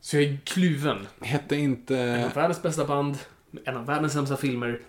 Så 0.00 0.16
jag 0.16 0.24
är 0.24 0.38
kluven. 0.44 1.06
Hette 1.20 1.54
En 1.56 1.60
inte... 1.60 2.24
av 2.26 2.34
världens 2.34 2.62
bästa 2.62 2.84
band, 2.84 3.18
en 3.64 3.76
av 3.76 3.86
världens 3.86 4.12
sämsta 4.12 4.36
filmer. 4.36 4.80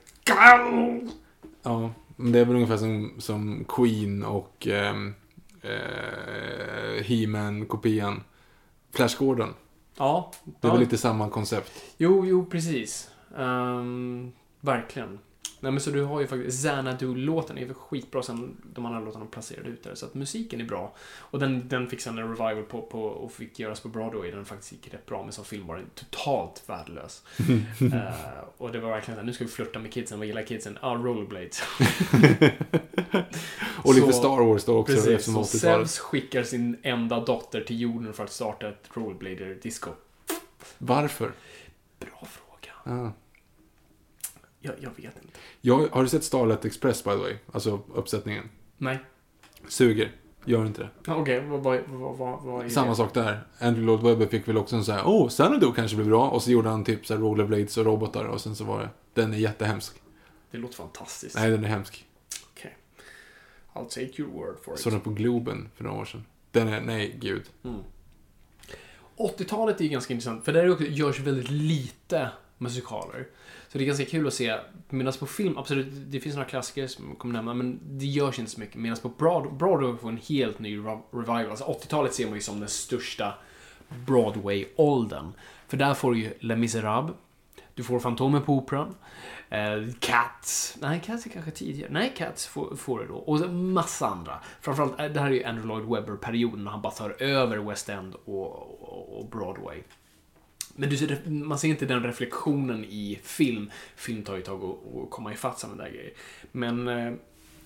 Ja. 1.64 1.94
Men 2.16 2.32
det 2.32 2.40
är 2.40 2.46
väl 2.46 2.56
ungefär 2.56 2.78
som, 2.78 3.14
som 3.18 3.66
Queen 3.68 4.24
och 4.24 4.68
ehm, 4.68 5.14
eh, 5.62 7.04
He-Man-kopian. 7.04 8.24
Flash 8.92 9.18
Gordon. 9.20 9.54
Ja. 9.98 10.32
Det 10.44 10.68
är 10.68 10.70
ja. 10.70 10.72
väl 10.72 10.80
lite 10.80 10.98
samma 10.98 11.30
koncept. 11.30 11.72
Jo, 11.98 12.26
jo, 12.26 12.46
precis. 12.46 13.12
Ehm, 13.38 14.32
verkligen. 14.62 15.20
Nej 15.60 15.72
men 15.72 15.82
så 15.82 15.90
du 15.90 16.04
har 16.04 16.22
ju 16.22 16.28
faktiskt 16.28 16.64
Xanadu-låten 16.66 17.58
är 17.58 17.62
ju 17.62 17.74
skitbra 17.74 18.24
sen 18.24 18.58
de 18.74 18.86
andra 18.86 19.00
låtarna 19.00 19.26
placerade 19.26 19.70
ut 19.70 19.84
där. 19.84 19.96
Så 19.96 20.06
att 20.06 20.14
musiken 20.14 20.62
är 20.62 20.66
bra. 20.66 20.96
Och 21.18 21.40
den, 21.40 21.68
den 21.68 21.90
fick 21.90 22.02
sen 22.02 22.18
en 22.18 22.24
revival 22.38 22.64
på, 22.64 22.82
på, 22.82 23.04
och 23.04 23.32
fick 23.32 23.60
göras 23.60 23.80
på 23.80 23.88
Broadway. 23.88 24.32
Den 24.32 24.46
faktiskt 24.46 24.72
gick 24.72 24.94
rätt 24.94 25.06
bra, 25.06 25.24
men 25.24 25.32
som 25.32 25.46
film 25.46 25.68
var 25.68 25.76
den 25.78 25.90
totalt 25.96 26.64
värdelös. 26.68 27.24
Eh, 27.94 28.44
och 28.58 28.72
det 28.72 28.80
var 28.80 28.90
verkligen 28.90 29.16
så 29.16 29.20
här, 29.20 29.26
nu 29.26 29.34
ska 29.34 29.44
vi 29.44 29.50
flirta 29.50 29.80
med 29.80 29.94
kidsen. 29.94 30.20
Vad 30.20 30.28
gillar 30.28 30.44
kidsen? 30.44 30.78
Ja, 30.82 30.88
ah, 30.88 30.96
rollerblades. 30.96 31.62
Och 33.84 33.94
lite 33.94 34.08
Så- 34.08 34.14
Star 34.14 34.46
Wars 34.46 34.66
då 34.66 34.78
också, 34.78 34.96
Precis, 34.96 35.26
så 35.26 35.32
80-talet. 35.32 35.50
Zeus 35.90 36.00
skickar 36.00 36.44
sin 36.44 36.78
enda 36.82 37.20
dotter 37.20 37.62
till 37.62 37.82
jorden 37.82 38.14
för 38.14 38.24
att 38.24 38.32
starta 38.32 38.70
ett 38.70 38.90
rollerblader-disco. 38.94 39.92
Varför? 40.78 41.32
Bra 42.00 42.28
fråga. 42.30 43.02
Ah. 43.04 43.12
Jag, 44.60 44.76
jag 44.80 44.90
vet 44.90 45.16
inte. 45.22 45.40
Jag, 45.62 45.88
har 45.92 46.04
du 46.04 46.10
sett 46.10 46.24
Starlet 46.24 46.66
Express 46.66 47.04
by 47.04 47.10
the 47.10 47.16
way? 47.18 47.36
Alltså 47.52 47.80
uppsättningen. 47.94 48.50
Nej. 48.78 49.00
Suger. 49.68 50.12
Gör 50.46 50.66
inte 50.66 50.82
det. 50.82 50.90
Ja, 51.06 51.16
Okej, 51.16 51.46
vad, 51.48 51.64
vad, 51.64 51.80
vad, 51.88 52.18
vad, 52.18 52.44
vad 52.44 52.66
är 52.66 52.70
Samma 52.70 52.90
det? 52.90 52.96
sak 52.96 53.14
där. 53.14 53.48
Andrew 53.60 53.86
Lloyd 53.86 54.02
Webber 54.02 54.26
fick 54.32 54.48
väl 54.48 54.58
också 54.58 54.76
en 54.76 54.84
sån 54.84 54.96
här, 54.96 55.04
oh, 55.04 55.30
Xanadu 55.30 55.72
kanske 55.76 55.98
blir 55.98 56.08
bra. 56.08 56.30
Och 56.30 56.44
så 56.44 56.52
gjorde 56.52 56.70
han 56.70 56.84
typ 56.84 57.06
så 57.06 57.14
här 57.14 57.22
rollerblades 57.22 57.78
och 57.78 57.86
robotar 57.86 58.26
och 58.26 58.42
sen 58.42 58.56
så 58.56 58.64
var 58.64 58.80
det, 58.80 58.90
den 59.22 59.34
är 59.34 59.38
jättehemsk. 59.38 59.94
Det 60.52 60.58
låter 60.58 60.76
fantastiskt. 60.76 61.36
Nej, 61.36 61.50
den 61.52 61.64
är 61.64 61.68
hemsk. 61.68 62.06
Okej. 62.54 62.78
I'll 63.74 63.86
take 63.88 64.22
your 64.22 64.32
word 64.32 64.56
for 64.64 64.74
it. 64.74 64.80
Såg 64.80 64.94
den 64.94 65.02
på 65.02 65.10
Globen 65.10 65.70
för 65.76 65.84
några 65.84 65.98
år 66.02 66.06
sedan. 66.06 66.26
Den 66.52 66.68
är, 66.68 66.82
nej, 66.82 67.16
gud. 67.20 67.44
Mm. 67.64 67.80
80-talet 69.18 69.82
är 69.82 69.86
ganska 69.88 70.14
intressant, 70.14 70.46
för 70.46 70.54
där 70.54 70.72
också, 70.72 70.84
görs 70.84 71.20
väldigt 71.20 71.50
lite 71.50 72.30
musikaler. 72.58 73.28
Så 73.72 73.78
det 73.78 73.84
är 73.84 73.86
ganska 73.86 74.06
kul 74.06 74.28
att 74.28 74.34
se, 74.34 74.58
medan 74.90 75.14
på 75.14 75.26
film, 75.26 75.58
absolut, 75.58 75.88
det 75.92 76.20
finns 76.20 76.36
några 76.36 76.50
klassiker 76.50 76.88
som 76.88 77.08
jag 77.10 77.18
kommer 77.18 77.34
nämna, 77.34 77.54
men 77.54 77.80
det 77.84 78.06
görs 78.06 78.40
inte 78.40 78.52
så 78.52 78.60
mycket. 78.60 78.76
Medan 78.76 78.98
på 78.98 79.10
Broad, 79.10 79.54
Broadway 79.54 79.98
får 79.98 80.10
en 80.10 80.20
helt 80.28 80.60
ny 80.60 80.78
revival. 81.12 81.50
Alltså 81.50 81.66
80-talet 81.66 82.14
ser 82.14 82.26
man 82.26 82.36
ju 82.36 82.42
som 82.42 82.60
den 82.60 82.70
största 82.70 83.34
Broadway-åldern. 84.06 85.32
För 85.68 85.78
där 85.78 85.94
får 85.94 86.12
du 86.12 86.20
ju 86.20 86.34
Les 86.40 86.58
Misérables, 86.58 87.16
du 87.74 87.84
får 87.84 88.00
Fantomen 88.00 88.42
på 88.42 88.54
Operan, 88.54 88.96
eh, 89.50 89.94
Cats, 90.00 90.78
nej 90.82 91.02
Cats 91.06 91.26
är 91.26 91.30
kanske 91.30 91.52
tidigare, 91.52 91.90
nej 91.92 92.14
Cats 92.18 92.48
får, 92.48 92.76
får 92.76 93.00
du 93.00 93.08
då, 93.08 93.16
och 93.16 93.50
massa 93.50 94.08
andra. 94.08 94.40
Framförallt, 94.62 95.00
eh, 95.00 95.06
det 95.06 95.20
här 95.20 95.28
är 95.28 95.32
ju 95.32 95.44
Andrew 95.44 95.68
Lloyd 95.68 95.90
Webber-perioden 95.90 96.64
när 96.64 96.72
han 96.72 96.82
bara 96.82 96.94
tar 96.94 97.22
över 97.24 97.58
West 97.58 97.90
End 97.90 98.16
och, 98.26 98.48
och, 98.82 99.20
och 99.20 99.30
Broadway. 99.30 99.84
Men 100.80 100.90
du 100.90 100.98
ser, 100.98 101.30
man 101.30 101.60
ser 101.60 101.68
inte 101.68 101.86
den 101.86 102.04
reflektionen 102.04 102.86
i 102.86 103.20
film. 103.24 103.72
Film 103.96 104.24
tar 104.24 104.36
ju 104.36 104.42
tag 104.42 104.64
att, 104.64 105.04
att 105.04 105.10
komma 105.10 105.34
ifatt 105.34 105.60
sådana 105.60 105.84
där 105.84 105.90
grejer. 105.92 106.14
Men 106.52 106.88
eh, 106.88 107.14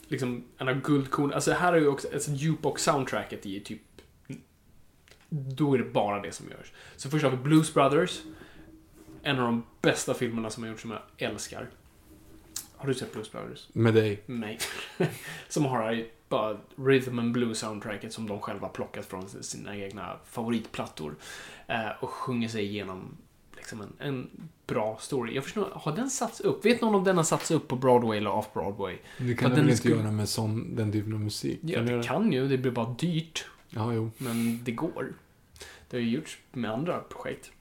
liksom, 0.07 0.43
en 0.57 0.67
av 0.67 0.81
guldkorn, 0.81 1.33
alltså 1.33 1.51
här 1.51 1.73
är 1.73 1.77
ju 1.77 1.87
också, 1.87 2.07
alltså 2.13 2.31
jukebox-soundtracket 2.31 3.45
ju 3.45 3.59
typ 3.59 3.81
då 5.29 5.73
är 5.73 5.77
det 5.77 5.83
bara 5.83 6.21
det 6.21 6.31
som 6.31 6.49
görs. 6.49 6.71
Så 6.95 7.09
först 7.09 7.23
har 7.23 7.31
vi 7.31 7.37
Blues 7.37 7.73
Brothers. 7.73 8.21
En 9.23 9.39
av 9.39 9.45
de 9.45 9.63
bästa 9.81 10.13
filmerna 10.13 10.49
som 10.49 10.63
har 10.63 10.69
gjorts 10.69 10.81
som 10.81 10.91
jag 10.91 11.01
älskar. 11.29 11.69
Har 12.75 12.87
du 12.87 12.93
sett 12.93 13.13
Blues 13.13 13.31
Brothers? 13.31 13.69
Med 13.73 13.93
dig. 13.93 14.23
Nej. 14.25 14.59
som 15.49 15.65
har 15.65 16.05
bara 16.33 16.57
Rhythm 16.75 17.19
and 17.19 17.31
Blues 17.31 17.59
soundtracket 17.59 18.13
som 18.13 18.27
de 18.27 18.39
själva 18.39 18.67
plockat 18.67 19.05
från 19.05 19.29
sina 19.29 19.75
egna 19.77 20.17
favoritplattor. 20.25 21.15
Eh, 21.67 21.89
och 22.03 22.09
sjunger 22.09 22.47
sig 22.47 22.65
igenom 22.65 23.17
liksom 23.57 23.81
en, 23.81 23.93
en 23.99 24.29
bra 24.67 24.97
story. 25.01 25.35
Jag 25.35 25.43
förstår, 25.43 25.69
har 25.73 25.95
den 25.95 26.09
satts 26.09 26.41
upp? 26.41 26.65
Vet 26.65 26.81
någon 26.81 26.95
om 26.95 27.03
den 27.03 27.17
har 27.17 27.23
satts 27.23 27.51
upp 27.51 27.67
på 27.67 27.75
Broadway 27.75 28.17
eller 28.17 28.29
off-Broadway? 28.29 28.97
Det 29.17 29.33
kan 29.35 29.49
den 29.49 29.59
väl 29.59 29.65
inte 29.69 29.77
skulle- 29.77 29.95
göra 29.95 30.11
med 30.11 30.29
sån, 30.29 30.75
den 30.75 30.91
typen 30.91 31.13
av 31.13 31.19
musik? 31.19 31.59
Ja, 31.61 31.81
det 31.81 31.91
göra? 31.91 32.03
kan 32.03 32.31
ju. 32.33 32.47
Det 32.47 32.57
blir 32.57 32.71
bara 32.71 32.95
dyrt. 32.99 33.45
Ja, 33.69 33.93
jo. 33.93 34.11
Men 34.17 34.63
det 34.63 34.71
går. 34.71 35.13
Det 35.89 35.97
har 35.97 36.01
ju 36.01 36.09
gjorts 36.09 36.37
med 36.51 36.71
andra 36.71 36.99
projekt. 36.99 37.51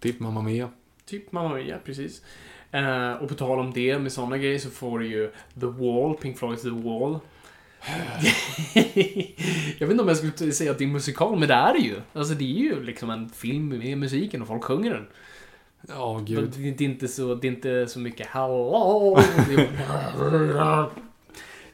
Typ 0.00 0.20
Mamma 0.20 0.42
Mia. 0.42 0.70
Typ 1.04 1.32
Mamma 1.32 1.54
Mia, 1.54 1.78
precis. 1.78 2.22
Eh, 2.70 3.12
och 3.12 3.28
på 3.28 3.34
tal 3.34 3.58
om 3.58 3.72
det, 3.72 3.98
med 3.98 4.12
sådana 4.12 4.38
grejer, 4.38 4.58
så 4.58 4.70
får 4.70 4.98
du 4.98 5.06
ju 5.06 5.30
The 5.60 5.66
Wall, 5.66 6.16
Pink 6.16 6.38
Floyds 6.38 6.62
The 6.62 6.70
Wall. 6.70 7.18
Jag 9.78 9.86
vet 9.86 9.90
inte 9.90 10.02
om 10.02 10.08
jag 10.08 10.16
skulle 10.16 10.52
säga 10.52 10.70
att 10.70 10.78
det 10.78 10.84
är 10.84 10.86
en 10.86 10.92
musikal, 10.92 11.38
men 11.38 11.48
det 11.48 11.54
är 11.54 11.72
det 11.72 11.78
ju. 11.78 11.94
Alltså 12.12 12.34
det 12.34 12.44
är 12.44 12.58
ju 12.58 12.82
liksom 12.84 13.10
en 13.10 13.28
film 13.28 13.68
med 13.68 13.98
musiken 13.98 14.42
och 14.42 14.48
folk 14.48 14.64
sjunger 14.64 14.90
den. 14.94 15.06
Ja, 15.88 16.22
Det, 16.26 16.32
gud. 16.34 16.50
det, 16.78 16.84
är 16.84 16.88
inte 16.88 17.08
så, 17.08 17.34
det 17.34 17.48
är 17.48 17.52
inte 17.52 17.86
så 17.86 17.98
mycket 17.98 18.26
hallå. 18.26 19.18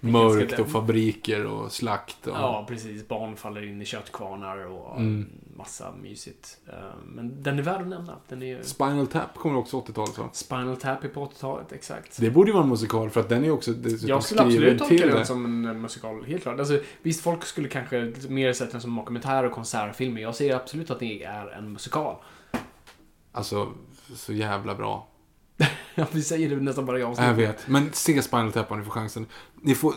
Mörkt 0.05 0.59
och 0.59 0.69
fabriker 0.69 1.47
och 1.47 1.73
slakt 1.73 2.27
och... 2.27 2.37
Ja, 2.37 2.65
precis. 2.69 3.09
Barn 3.09 3.37
faller 3.37 3.63
in 3.69 3.83
i 3.83 3.85
köttkvarnar 3.85 4.67
och 4.67 4.97
Mm. 5.01 5.29
massa 5.57 5.93
mysigt. 6.03 6.59
Eh, 6.69 6.75
Men 7.07 7.43
den 7.43 7.59
är 7.59 7.63
värd 7.63 7.81
att 7.81 7.87
nämna. 7.89 8.17
Den 8.29 8.43
är 8.43 8.63
Spinal 8.63 9.07
Tap 9.07 9.35
kommer 9.35 9.59
också 9.59 9.77
80-talet 9.81 10.19
va? 10.19 10.29
Spinal 10.33 10.77
Tap 10.77 11.05
är 11.05 11.09
på 11.09 11.27
80-talet, 11.27 11.73
exakt. 11.73 12.21
Det 12.21 12.31
borde 12.31 12.49
ju 12.51 12.53
vara 12.55 12.63
en 12.65 12.69
musikal 12.71 13.11
för 13.11 13.21
att 13.21 13.29
den 13.29 13.45
är 13.45 13.51
också 13.51 13.71
Jag 14.03 14.23
skulle 14.25 14.43
absolut 14.43 14.79
tolka 14.79 15.07
den 15.07 15.27
som 15.27 15.45
en 15.45 15.65
eh, 15.67 15.75
musikal, 15.83 16.25
helt 16.25 16.43
klart. 16.43 16.59
Alltså, 16.59 16.81
visst, 17.03 17.23
folk 17.23 17.45
skulle 17.45 17.69
kanske 17.69 18.13
mer 18.29 18.53
sett 18.53 18.73
den 18.73 18.81
som 18.81 18.97
dokumentär 18.97 19.45
och 19.45 19.53
konsertfilm, 19.53 20.15
men 20.15 20.23
jag 20.23 20.35
ser 20.35 20.55
absolut 20.55 20.91
att 20.91 21.01
det 21.01 21.25
är 21.25 21.47
en 21.49 21.73
musikal. 21.73 22.17
Alltså, 23.33 23.73
så 24.15 24.33
jävla 24.33 24.75
bra. 24.75 25.07
Ja, 25.95 26.07
vi 26.13 26.23
säger 26.23 26.51
det 26.51 26.57
nästan 26.57 26.87
bara 26.87 26.99
jag. 26.99 27.15
Jag 27.19 27.35
vet. 27.35 27.69
Men 27.69 27.93
se 27.93 28.23
Spinal 28.23 28.53
Tap 28.53 28.73
om 28.73 28.79
ni 28.79 28.85
får 28.85 28.93
chansen. 28.93 29.27
Ni 29.63 29.75
får, 29.75 29.95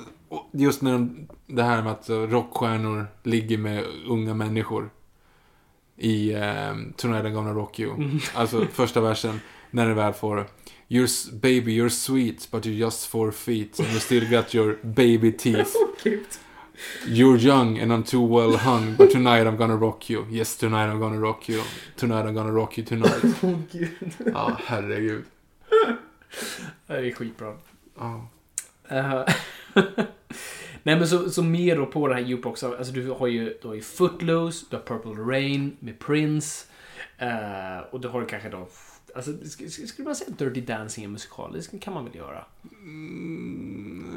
just 0.52 0.82
när 0.82 0.92
de, 0.92 1.28
det 1.48 1.64
här 1.64 1.84
med 1.84 1.92
att 1.92 2.10
rockstjärnor 2.10 3.08
ligger 3.24 3.58
med 3.58 3.84
unga 4.08 4.34
människor 4.34 4.90
i 5.98 6.34
eh, 6.34 6.76
Tonight 6.96 7.26
I'm 7.26 7.34
gonna 7.34 7.54
rock 7.54 7.80
you. 7.80 7.94
Mm. 7.94 8.20
Alltså 8.34 8.66
första 8.72 9.02
versen, 9.02 9.42
när 9.72 9.88
det 9.88 9.94
väl 9.94 10.14
får 10.14 10.48
You're, 10.88 11.32
baby, 11.32 11.82
you're 11.82 11.90
sweet, 11.90 12.48
but 12.52 12.66
you're 12.66 12.78
just 12.78 13.08
four 13.08 13.32
feet. 13.32 13.80
And 13.80 13.88
you 13.90 14.00
still 14.00 14.30
got 14.30 14.54
your 14.54 14.78
baby 14.84 15.32
teeth. 15.32 15.76
You're 17.08 17.38
young 17.38 17.80
and 17.80 17.92
I'm 17.92 18.04
too 18.04 18.22
well 18.22 18.58
hung, 18.58 18.96
but 18.96 19.12
tonight 19.12 19.48
I'm 19.48 19.58
gonna 19.58 19.78
rock 19.78 20.10
you. 20.10 20.26
Yes, 20.30 20.58
tonight 20.58 20.90
I'm 20.90 21.00
gonna 21.00 21.20
rock 21.20 21.50
you. 21.50 21.64
Tonight 21.96 22.26
I'm 22.26 22.36
gonna 22.36 22.52
rock 22.52 22.78
you 22.78 22.84
tonight. 22.84 23.24
Åh, 23.44 23.60
gud. 23.72 23.90
Ja, 24.34 24.58
herregud. 24.66 25.24
Det 26.88 26.94
är 26.94 27.12
skitbra. 27.12 27.58
Ja. 27.98 28.28
Eh, 28.90 29.24
Nej 30.84 30.96
men 30.96 31.08
så, 31.08 31.30
så 31.30 31.44
mer 31.44 31.76
då 31.78 31.86
på 31.86 32.08
det 32.08 32.14
här 32.14 32.22
jukebox, 32.22 32.64
alltså 32.64 32.94
du 32.94 33.10
har 33.12 33.28
ju, 33.28 33.58
du 33.62 33.68
har 33.68 33.76
ju 33.76 33.82
Footloose, 33.82 34.66
du 34.70 34.76
har 34.76 34.84
Purple 34.84 35.12
Rain 35.24 35.78
med 35.80 36.00
Prince. 36.00 36.66
eh, 37.18 37.80
och 37.92 38.00
du 38.02 38.08
har 38.08 38.22
ju 38.22 38.28
kanske 38.28 38.50
då, 38.50 38.68
alltså 39.16 39.32
sk- 39.32 39.66
sk- 39.68 39.86
skulle 39.88 40.06
man 40.06 40.16
säga 40.16 40.30
Dirty 40.38 40.62
Dancing 40.62 41.04
är 41.04 41.08
en 41.08 41.12
musikal? 41.12 41.54
Det 41.54 41.62
ska- 41.62 41.78
kan 41.80 41.94
man 41.94 42.06
väl 42.06 42.16
göra? 42.16 42.46
Mm, 42.74 44.16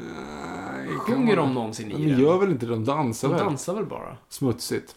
nej, 0.75 0.87
Sjunger 0.97 1.35
de 1.35 1.53
någonsin 1.53 1.91
i 1.91 1.93
De 2.03 2.09
den? 2.11 2.19
gör 2.19 2.37
väl 2.37 2.49
inte 2.51 2.65
de 2.65 2.85
dansar 2.85 3.27
De 3.27 3.35
väl? 3.35 3.45
dansar 3.45 3.73
väl 3.75 3.85
bara? 3.85 4.17
Smutsigt. 4.29 4.95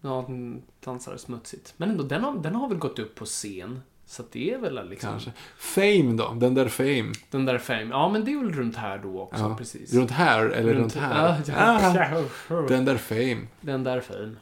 Ja, 0.00 0.24
de 0.28 0.62
dansar 0.84 1.16
smutsigt. 1.16 1.74
Men 1.76 1.90
ändå, 1.90 2.02
den 2.04 2.24
har, 2.24 2.38
den 2.38 2.54
har 2.54 2.68
väl 2.68 2.78
gått 2.78 2.98
upp 2.98 3.14
på 3.14 3.24
scen? 3.24 3.80
Så 4.06 4.22
att 4.22 4.32
det 4.32 4.50
är 4.50 4.58
väl 4.58 4.88
liksom... 4.88 5.10
Kanske. 5.10 5.32
Fame 5.58 6.12
då? 6.16 6.34
Den 6.40 6.54
där 6.54 6.68
Fame. 6.68 7.12
Den 7.30 7.44
där 7.44 7.58
fame. 7.58 7.86
Ja, 7.90 8.08
men 8.08 8.24
det 8.24 8.32
är 8.32 8.38
väl 8.38 8.52
runt 8.52 8.76
här 8.76 8.98
då 8.98 9.20
också, 9.20 9.42
Ja. 9.42 9.56
precis. 9.58 9.94
Runt 9.94 10.10
här 10.10 10.46
eller 10.46 10.74
runt, 10.74 10.94
här? 10.94 11.42
Ja, 11.46 11.54
Ah, 11.56 11.94
ja, 11.96 12.22
ja. 12.48 12.62
den 12.68 12.84
där 12.84 12.96
Fame. 12.96 13.46
Den 13.60 13.84
där 13.84 14.00
fame. 14.00 14.34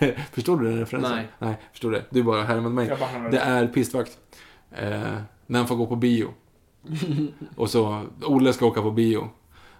Förstår 0.32 0.56
du 0.56 0.68
den 0.70 0.78
referensen? 0.78 1.12
Nej. 1.16 1.28
Nej, 1.38 1.54
förstår 1.72 1.90
det. 1.90 2.04
Du 2.10 2.22
bara 2.22 2.42
härmade 2.42 2.74
mig. 2.74 2.88
Bara 2.88 3.28
Det 3.30 3.38
är 3.38 3.66
pistvakt. 3.66 4.18
Eh, 4.72 5.00
när 5.46 5.58
han 5.58 5.68
får 5.68 5.76
gå 5.76 5.86
på 5.86 5.96
bio. 5.96 6.28
och 7.56 7.70
så, 7.70 8.02
Olle 8.22 8.52
ska 8.52 8.66
åka 8.66 8.82
på 8.82 8.90
bio. 8.90 9.28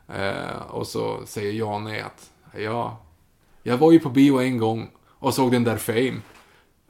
Eh, 0.09 0.61
och 0.71 0.87
så 0.87 1.21
säger 1.27 1.53
Jane 1.53 2.05
att, 2.05 2.31
ja, 2.59 2.99
jag 3.63 3.77
var 3.79 3.93
ju 3.93 4.01
på 4.01 4.09
bio 4.09 4.41
en 4.41 4.59
gång 4.59 4.91
och 5.09 5.35
såg 5.35 5.53
den 5.53 5.65
där 5.65 5.77
Fame. 5.77 6.21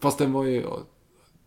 Fast 0.03 0.19
den 0.19 0.33
var 0.33 0.45
ju, 0.45 0.67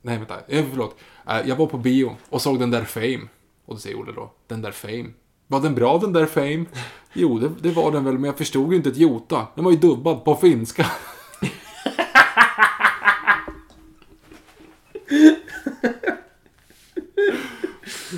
nej 0.04 0.18
vänta, 0.18 0.36
eh, 0.48 0.66
förlåt. 0.70 1.00
Eh, 1.30 1.42
jag 1.46 1.56
var 1.56 1.68
på 1.68 1.78
bio 1.78 2.16
och 2.30 2.42
såg 2.42 2.60
den 2.60 2.72
där 2.72 2.84
Fame. 2.84 3.28
Och 3.66 3.76
då 3.76 3.80
säger 3.80 4.00
Olle 4.00 4.12
då, 4.12 4.32
den 4.48 4.62
där 4.62 4.72
Fame. 4.72 5.10
Var 5.48 5.62
den 5.62 5.76
bra 5.76 5.98
den 5.98 6.14
där 6.14 6.26
Fame? 6.26 6.66
Jo, 7.14 7.40
det, 7.40 7.52
det 7.60 7.72
var 7.72 7.92
den 7.92 8.04
väl, 8.04 8.14
men 8.14 8.24
jag 8.24 8.38
förstod 8.38 8.72
ju 8.72 8.78
inte 8.78 8.90
ett 8.90 8.98
jota. 8.98 9.48
Den 9.56 9.64
var 9.64 9.72
ju 9.72 9.78
dubbad 9.78 10.26
på 10.26 10.36
finska. 10.36 10.86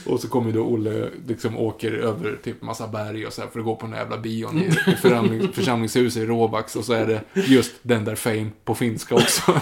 Och 0.05 0.19
så 0.19 0.27
kommer 0.27 0.51
då 0.51 0.61
Olle, 0.61 1.09
liksom 1.27 1.57
åker 1.57 1.91
över 1.91 2.39
typ 2.43 2.61
massa 2.61 2.87
berg 2.87 3.25
och 3.25 3.33
så 3.33 3.41
här 3.41 3.49
för 3.49 3.59
att 3.59 3.65
gå 3.65 3.75
på 3.75 3.85
den 3.85 3.93
här 3.93 4.01
jävla 4.01 4.17
bion 4.17 4.57
i 4.57 4.65
i 4.65 4.95
församling, 4.95 5.47
församlingshuset 5.53 6.23
i 6.23 6.25
Råbax. 6.25 6.75
Och 6.75 6.85
så 6.85 6.93
är 6.93 7.07
det 7.07 7.21
just 7.33 7.73
den 7.81 8.05
där 8.05 8.15
Fame 8.15 8.49
på 8.63 8.75
finska 8.75 9.15
också. 9.15 9.61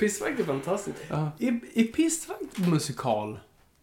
Pistvakt 0.00 0.40
är 0.40 0.44
fantastiskt. 0.44 0.98
Ja. 1.08 1.30
Är, 1.38 1.60
är 1.74 1.84
Pistvakt 1.84 2.58
musikal? 2.58 3.38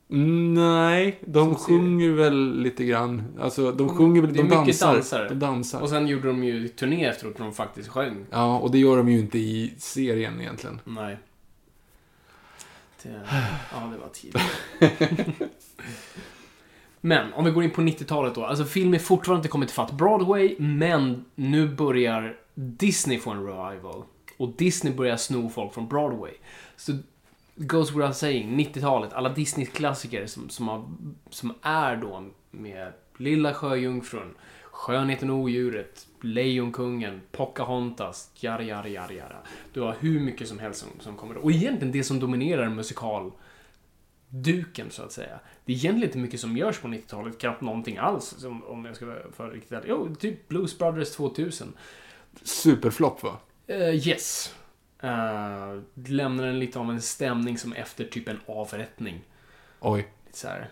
Nej, 0.09 1.19
de 1.25 1.43
Som 1.45 1.55
serie. 1.65 1.79
sjunger 1.79 2.09
väl 2.11 2.59
lite 2.61 2.83
grann. 2.85 3.23
Alltså, 3.39 3.71
de 3.71 3.89
sjunger 3.89 4.21
väl, 4.21 4.33
Det 4.33 4.39
är 4.39 4.43
de 4.43 4.49
mycket 4.49 4.65
dansar. 4.79 4.93
dansare. 4.93 5.29
De 5.29 5.35
dansar. 5.35 5.81
Och 5.81 5.89
sen 5.89 6.07
gjorde 6.07 6.27
de 6.27 6.43
ju 6.43 6.67
turné 6.67 7.05
efteråt 7.05 7.37
när 7.39 7.45
de 7.45 7.53
faktiskt 7.53 7.89
sjöng. 7.89 8.25
Ja, 8.31 8.59
och 8.59 8.71
det 8.71 8.77
gör 8.77 8.97
de 8.97 9.09
ju 9.09 9.19
inte 9.19 9.37
i 9.39 9.73
serien 9.77 10.41
egentligen. 10.41 10.79
Nej. 10.83 11.17
Det, 13.03 13.21
ja, 13.71 13.91
det 13.93 13.97
var 13.97 14.09
tid. 14.09 14.35
Men, 17.01 17.33
om 17.33 17.45
vi 17.45 17.51
går 17.51 17.63
in 17.63 17.71
på 17.71 17.81
90-talet 17.81 18.35
då. 18.35 18.45
Alltså, 18.45 18.65
film 18.65 18.93
är 18.93 18.99
fortfarande 18.99 19.39
inte 19.39 19.49
kommit 19.49 19.71
fatt 19.71 19.91
Broadway, 19.91 20.55
men 20.59 21.25
nu 21.35 21.67
börjar 21.75 22.35
Disney 22.55 23.19
få 23.19 23.31
en 23.31 23.45
revival. 23.45 24.03
Och 24.37 24.49
Disney 24.57 24.93
börjar 24.93 25.17
sno 25.17 25.49
folk 25.49 25.73
från 25.73 25.87
Broadway. 25.87 26.33
Så, 26.75 26.97
goes 27.55 27.91
without 27.91 28.15
saying, 28.15 28.59
90-talet, 28.59 29.13
alla 29.13 29.29
Disney-klassiker 29.29 30.25
som, 30.25 30.49
som, 30.49 30.67
har, 30.67 30.85
som 31.29 31.53
är 31.61 31.95
då 31.95 32.25
med 32.51 32.93
Lilla 33.17 33.53
Sjöjungfrun, 33.53 34.35
Skönheten 34.71 35.29
och 35.29 35.37
Odjuret, 35.37 36.07
Lejonkungen, 36.21 37.21
Pocahontas, 37.31 38.31
jara, 38.35 38.63
jara, 38.63 38.87
jara, 38.87 39.13
jara. 39.13 39.37
Du 39.73 39.81
har 39.81 39.95
hur 39.99 40.19
mycket 40.19 40.47
som 40.47 40.59
helst 40.59 40.79
som, 40.79 40.89
som 40.99 41.15
kommer 41.15 41.35
då. 41.35 41.41
Och 41.41 41.51
egentligen 41.51 41.91
det 41.91 42.03
som 42.03 42.19
dominerar 42.19 42.69
musikal 42.69 43.31
duken 44.29 44.91
så 44.91 45.03
att 45.03 45.11
säga. 45.11 45.39
Det 45.65 45.73
är 45.73 45.75
egentligen 45.75 46.09
inte 46.09 46.17
mycket 46.17 46.39
som 46.39 46.57
görs 46.57 46.79
på 46.79 46.87
90-talet, 46.87 47.39
knappt 47.39 47.61
någonting 47.61 47.97
alls 47.97 48.45
om 48.67 48.85
jag 48.85 48.95
ska 48.95 49.05
vara 49.05 49.31
för 49.31 49.51
riktigt 49.51 49.71
ärlig. 49.71 49.89
Jo, 49.89 50.15
typ 50.15 50.47
Blues 50.47 50.77
Brothers 50.77 51.11
2000. 51.11 51.73
Superflopp 52.43 53.23
va? 53.23 53.37
Eh, 53.67 54.07
yes. 54.07 54.55
Uh, 55.03 55.81
lämnar 56.07 56.43
en 56.47 56.59
lite 56.59 56.79
av 56.79 56.91
en 56.91 57.01
stämning 57.01 57.57
som 57.57 57.73
efter 57.73 58.05
typ 58.05 58.27
en 58.27 58.39
avrättning. 58.45 59.21
Oj. 59.79 60.07
Lite 60.25 60.37
så 60.37 60.47
här. 60.47 60.69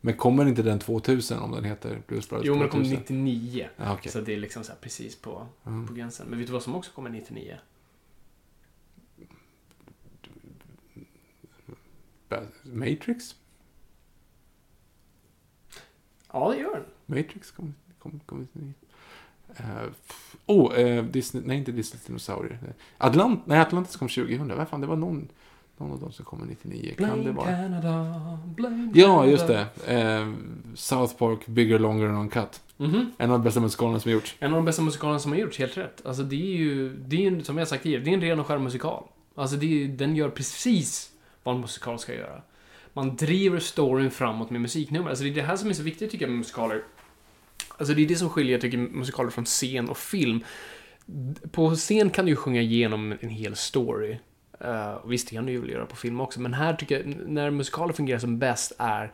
Men 0.00 0.16
kommer 0.16 0.46
inte 0.46 0.62
den 0.62 0.78
2000 0.78 1.38
om 1.38 1.52
den 1.52 1.64
heter 1.64 2.02
Blues 2.06 2.28
Brothers 2.28 2.46
Jo, 2.46 2.54
men 2.54 2.62
det 2.62 2.68
kom 2.68 2.80
2000? 2.84 2.98
99. 3.24 3.68
Ja, 3.76 3.92
okej. 3.94 4.12
Så 4.12 4.20
det 4.20 4.34
är 4.34 4.38
liksom 4.38 4.64
så 4.64 4.72
precis 4.80 5.16
på, 5.16 5.46
Mm. 5.66 5.86
på 5.86 5.94
gränsen. 5.94 6.26
Men 6.28 6.38
vet 6.38 6.46
du 6.48 6.52
vad 6.52 6.62
som 6.62 6.74
också 6.74 6.92
kommer 6.92 7.10
99? 7.10 7.58
Ba- 12.28 12.46
Matrix? 12.62 13.36
Ja, 16.32 16.50
det 16.50 16.58
gör 16.60 16.74
den. 16.74 16.84
Matrix 17.18 17.50
kom, 17.50 17.74
kom, 17.98 18.20
kom 18.26 18.48
uh, 19.60 19.92
Oh, 20.46 20.78
eh, 20.78 21.04
Disney, 21.04 21.42
nej 21.46 21.58
inte 21.58 21.72
Disney 21.72 22.00
dinosaurier. 22.06 22.58
Atlant, 22.98 23.46
nej, 23.46 23.58
Atlantis 23.58 23.96
kom 23.96 24.08
2000. 24.08 24.56
Vad 24.56 24.68
fan, 24.68 24.80
det 24.80 24.86
var 24.86 24.96
någon, 24.96 25.28
någon 25.76 25.92
av 25.92 26.00
dem 26.00 26.12
som 26.12 26.24
kommer 26.24 26.46
99. 26.46 26.94
Kan 26.98 27.08
det 27.08 27.14
Blame 27.14 27.30
vara? 27.30 27.46
Canada, 27.46 28.38
blame 28.44 28.92
Ja, 28.94 29.26
just 29.26 29.46
det. 29.46 29.66
Eh, 29.86 30.32
South 30.74 31.16
Park, 31.16 31.46
Bigger, 31.46 31.78
Longer 31.78 32.06
and 32.06 32.18
Uncut. 32.18 32.60
Mhm. 32.76 33.12
En 33.18 33.30
av 33.30 33.38
de 33.38 33.44
bästa 33.44 33.60
musikalerna 33.60 34.00
som 34.00 34.12
gjorts. 34.12 34.36
En 34.38 34.50
av 34.50 34.56
de 34.56 34.64
bästa 34.64 34.82
musikalerna 34.82 35.18
som 35.18 35.32
har 35.32 35.38
gjorts, 35.38 35.58
helt 35.58 35.76
rätt. 35.76 36.06
Alltså 36.06 36.22
det 36.22 36.36
är 36.36 36.56
ju, 36.56 36.96
det 36.96 37.16
är 37.16 37.30
ju, 37.30 37.42
som 37.42 37.58
jag 37.58 37.68
sagt 37.68 37.82
tidigare, 37.82 38.04
det 38.04 38.10
är 38.10 38.14
en 38.14 38.20
ren 38.20 38.40
och 38.40 38.46
skär 38.46 38.58
musikal. 38.58 39.04
Alltså 39.34 39.56
det 39.56 39.84
är, 39.84 39.88
den 39.88 40.16
gör 40.16 40.28
precis 40.28 41.10
vad 41.42 41.54
en 41.54 41.60
musikal 41.60 41.98
ska 41.98 42.14
göra. 42.14 42.42
Man 42.92 43.16
driver 43.16 43.58
storyn 43.58 44.10
framåt 44.10 44.50
med 44.50 44.60
musiknummer. 44.60 45.08
Alltså 45.08 45.24
det 45.24 45.30
är 45.30 45.34
det 45.34 45.42
här 45.42 45.56
som 45.56 45.68
är 45.70 45.74
så 45.74 45.82
viktigt 45.82 46.10
tycker 46.10 46.24
jag 46.24 46.30
med 46.30 46.38
musikaler. 46.38 46.82
Alltså 47.78 47.94
det 47.94 48.02
är 48.02 48.06
det 48.06 48.16
som 48.16 48.30
skiljer, 48.30 48.52
jag 48.52 48.60
tycker, 48.60 48.78
musikaler 48.78 49.30
från 49.30 49.44
scen 49.44 49.88
och 49.88 49.98
film. 49.98 50.44
På 51.52 51.74
scen 51.74 52.10
kan 52.10 52.24
du 52.24 52.30
ju 52.30 52.36
sjunga 52.36 52.60
igenom 52.60 53.14
en 53.20 53.28
hel 53.28 53.56
story. 53.56 54.18
Uh, 54.64 54.92
och 54.92 55.12
visst, 55.12 55.28
det 55.28 55.36
kan 55.36 55.46
du 55.46 55.52
ju 55.52 55.60
väl 55.60 55.70
göra 55.70 55.86
på 55.86 55.96
film 55.96 56.20
också, 56.20 56.40
men 56.40 56.54
här 56.54 56.74
tycker 56.74 56.96
jag, 56.96 57.16
när 57.28 57.50
musikaler 57.50 57.92
fungerar 57.92 58.18
som 58.18 58.38
bäst 58.38 58.72
är 58.78 59.12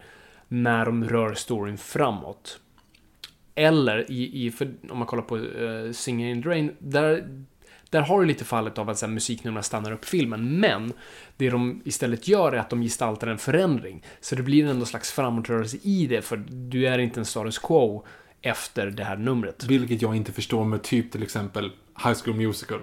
när 0.48 0.86
de 0.86 1.04
rör 1.04 1.34
storyn 1.34 1.78
framåt. 1.78 2.60
Eller 3.54 4.10
i, 4.10 4.46
i 4.46 4.50
för, 4.50 4.74
om 4.90 4.98
man 4.98 5.06
kollar 5.06 5.22
på 5.22 5.36
uh, 5.36 5.92
Singing 5.92 6.30
in 6.30 6.42
the 6.42 6.48
Rain, 6.48 6.76
där, 6.78 7.28
där 7.90 8.00
har 8.00 8.20
du 8.20 8.26
lite 8.26 8.44
fallet 8.44 8.78
av 8.78 8.90
att 8.90 9.00
här, 9.00 9.08
musiknumren 9.08 9.62
stannar 9.62 9.92
upp 9.92 10.04
filmen, 10.04 10.60
men 10.60 10.92
det 11.36 11.50
de 11.50 11.82
istället 11.84 12.28
gör 12.28 12.52
är 12.52 12.58
att 12.58 12.70
de 12.70 12.82
gestaltar 12.82 13.26
en 13.26 13.38
förändring. 13.38 14.04
Så 14.20 14.34
det 14.34 14.42
blir 14.42 14.66
ändå 14.66 14.86
slags 14.86 15.12
framåtrörelse 15.12 15.76
i 15.82 16.06
det, 16.06 16.22
för 16.22 16.36
du 16.48 16.86
är 16.86 16.98
inte 16.98 17.20
en 17.20 17.26
status 17.26 17.58
quo 17.58 18.04
efter 18.42 18.86
det 18.86 19.04
här 19.04 19.16
numret. 19.16 19.64
Vilket 19.64 20.02
jag 20.02 20.16
inte 20.16 20.32
förstår 20.32 20.64
med 20.64 20.82
typ 20.82 21.12
till 21.12 21.22
exempel 21.22 21.72
High 22.04 22.16
School 22.24 22.36
Musical. 22.36 22.78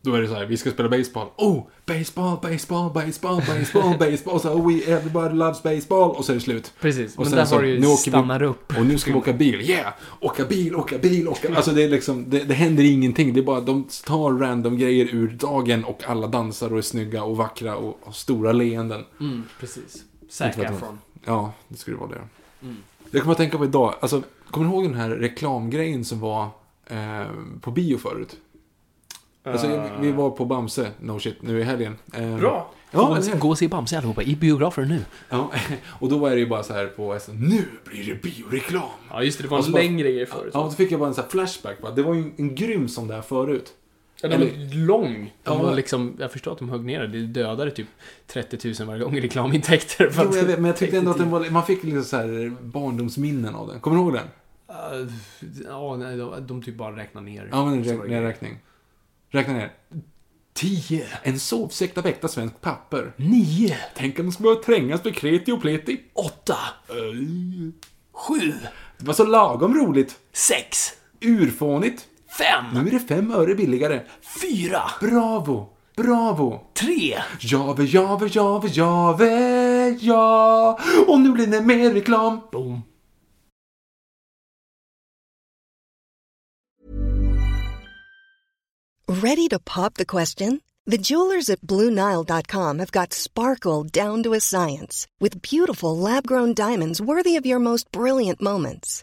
Då 0.00 0.14
är 0.14 0.20
det 0.20 0.28
så 0.28 0.34
här, 0.34 0.46
vi 0.46 0.56
ska 0.56 0.70
spela 0.70 0.88
baseball. 0.88 1.28
Oh, 1.36 1.62
baseball, 1.86 2.38
baseball, 2.42 2.92
baseball, 2.92 3.42
baseball, 3.46 3.98
baseball. 3.98 4.40
Så, 4.40 4.50
oh, 4.52 4.68
we, 4.68 4.92
everybody 4.92 5.34
loves 5.34 5.62
baseball. 5.62 6.10
Och 6.10 6.24
så 6.24 6.32
är 6.32 6.34
det 6.34 6.40
slut. 6.40 6.72
Precis, 6.80 7.16
Och 7.16 7.24
men 7.24 7.32
där 7.32 7.44
så, 7.44 7.54
har 7.54 7.62
du 7.62 7.68
ju 7.68 7.76
åker 7.78 7.88
vi- 7.88 7.96
stannar 7.96 8.42
upp. 8.42 8.78
Och 8.78 8.86
nu 8.86 8.98
ska 8.98 9.12
vi 9.12 9.18
åka 9.18 9.32
bil. 9.32 9.60
Yeah! 9.70 9.92
Åka 10.20 10.44
bil, 10.44 10.76
åka 10.76 10.98
bil, 10.98 11.28
åka... 11.28 11.56
Alltså 11.56 11.70
det 11.70 11.82
är 11.82 11.88
liksom, 11.88 12.30
det, 12.30 12.38
det 12.44 12.54
händer 12.54 12.84
ingenting. 12.84 13.34
Det 13.34 13.40
är 13.40 13.44
bara, 13.44 13.60
de 13.60 13.84
tar 14.06 14.30
random 14.32 14.78
grejer 14.78 15.14
ur 15.14 15.28
dagen 15.28 15.84
och 15.84 16.02
alla 16.06 16.26
dansar 16.26 16.72
och 16.72 16.78
är 16.78 16.82
snygga 16.82 17.22
och 17.24 17.36
vackra 17.36 17.76
och 17.76 17.98
har 18.04 18.12
stora 18.12 18.52
leenden. 18.52 19.04
Mm, 19.20 19.42
precis. 19.60 20.04
Zac 20.30 20.56
jag. 20.56 20.64
Efron. 20.72 20.98
Ja, 21.24 21.52
det 21.68 21.76
skulle 21.76 21.96
vara 21.96 22.10
det. 22.10 22.20
Mm. 22.62 22.76
Jag 23.14 23.22
kommer 23.22 23.32
att 23.32 23.38
tänka 23.38 23.58
på 23.58 23.64
idag, 23.64 23.94
alltså, 24.00 24.22
kommer 24.50 24.66
du 24.68 24.72
ihåg 24.74 24.84
den 24.84 24.94
här 24.94 25.10
reklamgrejen 25.10 26.04
som 26.04 26.20
var 26.20 26.48
eh, 26.86 27.22
på 27.60 27.70
bio 27.70 27.98
förut? 27.98 28.36
Alltså, 29.44 29.88
vi 30.00 30.12
var 30.12 30.30
på 30.30 30.44
Bamse, 30.44 30.90
no 31.00 31.18
shit, 31.20 31.42
nu 31.42 31.60
i 31.60 31.62
helgen. 31.62 31.96
Eh, 32.12 32.36
Bra! 32.38 32.70
Ja, 32.90 33.14
hur? 33.14 33.38
gå 33.38 33.48
och 33.48 33.58
se 33.58 33.68
Bamse 33.68 33.98
allihopa 33.98 34.22
i 34.22 34.36
biografer 34.36 34.82
nu. 34.84 35.04
Ja, 35.28 35.50
och 35.86 36.08
då 36.08 36.18
var 36.18 36.30
det 36.30 36.36
ju 36.38 36.46
bara 36.46 36.62
så 36.62 36.72
här 36.72 36.86
på 36.86 37.18
SM, 37.20 37.32
nu 37.32 37.64
blir 37.84 38.04
det 38.06 38.22
bioreklam. 38.22 38.82
Ja, 39.10 39.22
just 39.22 39.38
det. 39.38 39.44
Det 39.44 39.48
var 39.50 39.58
en 39.62 39.72
bara- 39.72 39.82
längre 39.82 40.12
grej 40.12 40.26
förut. 40.26 40.50
Ja, 40.54 40.60
och 40.60 40.70
då 40.70 40.76
fick 40.76 40.92
jag 40.92 41.00
bara 41.00 41.08
en 41.08 41.14
sån 41.14 41.24
här 41.24 41.30
flashback. 41.30 41.82
Va? 41.82 41.90
Det 41.90 42.02
var 42.02 42.14
ju 42.14 42.20
en, 42.20 42.32
en 42.36 42.54
grym 42.54 42.88
sån 42.88 43.08
där 43.08 43.22
förut. 43.22 43.72
Den 44.30 44.40
var 44.40 44.86
lång. 44.86 45.34
De 45.42 45.60
Ja. 45.60 45.72
liksom, 45.74 46.16
jag 46.18 46.32
förstår 46.32 46.52
att 46.52 46.58
de 46.58 46.68
högg 46.68 46.84
ner 46.84 47.00
det. 47.00 47.06
Det 47.06 47.26
dödade 47.26 47.70
typ 47.70 47.86
30 48.26 48.74
000 48.80 48.88
varje 48.88 49.02
gång 49.04 49.16
i 49.16 49.20
reklamintäkter. 49.20 50.12
Jo, 50.16 50.36
jag 50.36 50.44
vet, 50.44 50.58
men 50.58 50.64
jag 50.64 50.76
tyckte 50.76 50.98
ändå 50.98 51.10
att 51.10 51.18
den 51.18 51.30
var, 51.30 51.50
man 51.50 51.66
fick 51.66 51.84
liksom 51.84 52.04
så 52.04 52.16
här 52.16 52.56
barndomsminnen 52.60 53.54
av 53.54 53.68
den. 53.68 53.80
Kommer 53.80 53.96
du 53.96 54.02
ihåg 54.02 54.12
den? 54.12 54.26
Uh, 55.02 55.12
ja, 55.68 55.96
nej, 55.96 56.16
de, 56.16 56.46
de 56.46 56.62
typ 56.62 56.74
bara 56.76 56.96
räknar 56.96 57.22
ner. 57.22 57.48
Ja, 57.52 57.64
men 57.64 57.84
rä- 57.84 58.08
nedräkning. 58.08 58.58
Räkna 59.30 59.52
ner. 59.52 59.72
10. 60.54 61.06
En 61.22 61.40
sovsäck 61.40 61.98
av 61.98 62.06
äkta 62.06 62.28
svensk 62.28 62.60
papper. 62.60 63.12
9, 63.16 63.76
Tänk 63.96 64.18
om 64.18 64.26
de 64.26 64.32
skulle 64.32 64.44
börja 64.46 64.62
trängas 64.62 65.04
med 65.04 65.14
kreti 65.16 65.52
och 65.52 65.60
pleti. 65.60 66.00
8, 66.12 66.56
Öj. 66.88 67.72
7, 68.12 68.52
Det 68.98 69.06
var 69.06 69.14
så 69.14 69.24
lagom 69.26 69.74
roligt. 69.74 70.16
6, 70.32 70.92
Urfånigt. 71.20 72.06
5, 72.38 72.64
Nu 72.74 72.88
är 72.88 72.92
det 72.92 73.00
fem 73.00 73.30
öre 73.30 73.54
billigare. 73.54 74.02
4, 74.40 74.82
Bravo! 75.00 75.68
Bravo! 75.96 76.60
3. 76.74 77.18
Jave, 77.40 77.84
jave, 77.84 78.28
jave, 78.28 78.68
jave, 78.68 79.96
ja. 80.00 80.78
Och 81.06 81.20
nu 81.20 81.32
blir 81.32 81.46
det 81.46 81.60
mer 81.60 81.90
reklam. 81.90 82.40
Boom. 82.52 82.82
Ready 89.06 89.48
to 89.48 89.58
pop 89.58 89.94
the 89.94 90.04
question? 90.06 90.60
The 90.86 90.98
jewelers 90.98 91.50
at 91.50 91.60
BlueNile.com 91.62 92.78
have 92.78 92.92
got 92.92 93.14
sparkle 93.14 93.84
down 93.84 94.22
to 94.22 94.34
a 94.34 94.40
science 94.40 95.06
with 95.20 95.40
beautiful 95.40 95.96
lab 95.96 96.26
grown 96.26 96.52
diamonds 96.54 97.00
worthy 97.00 97.36
of 97.36 97.46
your 97.46 97.58
most 97.58 97.90
brilliant 97.92 98.42
moments. 98.42 99.02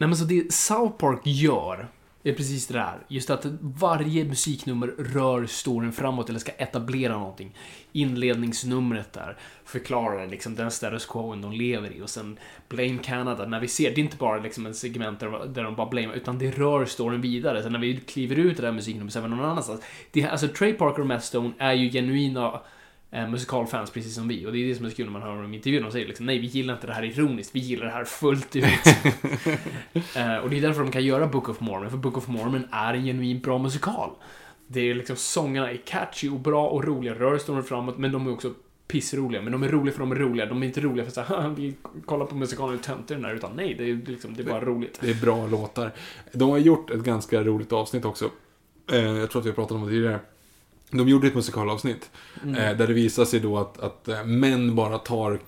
Nej 0.00 0.08
men 0.08 0.16
så 0.16 0.24
det 0.24 0.52
South 0.52 0.96
Park 0.96 1.20
gör 1.24 1.88
är 2.22 2.32
precis 2.32 2.66
det 2.66 2.74
där. 2.74 2.98
Just 3.08 3.30
att 3.30 3.46
varje 3.60 4.24
musiknummer 4.24 4.86
rör 4.86 5.46
storyn 5.46 5.92
framåt 5.92 6.28
eller 6.28 6.38
ska 6.38 6.52
etablera 6.52 7.18
någonting. 7.18 7.56
Inledningsnumret 7.92 9.12
där 9.12 9.36
förklarar 9.64 10.26
liksom 10.26 10.54
den 10.54 10.70
status 10.70 11.06
quo 11.06 11.34
de 11.34 11.52
lever 11.52 11.92
i 11.92 12.02
och 12.02 12.10
sen 12.10 12.38
Blame 12.68 12.98
Canada 13.02 13.46
när 13.46 13.60
vi 13.60 13.68
ser, 13.68 13.90
det 13.94 14.00
är 14.00 14.02
inte 14.02 14.16
bara 14.16 14.40
liksom 14.40 14.66
en 14.66 14.74
segment 14.74 15.20
där, 15.20 15.62
de 15.62 15.74
bara 15.74 15.88
blamear 15.88 16.16
utan 16.16 16.38
det 16.38 16.50
rör 16.50 16.84
storyn 16.84 17.20
vidare. 17.20 17.62
Sen 17.62 17.72
när 17.72 17.78
vi 17.78 17.96
kliver 17.96 18.36
ut 18.36 18.56
det 18.56 18.62
där 18.62 18.72
musiknumret 18.72 19.12
så 19.12 19.18
är 19.18 19.22
vi 19.22 19.28
någon 19.28 19.44
annanstans. 19.44 19.82
Det, 20.10 20.24
alltså 20.24 20.48
Trey 20.48 20.72
Parker 20.72 21.00
och 21.00 21.08
Matt 21.08 21.24
Stone 21.24 21.52
är 21.58 21.72
ju 21.72 21.90
genuina 21.90 22.60
musikalfans 23.10 23.90
precis 23.90 24.14
som 24.14 24.28
vi. 24.28 24.46
Och 24.46 24.52
det 24.52 24.58
är 24.58 24.68
det 24.68 24.74
som 24.74 24.86
är 24.86 24.90
så 24.90 24.96
kul 24.96 25.04
när 25.06 25.12
man 25.12 25.22
hör 25.22 25.42
dem 25.42 25.52
i 25.52 25.56
intervjun. 25.56 25.82
De 25.82 25.92
säger 25.92 26.06
liksom 26.06 26.26
nej, 26.26 26.38
vi 26.38 26.46
gillar 26.46 26.74
inte 26.74 26.86
det 26.86 26.92
här 26.92 27.04
ironiskt, 27.04 27.54
vi 27.54 27.60
gillar 27.60 27.86
det 27.86 27.92
här 27.92 28.04
fullt 28.04 28.56
ut. 28.56 28.64
eh, 30.16 30.36
och 30.36 30.50
det 30.50 30.56
är 30.56 30.60
därför 30.60 30.82
de 30.82 30.90
kan 30.90 31.04
göra 31.04 31.26
Book 31.26 31.48
of 31.48 31.60
Mormon, 31.60 31.90
för 31.90 31.96
Book 31.96 32.16
of 32.16 32.28
Mormon 32.28 32.62
är 32.70 32.94
en 32.94 33.04
genuint 33.04 33.42
bra 33.42 33.58
musikal. 33.58 34.10
Det 34.66 34.80
är 34.90 34.94
liksom, 34.94 35.16
sångerna 35.16 35.70
är 35.70 35.76
catchy 35.76 36.28
och 36.28 36.40
bra 36.40 36.68
och 36.68 36.84
roliga, 36.84 37.14
rör 37.14 37.38
storyn 37.38 37.62
framåt, 37.62 37.98
men 37.98 38.12
de 38.12 38.26
är 38.26 38.32
också 38.32 38.54
pissroliga. 38.90 39.42
Men 39.42 39.52
de 39.52 39.62
är 39.62 39.68
roliga 39.68 39.92
för 39.92 40.00
de 40.00 40.12
är 40.12 40.16
roliga. 40.16 40.46
De 40.46 40.62
är 40.62 40.66
inte 40.66 40.80
roliga 40.80 41.10
för 41.10 41.22
att 41.22 41.48
vi 41.58 41.74
kollar 42.04 42.26
på 42.26 42.34
musikalen 42.34 42.74
och 42.74 42.82
töntar 42.82 43.14
den 43.14 43.22
där, 43.22 43.34
utan 43.34 43.50
nej, 43.56 43.74
det 43.74 43.90
är, 43.90 44.00
liksom, 44.06 44.34
det 44.34 44.42
är 44.42 44.46
bara 44.46 44.64
roligt. 44.64 44.98
Det 45.00 45.10
är 45.10 45.20
bra 45.20 45.46
låtar. 45.46 45.92
De 46.32 46.50
har 46.50 46.58
gjort 46.58 46.90
ett 46.90 47.02
ganska 47.02 47.42
roligt 47.42 47.72
avsnitt 47.72 48.04
också. 48.04 48.30
Eh, 48.92 48.98
jag 48.98 49.30
tror 49.30 49.40
att 49.40 49.46
vi 49.46 49.50
har 49.50 49.54
pratat 49.54 49.72
om 49.72 49.84
det 49.84 49.90
tidigare. 49.90 50.20
De 50.90 51.08
gjorde 51.08 51.26
ett 51.26 51.34
musikalavsnitt. 51.34 52.10
Mm. 52.42 52.54
Eh, 52.54 52.76
där 52.76 52.86
det 52.86 52.92
visar 52.92 53.24
sig 53.24 53.40
då 53.40 53.58
att, 53.58 53.78
att 53.78 54.08
eh, 54.08 54.24
män 54.24 54.74
bara 54.74 54.98
tar 54.98 55.38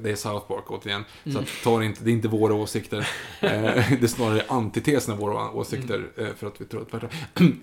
det 0.00 0.10
är 0.10 0.16
South 0.16 0.46
Park 0.46 0.70
återigen. 0.70 1.04
Så 1.32 1.38
att 1.38 1.46
tar 1.64 1.82
inte, 1.82 2.04
det 2.04 2.10
är 2.10 2.12
inte 2.12 2.28
våra 2.28 2.54
åsikter. 2.54 2.98
eh, 3.40 3.50
det 3.50 4.02
är 4.02 4.06
snarare 4.06 4.44
antitesen 4.48 5.14
av 5.14 5.20
våra 5.20 5.50
åsikter. 5.50 6.06
Eh, 6.16 6.26
för 6.36 6.46
att 6.46 6.60
vi 6.60 6.64
tror 6.64 6.82
att 6.82 6.90
tvärtom. 6.90 7.10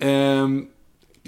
eh, 0.00 0.48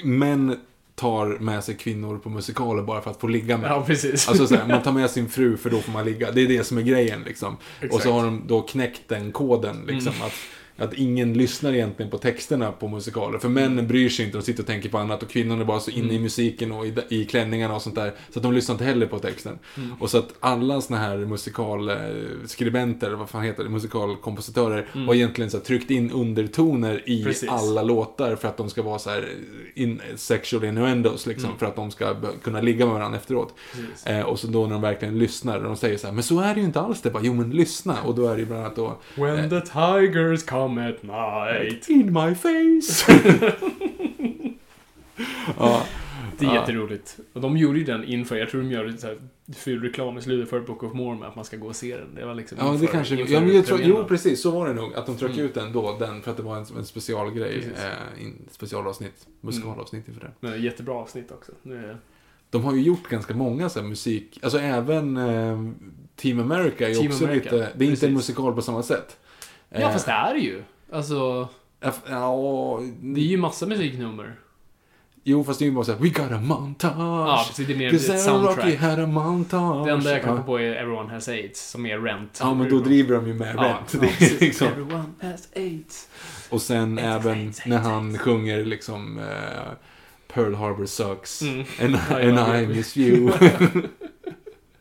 män 0.05 0.57
tar 0.95 1.27
med 1.27 1.65
sig 1.65 1.77
kvinnor 1.77 2.19
på 2.19 2.29
musikaler 2.29 2.83
bara 2.83 3.01
för 3.01 3.11
att 3.11 3.21
få 3.21 3.27
ligga 3.27 3.59
med. 3.59 3.71
Ja, 3.71 3.85
precis. 3.87 4.29
Alltså 4.29 4.47
så 4.47 4.55
här, 4.57 4.69
man 4.69 4.83
tar 4.83 4.93
med 4.93 5.11
sin 5.11 5.29
fru 5.29 5.57
för 5.57 5.71
då 5.71 5.79
får 5.79 5.93
man 5.93 6.05
ligga. 6.05 6.31
Det 6.31 6.41
är 6.41 6.49
det 6.49 6.65
som 6.65 6.79
är 6.79 6.83
grejen 6.83 7.23
liksom. 7.23 7.55
Och 7.55 7.85
Exakt. 7.85 8.05
så 8.05 8.13
har 8.13 8.25
de 8.25 8.43
då 8.47 8.63
knäckt 8.63 9.03
den 9.09 9.33
koden 9.33 9.85
liksom. 9.87 10.13
Att, 10.23 10.33
att 10.83 10.95
ingen 10.95 11.35
lyssnar 11.35 11.73
egentligen 11.73 12.11
på 12.11 12.19
texterna 12.19 12.73
på 12.73 12.89
musikaler. 12.89 13.39
För 13.39 13.49
männen 13.49 13.89
bryr 13.89 14.09
sig 14.09 14.25
inte, 14.25 14.39
de 14.39 14.43
sitter 14.45 14.63
och 14.63 14.67
tänker 14.67 14.89
på 14.89 14.99
annat. 14.99 15.23
Och 15.23 15.31
kvinnorna 15.31 15.61
är 15.61 15.67
bara 15.67 15.81
så 15.81 15.91
inne 15.91 16.15
i 16.15 16.19
musiken 16.19 16.73
och 16.73 16.87
i, 16.87 16.95
i 17.09 17.25
klänningarna 17.25 17.75
och 17.75 17.83
sånt 17.83 17.95
där. 17.95 18.13
Så 18.31 18.39
att 18.39 18.43
de 18.43 18.53
lyssnar 18.53 18.75
inte 18.75 18.85
heller 18.85 19.07
på 19.07 19.19
texten. 19.19 19.59
Och 20.01 20.11
så 20.11 20.19
att 20.19 20.35
alla 20.41 20.81
såna 20.81 20.99
här 20.99 21.17
musikalskribenter, 21.17 23.07
eller 23.07 23.17
vad 23.17 23.31
fan 23.31 23.43
heter 23.43 23.65
det, 23.65 23.71
musikalkompositörer, 23.71 24.87
har 25.07 25.15
egentligen 25.15 25.51
så 25.51 25.59
tryckt 25.59 25.91
in 25.91 26.11
undertoner 26.11 27.03
i 27.07 27.25
Precis. 27.25 27.49
alla 27.49 27.83
låtar 27.83 28.37
för 28.37 28.49
att 28.49 28.57
de 28.57 28.71
ska 28.71 28.83
vara 28.83 28.99
så 28.99 29.11
här 29.11 29.29
in, 29.75 30.01
sexual 30.17 30.65
innuendos 30.65 31.27
liksom. 31.27 31.51
För 31.59 31.67
att 31.67 31.77
de 31.77 31.91
ska 31.91 32.15
kunna 32.43 32.61
ligga 32.61 32.87
med 32.87 32.95
varandra 32.95 33.19
efteråt. 33.19 33.55
Eh, 34.07 34.21
och 34.21 34.39
så 34.39 34.47
då 34.47 34.63
när 34.63 34.73
de 34.73 34.83
verkligen 34.83 35.19
lyssnar, 35.19 35.57
och 35.57 35.65
de 35.65 35.77
säger 35.77 35.99
så 35.99 36.07
här, 36.07 36.15
men 36.15 36.23
så 36.23 36.41
är 36.41 36.55
det 36.55 36.61
ju 36.61 36.67
inte 36.67 36.81
alls 36.81 37.03
det. 37.03 37.11
Bara, 37.11 37.23
jo 37.23 37.35
men 37.35 37.51
lyssna. 37.51 37.97
Och 38.05 38.15
då 38.15 38.29
är 38.29 38.35
det 38.35 38.41
ju 38.41 38.47
bland 38.47 38.63
annat 38.63 38.77
då, 38.77 38.99
When 39.15 39.51
the 39.51 39.61
tigers 39.61 40.45
come 40.45 40.72
at 40.79 41.03
night. 41.03 41.89
in 41.89 42.13
my 42.13 42.35
face. 42.35 43.13
ja, 45.59 45.83
Det 46.39 46.45
är 46.47 46.49
Ja. 46.49 46.55
jätteroligt. 46.55 47.19
Och 47.33 47.41
de 47.41 47.57
gjorde 47.57 47.79
ju 47.79 47.85
den 47.85 48.05
inför, 48.05 48.37
jag 48.37 48.51
tror 48.51 48.61
de 48.63 48.71
gör 48.71 48.93
så 48.99 49.07
här 49.07 49.19
ful 49.57 49.83
reklam 49.83 50.19
i 50.19 50.23
slutet 50.23 50.51
för 50.51 50.61
Book 50.61 50.83
of 50.83 50.93
Mormon, 50.95 51.23
att 51.23 51.37
man 51.37 51.45
ska 51.45 51.57
gå 51.57 51.67
och 51.69 51.77
se 51.77 51.97
den. 51.97 52.15
Det 52.15 52.25
var 52.25 52.35
liksom 52.35 52.59
ja 52.61 52.65
det 52.67 52.73
inför- 52.73 52.87
kanske, 52.87 53.17
inför 53.21 53.35
ja, 53.35 53.41
men 53.41 53.55
jag 53.57 53.67
tror, 53.67 53.81
jo 53.83 54.05
precis, 54.05 54.43
så 54.43 54.51
var 54.51 54.69
det 54.69 54.75
nog. 54.75 54.95
Att 54.95 55.07
de 55.07 55.17
tryckte 55.17 55.35
Mm. 55.41 55.47
ut 55.47 55.55
den 55.55 55.73
då, 55.73 55.97
den, 55.99 56.23
för 56.23 56.31
att 56.31 56.37
det 56.37 56.43
var 56.43 56.57
en, 56.57 56.67
en 56.77 56.85
specialgrej. 56.87 57.55
Precis. 57.55 57.85
Eh, 58.19 58.23
in, 58.23 58.49
specialavsnitt, 58.51 59.27
musikalavsnitt 59.41 60.09
inför 60.09 60.21
det. 60.21 60.31
Men 60.41 60.63
jättebra 60.63 60.95
avsnitt 60.95 61.31
också. 61.33 61.53
Det 61.63 61.97
De 62.51 62.65
har 62.65 62.75
ju 62.75 62.83
gjort 62.83 63.09
ganska 63.09 63.35
många 63.35 63.69
så 63.69 63.81
här 63.81 63.87
musik, 63.89 64.39
alltså 64.43 64.59
även 64.59 65.17
eh, 65.17 65.59
Team 66.17 66.41
America 66.41 66.85
är 66.85 66.89
ju 66.89 66.95
Team 66.95 67.07
också 67.13 67.25
America, 67.25 67.45
lite, 67.45 67.57
det 67.77 67.85
är 67.85 67.89
inte 67.91 68.07
en 68.07 68.15
precis. 68.15 68.29
musikal 68.29 68.55
på 68.55 68.63
samma 68.63 68.83
sätt. 68.83 69.19
Ja, 69.73 69.81
Eh, 69.81 69.93
fast 69.93 70.07
det 70.07 70.13
är 70.13 70.35
det 70.35 70.41
ju. 70.41 70.63
Alltså, 70.93 71.49
Ja, 72.09 72.81
det 73.03 73.21
är 73.21 73.25
ju 73.25 73.37
massa 73.37 73.67
musiknummer. 73.67 74.35
Jo, 75.25 75.45
fast 75.45 75.59
det 75.59 75.65
är 75.65 75.67
ju 75.67 75.73
bara 75.73 75.85
såhär, 75.85 75.99
we 75.99 76.09
got 76.09 76.33
a 76.33 76.41
montage. 76.41 76.99
Ja, 76.99 77.45
precis. 77.49 77.67
Det 77.67 77.73
är 77.73 77.77
mer 77.77 77.87
ett 77.95 78.09
Rocky 78.09 78.19
soundtrack. 78.19 78.75
had 78.79 78.99
a 79.01 79.07
montage. 79.07 79.87
Det 79.87 79.93
enda 79.93 80.11
jag 80.11 80.23
kan 80.23 80.37
ja. 80.37 80.43
på 80.43 80.61
är 80.61 80.75
Everyone 80.75 81.13
Has 81.13 81.29
AIDS, 81.29 81.71
som 81.71 81.87
är 81.87 81.99
Rent. 81.99 82.39
Ja, 82.41 82.55
men 82.55 82.71
då 82.71 82.79
driver 82.79 83.15
de 83.15 83.27
ju 83.27 83.35
med 83.35 83.55
Ja, 83.57 83.63
Rent. 83.63 83.95
ja, 83.95 84.01
det 84.21 84.27
är 84.37 84.41
liksom. 84.41 84.67
Everyone 84.69 85.05
Has 85.23 85.49
AIDS. 85.57 86.09
Och 86.51 86.63
sen 86.63 86.99
AIDS, 86.99 87.07
även 87.27 87.39
AIDS, 87.47 87.67
när 87.67 87.77
AIDS, 87.77 87.87
han 87.89 88.19
sjunger 88.19 88.65
liksom 88.65 89.19
eh, 89.19 89.25
Pearl 90.35 90.55
Harbor 90.55 90.87
sucks 90.87 91.43
Mm. 91.43 91.65
and, 91.81 91.97
and 92.39 92.57
I 92.63 92.67
miss 92.67 92.97
you. 92.97 93.33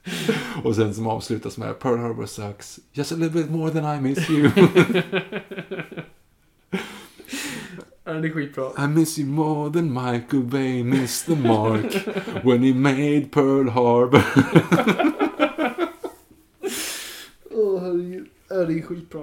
Och 0.64 0.76
sen 0.76 0.94
som 0.94 1.08
avslutas 1.08 1.58
med 1.58 1.80
Pearl 1.80 1.98
Harbor 1.98 2.26
sucks 2.26 2.80
just 2.94 3.12
a 3.12 3.16
little 3.16 3.42
bit 3.42 3.52
more 3.52 3.72
than 3.72 3.98
I 3.98 4.02
miss 4.02 4.30
you. 4.30 4.52
Ja, 8.04 8.14
det 8.14 8.28
är 8.28 8.32
skitbra. 8.32 8.86
I 8.86 8.88
miss 8.88 9.20
you 9.20 9.30
more 9.30 9.74
than 9.74 9.94
Michael 9.94 10.44
Bay 10.44 10.84
missed 10.84 11.36
the 11.36 11.42
mark 11.48 12.08
when 12.44 12.64
he 12.64 12.74
made 12.74 13.22
Pearl 13.32 13.70
Harbor. 13.70 14.22
Åh, 17.52 17.82
herregud. 17.82 18.28
Ja, 18.50 18.56
det 18.56 18.80
är 18.80 18.82
skitbra. 18.82 19.22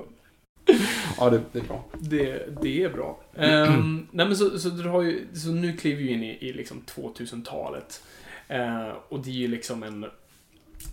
ja, 1.18 1.30
det, 1.30 1.42
det 1.52 1.58
är 1.58 1.64
bra. 1.64 1.84
Det, 1.98 2.48
det 2.62 2.82
är 2.82 2.90
bra. 2.90 3.20
Ehm, 3.36 4.06
nej 4.12 4.26
men 4.26 4.36
så, 4.36 4.58
så, 4.58 4.68
du 4.68 4.88
har 4.88 5.02
ju, 5.02 5.26
så 5.34 5.48
nu 5.48 5.76
kliver 5.76 6.02
vi 6.02 6.12
in 6.12 6.22
i, 6.22 6.38
i 6.40 6.52
liksom 6.52 6.82
2000-talet. 6.94 8.02
Eh, 8.48 8.88
och 9.08 9.20
det 9.20 9.30
är 9.30 9.34
ju 9.34 9.48
liksom 9.48 9.82
en, 9.82 10.06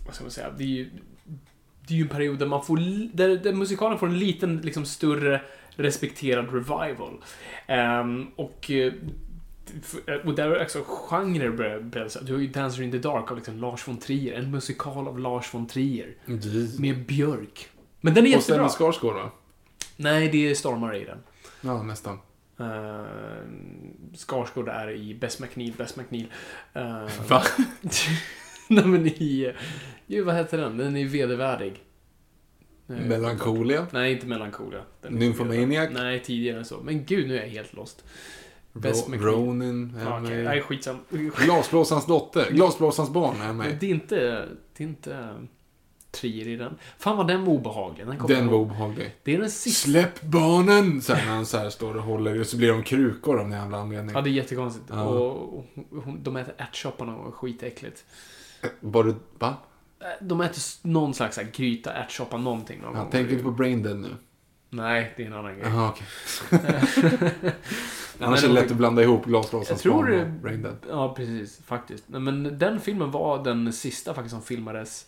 vad 0.06 0.14
ska 0.14 0.24
man 0.24 0.30
säga, 0.30 0.50
det 0.58 0.64
är 0.64 0.68
ju, 0.68 0.90
det 1.86 1.94
är 1.94 1.98
ju 1.98 2.02
en 2.02 2.08
period 2.08 2.38
där 2.38 2.46
man 2.46 2.64
får, 2.64 2.76
där, 3.16 3.28
där 3.28 3.52
musikalen 3.52 3.98
får 3.98 4.06
en 4.06 4.18
liten, 4.18 4.56
liksom 4.56 4.84
större 4.84 5.42
respekterad 5.70 6.44
revival. 6.54 7.24
Ehm, 7.66 8.26
och 8.36 8.70
eh, 8.70 8.92
och 10.24 10.34
där 10.34 10.50
är 10.50 10.62
också 10.62 10.84
genrer 10.86 11.50
börjar 11.50 11.80
börjar- 11.80 12.22
Du 12.24 12.32
har 12.32 12.40
ju 12.40 12.46
Dancer 12.46 12.82
in 12.82 12.90
the 12.90 12.98
Dark 12.98 13.30
av 13.30 13.36
liksom 13.36 13.58
Lars 13.60 13.88
von 13.88 13.96
Trier. 13.98 14.34
En 14.38 14.50
musikal 14.50 15.08
av 15.08 15.18
Lars 15.18 15.54
von 15.54 15.66
Trier. 15.66 16.14
Med 16.78 17.06
Björk. 17.06 17.68
Men 18.00 18.14
den 18.14 18.26
är 18.26 18.28
Och 18.36 18.40
jättebra. 18.40 18.68
Skarsgård 18.68 19.14
va? 19.14 19.30
Nej, 19.96 20.28
det 20.28 20.50
är 20.50 20.54
Stormar 20.54 20.94
i 20.94 21.04
den. 21.04 21.18
Ja, 21.60 21.82
nästan. 21.82 22.18
Uh, 22.60 23.06
Skarsgård 24.14 24.68
är 24.68 24.90
i 24.90 25.14
Bess 25.14 25.40
McNeil, 25.40 25.72
Bess 25.72 25.96
McNeil. 25.96 26.26
Uh, 26.76 27.08
Va? 27.28 27.42
Nej 28.74 28.84
men 28.86 29.06
i... 29.06 29.52
Ju, 30.06 30.22
vad 30.22 30.34
heter 30.34 30.58
den? 30.58 30.76
Den 30.76 30.96
är 30.96 31.04
vedervärdig. 31.04 31.82
Eh, 32.88 32.96
Melancholia. 32.96 33.86
Nej, 33.90 34.12
inte 34.12 34.26
Melancholia. 34.26 34.80
Den 35.02 35.14
är 35.14 35.18
Nymphomaniac? 35.18 35.90
Nej, 35.92 36.22
tidigare 36.22 36.58
än 36.58 36.64
så. 36.64 36.80
Men 36.82 37.04
gud, 37.04 37.28
nu 37.28 37.38
är 37.38 37.42
jag 37.42 37.48
helt 37.48 37.74
lost. 37.74 38.04
Ro-. 38.72 39.16
Ronin 39.18 39.94
är 39.96 40.04
Ja, 40.04 40.18
med. 40.20 40.24
okej. 40.30 40.44
Nej, 40.44 40.60
skitsam. 40.62 40.96
Glasblåsarens 41.44 42.06
dotter. 42.06 42.50
Glasblåsarens 42.50 43.12
barn 43.12 43.40
är 43.40 43.52
med. 43.52 43.76
Det 43.80 43.86
är 43.86 43.90
inte... 43.90 44.48
Det 44.76 44.84
är 44.84 44.88
inte... 44.88 45.34
trier 46.10 46.48
i 46.48 46.56
den. 46.56 46.74
Fan 46.98 47.16
vad 47.16 47.28
den 47.28 47.44
var 47.44 47.52
obehaglig. 47.52 48.06
Den, 48.06 48.26
Den 48.26 48.46
var 48.48 48.58
obehaglig. 48.58 49.14
Det 49.22 49.34
är 49.34 49.38
den 49.38 49.50
sista. 49.50 49.88
Släpp 49.90 50.22
barnen! 50.22 51.02
Här, 51.08 51.26
när 51.26 51.34
han 51.34 51.46
så 51.46 51.58
här 51.58 51.70
står 51.70 51.96
och 51.96 52.02
håller 52.02 52.40
och 52.40 52.46
så 52.46 52.56
blir 52.56 52.68
de 52.68 52.82
krukor 52.82 53.38
av 53.40 53.48
någon 53.48 53.58
jävla 53.58 53.78
anledning. 53.78 54.14
Ja, 54.14 54.20
det 54.20 54.30
är 54.30 54.32
jättekonstigt. 54.32 54.86
Ja. 54.90 55.02
Och, 55.04 55.54
och 55.58 55.64
hon, 56.04 56.22
de 56.22 56.36
äter 56.36 56.54
ärtsoppan 56.58 57.08
och 57.08 57.34
skitäckligt. 57.34 58.04
Var 58.80 59.14
va? 59.38 59.54
Eh, 60.00 60.06
De 60.20 60.40
äter 60.40 60.60
någon 60.88 61.14
slags 61.14 61.36
här, 61.36 61.44
gryta, 61.54 61.92
ärtsoppa, 61.92 62.36
någonting. 62.36 62.80
Någon 62.80 62.94
gång. 62.94 63.10
tänker 63.10 63.32
inte 63.32 63.44
på 63.44 63.50
Braindead 63.50 63.96
nu. 63.96 64.16
Nej, 64.70 65.14
det 65.16 65.22
är 65.22 65.26
en 65.26 65.32
annan 65.32 65.58
grej. 65.58 65.72
Okej. 65.88 66.06
men 68.18 68.28
Annars 68.28 68.44
är 68.44 68.48
det 68.48 68.54
lätt 68.54 68.70
att 68.70 68.76
blanda 68.76 69.02
ihop 69.02 69.24
Glasrosans 69.24 69.70
Jag 69.70 69.78
tror 69.78 69.92
barn 70.02 70.10
det- 70.10 70.24
Braindead. 70.42 70.76
Ja, 70.88 71.14
precis. 71.14 71.60
Faktiskt. 71.66 72.04
Nej, 72.06 72.20
Men 72.20 72.58
den 72.58 72.80
filmen 72.80 73.10
var 73.10 73.44
den 73.44 73.72
sista 73.72 74.14
faktiskt 74.14 74.32
som 74.32 74.42
filmades 74.42 75.06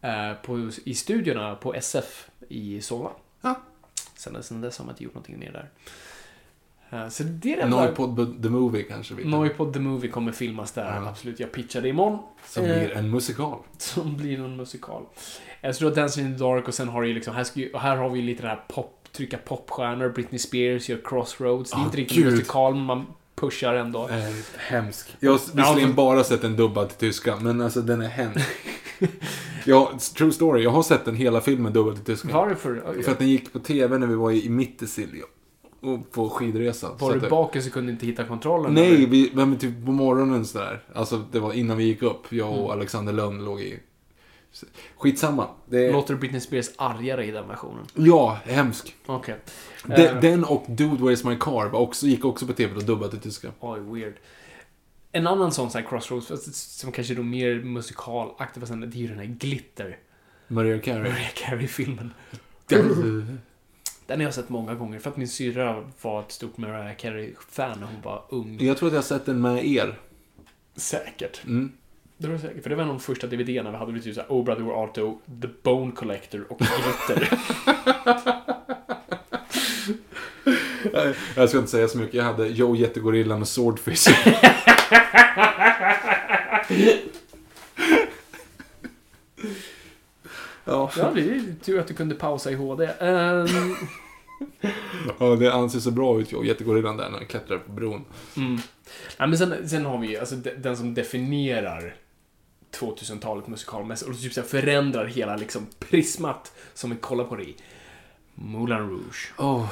eh, 0.00 0.32
på, 0.42 0.70
i 0.84 0.94
studierna 0.94 1.54
på 1.54 1.74
SF 1.74 2.28
i 2.48 2.80
Solna. 2.80 3.10
Ja. 3.40 3.60
Sen, 4.16 4.42
sen 4.42 4.60
dess 4.60 4.78
har 4.78 4.84
man 4.84 4.92
inte 4.92 5.04
gjort 5.04 5.14
någonting 5.14 5.38
mer 5.38 5.52
där. 5.52 5.70
Eh, 6.94 7.08
så 7.08 7.22
det 7.22 7.52
är 7.52 7.56
det. 7.56 7.66
Noipod 7.68 8.42
The 8.42 8.48
Movie 8.48 8.82
kanske 8.82 9.14
vi. 9.14 9.24
Noipod 9.24 9.72
the 9.72 9.78
Movie 9.80 10.10
kommer 10.10 10.32
filmas 10.32 10.72
där. 10.72 10.94
Ja. 11.02 11.08
Absolut, 11.08 11.40
jag 11.40 11.52
pitchade 11.52 11.88
imorgon. 11.88 12.18
Som 12.48 12.64
Eh, 12.64 12.78
blir 12.78 12.90
en 12.96 13.10
musikal. 13.10 13.58
som 13.78 14.16
blir 14.16 14.38
en 14.40 14.56
musikal. 14.56 15.02
Jag 15.60 15.76
tror 15.76 15.88
att 15.88 15.94
Dancing 15.96 16.26
in 16.26 16.32
the 16.38 16.44
Dark 16.44 16.68
och 16.68 16.74
sen 16.74 16.88
har 16.88 17.02
du 17.02 17.14
liksom, 17.14 17.34
här, 17.34 17.44
ska 17.44 17.60
ju, 17.60 17.70
och 17.72 17.80
här 17.80 17.96
har 17.96 18.10
vi 18.10 18.22
lite 18.22 18.42
det 18.42 18.48
här 18.48 18.64
pop, 18.68 19.00
trycka 19.12 19.38
popstjärnor, 19.38 20.08
Britney 20.08 20.38
Spears 20.38 20.88
gör 20.88 21.00
Crossroads. 21.04 21.70
Det 21.70 21.76
är 21.76 21.80
Ah, 21.80 21.84
inte 21.84 21.96
riktigt 21.96 22.16
gud. 22.18 22.32
musikal, 22.32 22.74
men 22.74 22.84
man 22.84 23.06
pushar 23.34 23.74
ändå. 23.74 24.08
Eh, 24.08 24.34
hemsk. 24.58 25.16
Jag 25.20 25.30
har 25.30 25.38
visserligen 25.38 25.88
Ja, 25.90 25.94
bara 25.94 26.24
sett 26.24 26.42
den 26.42 26.56
dubbad 26.56 26.88
till 26.88 26.98
tyska, 26.98 27.36
men 27.40 27.60
alltså 27.60 27.80
den 27.80 28.00
är 28.02 28.08
hemsk. 28.08 28.48
ja, 29.64 29.92
true 30.16 30.32
story. 30.32 30.62
Jag 30.62 30.70
har 30.70 30.82
sett 30.82 31.04
den 31.04 31.16
hela 31.16 31.40
filmen 31.40 31.72
dubbad 31.72 31.94
till 31.94 32.04
tyska. 32.04 32.28
Varför? 32.32 33.02
För 33.04 33.12
att 33.12 33.18
den 33.18 33.28
gick 33.28 33.52
på 33.52 33.58
TV 33.58 33.98
när 33.98 34.06
vi 34.06 34.14
var 34.14 34.30
i. 34.30 34.48
Och 34.48 34.50
på 36.12 36.30
skidresa. 36.30 36.98
Så 36.98 37.06
Var 37.06 37.14
du 37.16 37.28
bakis 37.28 37.66
och 37.66 37.72
kunde 37.72 37.92
inte 37.92 38.06
hitta 38.06 38.24
kontrollen? 38.24 38.74
Nej, 38.74 39.06
vi, 39.06 39.30
men 39.34 39.58
typ 39.58 39.84
på 39.84 39.92
morgonen 39.92 40.44
sådär. 40.44 40.82
Alltså 40.94 41.24
det 41.32 41.40
var 41.40 41.52
innan 41.52 41.76
vi 41.76 41.84
gick 41.84 42.02
upp. 42.02 42.32
Jag 42.32 42.48
och 42.50 42.58
Mm. 42.58 42.70
Alexander 42.70 43.12
Lönn 43.12 43.44
låg 43.44 43.60
i... 43.60 43.78
Skitsamma. 44.96 45.48
Det... 45.66 45.92
Låter 45.92 46.14
Britney 46.14 46.40
Spears 46.40 46.70
argare 46.76 47.26
i 47.26 47.30
den 47.30 47.48
versionen? 47.48 47.86
Ja, 47.94 48.38
hemsk. 48.44 48.94
Okej. 49.06 49.36
De, 49.84 49.94
Eh, 49.94 50.20
Den 50.20 50.44
och 50.44 50.64
Dude 50.68 51.02
Where's 51.04 51.28
My 51.28 51.36
Car 51.36 51.68
var 51.68 51.80
också, 51.80 52.06
gick 52.06 52.24
också 52.24 52.46
på 52.46 52.52
TV 52.52 52.76
och 52.76 52.84
dubbad 52.84 53.10
till 53.10 53.20
tyska. 53.20 53.48
Oj, 53.60 53.80
weird. 53.80 54.14
En 55.12 55.26
annan 55.26 55.52
sån 55.52 55.70
så 55.70 55.78
här 55.78 55.86
Crossroads, 55.88 56.76
som 56.78 56.92
kanske 56.92 57.14
är 57.14 57.16
då 57.16 57.22
mer 57.22 57.54
musikalaktig, 57.54 58.62
det 58.62 58.70
är 58.70 58.96
ju 58.96 59.08
den 59.08 59.18
här 59.18 59.24
Glitter. 59.24 59.98
Maria 60.48 60.78
Carey. 60.78 60.98
Mariah 61.02 61.30
Carey-filmen. 61.34 62.10
Den- 64.06 64.18
har 64.20 64.24
jag 64.24 64.34
sett 64.34 64.48
många 64.48 64.74
gånger, 64.74 64.98
för 64.98 65.10
att 65.10 65.16
min 65.16 65.28
syrra 65.28 65.84
var 66.02 66.20
ett 66.20 66.32
stort 66.32 66.56
Mariah 66.56 66.96
Carey-fan 66.96 67.80
när 67.80 67.86
hon 67.86 68.00
var 68.02 68.24
ung. 68.28 68.58
Jag 68.60 68.76
tror 68.76 68.86
att 68.88 68.92
jag 68.92 68.98
har 68.98 69.04
sett 69.06 69.26
den 69.26 69.40
med 69.40 69.66
er. 69.66 69.98
Säkert. 70.76 71.44
Mm. 71.44 71.72
Det 72.16 72.28
var 72.28 72.38
säkert. 72.38 72.62
För 72.62 72.70
det 72.70 72.76
var 72.76 72.82
en 72.82 72.88
av 72.88 72.94
de 72.96 73.00
första 73.02 73.26
DVD-erna 73.26 73.70
vi 73.70 73.76
hade. 73.76 73.92
Vi 73.92 74.00
typ 74.00 74.14
såhär 74.14 74.28
Oh 74.28 74.44
Brother 74.44 74.62
Where 74.62 74.74
Art 74.74 74.94
Thou, 74.94 75.18
The 75.42 75.48
Bone 75.62 75.92
Collector 75.92 76.46
och 76.48 76.58
Glitter. 76.58 77.38
Jag 81.36 81.48
ska 81.48 81.58
inte 81.58 81.70
säga 81.70 81.88
så 81.88 81.98
mycket. 81.98 82.14
Jag 82.14 82.24
hade 82.24 82.46
Joe 82.48 82.76
Jättegorillan 82.76 83.40
och 83.40 83.48
Swordfish. 83.48 84.08
ja. 90.64 90.90
ja, 90.96 91.10
det 91.14 91.20
är 91.20 91.54
tur 91.64 91.78
att 91.80 91.86
du 91.86 91.94
kunde 91.94 92.14
pausa 92.14 92.50
i 92.50 92.54
HD. 92.54 92.84
Ehm, 93.00 93.46
ja, 95.18 95.36
det 95.36 95.52
anses 95.54 95.84
så 95.84 95.90
bra 95.90 96.20
ut, 96.20 96.32
Joe 96.32 96.44
Jättegorillan 96.44 96.96
där 96.96 97.10
när 97.10 97.18
han 97.18 97.26
klättrar 97.26 97.58
på 97.58 97.72
bron. 97.72 98.04
mm. 98.36 98.58
ja, 99.16 99.26
men 99.26 99.38
sen, 99.38 99.68
sen 99.68 99.84
har 99.84 99.98
vi 99.98 100.08
ju, 100.08 100.16
alltså 100.18 100.34
de- 100.36 100.50
den 100.50 100.76
som 100.76 100.94
definierar 100.94 101.94
2000-talet 102.80 103.46
musikalmässigt 103.46 104.10
och 104.10 104.20
typ 104.20 104.32
så 104.32 104.40
här 104.40 104.48
förändrar 104.48 105.06
hela 105.06 105.36
liksom 105.36 105.66
prismat 105.78 106.52
som 106.74 106.90
vi 106.90 106.96
kollar 106.96 107.24
på 107.24 107.36
det 107.36 107.42
i. 107.42 107.56
Moulin 108.34 108.78
Rouge. 108.78 109.32
Oh, 109.38 109.66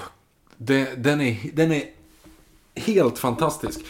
det, 0.56 1.05
den, 1.05 1.20
är, 1.20 1.36
den 1.52 1.73
är 1.73 1.85
helt 2.74 3.19
fantastisk. 3.19 3.81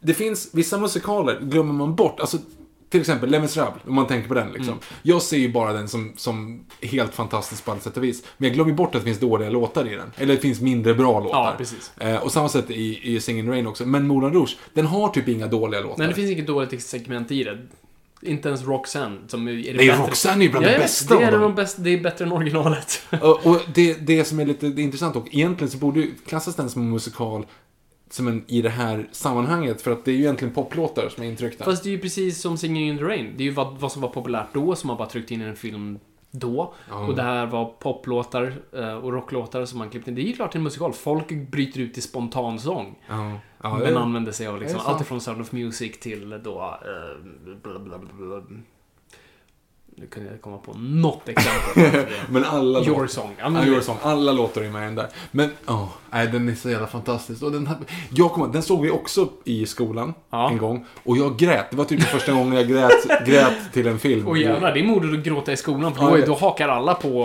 Det 0.00 0.14
finns 0.14 0.48
vissa 0.52 0.78
musikaler 0.78 1.40
glömmer 1.40 1.72
man 1.72 1.94
bort. 1.94 2.20
Alltså, 2.20 2.38
till 2.90 3.00
exempel 3.00 3.30
Les 3.30 3.42
Misérables, 3.42 3.82
om 3.86 3.94
man 3.94 4.06
tänker 4.06 4.28
på 4.28 4.34
den. 4.34 4.52
Liksom. 4.52 4.78
Jag 5.02 5.22
ser 5.22 5.36
ju 5.36 5.52
bara 5.52 5.72
den 5.72 5.88
som, 5.88 6.12
som 6.16 6.64
helt 6.82 7.14
fantastisk 7.14 7.64
på 7.64 7.70
alla 7.70 7.80
sätt 7.80 7.96
och 7.96 8.04
vis. 8.04 8.24
Men 8.36 8.48
jag 8.48 8.54
glömmer 8.54 8.72
bort 8.72 8.94
att 8.94 9.00
det 9.00 9.04
finns 9.06 9.20
dåliga 9.20 9.50
låtar 9.50 9.92
i 9.92 9.96
den. 9.96 10.12
Eller 10.16 10.34
det 10.34 10.40
finns 10.40 10.60
mindre 10.60 10.94
bra 10.94 11.20
låtar. 11.20 11.38
Ja, 11.38 11.54
precis. 11.58 11.92
Eh, 11.96 12.16
och 12.16 12.32
samma 12.32 12.48
sätt 12.48 12.70
i, 12.70 13.14
i 13.14 13.18
Singin' 13.18 13.48
Rain 13.48 13.66
också. 13.66 13.86
Men 13.86 14.06
Moulin 14.06 14.32
Rouge, 14.32 14.56
den 14.74 14.86
har 14.86 15.08
typ 15.08 15.28
inga 15.28 15.46
dåliga 15.46 15.80
låtar. 15.80 15.98
Nej, 15.98 16.08
det 16.08 16.14
finns 16.14 16.30
inget 16.30 16.46
dåligt 16.46 16.82
segment 16.82 17.30
i 17.30 17.44
det. 17.44 17.58
Inte 18.22 18.48
ens 18.48 18.64
Roxanne, 18.64 19.16
som 19.28 19.48
är 19.48 19.52
det 19.52 19.72
Nej, 19.72 19.86
bättre. 19.88 20.02
Roxanne 20.02 20.42
är 20.42 20.46
ju 20.46 20.50
bland 20.50 20.66
Ja, 20.66 20.70
det 20.70 20.78
bästa 20.78 21.18
det 21.18 21.24
är, 21.24 21.38
de 21.38 21.54
bästa, 21.54 21.82
det 21.82 21.90
är 21.90 22.00
bättre 22.00 22.24
än 22.24 22.32
originalet. 22.32 23.02
Och, 23.22 23.46
och 23.46 23.60
det, 23.74 24.06
det 24.06 24.24
som 24.24 24.40
är 24.40 24.46
lite 24.46 24.66
intressant 24.66 25.16
och 25.16 25.26
egentligen 25.30 25.70
så 25.70 25.78
borde 25.78 26.00
ju 26.00 26.14
klassas 26.26 26.56
den 26.56 26.70
som 26.70 26.82
en 26.82 26.90
musikal 26.90 27.46
som 28.10 28.28
en, 28.28 28.44
i 28.46 28.62
det 28.62 28.70
här 28.70 29.08
sammanhanget. 29.12 29.82
För 29.82 29.90
att 29.90 30.04
det 30.04 30.10
är 30.10 30.14
ju 30.14 30.20
egentligen 30.20 30.54
poplåtar 30.54 31.08
som 31.08 31.24
är 31.24 31.28
intryckta. 31.28 31.64
Fast 31.64 31.82
det 31.82 31.88
är 31.88 31.92
ju 31.92 31.98
precis 31.98 32.40
som 32.40 32.56
Singing 32.56 32.88
in 32.88 32.98
the 32.98 33.04
Rain. 33.04 33.34
Det 33.36 33.42
är 33.42 33.44
ju 33.44 33.50
vad, 33.50 33.78
vad 33.78 33.92
som 33.92 34.02
var 34.02 34.08
populärt 34.08 34.48
då, 34.52 34.74
som 34.74 34.88
man 34.88 34.96
bara 34.96 35.08
tryckte 35.08 35.34
in 35.34 35.42
i 35.42 35.44
en 35.44 35.56
film 35.56 35.98
då. 36.30 36.74
Ja. 36.88 37.06
Och 37.06 37.16
det 37.16 37.22
här 37.22 37.46
var 37.46 37.64
poplåtar 37.64 38.54
eh, 38.72 38.94
och 38.94 39.12
rocklåtar 39.12 39.64
som 39.64 39.78
man 39.78 39.90
klippte 39.90 40.10
in. 40.10 40.14
Det 40.14 40.22
är 40.22 40.26
ju 40.26 40.32
klart 40.32 40.54
en 40.54 40.62
musikal. 40.62 40.92
Folk 40.92 41.50
bryter 41.50 41.80
ut 41.80 41.98
i 41.98 42.00
spontansång. 42.00 42.98
Ja, 43.08 43.38
ja, 43.62 43.78
men 43.78 43.96
använder 43.96 44.32
sig 44.32 44.46
av 44.46 44.60
liksom 44.60 44.80
allt 44.84 45.00
ifrån 45.00 45.20
Sound 45.20 45.40
of 45.40 45.52
Music 45.52 46.00
till 46.00 46.40
då... 46.44 46.78
Eh, 46.82 47.24
bla, 47.62 47.78
bla, 47.78 47.98
bla, 47.98 48.08
bla. 48.12 48.42
Nu 50.00 50.06
kunde 50.06 50.30
jag 50.30 50.40
komma 50.40 50.58
på 50.58 50.72
något 50.78 51.28
exempel. 51.28 52.04
Men 52.30 52.44
alla 52.44 52.78
Your 52.78 52.88
låtar. 52.88 53.06
Song. 53.06 53.30
Ja, 53.38 53.44
Ja, 53.44 53.50
men, 53.50 53.68
Your 53.68 53.80
Song. 53.80 53.96
Alla 54.02 54.32
låtar 54.32 54.62
är 54.62 54.70
med 54.70 54.82
i 54.82 54.84
den 54.84 54.94
där. 54.94 55.08
Men, 55.30 55.50
åh, 55.66 55.88
nej, 56.10 56.26
den 56.26 56.48
är 56.48 56.54
så 56.54 56.70
jävla 56.70 56.86
fantastisk. 56.86 57.42
Och 57.42 57.52
den, 57.52 57.66
här, 57.66 57.76
jag 58.10 58.30
kommer, 58.32 58.48
den 58.48 58.62
såg 58.62 58.82
vi 58.82 58.90
också 58.90 59.28
i 59.44 59.66
skolan 59.66 60.14
Ja. 60.30 60.50
en 60.50 60.58
gång. 60.58 60.84
Och 61.04 61.16
jag 61.16 61.38
grät. 61.38 61.66
Det 61.70 61.76
var 61.76 61.84
typ 61.84 62.02
första 62.02 62.32
gången 62.32 62.52
jag 62.52 62.68
grät, 62.68 63.26
grät 63.26 63.72
till 63.72 63.86
en 63.86 63.98
film. 63.98 64.26
Och 64.28 64.38
jävlar, 64.38 64.74
det 64.74 64.80
är 64.80 64.84
modigt 64.84 65.14
att 65.18 65.24
gråta 65.24 65.52
i 65.52 65.56
skolan 65.56 65.94
för 65.94 66.02
Ja, 66.02 66.10
då, 66.10 66.18
jag 66.18 66.26
då 66.28 66.34
hakar 66.34 66.68
alla 66.68 66.94
på 66.94 67.24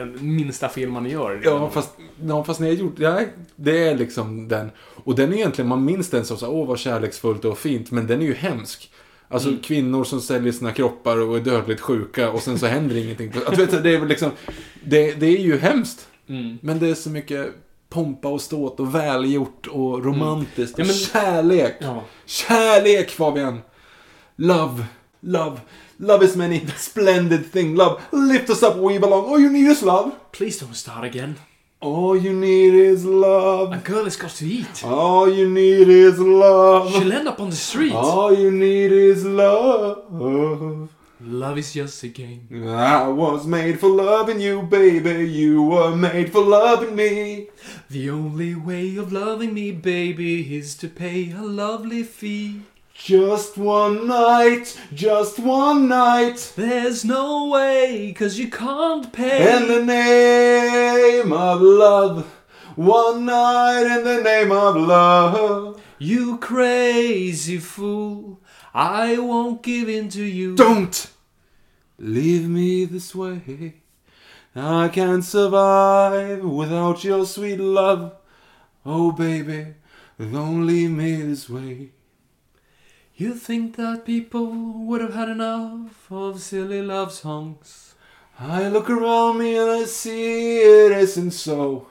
en 0.00 0.36
minsta 0.36 0.68
film 0.68 0.92
man 0.92 1.06
gör. 1.06 1.40
Ja, 1.44 1.70
fast, 1.70 1.90
ja, 2.28 2.44
fast 2.44 2.60
när 2.60 2.66
jag 2.66 2.76
gjort, 2.76 2.94
ja, 2.98 3.20
det 3.56 3.88
är 3.88 3.94
liksom 3.96 4.48
den. 4.48 4.70
Och 5.04 5.14
den 5.14 5.32
är 5.32 5.36
egentligen, 5.36 5.68
man 5.68 5.84
minns 5.84 6.10
den 6.10 6.24
som 6.24 6.36
så, 6.36 6.48
åh 6.48 6.68
vad 6.68 6.78
kärleksfullt 6.78 7.44
och 7.44 7.58
fint, 7.58 7.90
men 7.90 8.06
den 8.06 8.22
är 8.22 8.26
ju 8.26 8.34
hemsk. 8.34 8.90
Alltså 9.28 9.48
Mm. 9.48 9.60
kvinnor 9.60 10.04
som 10.04 10.20
säljer 10.20 10.52
sina 10.52 10.72
kroppar 10.72 11.16
och 11.20 11.36
är 11.36 11.40
dödligt 11.40 11.80
sjuka 11.80 12.30
och 12.30 12.42
sen 12.42 12.58
så 12.58 12.66
händer 12.66 12.96
ingenting. 12.96 13.32
Att, 13.46 13.58
vet 13.58 13.82
det 13.82 13.90
är 13.94 14.06
liksom, 14.06 14.30
det, 14.84 15.12
det 15.12 15.26
är 15.26 15.38
ju 15.40 15.58
hemskt. 15.58 16.08
Mm. 16.28 16.58
Men 16.62 16.78
det 16.78 16.88
är 16.88 16.94
så 16.94 17.10
mycket 17.10 17.54
pompa 17.88 18.28
och 18.28 18.40
ståt 18.40 18.80
och 18.80 18.94
välgjort 18.94 19.66
och 19.66 20.04
romantiskt 20.04 20.78
Ja, 20.78 20.82
och 20.84 20.86
men- 20.88 20.96
kärlek. 20.96 21.76
Ja. 21.80 22.04
Kärlek 22.26 23.10
Fabian! 23.10 23.58
Love, 24.36 24.84
love, 25.20 25.60
love 25.96 26.24
is 26.24 26.36
many 26.36 26.60
splendid 26.76 27.52
thing. 27.52 27.74
Love, 27.76 28.00
lift 28.12 28.50
us 28.50 28.62
up 28.62 28.74
where 28.76 28.88
we 28.94 29.00
belong. 29.00 29.32
All 29.34 29.40
you 29.40 29.50
need 29.50 29.70
is 29.72 29.82
love. 29.82 30.10
Please 30.32 30.64
don't 30.64 30.74
start 30.74 31.04
again. 31.04 31.34
All 31.86 32.16
you 32.16 32.32
need 32.32 32.74
is 32.74 33.04
love. 33.04 33.72
A 33.72 33.76
girl 33.76 34.02
has 34.04 34.16
got 34.16 34.32
to 34.32 34.44
eat. 34.44 34.82
All 34.82 35.32
you 35.32 35.48
need 35.48 35.86
is 35.86 36.18
love. 36.18 36.90
She'll 36.90 37.12
end 37.12 37.28
up 37.28 37.38
on 37.38 37.50
the 37.50 37.54
street. 37.54 37.92
All 37.92 38.36
you 38.36 38.50
need 38.50 38.90
is 38.90 39.24
love. 39.24 40.90
Love 41.20 41.58
is 41.58 41.72
just 41.72 42.02
a 42.02 42.08
game. 42.08 42.48
I 42.66 43.06
was 43.06 43.46
made 43.46 43.78
for 43.78 43.88
loving 43.88 44.40
you, 44.40 44.62
baby. 44.62 45.30
You 45.30 45.62
were 45.62 45.94
made 45.94 46.32
for 46.32 46.42
loving 46.42 46.96
me. 46.96 47.50
The 47.88 48.10
only 48.10 48.56
way 48.56 48.96
of 48.96 49.12
loving 49.12 49.54
me, 49.54 49.70
baby, 49.70 50.56
is 50.56 50.74
to 50.78 50.88
pay 50.88 51.30
a 51.30 51.42
lovely 51.42 52.02
fee. 52.02 52.62
Just 52.98 53.56
one 53.56 54.08
night, 54.08 54.78
just 54.92 55.38
one 55.38 55.86
night. 55.88 56.52
There's 56.56 57.04
no 57.04 57.46
way, 57.46 58.12
cause 58.12 58.38
you 58.38 58.50
can't 58.50 59.12
pay. 59.12 59.56
In 59.56 59.68
the 59.68 59.84
name 59.84 61.32
of 61.32 61.60
love. 61.60 62.24
One 62.74 63.26
night 63.26 63.96
in 63.96 64.04
the 64.04 64.22
name 64.22 64.50
of 64.50 64.76
love. 64.76 65.80
You 65.98 66.38
crazy 66.38 67.58
fool. 67.58 68.40
I 68.74 69.18
won't 69.18 69.62
give 69.62 69.88
in 69.88 70.08
to 70.10 70.22
you. 70.22 70.56
Don't 70.56 71.10
leave 71.98 72.48
me 72.48 72.84
this 72.84 73.14
way. 73.14 73.74
I 74.54 74.88
can't 74.88 75.24
survive 75.24 76.42
without 76.42 77.04
your 77.04 77.24
sweet 77.24 77.60
love. 77.60 78.16
Oh, 78.84 79.12
baby, 79.12 79.74
don't 80.18 80.66
leave 80.66 80.90
me 80.90 81.22
this 81.22 81.48
way. 81.48 81.90
You 83.18 83.32
think 83.34 83.76
that 83.76 84.04
people 84.04 84.44
would 84.44 85.00
have 85.00 85.14
had 85.14 85.30
enough 85.30 86.12
of 86.12 86.38
silly 86.42 86.82
love 86.82 87.12
songs? 87.12 87.94
I 88.38 88.68
look 88.68 88.90
around 88.90 89.38
me 89.38 89.56
and 89.56 89.70
I 89.70 89.84
see 89.84 90.58
it 90.58 90.92
isn't 90.92 91.30
so. 91.30 91.86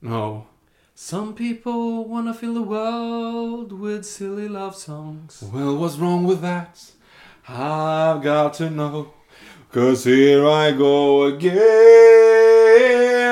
No. 0.00 0.46
Some 0.94 1.34
people 1.34 2.04
wanna 2.04 2.32
fill 2.32 2.54
the 2.54 2.62
world 2.62 3.72
with 3.72 4.04
silly 4.04 4.46
love 4.46 4.76
songs. 4.76 5.42
Well, 5.52 5.76
what's 5.76 5.96
wrong 5.96 6.22
with 6.22 6.40
that? 6.42 6.80
I've 7.48 8.22
got 8.22 8.54
to 8.54 8.70
know. 8.70 9.12
Cause 9.72 10.04
here 10.04 10.46
I 10.46 10.70
go 10.70 11.24
again. 11.24 11.58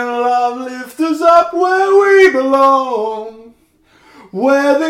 Love 0.07 0.59
lifts 0.59 0.99
us 0.99 1.21
up 1.21 1.55
where 1.55 1.95
we 2.01 2.31
belong. 2.31 3.55
Where 4.33 4.77
the 4.77 4.89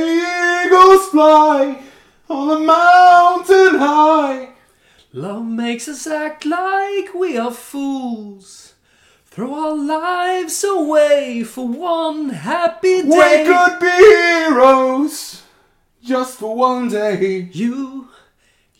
eagles 0.64 1.08
fly 1.08 1.82
on 2.28 2.48
the 2.48 2.58
mountain 2.58 3.78
high. 3.78 4.50
Love 5.12 5.46
makes 5.46 5.88
us 5.88 6.06
act 6.06 6.44
like 6.44 7.14
we 7.14 7.38
are 7.38 7.50
fools. 7.50 8.74
Throw 9.24 9.54
our 9.54 9.76
lives 9.76 10.64
away 10.64 11.44
for 11.44 11.66
one 11.66 12.30
happy 12.30 13.02
day. 13.02 13.08
We 13.08 13.44
could 13.46 13.80
be 13.80 13.86
heroes 13.86 15.42
just 16.02 16.38
for 16.38 16.56
one 16.56 16.88
day. 16.88 17.48
You, 17.52 18.08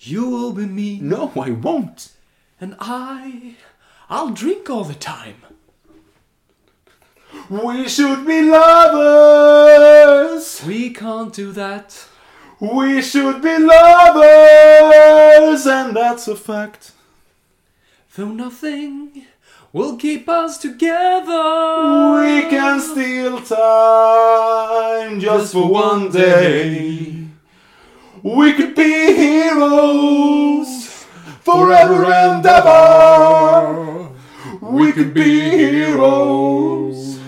you 0.01 0.29
will 0.29 0.53
be 0.53 0.67
me. 0.67 0.99
No, 1.01 1.33
I 1.37 1.51
won't. 1.51 2.13
And 2.61 2.77
I, 2.81 3.55
I'll 4.11 4.31
drink 4.31 4.69
all 4.69 4.85
the 4.85 4.95
time. 4.95 5.37
We 7.49 7.89
should 7.89 8.27
be 8.27 8.43
lovers. 8.43 10.63
We 10.67 10.91
can't 10.91 11.33
do 11.33 11.53
that. 11.53 12.05
We 12.61 13.03
should 13.03 13.41
be 13.41 13.57
lovers, 13.57 14.45
and 15.65 15.95
that's 15.97 16.27
a 16.27 16.35
fact. 16.35 16.91
Though 18.17 18.31
nothing 18.31 19.27
will 19.73 19.97
keep 19.97 20.29
us 20.29 20.59
together. 20.59 21.37
We 22.19 22.51
can 22.51 22.81
steal 22.81 23.41
time 23.43 25.21
just 25.21 25.53
for 25.53 25.69
one 25.69 26.11
day. 26.11 27.29
We 28.25 28.53
could 28.55 28.75
be 28.75 29.15
heroes 29.15 31.07
forever 31.45 32.07
and 32.07 32.45
ever. 32.45 34.09
We 34.61 34.91
could 34.91 35.15
be 35.15 35.51
heroes 35.51 37.21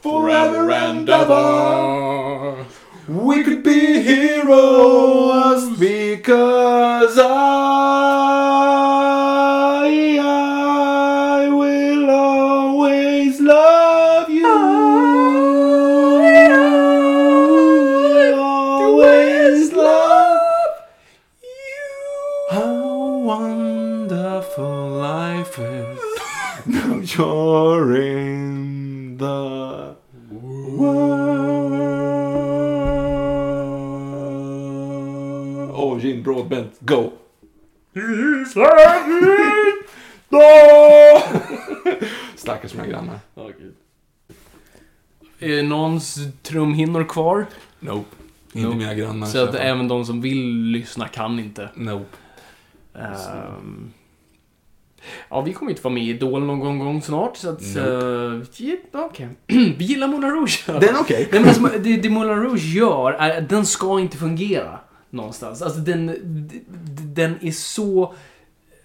forever 0.00 0.70
and 0.70 1.06
ever. 1.06 2.64
We 3.10 3.42
could 3.42 3.64
be 3.64 4.00
heroes 4.02 5.76
because 5.76 7.18
I, 7.18 8.29
Oh, 36.40 36.48
Gene 36.48 36.48
Broadbent, 36.48 36.80
go! 36.80 37.12
Stackars 42.36 42.74
mina 42.74 42.86
grannar. 42.86 43.18
Är 45.38 45.48
det 45.48 45.62
någons 45.62 46.18
trumhinnor 46.42 47.04
kvar? 47.04 47.46
Nope. 47.80 48.16
Inte 48.52 48.66
Nope. 48.68 48.78
mina 48.78 48.94
grannar. 48.94 49.26
Så 49.26 49.44
att 49.44 49.54
även 49.54 49.88
de 49.88 50.04
som 50.04 50.20
vill 50.20 50.62
lyssna 50.62 51.08
kan 51.08 51.38
inte. 51.38 51.68
Nope. 51.74 52.16
Ehm, 52.94 53.92
ja, 55.28 55.40
vi 55.40 55.52
kommer 55.52 55.70
inte 55.70 55.82
vara 55.82 55.94
med 55.94 56.02
i 56.02 56.10
Idol 56.10 56.44
någon 56.44 56.60
gång, 56.60 56.78
gång 56.78 57.02
snart, 57.02 57.36
så 57.36 57.48
att... 57.48 57.60
Nope. 57.60 57.80
Uh, 57.80 58.42
ja, 58.92 59.04
Okej. 59.04 59.28
vi 59.46 59.84
gillar 59.84 60.08
Moulin 60.08 60.30
Rouge. 60.30 60.64
Den 60.66 60.82
är 60.82 61.00
okej. 61.00 61.28
Men 61.32 61.44
alltså, 61.44 61.62
det, 61.78 61.96
det 61.96 62.10
Moulin 62.10 62.42
Rouge 62.42 62.64
gör 62.64 63.12
är 63.12 63.38
att 63.38 63.48
den 63.48 63.66
ska 63.66 64.00
inte 64.00 64.16
fungera 64.16 64.78
någonstans. 65.10 65.62
Alltså 65.62 65.80
den, 65.80 66.06
den 67.14 67.38
är 67.40 67.52
så... 67.52 68.14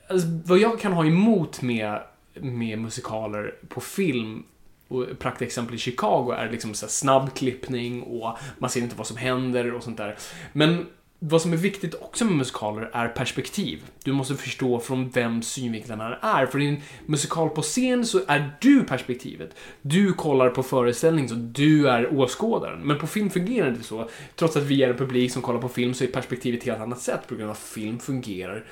Alltså, 0.08 0.28
vad 0.46 0.60
jag 0.60 0.80
kan 0.80 0.94
ha 0.94 1.06
emot 1.06 1.62
med, 1.62 2.02
med 2.34 2.80
musikaler 2.80 3.56
på 3.70 3.82
film 3.82 4.44
och 4.88 5.06
praktexempel 5.20 5.76
i 5.76 5.78
Chicago 5.78 6.32
är 6.32 6.50
liksom 6.52 6.74
så 6.74 6.86
här 6.86 6.92
snabb 6.92 7.34
klippning 7.34 8.04
och 8.04 8.38
man 8.58 8.70
ser 8.70 8.82
inte 8.82 8.96
vad 8.96 9.08
som 9.08 9.18
händer 9.18 9.74
och 9.74 9.84
sånt 9.84 9.98
där. 9.98 10.18
Men 10.54 10.86
vad 11.20 11.42
som 11.42 11.54
är 11.54 11.58
viktigt 11.58 11.96
också 12.02 12.26
med 12.26 12.34
musikaler 12.34 12.90
är 12.94 13.08
perspektiv. 13.08 13.84
Du 14.04 14.14
måste 14.14 14.36
förstå 14.36 14.80
från 14.80 15.10
vem 15.10 15.42
synvinklarna 15.42 16.18
är. 16.18 16.46
För 16.46 16.62
i 16.62 16.68
en 16.68 16.82
musikal 17.06 17.50
på 17.50 17.62
scen 17.62 18.06
så 18.06 18.22
är 18.28 18.58
du 18.62 18.84
perspektivet. 18.84 19.56
Du 19.82 20.14
kollar 20.14 20.50
på 20.50 20.64
föreställningen 20.64 21.30
så 21.30 21.36
du 21.36 21.90
är 21.90 22.20
åskådaren. 22.20 22.80
Men 22.88 23.00
på 23.00 23.08
film 23.08 23.30
fungerar 23.30 23.66
det 23.66 23.72
inte 23.72 23.88
så. 23.88 24.10
Trots 24.36 24.58
att 24.58 24.64
vi 24.64 24.84
är 24.84 24.90
en 24.90 24.98
publik 24.98 25.32
som 25.32 25.42
kollar 25.42 25.62
på 25.62 25.70
film 25.70 25.94
så 25.94 26.04
är 26.04 26.08
perspektivet 26.08 26.60
ett 26.60 26.66
helt 26.66 26.82
annat 26.82 27.00
sätt 27.00 27.28
på 27.28 27.36
grund 27.36 27.50
av 27.50 27.52
att 27.52 27.62
film 27.62 28.00
fungerar 28.00 28.66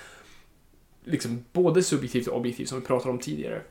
liksom 1.06 1.45
både 1.53 1.84
subjektivt 1.84 2.28
och 2.28 2.38
objektivt 2.38 2.70
som 2.70 2.80
vi 2.80 2.86
pratade 2.86 3.11
om 3.11 3.20
tidigare. 3.20 3.61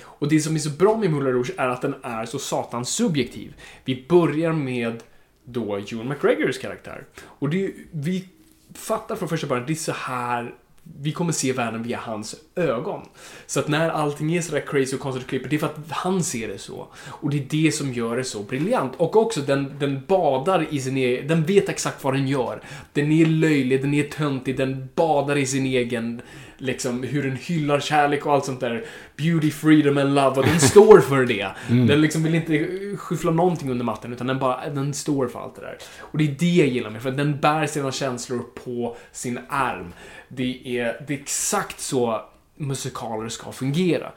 Och 0.00 0.28
det 0.28 0.40
som 0.40 0.54
är 0.54 0.58
så 0.58 0.70
bra 0.70 0.96
med 0.96 1.10
Moulin 1.10 1.32
Rouge 1.32 1.52
är 1.56 1.68
att 1.68 1.82
den 1.82 1.94
är 2.02 2.26
så 2.26 2.38
satans 2.38 2.88
subjektiv. 2.88 3.54
Vi 3.84 4.06
börjar 4.08 4.52
med 4.52 5.02
då 5.44 5.76
Ewan 5.76 6.08
McGregors 6.08 6.58
karaktär. 6.58 7.04
Och 7.22 7.48
det 7.48 7.64
är, 7.64 7.72
vi 7.90 8.28
fattar 8.74 9.16
från 9.16 9.28
första 9.28 9.46
början 9.46 9.62
att 9.62 9.66
det 9.66 9.72
är 9.72 9.76
så 9.76 9.92
här 9.92 10.54
vi 11.00 11.12
kommer 11.12 11.32
se 11.32 11.52
världen 11.52 11.82
via 11.82 11.98
hans 11.98 12.36
ögon. 12.56 13.00
Så 13.46 13.60
att 13.60 13.68
när 13.68 13.90
allting 13.90 14.34
är 14.34 14.42
sådär 14.42 14.60
crazy 14.60 14.96
och 14.96 15.00
konstigt 15.00 15.24
och 15.24 15.28
klipper, 15.28 15.48
det 15.48 15.56
är 15.56 15.60
för 15.60 15.66
att 15.66 15.90
han 15.90 16.22
ser 16.22 16.48
det 16.48 16.58
så. 16.58 16.86
Och 17.06 17.30
det 17.30 17.38
är 17.38 17.46
det 17.50 17.72
som 17.72 17.92
gör 17.92 18.16
det 18.16 18.24
så 18.24 18.42
briljant. 18.42 18.92
Och 18.96 19.16
också, 19.16 19.40
den, 19.40 19.74
den 19.78 20.02
badar 20.06 20.66
i 20.70 20.80
sin 20.80 20.96
egen... 20.96 21.28
Den 21.28 21.44
vet 21.44 21.68
exakt 21.68 22.04
vad 22.04 22.14
den 22.14 22.28
gör. 22.28 22.62
Den 22.92 23.12
är 23.12 23.26
löjlig, 23.26 23.80
den 23.82 23.94
är 23.94 24.04
töntig, 24.04 24.56
den 24.56 24.88
badar 24.94 25.36
i 25.36 25.46
sin 25.46 25.66
egen... 25.66 26.22
Liksom 26.58 27.02
hur 27.02 27.22
den 27.22 27.36
hyllar 27.36 27.80
kärlek 27.80 28.26
och 28.26 28.32
allt 28.32 28.44
sånt 28.44 28.60
där. 28.60 28.84
Beauty, 29.16 29.50
freedom 29.50 29.98
and 29.98 30.14
love. 30.14 30.36
Och 30.36 30.46
den 30.46 30.60
står 30.60 31.00
för 31.00 31.24
det. 31.24 31.48
Den 31.68 32.00
liksom 32.00 32.22
vill 32.22 32.34
inte 32.34 32.68
skyffla 32.96 33.30
någonting 33.30 33.70
under 33.70 33.84
mattan, 33.84 34.12
utan 34.12 34.26
den 34.26 34.38
bara, 34.38 34.68
den 34.68 34.94
står 34.94 35.28
för 35.28 35.40
allt 35.40 35.54
det 35.54 35.60
där. 35.60 35.78
Och 35.98 36.18
det 36.18 36.24
är 36.24 36.36
det 36.38 36.46
jag 36.46 36.68
gillar 36.68 36.90
med 36.90 37.02
för 37.02 37.08
att 37.08 37.16
den 37.16 37.40
bär 37.40 37.66
sina 37.66 37.92
känslor 37.92 38.44
på 38.64 38.96
sin 39.12 39.38
arm. 39.48 39.92
Det 40.28 40.78
är, 40.78 41.04
det 41.06 41.14
är 41.14 41.18
exakt 41.18 41.80
så 41.80 42.20
musikaler 42.56 43.28
ska 43.28 43.52
fungera. 43.52 44.12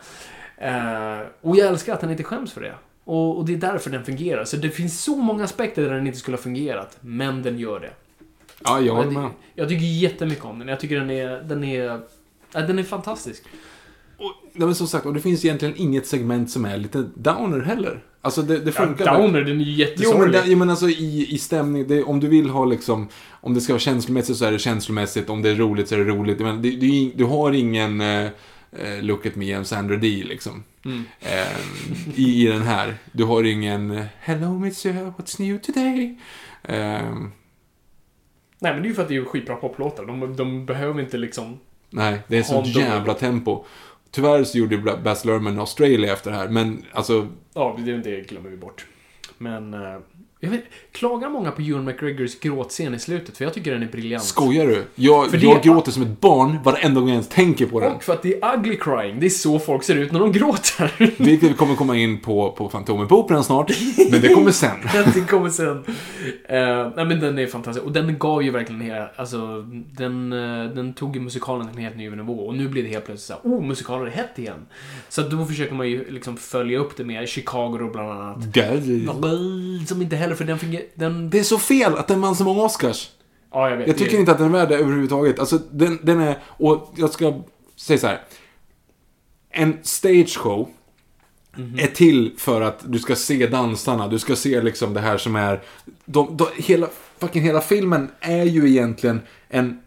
Eh, 0.57 1.19
och 1.41 1.57
jag 1.57 1.68
älskar 1.68 1.93
att 1.93 2.01
den 2.01 2.11
inte 2.11 2.23
skäms 2.23 2.53
för 2.53 2.61
det. 2.61 2.73
Och, 3.03 3.38
och 3.38 3.45
det 3.45 3.53
är 3.53 3.57
därför 3.57 3.89
den 3.89 4.05
fungerar. 4.05 4.45
Så 4.45 4.57
det 4.57 4.69
finns 4.69 5.03
så 5.03 5.15
många 5.15 5.43
aspekter 5.43 5.81
där 5.81 5.93
den 5.93 6.07
inte 6.07 6.19
skulle 6.19 6.38
ha 6.38 6.43
fungerat, 6.43 6.97
men 7.01 7.43
den 7.43 7.59
gör 7.59 7.80
det. 7.80 7.91
Ja, 8.64 8.80
jag 8.80 8.95
håller 8.95 9.11
jag, 9.11 9.22
med. 9.22 9.31
jag 9.55 9.69
tycker 9.69 9.85
jättemycket 9.85 10.45
om 10.45 10.59
den. 10.59 10.68
Jag 10.68 10.80
tycker 10.80 10.95
den 10.95 11.09
är, 11.09 11.41
den 11.41 11.64
är, 11.64 12.01
ja, 12.61 12.67
den 12.67 12.79
är 12.79 12.84
fantastisk. 12.84 13.43
Och, 14.17 14.34
nej, 14.53 14.65
men 14.65 14.75
som 14.75 14.88
sagt, 14.88 15.05
och 15.05 15.13
det 15.13 15.19
finns 15.21 15.45
egentligen 15.45 15.73
inget 15.77 16.07
segment 16.07 16.51
som 16.51 16.65
är 16.65 16.77
lite 16.77 17.09
downer 17.15 17.59
heller. 17.59 18.03
Alltså 18.21 18.41
det, 18.41 18.57
det 18.59 18.65
Ja, 18.77 18.85
funkar. 18.85 19.17
Downer, 19.17 19.41
den 19.41 19.61
är 19.61 19.65
ju 19.65 19.71
Jo 19.71 19.77
men, 19.77 19.77
jättesorglig. 19.77 20.39
jo, 20.45 20.57
men 20.57 20.69
alltså 20.69 20.89
i, 20.89 21.27
i 21.29 21.38
stämning, 21.38 21.88
det, 21.88 22.03
om 22.03 22.19
du 22.19 22.27
vill 22.27 22.49
ha 22.49 22.65
liksom, 22.65 23.07
om 23.31 23.53
det 23.53 23.61
ska 23.61 23.73
vara 23.73 23.79
känslomässigt 23.79 24.38
så 24.38 24.45
är 24.45 24.51
det 24.51 24.59
känslomässigt, 24.59 25.29
om 25.29 25.41
det 25.41 25.49
är 25.49 25.55
roligt 25.55 25.88
så 25.89 25.95
är 25.95 25.99
det 25.99 26.05
roligt. 26.05 26.39
Men 26.39 26.61
det, 26.61 26.69
det, 26.71 27.11
du 27.15 27.23
har 27.23 27.51
ingen 27.51 28.01
eh, 28.01 28.29
Look 29.01 29.25
at 29.25 29.35
me, 29.35 29.45
I'm 29.45 29.63
Sandra 29.63 29.95
Dee 29.95 30.23
liksom. 30.23 30.63
Mm. 30.85 31.03
Eh, 31.19 32.19
i, 32.19 32.43
I 32.43 32.47
den 32.47 32.61
här. 32.61 32.95
Du 33.11 33.23
har 33.23 33.43
ingen 33.43 34.03
Hello 34.19 34.59
monsieur, 34.59 35.13
what's 35.17 35.41
new 35.41 35.57
today? 35.57 36.17
Eh, 36.63 36.75
Nej, 38.59 38.73
men 38.73 38.81
det 38.81 38.88
är 38.88 38.89
ju 38.89 38.93
för 38.95 39.01
att 39.01 39.07
det 39.09 39.15
är 39.15 39.25
skitbra 39.25 39.55
poplåtar. 39.55 40.05
De, 40.05 40.35
de 40.35 40.65
behöver 40.65 41.01
inte 41.01 41.17
liksom... 41.17 41.59
nej, 41.89 42.19
det 42.27 42.38
är 42.38 42.53
Har 42.55 42.64
så 42.64 42.80
de- 42.80 42.80
jävla 42.80 43.14
tempo. 43.14 43.65
Tyvärr 44.11 44.43
så 44.43 44.57
gjorde 44.57 44.77
Baz 45.03 45.26
Luhrmann 45.26 45.59
Australia 45.59 46.14
efter 46.14 46.31
det 46.31 46.38
här, 46.38 46.47
men 46.49 46.84
alltså, 46.93 47.27
Ja, 47.53 47.76
det, 47.85 47.97
det 47.97 48.22
glömmer 48.30 48.49
vi 48.49 48.57
bort. 48.57 48.85
Men... 49.38 49.73
Jag 50.39 50.49
vet, 50.49 50.64
klagar 50.91 51.30
många 51.30 51.51
på 51.51 51.61
Ewan 51.61 51.85
McGregors 51.85 52.39
gråtscen 52.39 52.93
i 52.93 52.99
slutet? 52.99 53.38
För 53.38 53.43
jag 53.43 53.53
tycker 53.53 53.72
den 53.72 53.84
är 53.84 53.88
briljant. 53.88 54.23
Skojar 54.23 54.68
du? 54.68 54.84
Jag, 54.95 55.31
För 55.31 55.43
jag 55.43 55.64
gråter 55.64 55.91
som 55.91 56.03
ett 56.03 56.22
barn 56.22 56.59
varenda 56.64 56.99
gång 56.99 57.09
jag 57.09 57.14
ens 57.14 57.30
tänker 57.30 57.65
på 57.65 57.80
den. 57.80 57.91
Och 57.91 58.03
för 58.03 58.14
att 58.14 58.22
det 58.22 58.41
är 58.41 58.57
ugly 58.57 58.77
crying. 58.77 59.19
Det 59.19 59.26
är 59.26 59.30
så 59.30 59.59
folk 59.59 59.84
ser 59.84 59.95
ut 59.95 60.11
när 60.11 60.19
de 60.19 60.31
gråter. 60.31 60.91
Vilket 61.23 61.57
kommer 61.57 61.76
komma 61.76 61.97
in 61.97 62.19
på, 62.19 62.51
på 62.51 62.69
Fantomen 62.69 63.07
på 63.07 63.19
Operan 63.19 63.43
snart. 63.43 63.72
Men 64.11 64.22
det 64.22 64.34
kommer 64.34 64.51
sen. 64.51 64.77
det 65.14 65.22
kommer 65.22 65.49
sen. 65.49 65.84
Eh, 66.49 66.91
nej 66.95 67.05
men 67.05 67.19
den 67.19 67.39
är 67.39 67.47
fantastisk. 67.47 67.85
Och 67.85 67.91
den 67.91 68.18
gav 68.18 68.43
ju 68.43 68.51
verkligen 68.51 68.81
hela, 68.81 69.09
alltså, 69.15 69.61
den, 69.91 70.34
eh, 70.34 70.76
den 70.76 70.93
tog 70.93 71.15
ju 71.15 71.22
musikalen 71.22 71.68
till 71.68 71.77
en 71.77 71.84
helt 71.84 71.97
ny 71.97 72.09
nivå. 72.09 72.47
Och 72.47 72.55
nu 72.55 72.68
blir 72.68 72.84
det 72.84 72.89
helt 72.89 73.05
plötsligt 73.05 73.27
så 73.27 73.49
här, 73.49 73.57
oh, 73.57 73.68
musikaler 73.68 74.05
är 74.05 74.11
hett 74.11 74.39
igen. 74.39 74.65
Så 75.09 75.22
då 75.22 75.45
försöker 75.45 75.73
man 75.73 75.89
ju 75.89 76.11
liksom 76.11 76.38
följa 76.38 76.80
upp 76.80 76.97
det 76.97 77.03
med 77.03 77.30
Chicago 77.30 77.89
bland 77.93 78.11
annat. 78.11 78.53
Som 79.88 80.01
inte 80.01 80.15
heller, 80.15 80.27
för 80.36 80.45
den 80.45 80.60
fungerar, 80.60 80.86
den... 80.95 81.30
Det 81.30 81.40
är 81.40 81.44
så 81.44 81.58
fel 81.58 81.95
att 81.95 82.08
den 82.08 82.22
vann 82.22 82.36
så 82.36 82.44
många 82.44 82.62
Oscars. 82.62 83.10
Ja, 83.52 83.70
jag 83.70 83.78
vet. 83.78 83.88
Jag 83.88 83.98
tycker 83.98 84.12
det, 84.12 84.20
inte 84.20 84.32
att 84.32 84.38
den 84.38 84.48
är 84.48 84.52
värd 84.52 84.70
det 84.70 84.76
överhuvudtaget. 84.76 85.40
Alltså, 85.40 85.58
den, 85.72 85.99
den 86.04 86.20
är... 86.20 86.38
Och 86.48 86.94
jag 86.95 87.10
ska 87.10 87.41
säga 87.76 87.99
så 87.99 88.08
här. 88.08 88.22
En 89.49 89.78
stage 89.84 90.38
show 90.38 90.70
är 91.78 91.88
till 91.88 92.34
för 92.38 92.62
att 92.62 92.80
du 92.91 92.99
ska 92.99 93.16
se 93.16 93.48
dansarna. 93.48 94.08
Du 94.08 94.20
ska 94.20 94.36
se 94.36 94.62
liksom 94.62 94.94
det 94.94 95.02
här 95.02 95.18
som 95.18 95.36
är... 95.36 95.64
De, 96.06 96.38
de, 96.38 96.48
hela, 96.56 96.88
fucking 97.20 97.44
hela 97.44 97.62
filmen 97.62 98.12
är 98.20 98.44
ju 98.44 98.70
egentligen 98.70 99.22
en... 99.49 99.82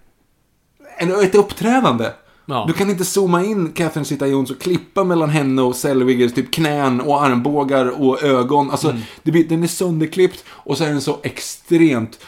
en 0.99 1.11
ett 1.11 1.35
uppträdande. 1.35 2.11
Ja. 2.51 2.65
Du 2.67 2.73
kan 2.73 2.91
inte 2.91 3.05
zooma 3.05 3.45
in 3.45 3.73
Catherine 3.73 4.05
Zeta-Jones 4.05 4.51
och 4.51 4.61
klippa 4.61 5.05
mellan 5.05 5.31
henne 5.31 5.63
och 5.63 5.77
Zellwegers 5.77 6.35
typ 6.35 6.51
knän 6.53 7.01
och 7.01 7.23
armbågar 7.25 8.03
och 8.03 8.23
ögon. 8.23 8.71
Alltså, 8.71 8.89
Mm. 8.91 9.03
det 9.23 9.31
blir, 9.33 9.45
den 9.49 9.63
är 9.63 9.67
sönderklippt 9.67 10.45
och 10.49 10.79
så 10.79 10.85
är 10.85 10.89
den 10.89 11.01
så 11.01 11.19
extremt 11.23 12.19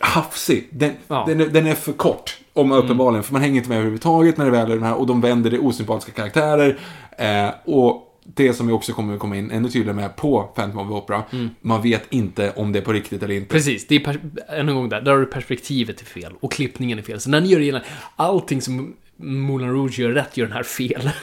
hafsig. 0.00 0.68
Den, 0.70 0.92
Ja. 1.08 1.24
Mm. 1.24 1.38
den, 1.38 1.46
är, 1.48 1.52
den 1.52 1.66
är 1.66 1.74
för 1.74 1.92
kort, 1.92 2.36
om 2.52 2.72
uppenbarligen. 2.72 3.22
För 3.24 3.32
man 3.32 3.42
hänger 3.42 3.56
inte 3.56 3.68
med 3.68 3.76
överhuvudtaget 3.78 4.36
när 4.36 4.44
det 4.44 4.50
väl 4.50 4.70
är 4.70 4.74
den 4.74 4.84
här. 4.84 4.94
Och 4.94 5.06
de 5.06 5.20
vänder 5.20 5.50
det 5.50 5.58
osympatiska 5.58 6.12
karaktärer. 6.12 6.78
Eh, 7.18 7.50
och 7.64 8.06
det 8.34 8.52
som 8.54 8.66
vi 8.66 8.72
också 8.72 8.92
kommer 8.92 9.14
att 9.14 9.20
komma 9.20 9.36
in 9.36 9.50
ännu 9.50 9.68
tydligare 9.68 9.96
med 9.96 10.16
på 10.16 10.42
Phantom 10.54 10.78
of 10.80 10.88
the 10.88 10.94
Opera. 10.94 11.22
Man 11.60 11.82
vet 11.82 12.02
inte 12.10 12.52
om 12.56 12.72
det 12.72 12.78
är 12.78 12.82
på 12.82 12.92
riktigt 12.92 13.22
eller 13.22 13.34
inte. 13.34 13.48
Precis, 13.48 13.86
det 13.86 13.96
är 14.06 14.20
än 14.48 14.68
en 14.68 14.74
gång 14.74 14.88
där, 14.88 15.00
där 15.00 15.12
har 15.12 15.18
du 15.18 15.26
perspektivet 15.26 16.00
är 16.00 16.04
fel 16.04 16.32
och 16.40 16.52
klippningen 16.52 16.98
är 16.98 17.02
fel. 17.02 17.20
Så 17.20 17.30
när 17.30 17.40
ni 17.40 17.48
gör 17.48 17.60
gällande, 17.60 17.86
allting 18.16 18.62
som 18.62 18.94
Moulin 19.22 19.70
Rouge 19.70 19.98
gör 19.98 20.10
rätt 20.10 20.36
gör 20.36 20.46
den 20.46 20.56
här 20.56 20.62
fel. 20.62 21.10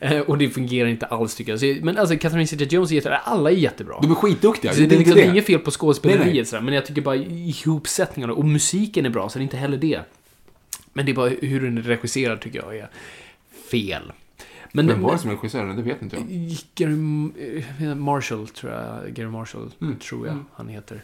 Eh, 0.00 0.20
och 0.20 0.38
det 0.38 0.48
fungerar 0.50 0.88
inte 0.88 1.06
alls 1.06 1.34
tycker 1.34 1.52
jag. 1.52 1.60
Så, 1.60 1.76
men 1.82 1.98
alltså 1.98 2.16
Catherine 2.18 2.46
Zeta-Jones 2.46 2.90
är 2.90 2.94
jättebra, 2.94 3.18
alla 3.18 3.50
är 3.50 3.54
jättebra. 3.54 3.98
De 4.02 4.10
är 4.10 4.14
skitduktiga. 4.14 4.72
Så 4.72 4.78
det 4.78 4.82
är 4.82 4.84
inte 4.84 4.96
liksom 4.96 5.14
det. 5.14 5.24
inget 5.24 5.46
fel 5.46 5.58
på 5.58 5.70
skådespeleriet 5.70 6.48
sådär, 6.48 6.62
men 6.62 6.74
jag 6.74 6.86
tycker 6.86 7.02
bara 7.02 7.16
ihopsättningarna 7.16 8.32
och 8.32 8.44
musiken 8.44 9.06
är 9.06 9.10
bra, 9.10 9.28
så 9.28 9.38
det 9.38 9.42
är 9.42 9.44
inte 9.44 9.56
heller 9.56 9.78
det. 9.78 10.00
Men 10.92 11.06
det 11.06 11.12
är 11.12 11.14
bara 11.14 11.28
hur 11.28 11.60
den 11.60 11.78
är 11.78 11.82
regisserad 11.82 12.40
tycker 12.40 12.58
jag 12.58 12.76
är 12.76 12.88
fel. 13.70 14.12
Men, 14.72 14.86
Vem 14.86 15.02
var 15.02 15.12
det 15.12 15.18
som 15.18 15.30
regisserade? 15.30 15.74
Det 15.74 15.82
vet 15.82 16.02
inte 16.02 16.16
jag. 16.16 16.26
Gary 16.74 16.92
eh, 17.80 17.94
Marshall, 17.94 18.48
tror 18.48 18.72
jag. 18.72 19.14
Gary 19.14 19.28
Marshall, 19.28 19.70
Mm. 19.82 19.96
tror 19.98 20.26
jag 20.26 20.44
han 20.54 20.68
heter. 20.68 21.02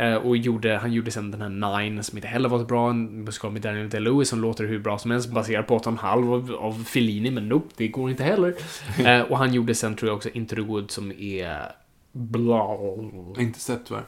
Eh, 0.00 0.14
och 0.14 0.36
gjorde, 0.36 0.76
han 0.76 0.92
gjorde 0.92 1.10
sen 1.10 1.30
den 1.30 1.40
här 1.40 1.78
Nine, 1.80 2.02
som 2.02 2.18
inte 2.18 2.28
heller 2.28 2.48
var 2.48 2.58
så 2.58 2.64
bra. 2.64 2.90
En 2.90 3.24
musikal 3.24 3.52
med 3.52 3.62
Daniel 3.62 3.88
Day-Lewis 3.90 4.24
som 4.24 4.40
låter 4.40 4.64
hur 4.64 4.78
bra 4.78 4.98
som 4.98 5.10
helst, 5.10 5.30
baserad 5.30 5.66
på 5.66 5.78
8,5 5.78 6.34
av, 6.34 6.54
av 6.54 6.84
Fellini, 6.84 7.30
men 7.30 7.48
nope, 7.48 7.68
det 7.76 7.88
går 7.88 8.10
inte 8.10 8.24
heller. 8.24 8.54
Eh, 9.06 9.20
och 9.20 9.38
han 9.38 9.54
gjorde 9.54 9.74
sen, 9.74 9.94
tror 9.96 10.08
jag, 10.08 10.16
också 10.16 10.28
Into 10.28 10.54
the 10.54 10.60
Wood 10.60 10.90
som 10.90 11.12
är... 11.12 11.72
Bla. 12.12 12.76
Inte 13.38 13.60
sett 13.60 13.80
tyvärr. 13.86 14.04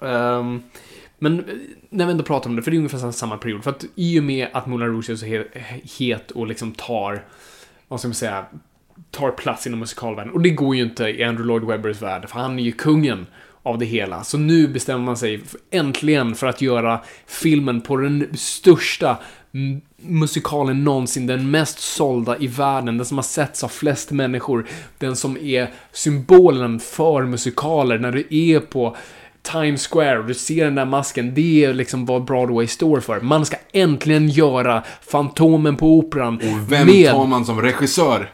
Ehm, 0.00 0.62
men 1.18 1.38
eh, 1.38 1.44
när 1.90 2.06
vi 2.06 2.10
ändå 2.12 2.24
pratar 2.24 2.50
om 2.50 2.56
det, 2.56 2.62
för 2.62 2.70
det 2.70 2.74
är 2.74 2.78
ungefär 2.78 3.10
samma 3.10 3.38
period. 3.38 3.64
För 3.64 3.70
att 3.70 3.84
i 3.94 4.20
och 4.20 4.24
med 4.24 4.48
att 4.52 4.66
Moulin 4.66 4.88
Rouge 4.88 5.10
är 5.10 5.16
så 5.16 5.26
he- 5.26 5.98
het 5.98 6.30
och 6.30 6.46
liksom 6.46 6.72
tar, 6.72 7.24
vad 7.88 8.00
ska 8.00 8.08
man 8.08 8.14
säga, 8.14 8.46
tar 9.10 9.30
plats 9.30 9.66
inom 9.66 9.80
musikalvärlden. 9.80 10.32
Och 10.34 10.40
det 10.40 10.50
går 10.50 10.76
ju 10.76 10.82
inte 10.82 11.04
i 11.04 11.24
Andrew 11.24 11.44
Lloyd 11.44 11.64
Webbers 11.64 12.02
värld, 12.02 12.28
för 12.28 12.38
han 12.38 12.58
är 12.58 12.62
ju 12.62 12.72
kungen 12.72 13.26
av 13.66 13.78
det 13.78 13.84
hela. 13.84 14.24
Så 14.24 14.38
nu 14.38 14.68
bestämmer 14.68 15.04
man 15.04 15.16
sig 15.16 15.40
äntligen 15.70 16.34
för 16.34 16.46
att 16.46 16.60
göra 16.60 17.00
filmen 17.26 17.80
på 17.80 17.96
den 17.96 18.28
största 18.36 19.16
musikalen 19.96 20.84
någonsin, 20.84 21.26
den 21.26 21.50
mest 21.50 21.78
sålda 21.78 22.38
i 22.38 22.46
världen, 22.46 22.96
den 22.96 23.06
som 23.06 23.18
har 23.18 23.22
setts 23.22 23.64
av 23.64 23.68
flest 23.68 24.10
människor, 24.10 24.66
den 24.98 25.16
som 25.16 25.36
är 25.36 25.70
symbolen 25.92 26.80
för 26.80 27.22
musikaler 27.22 27.98
när 27.98 28.12
du 28.12 28.26
är 28.30 28.60
på 28.60 28.96
Times 29.42 29.86
Square 29.86 30.18
och 30.18 30.26
du 30.26 30.34
ser 30.34 30.64
den 30.64 30.74
där 30.74 30.84
masken, 30.84 31.34
det 31.34 31.64
är 31.64 31.74
liksom 31.74 32.06
vad 32.06 32.24
Broadway 32.24 32.66
står 32.66 33.00
för. 33.00 33.20
Man 33.20 33.46
ska 33.46 33.56
äntligen 33.72 34.28
göra 34.28 34.82
Fantomen 35.02 35.76
på 35.76 35.98
Operan 35.98 36.36
Och 36.36 36.72
vem 36.72 36.86
med... 36.86 37.10
tar 37.10 37.26
man 37.26 37.44
som 37.44 37.62
regissör? 37.62 38.30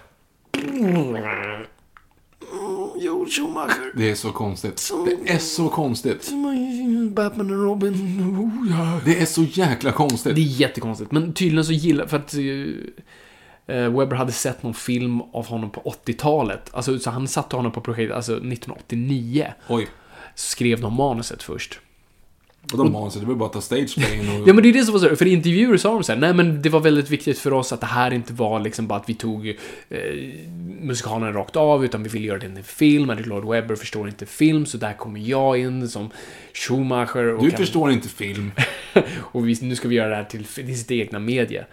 Jo, 3.05 3.27
Schumacher. 3.31 3.93
Det 3.97 4.11
är 4.11 4.15
så 4.15 4.33
konstigt. 4.33 4.93
Det 5.25 5.33
är 5.33 5.39
så 5.39 5.69
konstigt. 5.69 6.31
Batman 7.11 7.51
och 7.51 7.63
Robin. 7.65 7.95
Oh, 8.39 8.71
ja. 8.71 9.01
Det 9.05 9.21
är 9.21 9.27
så 9.27 9.43
jäkla 9.43 9.93
konstigt. 9.93 10.35
Det 10.35 10.41
är 10.41 10.61
jättekonstigt, 10.61 11.13
men 11.13 11.33
tydligen 11.33 11.65
så 11.65 11.73
gillar... 11.73 12.07
För 12.07 12.17
att... 12.17 12.35
eh, 12.35 13.91
Webber 13.99 14.17
hade 14.17 14.33
sett 14.33 14.63
någon 14.63 14.75
film 14.75 15.21
av 15.21 15.47
honom 15.47 15.71
på 15.71 15.81
80-talet. 16.07 16.71
Alltså, 16.75 16.99
så 16.99 17.11
han 17.11 17.29
satte 17.29 17.57
honom 17.57 17.73
på 17.73 17.81
projektet, 17.81 18.17
alltså 18.17 18.33
1989. 18.33 19.47
Oj. 19.69 19.89
Så 20.35 20.49
skrev 20.51 20.81
de 20.81 20.95
manuset 20.95 21.43
först. 21.43 21.81
Och 22.73 22.79
de 22.79 22.93
det 23.21 23.27
var 23.27 23.35
bara 23.35 23.47
att 23.47 23.53
ta 23.53 23.61
stageplayen 23.61 24.29
och... 24.43 24.49
Ja 24.49 24.53
men 24.55 24.63
det 24.63 24.69
är 24.69 24.73
det 24.73 24.85
som 24.85 24.93
var 24.93 25.01
så 25.01 25.17
för 25.17 25.27
i 25.27 25.33
intervjuer 25.33 25.77
sa 25.77 25.93
de 25.93 26.03
så 26.05 26.13
här, 26.13 26.19
nej 26.21 26.35
men 26.35 26.63
det 26.63 26.69
var 26.69 26.81
väldigt 26.81 27.11
viktigt 27.11 27.39
för 27.39 27.53
oss 27.53 27.73
att 27.73 27.81
det 27.81 27.87
här 27.87 28.13
inte 28.13 28.33
var 28.33 28.61
liksom 28.61 28.87
bara 28.87 28.99
att 28.99 29.09
vi 29.09 29.15
tog 29.15 29.49
eh, 29.49 29.55
musikalen 30.81 31.33
rakt 31.33 31.57
av, 31.57 31.85
utan 31.85 32.03
vi 32.03 32.09
ville 32.09 32.27
göra 32.27 32.39
det 32.39 32.55
till 32.55 32.65
film, 32.65 33.11
Andrew 33.11 33.29
Lloyd 33.29 33.45
Webber 33.63 33.77
förstår 33.77 34.09
inte 34.09 34.27
film, 34.27 34.67
så 34.67 34.77
där 34.79 34.93
kommer 34.93 35.21
jag 35.21 35.59
in 35.59 35.89
som 35.89 36.11
Schumacher 36.55 37.35
och 37.35 37.45
Du 37.45 37.51
kan- 37.51 37.59
förstår 37.59 37.91
inte 37.93 38.09
film. 38.09 38.51
och 39.19 39.49
vi, 39.49 39.59
nu 39.63 39.77
ska 39.77 39.89
vi 39.89 39.95
göra 39.95 40.09
det 40.09 40.17
här 40.17 40.25
till, 40.25 40.45
till 40.45 40.79
sitt 40.79 40.91
egna 40.91 41.19
medie. 41.19 41.65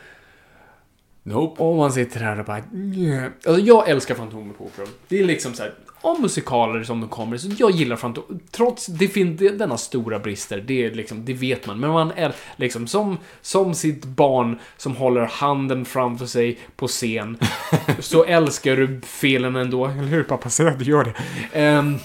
Nope. 1.23 1.63
Och 1.63 1.75
man 1.75 1.91
sitter 1.91 2.19
här 2.19 2.39
och 2.39 2.45
bara... 2.45 2.63
"Nja." 2.71 3.29
Alltså, 3.45 3.61
jag 3.61 3.89
älskar 3.89 4.15
Fantomen 4.15 4.53
på 4.53 4.65
Operan. 4.65 4.87
Det 5.07 5.19
är 5.19 5.23
liksom 5.25 5.53
så 5.53 5.63
här, 5.63 5.73
om 6.01 6.21
musikaler 6.21 6.83
som 6.83 6.99
de 6.99 7.09
kommer, 7.09 7.37
så 7.37 7.49
jag 7.57 7.71
gillar 7.71 7.95
Fantomen. 7.95 8.39
Trots 8.51 8.85
det 8.85 9.07
finns 9.07 9.39
denna 9.39 9.77
stora 9.77 10.19
brister, 10.19 10.63
det, 10.67 10.85
är 10.85 10.91
liksom, 10.91 11.25
det 11.25 11.33
vet 11.33 11.67
man. 11.67 11.79
Men 11.79 11.89
man 11.89 12.11
är 12.15 12.35
liksom 12.55 12.87
som, 12.87 13.17
som 13.41 13.75
sitt 13.75 14.05
barn 14.05 14.59
som 14.77 14.95
håller 14.95 15.25
handen 15.25 15.85
framför 15.85 16.25
sig 16.25 16.59
på 16.75 16.87
scen. 16.87 17.37
så 17.99 18.23
älskar 18.23 18.75
du 18.75 19.01
felen 19.01 19.55
ändå. 19.55 19.85
Eller 19.85 20.03
hur 20.03 20.23
pappa? 20.23 20.49
Säg 20.49 20.67
att 20.67 20.79
du 20.79 20.85
gör 20.85 21.03
det. 21.03 21.13
Ehm, 21.59 21.97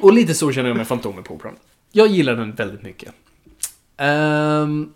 och 0.00 0.12
lite 0.12 0.34
så 0.34 0.52
känner 0.52 0.68
jag 0.68 0.76
med 0.76 0.88
Fantomen 0.88 1.24
på 1.24 1.34
Operan. 1.34 1.54
Jag 1.92 2.06
gillar 2.06 2.36
den 2.36 2.52
väldigt 2.52 2.82
mycket. 2.82 3.12
Ehm, 3.96 4.92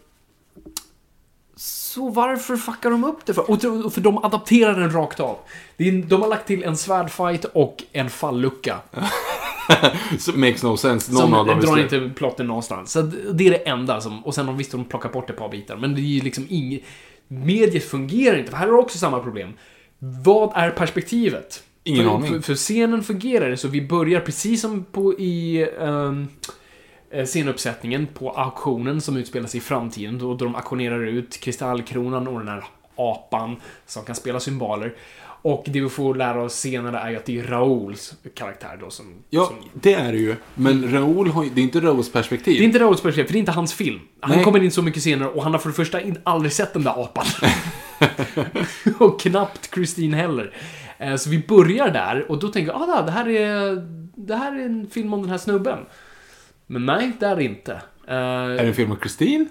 så 1.93 2.09
varför 2.09 2.57
fuckar 2.57 2.91
de 2.91 3.05
upp 3.05 3.27
det 3.27 3.35
för? 3.35 3.51
Och 3.51 3.63
För 3.93 4.01
de 4.01 4.25
adapterar 4.25 4.81
den 4.81 4.93
rakt 4.93 5.21
av. 5.21 5.39
Det 5.77 5.89
är, 5.89 5.93
de 5.93 6.23
har 6.23 6.29
lagt 6.29 6.47
till 6.47 6.63
en 6.63 6.77
svärdfight 6.77 7.45
och 7.45 7.83
en 7.93 8.11
fallucka. 8.11 8.79
So, 10.19 10.33
makes 10.33 10.63
no 10.63 10.77
sense. 10.77 11.13
Någon 11.13 11.23
Som 11.23 11.35
av 11.35 11.47
dem 11.47 11.59
är 11.59 11.63
drar 11.63 11.79
inte 11.79 12.11
plotten 12.17 12.47
någonstans. 12.47 12.93
Så 12.93 13.03
det 13.03 13.47
är 13.47 13.51
det 13.51 13.69
enda 13.69 14.01
som... 14.01 14.25
Och 14.25 14.35
sen 14.35 14.47
har 14.47 14.55
visst 14.55 14.73
de 14.73 14.85
plockat 14.85 15.13
bort 15.13 15.31
ett 15.31 15.37
par 15.37 15.49
bitar. 15.49 15.77
Men 15.77 15.95
det 15.95 16.01
är 16.01 16.03
ju 16.03 16.21
liksom 16.21 16.47
inget... 16.49 16.83
Mediet 17.29 17.91
fungerar 17.91 18.39
inte. 18.39 18.51
För 18.51 18.59
här 18.59 18.67
du 18.67 18.73
också 18.73 18.99
samma 18.99 19.21
problem. 19.21 19.53
Vad 19.99 20.53
är 20.55 20.71
perspektivet? 20.71 21.63
Ingen 21.85 22.05
för, 22.05 22.15
aning. 22.15 22.33
För, 22.33 22.41
för 22.41 22.55
scenen 22.55 23.03
fungerar 23.03 23.57
så 23.57 23.69
vi 23.69 23.83
börjar 23.83 24.21
precis 24.21 24.61
som 24.61 24.85
på 24.85 25.13
i... 25.19 25.67
Um, 25.79 26.29
scenuppsättningen 27.27 28.07
på 28.07 28.31
auktionen 28.31 29.01
som 29.01 29.17
utspelar 29.17 29.47
sig 29.47 29.59
i 29.59 29.61
framtiden. 29.61 30.19
Då, 30.19 30.35
då 30.35 30.45
de 30.45 30.55
auktionerar 30.55 31.07
ut 31.07 31.41
kristallkronan 31.41 32.29
och 32.29 32.39
den 32.39 32.49
här 32.49 32.65
apan 32.97 33.57
som 33.87 34.05
kan 34.05 34.15
spela 34.15 34.41
symboler. 34.41 34.95
Och 35.45 35.65
det 35.67 35.81
vi 35.81 35.89
får 35.89 36.15
lära 36.15 36.43
oss 36.43 36.55
senare 36.55 36.99
är 36.99 37.11
ju 37.11 37.17
att 37.17 37.25
det 37.25 37.39
är 37.39 37.43
Raouls 37.45 38.15
karaktär 38.35 38.79
då 38.81 38.91
som... 38.91 39.07
Ja, 39.31 39.47
som 39.47 39.57
det 39.73 39.95
är 39.95 40.13
det 40.13 40.19
ju. 40.19 40.37
Men 40.55 40.93
Raoul 40.93 41.29
har. 41.29 41.45
Det 41.55 41.61
är 41.61 41.63
inte 41.63 41.81
Raouls 41.81 42.13
perspektiv. 42.13 42.55
det 42.59 42.65
är 42.65 42.67
inte 42.67 42.79
Raouls 42.79 43.01
perspektiv, 43.01 43.25
för 43.27 43.33
det 43.33 43.37
är 43.39 43.41
inte 43.41 43.53
hans 43.53 43.75
film. 43.75 44.01
Han 44.21 44.31
Nej. 44.37 44.45
kommer 44.45 44.63
in 44.65 44.71
så 44.71 44.83
mycket 44.83 45.03
senare 45.03 45.29
och 45.29 45.43
han 45.43 45.53
har 45.53 45.59
för 45.59 45.69
det 45.69 45.75
första 45.75 46.01
aldrig 46.25 46.53
sett 46.53 46.73
den 46.73 46.83
där 46.85 47.03
apan. 47.03 47.25
och 48.99 49.21
knappt 49.21 49.75
Christine 49.75 50.17
heller. 50.17 50.55
Eh, 50.99 51.17
Så 51.17 51.31
vi 51.31 51.39
börjar 51.49 51.91
där 51.91 52.31
och 52.31 52.39
då 52.39 52.49
tänker 52.49 52.73
jag, 52.73 52.83
ah, 52.83 53.03
det 53.03 53.13
här 53.13 53.29
är, 53.29 53.87
det 54.17 54.37
här 54.37 54.61
är 54.61 54.65
en 54.65 54.87
film 54.91 55.15
om 55.15 55.21
den 55.21 55.31
här 55.31 55.39
snubben. 55.39 55.79
Men 56.67 56.87
nej, 56.87 57.13
det 57.21 57.27
är 57.27 57.37
det 57.37 57.45
inte. 57.45 57.73
Eh, 58.09 58.15
Är 58.17 58.57
det 58.57 58.69
en 58.69 58.75
film 58.75 58.91
om 58.91 58.97
Kristin? 58.97 59.49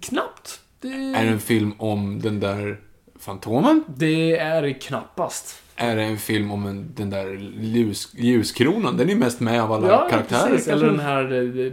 Knappt. 0.00 0.60
Det, 0.80 0.88
Är 0.88 1.24
det 1.24 1.30
en 1.30 1.40
film 1.40 1.72
om 1.78 2.20
den 2.20 2.40
där 2.40 2.80
Fantomen? 3.18 3.84
det 3.96 4.38
är 4.38 4.62
det 4.62 4.74
knappast. 4.74 5.62
är 5.76 5.96
det 5.96 6.02
en 6.02 6.18
film 6.18 6.50
om 6.52 6.66
en, 6.66 6.92
den 6.94 7.10
där 7.10 7.52
ljus, 7.60 8.14
ljuskronan. 8.18 8.96
Den 8.96 9.10
är 9.10 9.14
mest 9.16 9.40
med 9.40 9.62
av 9.62 9.72
alla 9.72 9.88
Ja, 9.88 10.08
karaktärer. 10.10 10.48
precis. 10.50 10.68
Eller 10.68 10.86
den 10.86 11.00
här 11.00 11.32
eh, 11.32 11.72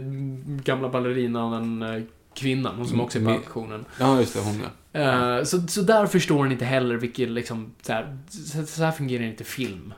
gamla 0.64 0.88
ballerinan, 0.88 1.78
den 1.78 1.94
eh, 1.96 2.02
kvinnan, 2.34 2.76
hon 2.76 2.86
som 2.86 3.00
också 3.00 3.18
är 3.18 3.22
på 3.22 3.28
Mm. 3.30 3.40
auktionen. 3.42 3.84
Ja, 4.00 4.20
just 4.20 4.34
det. 4.34 4.40
Hon 4.40 4.62
ja. 4.92 5.00
Eh, 5.38 5.44
så, 5.44 5.60
så 5.68 5.82
där 5.82 6.06
förstår 6.06 6.42
den 6.42 6.52
inte 6.52 6.64
heller 6.64 6.94
vilket 6.96 7.28
liksom, 7.28 7.74
så 7.82 7.92
här, 7.92 8.18
så, 8.66 8.82
här 8.84 8.92
fungerar 8.92 9.24
inte 9.24 9.44
film. 9.44 9.94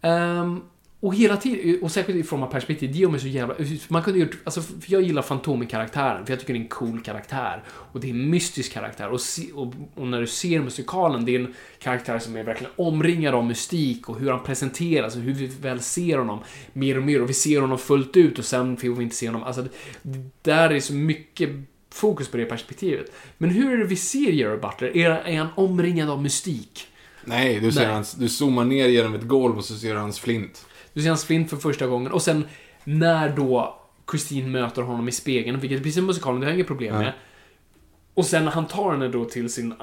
Ehm, 0.00 0.60
och 1.02 1.14
hela 1.14 1.36
tiden, 1.36 1.82
och 1.82 1.92
särskilt 1.92 2.18
ifrån 2.18 2.42
ett 2.42 2.50
perspektiv, 2.50 2.92
det 2.92 2.98
gör 2.98 3.10
mig 3.10 3.20
så 3.20 3.26
jävla... 3.26 3.54
Man 3.88 4.02
kunde 4.02 4.20
gjort, 4.20 4.38
alltså, 4.44 4.62
för 4.62 4.92
jag 4.92 5.02
gillar 5.02 5.22
Fantomen-karaktären, 5.22 6.26
för 6.26 6.32
jag 6.32 6.40
tycker 6.40 6.52
det 6.52 6.58
är 6.58 6.62
en 6.62 6.68
cool 6.68 7.00
karaktär. 7.00 7.62
Och 7.68 8.00
det 8.00 8.06
är 8.06 8.10
en 8.10 8.30
mystisk 8.30 8.72
karaktär. 8.72 9.08
Och, 9.08 9.20
se, 9.20 9.52
och, 9.52 9.74
och 9.94 10.06
när 10.06 10.20
du 10.20 10.26
ser 10.26 10.60
musikalen, 10.60 11.24
det 11.24 11.34
är 11.34 11.40
en 11.40 11.54
karaktär 11.78 12.18
som 12.18 12.36
är 12.36 12.44
verkligen 12.44 12.72
omringad 12.76 13.34
av 13.34 13.44
mystik 13.44 14.08
och 14.08 14.20
hur 14.20 14.30
han 14.30 14.42
presenteras 14.42 15.16
och 15.16 15.22
hur 15.22 15.34
vi 15.34 15.46
väl 15.46 15.80
ser 15.80 16.18
honom 16.18 16.38
mer 16.72 16.96
och 16.96 17.02
mer. 17.02 17.22
Och 17.22 17.28
vi 17.28 17.34
ser 17.34 17.60
honom 17.60 17.78
fullt 17.78 18.16
ut 18.16 18.38
och 18.38 18.44
sen 18.44 18.76
får 18.76 18.88
vi 18.88 19.04
inte 19.04 19.16
se 19.16 19.26
honom. 19.26 19.42
Alltså, 19.42 19.62
det, 19.62 19.70
det 20.02 20.30
där 20.42 20.70
är 20.70 20.80
så 20.80 20.94
mycket 20.94 21.50
fokus 21.90 22.28
på 22.28 22.36
det 22.36 22.44
perspektivet. 22.44 23.12
Men 23.38 23.50
hur 23.50 23.72
är 23.72 23.76
det 23.78 23.84
vi 23.84 23.96
ser 23.96 24.32
Gerard 24.32 24.60
Butler? 24.60 24.96
Är, 24.96 25.10
är 25.10 25.38
han 25.38 25.48
omringad 25.54 26.10
av 26.10 26.22
mystik? 26.22 26.86
Nej, 27.24 27.60
du 27.60 27.72
ser 27.72 27.80
Nej. 27.80 27.92
hans... 27.92 28.12
Du 28.12 28.28
zoomar 28.28 28.64
ner 28.64 28.88
genom 28.88 29.14
ett 29.14 29.28
golv 29.28 29.58
och 29.58 29.64
så 29.64 29.74
ser 29.74 29.94
du 29.94 30.00
hans 30.00 30.20
flint. 30.20 30.66
Du 30.94 31.00
ser 31.02 31.08
hans 31.08 31.24
flint 31.24 31.50
för 31.50 31.56
första 31.56 31.86
gången 31.86 32.12
och 32.12 32.22
sen 32.22 32.44
när 32.84 33.28
då 33.36 33.76
Christine 34.10 34.48
möter 34.48 34.82
honom 34.82 35.08
i 35.08 35.12
spegeln, 35.12 35.60
vilket 35.60 35.78
precis 35.78 35.94
som 35.94 36.06
musikalen, 36.06 36.40
det 36.40 36.46
har 36.46 36.50
jag 36.50 36.56
inget 36.56 36.66
problem 36.66 36.94
med. 36.98 37.12
Och 38.14 38.24
sen 38.26 38.44
när 38.44 38.52
han 38.52 38.66
tar 38.66 38.92
henne 38.92 39.08
då 39.08 39.24
till 39.24 39.50
sin 39.52 39.74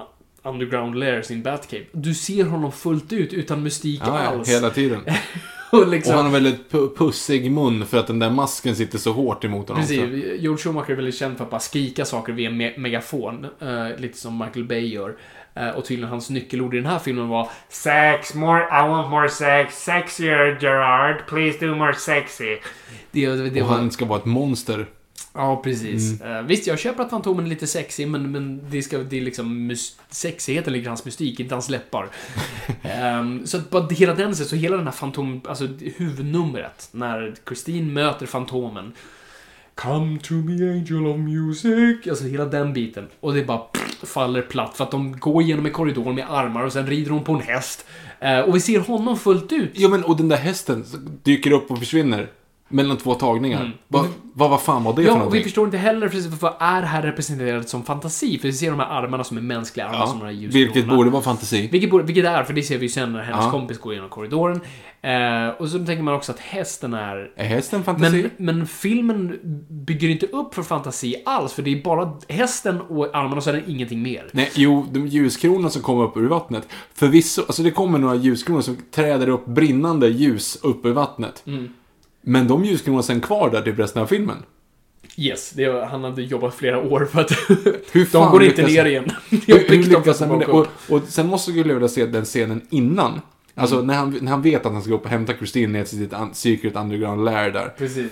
underground 0.43 0.95
lair, 0.99 1.21
sin 1.21 1.43
Batcave. 1.43 1.83
Du 1.91 2.13
ser 2.13 2.43
honom 2.43 2.71
fullt 2.71 3.13
ut 3.13 3.33
utan 3.33 3.63
mystik 3.63 4.01
Ja, 4.05 4.19
alls. 4.19 4.49
hela 4.49 4.69
tiden. 4.69 5.01
och 5.71 5.87
liksom, 5.87 6.11
Och 6.13 6.17
han 6.17 6.25
har 6.25 6.33
väldigt 6.33 6.71
pu- 6.71 6.95
pussig 6.97 7.51
mun 7.51 7.85
för 7.85 7.97
att 7.97 8.07
den 8.07 8.19
där 8.19 8.29
masken 8.29 8.75
sitter 8.75 8.97
så 8.97 9.11
hårt 9.11 9.43
emot 9.43 9.67
honom. 9.69 9.81
Precis. 9.83 9.99
George 10.39 10.57
Schumacher 10.57 10.91
är 10.91 10.95
väldigt 10.95 11.15
känd 11.17 11.37
för 11.37 11.43
att 11.43 11.51
bara 11.51 11.59
skrika 11.59 12.05
saker 12.05 12.33
via 12.33 12.49
me 12.49 12.77
megafon. 12.77 13.45
eh, 13.59 13.99
lite 13.99 14.17
som 14.17 14.37
Michael 14.37 14.65
Bay 14.65 14.87
gör. 14.93 15.15
Eh, 15.59 15.69
och 15.69 15.85
tydligen 15.85 16.09
hans 16.09 16.29
nyckelord 16.29 16.73
i 16.73 16.77
den 16.77 16.85
här 16.85 16.99
filmen 16.99 17.27
var 17.27 17.49
Sex, 17.69 18.33
more, 18.33 18.63
I 18.63 18.87
want 18.87 19.09
more 19.09 19.29
sex. 19.29 19.83
Sexier, 19.83 20.57
Gerard. 20.61 21.27
Please 21.27 21.65
do 21.65 21.75
more 21.75 21.93
sexy. 21.93 22.57
det, 23.11 23.49
det, 23.49 23.61
Och 23.61 23.69
var... 23.69 23.75
han 23.75 23.91
ska 23.91 24.05
vara 24.05 24.19
ett 24.19 24.25
monster. 24.25 24.85
Ja, 25.33 25.61
precis. 25.63 26.21
Mm. 26.21 26.37
Eh, 26.37 26.41
visst, 26.41 26.67
jag 26.67 26.79
köper 26.79 27.03
att 27.03 27.09
Fantomen 27.09 27.45
är 27.45 27.49
lite 27.49 27.67
sexig, 27.67 28.07
men, 28.07 28.31
men 28.31 28.69
det, 28.69 28.81
ska, 28.81 28.97
det 28.97 29.17
är 29.17 29.21
liksom... 29.21 29.75
Sexigheten 30.09 30.73
ligger 30.73 30.85
i 30.85 30.87
hans 30.87 31.05
mystik, 31.05 31.39
inte 31.39 31.55
hans 31.55 31.69
läppar. 31.69 32.09
Ehm, 32.81 33.45
så 33.45 33.57
att 33.57 33.69
bara 33.69 33.87
hela 33.87 34.13
den, 34.13 34.35
så 34.35 34.55
hela 34.55 34.77
den 34.77 34.85
här 34.85 34.91
Fantom... 34.91 35.41
Alltså 35.47 35.67
huvudnumret, 35.95 36.89
när 36.91 37.35
Christine 37.47 37.93
möter 37.93 38.25
Fantomen. 38.25 38.93
Come 39.77 40.19
to 40.19 40.33
me 40.33 40.71
angel 40.71 41.07
of 41.07 41.17
music. 41.17 42.07
Alltså 42.09 42.25
hela 42.25 42.45
den 42.45 42.73
biten. 42.73 43.07
Och 43.19 43.33
det 43.33 43.43
bara 43.43 43.57
pff, 43.57 44.09
faller 44.09 44.41
platt 44.41 44.77
för 44.77 44.83
att 44.83 44.91
de 44.91 45.19
går 45.19 45.43
genom 45.43 45.65
en 45.65 45.71
korridor 45.71 46.13
med 46.13 46.25
armar 46.29 46.63
och 46.63 46.73
sen 46.73 46.87
rider 46.87 47.11
hon 47.11 47.23
på 47.23 47.33
en 47.33 47.41
häst. 47.41 47.85
Eh, 48.19 48.39
och 48.39 48.55
vi 48.55 48.59
ser 48.59 48.79
honom 48.79 49.17
fullt 49.17 49.53
ut. 49.53 49.71
Ja, 49.73 49.89
men 49.89 50.03
och 50.03 50.17
den 50.17 50.29
där 50.29 50.37
hästen 50.37 50.85
dyker 51.23 51.51
upp 51.51 51.71
och 51.71 51.79
försvinner. 51.79 52.29
Mellan 52.69 52.97
två 52.97 53.13
tagningar. 53.13 53.59
Mm. 53.61 53.71
Vad 53.87 54.05
vad 54.33 54.49
vad 54.49 54.61
fan 54.61 54.83
var 54.83 54.91
det 54.93 54.95
för 54.95 55.03
Ja, 55.03 55.13
vi 55.13 55.17
någonting? 55.19 55.43
förstår 55.43 55.65
inte 55.65 55.77
heller 55.77 56.09
precis 56.09 56.41
vad 56.41 56.53
är 56.59 56.81
här 56.81 57.01
representerat 57.01 57.69
som 57.69 57.83
fantasi? 57.83 58.39
För 58.39 58.47
vi 58.47 58.53
ser 58.53 58.69
de 58.71 58.79
här 58.79 58.87
armarna 59.03 59.23
som 59.23 59.37
är 59.37 59.41
mänskliga 59.41 59.87
armar 59.87 60.05
som 60.07 60.17
några 60.19 60.31
Ja, 60.31 60.39
ljuskronor. 60.41 60.65
vilket 60.65 60.89
borde 60.89 61.09
vara 61.09 61.21
fantasi. 61.23 61.67
Vilket, 61.71 61.89
borde, 61.91 62.03
vilket 62.03 62.25
är, 62.25 62.43
för 62.43 62.53
det 62.53 62.63
ser 62.63 62.77
vi 62.77 62.85
ju 62.85 62.89
sen 62.89 63.13
när 63.13 63.21
hennes 63.23 63.45
Ja. 63.45 63.51
kompis 63.51 63.77
går 63.79 63.93
genom 63.93 64.09
korridoren. 64.09 64.61
Eh, 65.01 65.47
och 65.61 65.69
så 65.69 65.85
tänker 65.85 66.03
man 66.03 66.13
också 66.13 66.31
att 66.31 66.39
hästen 66.39 66.93
är... 66.93 67.31
Är 67.35 67.45
hästen 67.45 67.83
fantasi? 67.83 68.29
Men, 68.37 68.55
men 68.57 68.67
filmen 68.67 69.39
bygger 69.69 70.09
inte 70.09 70.25
upp 70.25 70.55
för 70.55 70.63
fantasi 70.63 71.15
alls, 71.25 71.53
för 71.53 71.61
det 71.63 71.71
är 71.79 71.83
bara 71.83 72.11
hästen 72.29 72.81
och 72.81 73.15
armarna, 73.15 73.41
så 73.41 73.49
är 73.49 73.53
det 73.53 73.63
ingenting 73.67 74.01
mer. 74.01 74.29
Nej, 74.31 74.51
jo, 74.55 74.85
de 74.91 75.07
ljuskronorna 75.07 75.69
som 75.69 75.81
kommer 75.81 76.03
upp 76.03 76.17
ur 76.17 76.27
vattnet. 76.27 76.67
Förvisso, 76.93 77.41
alltså 77.41 77.63
det 77.63 77.71
kommer 77.71 77.99
några 77.99 78.15
ljuskronor 78.15 78.61
som 78.61 78.77
träder 78.91 79.29
upp 79.29 79.45
brinnande 79.45 80.07
ljus 80.07 80.59
upp 80.63 80.85
ur 80.85 80.91
vattnet. 80.93 81.43
Mm. 81.47 81.73
Men 82.27 82.47
de 82.47 82.65
ljuskronorna 82.65 83.03
sen 83.03 83.21
kvar 83.21 83.49
där 83.49 83.61
till 83.61 83.75
resten 83.75 84.01
av 84.01 84.07
filmen. 84.07 84.37
Yes, 85.17 85.49
det, 85.49 85.85
han 85.85 86.03
hade 86.03 86.21
jobbat 86.21 86.55
flera 86.55 86.79
år 86.79 87.05
för 87.11 87.21
att... 87.21 87.31
Hur 87.91 88.07
de 88.11 88.31
går 88.31 88.43
inte 88.43 88.61
ner 88.67 88.85
igen. 88.85 89.11
Hur, 89.29 89.39
hur 89.69 89.83
lyckas 89.83 90.19
han 90.19 90.29
med 90.29 90.39
det? 90.39 90.45
Och, 90.45 90.67
och 90.89 91.01
sen 91.07 91.27
måste 91.27 91.51
jag 91.51 91.63
vilja 91.63 91.87
se 91.87 92.05
den 92.05 92.25
scenen 92.25 92.61
innan. 92.69 93.21
Alltså 93.55 93.75
Mm. 93.75 93.87
när, 93.87 93.93
han, 93.93 94.17
när 94.21 94.31
han 94.31 94.41
vet 94.41 94.65
att 94.65 94.71
han 94.71 94.81
ska 94.81 94.91
gå 94.91 94.97
upp 94.97 95.03
och 95.03 95.09
hämta 95.09 95.33
Christine 95.33 95.73
ner 95.73 95.83
till 95.85 95.97
sitt 95.97 96.13
un- 96.13 96.33
Secret 96.33 96.75
Underground 96.75 97.25
Lair 97.25 97.51
där. 97.51 97.73
Precis. 97.77 98.11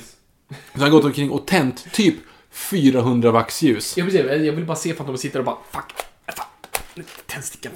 Så 0.50 0.56
han 0.74 0.82
har 0.82 0.90
gått 0.90 1.06
omkring 1.06 1.30
och 1.32 1.48
tänt 1.48 1.86
typ 1.94 2.16
400 2.52 3.32
vaxljus. 3.32 3.98
Jag 3.98 4.06
vill, 4.06 4.14
säga, 4.14 4.36
jag 4.36 4.54
vill 4.54 4.66
bara 4.66 4.78
se 4.78 4.94
för 4.94 5.04
att 5.04 5.08
de 5.08 5.18
sitter 5.18 5.40
och 5.40 5.46
bara 5.46 5.58
fuck, 5.72 5.92
fuck. 6.36 7.06
Tändstickan. 7.26 7.72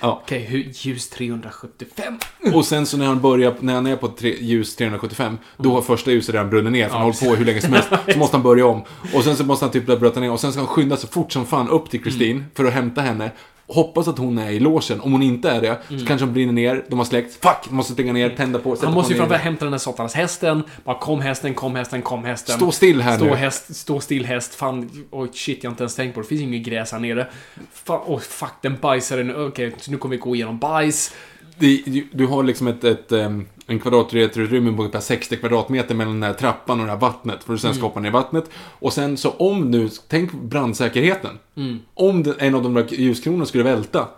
Ja. 0.00 0.20
Okej, 0.24 0.38
hur 0.40 0.58
ljus 0.72 1.08
375? 1.08 2.18
Och 2.54 2.64
sen 2.64 2.86
så 2.86 2.96
när 2.96 3.06
han 3.06 3.20
börjar, 3.20 3.54
när 3.60 3.74
han 3.74 3.86
är 3.86 3.96
på 3.96 4.08
tre, 4.08 4.36
ljus 4.40 4.76
375, 4.76 5.38
då 5.56 5.72
har 5.74 5.82
första 5.82 6.10
ljuset 6.10 6.34
redan 6.34 6.50
brunnit 6.50 6.72
ner, 6.72 6.84
för 6.88 6.90
han 6.92 6.98
har 7.00 7.04
hållit 7.04 7.20
på 7.20 7.34
hur 7.34 7.44
länge 7.44 7.60
som 7.60 7.72
helst. 7.72 7.88
Så 8.12 8.18
måste 8.18 8.36
han 8.36 8.42
börja 8.42 8.66
om. 8.66 8.82
Och 9.14 9.24
sen 9.24 9.36
så 9.36 9.44
måste 9.44 9.64
han 9.64 9.72
typ 9.72 9.86
bröta 9.86 10.20
ner, 10.20 10.30
och 10.32 10.40
sen 10.40 10.52
ska 10.52 10.60
han 10.60 10.68
skynda 10.68 10.96
så 10.96 11.06
fort 11.06 11.32
som 11.32 11.46
fan 11.46 11.68
upp 11.68 11.90
till 11.90 12.00
Christine, 12.00 12.30
Mm. 12.30 12.44
för 12.54 12.64
att 12.64 12.72
hämta 12.72 13.00
henne. 13.00 13.30
Hoppas 13.68 14.08
att 14.08 14.18
hon 14.18 14.38
är 14.38 14.50
i 14.50 14.60
logen. 14.60 15.00
Om 15.00 15.12
hon 15.12 15.22
inte 15.22 15.50
är 15.50 15.60
det, 15.60 15.78
så 16.00 16.06
kanske 16.06 16.24
hon 16.26 16.34
brinner 16.34 16.52
ner, 16.52 16.84
de 16.88 16.98
har 16.98 17.06
släckt. 17.06 17.32
Fuck! 17.42 17.70
Måste 17.70 17.92
stänga 17.92 18.12
ner, 18.12 18.30
tända 18.30 18.58
på, 18.58 18.68
Mm. 18.68 18.84
Han 18.84 18.94
måste 18.94 19.12
ju 19.12 19.18
på 19.18 19.22
ner. 19.24 19.28
framför 19.28 19.44
hämta 19.44 19.64
den 19.64 19.72
där 19.72 19.78
satans 19.78 20.14
hästen. 20.14 20.62
Bara 20.84 20.98
kom 20.98 21.20
hästen, 21.20 21.54
kom 21.54 21.74
hästen, 21.74 22.02
kom 22.02 22.24
hästen. 22.24 22.56
Stå 22.56 22.72
still 22.72 23.00
här 23.02 23.16
stå 23.16 23.24
nu. 23.24 23.34
Häst, 23.34 23.76
stå 23.76 24.00
still 24.00 24.26
häst. 24.26 24.54
Fan, 24.54 24.90
oj 25.10 25.28
shit, 25.32 25.58
jag 25.64 25.70
har 25.70 25.72
inte 25.72 25.82
ens 25.82 25.94
tänkt 25.94 26.14
på 26.14 26.20
det. 26.20 26.24
Det 26.24 26.28
finns 26.28 26.40
inget 26.42 26.62
gräs 26.66 26.92
här 26.92 26.98
nere. 26.98 27.26
Fan, 27.72 28.00
oh, 28.06 28.20
fuck, 28.20 28.52
den 28.62 28.76
bajsar 28.80 29.22
nu. 29.22 29.34
Okej, 29.46 29.74
så 29.78 29.90
nu 29.90 29.96
kommer 29.96 30.14
vi 30.16 30.20
gå 30.20 30.34
igenom 30.34 30.58
bajs. 30.58 31.14
Det, 31.58 31.82
du- 31.86 32.08
du 32.12 32.26
har 32.26 32.42
liksom 32.42 32.66
ett, 32.66 32.84
ett, 32.84 33.12
em, 33.12 33.46
en 33.66 33.78
kvadratmeterutrymme 33.78 34.72
på 34.76 34.82
ungefär 34.82 35.00
60 35.00 35.36
kvadratmeter 35.36 35.94
mellan 35.94 36.14
den 36.14 36.22
här 36.22 36.32
trappan 36.32 36.80
och 36.80 36.86
det 36.86 36.92
här 36.92 36.98
vattnet. 36.98 37.44
För 37.44 37.54
att 37.54 37.62
Mm. 37.64 37.72
sen 37.72 37.74
skapa 37.74 38.00
ner 38.00 38.10
vattnet. 38.10 38.44
Och 38.78 38.92
sen 38.92 39.16
så 39.16 39.30
om 39.30 39.70
nu, 39.70 39.88
tänk 40.08 40.32
brandsäkerheten. 40.32 41.38
Mm. 41.56 41.78
Om 41.94 42.22
det, 42.22 42.34
en 42.38 42.54
av 42.54 42.62
de 42.62 42.74
där 42.74 42.86
ljuskronorna 42.94 43.46
skulle 43.46 43.64
välta. 43.64 44.08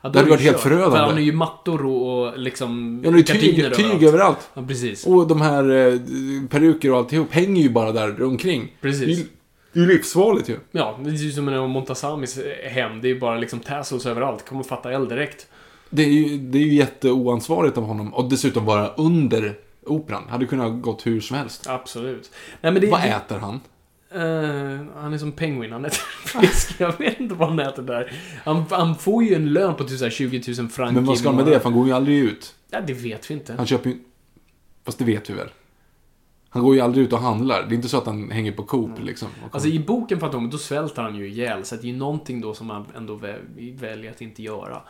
Ja, 0.00 0.08
Det 0.08 0.18
hade 0.18 0.30
varit 0.30 0.40
helt 0.42 0.60
förödande. 0.60 0.96
För 0.96 1.04
han 1.04 1.12
har 1.12 1.20
ju 1.20 1.32
mattor 1.32 1.86
och, 1.86 2.26
och 2.28 2.38
liksom 2.38 3.00
Ja, 3.04 3.10
det 3.10 3.18
är 3.18 3.22
tyg, 3.22 3.74
tyg 3.76 4.02
överallt. 4.04 4.50
Ja, 4.54 4.62
precis. 4.68 5.06
Och 5.06 5.26
de 5.26 5.40
här 5.40 5.70
eh, 5.70 5.98
peruker 6.48 6.90
och 6.92 6.98
alltihop 6.98 7.32
hänger 7.32 7.62
ju 7.62 7.70
bara 7.70 7.92
där 7.92 8.22
omkring. 8.22 8.72
Precis. 8.80 9.06
Det 9.06 9.80
är 9.80 9.84
ju- 9.84 9.88
livsfarligt 9.88 10.48
ju. 10.48 10.56
Ja, 10.72 10.98
det 11.04 11.10
är 11.10 11.14
ju 11.14 11.30
som 11.32 11.48
en 11.48 11.70
Montasamis 11.70 12.38
hem. 12.70 13.00
Det 13.00 13.08
är 13.08 13.12
ju 13.14 13.20
bara 13.20 13.38
liksom 13.38 13.60
tassels 13.60 14.06
överallt. 14.06 14.48
Kommer 14.48 14.62
fatta 14.62 14.92
eld 14.92 15.08
direkt. 15.08 15.46
Det 15.90 16.02
är 16.02 16.08
ju, 16.10 16.38
det 16.38 16.58
är 16.58 16.62
ju 16.62 16.74
jätteoansvarigt 16.74 17.78
av 17.78 17.84
honom. 17.84 18.14
Och 18.14 18.28
dessutom 18.30 18.64
vara 18.64 18.88
under 18.88 19.58
operan. 19.86 20.28
Hade 20.28 20.46
kunnat 20.46 20.82
gått 20.82 21.06
hur 21.06 21.20
som 21.20 21.36
helst. 21.36 21.66
Absolut. 21.66 22.30
Nej, 22.60 22.72
men 22.72 22.82
det, 22.82 22.90
Vad 22.90 23.00
det, 23.02 23.08
äter 23.08 23.38
han? 23.38 23.60
Eh, 24.10 25.00
han 25.02 25.12
är 25.12 25.18
som 25.18 25.32
penguin, 25.32 25.72
han 25.72 25.84
äter 25.84 25.98
fisk. 26.40 26.74
Jag 26.80 26.98
vet 26.98 27.20
inte 27.20 27.34
vad 27.34 27.48
han 27.48 27.58
äter 27.58 27.82
där. 27.82 28.12
Han, 28.44 28.64
han 28.70 28.94
får 28.96 29.24
ju 29.24 29.34
en 29.34 29.52
lön 29.52 29.74
på 29.74 29.84
typ 29.84 29.98
så 29.98 30.04
här 30.04 30.10
20 30.10 30.42
000 30.58 30.68
franc 30.68 30.92
Men 30.94 31.04
vad 31.04 31.18
ska 31.18 31.28
han 31.28 31.36
med 31.36 31.46
det? 31.46 31.58
För 31.60 31.64
han 31.64 31.78
går 31.78 31.86
ju 31.86 31.92
aldrig 31.92 32.18
ut. 32.18 32.54
Ja, 32.70 32.80
det 32.80 32.92
vet 32.92 33.30
vi 33.30 33.34
inte. 33.34 33.54
Han 33.54 33.66
köper 33.66 33.90
ju... 33.90 33.98
Fast 34.84 34.98
det 34.98 35.04
vet 35.04 35.30
vi 35.30 35.34
väl? 35.34 35.48
Han 36.50 36.62
går 36.62 36.74
ju 36.74 36.80
aldrig 36.80 37.04
ut 37.06 37.12
och 37.12 37.18
handlar. 37.18 37.62
Det 37.62 37.74
är 37.74 37.76
inte 37.76 37.88
så 37.88 37.98
att 37.98 38.06
han 38.06 38.30
hänger 38.30 38.52
på 38.52 38.62
Coop 38.62 38.90
liksom. 39.02 39.28
och 39.46 39.54
Alltså 39.54 39.68
i 39.68 39.78
boken 39.78 40.20
Fantomen, 40.20 40.50
då 40.50 40.58
svälter 40.58 41.02
han 41.02 41.14
ju 41.16 41.28
ihjäl. 41.28 41.64
Så 41.64 41.74
att 41.74 41.80
det 41.80 41.86
är 41.88 41.92
ju 41.92 41.96
någonting 41.98 42.40
då 42.40 42.54
som 42.54 42.70
han 42.70 42.86
ändå 42.96 43.16
vä- 43.16 43.78
väljer 43.80 44.10
att 44.10 44.20
inte 44.20 44.42
göra. 44.42 44.82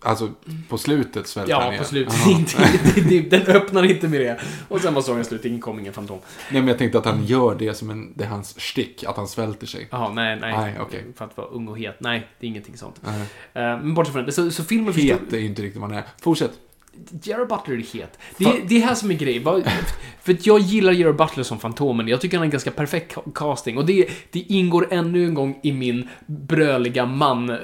Alltså, 0.00 0.30
på 0.68 0.78
slutet 0.78 1.26
svälter 1.26 1.54
han 1.54 1.72
Ja, 1.72 1.78
på 1.78 1.84
slutet. 1.84 3.30
Den 3.30 3.42
öppnar 3.56 3.82
inte 3.84 4.08
med 4.08 4.20
det. 4.20 4.40
Och 4.68 4.80
sen 4.80 4.94
var 4.94 5.02
sången 5.02 5.24
slut, 5.24 5.44
ingen 5.44 5.60
kom, 5.60 5.80
ingen 5.80 5.92
Fantom. 5.92 6.18
Nej, 6.50 6.60
men 6.60 6.68
jag 6.68 6.78
tänkte 6.78 6.98
att 6.98 7.04
han 7.06 7.24
gör 7.26 7.54
det 7.54 7.74
som 7.74 7.90
en... 7.90 8.12
Det 8.16 8.24
är 8.24 8.28
hans 8.28 8.60
stick, 8.60 9.04
att 9.04 9.16
han 9.16 9.28
svälter 9.28 9.66
sig. 9.66 9.88
Jaha, 9.90 10.12
nej, 10.12 10.38
nej. 10.40 10.52
Nej, 10.58 10.74
okej. 10.80 11.04
För 11.16 11.24
att 11.24 11.36
vara 11.36 11.46
ung 11.46 11.68
och 11.68 11.78
het. 11.78 11.96
Nej, 12.00 12.26
det 12.40 12.46
är 12.46 12.48
ingenting 12.48 12.76
sånt. 12.76 13.00
Nej. 13.00 13.20
Eh, 13.20 13.62
men 13.82 13.94
bortsett 13.94 14.14
från 14.14 14.24
det, 14.26 14.32
så, 14.32 14.50
så 14.50 14.64
filmen 14.64 14.94
Het 14.94 15.32
är 15.32 15.38
ju 15.38 15.46
inte 15.46 15.62
riktigt 15.62 15.80
vad 15.80 15.90
han 15.90 15.98
är. 15.98 16.04
Fortsätt. 16.22 16.52
Gerard 17.22 17.48
Butler 17.48 17.74
är 17.76 17.98
het. 17.98 18.18
Det, 18.38 18.44
är- 18.44 18.62
det 18.68 18.76
är 18.76 18.86
här 18.86 18.94
som 18.94 19.10
är 19.10 19.14
grejen. 19.14 19.44
För 20.22 20.32
att 20.32 20.46
jag 20.46 20.58
gillar 20.60 20.92
Gerard 20.92 21.16
Butler 21.16 21.44
som 21.44 21.58
Fantomen. 21.58 22.08
Jag 22.08 22.20
tycker 22.20 22.36
han 22.36 22.42
är 22.42 22.46
en 22.46 22.50
ganska 22.50 22.70
perfekt 22.70 23.14
ca- 23.14 23.32
casting. 23.34 23.78
Och 23.78 23.86
det, 23.86 24.08
det 24.30 24.38
ingår 24.40 24.88
ännu 24.90 25.24
en 25.26 25.34
gång 25.34 25.60
i 25.62 25.72
min 25.72 26.08
bröliga 26.26 27.06
man 27.06 27.58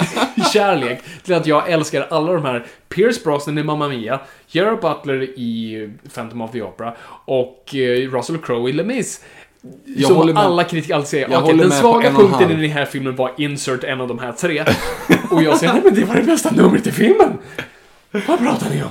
kärlek 0.52 1.02
till 1.22 1.34
att 1.34 1.46
jag 1.46 1.70
älskar 1.70 2.06
alla 2.10 2.32
de 2.32 2.44
här 2.44 2.66
Pierce 2.88 3.24
Brosnan 3.24 3.58
i 3.58 3.62
Mamma 3.62 3.88
Mia, 3.88 4.20
Gerard 4.48 4.80
Butler 4.80 5.22
i 5.22 5.90
Phantom 6.14 6.40
of 6.40 6.52
the 6.52 6.62
Opera 6.62 6.94
och 7.24 7.74
eh, 7.74 8.10
Russell 8.10 8.38
Crowe 8.38 8.70
i 8.70 8.72
Les. 8.72 9.20
Jag 9.84 10.06
som 10.06 10.16
håller 10.16 10.32
med. 10.32 10.42
alla 10.42 10.64
kritiker 10.64 10.94
alltid 10.94 11.08
säger. 11.08 11.26
Okej, 11.26 11.38
håller 11.38 11.64
den 11.64 11.72
svaga 11.72 12.10
punkten 12.10 12.50
i 12.50 12.54
den 12.54 12.70
här 12.70 12.84
filmen 12.84 13.16
var 13.16 13.32
insert 13.38 13.84
en 13.84 14.00
av 14.00 14.08
de 14.08 14.18
här 14.18 14.32
tre. 14.32 14.64
och 15.30 15.42
jag 15.42 15.58
säger, 15.58 15.72
nej 15.72 15.82
men 15.84 15.94
det 15.94 16.04
var 16.04 16.14
det 16.14 16.22
bästa 16.22 16.50
numret 16.50 16.86
i 16.86 16.92
filmen. 16.92 17.38
Vad 18.10 18.38
pratar 18.38 18.70
ni 18.70 18.82
om? 18.82 18.90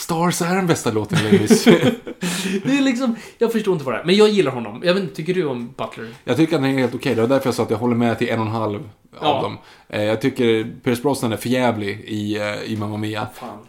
Stars 0.00 0.42
är 0.42 0.56
den 0.56 0.66
bästa 0.66 0.90
låten 0.90 1.18
i 1.18 1.22
Lewis. 1.32 1.64
Det 2.64 2.78
är 2.78 2.82
liksom, 2.82 3.16
jag 3.38 3.52
förstår 3.52 3.72
inte 3.74 3.84
vad 3.84 3.94
det 3.94 3.98
är. 4.00 4.04
Men 4.04 4.16
jag 4.16 4.28
gillar 4.28 4.52
honom. 4.52 4.82
Jag 4.84 4.94
vet 4.94 5.02
inte, 5.02 5.14
tycker 5.14 5.34
du 5.34 5.44
om 5.46 5.74
Butler? 5.76 6.08
jag 6.24 6.36
tycker 6.36 6.56
att 6.56 6.62
den 6.62 6.70
är 6.74 6.78
helt 6.78 6.94
okej. 6.94 7.14
Det 7.14 7.20
var 7.20 7.28
därför 7.28 7.46
jag 7.46 7.54
sa 7.54 7.62
att 7.62 7.70
jag 7.70 7.78
håller 7.78 7.96
med 7.96 8.18
till 8.18 8.28
en 8.28 8.40
och 8.40 8.46
en 8.46 8.52
halv 8.52 8.80
Ja. 9.20 9.26
av 9.28 9.42
dem. 9.42 9.58
Eh, 9.88 10.02
jag 10.04 10.20
tycker 10.20 10.66
Pierce 10.84 11.02
Brosnan 11.02 11.32
är 11.32 11.36
för 11.36 11.48
jävlig 11.48 12.00
i, 12.00 12.36
eh, 12.38 12.72
i 12.72 12.76
Mamma 12.76 12.96
Mia. 12.96 13.20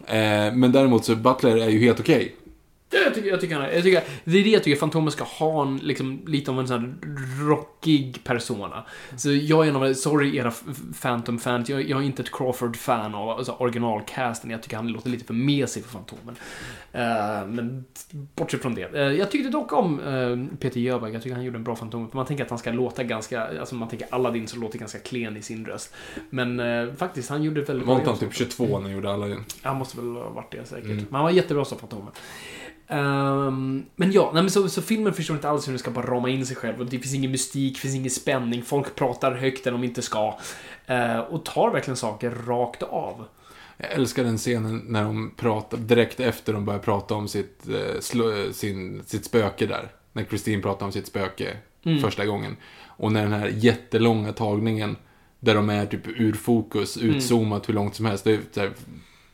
Eh, 0.06 0.18
men 0.54 0.72
däremot 0.72 1.04
så 1.04 1.14
Butler 1.16 1.56
är 1.56 1.68
ju 1.68 1.80
helt 1.80 2.00
okej. 2.00 2.34
Ja, 2.92 2.98
Jag 3.04 3.14
tycker, 3.14 3.28
jag 3.28 3.40
tycker, 3.40 3.54
han 3.54 3.64
är- 3.64 3.72
jag 3.72 3.82
tycker, 3.82 4.02
det 4.24 4.38
är 4.38 4.44
det 4.44 4.50
jag 4.50 4.62
tycker 4.62 4.80
Fantomen 4.80 5.12
ska 5.12 5.24
ha 5.24 5.62
en, 5.62 5.76
liksom, 5.76 6.22
lite 6.26 6.50
av 6.50 6.60
en 6.60 6.68
sån 6.68 6.80
här 6.80 6.94
rockig 7.48 8.24
persona. 8.24 8.84
Så 9.16 9.32
jag 9.32 9.64
är 9.66 9.70
en 9.70 9.76
av, 9.76 9.94
sorry 9.94 10.36
era 10.36 10.52
Phantom-fans, 11.02 11.68
jag, 11.68 11.82
jag 11.90 12.00
är 12.00 12.04
inte 12.06 12.22
ett 12.22 12.32
Crawford-fan 12.32 13.14
av 13.14 13.28
alltså, 13.28 13.52
originalcasten, 13.52 14.50
jag 14.50 14.62
tycker 14.62 14.76
han 14.76 14.88
låter 14.88 15.10
lite 15.10 15.24
för 15.24 15.34
mesig 15.34 15.84
för 15.84 15.90
Fantomen. 15.90 16.36
Eh, 16.92 17.46
men 17.46 17.84
bortsett 18.36 18.62
från 18.62 18.74
det. 18.74 18.94
Eh, 18.94 19.00
jag 19.02 19.30
tyckte 19.30 19.50
dock 19.50 19.72
om 19.72 20.00
eh, 20.00 20.56
Peter 20.58 20.80
Jöback, 20.80 21.14
jag 21.14 21.22
tycker 21.22 21.34
han 21.36 21.44
gjorde 21.44 21.58
en 21.58 21.64
bra 21.64 21.76
Fantomen. 21.76 22.10
Man 22.12 22.26
tänker 22.26 22.44
att 22.44 22.50
han 22.50 22.58
ska 22.58 22.72
låta 22.72 23.02
ganska, 23.02 23.60
alltså 23.60 23.74
man 23.74 23.88
tänker 23.88 24.06
Aladdin 24.10 24.46
så 24.48 24.56
låter 24.58 24.78
ganska 24.78 24.98
klen 24.98 25.36
i 25.36 25.42
sin 25.42 25.66
röst. 25.66 25.94
Men 26.30 26.62
faktiskt, 26.96 27.30
han 27.30 27.42
gjorde 27.42 27.60
väldigt 27.60 27.88
Var 27.88 27.96
inte 27.96 28.10
han 28.10 28.18
typ 28.18 28.34
22 28.34 28.66
när 28.66 28.80
han 28.80 28.92
gjorde 28.92 29.12
alla 29.12 29.36
Han 29.62 29.76
måste 29.76 29.96
väl 29.96 30.06
ha 30.06 30.28
varit 30.28 30.52
det 30.52 30.68
säkert. 30.68 30.84
Mm. 30.84 30.96
Men 30.96 31.14
han 31.14 31.22
var 31.22 31.30
jättebra 31.30 31.64
som 31.64 31.78
Fantomen. 31.78 32.12
Ehm, 32.92 33.84
men 33.96 34.12
ja, 34.12 34.30
nej, 34.34 34.42
men 34.42 34.50
så, 34.50 34.68
så 34.68 34.82
filmen 34.82 35.12
förstår 35.14 35.36
inte 35.36 35.48
alls 35.48 35.68
hur 35.68 35.72
den 35.72 35.78
ska 35.78 35.90
bara 35.90 36.06
rama 36.06 36.28
in 36.28 36.46
sig 36.46 36.56
själv. 36.56 36.80
Och 36.80 36.86
det 36.86 36.98
finns 36.98 37.14
ingen 37.14 37.30
mystik, 37.30 37.78
finns 37.78 37.94
ingen 37.94 38.10
spänning. 38.10 38.62
Folk 38.62 38.94
pratar 38.94 39.32
högt 39.32 39.66
än 39.66 39.72
de 39.72 39.84
inte 39.84 40.02
ska. 40.02 40.38
Eh, 40.86 41.18
och 41.18 41.44
tar 41.44 41.70
verkligen 41.70 41.96
saker 41.96 42.30
rakt 42.46 42.82
av. 42.82 43.24
Jag 43.76 43.92
älskar 43.92 44.24
den 44.24 44.38
scenen 44.38 44.82
när 44.86 45.04
de 45.04 45.30
pratar, 45.36 45.78
direkt 45.78 46.20
efter 46.20 46.52
de 46.52 46.64
börjar 46.64 46.80
prata 46.80 47.14
om 47.14 47.28
sitt, 47.28 47.68
eh, 47.68 48.00
slå, 48.00 48.52
sin, 48.52 49.02
sitt 49.06 49.24
spöke 49.24 49.66
där. 49.66 49.88
När 50.12 50.24
Christine 50.24 50.62
pratar 50.62 50.86
om 50.86 50.92
sitt 50.92 51.06
spöke 51.06 51.56
Mm. 51.84 52.00
första 52.00 52.26
gången. 52.26 52.56
Och 52.86 53.12
när 53.12 53.22
den 53.22 53.32
här 53.32 53.52
jättelånga 53.56 54.32
tagningen, 54.32 54.96
där 55.40 55.54
de 55.54 55.70
är 55.70 55.86
typ 55.86 56.06
ur 56.06 56.32
fokus, 56.32 56.96
Mm. 56.96 57.10
utzoomat 57.16 57.68
hur 57.68 57.74
långt 57.74 57.94
som 57.94 58.06
helst. 58.06 58.24
Det 58.24 58.56
är, 58.56 58.70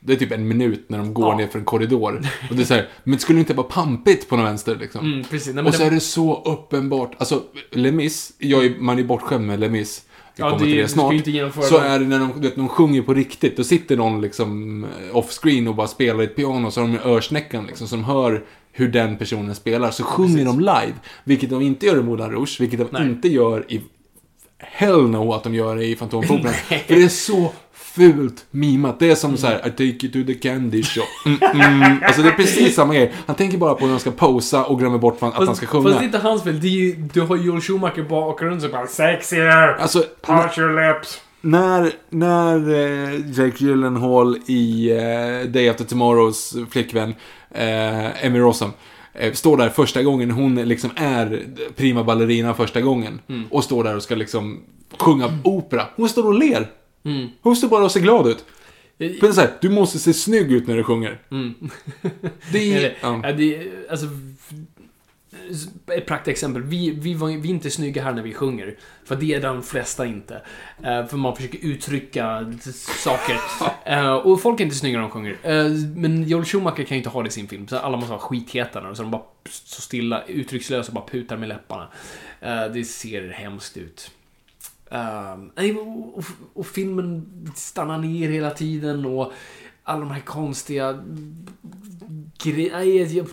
det 0.08 0.14
är 0.14 0.16
typ 0.16 0.32
en 0.32 0.48
minut 0.48 0.84
när 0.88 0.98
de 0.98 1.14
går 1.14 1.28
Ja. 1.32 1.36
ner 1.36 1.46
för 1.46 1.58
en 1.58 1.64
korridor. 1.64 2.20
Och 2.50 2.56
det 2.56 2.62
är 2.62 2.66
så 2.66 2.74
här, 2.74 2.88
men 3.04 3.18
skulle 3.18 3.36
det 3.36 3.40
inte 3.40 3.54
vara 3.54 3.66
pampigt 3.66 4.28
på 4.28 4.36
någon 4.36 4.44
vänster 4.44 4.76
liksom? 4.80 5.06
Mm, 5.12 5.24
precis. 5.24 5.54
Nej, 5.54 5.64
och 5.64 5.74
så 5.74 5.80
det- 5.80 5.86
är 5.86 5.90
det 5.90 6.00
så 6.00 6.42
uppenbart. 6.44 7.12
Alltså, 7.18 7.42
Lemis, 7.70 8.32
jag 8.38 8.64
är, 8.64 8.74
man 8.78 8.98
är 8.98 9.02
bortskämd 9.04 9.46
med 9.46 9.60
Lemis. 9.60 10.02
Vi 10.36 10.42
Ja, 10.42 10.50
kommer 10.50 10.64
det- 10.66 10.70
till 10.72 10.82
det 10.82 10.88
snart. 10.88 11.12
inte 11.14 11.50
så 11.62 11.78
är 11.78 11.98
det 11.98 12.04
när 12.04 12.18
de, 12.18 12.40
vet, 12.40 12.56
de 12.56 12.68
sjunger 12.68 13.02
på 13.02 13.14
riktigt. 13.14 13.56
Då 13.56 13.64
sitter 13.64 13.96
någon 13.96 14.20
liksom 14.20 14.86
off-screen 15.12 15.68
och 15.68 15.74
bara 15.74 15.86
spelar 15.86 16.24
ett 16.24 16.36
piano. 16.36 16.70
Så 16.70 16.80
har 16.80 16.88
de 16.88 16.98
örsnäckan 16.98 17.66
liksom. 17.66 17.88
Så 17.88 17.96
de 17.96 18.04
hör 18.04 18.44
hur 18.72 18.88
den 18.88 19.16
personen 19.16 19.54
spelar. 19.54 19.90
Så 19.90 20.02
sjunger 20.04 20.44
de 20.44 20.60
live. 20.60 20.92
Vilket 21.24 21.50
de 21.50 21.62
inte 21.62 21.86
gör 21.86 21.98
i 21.98 22.02
Moulin 22.02 22.30
Rouge. 22.30 22.56
Vilket 22.60 22.78
de 22.78 22.86
Nej. 22.90 23.02
inte 23.08 23.28
gör 23.28 23.64
i... 23.68 23.80
Hell 24.58 25.08
no 25.08 25.32
att 25.32 25.42
de 25.44 25.54
gör 25.54 25.76
det 25.76 25.84
i 25.84 25.96
Fantomoperan. 25.96 26.52
För 26.86 26.94
det 26.94 27.02
är 27.02 27.08
så 27.08 27.52
fult 27.98 28.46
mimat. 28.50 28.98
Det 28.98 29.10
är 29.10 29.14
som 29.14 29.36
så 29.36 29.46
här, 29.46 29.58
I 29.58 29.70
take 29.70 30.06
you 30.06 30.12
to 30.12 30.32
the 30.32 30.34
candy 30.34 30.82
shop. 30.82 31.02
Mm, 31.26 31.60
mm. 31.60 31.98
Alltså 32.06 32.22
det 32.22 32.28
är 32.28 32.32
precis 32.32 32.74
samma 32.74 32.94
grej. 32.94 33.12
Han 33.26 33.36
tänker 33.36 33.58
bara 33.58 33.74
på 33.74 33.84
hur 33.84 33.90
han 33.90 34.00
ska 34.00 34.10
posa 34.10 34.64
och 34.64 34.78
glömmer 34.78 34.98
bort 34.98 35.22
att 35.22 35.34
han 35.46 35.56
ska 35.56 35.66
sjunga. 35.66 35.84
Fast 35.84 35.98
det 35.98 36.02
är 36.02 36.06
inte 36.06 36.18
hans 36.18 36.42
fel. 36.42 36.60
Det 36.60 36.66
är 36.66 36.70
ju, 36.70 36.96
du 37.12 37.20
har 37.20 37.36
Joel 37.36 37.60
Schumacher 37.60 38.02
bakgrund 38.02 38.62
som 38.62 38.70
bara 38.70 38.86
Sexier! 38.86 39.76
Alltså, 39.80 40.04
Punch 40.22 40.58
your 40.58 40.94
lips! 40.94 41.20
när, 41.40 41.92
när 42.10 42.70
eh, 42.70 43.30
Jake 43.30 43.64
Gyllenhaal 43.64 44.36
i 44.46 44.90
eh, 44.90 45.50
Day 45.50 45.68
After 45.68 45.84
Tomorrows 45.84 46.56
flickvän, 46.70 47.14
eh, 47.50 48.24
Emmy 48.24 48.38
Rossum, 48.38 48.70
eh, 49.14 49.32
står 49.32 49.56
där 49.56 49.68
första 49.68 50.02
gången 50.02 50.30
hon 50.30 50.54
liksom 50.54 50.90
är 50.96 51.46
prima 51.76 52.04
ballerina 52.04 52.54
första 52.54 52.80
gången. 52.80 53.20
Och 53.50 53.64
står 53.64 53.84
där 53.84 53.96
och 53.96 54.02
ska 54.02 54.14
liksom 54.14 54.60
sjunga 54.98 55.38
opera. 55.44 55.86
Hon 55.96 56.08
står 56.08 56.26
och 56.26 56.34
ler. 56.34 56.70
Hon 57.40 57.56
står 57.56 57.68
bara 57.68 57.84
och 57.84 57.92
ser 57.92 58.00
glad 58.00 58.26
ut. 58.26 58.44
Men 59.20 59.34
så 59.34 59.40
här, 59.40 59.50
du 59.60 59.68
måste 59.68 59.98
se 59.98 60.14
snygg 60.14 60.52
ut 60.52 60.66
när 60.66 60.76
du 60.76 60.84
sjunger. 60.84 61.18
Det 62.52 62.74
är... 62.74 62.94
Ja. 63.02 63.20
ja. 63.22 63.32
det, 63.32 63.68
alltså, 63.90 64.06
ett 65.86 66.06
praktexempel. 66.06 66.62
Vi, 66.62 66.90
vi, 66.90 67.14
var, 67.14 67.28
vi 67.28 67.48
är 67.48 67.54
inte 67.54 67.70
snygga 67.70 68.02
här 68.02 68.12
när 68.12 68.22
vi 68.22 68.34
sjunger. 68.34 68.76
För 69.04 69.16
det 69.16 69.34
är 69.34 69.40
de 69.40 69.62
flesta 69.62 70.06
inte. 70.06 70.42
Eh, 70.82 71.06
för 71.06 71.16
man 71.16 71.36
försöker 71.36 71.58
uttrycka 71.58 72.54
saker. 73.04 73.40
Eh, 73.84 74.14
och 74.14 74.42
folk 74.42 74.60
är 74.60 74.64
inte 74.64 74.76
snygga 74.76 74.98
när 74.98 75.02
de 75.02 75.10
sjunger. 75.10 75.36
Eh, 75.42 75.70
men 75.96 76.28
Joel 76.28 76.44
Schumacher 76.44 76.84
kan 76.84 76.86
ju 76.88 76.96
inte 76.96 77.08
ha 77.08 77.22
det 77.22 77.28
i 77.28 77.30
sin 77.30 77.48
film. 77.48 77.68
Så 77.68 77.76
alla 77.76 77.96
måste 77.96 78.10
vara 78.10 78.20
skitheta 78.20 78.80
när 78.80 78.94
så 78.94 79.02
de 79.02 79.10
bara 79.10 79.22
så 79.48 79.82
stilla, 79.82 80.24
uttryckslösa 80.24 80.88
och 80.88 80.94
bara 80.94 81.06
putar 81.06 81.36
med 81.36 81.48
läpparna. 81.48 81.88
Det 82.74 82.84
ser 82.84 83.28
hemskt 83.28 83.76
ut. 83.76 84.10
Nej, 85.56 85.74
och, 85.76 86.18
och, 86.18 86.24
och 86.54 86.66
filmen 86.66 87.26
stannar 87.56 87.98
ner 87.98 88.28
hela 88.28 88.50
tiden 88.50 89.04
och 89.06 89.32
alla 89.82 90.00
de 90.00 90.10
här 90.10 90.20
konstiga 90.20 91.04
grejerna. 92.42 92.84
Jag, 92.84 93.26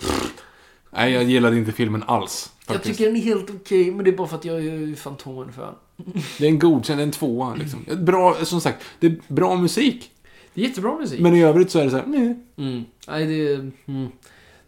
Nej, 0.90 1.14
jag 1.14 1.24
gillade 1.24 1.58
inte 1.58 1.72
filmen 1.72 2.04
alls. 2.08 2.54
jag 2.68 2.76
Faktiskt. 2.76 2.98
tycker 2.98 3.12
den 3.12 3.20
är 3.22 3.24
helt 3.26 3.50
okej, 3.50 3.92
men 3.92 4.06
det 4.06 4.12
är 4.12 4.16
bara 4.18 4.28
för 4.28 4.36
att 4.38 4.46
jag 4.46 4.66
är 4.66 4.96
Fantomen-fan. 4.96 5.76
Det 6.38 6.46
är 6.46 6.50
en 6.50 6.60
godkänd, 6.60 7.02
en 7.02 7.12
tvåa 7.12 7.56
liksom. 7.56 7.86
Bra, 7.98 8.46
som 8.46 8.62
sagt, 8.62 8.84
det 9.00 9.08
är 9.08 9.16
bra 9.28 9.56
musik. 9.56 10.12
Det 10.54 10.62
är 10.62 10.68
jättebra 10.68 10.98
musik. 11.00 11.20
Men 11.20 11.36
i 11.36 11.44
övrigt 11.44 11.72
så 11.72 11.80
är 11.80 11.84
det 11.86 11.90
så 11.92 11.98
här, 11.98 12.06
meh. 12.06 12.32
Mm. 12.58 12.84
Nej, 13.08 13.26
det... 13.26 13.54
Mm. 13.92 14.08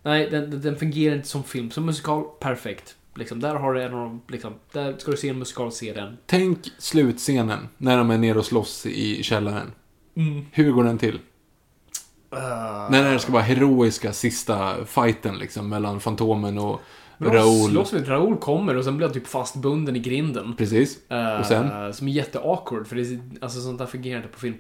Nej, 0.04 0.30
den- 0.30 0.62
den 0.62 0.76
fungerar 0.76 1.16
inte 1.16 1.28
som 1.28 1.44
film. 1.44 1.72
Som 1.72 1.86
musikal, 1.86 2.24
perfekt. 2.40 2.96
Liksom, 3.18 3.40
där 3.40 3.56
har 3.56 3.74
du 3.74 3.84
en 3.84 3.94
av 3.94 4.00
de, 4.00 4.22
liksom, 4.34 4.54
där 4.72 4.96
ska 4.98 5.12
du 5.12 5.18
se 5.18 5.30
en 5.30 5.40
musikal, 5.40 5.72
se 5.72 5.94
den. 5.94 6.18
Tänk 6.26 6.60
slutscenen, 6.78 7.68
när 7.78 7.98
de 7.98 8.12
är 8.12 8.18
nere 8.18 8.40
och 8.40 8.46
slåss 8.46 8.86
i 8.86 9.24
källaren. 9.24 9.72
Mm. 10.16 10.46
Hur 10.52 10.72
går 10.72 10.84
den 10.84 10.98
till? 10.98 11.20
Uh, 12.34 12.92
När 12.92 13.14
det 13.14 13.20
ska 13.20 13.32
vara 13.32 13.44
heroiska 13.44 14.14
sista 14.14 14.86
fighten 14.86 15.36
liksom, 15.40 15.70
mellan 15.70 16.00
Fantomen 16.00 16.58
och 16.58 16.82
men 17.18 17.32
Raoul. 17.34 17.72
slåss 17.72 17.94
med 17.94 18.10
Raoul 18.10 18.38
kommer 18.38 18.76
och 18.78 18.84
sen 18.84 18.98
blir 18.98 19.08
han 19.08 19.14
typ 19.14 19.28
fastbunden 19.28 19.96
i 19.96 20.00
grinden. 20.00 20.56
Precis. 20.58 21.12
Eh, 21.12 21.40
Och 21.40 21.46
sen? 21.46 21.94
Som 21.94 22.08
är 22.08 22.12
jätteawkward, 22.12 22.88
för 22.88 22.96
det 22.96 23.02
är, 23.02 23.20
alltså, 23.42 23.60
sånt 23.62 23.80
där 23.80 23.86
fungerar 23.86 24.18
inte 24.18 24.30
på 24.30 24.40
film. 24.40 24.56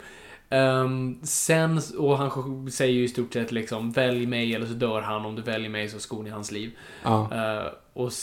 Ehm, 0.49 1.19
sen, 1.23 1.81
och 1.97 2.17
han 2.17 2.71
säger 2.71 2.93
ju 2.93 3.03
i 3.03 3.07
stort 3.07 3.33
sett 3.33 3.51
liksom 3.51 3.91
välj 3.91 4.25
mig 4.25 4.55
eller 4.55 4.65
så 4.65 4.73
dör 4.73 5.01
han, 5.01 5.25
om 5.25 5.35
du 5.35 5.41
väljer 5.41 5.69
mig 5.69 5.89
så 5.89 5.99
skon 5.99 6.27
i 6.27 6.29
hans 6.29 6.51
liv. 6.51 6.71
Ja. 7.03 7.29
Eh, 7.33 7.67
och 7.93 8.13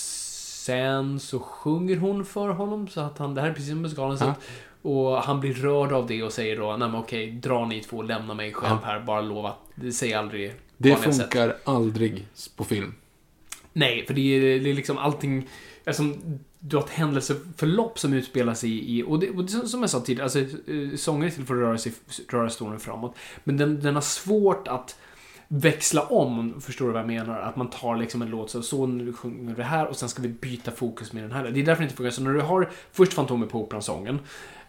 sen 0.65 1.21
så 1.21 1.39
sjunger 1.41 1.97
hon 1.97 2.25
för 2.25 2.49
honom 2.49 2.89
så 2.89 3.01
att 3.01 3.19
han, 3.19 3.35
det 3.35 3.41
här 3.41 3.49
är 3.49 3.53
precis 3.53 3.71
som 3.71 3.83
musikalen 3.83 4.19
Ja. 4.21 4.35
och 4.83 5.17
han 5.17 5.41
blir 5.41 5.55
rörd 5.55 5.93
av 5.93 6.07
det 6.07 6.23
och 6.23 6.33
säger 6.33 6.57
då, 6.57 6.77
nej 6.77 6.89
men 6.89 6.95
okej, 7.01 7.31
dra 7.31 7.67
ni 7.67 7.81
två, 7.81 8.03
lämna 8.03 8.35
mig 8.35 8.53
själv 8.53 8.79
Ja. 8.83 8.89
här, 8.89 9.01
bara 9.01 9.21
lova, 9.21 9.55
säg 9.93 10.15
aldrig 10.15 10.55
Det 10.77 10.91
vad 10.91 11.01
ni 11.01 11.07
har 11.07 11.13
sett." 11.13 11.23
funkar 11.23 11.57
aldrig 11.65 12.27
på 12.57 12.65
film. 12.65 12.95
Nej, 13.73 14.07
för 14.07 14.15
det 14.15 14.21
är, 14.21 14.61
det 14.61 14.71
är 14.71 14.75
liksom 14.75 14.99
allting... 14.99 15.49
Alltså, 15.87 16.03
du 16.59 16.77
har 16.77 16.85
ett 16.85 16.91
händelseförlopp 16.91 17.99
som 17.99 18.13
utspelar 18.13 18.55
sig 18.55 18.99
i... 18.99 19.03
Och 19.03 19.19
det, 19.19 19.31
och 19.31 19.45
det, 19.45 19.69
som 19.69 19.81
jag 19.81 19.91
sa 19.91 20.01
tidigare, 20.01 20.25
alltså, 20.25 20.39
eh, 20.39 20.97
sånger 20.97 21.27
är 21.27 21.31
till 21.31 21.45
för 21.45 21.55
att 21.55 21.61
röra, 21.61 21.79
sig, 21.79 21.93
röra 22.29 22.51
storyn 22.51 22.81
framåt. 22.81 23.15
Men 23.45 23.57
den, 23.57 23.81
den 23.81 23.95
har 23.95 24.03
svårt 24.03 24.69
att 24.69 24.97
växla 25.55 26.03
om, 26.03 26.61
förstår 26.61 26.87
du 26.87 26.93
vad 26.93 27.01
jag 27.01 27.07
menar? 27.07 27.41
Att 27.41 27.57
man 27.57 27.71
tar 27.71 27.97
liksom 27.97 28.23
en 28.23 28.31
låt, 28.31 28.51
så, 28.51 28.63
så 28.63 28.87
nu 28.87 29.13
sjunger 29.13 29.55
vi 29.55 29.63
här 29.63 29.87
och 29.87 29.97
sen 29.97 30.09
ska 30.09 30.23
vi 30.23 30.29
byta 30.29 30.71
fokus 30.71 31.13
med 31.13 31.23
den 31.23 31.33
här. 31.33 31.51
Det 31.51 31.61
är 31.61 31.65
därför 31.65 31.83
det 31.83 31.85
inte 31.85 31.97
funkar. 31.97 32.11
Så 32.11 32.23
när 32.23 32.33
du 32.33 32.41
har 32.41 32.71
först 32.93 33.13
Fantomen 33.13 33.49
på 33.49 33.61
Operan-sången, 33.63 34.19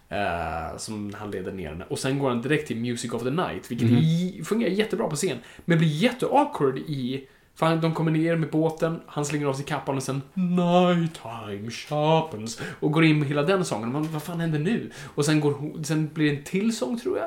eh, 0.09 0.77
som 0.77 1.13
han 1.13 1.31
leder 1.31 1.51
ner 1.51 1.69
den, 1.69 1.81
och 1.81 1.99
sen 1.99 2.19
går 2.19 2.29
han 2.29 2.41
direkt 2.41 2.67
till 2.67 2.77
Music 2.77 3.13
of 3.13 3.23
the 3.23 3.29
Night, 3.29 3.71
vilket 3.71 3.89
i, 3.89 4.41
fungerar 4.45 4.71
jättebra 4.71 5.07
på 5.07 5.15
scen, 5.15 5.37
men 5.65 5.77
blir 5.77 5.87
jätteawkward 5.87 6.77
i 6.77 7.27
för 7.55 7.75
de 7.75 7.93
kommer 7.93 8.11
ner 8.11 8.35
med 8.35 8.49
båten, 8.49 8.99
han 9.05 9.25
slänger 9.25 9.45
av 9.45 9.53
sig 9.53 9.65
kappan 9.65 9.97
och 9.97 10.03
sen 10.03 10.21
Night 10.33 11.19
time 11.21 11.71
sharpens 11.71 12.61
och 12.79 12.91
går 12.91 13.05
in 13.05 13.19
med 13.19 13.27
hela 13.27 13.43
den 13.43 13.65
sången. 13.65 13.91
Man, 13.91 14.07
vad 14.11 14.23
fan 14.23 14.39
händer 14.39 14.59
nu? 14.59 14.91
Och 15.15 15.25
sen, 15.25 15.39
går, 15.39 15.83
sen 15.83 16.09
blir 16.13 16.31
det 16.31 16.37
en 16.37 16.43
till 16.43 16.75
sång 16.77 16.99
tror 16.99 17.17
jag. 17.17 17.25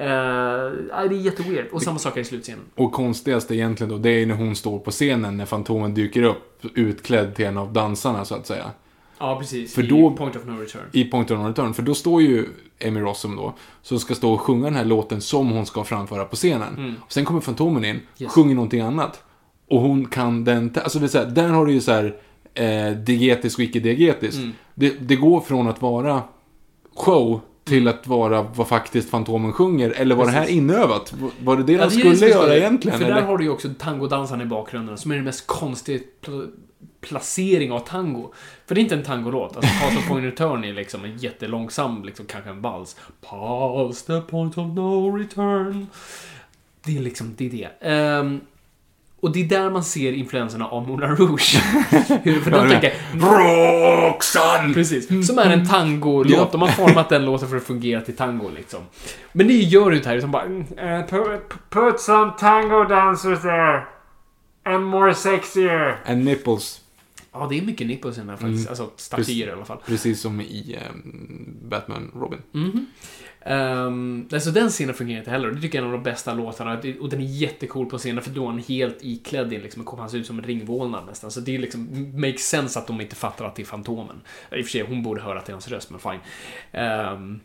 Uh, 0.00 1.08
det 1.08 1.14
är 1.16 1.20
jätteweird. 1.20 1.66
Och 1.72 1.82
samma 1.82 1.98
sak 1.98 2.16
är 2.16 2.20
i 2.20 2.24
slutscenen. 2.24 2.64
Och 2.74 2.92
konstigast 2.92 3.50
egentligen 3.50 3.90
då, 3.90 3.98
det 3.98 4.10
är 4.10 4.26
när 4.26 4.34
hon 4.34 4.56
står 4.56 4.78
på 4.78 4.90
scenen 4.90 5.36
när 5.36 5.44
Fantomen 5.46 5.94
dyker 5.94 6.22
upp 6.22 6.64
utklädd 6.74 7.34
till 7.34 7.44
en 7.44 7.58
av 7.58 7.72
dansarna 7.72 8.24
så 8.24 8.34
att 8.34 8.46
säga. 8.46 8.70
Ja, 9.18 9.38
precis. 9.38 9.74
För 9.74 9.84
I 9.84 9.86
då- 9.86 10.10
Point 10.10 10.36
of 10.36 10.44
No 10.44 10.50
Return. 10.60 10.82
I 10.92 11.04
Point 11.04 11.30
of 11.30 11.38
No 11.38 11.46
Return. 11.46 11.74
För 11.74 11.82
då 11.82 11.94
står 11.94 12.22
ju 12.22 12.46
Amy 12.86 13.00
Rossum 13.00 13.36
då, 13.36 13.54
som 13.82 13.98
ska 13.98 14.14
stå 14.14 14.32
och 14.32 14.40
sjunga 14.40 14.64
den 14.64 14.74
här 14.74 14.84
låten 14.84 15.20
som 15.20 15.50
hon 15.50 15.66
ska 15.66 15.84
framföra 15.84 16.24
på 16.24 16.36
scenen. 16.36 16.94
Och 17.04 17.12
sen 17.12 17.24
kommer 17.24 17.40
Fantomen 17.40 17.84
in, 17.84 18.00
Yes. 18.18 18.32
sjunger 18.32 18.54
någonting 18.54 18.80
annat. 18.80 19.22
Och 19.68 19.80
hon 19.80 20.06
kan 20.08 20.44
den, 20.44 20.74
alltså 20.84 20.98
det 20.98 21.06
är 21.06 21.08
så 21.08 21.18
här, 21.18 21.26
där 21.26 21.48
har 21.48 21.66
du 21.66 21.72
ju 21.72 21.80
så 21.80 21.92
här 21.92 22.16
eh, 22.54 22.90
diegetisk 22.96 23.58
och 23.58 23.64
icke-diegetisk. 23.64 24.38
Mm. 24.38 24.52
Det, 24.74 24.90
det 25.08 25.16
går 25.16 25.40
från 25.40 25.68
att 25.68 25.82
vara 25.82 26.22
show 26.94 27.40
till 27.64 27.88
att 27.88 28.06
vara 28.06 28.42
vad 28.42 28.68
faktiskt 28.68 29.10
Fantomen 29.10 29.52
sjunger. 29.52 29.90
Eller 29.90 30.14
var 30.14 30.24
det 30.26 30.30
här 30.32 30.40
Precis. 30.40 30.56
inövat? 30.56 31.14
Var- 31.40 31.56
det 31.56 31.62
det 31.62 31.72
Ja, 31.72 31.84
de 31.84 31.90
skulle 31.90 32.14
det 32.16 32.28
göra 32.28 32.56
egentligen? 32.56 32.98
För 32.98 33.04
eller? 33.06 33.14
där 33.14 33.22
har 33.22 33.38
du 33.38 33.44
ju 33.44 33.50
också 33.50 33.68
tangodansaren 33.78 34.40
i 34.40 34.44
bakgrunden 34.46 34.98
som 34.98 35.10
är 35.10 35.14
den 35.14 35.24
mest 35.24 35.46
konstiga 35.46 36.00
pl- 36.24 36.48
placering 37.00 37.72
av 37.72 37.78
tango. 37.80 38.32
För 38.66 38.74
det 38.74 38.80
är 38.80 38.82
inte 38.82 38.94
en 38.94 39.02
tangolåt. 39.02 39.56
Alltså, 39.56 39.70
Pass 39.84 39.96
of 39.98 40.08
Point 40.08 40.24
Return 40.24 40.64
är 40.64 40.72
liksom 40.72 41.04
en 41.04 41.16
jättelångsam, 41.18 42.04
liksom, 42.04 42.26
kanske 42.26 42.50
en 42.50 42.60
vals. 42.62 42.96
Past 43.20 44.06
the 44.06 44.20
point 44.20 44.58
of 44.58 44.66
no 44.74 45.16
return. 45.16 45.86
Det 46.84 46.96
är 46.96 47.00
liksom, 47.02 47.34
det 47.36 47.46
är 47.46 47.50
det. 47.50 47.88
Ehm, 47.90 48.40
och 49.20 49.32
det 49.32 49.40
är 49.40 49.44
där 49.44 49.70
man 49.70 49.84
ser 49.84 50.12
influenserna 50.12 50.66
av 50.68 50.88
Moulin 50.88 51.16
Rouge. 51.16 51.56
Hur, 52.22 52.40
för 52.40 52.50
de 52.50 52.68
tänker... 52.68 52.92
Roxanne! 54.06 54.74
Precis. 54.74 55.26
Som 55.26 55.38
är 55.38 55.50
en 55.50 55.68
tangolåt. 55.68 56.32
Ja. 56.32 56.48
De 56.52 56.62
har 56.62 56.68
format 56.68 57.08
den 57.08 57.24
låten 57.24 57.48
för 57.48 57.56
att 57.56 57.64
fungera 57.64 58.00
till 58.00 58.16
tango 58.16 58.50
liksom. 58.56 58.80
Men 59.32 59.48
det 59.48 59.54
gör 59.54 59.90
du 59.90 59.96
inte 59.96 60.08
här. 60.08 60.16
Utan 60.16 60.30
bara... 60.30 60.42
mm, 60.42 60.60
Uh, 60.60 61.38
put, 61.70 62.00
some 62.00 62.32
tango 62.38 62.84
dancers 62.84 63.42
there. 63.42 63.82
And 64.64 64.84
more 64.84 65.14
sexier. 65.14 65.96
And 66.06 66.24
nipples. 66.24 66.80
Ja, 67.32 67.46
det 67.50 67.58
är 67.58 67.62
mycket 67.62 67.86
nipples 67.86 68.16
i 68.16 68.20
den 68.20 68.28
här 68.28 68.36
faktiskt. 68.36 68.68
Alltså 68.68 68.90
statyer 68.96 69.48
i 69.48 69.52
alla 69.52 69.64
fall. 69.64 69.78
Precis 69.86 70.20
som 70.20 70.40
i 70.40 70.78
ehm, 70.80 71.56
Batman 71.68 72.10
Robin. 72.14 72.38
Mhm. 72.52 72.86
Um, 73.48 74.28
alltså 74.32 74.50
den 74.50 74.68
scenen 74.68 74.94
fungerar 74.94 75.18
inte 75.18 75.30
heller. 75.30 75.50
Det 75.50 75.60
tycker 75.60 75.78
jag 75.78 75.82
är 75.84 75.88
en 75.88 75.94
av 75.94 76.00
de 76.04 76.10
bästa 76.10 76.34
låtarna. 76.34 76.76
Det- 76.76 76.98
Och 76.98 77.08
den 77.08 77.20
är 77.20 77.24
jättecool 77.24 77.86
på 77.86 77.98
scenen 77.98 78.22
för 78.24 78.30
då 78.30 78.42
är 78.42 78.46
han 78.46 78.58
helt 78.58 78.98
iklädd 79.00 79.52
i 79.52 79.58
liksom, 79.60 79.86
han 79.98 80.10
ser 80.10 80.18
ut 80.18 80.26
som 80.26 80.38
en 80.38 80.44
ringvålnad 80.44 81.06
nästan. 81.06 81.30
Så 81.30 81.40
det 81.40 81.54
är 81.54 81.58
liksom, 81.58 82.10
makes 82.20 82.48
sense 82.48 82.78
att 82.78 82.86
de 82.86 83.00
inte 83.00 83.16
fattar 83.16 83.44
att 83.44 83.54
det 83.54 83.62
är 83.62 83.66
Fantomen. 83.66 84.20
I 84.52 84.60
och 84.60 84.64
för 84.64 84.70
sig, 84.70 84.80
hon 84.88 85.02
borde 85.02 85.20
höra 85.22 85.40
till 85.40 85.54
hans 85.54 85.68
röst, 85.68 85.90
men 85.90 86.00
fine. 86.00 86.20
Ehm, 86.72 87.40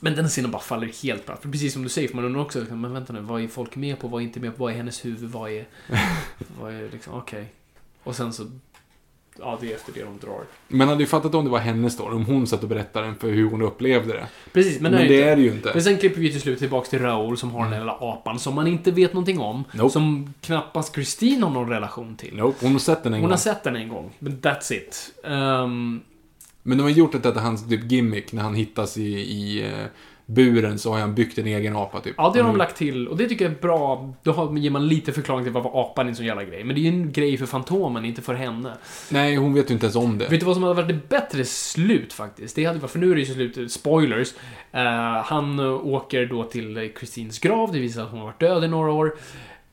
men 0.00 0.14
den 0.16 0.28
scenen 0.28 0.50
bara 0.50 0.62
faller 0.62 1.02
helt 1.02 1.26
platt. 1.26 1.42
För 1.42 1.48
precis 1.50 1.72
som 1.72 1.82
du 1.82 1.88
säger, 1.88 2.08
för 2.08 2.16
man 2.16 2.24
undrar 2.24 2.40
också, 2.40 2.60
liksom, 2.60 2.80
men 2.80 2.92
vänta 2.92 3.12
nu, 3.12 3.20
vad 3.20 3.42
är 3.42 3.48
folk 3.48 3.76
med 3.76 3.98
på, 3.98 4.08
vad 4.08 4.20
är 4.22 4.24
inte 4.24 4.40
med 4.40 4.56
på, 4.56 4.64
vad 4.64 4.72
är 4.72 4.76
hennes 4.76 5.04
huvud, 5.04 5.30
vad 5.30 5.50
är... 5.50 5.66
vad 6.60 6.72
är 6.74 6.88
liksom, 6.92 7.14
okej. 7.14 7.52
Och 8.02 8.16
sen 8.16 8.32
så... 8.32 8.46
Ja, 9.38 9.58
det 9.60 9.70
är 9.72 9.74
efter 9.76 9.92
det 9.92 10.02
de 10.02 10.18
drar. 10.26 10.40
Men 10.68 10.88
hade 10.88 11.00
ju 11.00 11.06
fattat 11.06 11.34
om 11.34 11.44
det 11.44 11.50
var 11.50 11.58
hennes 11.58 11.96
då, 11.96 12.04
om 12.04 12.24
hon 12.24 12.46
satt 12.46 12.62
och 12.62 12.68
berättade 12.68 13.06
den 13.06 13.14
för 13.16 13.30
hur 13.30 13.50
hon 13.50 13.62
upplevde 13.62 14.12
det. 14.12 14.26
Precis, 14.52 14.80
men, 14.80 14.92
Men, 14.92 15.00
det 15.00 15.06
är 15.06 15.08
det 15.08 15.14
inte. 15.16 15.30
är 15.32 15.36
det 15.36 15.42
ju 15.42 15.52
inte. 15.52 15.70
Men 15.74 15.82
sen 15.82 15.98
klipper 15.98 16.20
vi 16.20 16.32
till 16.32 16.40
slut 16.40 16.58
tillbaks 16.58 16.88
till 16.88 16.98
Raoul 16.98 17.36
som 17.38 17.50
har 17.50 17.62
den 17.62 17.70
där 17.70 17.78
lilla 17.78 17.92
apan 18.00 18.38
som 18.38 18.54
man 18.54 18.66
inte 18.66 18.90
vet 18.90 19.12
någonting 19.12 19.38
om. 19.40 19.64
Nope. 19.72 19.90
Som 19.92 20.34
knappast 20.40 20.94
Christine 20.94 21.42
har 21.42 21.50
någon 21.50 21.68
relation 21.68 22.16
till. 22.16 22.34
Nope, 22.36 22.56
hon 22.60 22.72
har 22.72 22.78
sett 22.78 23.02
den 23.02 23.12
en 23.14 23.20
Hon 23.20 23.22
gång. 23.22 23.30
har 23.30 23.38
sett 23.38 23.62
den 23.64 23.76
en 23.76 23.88
gång, 23.88 24.10
men 24.18 24.38
that's 24.40 24.72
it. 24.72 25.12
Ehm, 25.24 26.00
Men 26.62 26.78
de 26.78 26.82
har 26.84 26.90
gjort 26.90 27.12
det 27.12 27.20
till 27.20 27.40
hans 27.40 27.68
typ 27.68 27.92
gimmick 27.92 28.32
när 28.32 28.42
han 28.42 28.54
hittas 28.54 28.96
i, 28.98 29.02
i 29.12 29.62
eh, 29.66 29.86
buren 30.34 30.78
så 30.78 30.92
har 30.92 31.00
han 31.00 31.14
byggt 31.14 31.38
en 31.38 31.46
egen 31.46 31.76
apa 31.76 32.00
typ. 32.00 32.14
ja, 32.16 32.30
det 32.34 32.40
har 32.40 32.48
de 32.48 32.56
lagt 32.56 32.76
till 32.76 33.08
och 33.08 33.16
det 33.16 33.28
tycker 33.28 33.44
jag 33.44 33.54
är 33.54 33.60
bra. 33.60 34.14
Då 34.22 34.54
ger 34.58 34.70
man 34.70 34.88
lite 34.88 35.12
förklaring 35.12 35.44
till 35.44 35.52
varför 35.52 35.80
apan 35.80 36.06
är 36.06 36.10
en 36.10 36.16
sån 36.16 36.26
jävla 36.26 36.44
grej. 36.44 36.64
Men 36.64 36.74
det 36.74 36.80
är 36.80 36.82
ju 36.82 36.88
en 36.88 37.12
grej 37.12 37.36
för 37.36 37.46
Fantomen, 37.46 38.04
inte 38.04 38.22
för 38.22 38.34
henne. 38.34 38.72
Nej, 39.10 39.36
hon 39.36 39.54
vet 39.54 39.70
ju 39.70 39.74
inte 39.74 39.86
ens 39.86 39.96
om 39.96 40.18
det. 40.18 40.28
Vet 40.28 40.40
du 40.40 40.46
vad 40.46 40.54
som 40.54 40.62
hade 40.62 40.74
varit 40.74 40.88
det 40.88 41.08
bättre 41.08 41.44
slut 41.44 42.12
faktiskt? 42.12 42.56
Det 42.56 42.64
hade 42.64 42.78
varit, 42.78 42.90
för 42.90 42.98
nu 42.98 43.10
är 43.10 43.14
det 43.14 43.20
ju 43.20 43.50
slut, 43.50 43.72
spoilers. 43.72 44.34
Eh, 44.72 44.82
han 45.24 45.58
eh, 45.58 45.86
åker 45.86 46.26
då 46.26 46.44
till 46.44 46.76
eh, 46.76 46.82
Christines 46.98 47.38
grav, 47.38 47.72
det 47.72 47.78
visar 47.78 48.02
att 48.02 48.10
hon 48.10 48.18
har 48.18 48.26
varit 48.26 48.40
död 48.40 48.64
i 48.64 48.68
några 48.68 48.92
år. 48.92 49.16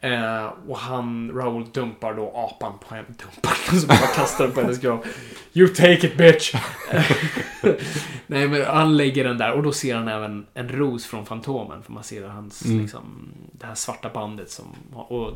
Eh, 0.01 0.45
och 0.67 0.77
han, 0.77 1.31
Raoul, 1.31 1.65
dumpar 1.73 2.13
då 2.13 2.31
apan 2.35 2.73
på 2.87 2.95
henne. 2.95 3.07
Dumpar 3.07 3.57
den, 3.71 3.79
så 3.81 3.87
bara 3.87 3.97
kastar 3.97 4.43
den 4.45 4.53
på 4.53 4.61
hennes 4.61 4.79
grav. 4.79 5.05
You 5.53 5.67
take 5.67 6.07
it 6.07 6.17
bitch! 6.17 6.53
Nej 8.27 8.47
men 8.47 8.65
han 8.65 8.97
lägger 8.97 9.23
den 9.23 9.37
där 9.37 9.51
och 9.51 9.63
då 9.63 9.71
ser 9.71 9.95
han 9.95 10.07
även 10.07 10.45
en 10.53 10.69
ros 10.69 11.05
från 11.05 11.25
Fantomen. 11.25 11.83
För 11.83 11.91
man 11.91 12.03
ser 12.03 12.27
hans, 12.27 12.65
Mm. 12.65 12.81
liksom, 12.81 13.29
det 13.51 13.65
här 13.65 13.75
svarta 13.75 14.09
bandet 14.09 14.51
som, 14.51 14.65
och 14.93 15.31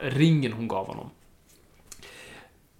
ringen 0.00 0.52
hon 0.52 0.68
gav 0.68 0.86
honom. 0.86 1.10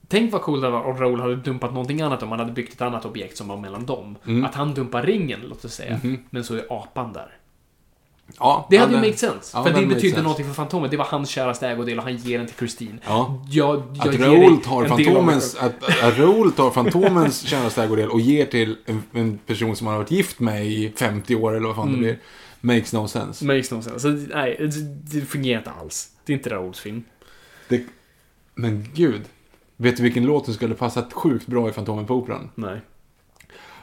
Tänk 0.09 0.33
vad 0.33 0.43
coolt 0.43 0.63
det 0.63 0.71
var 0.71 0.83
om 0.85 0.97
Raoul 0.97 1.21
hade 1.21 1.37
dumpat 1.37 1.73
någonting 1.73 2.01
annat 2.01 2.23
om 2.23 2.31
han 2.31 2.39
hade 2.39 2.53
byggt 2.53 2.73
ett 2.75 2.81
annat 2.81 3.05
objekt 3.05 3.37
som 3.37 3.49
var 3.49 3.57
mellan 3.57 3.87
dem. 3.87 4.17
Mm. 4.27 4.45
Att 4.45 4.55
han 4.55 4.75
dumpar 4.75 5.03
ringen, 5.03 5.41
låt 5.49 5.65
oss 5.65 5.75
säga. 5.75 6.01
Mhm. 6.03 6.19
Men 6.31 6.45
så 6.45 6.55
är 6.55 6.67
apan 6.71 7.13
där. 7.13 7.37
Ja, 8.39 8.67
Det 8.71 8.77
hade 8.77 8.93
ju 8.95 8.99
made 9.01 9.17
sense. 9.17 9.51
ja, 9.55 9.65
för 9.65 9.71
det 9.73 9.87
betydde 9.87 10.01
sense. 10.01 10.23
någonting 10.23 10.47
för 10.47 10.53
Fantomen. 10.55 10.91
Det 10.91 10.97
var 10.97 11.05
hans 11.05 11.29
käraste 11.31 11.69
ägodel 11.69 11.99
och 11.99 12.05
han 12.05 12.17
ger 12.17 12.39
den 12.39 12.47
till 12.47 12.57
Christine. 12.57 12.99
Ja. 13.07 13.43
Jag, 13.51 13.83
jag 13.95 14.09
Att 14.15 14.21
Raoul 14.21 14.57
tar 14.63 14.87
Fantomens, 14.87 15.55
att, 15.57 15.85
att 16.03 16.19
Raoul 16.19 16.53
tar 16.53 16.71
Fantomens 16.71 17.41
käraste 17.41 17.83
ägodel 17.83 18.09
och 18.11 18.21
ger 18.21 18.47
till 18.47 18.77
en, 18.87 19.03
en 19.13 19.39
person 19.39 19.77
som 19.77 19.87
han 19.87 19.97
har 19.97 20.03
varit 20.03 20.11
gift 20.11 20.41
med 20.41 20.67
i 20.67 20.93
50 20.97 21.35
år 21.37 21.57
eller 21.57 21.67
vad 21.67 21.77
fan 21.77 21.89
Mm. 21.89 22.01
det 22.01 22.07
blir. 22.07 22.19
Makes 22.61 22.93
no 22.93 23.09
sense. 23.09 23.45
Makes 23.45 23.71
no 23.71 23.83
sense. 23.83 24.01
Så, 24.01 24.09
nej, 24.09 24.57
det, 24.59 25.21
det 25.21 25.27
fungerar 25.27 25.59
inte 25.59 25.71
alls. 25.71 26.09
Det 26.25 26.33
är 26.33 26.37
inte 26.37 26.51
Raouls 26.51 26.81
film. 26.81 27.05
Det, 27.69 27.83
men 28.55 28.87
gud. 28.95 29.21
Vet 29.77 29.97
du 29.97 30.03
vilken 30.03 30.25
låt 30.25 30.45
som 30.45 30.55
skulle 30.55 30.75
passa 30.75 31.05
sjukt 31.13 31.47
bra 31.47 31.69
i 31.69 31.73
Fantomen 31.73 32.07
på 32.07 32.15
Operan? 32.15 32.51
Nej. 32.55 32.81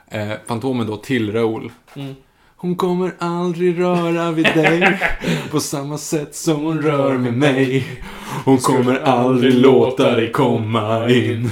Eh, 0.07 0.31
Fantomen 0.47 0.87
då 0.87 0.97
till 0.97 1.31
Raoul. 1.33 1.71
Mm. 1.95 2.15
Hon 2.57 2.75
kommer 2.75 3.15
aldrig 3.19 3.79
röra 3.79 4.31
vid 4.31 4.45
dig 4.45 4.99
på 5.51 5.59
samma 5.59 5.97
sätt 5.97 6.35
som 6.35 6.55
hon 6.55 6.81
rör 6.81 7.17
med 7.17 7.33
mig. 7.33 7.87
Hon 8.45 8.57
kommer 8.57 8.99
aldrig 8.99 9.53
låta 9.53 10.11
dig 10.11 10.31
komma 10.31 11.09
in. 11.09 11.51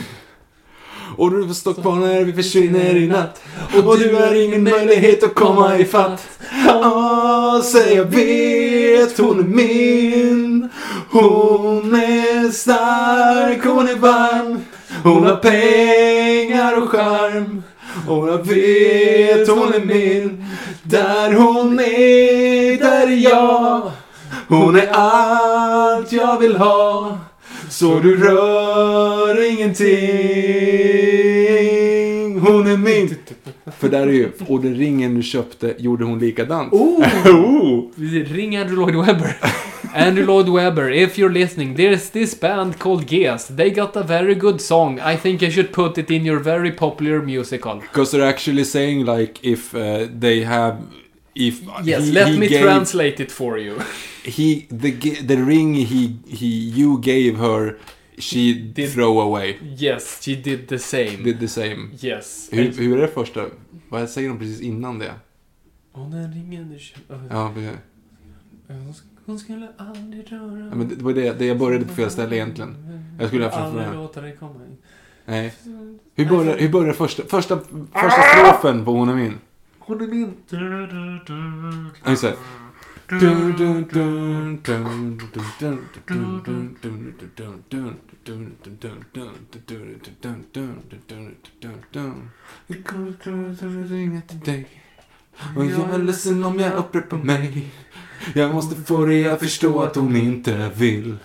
Och 1.18 1.32
du 1.32 1.48
får 1.48 1.54
stå 1.54 1.74
kvar 1.74 1.96
när 1.96 2.24
vi 2.24 2.34
försvinner 2.34 2.96
i 2.96 3.08
natt. 3.08 3.42
Och 3.86 4.00
du 4.00 4.16
har 4.16 4.46
ingen 4.46 4.64
möjlighet 4.64 5.24
att 5.24 5.36
komma 5.36 5.78
ifatt. 5.78 6.40
Åh, 6.68 7.62
säg 7.62 7.94
jag 7.96 8.06
vet 8.06 9.18
hon 9.18 9.40
är 9.40 9.44
min. 9.44 10.70
Hon 11.10 11.96
är 11.96 12.52
stark, 12.52 13.66
hon 13.66 13.88
är 13.88 13.96
varm. 13.96 14.60
Hon 15.04 15.24
har 15.24 15.36
pengar 15.36 16.82
och 16.82 16.90
charm. 16.90 17.64
Och 18.08 18.30
jag 18.30 18.48
vet 18.48 19.48
hon 19.48 19.74
är 19.74 19.86
min. 19.86 20.46
Där 20.84 21.34
hon 21.34 21.80
är, 21.80 22.78
där 22.80 23.08
är 23.08 23.18
jag. 23.32 23.92
Hon 24.48 24.76
är 24.76 24.88
allt 24.92 26.12
jag 26.12 26.40
vill 26.40 26.56
ha. 26.56 27.18
Så 27.70 28.00
du 28.00 28.18
rör 28.18 29.52
ingenting. 29.52 29.90
Hon 32.40 32.68
är 32.68 32.78
min. 32.78 33.16
För 33.80 33.90
där 33.90 34.08
är 34.08 34.12
ju, 34.12 34.32
och 34.48 34.62
den 34.62 34.76
ringen 34.76 35.16
du 35.16 35.24
köpte 35.24 35.76
gjorde 35.78 36.06
hon 36.06 36.20
likadant. 36.20 36.74
Oh! 36.74 37.06
Oh! 37.26 37.90
Ring 38.28 38.58
Andrew 38.58 38.76
Lloyd 38.76 38.96
Webber. 39.06 39.38
Andrew 39.94 40.26
Lloyd 40.26 40.50
Webber, 40.50 40.90
if 40.90 41.18
you're 41.18 41.32
listening, 41.34 41.76
there's 41.76 42.10
this 42.10 42.34
band 42.34 42.80
called 42.80 43.06
Geast. 43.06 43.56
They 43.58 43.72
got 43.72 43.96
a 43.96 44.04
very 44.04 44.36
good 44.36 44.60
song. 44.62 45.00
I 45.00 45.16
think 45.18 45.42
you 45.42 45.52
should 45.52 45.72
put 45.72 45.98
it 45.98 46.10
in 46.12 46.26
your 46.26 46.40
very 46.40 46.72
popular 46.72 47.22
musical. 47.22 47.76
Because 47.80 48.12
they're 48.12 48.30
actually 48.30 48.64
saying 48.64 49.06
like 49.06 49.40
if 49.44 49.74
uh, 49.76 50.08
they 50.20 50.44
have 50.44 50.76
if 51.36 51.62
Yes, 51.84 52.06
he- 52.06 52.12
let 52.12 52.28
he 52.28 52.38
me 52.40 52.48
gave- 52.48 52.62
translate 52.64 53.20
it 53.24 53.32
for 53.32 53.58
you. 53.58 53.76
he 54.26 54.68
the 54.70 54.92
the 55.28 55.36
ring 55.38 55.74
he 55.76 56.16
he 56.28 56.48
you 56.80 56.98
gave 57.02 57.38
her 57.38 57.78
she 58.20 58.54
Did- 58.54 58.90
throw 58.94 59.20
away 59.20 59.58
Yes, 59.78 60.22
she 60.24 60.36
did 60.36 60.68
the 60.68 60.78
same. 60.80 61.24
did 61.24 61.40
the 61.40 61.48
same. 61.48 61.90
Yes. 62.02 62.50
Hur, 62.52 62.72
hur 62.72 62.98
är 62.98 63.02
det 63.02 63.08
första? 63.08 63.46
Vad 63.90 64.10
säger 64.10 64.30
de 64.30 64.40
precis 64.40 64.62
innan 64.62 65.00
det? 65.00 65.14
Och 65.92 66.10
den 66.12 66.32
ringen 66.34 66.70
du 66.74 66.80
köpte... 66.80 67.20
Ja, 67.30 67.52
precis. 67.54 69.04
Hon 69.26 69.40
skulle 69.40 69.68
aldrig 69.78 70.32
röra... 70.32 70.68
ja 70.70 70.76
men 70.76 70.88
det 70.88 70.96
det 70.96 71.04
var 71.04 71.14
det, 71.14 71.34
det 71.34 71.46
jag 71.46 71.60
började 71.60 71.86
på 71.86 71.94
fel 71.94 72.12
ställe 72.12 72.36
egentligen. 72.36 72.76
Jag 73.20 73.28
skulle 73.28 73.46
ha 73.46 73.52
haft 73.52 73.64
Aldrig 73.66 73.94
låta 73.94 74.22
dig 74.22 74.38
komma 74.40 74.60
in. 74.66 74.78
Nej. 75.26 75.54
Hur 76.16 76.30
börjar, 76.30 76.58
hur 76.58 76.70
börjar 76.70 76.94
första, 76.94 77.24
första, 77.24 77.60
första 77.94 78.22
strofen 78.22 78.86
på 78.86 78.92
Hon 78.92 79.10
är 79.10 79.16
min? 79.16 79.34
Hon 79.80 80.02
är 80.02 80.08
min. 80.08 80.34
Ja, 82.04 82.10
just 82.10 82.24
det. 82.24 82.36
Och 95.58 95.66
jag 95.66 95.94
är 95.94 95.98
ledsen 95.98 96.44
om 96.44 96.60
jag 96.60 96.74
upprepar 96.74 97.18
mig 97.18 97.72
Jag 98.36 98.54
måste 98.54 98.76
få 98.76 99.06
dig 99.06 99.30
att 99.30 99.40
förstå 99.40 99.82
att 99.82 99.96
hon 99.96 100.16
inte 100.16 100.70
vill 100.76 101.18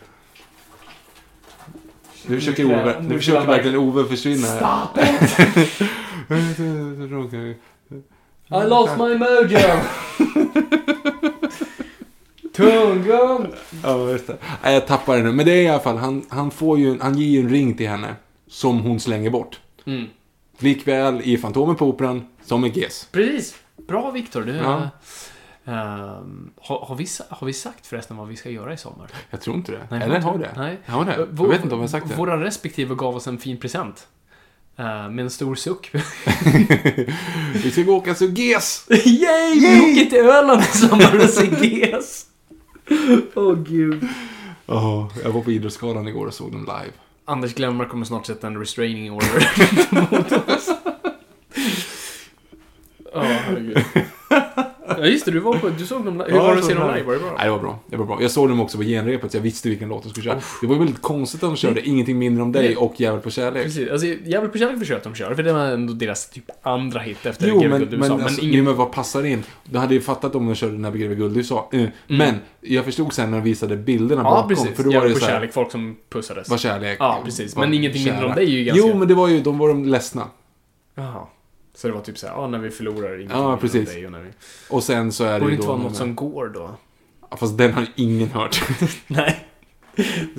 Nu 2.26 2.36
försöker 2.40 2.64
Ove, 2.64 3.02
nu 3.02 3.18
försöker 3.18 3.46
verkligen 3.46 3.76
Ove 3.76 4.04
försvinna 4.04 4.46
här. 4.46 4.86
Stop 4.86 5.02
it! 5.02 5.80
I 8.50 8.68
lost 8.68 8.96
my 8.98 9.18
mojo! 9.18 9.58
Tunggung! 12.56 13.46
Ja, 13.82 14.10
just 14.10 14.26
det. 14.26 14.36
Jag 14.62 14.86
tappar 14.86 15.16
det 15.16 15.22
nu. 15.22 15.32
Men 15.32 15.46
det 15.46 15.52
är 15.52 15.62
i 15.62 15.68
alla 15.68 15.80
fall, 15.80 15.96
han, 15.96 16.24
han 16.28 16.50
får 16.50 16.78
ju, 16.78 16.98
han 17.00 17.18
ger 17.18 17.26
ju 17.26 17.40
en 17.40 17.48
ring 17.48 17.76
till 17.76 17.88
henne. 17.88 18.16
som 18.48 18.80
hon 18.80 19.00
slänger 19.00 19.30
bort. 19.30 19.60
Mm. 19.86 20.06
Likväl 20.58 21.20
i 21.24 21.38
Fantomen 21.38 21.76
på 21.76 21.86
Operan 21.86 22.26
som 22.44 22.64
en 22.64 22.70
GES. 22.72 23.08
Precis. 23.12 23.54
Bra 23.88 24.10
Viktor. 24.10 24.42
Du, 24.42 24.52
Ja. 24.56 24.88
ehm, 25.64 26.50
har, 26.60 26.78
har, 26.86 26.94
vi, 26.94 27.06
har 27.28 27.46
vi 27.46 27.52
sagt 27.52 27.86
förresten 27.86 28.16
vad 28.16 28.28
vi 28.28 28.36
ska 28.36 28.50
göra 28.50 28.72
i 28.72 28.76
sommar? 28.76 29.10
Jag 29.30 29.40
tror 29.40 29.56
inte 29.56 29.72
det. 29.72 29.86
Nej, 29.90 30.02
Eller 30.02 30.20
har 30.20 30.38
det? 30.38 30.50
nej. 30.56 30.78
Har 30.86 31.04
det? 31.04 31.26
Vår- 31.30 31.46
Jag 31.46 31.52
vet 31.52 31.62
inte 31.62 31.74
om 31.74 31.80
jag 31.80 31.88
har 31.88 31.90
sagt 31.90 32.08
det. 32.08 32.14
Våra 32.14 32.44
respektive 32.44 32.94
gav 32.94 33.16
oss 33.16 33.26
en 33.26 33.38
fin 33.38 33.56
present. 33.56 34.06
Eh, 34.76 34.84
med 35.08 35.18
en 35.18 35.30
stor 35.30 35.54
suck. 35.54 35.90
Vi 37.64 37.70
ska 37.72 37.82
gå 37.82 37.92
och 37.92 37.98
åka 37.98 38.14
så 38.14 38.24
GES! 38.24 38.86
Yay! 38.90 39.60
Vi 39.60 39.80
åker 39.92 40.10
till 40.10 40.18
Öland 40.18 40.60
i 40.62 40.64
sommar 40.64 41.16
och 41.24 41.30
ser 41.30 41.64
GES. 41.64 42.26
Åh 43.34 43.54
gud. 43.54 44.08
Ja, 44.66 45.10
jag 45.24 45.30
var 45.30 45.40
på 45.42 45.52
Idrottsgalan 45.52 46.08
igår 46.08 46.26
och 46.26 46.34
såg 46.34 46.52
dem 46.52 46.60
live. 46.60 46.92
Anders 47.24 47.54
Glenmark 47.54 47.88
kommer 47.88 48.04
snart 48.06 48.26
sätta 48.26 48.46
en 48.46 48.56
restraining 48.60 49.12
order 49.12 49.48
mot 49.90 50.32
oss. 50.32 50.68
Ja, 53.12 53.20
herregud. 53.22 53.78
Ja, 54.98 55.06
just 55.06 55.24
det. 55.24 55.30
Du, 55.30 55.38
var 55.40 55.54
på, 55.58 55.68
du 55.68 55.86
såg 55.86 56.04
dem 56.04 56.14
live. 56.18 56.30
Hur 56.32 56.38
var 56.38 56.52
det 56.52 56.58
att 56.58 56.64
se 56.64 56.74
dem 56.74 56.94
live? 56.94 57.06
Var 57.06 57.12
det 57.12 57.20
bra? 57.20 57.34
Nej, 57.36 57.44
det 57.44 57.50
var 57.50 57.58
bra. 57.58 57.78
Det 57.86 57.96
var 57.96 58.04
bra. 58.04 58.22
Jag 58.22 58.30
såg 58.30 58.48
dem 58.48 58.60
också 58.60 58.78
på 58.78 58.84
genrepet 58.84 59.30
så 59.30 59.36
jag 59.36 59.42
visste 59.42 59.68
vilken 59.68 59.88
låt 59.88 60.02
de 60.02 60.08
skulle 60.10 60.24
köra. 60.24 60.40
Det 60.60 60.66
var 60.66 60.74
ju 60.74 60.78
väldigt 60.78 61.02
konstigt 61.02 61.42
att 61.42 61.50
de 61.50 61.56
körde 61.56 61.88
Ingenting 61.88 62.18
mindre 62.18 62.42
om 62.42 62.52
dig 62.52 62.76
och 62.76 63.00
Jävel 63.00 63.20
på 63.20 63.30
kärlek. 63.30 63.64
Precis. 63.64 63.90
Alltså, 63.90 64.06
Jävel 64.06 64.48
på 64.48 64.58
kärlek 64.58 64.78
förstår 64.78 64.94
jag 64.94 64.98
att 64.98 65.04
de 65.04 65.14
kör, 65.14 65.34
för 65.34 65.42
det 65.42 65.52
var 65.52 65.66
ändå 65.66 65.92
deras 65.92 66.30
typ 66.30 66.44
andra 66.62 67.00
hit 67.00 67.26
efter 67.26 67.48
Jo, 67.48 67.60
Greve 67.60 67.68
men, 67.68 67.78
Guld 67.78 67.90
men, 67.90 68.00
USA. 68.02 68.16
Men, 68.16 68.24
alltså, 68.24 68.42
ingen... 68.42 68.64
men 68.64 68.76
vad 68.76 68.92
passar 68.92 69.26
in? 69.26 69.42
Du 69.64 69.78
hade 69.78 69.94
ju 69.94 70.00
fattat 70.00 70.34
om 70.34 70.46
de 70.46 70.54
körde 70.54 70.78
När 70.78 70.90
vi 70.90 70.98
greve 70.98 71.14
guld 71.14 71.36
USA. 71.36 71.68
Eh, 71.72 71.84
Men, 72.06 72.34
jag 72.60 72.84
förstod 72.84 73.12
sen 73.12 73.30
när 73.30 73.38
de 73.38 73.44
visade 73.44 73.76
bilderna 73.76 74.22
Ja, 74.22 74.30
bakom. 74.30 74.48
precis. 74.48 74.76
För 74.76 74.84
då 74.84 74.90
var 74.90 75.08
det 75.08 75.14
på 75.14 75.20
här, 75.20 75.26
kärlek, 75.26 75.52
folk 75.52 75.70
som 75.72 75.96
pussades. 76.10 76.48
var 76.48 76.58
kärlek. 76.58 76.96
Ja, 77.00 77.20
precis. 77.24 77.56
Men 77.56 77.74
ingenting 77.74 78.04
mindre 78.04 78.26
om 78.26 78.34
dig 78.34 78.44
är 78.44 78.50
ju 78.50 78.64
ganska... 78.64 78.86
Jo, 78.88 78.98
men 78.98 79.08
det 79.08 79.14
var 79.14 79.28
ju, 79.28 79.40
de 79.40 79.58
var 79.58 79.68
de 79.68 79.84
ledsna. 79.84 80.24
Jaha. 80.94 81.26
Så 81.78 81.86
det 81.88 81.94
var 81.94 82.00
typ 82.00 82.18
såhär, 82.18 82.34
ja, 82.34 82.46
när 82.46 82.58
vi 82.58 82.70
förlorar 82.70 83.16
ingenting 83.16 83.38
Ja, 83.40 83.56
precis. 83.56 83.88
dig 83.92 84.06
och 84.06 84.12
när 84.12 84.20
vi... 84.20 84.28
Och 84.70 84.82
sen 84.82 85.12
så 85.12 85.24
är 85.24 85.32
det 85.34 85.40
Borde 85.40 85.50
ju 85.52 85.56
inte 85.56 85.66
då... 85.66 85.72
vara 85.72 85.82
något 85.82 85.96
som 85.96 86.14
går 86.14 86.46
då? 86.48 86.70
Ja, 87.30 87.36
Fast 87.36 87.58
den 87.58 87.72
har 87.72 87.80
ju 87.82 87.86
ingen 87.94 88.28
hört. 88.30 88.62
Nej. 89.06 89.44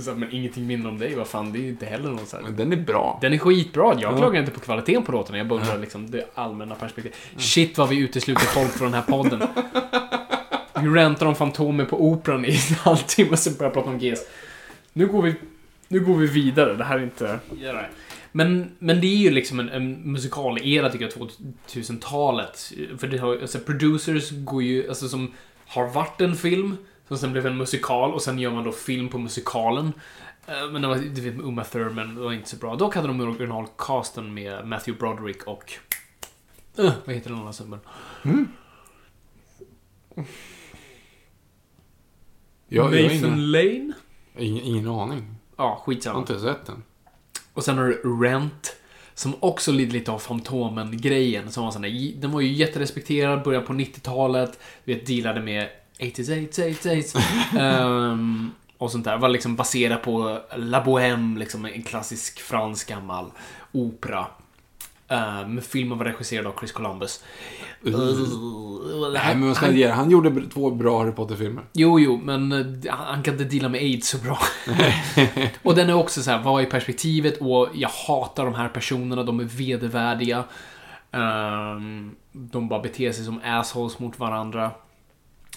Så 0.03 0.13
men 0.15 0.31
ingenting 0.31 0.67
mindre 0.67 0.89
om 0.89 0.97
dig, 0.99 1.15
vad 1.15 1.27
fan, 1.27 1.51
det 1.51 1.59
är 1.59 1.61
ju 1.61 1.69
inte 1.69 1.85
heller 1.85 2.09
något 2.09 2.27
så 2.27 2.35
här. 2.37 2.43
Men 2.43 2.55
den 2.55 2.73
är 2.73 2.77
bra. 2.77 3.19
Den 3.21 3.33
är 3.33 3.37
skitbra, 3.37 3.93
jag 3.99 4.13
Ja. 4.13 4.17
klagar 4.17 4.39
inte 4.39 4.51
på 4.51 4.59
kvaliteten 4.59 5.03
på 5.03 5.11
låtarna, 5.11 5.37
jag 5.37 5.47
bara 5.47 5.59
undrar 5.59 5.77
liksom 5.77 6.11
det 6.11 6.25
allmänna 6.35 6.75
perspektivet. 6.75 7.17
Shit 7.37 7.77
vad 7.77 7.89
vi 7.89 7.97
utesluter 7.97 8.45
folk 8.45 8.69
från 8.71 8.91
den 8.91 9.01
här 9.03 9.11
podden. 9.11 9.43
Vi 10.81 10.87
rantar 10.99 11.25
om 11.25 11.35
Fantomen 11.35 11.85
på 11.85 12.03
Operan 12.05 12.45
i 12.45 12.51
en 12.51 12.75
halvtimme, 12.79 13.37
sen 13.37 13.53
börjar 13.57 13.71
prata 13.71 13.89
om 13.89 13.99
GES. 13.99 14.19
Nu 14.93 15.07
går 15.07 15.21
vi, 15.21 15.35
nu 15.87 15.99
går 15.99 16.15
vi 16.17 16.27
vidare, 16.27 16.73
det 16.75 16.83
här 16.83 16.97
är 16.99 17.03
inte... 17.03 17.39
Men, 18.31 18.72
men 18.80 19.01
det 19.01 19.07
är 19.07 19.18
ju 19.18 19.31
liksom 19.31 19.60
en, 19.60 19.69
en 19.69 20.11
musikalera 20.11 20.89
tycker 20.89 21.11
jag, 21.18 21.30
2000-talet. 21.68 22.73
För 22.97 23.07
det 23.07 23.18
har, 23.18 23.38
alltså 23.38 23.60
producers 23.60 24.30
går 24.31 24.64
ju, 24.64 24.89
alltså 24.89 25.10
som 25.10 25.31
har 25.68 25.88
varit 25.89 26.22
en 26.22 26.35
film, 26.35 26.77
som 27.07 27.18
sen 27.18 27.31
blev 27.31 27.45
en 27.47 27.57
musikal 27.57 28.14
och 28.14 28.22
sen 28.22 28.39
gör 28.39 28.51
man 28.51 28.64
då 28.64 28.72
film 28.72 29.10
på 29.10 29.18
musikalen. 29.18 29.93
Eh, 30.47 30.72
Men 30.72 30.81
det 30.81 30.88
var, 30.88 30.95
du 30.95 31.22
vet, 31.22 31.39
Uma 31.39 31.64
Thurman, 31.64 32.15
det 32.15 32.22
var 32.22 32.34
inte 32.34 32.49
så 32.49 32.57
bra. 32.57 32.76
Dock 32.76 32.95
hade 32.95 33.07
de 33.07 33.22
originalcasten 33.22 34.34
med 34.34 34.68
Matthew 34.68 34.99
Broderick 34.99 35.43
och... 35.47 35.73
Uh, 36.80 36.91
vad 37.06 37.15
heter 37.15 37.30
den 37.30 37.39
andra 37.39 37.53
snubben? 37.53 37.80
Jag 42.68 42.84
har 42.84 42.89
Nathan 42.91 43.11
ingen, 43.11 43.51
Lane? 43.51 43.93
ingen, 44.38 44.64
ingen 44.64 44.88
aning. 44.88 45.35
Ja, 45.57 45.64
Jag 45.64 45.69
har 45.69 45.80
skitsamma. 45.80 46.19
inte 46.19 46.39
sett 46.39 46.65
den. 46.65 46.84
Och 47.60 47.65
sen 47.65 47.77
har 47.77 47.86
du 47.86 48.26
Rent. 48.26 48.76
Som 49.14 49.36
också 49.40 49.72
lider 49.72 49.94
lite 49.94 50.11
av 50.11 50.19
Fantomen-grejen. 50.19 51.52
Som 51.52 51.64
var 51.64 51.72
sån 51.72 51.81
där, 51.81 52.14
den 52.15 52.31
var 52.31 52.41
ju 52.41 52.53
jätterespekterad, 52.53 53.44
början 53.44 53.65
på 53.65 53.73
90-talet. 53.73 54.60
Du 54.86 54.94
vet, 54.94 55.07
dealade 55.07 55.41
med 55.41 55.69
80s, 55.99 56.49
80s, 56.52 57.15
80s. 57.53 58.11
um, 58.11 58.52
och 58.77 58.91
sånt 58.91 59.06
där. 59.06 59.18
Var 59.18 59.30
liksom 59.30 59.56
baserad 59.56 60.02
på 60.03 60.41
La 60.56 60.84
Bohème, 60.84 61.40
liksom 61.40 61.65
en 61.65 61.84
klassisk 61.84 62.40
fransk 62.40 62.90
gammal 62.90 63.31
opera. 63.72 64.26
Med 65.48 65.64
filmen 65.64 65.98
var 65.98 66.06
regisserad 66.06 66.48
av 66.48 66.53
Chris 66.60 66.72
Columbus. 66.72 67.23
Nej, 67.84 69.35
men 69.35 69.47
vad 69.47 69.56
ska 69.56 69.65
jag 69.65 69.76
ge 69.76 69.88
Han 69.88 70.11
gjorde 70.11 70.49
två 70.49 70.72
bra 70.72 70.99
Harry 70.99 71.11
Potter-filmer. 71.11 71.64
Jo, 71.73 71.99
jo, 71.99 72.22
men 72.23 72.51
eh, 72.51 72.93
han 72.93 73.23
kan 73.23 73.34
inte 73.34 73.43
deala 73.43 73.69
med 73.69 73.80
aids 73.81 74.10
så 74.10 74.18
bra. 74.18 74.39
och 75.64 75.76
den 75.76 75.89
är 75.89 75.93
också 75.93 76.22
så 76.22 76.31
här, 76.31 76.43
vad 76.43 76.61
är 76.61 76.65
perspektivet? 76.65 77.38
Och 77.38 77.69
jag 77.73 77.89
hatar 77.89 78.45
de 78.45 78.53
här 78.56 78.69
personerna, 78.69 79.23
de 79.23 79.39
är 79.39 79.43
vedervärdiga. 79.43 80.43
Ehm, 81.11 82.15
de 82.31 82.68
bara 82.68 82.80
beter 82.80 83.11
sig 83.11 83.26
som 83.26 83.41
assholes 83.43 83.99
mot 83.99 84.19
varandra. 84.19 84.72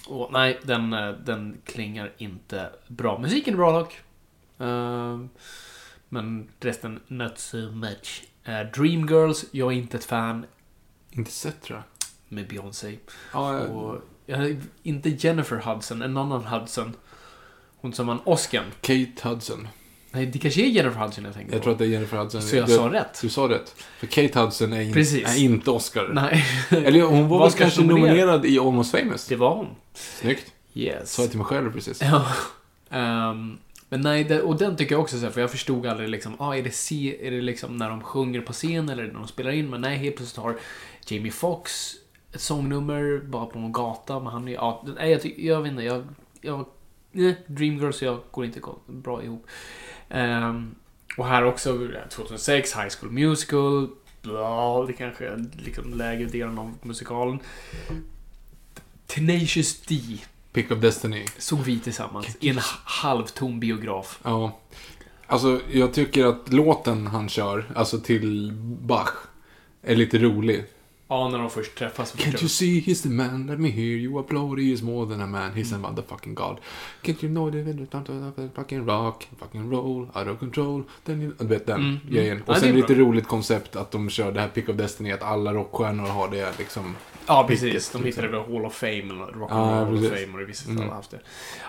Och 0.07 0.29
nej, 0.31 0.59
den, 0.63 0.93
eh, 0.93 1.09
den 1.09 1.57
klingar 1.65 2.11
inte 2.17 2.69
bra. 2.87 3.19
Musiken 3.19 3.53
är 3.53 3.57
bra 3.57 3.79
dock. 3.79 4.01
Ehm, 4.59 5.29
men 6.09 6.49
resten, 6.59 6.99
not 7.07 7.37
so 7.37 7.71
much. 7.71 8.23
Uh, 8.47 8.71
Dreamgirls, 8.71 9.45
jag 9.51 9.73
är 9.73 9.77
inte 9.77 9.97
ett 9.97 10.05
fan 10.05 10.45
Inte 11.11 11.31
sett 11.31 11.61
tror 11.61 11.77
jag. 11.77 11.83
Med 12.33 12.47
Beyoncé. 12.47 12.97
Ja, 13.33 13.59
jag- 13.59 13.69
Och, 13.71 14.01
jag, 14.25 14.57
inte 14.83 15.09
Jennifer 15.09 15.55
Hudson, 15.55 16.01
en 16.01 16.17
annan 16.17 16.45
Hudson. 16.45 16.93
Hon 17.81 17.93
som 17.93 18.07
vann 18.07 18.19
Oscar. 18.23 18.63
Kate 18.81 19.29
Hudson. 19.29 19.67
Nej, 20.11 20.25
det 20.25 20.39
kanske 20.39 20.61
är 20.61 20.65
Jennifer 20.67 20.99
Hudson 20.99 21.23
jag 21.25 21.33
tänker 21.33 21.51
Jag 21.53 21.61
på. 21.61 21.63
tror 21.63 21.73
att 21.73 21.79
det 21.79 21.85
är 21.85 21.89
Jennifer 21.89 22.17
Hudson. 22.17 22.41
Så 22.41 22.55
jag 22.55 22.67
du, 22.67 22.75
sa 22.75 22.93
rätt? 22.93 23.19
Du 23.21 23.29
sa 23.29 23.49
rätt. 23.49 23.75
För 23.99 24.07
Kate 24.07 24.39
Hudson 24.39 24.73
är, 24.73 24.81
in, 24.81 24.97
är 25.25 25.37
inte 25.39 25.71
Oscar. 25.71 26.09
Nej. 26.13 26.45
Eller 26.85 27.01
hon 27.01 27.27
var 27.27 27.39
väl 27.39 27.47
Oscars 27.47 27.59
kanske 27.61 27.81
nominerad. 27.83 28.45
i 28.45 28.59
Almost 28.59 28.91
famous. 28.91 29.27
Det 29.27 29.35
var 29.35 29.55
hon. 29.55 29.67
Snyggt. 29.93 30.51
Yes. 30.73 31.11
Sa 31.13 31.21
jag 31.21 31.29
till 31.31 31.37
mig 31.39 31.47
själv 31.47 31.73
precis. 31.73 32.01
Ja. 32.01 32.25
Ehm, 32.89 33.57
men 33.89 34.01
nej, 34.01 34.23
det, 34.23 34.41
och 34.41 34.57
den 34.57 34.75
tycker 34.75 34.95
jag 34.95 35.01
också 35.01 35.17
så 35.19 35.25
här, 35.25 35.31
för 35.31 35.41
jag 35.41 35.51
förstod 35.51 35.85
aldrig 35.87 36.09
liksom, 36.09 36.35
ah, 36.41 36.55
är 36.55 36.63
det, 36.63 36.71
se, 36.71 37.27
är 37.27 37.31
det 37.31 37.41
liksom 37.41 37.77
när 37.77 37.89
de 37.89 38.01
sjunger 38.01 38.41
på 38.41 38.53
scen 38.53 38.89
eller 38.89 39.03
när 39.07 39.13
de 39.13 39.27
spelar 39.27 39.51
in? 39.51 39.69
Men 39.69 39.81
nej, 39.81 39.97
helt 39.97 40.15
plötsligt 40.15 40.43
har 40.43 40.57
Jamie 41.07 41.31
Foxx 41.31 41.93
ett 42.33 42.41
sångnummer 42.41 43.21
bara 43.25 43.45
på 43.45 43.59
någon 43.59 43.71
gata, 43.71 44.19
men 44.19 44.33
han 44.33 44.47
är, 44.47 44.53
ja, 44.53 44.85
nej, 44.97 45.11
jag, 45.11 45.39
jag 45.39 45.61
vet 45.61 45.71
inte, 45.71 45.83
jag, 45.83 46.03
jag, 46.41 46.65
nej, 47.11 47.43
Dreamgirls 47.47 48.01
och 48.01 48.07
jag 48.07 48.19
går 48.31 48.45
inte 48.45 48.61
bra 48.87 49.23
ihop. 49.23 49.47
Ehm, 50.09 50.75
och 51.17 51.27
här 51.27 51.45
också, 51.45 51.89
2006, 52.09 52.75
High 52.75 52.89
School 52.99 53.11
Musical, 53.11 53.89
bla, 54.21 54.85
det 54.85 54.93
kanske 54.93 55.27
är 55.27 55.45
liksom 55.57 55.93
lägre 55.93 56.25
delen 56.25 56.59
av 56.59 56.73
musikalen. 56.81 57.39
Tenacious 59.07 59.81
D 59.81 59.99
Pick 60.53 60.71
of 60.71 60.79
Destiny. 60.79 61.25
såg 61.37 61.59
vi 61.59 61.79
tillsammans 61.79 62.37
i 62.39 62.49
en 62.49 62.59
halvtom 62.83 63.59
biograf. 63.59 64.19
Ja. 64.23 64.59
Alltså, 65.27 65.61
jag 65.71 65.93
tycker 65.93 66.25
att 66.25 66.53
låten 66.53 67.07
han 67.07 67.29
kör, 67.29 67.65
alltså 67.75 67.99
till 67.99 68.51
Bach, 68.81 69.13
är 69.81 69.95
lite 69.95 70.17
rolig. 70.17 70.65
Ja, 71.13 71.29
när 71.29 71.37
de 71.39 71.49
först 71.49 71.75
träffas. 71.75 72.15
Can't 72.15 72.39
you 72.41 72.49
see 72.49 72.79
he's 72.81 73.03
the 73.03 73.09
man, 73.09 73.47
let 73.47 73.59
me 73.59 73.69
hear 73.69 73.85
you 73.85 74.19
upload, 74.19 74.59
he 74.59 74.65
is 74.71 74.81
more 74.81 75.09
than 75.11 75.21
a 75.21 75.27
man, 75.27 75.51
he's 75.51 75.75
a 75.75 75.77
motherfucking 75.77 76.33
god. 76.33 76.57
Can't 77.03 77.23
you 77.23 77.33
know 77.33 77.51
the 77.51 78.47
fucking 78.55 78.85
rock, 78.85 79.27
fucking 79.39 79.71
roll, 79.71 80.01
out 80.15 80.27
of 80.27 80.39
control. 80.39 80.83
Then 81.05 81.21
you... 81.21 81.33
Du 81.39 81.45
vet 81.45 81.65
den 81.65 81.75
Mm, 81.75 81.89
mm. 81.89 81.99
grejen. 82.13 82.37
Ja, 82.37 82.43
Och 82.51 82.55
är 82.55 82.59
sen 82.59 82.75
lite 82.75 82.95
bra. 82.95 83.05
roligt 83.05 83.27
koncept 83.27 83.75
att 83.75 83.91
de 83.91 84.09
kör 84.09 84.31
det 84.31 84.39
här 84.41 84.47
Pick 84.47 84.69
of 84.69 84.75
Destiny, 84.75 85.11
att 85.11 85.23
alla 85.23 85.53
rockstjärnor 85.53 86.05
har 86.07 86.29
det 86.31 86.53
liksom. 86.57 86.95
Ja, 87.27 87.45
precis. 87.47 87.69
De 87.71 87.73
liksom. 87.77 88.03
hittade 88.03 88.27
väl 88.27 88.39
Hall 88.53 88.65
of 88.65 88.73
Fame, 88.75 88.91
eller 88.99 89.25
Rock 89.39 89.51
Ja, 89.51 89.55
and 89.75 89.87
Roll 89.89 89.97
Hall 89.97 90.05
of. 90.05 90.19
Fame, 90.19 90.33
och 90.33 90.39
det 90.39 90.45
vissa 90.45 90.65
Mm. 90.65 90.77
mm. 90.77 90.89
har 90.89 90.95
haft 90.95 91.11
det. 91.11 91.19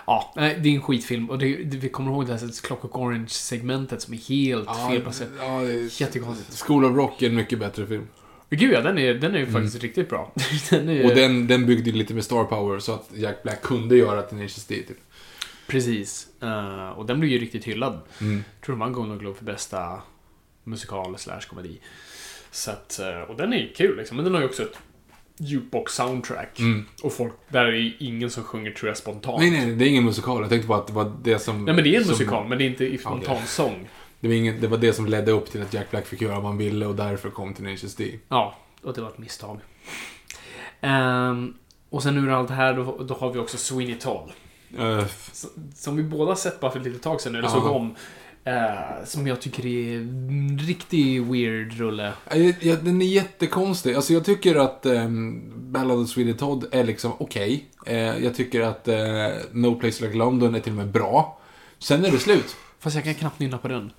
Ja, 0.07 0.33
nej, 0.35 0.59
det 0.63 0.69
är 0.69 0.73
en 0.75 0.81
skitfilm. 0.81 1.29
Och 1.29 1.37
det, 1.39 1.63
det, 1.63 1.77
vi 1.77 1.89
kommer 1.89 2.11
ihåg 2.11 2.25
det 2.27 2.31
här 2.33 2.61
Clockwork 2.67 2.95
Orange-segmentet 2.97 4.01
som 4.01 4.13
är 4.13 4.17
helt 4.17 4.69
felplacerat. 4.89 5.31
ja, 5.39 5.59
det 5.61 5.73
är- 5.73 6.01
Jättekonstigt. 6.01 6.59
School 6.61 6.85
of 6.85 6.95
Rock 6.95 7.21
är 7.21 7.29
en 7.29 7.35
mycket 7.35 7.59
bättre 7.59 7.87
film. 7.87 8.07
Gud 8.49 8.73
ja, 8.73 8.81
den 8.81 8.97
är, 8.97 9.13
den 9.13 9.35
är 9.35 9.39
ju 9.39 9.45
faktiskt 9.45 9.83
riktigt 9.83 10.09
bra. 10.09 10.33
den 10.69 10.89
är, 10.89 10.93
Mm. 10.95 11.05
Och 11.09 11.15
den, 11.15 11.47
den 11.47 11.65
byggde 11.65 11.91
lite 11.91 12.13
med 12.13 12.23
star 12.23 12.43
power 12.43 12.79
så 12.79 12.93
att 12.93 13.09
Jack 13.15 13.43
Black 13.43 13.61
kunde 13.61 13.97
göra 13.97 14.21
Tenacious 14.21 14.65
D 14.65 14.75
typ. 14.87 14.97
Precis. 15.67 16.27
Eh, 16.41 16.89
och 16.89 17.05
den 17.05 17.19
blev 17.19 17.31
ju 17.31 17.37
riktigt 17.37 17.63
hyllad. 17.65 17.99
Mm. 18.21 18.43
tror 18.65 18.73
de 18.75 18.79
vann 18.79 18.93
Golden 18.93 19.17
Globe 19.17 19.37
för 19.37 19.45
bästa 19.45 20.01
musikal 20.63 21.17
slash 21.17 21.39
komedi. 21.49 21.79
Så 22.51 22.71
att, 22.71 22.99
eh, 22.99 23.19
och 23.21 23.35
den 23.37 23.53
är 23.53 23.57
ju 23.57 23.73
kul 23.73 23.97
liksom. 23.97 24.17
Men 24.17 24.23
den 24.25 24.33
har 24.33 24.41
ju 24.41 24.47
också 24.47 24.63
ett 24.63 24.77
jukebox-soundtrack. 25.37 26.59
Mm. 26.59 26.85
Och 27.03 27.13
folk, 27.13 27.33
där 27.49 27.65
är 27.65 27.71
ju 27.71 27.93
ingen 27.99 28.29
som 28.29 28.43
sjunger 28.43 28.71
tror 28.71 28.87
jag 28.89 28.97
spontant. 28.97 29.39
Nej, 29.41 29.51
nej, 29.51 29.75
det 29.75 29.85
är 29.85 29.89
ingen 29.89 30.05
musikal. 30.05 30.41
Jag 30.41 30.49
tänkte 30.49 30.67
bara 30.67 30.77
att 30.79 30.87
det 30.87 30.93
var 30.93 31.13
det 31.23 31.39
som... 31.39 31.65
Nej 31.65 31.73
men 31.75 31.83
det 31.83 31.95
är 31.95 31.97
en 31.97 32.03
som- 32.03 32.11
musikal, 32.11 32.47
men 32.47 32.57
det 32.57 32.63
är 32.63 32.67
inte 32.67 32.85
i 32.85 32.97
spontan 32.97 33.35
Okej. 33.35 33.47
sång. 33.47 33.89
Det 34.25 34.29
var, 34.29 34.35
ingen, 34.35 34.61
det 34.61 34.67
var 34.67 34.77
det 34.77 34.93
som 34.93 35.05
ledde 35.05 35.31
upp 35.31 35.51
till 35.51 35.61
att 35.61 35.73
Jack 35.73 35.91
Black 35.91 36.05
fick 36.05 36.21
göra 36.21 36.35
vad 36.35 36.45
han 36.45 36.57
ville 36.57 36.85
och 36.85 36.95
därför 36.95 37.29
kom 37.29 37.53
Tenacious 37.53 37.95
D. 37.95 38.19
Ja, 38.29 38.55
och 38.83 38.93
det 38.93 39.01
var 39.01 39.09
ett 39.09 39.17
misstag. 39.17 39.59
Ehm, 40.81 41.53
och 41.89 42.03
sen 42.03 42.17
ur 42.17 42.29
allt 42.29 42.47
det 42.47 42.53
här, 42.53 42.73
då, 42.73 43.03
då 43.03 43.13
har 43.13 43.33
vi 43.33 43.39
också 43.39 43.57
Sweeney 43.57 43.95
Todd. 43.95 44.31
Uh, 44.79 45.05
Som 45.75 45.95
vi 45.95 46.03
båda 46.03 46.35
sett 46.35 46.59
bara 46.59 46.71
för 46.71 46.79
ett 46.79 46.85
litet 46.85 47.01
tag 47.01 47.21
sedan, 47.21 47.35
eller 47.35 47.47
Ja. 47.47 47.51
såg 47.53 47.65
om. 47.65 47.95
Eh, 48.43 49.05
som 49.05 49.27
jag 49.27 49.41
tycker 49.41 49.65
är 49.65 49.97
en 49.97 50.59
riktig 50.61 51.25
weird 51.25 51.73
rulle. 51.73 52.13
Ja, 52.61 52.75
den 52.75 53.01
är 53.01 53.05
jättekonstig. 53.05 53.95
Alltså 53.95 54.13
jag 54.13 54.25
tycker 54.25 54.55
att 54.55 54.85
um, 54.85 55.43
Ballad 55.71 55.99
of 55.99 56.09
Sweden 56.09 56.37
Todd 56.37 56.65
är 56.71 56.83
liksom 56.83 57.11
okej. 57.17 57.65
Eh, 57.85 57.97
jag 57.97 58.35
tycker 58.35 58.61
att 58.61 58.87
eh, 58.87 58.97
No 59.51 59.75
Place 59.79 60.05
Like 60.05 60.17
London 60.17 60.55
är 60.55 60.59
till 60.59 60.71
och 60.71 60.77
med 60.77 60.87
bra. 60.87 61.39
Sen 61.79 62.05
är 62.05 62.11
det 62.11 62.19
slut. 62.19 62.55
Fast 62.79 62.95
jag 62.95 63.03
kan 63.05 63.15
knappt 63.15 63.39
nynna 63.39 63.57
på 63.57 63.67
den. 63.67 63.91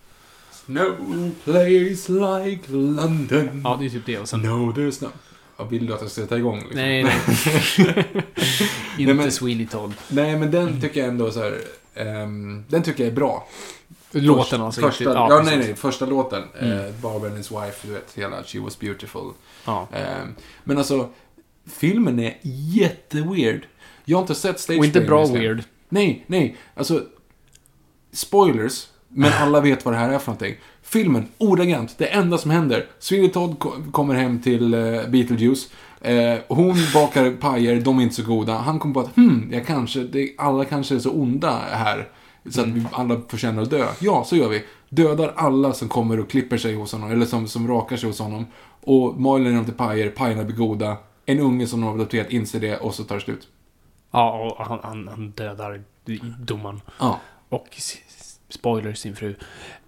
No 0.67 1.31
place 1.45 2.13
like 2.13 2.63
London. 2.73 3.61
Ja, 3.65 3.77
det 3.81 3.87
är 3.87 3.91
typ 3.91 4.07
det. 4.07 4.19
Och 4.19 4.29
sen... 4.29 4.41
No, 4.43 4.73
there's 4.73 5.05
no... 5.05 5.09
Ja, 5.57 5.65
vill 5.65 5.87
du 5.87 5.95
att 5.95 6.01
jag 6.01 6.11
ska 6.11 6.21
sätta 6.23 6.39
igång? 6.39 6.59
Liksom? 6.59 6.77
Nej, 6.77 7.05
nej. 7.79 8.15
Inte 8.99 9.15
men- 9.15 9.33
Sweeney 9.33 9.67
Todd. 9.67 9.95
Nej, 10.09 10.39
men 10.39 10.51
den 10.51 10.81
tycker 10.81 11.01
jag 11.01 11.09
ändå 11.09 11.31
så 11.31 11.41
här... 11.43 11.61
ehm, 11.95 12.65
den 12.69 12.83
tycker 12.83 13.05
jag 13.05 13.11
är 13.11 13.17
bra. 13.17 13.49
Låten 14.11 14.61
alltså. 14.61 14.81
Första, 14.81 15.05
inte, 15.05 15.17
ja, 15.17 15.29
precis. 15.29 15.47
nej, 15.47 15.59
nej. 15.59 15.75
Första 15.77 16.07
låten. 16.07 16.43
Mm. 16.61 16.79
Eh, 16.79 16.93
Barbara 17.03 17.29
and 17.29 17.39
his 17.39 17.51
wife, 17.51 17.87
du 17.87 17.93
vet. 17.93 18.13
Hela 18.15 18.43
She 18.43 18.59
was 18.61 18.79
beautiful. 18.79 19.33
Ja. 19.65 19.89
Ehm, 19.93 20.35
men 20.65 20.79
alltså, 20.79 21.09
filmen 21.67 22.19
är 22.19 22.39
jätteweird. 22.43 23.67
Jag 24.05 24.17
har 24.17 24.23
inte 24.23 24.35
sett 24.35 24.61
Stage 24.61 24.79
Och 24.79 24.85
inte 24.85 25.01
bra 25.01 25.27
weird. 25.27 25.63
Nej, 25.89 26.25
nej. 26.27 26.57
Alltså, 26.75 27.03
spoilers. 28.13 28.87
Men 29.17 29.33
alla 29.41 29.61
vet 29.61 29.85
vad 29.85 29.95
det 29.95 29.99
här 29.99 30.13
är 30.13 30.19
för 30.19 30.33
någonting. 30.33 30.55
Filmen, 30.83 31.29
ordagrant, 31.39 31.95
det 31.99 32.07
enda 32.07 32.39
som 32.39 32.51
händer. 32.51 32.87
Sweeney 32.99 33.29
Todd 33.31 33.59
ko- 33.59 33.75
kommer 33.93 34.15
hem 34.15 34.43
till 34.43 34.75
uh, 34.75 35.09
Beetlejuice. 35.09 35.71
Eh, 36.01 36.39
hon 36.49 36.75
bakar 36.95 37.31
pajer, 37.31 37.81
de 37.81 37.99
är 37.99 38.03
inte 38.03 38.15
så 38.15 38.23
goda. 38.23 38.55
Han 38.55 38.79
kommer 38.79 38.95
på 38.95 39.01
att, 39.01 39.17
hmm, 39.17 39.49
jag 39.53 39.67
kanske, 39.67 40.01
det, 40.01 40.31
alla 40.39 40.65
kanske 40.65 40.95
är 40.95 40.99
så 40.99 41.11
onda 41.11 41.59
här. 41.71 42.09
Så 42.51 42.61
att 42.61 42.67
vi 42.67 42.87
alla 42.93 43.21
förtjänar 43.29 43.63
att 43.63 43.71
dö. 43.71 43.87
Ja, 44.01 44.25
så 44.25 44.37
gör 44.37 44.49
vi. 44.49 44.65
Dödar 44.89 45.33
alla 45.37 45.73
som 45.73 45.89
kommer 45.89 46.21
och 46.21 46.31
klipper 46.31 46.57
sig 46.57 46.75
hos 46.75 46.93
honom, 46.93 47.11
eller 47.11 47.27
som, 47.27 47.49
som 47.49 47.69
rakar 47.69 47.97
sig 47.97 48.09
hos 48.09 48.19
honom. 48.19 48.47
Och 48.81 49.21
maler 49.21 49.53
dem 49.53 49.65
till 49.65 49.75
pajer, 49.75 50.11
pajerna 50.11 50.45
blir 50.45 50.57
goda. 50.57 50.97
En 51.27 51.41
unge 51.41 51.67
som 51.67 51.81
de 51.81 51.87
har 51.87 51.95
adopterat 51.95 52.31
inser 52.31 52.61
det 52.61 52.77
och 52.77 52.95
så 52.95 53.05
tar 53.05 53.15
det 53.15 53.21
slut. 53.21 53.49
Ja, 54.11 54.55
och 54.59 54.67
han, 54.67 54.79
han, 54.83 55.09
han 55.09 55.31
dödar 55.31 55.83
domaren. 56.41 56.81
Ja. 57.01 57.21
Och 57.49 57.67
spoiler 58.49 58.95
sin 58.95 59.17
fru. 59.17 59.35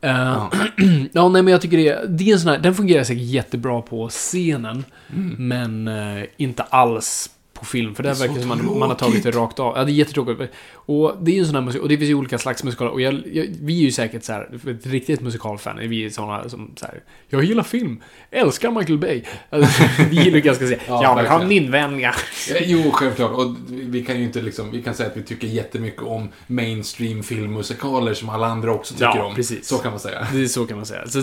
Eh, 0.01 0.49
ja, 1.13 1.29
nej 1.29 1.43
men 1.43 1.49
jag 1.49 1.61
tycker 1.61 1.77
det, 1.77 2.09
det 2.09 2.31
är 2.31 2.33
en 2.33 2.41
sån 2.41 2.51
här, 2.51 2.59
den 2.59 2.75
fungerar 2.75 3.05
säkert 3.05 3.23
jättebra 3.23 3.83
på 3.83 4.09
scenen. 4.09 4.85
Men 5.39 5.89
eh, 5.89 6.25
inte 6.37 6.63
alls 6.63 7.31
på 7.59 7.65
film. 7.65 7.95
För 7.95 8.03
det 8.03 8.09
Mm. 8.09 8.19
Det 8.19 8.25
är 8.25 8.29
verkar 8.29 8.41
som 8.41 8.49
man, 8.49 8.79
man 8.79 8.89
har 8.89 8.97
tagit 8.97 9.23
det 9.23 9.31
rakt 9.31 9.59
av. 9.59 9.77
Ja, 9.77 9.85
det 9.85 9.93
är 9.93 9.95
jättetråkigt. 9.95 10.53
Och 10.89 11.17
det 11.21 11.31
är 11.31 11.35
ju 11.35 11.41
en 11.41 11.47
sån 11.47 11.55
här 11.55 11.63
musik, 11.63 11.83
och 11.83 11.89
det 11.89 11.99
finns 11.99 12.11
ju 12.11 12.15
olika 12.15 12.39
slags 12.39 12.65
musikaler. 12.65 12.91
Och 12.91 13.01
jag, 13.01 13.15
jag, 13.33 13.47
vi 13.63 13.79
är 13.79 13.83
ju 13.85 13.91
säkert 13.93 14.25
så 14.25 14.33
här, 14.33 14.49
ett 14.71 14.87
riktigt 14.87 15.21
musikalfan, 15.21 15.79
är 15.79 15.89
vi 15.89 16.11
såna 16.11 16.49
som 16.49 16.73
så 16.77 16.87
här, 16.87 17.01
jag 17.29 17.45
gillar 17.45 17.63
film, 17.63 18.03
älskar 18.31 18.71
Michael 18.71 18.99
Bay. 18.99 19.23
Alltså, 19.51 19.83
vi 20.11 20.17
gillar 20.17 20.37
ju 20.37 20.41
ganska 20.41 20.67
säga, 20.67 20.79
Ja, 20.89 21.03
jag 21.03 21.17
vill 21.17 21.27
ha 21.27 21.39
Jo, 22.65 22.91
självklart. 22.93 23.31
Och 23.33 23.55
vi 23.69 24.05
kan 24.05 24.19
ju 24.19 24.25
inte 24.25 24.43
liksom, 24.43 24.71
vi 24.71 24.83
kan 24.83 24.95
säga 24.95 25.09
att 25.11 25.17
vi 25.17 25.23
tycker 25.23 25.49
jättemycket 25.49 26.03
om 26.03 26.29
mainstream 26.47 27.23
filmmusikaler 27.23 28.15
som 28.15 28.29
alla 28.29 28.47
andra 28.47 28.73
också 28.75 28.95
tycker 28.95 29.05
Ja, 29.05 29.25
om. 29.25 29.35
precis. 29.35 29.67
Så 29.69 29.79
kan 29.79 29.91
man 29.91 30.01
säga. 30.01 30.27
Det 30.33 30.43
är 30.43 30.47
så 30.47 30.67
kan 30.67 30.77
man 30.77 30.87
säga. 30.87 31.07
Så, 31.07 31.21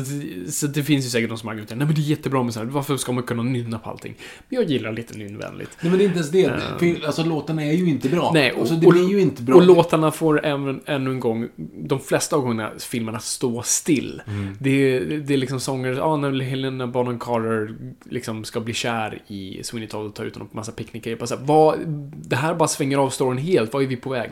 så 0.52 0.68
det 0.68 0.84
finns 0.84 1.06
ju 1.06 1.10
säkert 1.10 1.30
de 1.30 1.38
som 1.38 1.50
argumenterar, 1.50 1.78
nej 1.78 1.86
men 1.88 1.96
det 1.96 2.02
är 2.02 2.10
jättebra 2.10 2.44
med 2.44 2.54
så 2.54 2.60
här, 2.60 2.68
varför 2.68 2.98
ska 2.98 3.12
man 3.12 3.24
kunna 3.24 3.44
nynna 3.44 3.80
på 3.80 3.90
allting? 3.90 4.16
Men 4.50 4.60
jag 4.62 4.70
gillar 4.72 4.92
lite 4.92 5.18
nynnvänligt. 5.18 5.78
Nej, 5.82 5.90
men 5.90 5.98
det 6.00 6.04
är 6.04 6.06
inte 6.06 6.20
ens 6.20 6.32
det. 6.32 6.62
Fil- 6.80 7.06
Alltså, 7.06 7.24
låtarna 7.24 7.64
är 7.66 7.72
ju 7.74 7.90
inte 7.90 8.10
bra. 8.10 8.32
Nej, 8.34 8.52
och, 8.52 8.60
alltså, 8.60 8.76
det 8.76 8.88
och, 8.88 8.94
blir 8.94 9.10
ju 9.10 9.20
inte 9.22 9.42
bra. 9.42 9.55
Och 9.56 9.66
låtarna 9.66 10.12
får 10.12 10.46
även, 10.46 10.82
ännu 10.86 11.12
en 11.12 11.20
gång, 11.20 11.50
de 11.74 12.00
flesta 12.00 12.36
av 12.36 12.42
gångerna 12.42 12.72
filmerna 12.80 13.20
stå 13.20 13.62
still. 13.62 14.22
Mm. 14.28 14.58
Det, 14.60 14.70
är, 14.70 15.02
det 15.06 15.34
är 15.34 15.38
liksom 15.38 15.60
sånger, 15.60 15.94
ja 15.94 16.18
när 16.18 16.42
Helena 16.42 16.88
Bonham 16.88 17.20
Carter 17.20 17.76
liksom 18.04 18.44
ska 18.44 18.60
bli 18.60 18.74
kär 18.74 19.22
i 19.28 19.64
Sweeney 19.64 19.90
Todd 19.90 20.06
och 20.06 20.16
ta 20.16 20.24
ut 20.24 20.34
honom 20.36 20.48
på 20.48 20.58
massa 20.58 20.72
picknickar. 20.72 21.16
Bara 21.16 21.28
så 21.28 21.36
här, 21.36 21.46
vad, 21.46 21.80
det 22.16 22.36
här 22.36 22.56
bara 22.56 22.68
svänger 22.68 22.98
av 22.98 23.10
storyn 23.10 23.38
helt, 23.38 23.74
vad 23.74 23.84
är 23.84 23.88
vi 23.88 23.96
på 23.96 24.10
väg? 24.10 24.32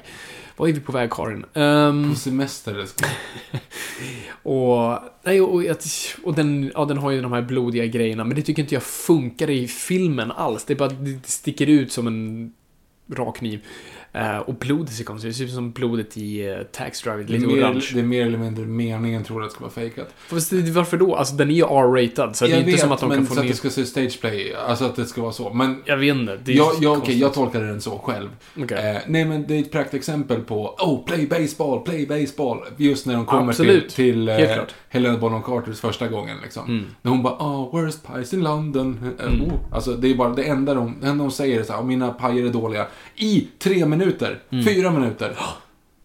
Vad 0.57 0.69
är 0.69 0.73
vi 0.73 0.79
på 0.79 0.91
väg 0.91 1.11
Karin? 1.11 1.45
Ehm, 1.53 2.09
På 2.09 2.15
semester. 2.15 2.85
Och, 4.43 4.99
nej, 5.23 5.41
och, 5.41 5.63
och 6.23 6.33
den, 6.33 6.71
ja, 6.75 6.85
den 6.85 6.97
har 6.97 7.11
ju 7.11 7.21
de 7.21 7.31
här 7.31 7.41
blodiga 7.41 7.85
grejerna, 7.85 8.23
men 8.23 8.35
det 8.35 8.41
tycker 8.41 8.61
inte 8.61 8.75
jag 8.75 8.83
funkar 8.83 9.49
i 9.49 9.67
filmen 9.67 10.31
alls. 10.31 10.65
Det 10.65 10.73
är 10.73 10.77
bara, 10.77 10.89
det 10.89 11.27
sticker 11.27 11.67
ut 11.67 11.91
som 11.91 12.07
en 12.07 12.53
rak 13.11 13.37
kniv. 13.37 13.61
Eh, 14.15 14.37
och 14.37 14.53
blodet 14.55 14.93
ser 14.93 15.03
konstigt 15.03 15.29
ut. 15.29 15.33
Det 15.33 15.37
ser 15.37 15.45
ut 15.45 15.51
som 15.51 15.71
blodet 15.71 16.17
i 16.17 16.49
uh, 16.49 16.57
Tax 16.71 17.01
Det 17.01 17.09
är, 17.09 17.17
lite 17.23 17.47
mer, 17.47 17.63
orange. 17.63 17.89
det 17.93 17.99
är 17.99 18.03
mer 18.03 18.25
eller 18.25 18.37
mindre 18.37 18.65
meningen 18.65 19.23
tror 19.23 19.41
jag 19.41 19.45
att 19.45 19.51
det 19.51 19.55
ska 19.55 19.63
vara 19.63 19.73
fejkat. 19.73 20.13
Fast 20.27 20.49
det- 20.49 20.71
varför 20.71 20.97
då? 20.97 21.15
Alltså 21.15 21.35
den 21.35 21.49
är 21.49 21.53
ju 21.53 21.61
R-ratad, 21.63 22.35
så 22.35 22.45
det 22.45 22.49
är 22.51 22.53
jag 22.53 22.59
inte 22.59 22.71
vet, 22.71 22.79
som 22.79 22.91
att 22.91 22.99
de 22.99 23.09
men 23.09 23.17
kan 23.17 23.25
få 23.27 23.33
så 23.33 23.41
att 23.41 23.47
det 23.47 23.53
ska 23.53 23.69
se 23.69 23.85
stageplay, 23.85 24.53
alltså 24.67 24.85
att 24.85 24.95
det 24.95 25.05
ska 25.05 25.21
vara 25.21 25.31
så. 25.31 25.53
Men 25.53 25.81
Jag 25.85 25.97
vet 25.97 26.15
inte. 26.15 26.39
Det 26.43 26.51
är 26.51 26.55
jag, 26.57 26.73
jag, 26.81 26.95
konstigt. 26.95 27.17
jag 27.17 27.33
tolkade 27.33 27.67
den 27.67 27.81
så 27.81 27.97
själv. 27.97 28.29
Okej. 28.59 28.91
Eh, 28.95 29.01
nej, 29.07 29.25
men 29.25 29.45
det 29.47 29.55
är 29.55 29.59
ett 29.59 29.71
praktexempel 29.71 30.39
på 30.41 30.75
Oh, 30.79 31.05
play 31.05 31.27
baseball, 31.27 31.79
play 31.79 32.05
baseball. 32.07 32.59
Just 32.77 33.05
när 33.05 33.13
de 33.13 33.25
kommer 33.25 33.49
Absolut. 33.49 33.89
till, 33.89 34.15
till. 34.15 34.29
Mm. 34.29 34.65
Helena 34.89 35.17
Bonham 35.17 35.43
Carters 35.43 35.79
första 35.79 36.07
gången. 36.07 36.37
Liksom. 36.43 36.85
När 37.01 37.11
hon 37.11 37.23
bara 37.23 37.33
Oh, 37.33 37.71
worst 37.71 37.99
pies 38.13 38.33
in 38.33 38.43
London. 38.43 39.13
Eh, 39.19 39.25
oh. 39.25 39.53
Alltså, 39.71 39.91
det 39.93 40.11
är 40.11 40.15
bara 40.15 40.29
det 40.29 40.43
enda 40.43 40.73
de, 40.73 40.95
det 41.01 41.07
enda 41.07 41.23
de 41.23 41.31
säger 41.31 41.59
är 41.59 41.63
så 41.63 41.73
här, 41.73 41.79
"Oh, 41.81 41.85
mina 41.85 42.09
pajer 42.13 42.45
är 42.45 42.49
dåliga. 42.49 42.87
I 43.15 43.47
tre 43.59 43.85
minuter, 43.85 44.02
Mm. 44.49 44.65
fyra 44.65 44.91
minuter. 44.91 45.37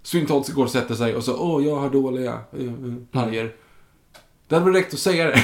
Swing 0.02 0.26
Todd 0.26 0.54
går 0.54 0.64
och 0.64 0.70
sätter 0.70 0.94
sig 0.94 1.14
och 1.14 1.24
så 1.24 1.36
Åh, 1.38 1.64
jag 1.66 1.76
har 1.76 1.90
dåliga 1.90 2.38
eh, 2.52 2.64
eh, 2.64 2.72
pajer. 3.12 3.52
Det 4.48 4.54
hade 4.54 4.64
väl 4.64 4.74
räckt 4.74 4.94
att 4.94 5.00
säga 5.00 5.26
det. 5.26 5.42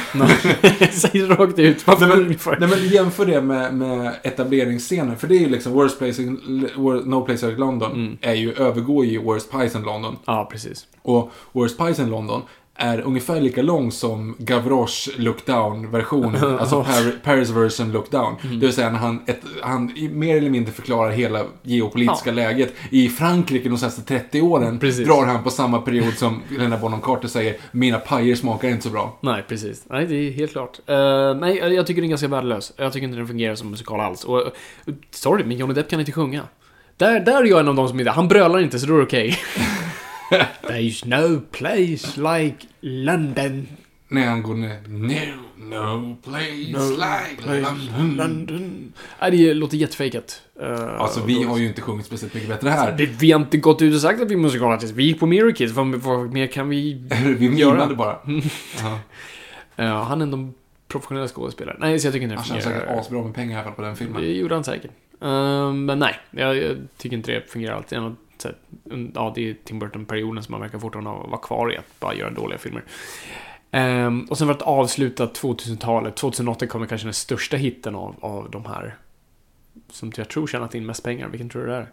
Säg 0.93 1.11
det 1.21 1.27
rakt 1.27 1.59
ut. 1.59 1.87
Nej 1.87 1.97
men, 2.01 2.37
nej, 2.59 2.69
men 2.69 2.89
jämför 2.89 3.27
det 3.27 3.41
med, 3.41 3.75
med 3.75 4.15
etableringsscenen. 4.23 5.17
För 5.17 5.29
det 5.29 5.37
är 5.37 5.41
ju 5.41 5.49
liksom 5.49 5.73
Worst 5.73 5.99
Place 5.99 6.23
in, 6.23 6.69
No 7.05 7.25
Place 7.25 7.47
Like 7.47 7.61
London. 7.61 7.93
Mm. 7.93 8.19
Är 8.21 8.35
ju, 8.35 8.53
övergår 8.53 9.05
ju 9.05 9.23
Worst 9.23 9.51
Pies 9.51 9.75
in 9.75 9.83
London. 9.83 10.17
Ja, 10.25 10.49
precis. 10.51 10.87
Och 11.03 11.33
Worst 11.53 11.79
Pies 11.79 11.99
in 11.99 12.11
London 12.11 12.43
är 12.77 13.01
ungefär 13.01 13.41
lika 13.41 13.63
lång 13.63 13.93
som 13.93 14.37
Gavroche 14.39 15.11
Look 15.17 15.47
Down-version. 15.47 16.37
alltså 16.61 16.85
Par 16.85 17.19
Paris 17.25 17.51
version 17.51 17.93
Look 17.93 18.11
Down. 18.11 18.37
Mm. 18.43 18.61
Det 18.61 18.67
vill 18.67 18.75
säga 18.75 18.91
när 18.91 18.99
han, 18.99 19.23
ett, 19.27 19.41
han 19.63 19.93
mer 20.11 20.37
eller 20.37 20.51
mindre 20.51 20.73
förklarar 20.73 21.11
hela 21.11 21.45
geopolitiska 21.63 22.33
läget. 22.33 22.75
I 22.91 23.09
Frankrike 23.09 23.69
de 23.69 23.79
senaste 23.79 24.03
30 24.03 24.41
åren 24.41 24.79
Precis. 24.79 25.07
drar 25.07 25.27
han 25.27 25.43
på 25.43 25.51
samma 25.51 25.81
period 25.81 26.15
som 26.15 26.43
Helena 26.51 26.77
Bonham 26.77 27.01
Carter 27.01 27.29
säger 27.29 27.57
Mina 27.73 27.99
pajer 27.99 28.35
smakar 28.35 28.69
inte 28.69 28.83
så 28.83 28.91
bra. 28.91 29.19
Nej, 29.21 29.45
precis. 29.49 29.85
Nej, 29.91 30.07
det 30.07 30.15
är 30.15 30.31
helt 30.31 30.53
klart. 30.53 30.81
Eh, 30.87 31.35
nej, 31.35 31.57
jag 31.57 31.87
tycker 31.87 32.01
den 32.01 32.09
är 32.09 32.11
ganska 32.11 32.29
värdelös. 32.29 32.73
Jag 32.77 32.93
tycker 32.93 33.05
inte 33.05 33.17
den 33.17 33.27
fungerar 33.27 33.55
som 33.55 33.71
musikal 33.71 34.01
alls. 34.01 34.25
Och, 34.25 34.39
uh, 34.39 34.95
sorry, 35.11 35.45
men 35.45 35.57
Johnny 35.57 35.75
Depp 35.75 35.91
kan 35.91 36.01
inte 36.01 36.13
sjunga. 36.13 36.43
Där, 36.97 37.21
där 37.21 37.43
är 37.43 37.45
jag 37.45 37.61
en 37.61 37.69
av 37.69 37.75
de 37.75 37.89
som 37.89 38.01
inte... 38.01 38.11
Han 38.11 38.29
brölar 38.29 38.59
inte, 38.59 38.79
så 38.79 38.87
då 38.87 38.95
är 38.95 38.99
det 38.99 39.05
okej. 39.05 39.39
There's 40.63 41.07
no 41.07 41.41
place 41.51 42.17
like 42.21 42.67
London. 42.81 43.69
När 44.09 44.27
han 44.27 44.43
går 44.43 44.55
ner. 44.55 45.37
No, 45.57 45.77
no 45.77 46.17
place 46.23 46.91
like 46.91 47.61
London. 47.61 48.17
London. 48.17 48.93
Nej, 49.21 49.31
det 49.31 49.55
låter 49.55 49.77
jättefejkat. 49.77 50.43
Uh, 50.63 51.01
Alltså 51.01 51.25
vi 51.25 51.43
har 51.43 51.59
ju 51.59 51.67
inte 51.67 51.81
sjungit 51.81 52.07
speciellt 52.07 52.35
mycket 52.35 52.49
bättre 52.49 52.69
här. 52.69 52.93
Det, 52.93 53.07
vi 53.07 53.33
har 53.33 53.41
inte 53.41 53.57
gått 53.57 53.83
ut 53.83 53.95
och 53.95 54.01
sagt 54.01 54.23
att 54.23 54.29
vi 54.31 54.35
är 54.35 54.39
musikalartister. 54.39 54.97
Vi 54.97 55.05
gick 55.05 55.21
på 55.21 55.27
Mirror 55.27 55.53
Kids. 55.53 55.73
Vad, 55.73 55.87
vad 55.95 56.33
mer 56.33 56.47
kan 56.47 56.69
vi 56.69 56.95
vi 57.39 57.55
göra? 57.55 57.95
bara. 57.95 58.19
Ja, 59.77 60.03
han 60.03 60.21
är 60.21 60.23
ändå 60.23 60.53
professionell 60.89 61.29
skådespelare. 61.29 61.77
Nej, 61.81 61.99
så 61.99 62.07
jag 62.07 62.15
tycker 62.15 62.25
inte 62.25 62.37
Han 62.37 62.57
det 62.57 62.63
tjänar 62.63 62.77
säkert 62.81 62.99
asbra 62.99 63.23
med 63.23 63.35
pengar 63.35 63.53
i 63.53 63.55
alla 63.55 63.65
fall 63.65 63.73
på 63.75 63.83
den 63.83 63.97
filmen. 63.97 64.23
Det 64.23 64.33
gjorde 64.33 64.55
han 64.55 64.65
säkert. 64.65 64.91
Ehm, 65.21 65.85
men 65.85 65.99
nej, 65.99 66.15
jag, 66.31 66.57
jag 66.57 66.77
tycker 66.99 67.17
inte 67.17 67.33
det 67.33 67.51
fungerar 67.51 67.77
alltid. 67.77 67.99
Sett- 68.49 69.11
Ja, 69.15 69.33
det 69.35 69.51
är 69.51 69.55
Tim 69.65 69.79
Burton-perioden 69.79 70.43
som 70.43 70.53
man 70.53 70.61
verkar 70.61 70.79
fortfarande 70.79 71.11
vara 71.11 71.41
kvar 71.41 71.73
i, 71.73 71.77
att 71.77 72.01
bara 72.01 72.15
göra 72.15 72.31
dåliga 72.31 72.59
filmer. 72.59 72.85
Ehm, 73.71 74.21
och 74.31 74.39
sen 74.39 74.47
var 74.47 74.55
det 74.55 74.59
ett 74.61 74.67
avslutat 74.67 75.35
2000-talet. 75.43 76.17
2008 76.17 76.67
kommer 76.67 76.87
kanske 76.87 77.07
den 77.07 77.15
största 77.15 77.57
hitten 77.57 77.95
av, 77.95 78.15
av 78.21 78.51
de 78.51 78.65
här. 78.65 78.97
Som 79.91 80.13
jag 80.17 80.29
tror 80.29 80.47
tjänat 80.47 80.75
in 80.75 80.87
mest 80.87 81.03
pengar. 81.05 81.29
Vilken 81.29 81.49
tror 81.49 81.63
du 81.63 81.69
det 81.69 81.77
är? 81.77 81.91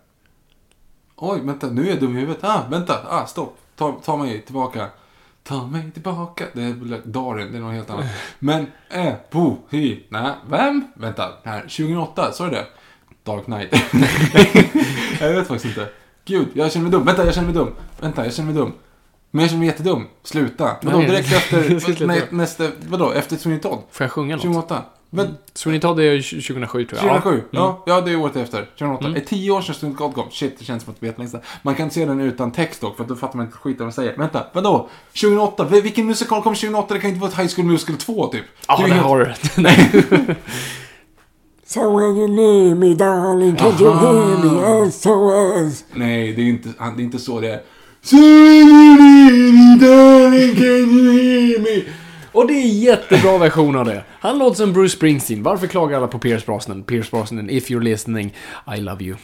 Oj, 1.16 1.40
vänta, 1.44 1.68
nu 1.70 1.86
är 1.86 1.90
jag 1.90 2.00
dum 2.00 2.18
i 2.18 2.20
huvudet. 2.20 2.44
Ah, 2.44 2.62
vänta, 2.70 3.00
ah, 3.10 3.26
stopp. 3.26 3.58
Ta, 3.76 3.92
ta 4.04 4.18
mig 4.18 4.42
tillbaka. 4.42 4.88
Ta 5.44 5.68
mig 5.68 5.92
tillbaka. 5.92 6.46
Det 6.54 6.62
är 6.62 7.02
Darin, 7.06 7.52
det 7.52 7.58
är 7.58 7.62
något 7.62 7.74
helt 7.74 7.90
annat. 7.90 8.06
Men, 8.40 8.68
eh, 8.90 9.14
bo, 9.32 9.58
hy, 9.70 10.04
nej, 10.10 10.32
vem? 10.50 10.88
Vänta, 10.96 11.32
här, 11.44 11.62
2008, 11.62 12.32
sa 12.32 12.44
du 12.46 12.50
det? 12.52 12.66
Dark 13.24 13.46
Knight. 13.46 13.74
jag 15.22 15.34
vet 15.34 15.48
faktiskt 15.48 15.66
inte. 15.78 15.90
Gud, 16.32 16.48
jag 16.54 16.72
känner 16.72 16.84
mig 16.84 16.92
dum. 16.92 17.06
Vänta, 17.06 17.26
jag 17.26 17.34
känner 17.34 17.48
mig 17.48 17.56
dum. 17.56 17.72
Vänta, 18.00 18.26
jag 18.26 18.34
känner 18.34 18.52
mig 18.54 18.62
dum. 18.62 18.74
Men 19.32 19.42
jag 19.42 19.50
känner 19.50 19.60
mig 19.60 19.68
jättedum. 19.68 20.08
Sluta. 20.24 20.76
Vadå, 20.82 20.98
Nej, 20.98 21.08
direkt 21.08 21.32
efter, 21.34 22.06
nej, 22.08 22.22
nästa, 22.30 22.68
vadå, 22.88 23.12
efter 23.12 23.36
Sweeney 23.38 23.62
Todd? 23.62 23.80
Får 23.92 24.04
jag 24.04 24.12
sjunga 24.12 24.36
något? 24.36 24.42
2008. 24.44 24.82
Men 25.10 25.38
Sweeney 25.54 25.82
Todd 25.82 26.00
är 26.00 26.22
2007 26.42 26.86
tror 26.86 27.02
jag. 27.04 27.22
2007? 27.22 27.44
Ja. 27.52 27.84
Ja, 27.86 27.94
ja, 27.96 28.02
det 28.02 28.12
är 28.12 28.16
året 28.16 28.36
efter. 28.36 28.58
2008. 28.66 29.06
Mm. 29.06 29.18
Är 29.22 29.26
tio 29.26 29.52
år 29.52 29.62
sedan 29.62 29.76
Stund 29.76 29.96
God 29.96 30.14
kom? 30.14 30.32
Shit, 30.32 30.60
det 30.60 30.66
känns 30.66 30.84
som 30.84 30.94
att 30.94 31.00
det 31.00 31.08
vet 31.08 31.18
längst. 31.18 31.36
Man 31.62 31.76
kan 31.76 31.90
se 31.90 32.06
den 32.06 32.20
utan 32.22 32.52
text 32.52 32.82
dock, 32.82 32.98
för 32.98 33.04
då 33.04 33.16
fattar 33.16 33.38
man 33.38 33.46
inte 33.46 33.58
skit 33.58 33.80
vad 33.80 33.88
de 33.88 33.92
säger. 33.92 34.18
Vänta, 34.18 34.46
vadå? 34.54 34.90
2008? 35.22 35.64
V- 35.64 35.82
Vilken 35.82 36.06
musikal 36.08 36.42
kom 36.42 36.56
2008? 36.56 36.94
Det 36.94 37.00
kan 37.00 37.10
inte 37.10 37.22
vara 37.22 37.32
ett 37.32 37.38
High 37.40 37.56
School 37.56 37.66
Musical 37.66 37.96
2, 37.98 38.28
typ. 38.28 38.46
Ja, 38.68 38.78
Det 38.78 38.84
är 38.84 38.88
det 38.88 38.94
helt- 38.94 39.06
har 39.08 39.20
du. 39.20 39.34
Nej. 39.62 40.36
So 41.74 41.80
when 41.98 42.18
you 42.18 42.28
need 42.28 42.78
me 42.78 42.94
darling, 42.96 43.56
can 43.56 43.72
you 43.80 43.94
hear 43.94 44.38
me 44.86 44.92
SOS? 44.92 45.86
Nej, 45.94 46.34
det 46.34 46.42
är 46.42 46.46
inte, 46.46 46.70
det 46.96 47.02
är 47.02 47.04
inte 47.04 47.20
så 47.20 47.40
det 47.40 47.48
är. 47.54 47.62
So 48.02 48.16
you 48.16 48.66
need 48.66 49.54
me, 49.54 49.86
darling, 49.88 50.56
can 50.56 50.66
you 50.66 51.12
hear 51.14 51.60
me? 51.60 51.84
Och 52.32 52.48
det 52.48 52.54
är 52.54 52.62
en 52.62 52.80
jättebra 52.80 53.38
version 53.38 53.76
av 53.76 53.86
det. 53.86 54.04
Han 54.20 54.38
låter 54.40 54.56
som 54.58 54.74
Bruce 54.74 54.96
Springsteen. 54.98 55.44
Varför 55.44 55.68
klagar 55.68 55.98
alla 55.98 56.08
på 56.08 56.20
Pierce 56.20 56.46
Brosnan? 56.46 56.84
Pierce 56.84 57.12
Brosnan, 57.12 57.50
if 57.50 57.70
you're 57.70 57.84
listening, 57.84 58.34
I 58.78 58.80
love 58.82 59.04
you. 59.04 59.16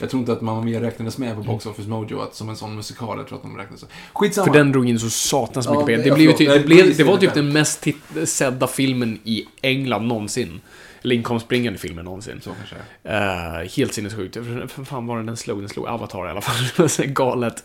Jag 0.00 0.10
tror 0.10 0.20
inte 0.20 0.32
att 0.32 0.40
Mamma 0.40 0.62
Mia 0.62 0.80
räknades 0.80 1.18
med 1.18 1.36
på 1.36 1.42
Box 1.42 1.66
Office 1.66 1.88
Mojo 1.88 2.20
att, 2.20 2.34
som 2.34 2.48
en 2.48 2.56
sån 2.56 2.76
musikal. 2.76 3.18
Jag 3.18 3.28
tror 3.28 3.38
att 3.38 3.42
de 3.44 3.56
räknades. 3.56 3.84
Skitsamma. 4.12 4.46
För 4.46 4.54
den 4.54 4.72
drog 4.72 4.88
in 4.88 4.98
så 4.98 5.10
satans 5.10 5.66
Ja, 5.66 5.72
mycket 5.72 5.86
pengar. 5.86 5.98
det- 6.02 6.10
Det, 6.10 6.14
blev 6.14 6.32
typ, 6.32 6.48
det, 6.52 6.60
blev, 6.66 6.78
precis 6.78 6.96
det 6.96 7.04
var 7.04 7.14
det 7.14 7.20
typ 7.20 7.34
den 7.34 7.52
mest 7.52 7.86
sedda 8.24 8.66
filmen 8.66 9.18
i 9.24 9.44
England 9.62 10.06
någonsin. 10.08 10.60
Eller 11.02 11.14
inkomstbringande 11.14 11.78
filmen 11.78 12.04
någonsin. 12.04 12.40
Så 12.40 12.50
kanske. 12.54 12.76
Uh, 13.08 13.68
helt 13.76 13.94
sinnessjukt. 13.94 14.34
För 14.68 14.84
fan 14.84 15.06
var 15.06 15.18
det 15.18 15.24
den 15.26 15.36
slog? 15.36 15.60
Den 15.62 15.68
slog 15.68 15.86
Avatar 15.86 16.26
i 16.26 16.30
alla 16.30 16.40
fall. 16.40 16.88
Galet. 17.06 17.64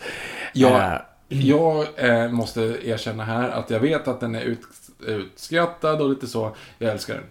Ja, 0.54 0.94
Eh, 1.30 1.48
Jag 1.48 1.88
eh, 1.96 2.30
måste 2.32 2.62
erkänna 2.62 3.24
här 3.24 3.50
att 3.50 3.70
jag 3.70 3.80
vet 3.80 4.08
att 4.08 4.20
den 4.20 4.36
är 4.36 4.42
ut, 4.42 4.60
utskrattad 5.08 6.02
och 6.02 6.10
lite 6.10 6.28
så. 6.28 6.56
Jag 6.78 6.92
älskar 6.92 7.14
den. 7.14 7.24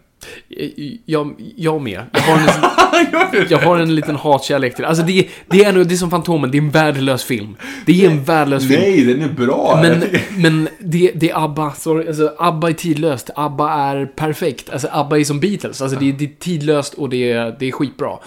Jag, 1.04 1.34
jag 1.56 1.82
med. 1.82 2.02
Jag 2.12 2.20
har 2.20 2.38
en, 2.38 3.46
jag 3.50 3.58
har 3.58 3.78
en 3.78 3.94
liten 3.94 4.16
hatkärlek 4.16 4.74
till 4.74 4.82
det. 4.82 4.88
Alltså 4.88 5.04
det, 5.04 5.28
det 5.50 5.64
är 5.64 5.72
det 5.72 5.94
är 5.94 5.96
som 5.96 6.10
Fantomen, 6.10 6.50
det 6.50 6.58
är 6.58 6.62
en 6.62 6.70
värdelös 6.70 7.24
film. 7.24 7.56
Det 7.86 8.04
är 8.04 8.10
en 8.10 8.24
värdelös 8.24 8.68
film. 8.68 8.80
Nej, 8.80 9.04
den 9.04 9.22
är 9.22 9.28
bra. 9.28 9.78
Men, 9.82 10.04
men 10.36 10.68
det, 10.78 11.12
det 11.14 11.30
är 11.30 11.44
ABBA, 11.44 11.72
sorry, 11.72 12.08
alltså 12.08 12.32
ABBA 12.38 12.68
är 12.68 12.72
tidlöst. 12.72 13.30
ABBA 13.36 13.72
är 13.72 14.06
perfekt. 14.06 14.70
Alltså 14.70 14.88
ABBA 14.92 15.18
är 15.18 15.24
som 15.24 15.40
Beatles. 15.40 15.82
Alltså 15.82 15.98
det, 15.98 16.12
det 16.12 16.24
är 16.24 16.30
tidlöst 16.38 16.94
och 16.94 17.08
det 17.08 17.32
är, 17.32 17.56
det 17.58 17.68
är 17.68 17.72
skitbra. 17.72 18.18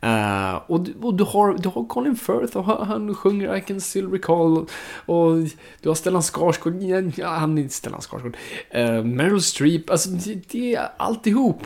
Eh, 0.00 0.54
och 0.66 0.80
du- 0.80 0.94
och 1.02 1.14
du, 1.14 1.24
har, 1.24 1.54
du 1.58 1.68
har 1.68 1.84
Colin 1.84 2.16
Firth 2.16 2.56
och 2.56 2.64
han, 2.86 3.14
sjunger 3.14 3.56
I 3.56 3.60
can 3.60 3.80
still 3.80 4.10
recall. 4.10 4.66
Och 5.06 5.36
du 5.82 5.88
har 5.88 5.94
Stellan 5.94 6.22
Skarsgård, 6.22 6.74
ja, 7.16 7.28
han 7.28 7.58
är 7.58 7.62
inte 7.62 7.74
Stellan 7.74 8.00
Skarsgård. 8.00 8.36
Uh, 8.76 9.04
Meryl 9.04 9.42
Streep, 9.42 9.90
alltså 9.90 10.08
det, 10.10 10.48
det 10.50 10.74
är 10.74 10.88
alltihop. 10.96 11.62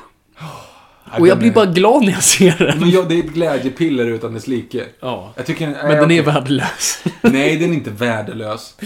Och 1.19 1.27
jag 1.29 1.39
blir 1.39 1.51
är- 1.51 1.55
bara 1.55 1.67
glad 1.67 2.05
när 2.05 2.13
jag 2.13 2.23
ser 2.23 2.59
den. 2.59 2.81
Men 2.81 2.91
ja, 2.91 3.03
det 3.09 3.15
är 3.15 3.19
ett 3.19 3.33
glädjepiller 3.33 4.07
utan 4.07 4.35
dess 4.35 4.47
like. 4.47 4.85
Ja. 5.01 5.33
Jag 5.37 5.47
tycker, 5.47 5.67
Men 5.69 5.89
den 5.89 5.97
är 5.99 6.05
okej. 6.05 6.23
värdelös. 6.23 7.05
Nej, 7.23 7.57
den 7.57 7.71
är 7.71 7.75
inte 7.75 7.91
värdelös. 7.91 8.77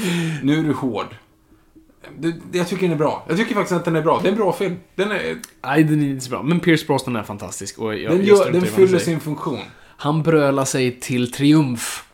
Nu 0.43 0.59
är 0.59 0.63
du 0.63 0.73
hård. 0.73 1.07
Det, 2.19 2.35
det, 2.51 2.59
jag 2.59 2.69
tycker 2.69 2.83
den 2.83 2.93
är 2.93 2.97
bra. 2.97 3.25
Jag 3.29 3.37
tycker 3.37 3.55
faktiskt 3.55 3.77
att 3.77 3.85
den 3.85 3.97
är 3.97 4.03
bra. 4.03 4.21
Det 4.23 4.29
är 4.29 4.33
en 4.33 4.39
bra 4.39 4.53
film. 4.53 4.77
Den, 4.95 5.11
är, 5.11 5.37
Nej, 5.65 5.85
den 5.85 6.03
är 6.03 6.07
inte 6.07 6.25
så 6.25 6.31
bra. 6.31 6.43
Men 6.43 6.61
Pierce 6.61 6.87
Brosnan 6.87 7.17
är 7.17 7.23
fantastisk. 7.23 7.79
Och 7.79 7.97
jag, 7.97 8.13
den, 8.13 8.25
gör, 8.25 8.53
den 8.53 8.63
fyller 8.63 8.99
sin 8.99 9.21
funktion. 9.21 9.61
Han 9.97 10.23
brölar 10.23 10.65
sig 10.65 11.01
till 11.01 11.33
triumf. 11.33 12.06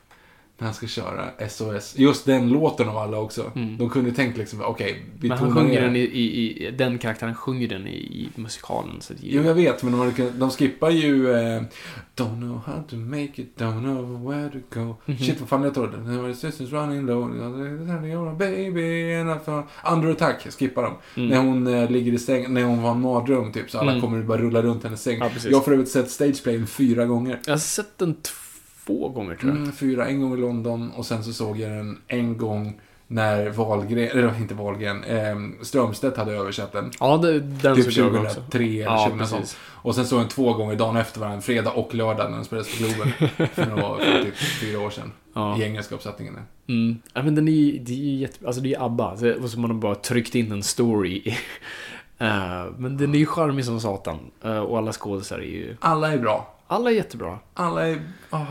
När 0.62 0.66
han 0.66 0.74
ska 0.74 0.86
köra 0.86 1.48
SOS. 1.48 1.94
Just 1.98 2.24
den 2.26 2.48
låten 2.48 2.88
av 2.88 2.96
alla 2.98 3.18
också. 3.18 3.52
De 3.78 3.90
kunde 3.90 4.12
tänkt 4.12 4.38
liksom, 4.38 4.60
okej, 4.62 5.02
vi 5.20 5.28
Men 5.28 5.38
han 5.38 5.54
sjunger 5.54 5.68
ner 5.68 5.80
den 5.80 5.96
i, 5.96 6.00
i, 6.00 6.66
i, 6.66 6.70
den 6.70 6.98
karaktären 6.98 7.34
sjunger 7.34 7.68
den 7.68 7.86
i, 7.86 7.96
i 7.96 8.28
musikalen. 8.34 9.00
Så 9.00 9.12
det, 9.12 9.18
Jo, 9.22 9.42
jag 9.42 9.54
vet, 9.54 9.82
men 9.82 9.92
de, 9.92 10.00
hade 10.00 10.12
kunnat- 10.12 10.40
de 10.40 10.50
skippar 10.50 10.90
ju 10.90 11.32
eh, 11.32 11.62
Don't 12.16 12.36
know 12.40 12.60
how 12.66 12.82
to 12.90 12.96
make 12.96 13.42
it, 13.42 13.52
don't 13.56 13.80
know 13.82 14.30
where 14.30 14.48
to 14.50 14.58
go. 14.80 14.96
Mhm. 15.06 15.18
Shit, 15.18 15.40
vad 15.40 15.48
fan 15.48 15.64
heter 15.64 15.86
den? 15.86 16.04
Now 16.16 16.28
the 16.32 16.34
systems 16.34 16.72
running 16.72 17.06
low, 17.06 18.36
baby, 18.38 19.14
and. 19.14 19.40
Under 19.92 20.10
attack 20.10 20.46
skippar 20.58 20.82
de. 20.82 21.28
När 21.28 21.38
hon 21.38 21.66
eh, 21.66 21.90
ligger 21.90 22.12
i 22.12 22.18
säng, 22.18 22.54
när 22.54 22.64
hon 22.64 22.78
har 22.78 22.90
en 22.90 23.00
mardröm 23.00 23.52
typ, 23.52 23.70
så 23.70 23.78
alla 23.78 23.90
Mm. 23.90 24.00
kommer 24.00 24.22
bara 24.22 24.38
rulla 24.38 24.62
runt 24.62 24.84
hennes 24.84 25.02
säng. 25.02 25.18
Ja, 25.20 25.30
jag 25.44 25.56
har 25.58 25.64
för 25.64 25.72
övrigt 25.72 25.88
sett 25.88 26.10
stageplayen 26.10 26.66
fyra 26.66 27.06
gånger. 27.06 27.40
Jag 27.46 27.52
har 27.52 27.58
sett 27.58 27.98
den 27.98 28.14
två 28.14 28.32
gånger 28.86 29.36
tror 29.36 29.50
jag. 29.52 29.58
Mm, 29.60 29.72
fyra, 29.72 30.06
en 30.06 30.20
gång 30.20 30.34
i 30.34 30.40
London 30.40 30.90
och 30.90 31.06
sen 31.06 31.24
så 31.24 31.32
såg 31.32 31.58
jag 31.60 31.70
den 31.70 31.98
en 32.08 32.38
gång 32.38 32.80
när 33.06 33.50
Wahlgren, 33.50 34.08
eller 34.18 34.36
inte 34.38 34.54
Wahlgren, 34.54 35.04
eh, 35.04 35.36
Strömstedt 35.62 36.16
hade 36.16 36.32
översatt 36.32 36.72
den. 36.72 36.90
Ja, 37.00 37.16
det, 37.16 37.40
den 37.40 37.76
Typ 37.76 37.92
såg 37.92 38.04
jag 38.04 38.12
2003 38.12 38.38
också. 38.40 38.58
eller 38.58 38.82
Ja, 38.82 39.08
2000. 39.10 39.38
precis. 39.38 39.56
Och 39.62 39.94
sen 39.94 40.06
såg 40.06 40.16
jag 40.18 40.22
den 40.24 40.28
två 40.30 40.52
gånger 40.52 40.76
dagen 40.76 40.96
efter 40.96 41.20
varandra, 41.20 41.40
fredag 41.40 41.70
och 41.70 41.94
lördag 41.94 42.30
när 42.30 42.36
den 42.36 42.44
spelades 42.44 42.78
på 42.78 42.84
Globen. 42.84 43.12
för 43.54 43.66
några, 43.66 44.04
för 44.04 44.22
typ 44.24 44.36
fyra 44.36 44.80
år 44.80 44.90
sedan. 44.90 45.12
Ja. 45.34 45.58
I 45.58 45.62
engelska 45.62 45.94
uppsättningen. 45.94 46.38
Mm. 46.68 46.96
Ja, 47.12 47.22
men 47.22 47.34
den 47.34 47.48
är 47.48 47.52
ju, 47.52 47.78
det 47.78 47.92
är 47.92 47.96
ju 47.96 48.14
jätte, 48.16 48.46
alltså 48.46 48.60
det 48.62 48.74
är 48.74 48.84
ABBA. 48.86 49.12
Och 49.42 49.50
så 49.50 49.60
man 49.60 49.70
har 49.70 49.78
bara 49.78 49.94
tryckt 49.94 50.34
in 50.34 50.52
en 50.52 50.62
story. 50.62 51.34
Eh, 52.18 52.66
men 52.78 52.96
den 52.96 53.14
är 53.14 53.18
ju 53.18 53.26
charmig 53.26 53.64
som 53.64 53.80
satan. 53.80 54.18
Eh, 54.44 54.58
och 54.58 54.78
alla 54.78 54.92
skådisar 54.92 55.38
är 55.38 55.42
ju, 55.42 55.76
Alla 55.80 56.12
är 56.12 56.18
bra. 56.18 56.54
alla 56.66 56.90
är 56.90 56.94
jättebra. 56.94 57.38
Alla 57.54 57.88
är... 57.88 58.02
ah. 58.30 58.44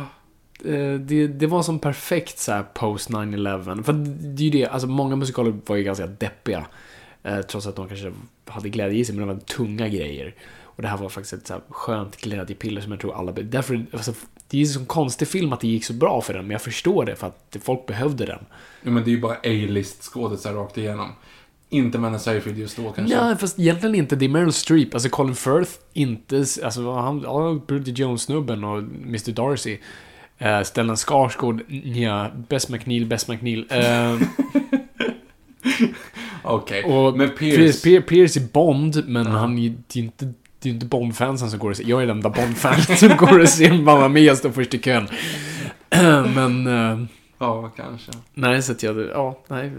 Eh, 0.66 0.94
det, 0.94 1.28
det 1.28 1.48
var 1.48 1.64
som 1.64 1.80
perfekt 1.80 2.40
så 2.40 2.52
här 2.52 2.64
post 2.74 3.10
9-11. 3.10 3.84
För 3.84 3.94
det 3.94 4.44
är 4.44 4.46
ju 4.46 4.50
det, 4.50 4.66
alltså 4.66 4.88
många 4.88 5.16
musikaler 5.16 5.54
var 5.66 5.76
ju 5.76 5.84
ganska 5.84 6.08
deppiga. 6.08 6.66
Eh, 7.24 7.42
trots 7.42 7.68
att 7.68 7.76
de 7.76 7.88
kanske 7.88 8.12
hade 8.46 8.70
glädje 8.70 9.00
i 9.00 9.06
sig, 9.06 9.16
men 9.16 9.28
det 9.28 9.34
var 9.34 9.40
tunga 9.40 9.88
grejer. 9.88 10.36
Och 10.64 10.82
det 10.82 10.88
här 10.88 10.98
var 10.98 11.10
faktiskt 11.10 11.34
ett 11.34 11.48
så 11.48 11.54
här 11.54 11.62
skönt 11.70 12.18
glädjepiller 12.22 12.82
som 12.82 12.92
jag 12.92 13.02
tror 13.02 13.16
alla... 13.16 13.32
Därför, 13.32 13.86
alltså, 13.94 14.14
det 14.48 14.58
är 14.58 14.60
ju 14.60 14.66
en 14.68 14.74
sån 14.74 14.86
konstig 14.86 15.28
film 15.28 15.54
att 15.54 15.60
det 15.60 15.68
gick 15.68 15.86
så 15.86 15.94
bra 15.94 16.22
för 16.22 16.34
den, 16.34 16.44
men 16.44 16.52
jag 16.52 16.62
förstår 16.62 17.06
det 17.06 17.16
för 17.16 17.28
att 17.28 17.58
folk 17.64 17.86
behövde 17.86 18.26
den. 18.26 18.46
Ja, 18.82 18.92
men 18.92 19.04
det 19.04 19.10
är 19.10 19.14
ju 19.14 19.22
bara 19.22 19.36
A-list 19.36 20.04
skådisar 20.04 20.54
rakt 20.54 20.78
igenom. 20.78 21.12
Inte 21.70 22.00
Mannen 22.00 22.20
Seyfried 22.20 22.58
just 22.58 22.78
då 22.78 22.92
kanske. 22.92 23.22
Nej, 23.22 23.38
fast 23.38 23.60
egentligen 23.60 23.96
inte. 23.96 24.16
Det 24.16 24.26
är 24.26 24.30
Meryl 24.30 24.54
Streep. 24.54 24.94
Alltså 24.94 25.10
Colin 25.10 25.36
Firth, 25.36 25.72
inte... 25.94 26.46
Alltså 26.64 26.92
han... 26.92 27.22
Ja, 27.22 27.60
Bridget 27.68 27.98
Jones-snubben 27.98 28.64
och 28.64 28.78
Mr. 28.78 29.32
Darcy. 29.32 29.78
Uh, 30.42 30.64
Stellan 30.64 30.98
Skarsgård, 30.98 31.62
ja, 31.84 32.32
Bess 32.50 32.70
McNeil, 32.70 33.06
Bess 33.06 33.28
McNeil. 33.28 33.66
Eh, 33.70 34.16
Okej. 36.44 36.84
och 36.84 37.18
Men 37.18 37.30
Pierce, 37.30 37.84
Pierce... 37.84 38.08
Pierce, 38.08 38.38
är 38.38 38.54
Bond, 38.54 39.04
men 39.08 39.28
han 39.28 39.58
är 39.60 39.74
det 39.88 40.00
är 40.00 40.04
inte... 40.04 40.34
Det 40.60 40.70
är 40.70 40.74
inte 40.74 40.86
Bond-fansen 40.86 41.50
som 41.50 41.60
går 41.60 41.70
och 41.70 41.78
ser. 41.78 41.90
Jag 41.90 42.02
är 42.02 42.08
den 42.08 42.18
enda 42.18 42.30
Bond-fan 42.30 42.82
som 42.98 43.18
går 43.18 43.40
och 43.40 43.50
ser 43.50 43.74
Mamma 43.74 44.08
Mia 44.08 44.36
stå 44.36 44.52
först 44.52 44.74
i 44.74 44.80
kön. 44.80 45.08
men... 46.36 46.68
eh, 46.68 47.06
Ja, 47.40 47.70
kanske. 47.76 48.12
nej, 48.34 48.62
så 48.62 48.72
att 48.72 48.84
jag... 48.84 49.00
Ja, 49.14 49.40
nej. 49.48 49.72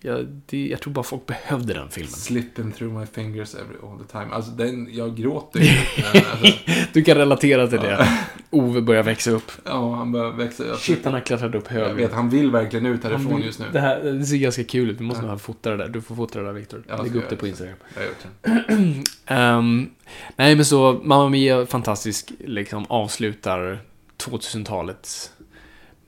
Jag, 0.00 0.26
det, 0.46 0.66
jag 0.66 0.80
tror 0.80 0.92
bara 0.92 1.02
folk 1.02 1.26
behövde 1.26 1.74
den 1.74 1.88
filmen. 1.88 2.10
Slipping 2.12 2.72
through 2.72 2.98
my 3.00 3.06
fingers 3.06 3.54
every 3.54 3.76
all 3.82 3.98
the 3.98 4.12
time. 4.12 4.26
Alltså 4.32 4.50
den, 4.50 4.88
jag 4.94 5.16
gråter 5.16 5.60
ju. 5.60 5.70
Alltså, 6.04 6.46
Du 6.92 7.02
kan 7.04 7.16
relatera 7.16 7.66
till 7.66 7.78
det. 7.80 8.08
Ove 8.50 8.80
börjar 8.80 9.02
växa 9.02 9.30
upp. 9.30 9.52
Ja, 9.64 9.94
han 9.94 10.12
börjar 10.12 10.32
växa. 10.32 10.66
Jag, 10.66 10.78
Shit, 10.78 11.04
han 11.04 11.12
har 11.14 11.20
klättrat 11.20 11.54
upp 11.54 11.64
jag 11.68 11.74
högre. 11.80 11.94
vet, 11.94 12.12
han 12.12 12.30
vill 12.30 12.50
verkligen 12.50 12.86
ut 12.86 13.04
härifrån 13.04 13.36
vill- 13.36 13.44
just 13.46 13.58
nu. 13.58 13.66
Det 13.72 13.80
här 13.80 14.00
det 14.02 14.24
ser 14.26 14.36
ganska 14.36 14.64
kul 14.64 14.90
ut. 14.90 15.00
Vi 15.00 15.04
måste 15.04 15.24
Ja. 15.24 15.30
nog 15.30 15.40
fota 15.40 15.70
det 15.70 15.76
där. 15.76 15.88
Du 15.88 16.00
får 16.02 16.14
fota 16.16 16.38
det 16.38 16.44
där, 16.44 16.52
Viktor. 16.52 16.82
Ja, 16.88 16.96
Lägg 17.02 17.16
upp 17.16 17.22
jag 17.22 17.30
det 17.32 17.36
på. 17.36 17.46
Instagram. 17.46 17.76
Jag 17.94 18.00
har 18.02 18.08
gjort 18.08 18.16
det. 18.42 19.02
Ehm, 19.34 19.90
nej, 20.36 20.56
men 20.56 20.64
så 20.64 21.00
Mamma 21.04 21.28
Mia, 21.28 21.66
fantastisk, 21.66 22.32
liksom 22.38 22.84
avslutar 22.88 23.78
2000-talet 24.24 25.32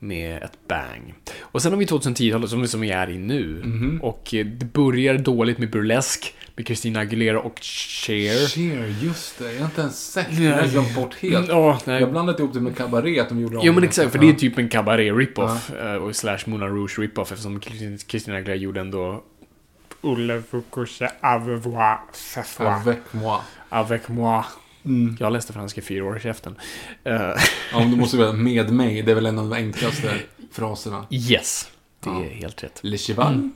med 0.03 0.43
ett 0.43 0.67
bang. 0.67 1.13
Och 1.41 1.61
sen 1.61 1.71
har 1.71 1.79
vi 1.79 1.85
2010-talet 1.85 2.49
som, 2.49 2.67
som 2.67 2.81
vi 2.81 2.89
är 2.91 3.09
i 3.09 3.17
nu. 3.17 3.61
Mhm. 3.63 3.99
Och 4.01 4.33
eh, 4.33 4.45
det 4.45 4.65
börjar 4.73 5.17
dåligt 5.17 5.57
med 5.57 5.69
Burlesque, 5.71 6.29
med 6.55 6.65
Christina 6.67 6.99
Aguilera 6.99 7.39
och 7.41 7.59
Cher. 7.61 8.47
Cher, 8.47 8.95
just 9.01 9.39
det. 9.39 9.51
Jag 9.53 9.59
har 9.59 9.65
inte 9.65 9.81
ens 9.81 10.11
sett 10.11 10.27
den. 10.35 10.43
Jag 10.43 10.57
har 10.57 10.67
glömt 10.67 10.95
bort 10.95 11.15
helt. 11.15 11.47
Ja, 11.47 11.79
nej. 11.85 11.99
Jag 11.99 12.07
har 12.07 12.11
blandat 12.11 12.39
ihop 12.39 12.53
det 12.53 12.59
med 12.59 12.77
Cabaret, 12.77 13.21
att 13.21 13.29
de 13.29 13.39
gjorde 13.41 13.57
om 13.57 13.65
Jo 13.65 13.73
men 13.73 13.83
exakt, 13.83 14.11
för 14.11 14.19
det 14.19 14.29
är 14.29 14.33
typ 14.33 14.57
en 14.57 14.69
cabaret 14.69 15.13
rip-off. 15.17 15.71
eh, 15.73 15.93
Och 15.95 16.15
slash 16.15 16.39
Moulin 16.45 16.67
Rouge 16.69 16.99
rip-off 16.99 17.31
eftersom 17.31 17.59
Christin- 17.59 17.97
Christina 18.07 18.37
Aguilera 18.37 18.55
gjorde 18.55 18.79
ändå 18.79 19.23
Olle 20.01 20.41
Foucault 20.51 21.01
avec 21.21 21.65
moi, 21.65 21.97
ce 22.13 22.41
soir. 22.43 22.81
Avec 22.81 22.97
moi. 23.13 23.41
Avec 23.69 24.07
moi. 24.09 24.45
Mm. 24.85 25.17
Jag 25.19 25.33
läste 25.33 25.53
franska 25.53 25.81
i 25.81 25.83
fyra 25.83 26.05
år 26.05 26.17
i 26.17 26.19
käften. 26.19 26.55
Ja, 27.03 27.35
men 27.73 27.91
du 27.91 27.97
måste 27.97 28.17
väl 28.17 28.33
med 28.35 28.73
mig. 28.73 29.01
Det 29.01 29.11
är 29.11 29.15
väl 29.15 29.25
en 29.25 29.39
av 29.39 29.49
de 29.49 29.55
enklaste 29.55 30.13
fraserna. 30.51 31.05
yes, 31.09 31.69
det 31.99 32.09
Ja. 32.09 32.23
är 32.25 32.29
helt 32.29 32.63
rätt. 32.63 32.79
Le 32.83 32.97
cheval. 32.97 33.49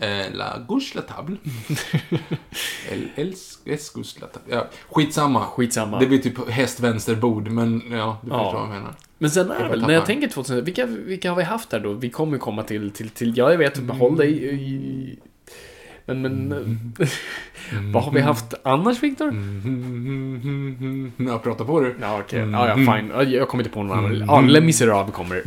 Eh, 0.00 0.32
la 0.34 0.58
gauche 0.68 0.92
la 0.94 1.02
table. 1.02 1.36
El, 2.92 3.08
els, 3.16 3.58
es 3.64 3.90
gauche 3.94 4.20
la 4.20 4.26
table. 4.26 4.54
Ja, 4.54 4.66
skitsamma. 4.90 5.44
Skitsamma. 5.46 5.98
Det 6.00 6.06
blir 6.06 6.18
typ 6.18 6.48
häst-vänsterbord, 6.50 7.48
men 7.50 7.82
ja, 7.90 8.18
du 8.22 8.30
Ja. 8.30 8.44
förstår 8.44 8.52
vad 8.52 8.62
jag 8.62 8.68
menar. 8.74 8.94
Men 9.18 9.30
sen 9.30 9.50
är 9.50 9.68
väl, 9.68 9.80
när 9.82 9.94
jag 9.94 10.06
tänker 10.06 10.28
2000, 10.28 10.64
vilka, 10.64 10.86
vilka 10.86 11.30
har 11.30 11.36
vi 11.36 11.42
haft 11.42 11.70
där 11.70 11.80
då? 11.80 11.92
Vi 11.92 12.10
kommer 12.10 12.38
komma 12.38 12.62
till, 12.62 12.90
till, 12.90 13.10
till 13.10 13.38
ja 13.38 13.50
jag 13.50 13.58
vet, 13.58 13.78
Mm. 13.78 13.98
håll 13.98 14.16
dig 14.16 15.18
Men, 16.08 16.48
men 16.48 16.92
vad 17.92 18.04
har 18.04 18.12
vi 18.12 18.20
haft 18.20 18.54
annars, 18.64 19.02
Viktor? 19.02 19.28
Ja, 21.28 21.38
prata 21.38 21.64
på 21.64 21.80
du. 21.80 21.94
Ja, 22.00 22.18
okej. 22.20 22.48
Ja, 22.52 22.68
ja, 22.68 22.74
fine. 22.76 23.10
Ja, 23.14 23.22
Jag 23.22 23.48
kommer 23.48 23.64
inte 23.64 23.74
på 23.74 23.82
någon 23.82 23.98
annan. 23.98 24.24
Ja, 24.28 24.40
Les 24.40 24.62
Misérables 24.64 25.14
kommer. 25.14 25.36
Eh, 25.36 25.42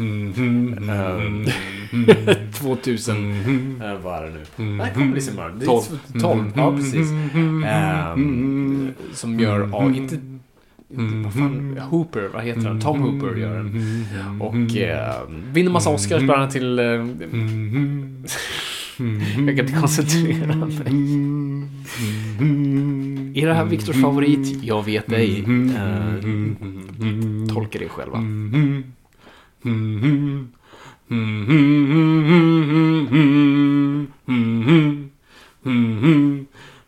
2000... 2.53 3.81
eh, 3.81 3.97
vad 4.03 4.17
är 4.17 4.23
det 4.23 4.29
nu? 4.29 4.43
Nej, 4.77 4.91
kommer 4.93 5.17
är 5.17 5.65
Tolv. 5.65 5.81
12. 6.21 6.51
Ja, 6.55 6.75
precis. 6.75 7.07
Ehm, 7.65 8.91
som 9.13 9.39
gör... 9.39 9.69
Ja, 9.71 9.85
inte... 9.85 10.15
inte- 10.15 10.27
Vad 11.23 11.33
fan, 11.33 11.77
Hooper, 11.89 12.29
vad 12.33 12.43
heter 12.43 12.61
han? 12.61 12.81
Tom 12.81 12.99
Hooper 13.01 13.35
gör 13.39 13.55
den. 13.55 14.05
Och 14.39 14.77
eh, 14.77 15.13
vinner 15.53 15.71
massa 15.71 15.89
Oscars 15.89 16.21
bland 16.23 16.41
annat 16.41 16.51
till... 16.51 16.79
Eh, 16.79 17.05
jag 19.47 19.57
kan 19.57 19.65
inte 19.65 19.79
koncentrera 19.79 20.55
mig. 20.55 20.93
Är 23.35 23.47
det 23.47 23.53
här 23.53 23.65
Viktors 23.65 24.01
favorit? 24.01 24.63
Jag 24.63 24.85
vet 24.85 25.11
ej. 25.11 25.45
Eh, 25.75 26.15
tolka 27.53 27.79
det 27.79 27.89
själva. 27.89 28.23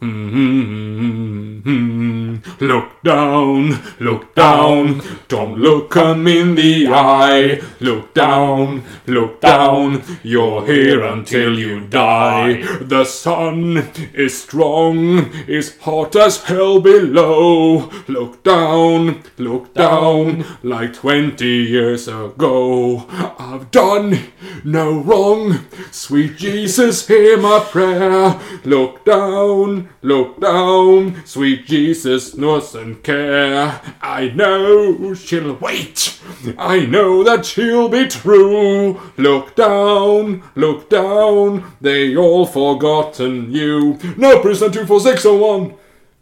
Hmm, 0.04 0.30
hmm, 0.30 1.60
hmm, 1.62 2.36
look 2.60 3.02
down, 3.04 3.82
look 4.02 4.36
down, 4.36 5.02
don't 5.30 5.58
look 5.58 5.94
him 5.94 6.28
in 6.28 6.56
the 6.56 6.88
eye. 6.88 7.62
Look 7.80 8.14
down, 8.14 8.84
look 9.08 9.40
down, 9.40 10.04
you're 10.22 10.66
here 10.66 11.06
until 11.06 11.58
you 11.58 11.88
die. 11.88 12.64
The 12.82 13.06
sun 13.06 13.78
is 14.14 14.42
strong, 14.44 15.32
is 15.48 15.78
hot 15.78 16.18
as 16.18 16.44
hell 16.44 16.82
below. 16.82 17.90
Look 18.10 18.44
down, 18.44 19.24
look 19.38 19.74
down, 19.74 20.44
like 20.64 20.96
20 20.96 21.46
years 21.46 22.10
ago. 22.10 23.06
I've 23.40 23.72
done 23.72 24.20
no 24.66 25.00
wrong, 25.00 25.66
sweet 25.92 26.36
Jesus, 26.36 27.08
hear 27.08 27.38
my 27.38 27.62
prayer. 27.62 28.38
Look 28.66 29.06
down, 29.06 29.93
look 30.02 30.40
down, 30.40 31.26
sweet 31.26 31.66
Jesus, 31.66 32.32
doesn't 32.32 33.04
care. 33.04 33.82
I 34.02 34.30
know 34.30 35.14
she'll 35.14 35.56
wait, 35.56 36.20
I 36.58 36.86
know 36.86 37.24
that 37.24 37.46
she'll 37.46 37.90
be 37.90 38.08
true. 38.08 39.00
Look 39.18 39.56
down, 39.56 40.44
look 40.56 40.90
down, 40.90 41.76
they 41.82 42.16
all 42.16 42.46
forgotten 42.46 43.52
you. 43.52 44.00
No, 44.18 44.40
prisoner 44.40 44.72
24601, 44.72 45.76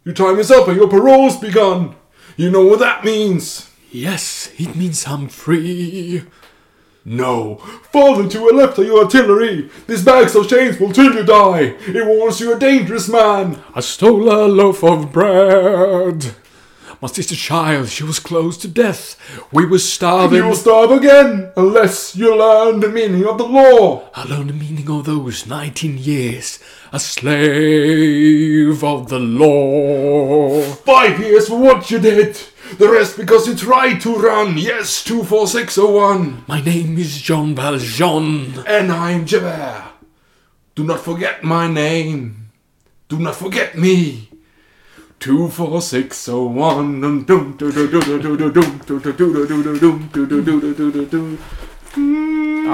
your 0.03 0.15
time 0.15 0.39
is 0.39 0.51
up 0.51 0.67
and 0.67 0.77
your 0.77 0.89
parole's 0.89 1.37
begun. 1.37 1.95
You 2.37 2.49
know 2.49 2.65
what 2.65 2.79
that 2.79 3.03
means. 3.05 3.69
Yes, 3.91 4.51
it 4.57 4.75
means 4.75 5.05
I'm 5.05 5.27
free. 5.27 6.23
No, 7.03 7.55
fall 7.91 8.19
into 8.19 8.47
a 8.47 8.53
left 8.53 8.77
of 8.77 8.85
your 8.85 9.03
artillery. 9.03 9.71
These 9.87 10.05
bags 10.05 10.35
of 10.35 10.47
chains 10.47 10.79
will 10.79 10.91
till 10.91 11.11
you 11.15 11.23
die. 11.23 11.75
It 11.87 12.05
warns 12.05 12.39
you 12.39 12.53
a 12.53 12.59
dangerous 12.59 13.09
man. 13.09 13.59
I 13.73 13.79
stole 13.79 14.31
a 14.31 14.45
loaf 14.45 14.83
of 14.83 15.11
bread. 15.11 16.35
My 17.01 17.07
sister 17.07 17.35
child, 17.35 17.89
she 17.89 18.03
was 18.03 18.19
close 18.19 18.55
to 18.57 18.67
death. 18.67 19.17
We 19.51 19.65
were 19.65 19.79
starving. 19.79 20.37
You 20.37 20.45
will 20.45 20.55
starve 20.55 20.91
again 20.91 21.51
unless 21.57 22.15
you 22.15 22.37
learn 22.37 22.79
the 22.79 22.89
meaning 22.89 23.25
of 23.25 23.39
the 23.39 23.45
law. 23.45 24.07
I 24.13 24.25
learned 24.25 24.51
the 24.51 24.53
meaning 24.53 24.87
of 24.91 25.05
those 25.05 25.47
19 25.47 25.97
years. 25.97 26.59
A 26.93 26.99
slave 26.99 28.83
of 28.83 29.09
the 29.09 29.17
law. 29.17 30.61
Five 30.61 31.19
years 31.19 31.47
for 31.47 31.57
what 31.57 31.89
you 31.89 31.97
did. 31.97 32.39
The 32.77 32.87
rest 32.87 33.17
because 33.17 33.47
you 33.47 33.55
tried 33.55 34.01
to 34.01 34.15
run. 34.15 34.57
Yes, 34.57 35.03
24601. 35.03 36.43
My 36.47 36.61
name 36.61 36.97
is 36.97 37.21
Jean 37.21 37.53
Valjean. 37.55 38.53
And 38.65 38.91
I'm 38.91 39.25
Javert. 39.25 39.83
Do 40.75 40.83
not 40.83 40.99
forget 40.99 41.43
my 41.43 41.67
name. 41.67 42.51
Do 43.09 43.19
not 43.19 43.35
forget 43.35 43.75
me. 43.75 44.29
24601. 45.19 47.17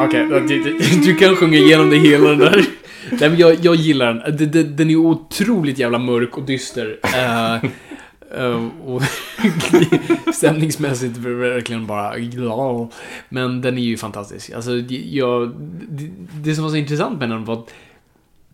Okej, 0.05 0.27
du, 1.03 1.15
kan 1.15 1.35
sjunga 1.35 1.57
igenom 1.57 1.89
det 1.89 1.97
hela 1.97 2.29
den 2.29 2.39
där. 2.39 2.65
Nej, 3.11 3.29
men 3.29 3.37
jag, 3.37 3.57
jag 3.61 3.75
gillar 3.75 4.13
den. 4.13 4.37
Den, 4.37 4.51
den. 4.51 4.75
den 4.75 4.89
är 4.89 4.95
otroligt 4.95 5.77
jävla 5.77 5.99
mörk 5.99 6.37
och 6.37 6.43
dyster. 6.43 6.99
Uh, 7.05 7.69
och 8.85 9.01
stämningsmässigt 10.33 11.17
verkligen 11.17 11.87
bara 11.87 12.17
glad. 12.17 12.93
Men 13.29 13.61
den 13.61 13.77
är 13.77 13.81
ju 13.81 13.97
fantastisk. 13.97 14.51
Alltså, 14.51 14.71
jag, 14.91 15.49
det, 15.89 16.11
det 16.43 16.55
som 16.55 16.63
var 16.63 16.71
så 16.71 16.77
intressant 16.77 17.19
med 17.19 17.29
den 17.29 17.45
var 17.45 17.53
att 17.53 17.73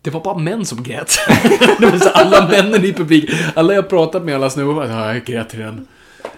det 0.02 0.10
var 0.10 0.20
bara 0.20 0.38
män 0.38 0.64
som 0.64 0.82
grät. 0.82 1.16
det 1.78 1.86
var 1.90 1.98
så 1.98 2.08
alla 2.08 2.48
männen 2.48 2.84
i 2.84 2.92
publik. 2.92 3.30
Alla 3.54 3.74
jag 3.74 3.88
pratat 3.88 4.24
med, 4.24 4.34
alla 4.34 4.50
snubbar 4.50 4.86
"Ja, 4.86 5.14
jag 5.14 5.24
grät 5.24 5.48
till 5.48 5.58
den. 5.60 5.86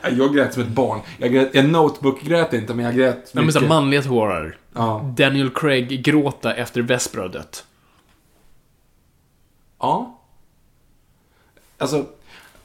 Jag 0.02 0.34
grät 0.34 0.54
som 0.54 0.62
ett 0.62 0.68
barn. 0.68 1.00
Jag, 1.18 1.32
grät, 1.32 1.50
jag 1.52 1.64
notebook-grät 1.68 2.52
inte, 2.52 2.74
men 2.74 2.84
jag 2.84 2.94
grät 2.94 3.30
Ja, 3.32 3.42
men 3.42 3.52
så 3.52 3.60
här, 3.60 3.68
manliga 3.68 4.02
tårar. 4.02 4.56
Ja. 4.74 5.14
Daniel 5.16 5.50
Craig 5.50 6.04
gråta 6.04 6.54
efter 6.54 6.82
Vesper 6.82 7.28
dött. 7.28 7.64
Ja. 9.78 10.20
Alltså, 11.78 12.06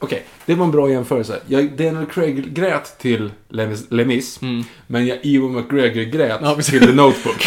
okej. 0.02 0.24
Det 0.46 0.54
var 0.54 0.64
en 0.64 0.70
bra 0.70 0.90
jämförelse. 0.90 1.40
Jag, 1.46 1.70
Daniel 1.76 2.06
Craig 2.06 2.54
grät 2.54 2.98
till 2.98 3.30
Les, 3.48 3.90
Les 3.90 4.06
Mis, 4.06 4.40
men 4.86 5.06
jag 5.06 5.18
Ewan 5.22 5.52
McGregor 5.54 6.02
grät 6.02 6.38
Ja, 6.42 6.54
till 6.54 6.80
The 6.80 6.92
Notebook. 6.92 7.46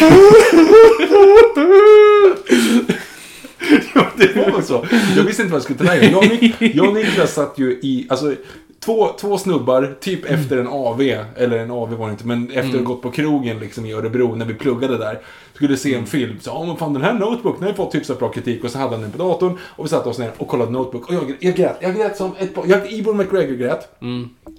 ja, 3.94 4.06
det 4.16 4.50
var 4.52 4.62
så. 4.62 4.86
Jag 5.16 5.22
visste 5.24 5.42
inte 5.42 5.52
vad 5.52 5.58
jag 5.58 5.62
skulle 5.62 5.78
ta 5.78 5.84
vägen. 5.84 6.12
Jag 6.74 6.88
och 6.88 6.94
Niklas 6.94 7.34
satt 7.34 7.58
ju 7.58 7.70
i, 7.70 8.06
alltså, 8.08 8.34
två, 8.86 9.08
två 9.20 9.38
snubbar, 9.38 9.96
typ 10.00 10.24
efter 10.24 10.58
en 10.58 10.66
AV, 10.66 11.00
eller 11.36 11.58
en 11.58 11.70
AV 11.70 11.94
var 11.94 12.06
det 12.06 12.12
inte, 12.12 12.26
men 12.26 12.50
efter 12.50 12.78
att 12.78 12.86
ha 12.86 12.94
gått 12.94 13.02
på 13.02 13.10
krogen 13.10 13.58
liksom 13.58 13.86
i 13.86 13.92
Örebro 13.92 14.34
när 14.34 14.46
vi 14.46 14.54
pluggade 14.54 14.98
där. 14.98 15.20
Skulle 15.54 15.76
se 15.76 15.94
en 15.94 16.06
film, 16.06 16.36
så 16.40 16.50
ja 16.50 16.64
men 16.64 16.76
fan 16.76 16.92
den 16.92 17.02
här 17.02 17.14
Notebook, 17.14 17.54
den 17.54 17.62
har 17.62 17.70
ju 17.70 17.76
fått 17.76 17.94
hyfsat 17.94 18.18
bra 18.18 18.28
kritik 18.28 18.64
och 18.64 18.70
så 18.70 18.78
hade 18.78 18.90
han 18.90 19.00
den 19.00 19.12
på 19.12 19.18
datorn 19.18 19.58
och 19.62 19.84
vi 19.84 19.88
satte 19.88 20.08
oss 20.08 20.18
ner 20.18 20.32
och 20.36 20.48
kollade 20.48 20.70
Notebook 20.70 21.08
och 21.08 21.14
jag, 21.14 21.36
jag 21.40 21.54
grät, 21.54 21.76
jag 21.80 21.96
grät 21.96 22.16
som 22.16 22.32
ett. 22.38 22.50
Jag, 22.66 22.92
Ewan 22.92 23.16
McGregor 23.16 23.54
grät. 23.54 23.88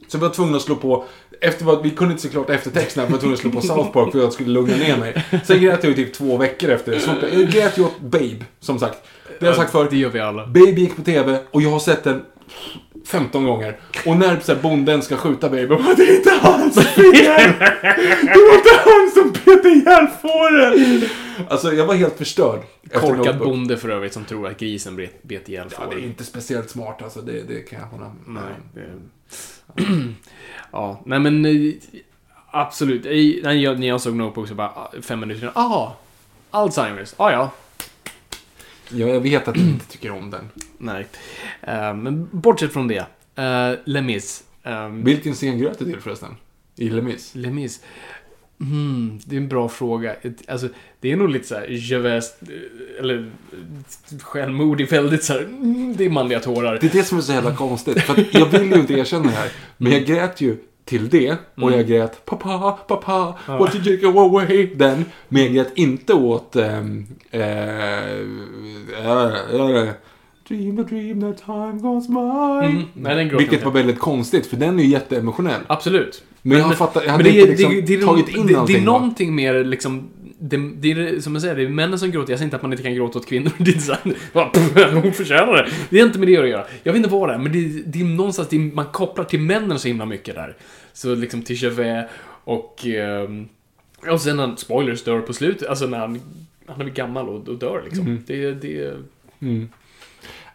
Så 0.08 0.18
vi 0.18 0.22
var 0.22 0.30
tvungna 0.30 0.58
att 0.58 0.64
slå 0.64 0.76
på, 0.76 1.06
efter 1.41 1.66
vad, 1.66 1.84
vi 1.84 1.90
kunde 1.90 2.12
inte 2.12 2.24
se 2.24 2.30
klart 2.30 2.49
eftertexterna, 2.49 3.06
vi 3.06 3.12
var 3.12 3.20
tvungna 3.20 3.34
att 3.34 3.41
slå 3.41 3.52
på 3.52 3.62
South 3.62 3.91
Park 3.91 4.12
för 4.12 4.20
att 4.20 4.24
jag 4.24 4.34
skulle 4.34 4.49
lugna 4.49 4.76
ner 4.76 4.98
mig. 4.98 5.26
Sen 5.45 5.62
grät 5.62 5.84
jag 5.84 5.90
ju 5.90 6.06
typ 6.06 6.14
två 6.14 6.38
veckor 6.38 6.70
efter 6.70 6.91
det. 6.91 6.99
Så 6.99 7.12
jag 7.34 7.49
grät 7.49 7.78
ju 7.78 7.84
åt 7.84 7.99
Babe, 7.99 8.45
som 8.60 8.80
sagt. 8.80 8.98
Det 9.40 9.45
har 9.45 9.48
jag 9.48 9.56
sagt 9.56 9.72
förut. 9.72 9.90
Det 9.91 9.98
gör 9.98 10.10
vi 10.10 10.20
alla. 10.20 10.48
Baby 10.48 10.82
gick 10.82 10.95
på 10.95 11.02
TV 11.02 11.40
och 11.52 11.62
jag 11.62 11.70
har 11.70 11.80
sett 11.80 12.04
den 12.04 12.22
15 13.08 13.46
gånger. 13.46 13.78
Och 14.06 14.18
när 14.18 14.40
så 14.40 14.54
här, 14.54 14.62
bonden 14.62 15.02
ska 15.02 15.18
skjuta 15.18 15.50
Baby, 15.50 15.68
bara, 15.68 15.94
det 15.94 16.04
är 16.04 16.16
inte 16.18 16.32
hans 16.42 16.76
fel! 16.76 17.04
Det 18.22 18.40
var 18.48 18.56
inte 18.56 18.80
han 18.86 19.12
som 19.14 19.32
bet 19.46 19.66
ihjäl 19.66 20.08
fåren! 20.22 21.02
Alltså 21.50 21.74
jag 21.74 21.86
var 21.86 21.96
helt 21.96 22.18
förstörd. 22.18 22.60
Korkad 22.94 23.38
bonde 23.40 23.78
för 23.78 23.90
övrigt 23.90 24.14
som 24.14 24.26
tror 24.26 24.48
att 24.48 24.60
grisen 24.60 24.96
bet, 24.96 25.24
bet 25.24 25.50
ihjäl 25.50 25.68
Ja, 25.72 25.78
det 25.80 25.84
är 25.84 25.90
fåren. 25.90 26.04
inte 26.04 26.24
speciellt 26.24 26.70
smart 26.70 27.02
alltså, 27.02 27.22
det, 27.22 27.44
det 27.48 27.62
kan 27.62 27.80
jag 27.80 27.86
hålla 27.88 28.12
med 28.26 28.44
Nej. 28.44 28.84
det- 29.76 29.84
ja, 30.72 31.02
nej 31.06 31.20
men 31.20 31.46
eh, 31.46 31.74
absolut. 32.52 33.06
I- 33.06 33.42
När 33.44 33.52
jag, 33.54 33.80
när 33.80 33.88
jag 33.88 34.02
såg 34.02 34.16
Notebook 34.16 34.48
så 34.48 34.56
bara 34.56 34.68
ah, 34.68 34.92
fem 35.02 35.20
minuter 35.20 35.40
senare. 35.40 35.56
Ah, 35.56 35.92
Alzheimers. 36.52 37.14
Ah, 37.18 37.32
ja. 37.32 37.50
Ja, 38.89 39.07
jag 39.07 39.19
vet 39.19 39.47
att 39.47 39.55
du 39.55 39.61
inte 39.61 39.88
tycker 39.88 40.11
om 40.11 40.31
den. 40.31 40.49
Nej. 40.77 41.07
Eh, 41.61 41.93
men 41.93 42.30
bortsett 42.31 42.73
från 42.73 42.88
det. 42.88 43.05
Uh, 43.39 43.80
Lemis. 43.85 44.43
Um, 44.64 45.03
Vilken 45.03 45.34
scen 45.34 45.59
grät 45.59 45.80
du 45.80 45.85
till 45.85 46.01
förresten? 46.01 46.35
I 46.76 46.89
Les 46.89 47.03
Mis? 47.03 47.35
Lemis. 47.35 47.81
Mm, 48.61 49.19
det 49.26 49.35
är 49.35 49.38
en 49.38 49.47
bra 49.47 49.69
fråga. 49.69 50.15
Alltså, 50.47 50.68
det 50.99 51.11
är 51.11 51.15
nog 51.15 51.30
lite 51.30 51.47
så 51.47 51.55
här 51.55 51.68
Javest, 51.69 52.38
eh, 52.41 52.99
eller 52.99 53.31
eh, 53.51 54.19
självmord 54.19 54.81
i 54.81 54.84
väldigt 54.84 55.23
så 55.23 55.34
här, 55.34 55.39
mm, 55.39 55.95
det 55.97 56.05
är 56.05 56.09
manliga 56.09 56.39
tårar. 56.39 56.77
Det 56.81 56.88
är 56.88 56.97
det 56.97 57.03
som 57.03 57.18
är 57.18 57.22
så 57.22 57.31
jävla 57.31 57.55
konstigt. 57.55 58.01
För 58.01 58.26
jag 58.31 58.45
vill 58.45 58.72
ju 58.72 58.80
inte 58.80 58.93
erkänna 58.93 59.23
det 59.23 59.30
här. 59.30 59.51
Men 59.77 59.91
jag 59.91 60.05
grät 60.05 60.41
ju 60.41 60.57
till 60.88 61.09
det. 61.09 61.38
Och 61.61 61.72
jag 61.72 61.88
grät 61.88 62.26
pappa, 62.26 62.77
pappa, 62.88 63.35
what 63.45 63.72
did 63.72 63.88
you 63.88 64.11
go 64.11 64.19
away? 64.19 64.69
Den. 64.76 65.05
Men 65.30 65.43
jag 65.43 65.53
grät 65.53 65.72
inte 65.76 66.14
åt... 66.14 66.55
ehm, 66.55 67.05
eh, 67.31 68.11
eh, 69.05 69.89
Dream 70.47 70.80
a 70.80 70.84
dream 70.89 71.22
that 71.22 71.45
time 71.45 71.80
goes 71.81 72.07
by. 72.07 72.68
Mm, 72.68 72.84
nej, 72.93 73.30
Vilket 73.38 73.65
var 73.65 73.72
väldigt 73.72 73.99
konstigt, 73.99 74.47
för 74.47 74.57
den 74.57 74.80
är 74.80 74.84
ju 74.84 74.89
jätteemotionell. 74.89 75.61
Absolut. 75.68 76.23
Men 76.41 76.57
jag 76.57 76.77
fattar- 76.77 77.03
jag 77.03 77.11
hade 77.11 77.23
men 77.23 77.34
inte 77.35 77.49
liksom 77.49 78.07
tagit 78.07 78.30
in 78.30 78.47
det, 78.47 78.53
det, 78.53 78.53
det 78.53 78.59
allting 78.59 78.76
är 78.76 78.81
någonting 78.81 79.35
mer 79.35 79.64
liksom 79.64 80.09
det, 80.39 80.57
det 80.57 80.91
är 80.91 81.19
som 81.19 81.35
jag 81.35 81.41
säger, 81.41 81.55
det 81.55 81.64
är 81.64 81.69
männen 81.69 81.99
som 81.99 82.11
gråter. 82.11 82.31
Jag 82.31 82.39
säger 82.39 82.47
inte 82.47 82.55
att 82.55 82.61
man 82.61 82.73
inte 82.73 82.84
kan 82.84 82.95
gråta 82.95 83.19
åt 83.19 83.26
kvinnor. 83.26 83.51
Det 83.57 83.72
är 83.72 83.73
inte 83.73 83.85
så 83.85 83.93
här, 83.93 84.14
bara, 84.34 84.49
pff, 84.49 84.93
hon 84.93 85.14
förtjänar 85.14 85.53
det. 85.53 85.69
Det 85.89 85.99
är 85.99 86.05
inte 86.05 86.19
med 86.19 86.27
det 86.27 86.38
att 86.38 86.49
göra. 86.49 86.65
Jag 86.84 86.93
vet 86.93 86.97
inte 86.97 87.09
vad 87.09 87.30
det 87.30 87.34
är, 87.34 87.38
men 87.38 87.51
det, 87.51 87.84
det 87.85 88.01
är 88.01 88.05
någonstans, 88.05 88.49
det 88.49 88.55
är, 88.55 88.59
man 88.59 88.85
kopplar 88.85 89.26
till 89.26 89.39
männen 89.39 89.80
så 89.80 89.88
himla 89.88 90.05
mycket 90.05 90.35
där. 90.35 90.55
Så 90.93 91.15
liksom 91.15 91.41
till 91.41 91.57
Chauvet 91.57 92.09
och... 92.43 92.85
ehm, 92.85 93.47
och 94.11 94.22
sen 94.22 94.38
när, 94.38 94.55
spoilers, 94.55 95.03
dör 95.03 95.22
på 95.22 95.34
slutet. 95.34 95.68
Alltså 95.68 95.88
när 95.88 95.99
han, 95.99 96.22
han 96.68 96.81
är 96.81 96.89
gammal 96.89 97.30
och, 97.30 97.47
och 97.47 97.55
dör 97.55 97.81
liksom. 97.85 98.23
Det, 98.27 98.51
det... 98.51 98.93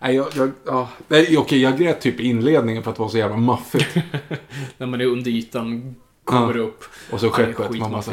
Nej, 0.00 0.16
jag, 0.16 0.26
jag, 0.36 0.50
ja. 0.66 0.88
Nej, 1.09 1.36
okej, 1.38 1.62
jag 1.62 1.78
grät 1.78 2.00
typ 2.00 2.20
i 2.20 2.24
inledningen 2.24 2.82
för 2.82 2.90
att 2.90 2.96
det 2.96 3.02
var 3.02 3.09
så 3.09 3.18
jävla 3.18 3.36
maffigt. 3.36 3.96
När 4.78 4.86
man 4.86 5.00
är 5.00 5.04
under 5.04 5.30
ytan, 5.30 5.94
kommer 6.24 6.55
Ja. 6.55 6.61
upp. 6.62 6.85
Och 7.11 7.20
så 7.20 7.31
skeppet. 7.31 7.78
Man 7.78 7.90
bara 7.93 8.03
så! 8.03 8.12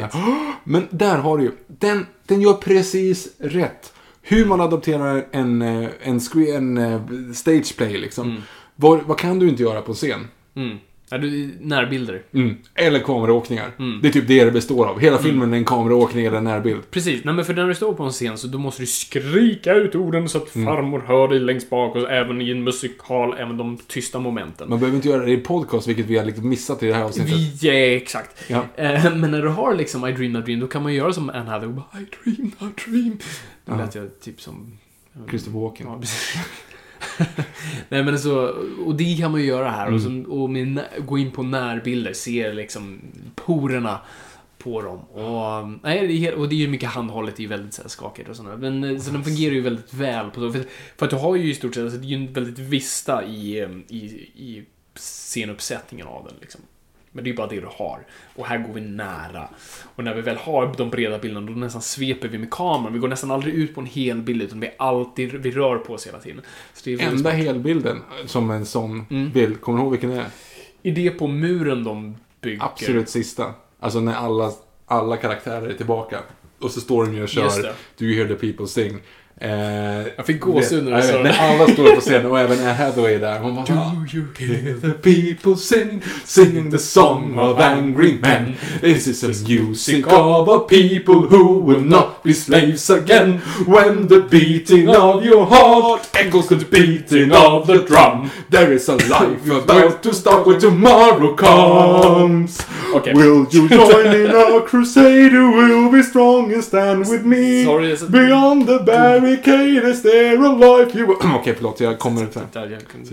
Men 0.64 0.86
där 0.90 1.18
har 1.18 1.38
du 1.38 1.44
ju. 1.44 1.52
Den, 1.66 2.06
den 2.26 2.40
gör 2.40 2.52
precis 2.54 3.28
rätt. 3.38 3.92
Hur 4.22 4.46
man 4.46 4.60
adopterar 4.60 5.26
en, 5.30 5.62
eh, 5.62 5.88
en, 6.02 6.20
screen, 6.20 6.78
en 6.78 6.94
eh, 7.28 7.32
stage 7.34 7.76
play 7.76 7.98
liksom. 7.98 8.42
Vad, 8.76 9.02
vad 9.02 9.18
kan 9.18 9.38
du 9.38 9.48
inte 9.48 9.62
göra 9.62 9.82
på 9.82 9.94
scen? 9.94 10.28
Mm. 10.54 10.78
Ja, 11.10 11.18
du, 11.18 11.50
närbilder. 11.60 12.22
Mm. 12.34 12.56
Eller 12.74 12.98
kameraåkningar. 13.00 13.70
Mm. 13.78 13.98
Det 14.02 14.08
är 14.08 14.12
typ 14.12 14.28
det 14.28 14.44
det 14.44 14.50
består 14.50 14.86
av. 14.86 15.00
Hela 15.00 15.18
filmen 15.18 15.52
är 15.52 15.58
en 15.58 15.64
kameraåkning 15.64 16.24
eller 16.26 16.36
en 16.38 16.44
närbild. 16.44 16.90
Precis, 16.90 17.24
nej 17.24 17.34
men 17.34 17.44
för 17.44 17.54
när 17.54 17.68
du 17.68 17.74
står 17.74 17.92
på 17.94 18.02
en 18.02 18.10
scen 18.10 18.38
så 18.38 18.46
då 18.46 18.58
måste 18.58 18.82
du 18.82 18.86
skrika 18.86 19.74
ut 19.74 19.94
orden 19.94 20.28
så 20.28 20.38
att 20.38 20.54
Mm. 20.56 20.66
farmor 20.66 21.02
hör 21.06 21.28
dig 21.28 21.40
längst 21.40 21.70
bak 21.70 21.96
och 21.96 22.10
även 22.10 22.40
i 22.40 22.50
en 22.50 22.64
musikal, 22.64 23.34
även 23.38 23.56
de 23.56 23.78
tysta 23.86 24.18
momenten. 24.18 24.68
Man 24.70 24.78
behöver 24.80 24.96
inte 24.96 25.08
göra 25.08 25.24
det 25.24 25.32
i 25.32 25.36
podcast, 25.36 25.88
vilket 25.88 26.06
vi 26.06 26.18
har 26.18 26.24
liksom 26.24 26.48
missat 26.48 26.82
i 26.82 26.86
det 26.86 26.94
här 26.94 27.02
avsnittet. 27.04 27.62
Ja, 27.62 27.72
exakt. 27.72 28.44
Ja. 28.48 28.64
Eh, 28.76 29.14
Men 29.16 29.30
när 29.30 29.42
du 29.42 29.48
har 29.48 29.74
liksom 29.74 30.06
I 30.06 30.12
dream, 30.12 30.36
I 30.36 30.40
dream, 30.40 30.60
då 30.60 30.66
kan 30.66 30.82
man 30.82 30.94
göra 30.94 31.12
som 31.12 31.30
Anne 31.30 31.50
Hathaway. 31.50 31.82
I 31.94 32.06
dream, 32.24 32.52
I 32.60 32.90
dream. 32.90 33.16
Då 33.64 33.76
lät 33.76 33.94
jag 33.94 34.20
typ 34.20 34.40
som... 34.40 34.78
Christopher 35.28 35.60
Walken. 35.60 35.86
Ja, 35.86 35.98
precis. 36.00 36.34
Nej 37.88 38.02
men 38.02 38.18
så, 38.18 38.48
och 38.86 38.94
det 38.94 39.16
kan 39.16 39.30
man 39.30 39.40
ju 39.40 39.46
göra 39.46 39.70
här. 39.70 39.94
Och, 39.94 40.00
så, 40.00 40.24
och 40.28 40.50
med, 40.50 40.80
gå 40.98 41.18
in 41.18 41.30
på 41.30 41.42
närbilder, 41.42 42.12
se 42.12 42.52
liksom 42.52 43.00
porerna 43.34 44.00
på 44.58 44.82
dem. 44.82 44.98
Och, 44.98 45.68
nej, 45.82 46.06
det 46.06 46.26
är, 46.26 46.34
och 46.34 46.48
det 46.48 46.54
är 46.54 46.58
ju 46.58 46.68
mycket 46.68 46.88
handhållet, 46.88 47.36
det 47.36 47.40
är 47.40 47.44
ju 47.44 47.48
väldigt 47.48 47.74
så 47.74 47.82
här, 47.82 47.88
skakigt 47.88 48.28
och 48.28 48.36
sådär. 48.36 48.56
Men 48.56 48.84
eh, 48.84 48.98
så 48.98 49.10
den 49.12 49.24
fungerar 49.24 49.54
ju 49.54 49.60
väldigt 49.60 49.94
väl 49.94 50.30
på 50.30 50.40
så. 50.40 50.52
För, 50.52 50.64
för 50.96 51.06
att 51.06 51.10
du 51.10 51.16
har 51.16 51.36
ju 51.36 51.50
i 51.50 51.54
stort 51.54 51.74
sett, 51.74 51.84
alltså, 51.84 51.98
det 51.98 52.06
är 52.06 52.08
ju 52.08 52.26
en 52.26 52.32
väldigt 52.32 52.58
vista 52.58 53.24
i, 53.24 53.60
eh, 53.60 53.70
i, 53.88 54.04
i 54.34 54.64
scenuppsättningen 54.94 56.06
av 56.06 56.24
den 56.24 56.34
liksom. 56.40 56.60
Men 57.12 57.24
det 57.24 57.30
är 57.30 57.34
bara 57.34 57.46
det 57.46 57.60
du 57.60 57.66
har. 57.76 58.00
Och 58.36 58.46
här 58.46 58.58
går 58.58 58.74
vi 58.74 58.80
nära. 58.80 59.48
Och 59.94 60.04
när 60.04 60.14
vi 60.14 60.20
väl 60.20 60.36
har 60.36 60.74
de 60.76 60.90
breda 60.90 61.18
bilderna, 61.18 61.46
då 61.46 61.52
nästan 61.52 61.82
sveper 61.82 62.28
vi 62.28 62.38
med 62.38 62.50
kameran. 62.50 62.92
Vi 62.92 62.98
går 62.98 63.08
nästan 63.08 63.30
aldrig 63.30 63.54
ut 63.54 63.74
på 63.74 63.80
en 63.80 63.86
hel 63.86 64.22
bild, 64.22 64.42
utan 64.42 64.60
vi 64.60 64.66
är 64.66 64.74
alltid, 64.78 65.32
vi 65.32 65.50
rör 65.50 65.78
på 65.78 65.92
oss 65.92 66.06
hela 66.06 66.18
tiden. 66.18 66.42
Så 66.74 66.80
det 66.84 66.92
är 66.92 67.08
Enda 67.08 67.30
helbilden 67.30 68.02
som 68.26 68.50
en 68.50 68.66
sån 68.66 69.06
Mm. 69.10 69.30
bild, 69.32 69.60
kommer 69.60 69.78
du 69.78 69.82
ihåg 69.82 69.90
vilken 69.92 70.10
det 70.10 70.16
är? 70.16 70.26
Idé 70.82 71.10
på 71.10 71.26
muren 71.26 71.84
de 71.84 72.16
bygger. 72.40 72.64
Absolut 72.64 73.08
sista. 73.08 73.54
Alltså 73.80 74.00
när 74.00 74.14
alla, 74.14 74.52
alla 74.86 75.16
karaktärer 75.16 75.68
är 75.68 75.74
tillbaka. 75.74 76.20
Och 76.58 76.70
så 76.70 76.80
står 76.80 77.06
de 77.06 77.14
ju 77.14 77.22
och 77.22 77.28
kör 77.28 77.62
det. 77.62 77.74
Do 77.98 78.04
you 78.04 78.14
hear 78.16 78.36
the 78.36 78.46
people 78.52 78.66
sing? 78.66 78.98
Eh, 79.42 80.06
Jag 80.16 80.26
fick 80.26 80.40
gåshud 80.40 80.84
när 80.84 80.96
du 80.96 81.02
sa 81.02 81.12
det. 81.12 81.22
När 81.22 81.38
alla 81.54 81.72
står 81.72 81.94
på 81.94 82.00
scenen 82.00 82.26
och 82.26 82.38
även 82.40 82.58
Anne 82.58 82.72
Hathaway 82.72 83.14
är 83.14 83.18
där. 83.20 83.38
Hon 83.38 83.54
bara, 83.54 83.64
Do 83.64 83.72
you 84.12 84.24
hear 84.38 84.74
the 84.80 84.90
people 84.90 85.56
sing? 85.56 86.02
Singing 86.24 86.70
the 86.70 86.78
song 86.78 87.38
of 87.38 87.58
angry 87.58 88.18
men. 88.22 88.54
This 88.80 89.06
is 89.06 89.24
a 89.24 89.48
music 89.48 90.06
of 90.06 90.48
a 90.48 90.58
people 90.58 91.14
who 91.14 91.60
will 91.66 91.80
not 91.84 92.22
be 92.22 92.34
slaves 92.34 92.90
again. 92.90 93.40
When 93.66 94.08
the 94.08 94.20
beating 94.30 94.88
of 94.88 95.24
your 95.24 95.46
heart 95.46 96.08
echoes 96.14 96.48
to 96.48 96.56
the 96.56 96.66
beating 96.70 97.32
of 97.32 97.66
the 97.66 97.78
drum. 97.78 98.30
There 98.50 98.74
is 98.74 98.88
a 98.88 98.96
life 98.96 99.50
about 99.64 100.02
to 100.02 100.12
start 100.14 100.46
when 100.46 100.60
tomorrow 100.60 101.34
comes. 101.36 102.60
Okej. 102.94 103.14
Will 103.14 103.46
you 103.50 103.68
join 103.68 104.06
in 104.14 104.30
our 104.42 104.60
crusade? 104.68 105.32
You 105.32 105.50
will 105.50 105.90
be 105.92 106.02
strong 106.02 106.52
and 106.52 106.62
stand 106.64 107.08
with 107.08 107.24
me. 107.24 107.64
Sorry, 107.64 107.96
Beyond 108.10 108.66
the 108.66 108.78
barricade 109.30 109.90
is 109.90 110.02
there 110.02 110.44
a 110.44 110.52
life 110.52 110.98
you. 110.98 111.16
Okej, 111.34 111.54
förlåt. 111.54 111.80
Jag 111.80 111.98
kommer 111.98 112.22
inte... 112.22 112.40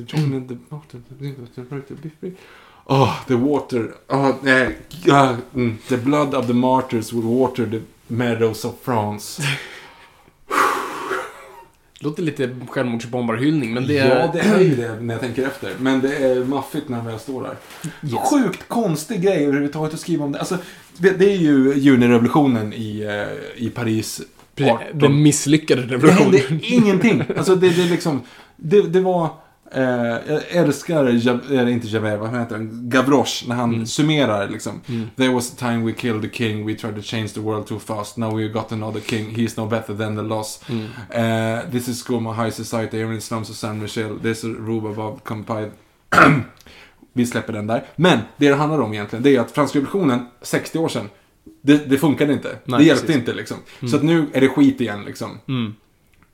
Join 0.08 0.34
in 0.34 0.48
the 0.48 0.58
water. 0.70 1.02
Oh, 2.86 3.14
the 3.28 3.36
water. 3.36 3.94
Oh, 4.08 4.36
nej. 4.42 4.78
ah, 5.12 5.36
mm. 5.56 5.78
The 5.90 5.98
blood 5.98 6.36
of 6.36 6.48
the 6.48 6.54
martyrs 6.54 7.14
will 7.14 7.40
water 7.40 7.66
the 7.66 7.82
meadows 8.08 8.66
of 8.66 8.76
France. 8.82 9.44
Låter 12.00 12.24
lite 12.24 12.56
självmordsbombarhyllning, 12.70 13.74
men 13.74 13.88
det... 13.88 13.94
Ja, 13.94 14.30
det 14.34 14.40
är 14.40 14.60
ju 14.60 14.76
det 14.76 15.00
när 15.00 15.14
jag 15.14 15.22
tänker 15.22 15.48
efter. 15.48 15.76
Men 15.80 16.02
det 16.02 16.16
är 16.16 16.44
maffigt 16.44 16.90
när 16.90 17.10
jag 17.10 17.22
står 17.22 17.44
där. 17.44 17.56
Yes. 18.04 18.30
Sjukt 18.30 18.68
konstig 18.68 19.22
grej 19.22 19.46
överhuvudtaget 19.46 19.94
att 19.94 20.00
skriva 20.00 20.26
om 20.26 20.32
det. 20.32 20.40
Alltså, 20.40 20.58
det 20.98 21.10
det 21.10 21.34
är 21.34 21.38
ju 21.38 21.74
junirevolutionen 21.74 22.74
i, 22.74 23.02
eh, 23.02 23.64
i 23.66 23.70
Paris. 23.70 24.22
Precis, 24.58 24.74
18. 24.88 25.00
Den 25.00 25.22
misslyckade 25.24 25.82
Det 25.82 25.94
revolutionen. 25.96 26.34
hände 26.50 26.66
ingenting. 26.68 27.24
Alltså 27.38 27.56
det, 27.56 27.70
det 27.70 27.86
liksom, 27.90 28.22
det, 28.56 28.82
det 28.82 29.00
var, 29.02 29.30
eh, 29.72 29.84
jag 30.28 30.42
älskar, 30.52 31.04
Jav- 31.06 31.70
inte 31.70 31.88
Javert, 31.88 32.20
vad 32.20 32.40
heter 32.40 32.56
han, 32.56 32.90
Gavroche, 32.90 33.46
när 33.48 33.56
han 33.56 33.88
summerar 33.88 34.50
liksom. 34.50 34.82
There 35.16 35.30
was 35.34 35.52
a 35.52 35.56
time 35.60 35.86
we 35.86 35.92
killed 35.94 36.22
the 36.22 36.30
king, 36.38 36.66
we 36.68 36.74
tried 36.76 36.96
to 36.96 37.02
change 37.02 37.28
the 37.28 37.40
world 37.40 37.66
too 37.68 37.80
fast, 37.80 38.18
now 38.18 38.38
we 38.38 38.48
got 38.48 38.72
another 38.72 39.00
king, 39.02 39.36
he's 39.36 39.54
no 39.58 39.66
better 39.70 39.94
than 39.98 40.16
the 40.16 40.22
lost. 40.22 40.64
Eh, 41.10 41.60
this 41.72 41.88
is 41.88 42.08
Goma 42.08 42.34
High 42.34 42.52
Society, 42.52 42.98
here 42.98 43.14
in 43.14 43.22
slums 43.22 43.50
of 43.50 43.56
San 43.56 43.80
Michel, 43.82 44.20
this 44.24 44.38
is 44.38 44.44
Rube 44.44 44.90
above 44.90 45.20
Compide. 45.24 45.72
Vi 47.14 47.26
släpper 47.26 47.54
den 47.54 47.68
där. 47.68 47.84
Men 47.96 48.20
det 48.38 48.50
det 48.50 48.56
handlar 48.56 48.80
om 48.82 48.94
egentligen, 48.94 49.24
det 49.24 49.36
är 49.36 49.40
att 49.40 49.52
franska 49.52 49.80
revolutionen, 49.80 50.26
60 50.42 50.78
år 50.80 50.88
sedan, 50.90 51.10
det, 51.62 51.90
det 51.90 51.98
funkade 51.98 52.34
inte. 52.34 52.58
Nej, 52.64 52.80
det 52.80 52.86
hjälpte 52.86 53.06
precis. 53.06 53.20
inte 53.20 53.34
liksom. 53.34 53.58
Så 53.90 53.96
att 53.96 54.04
nu 54.04 54.26
är 54.34 54.42
det 54.42 54.50
skit 54.50 54.82
igen 54.82 55.04
liksom. 55.06 55.40
Mm. 55.48 55.74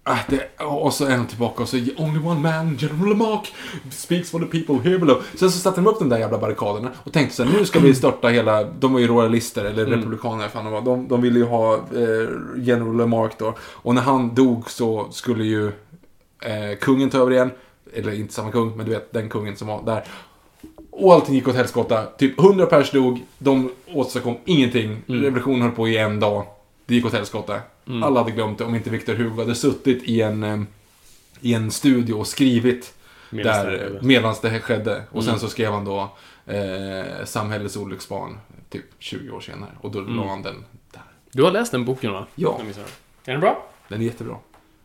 Ah, 0.05 0.17
det, 0.29 0.63
och 0.63 0.93
så 0.93 1.05
är 1.05 1.17
de 1.17 1.27
tillbaka 1.27 1.63
och 1.63 1.69
så 1.69 1.77
Only 1.77 2.19
one 2.19 2.39
man, 2.39 2.77
General 2.79 3.09
Lamarck, 3.09 3.53
speaks 3.91 4.31
for 4.31 4.39
the 4.39 4.45
people 4.45 4.89
here 4.89 4.99
below. 4.99 5.21
Sen 5.35 5.51
så 5.51 5.59
satte 5.59 5.81
de 5.81 5.87
upp 5.87 5.99
de 5.99 6.09
där 6.09 6.17
jävla 6.17 6.37
barrikaderna 6.37 6.91
och 7.03 7.13
tänkte 7.13 7.35
så 7.35 7.43
här, 7.43 7.59
nu 7.59 7.65
ska 7.65 7.79
vi 7.79 7.95
störta 7.95 8.27
hela, 8.27 8.63
de 8.63 8.93
var 8.93 8.99
ju 8.99 9.07
royalister 9.07 9.65
eller 9.65 9.85
republikaner, 9.85 10.47
fan 10.47 10.63
de 10.63 10.73
var. 10.73 10.81
De, 10.81 11.07
de 11.07 11.21
ville 11.21 11.39
ju 11.39 11.45
ha 11.45 11.75
eh, 11.75 12.29
General 12.57 12.97
Lamarck 12.97 13.39
då. 13.39 13.55
Och 13.59 13.95
när 13.95 14.01
han 14.01 14.35
dog 14.35 14.71
så 14.71 15.07
skulle 15.11 15.43
ju 15.43 15.67
eh, 16.41 16.77
kungen 16.81 17.09
ta 17.09 17.17
över 17.17 17.31
igen. 17.31 17.51
Eller 17.93 18.19
inte 18.19 18.33
samma 18.33 18.51
kung, 18.51 18.77
men 18.77 18.85
du 18.85 18.91
vet 18.91 19.13
den 19.13 19.29
kungen 19.29 19.55
som 19.55 19.67
var 19.67 19.83
där. 19.85 20.03
Och 20.95 21.13
allting 21.13 21.35
gick 21.35 21.47
åt 21.47 21.55
helskotta. 21.55 22.05
Typ 22.05 22.39
100 22.39 22.65
pers 22.65 22.91
dog, 22.91 23.21
de 23.37 23.71
åstadkom 23.93 24.35
ingenting. 24.45 25.01
Revolutionen 25.07 25.61
höll 25.61 25.71
på 25.71 25.87
i 25.87 25.97
en 25.97 26.19
dag. 26.19 26.45
Det 26.85 26.95
gick 26.95 27.05
åt 27.05 27.13
helskotta. 27.13 27.61
Alla 28.03 28.19
hade 28.19 28.31
glömt 28.31 28.57
det 28.57 28.63
om 28.63 28.75
inte 28.75 28.89
Victor 28.89 29.13
Hugo 29.13 29.41
hade 29.41 29.55
suttit 29.55 30.03
i 30.03 30.21
en, 30.21 30.43
eh, 30.43 30.61
i 31.41 31.53
en 31.53 31.71
studio 31.71 32.13
och 32.13 32.27
skrivit 32.27 32.93
Medans 33.29 33.57
det 33.57 33.71
där 33.71 33.79
skedde. 33.79 33.99
medans 34.07 34.41
det 34.41 34.59
skedde. 34.59 35.03
Och 35.11 35.23
sen 35.23 35.39
så 35.39 35.47
skrev 35.47 35.71
han 35.71 35.85
då 35.85 36.09
eh, 36.45 37.25
Samhällets 37.25 37.77
olycksbarn 37.77 38.37
typ 38.69 38.85
20 38.99 39.31
år 39.31 39.39
senare. 39.39 39.69
Och 39.81 39.91
då 39.91 39.99
la 40.01 40.27
han 40.27 40.41
den 40.41 40.65
där. 40.91 41.01
Du 41.31 41.43
har 41.43 41.51
läst 41.51 41.71
den 41.71 41.85
boken 41.85 42.11
va? 42.13 42.25
Ja. 42.35 42.59
Är 43.25 43.31
den 43.31 43.39
bra? 43.41 43.65
Den 43.87 44.01
är 44.01 44.05
jättebra. 44.05 44.35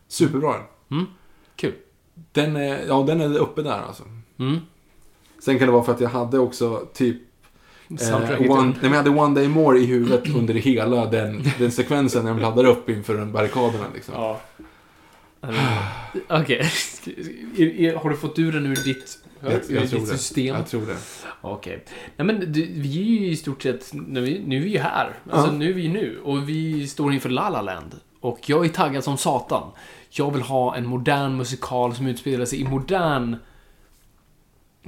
Superbra 0.07 0.53
den. 0.53 0.63
Kul. 1.55 1.73
Den 2.13 2.55
är, 2.55 2.87
ja, 2.87 3.03
den 3.07 3.21
är 3.21 3.37
uppe 3.37 3.61
där 3.61 3.81
alltså. 3.87 4.03
Mm. 4.39 4.59
Sen 5.41 5.59
kan 5.59 5.67
det 5.67 5.73
vara 5.73 5.83
för 5.83 5.91
att 5.93 6.01
jag 6.01 6.09
hade 6.09 6.39
också 6.39 6.85
typ. 6.93 7.17
Eh, 8.01 8.51
one, 8.51 8.63
nej, 8.63 8.75
men 8.81 8.91
jag 8.91 8.97
hade 8.97 9.09
One 9.09 9.35
Day 9.35 9.47
More 9.47 9.79
i 9.79 9.85
huvudet 9.85 10.27
under 10.35 10.53
hela 10.53 11.05
den, 11.05 11.43
den 11.57 11.71
sekvensen 11.71 12.23
när 12.23 12.31
de 12.31 12.39
laddar 12.39 12.65
upp 12.65 12.89
inför 12.89 13.17
den 13.17 13.31
barrikaderna. 13.31 13.85
Liksom. 13.93 14.13
Ja. 14.17 14.41
Okej. 16.29 16.71
Är- 17.57 17.95
Har 17.95 18.09
du 18.09 18.15
fått 18.17 18.39
ur 18.39 18.51
den 18.51 18.65
ur 18.65 18.75
ditt, 18.75 19.17
jag, 19.39 19.51
ur 19.53 19.55
jag 19.55 19.89
tror 19.89 19.99
ditt 19.99 20.09
det. 20.09 20.17
system? 20.17 20.45
Jag 20.55 20.67
tror 20.67 20.81
det. 20.85 20.95
Okej. 21.41 21.85
Nej 22.17 22.25
men 22.27 22.39
du, 22.39 22.65
vi 22.75 23.17
är 23.17 23.21
ju 23.21 23.27
i 23.31 23.35
stort 23.35 23.63
sett, 23.63 23.93
nu 23.93 24.19
är 24.19 24.25
vi, 24.25 24.43
nu 24.47 24.57
är 24.57 24.61
vi 24.61 24.69
ju 24.69 24.79
här. 24.79 25.13
Alltså 25.31 25.51
Ja. 25.51 25.57
nu 25.57 25.69
är 25.69 25.73
vi 25.73 25.81
ju 25.81 25.89
nu. 25.89 26.19
Och 26.23 26.49
vi 26.49 26.87
står 26.87 27.13
inför 27.13 27.29
La 27.29 27.49
La 27.49 27.61
Land. 27.61 27.95
Och 28.19 28.39
jag 28.49 28.65
är 28.65 28.69
taggad 28.69 29.03
som 29.03 29.17
satan. 29.17 29.71
Jag 30.09 30.31
vill 30.33 30.41
ha 30.41 30.75
en 30.75 30.85
modern 30.85 31.37
musikal 31.37 31.95
som 31.95 32.07
utspelar 32.07 32.45
sig 32.45 32.61
i 32.61 32.63
modern 32.63 33.35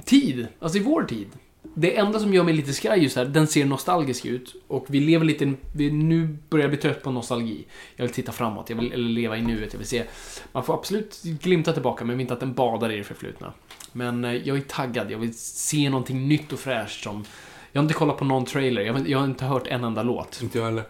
tid. 0.04 0.46
Alltså 0.58 0.78
i 0.78 0.82
vår 0.82 1.04
tid. 1.04 1.28
Det 1.74 1.96
enda 1.96 2.18
som 2.18 2.34
gör 2.34 2.44
mig 2.44 2.54
lite 2.54 2.72
skraj 2.72 3.02
just 3.02 3.16
här, 3.16 3.24
den 3.24 3.46
ser 3.46 3.64
nostalgisk 3.64 4.24
ut. 4.24 4.54
Och 4.68 4.86
vi 4.88 5.00
lever 5.00 5.24
lite, 5.24 5.54
vi 5.72 5.90
nu 5.90 6.38
börjar 6.48 6.64
jag 6.64 6.70
bli 6.70 6.80
trött 6.80 7.02
på 7.02 7.10
nostalgi. 7.10 7.64
Jag 7.96 8.04
vill 8.04 8.14
titta 8.14 8.32
framåt, 8.32 8.70
jag 8.70 8.76
vill 8.76 9.02
leva 9.02 9.36
i 9.36 9.42
nuet, 9.42 9.72
jag 9.72 9.78
vill 9.78 9.88
se. 9.88 10.04
Man 10.52 10.64
får 10.64 10.74
absolut 10.74 11.22
glimta 11.22 11.72
tillbaka, 11.72 12.04
men 12.04 12.20
inte 12.20 12.34
att 12.34 12.40
den 12.40 12.54
badar 12.54 12.92
i 12.92 12.96
det 12.96 13.04
förflutna. 13.04 13.52
Men 13.92 14.24
eh, 14.24 14.32
jag 14.32 14.56
är 14.56 14.60
taggad, 14.60 15.10
jag 15.10 15.18
vill 15.18 15.38
se 15.38 15.90
någonting 15.90 16.28
nytt 16.28 16.52
och 16.52 16.58
fräscht 16.58 17.04
som... 17.04 17.24
Jag 17.72 17.80
har 17.80 17.84
inte 17.84 17.94
kollat 17.94 18.16
på 18.16 18.24
någon 18.24 18.44
trailer, 18.44 18.82
jag 18.82 18.92
har, 18.92 19.06
jag 19.06 19.18
har 19.18 19.24
inte 19.24 19.44
hört 19.44 19.66
en 19.66 19.84
enda 19.84 20.02
låt. 20.02 20.42
Inte 20.42 20.58
jag 20.58 20.64
heller. 20.64 20.84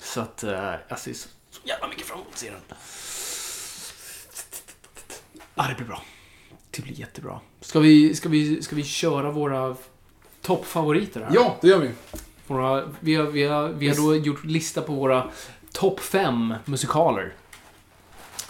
Så 0.00 0.20
att 0.20 0.44
eh, 0.44 0.74
jag 0.88 0.98
ser 0.98 1.12
så, 1.12 1.28
jävla 1.64 1.88
mycket 1.88 2.06
fram 2.06 2.18
emot 2.18 2.32
att 2.32 2.38
se 2.38 2.50
den. 2.50 2.60
Ja, 5.54 5.66
det 5.68 5.74
blir 5.74 5.86
bra. 5.86 6.02
Det 6.76 6.82
blir 6.82 7.00
jättebra. 7.00 7.40
Ska 7.60 7.80
vi, 7.80 8.14
ska 8.14 8.28
vi, 8.28 8.62
ska 8.62 8.76
vi 8.76 8.84
köra 8.84 9.30
våra 9.30 9.76
toppfavoriter 10.42 11.20
här? 11.20 11.30
Ja, 11.34 11.56
det 11.60 11.68
gör 11.68 11.78
vi. 11.78 11.90
Våra, 12.46 12.84
vi, 13.00 13.14
har, 13.14 13.24
vi, 13.24 13.42
har, 13.44 13.68
vi 13.68 13.88
har 13.88 13.96
då 13.96 14.16
gjort 14.16 14.44
lista 14.44 14.82
på 14.82 14.92
våra 14.92 15.30
topp 15.72 16.00
fem 16.00 16.54
musikaler. 16.64 17.32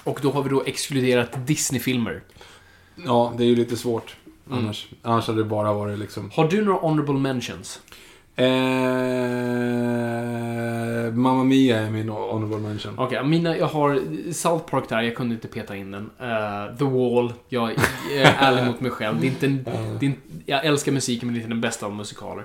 Och 0.05 0.19
då 0.23 0.31
har 0.31 0.43
vi 0.43 0.49
då 0.49 0.63
exkluderat 0.65 1.47
Disney-filmer. 1.47 2.23
Ja, 3.05 3.35
det 3.37 3.45
är 3.45 3.47
ju 3.47 3.57
lite 3.57 3.77
svårt. 3.77 4.17
Annars, 4.51 4.87
annars 5.03 5.27
hade 5.27 5.39
det 5.39 5.45
bara 5.45 5.73
varit 5.73 5.99
liksom... 5.99 6.31
Har 6.35 6.49
du 6.49 6.65
några 6.65 6.79
honorable 6.79 7.15
mentions? 7.15 7.81
Eh, 8.37 8.47
Mamma 11.13 11.45
Mia 11.45 11.79
är 11.81 11.91
min 11.91 12.09
honorable 12.09 12.59
mention. 12.59 12.99
Okej, 12.99 13.25
mina, 13.25 13.57
jag 13.57 13.67
har 13.67 14.01
South 14.33 14.65
Park 14.71 14.89
där, 14.89 15.03
jag 15.03 15.17
kunde 15.17 15.35
inte 15.35 15.49
peta 15.49 15.77
in 15.77 15.91
den. 15.91 16.11
Eh, 16.21 16.77
The 16.79 16.85
Wall, 16.85 17.33
jag 17.49 17.71
är 17.71 17.77
ärlig 18.39 18.65
mot 18.67 18.81
mig 18.81 18.91
själv. 18.91 19.21
Det 19.21 19.27
är 19.27 19.29
inte 19.29 19.47
en, 19.47 19.65
det 20.01 20.07
är 20.07 20.09
inte, 20.09 20.21
jag 20.47 20.65
älskar 20.65 20.93
musiken 20.93 21.27
men 21.27 21.35
det 21.35 21.39
är 21.39 21.43
inte 21.43 21.51
den 21.53 21.61
bästa 21.61 21.87
av 21.87 21.95
musikaler. 21.95 22.45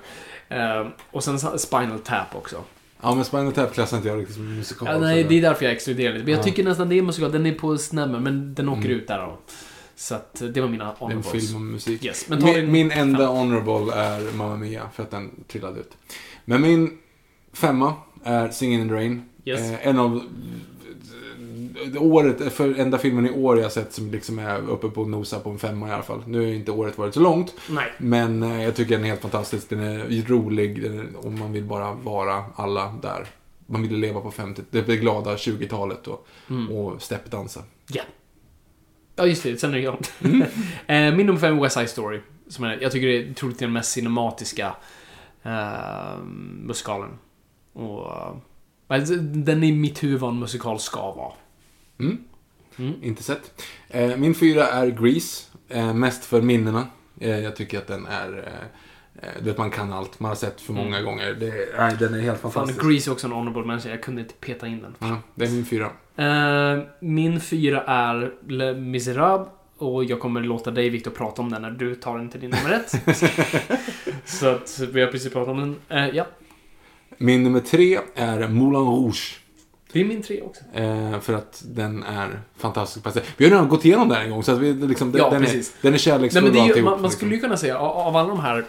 Eh, 0.49 0.87
och 1.11 1.23
sen 1.23 1.39
Spinal 1.39 1.99
Tap 1.99 2.35
också. 2.35 2.55
Ja, 3.01 3.15
men 3.15 3.25
Spinal 3.25 3.51
Tap 3.51 3.73
klassar 3.73 3.97
inte 3.97 4.09
jag 4.09 4.19
riktigt 4.19 4.35
som 4.35 4.55
musikal. 4.57 4.87
Ja, 4.91 4.99
nej, 4.99 5.23
det 5.23 5.37
är 5.37 5.41
därför 5.41 5.65
jag 5.65 5.73
exkluderar 5.73 6.13
lite. 6.13 6.23
Men 6.25 6.31
jag 6.33 6.39
Ja. 6.39 6.43
tycker 6.43 6.63
nästan 6.63 6.89
det 6.89 6.97
är 6.97 7.01
musikal. 7.01 7.31
Den 7.31 7.45
är 7.45 7.53
på 7.53 7.77
snämmen, 7.77 8.23
men 8.23 8.53
den 8.53 8.69
åker 8.69 8.89
ut 8.89 9.07
där 9.07 9.17
då. 9.17 9.37
Så 10.01 10.15
att 10.15 10.41
det 10.53 10.61
var 10.61 10.67
mina 10.67 10.85
Det 10.85 10.91
honorables. 10.99 11.31
film 11.31 11.55
om 11.55 11.71
musik. 11.71 12.05
Yes, 12.05 12.29
men 12.29 12.43
min, 12.43 12.71
min 12.71 12.91
enda 12.91 13.19
femma. 13.19 13.31
honorable 13.31 13.93
är 13.93 14.35
Mamma 14.35 14.55
Mia, 14.55 14.89
för 14.93 15.03
att 15.03 15.11
den 15.11 15.31
trillade 15.47 15.79
ut. 15.79 15.91
Men 16.45 16.61
min 16.61 16.97
femma 17.53 17.93
är 18.23 18.49
Singin' 18.49 18.81
in 18.81 18.89
the 18.89 18.95
Rain. 18.95 19.29
Yes. 19.45 19.59
Eh, 19.59 19.87
en 19.87 19.99
av 19.99 20.21
eh, 21.95 22.01
året, 22.01 22.53
för 22.53 22.79
enda 22.79 22.97
filmen 22.97 23.25
i 23.27 23.31
år 23.31 23.59
jag 23.59 23.71
sett 23.71 23.93
som 23.93 24.11
liksom 24.11 24.39
är 24.39 24.69
uppe 24.69 24.89
på 24.89 25.05
nosa 25.05 25.39
på 25.39 25.49
en 25.49 25.59
femma 25.59 25.89
i 25.89 25.91
alla 25.91 26.03
fall. 26.03 26.23
Nu 26.27 26.39
har 26.39 26.45
inte 26.45 26.71
året 26.71 26.97
varit 26.97 27.13
så 27.13 27.19
långt. 27.19 27.53
Nej. 27.69 27.91
Men 27.97 28.43
eh, 28.43 28.63
jag 28.63 28.75
tycker 28.75 28.95
den 28.95 29.05
är 29.05 29.09
helt 29.09 29.21
fantastisk. 29.21 29.69
Den 29.69 29.79
är 29.79 30.27
rolig 30.27 30.91
och 31.15 31.31
man 31.31 31.51
vill 31.53 31.63
bara 31.63 31.93
vara 31.93 32.43
alla 32.55 32.95
där. 33.01 33.27
Man 33.65 33.81
vill 33.81 33.95
leva 33.97 34.21
på 34.21 34.31
50, 34.31 34.61
det 34.71 34.81
blir 34.81 34.95
glada 34.95 35.35
20-talet 35.35 36.07
och, 36.07 36.27
och 36.71 37.01
steppdansa. 37.01 37.63
Ja. 37.87 38.03
Ja, 39.15 39.25
just 39.25 39.43
det. 39.43 39.57
Sen 39.57 39.69
är 39.69 39.77
det 39.77 39.83
jag. 39.83 39.97
Mm. 40.23 40.41
eh, 40.87 41.17
min 41.17 41.25
nummer 41.25 41.39
fem 41.39 41.57
är 41.57 41.61
West 41.61 41.75
Side 41.75 41.89
Story. 41.89 42.19
Som 42.47 42.65
är, 42.65 42.77
jag 42.81 42.91
tycker 42.91 43.07
det 43.07 43.17
är 43.17 43.33
troligtvis 43.33 43.59
den 43.59 43.73
mest 43.73 43.91
cinematiska 43.91 44.75
eh, 45.43 46.17
musikalen. 46.61 47.09
Och, 47.73 48.11
men 48.87 49.05
den 49.45 49.63
är 49.63 49.73
mitt 49.73 50.03
huvud 50.03 50.19
vad 50.19 50.29
en 50.29 50.39
musikal 50.39 50.79
ska 50.79 51.11
vara. 51.11 51.33
Mm. 51.99 52.17
Mm. 52.77 52.93
Inte 53.03 53.23
sett. 53.23 53.63
Eh, 53.89 54.17
min 54.17 54.35
fyra 54.35 54.67
är 54.67 54.87
Grease. 54.87 55.47
Mest 55.93 56.25
för 56.25 56.41
minnena. 56.41 56.87
Jag 57.19 57.55
tycker 57.55 57.77
att 57.77 57.87
den 57.87 58.05
är... 58.05 58.53
Eh, 59.15 59.29
du 59.39 59.45
vet, 59.45 59.57
man 59.57 59.71
kan 59.71 59.93
allt. 59.93 60.19
Man 60.19 60.29
har 60.29 60.35
sett 60.35 60.61
för 60.61 60.73
många 60.73 61.01
gånger. 61.01 61.33
Det, 61.33 61.53
nej, 61.77 61.95
den 61.99 62.13
är 62.13 62.21
helt 62.21 62.41
Fan, 62.41 62.51
fantastisk. 62.51 62.87
Grease 62.89 63.09
är 63.09 63.11
också 63.11 63.27
en 63.27 63.33
honorable 63.33 63.63
mention. 63.65 63.91
Jag 63.91 64.03
kunde 64.03 64.21
inte 64.21 64.33
peta 64.33 64.67
in 64.67 64.81
den. 64.81 64.95
Ja, 64.99 65.17
det 65.35 65.45
är 65.45 65.49
min 65.49 65.65
fyra. 65.65 65.89
Eh, 66.15 66.83
min 66.99 67.41
fyra 67.41 67.83
är 67.83 68.31
Le 68.47 68.73
Misérables. 68.73 69.47
Och 69.77 70.03
jag 70.03 70.19
kommer 70.19 70.41
låta 70.41 70.71
dig, 70.71 70.89
Victor, 70.89 71.11
prata 71.11 71.41
om 71.41 71.49
den 71.49 71.61
när 71.61 71.71
du 71.71 71.95
tar 71.95 72.17
den 72.17 72.29
till 72.29 72.39
din 72.39 72.49
nummer 72.49 72.71
ett. 72.71 73.17
Så 74.25 74.47
att 74.47 74.79
vi 74.91 75.01
har 75.01 75.07
precis 75.11 75.33
pratat 75.33 75.49
om 75.51 75.59
den. 75.59 75.75
Eh, 75.99 76.15
ja, 76.15 76.25
Min 77.17 77.43
nummer 77.43 77.59
tre 77.59 77.99
är 78.15 78.47
Moulin 78.47 78.81
Rouge. 78.81 79.39
det 79.91 80.01
är 80.01 80.05
min 80.05 80.21
tre 80.21 80.41
också. 80.41 80.63
Eh, 80.73 81.19
för 81.19 81.33
att 81.33 81.63
den 81.65 82.03
är 82.03 82.39
fantastisk. 82.57 83.03
Fast 83.03 83.17
Vi 83.37 83.45
har 83.45 83.51
redan 83.51 83.69
gått 83.69 83.85
igenom 83.85 84.09
den 84.09 84.21
en 84.21 84.29
gång, 84.29 84.43
så 84.43 84.51
att 84.51 84.59
vi, 84.59 84.73
liksom, 84.73 85.13
Ja, 85.17 85.29
den, 85.29 85.43
är, 85.43 85.63
den 85.81 85.93
är 85.93 85.97
kärleksfull 85.97 86.43
Nej, 86.43 86.51
men 86.53 86.67
det 86.67 86.73
är 86.73 86.77
ju, 86.77 86.83
man, 86.83 86.91
man 86.91 87.01
liksom. 87.01 87.17
skulle 87.17 87.35
ju 87.35 87.41
kunna 87.41 87.57
säga, 87.57 87.77
av 87.77 88.15
alla 88.15 88.29
de 88.29 88.39
här, 88.39 88.65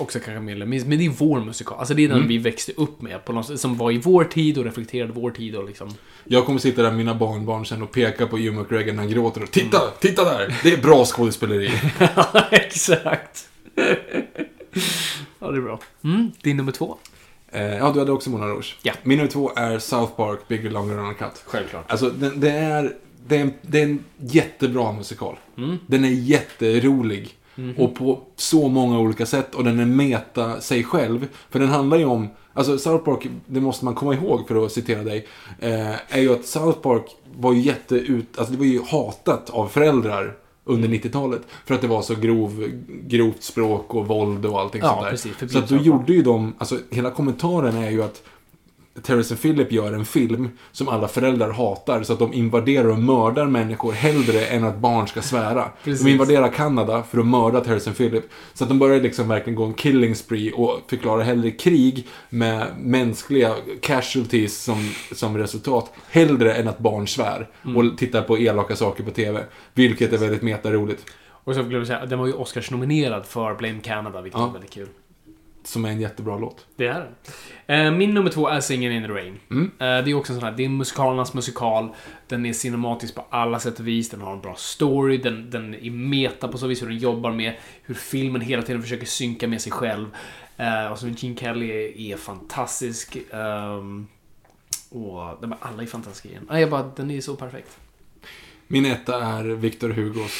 också 0.00 0.18
kanske 0.18 0.40
mer 0.40 0.52
eller 0.54 0.66
mindre, 0.66 0.88
men 0.88 0.98
det 0.98 1.04
är 1.06 1.10
vår 1.10 1.40
musikal. 1.40 1.78
Alltså 1.78 1.94
det 1.94 2.04
är 2.04 2.08
den 2.08 2.16
Mm. 2.16 2.28
vi 2.28 2.38
växte 2.38 2.72
upp 2.76 3.02
med, 3.02 3.24
på 3.24 3.32
något 3.32 3.60
som 3.60 3.76
var 3.78 3.90
i 3.92 3.98
vår 3.98 4.24
tid 4.24 4.58
och 4.58 4.64
reflekterade 4.64 5.12
vår 5.12 5.30
tid 5.30 5.56
och 5.56 5.64
liksom... 5.66 5.94
Jag 6.24 6.46
kommer 6.46 6.58
sitta 6.58 6.82
där 6.82 6.88
med 6.90 6.98
mina 6.98 7.14
barnbarn 7.14 7.66
sen 7.66 7.82
och 7.82 7.90
peka 7.92 8.26
på 8.26 8.36
Hugh 8.36 8.58
McGregor 8.58 8.92
när 8.92 8.98
han 9.02 9.10
gråter 9.10 9.42
och 9.42 9.50
Titta! 9.50 9.80
Titta 10.00 10.24
där! 10.24 10.54
Det 10.62 10.72
är 10.72 10.82
bra 10.82 11.04
skådespeleri. 11.04 11.70
Ja, 12.16 12.46
exakt. 12.50 13.48
ja, 15.38 15.50
det 15.50 15.56
är 15.56 15.60
bra. 15.60 15.80
Mm, 16.04 16.32
din 16.42 16.56
nummer 16.56 16.72
två. 16.72 16.96
Eh, 17.52 17.62
ja, 17.62 17.90
du 17.92 17.98
hade 17.98 18.12
också 18.12 18.30
Moulin 18.30 18.48
Rouge. 18.48 18.76
Ja. 18.82 18.92
Min 19.02 19.18
nummer 19.18 19.30
två 19.30 19.52
är 19.56 19.78
South 19.78 20.12
Park, 20.16 20.38
Bigger, 20.48 20.70
Longer, 20.70 20.98
Uncut. 20.98 21.42
Självklart. 21.46 21.90
Alltså, 21.90 22.10
den, 22.10 22.40
det, 22.40 22.50
är, 22.50 22.92
det, 23.26 23.36
är 23.36 23.40
en, 23.40 23.52
det 23.62 23.78
är 23.78 23.82
en 23.82 24.04
jättebra 24.16 24.92
musikal. 24.92 25.36
Mm. 25.58 25.78
Den 25.86 26.04
är 26.04 26.08
jätterolig. 26.08 27.34
Mhm. 27.60 27.74
Och 27.78 27.94
på 27.94 28.18
så 28.36 28.68
många 28.68 28.98
olika 28.98 29.26
sätt. 29.26 29.54
Och 29.54 29.64
den 29.64 29.80
är 29.80 29.86
meta 29.86 30.60
sig 30.60 30.84
själv. 30.84 31.26
För 31.50 31.58
den 31.58 31.68
handlar 31.68 31.96
ju 31.98 32.04
om... 32.04 32.28
Alltså 32.54 32.78
South 32.78 33.04
Park, 33.04 33.28
det 33.46 33.60
måste 33.60 33.84
man 33.84 33.94
komma 33.94 34.14
ihåg 34.14 34.48
för 34.48 34.64
att 34.66 34.72
citera 34.72 35.02
dig. 35.02 35.26
Eh, 35.58 35.90
är 36.16 36.20
ju 36.20 36.32
att 36.32 36.44
South 36.44 36.78
Park 36.78 37.04
var 37.38 37.52
ju 37.52 37.60
jätteut... 37.60 38.38
Alltså 38.38 38.52
det 38.52 38.58
var 38.58 38.66
ju 38.66 38.82
hatat 38.82 39.50
av 39.50 39.68
föräldrar 39.68 40.36
under 40.64 40.88
Mm. 40.88 41.00
90-talet. 41.00 41.40
För 41.66 41.74
att 41.74 41.80
det 41.80 41.86
var 41.86 42.02
så 42.02 42.14
grov, 42.14 42.70
grovt 43.06 43.42
språk 43.42 43.94
och 43.94 44.06
våld 44.08 44.46
och 44.46 44.60
allting 44.60 44.80
Ja, 44.84 44.88
sånt 44.88 45.02
där. 45.02 45.10
precis. 45.10 45.52
Så 45.52 45.58
att 45.58 45.68
då 45.68 45.76
gjorde 45.76 46.12
ju 46.12 46.22
de... 46.22 46.54
Alltså 46.58 46.78
hela 46.90 47.10
kommentaren 47.10 47.76
är 47.76 47.90
ju 47.90 48.02
att 48.02 48.22
Terrence 49.02 49.36
Phillip 49.36 49.72
gör 49.72 49.92
en 49.92 50.04
film 50.04 50.48
som 50.72 50.88
alla 50.88 51.08
föräldrar 51.08 51.50
hatar 51.50 52.02
så 52.02 52.12
att 52.12 52.18
de 52.18 52.32
invaderar 52.34 52.88
och 52.88 52.98
mördar 52.98 53.46
människor 53.46 53.92
hellre 53.92 54.46
än 54.46 54.64
att 54.64 54.76
barn 54.78 55.08
ska 55.08 55.22
svära. 55.22 55.70
Precis. 55.84 56.04
De 56.04 56.10
invaderar 56.10 56.48
Kanada 56.48 57.02
för 57.02 57.18
att 57.18 57.26
mörda 57.26 57.60
Terrence 57.60 57.92
Phillip. 57.92 58.24
Så 58.54 58.64
att 58.64 58.70
de 58.70 58.78
börjar 58.78 59.00
liksom 59.00 59.28
verkligen 59.28 59.54
gå 59.54 59.64
en 59.64 59.74
killing 59.74 60.14
spree 60.14 60.52
och 60.52 60.80
förklara 60.86 61.22
hellre 61.22 61.50
krig 61.50 62.06
med 62.28 62.66
mänskliga 62.78 63.54
casualties 63.82 64.62
som, 64.62 64.90
som 65.12 65.38
resultat. 65.38 65.92
Hellre 66.10 66.54
än 66.54 66.68
att 66.68 66.78
barn 66.78 67.08
svär 67.08 67.48
Mm. 67.64 67.76
och 67.76 67.98
tittar 67.98 68.22
på 68.22 68.38
elaka 68.38 68.76
saker 68.76 69.04
på 69.04 69.10
TV. 69.10 69.40
Vilket 69.74 70.12
är 70.12 70.18
väldigt 70.18 70.42
metaroligt. 70.42 71.04
Och 71.44 71.54
så 71.54 71.60
glömde 71.60 71.76
jag 71.78 71.86
säga, 71.86 72.06
den 72.06 72.18
var 72.18 72.26
ju 72.26 72.32
Oscars-nominerad 72.32 73.26
för 73.26 73.54
Blame 73.54 73.80
Canada, 73.82 74.20
vilket 74.20 74.40
Ja. 74.40 74.46
var 74.46 74.52
väldigt 74.52 74.70
kul. 74.70 74.88
Som 75.64 75.84
är 75.84 75.88
en 75.88 76.00
jättebra 76.00 76.38
låt. 76.38 76.66
Det 76.76 76.86
är 76.86 77.00
den. 77.66 77.86
Eh, 77.86 77.92
min 77.92 78.14
nummer 78.14 78.30
två 78.30 78.48
är 78.48 78.60
Singin' 78.60 78.90
in 78.90 79.02
the 79.02 79.08
Rain. 79.08 79.40
Mm. 79.50 79.64
Eh, 79.78 80.04
det 80.04 80.10
är 80.10 80.14
också 80.14 80.32
en 80.32 80.40
sån 80.40 80.48
här, 80.48 80.56
det 80.56 80.64
är 80.64 80.68
musikalernas 80.68 81.34
musikal. 81.34 81.88
Den 82.28 82.46
är 82.46 82.52
cinematisk 82.52 83.14
på 83.14 83.26
alla 83.30 83.60
sätt 83.60 83.80
och 83.80 83.88
vis. 83.88 84.10
Den 84.10 84.20
har 84.20 84.32
en 84.32 84.40
bra 84.40 84.54
story. 84.56 85.16
Den, 85.16 85.50
den 85.50 85.74
är 85.74 85.90
meta 85.90 86.48
på 86.48 86.58
så 86.58 86.66
vis 86.66 86.82
hur 86.82 86.86
den 86.86 86.98
jobbar 86.98 87.32
med 87.32 87.54
hur 87.82 87.94
filmen 87.94 88.40
hela 88.40 88.62
tiden 88.62 88.82
försöker 88.82 89.06
synka 89.06 89.48
med 89.48 89.60
sig 89.60 89.72
själv. 89.72 90.06
Eh, 90.56 90.92
och 90.92 90.98
så 90.98 91.08
Gene 91.08 91.36
Kelly 91.36 91.70
är, 91.70 92.12
är 92.12 92.16
fantastisk. 92.16 93.16
ehm, 93.32 94.06
och 94.90 95.22
alla 95.60 95.82
är 95.82 95.86
fantastiska 95.86 96.28
igen. 96.28 96.48
Jag 96.50 96.70
bara, 96.70 96.92
den 96.96 97.10
är 97.10 97.20
så 97.20 97.36
perfekt. 97.36 97.78
Min 98.66 98.86
etta 98.86 99.24
är 99.24 99.44
Victor 99.44 99.90
Hugos 99.90 100.32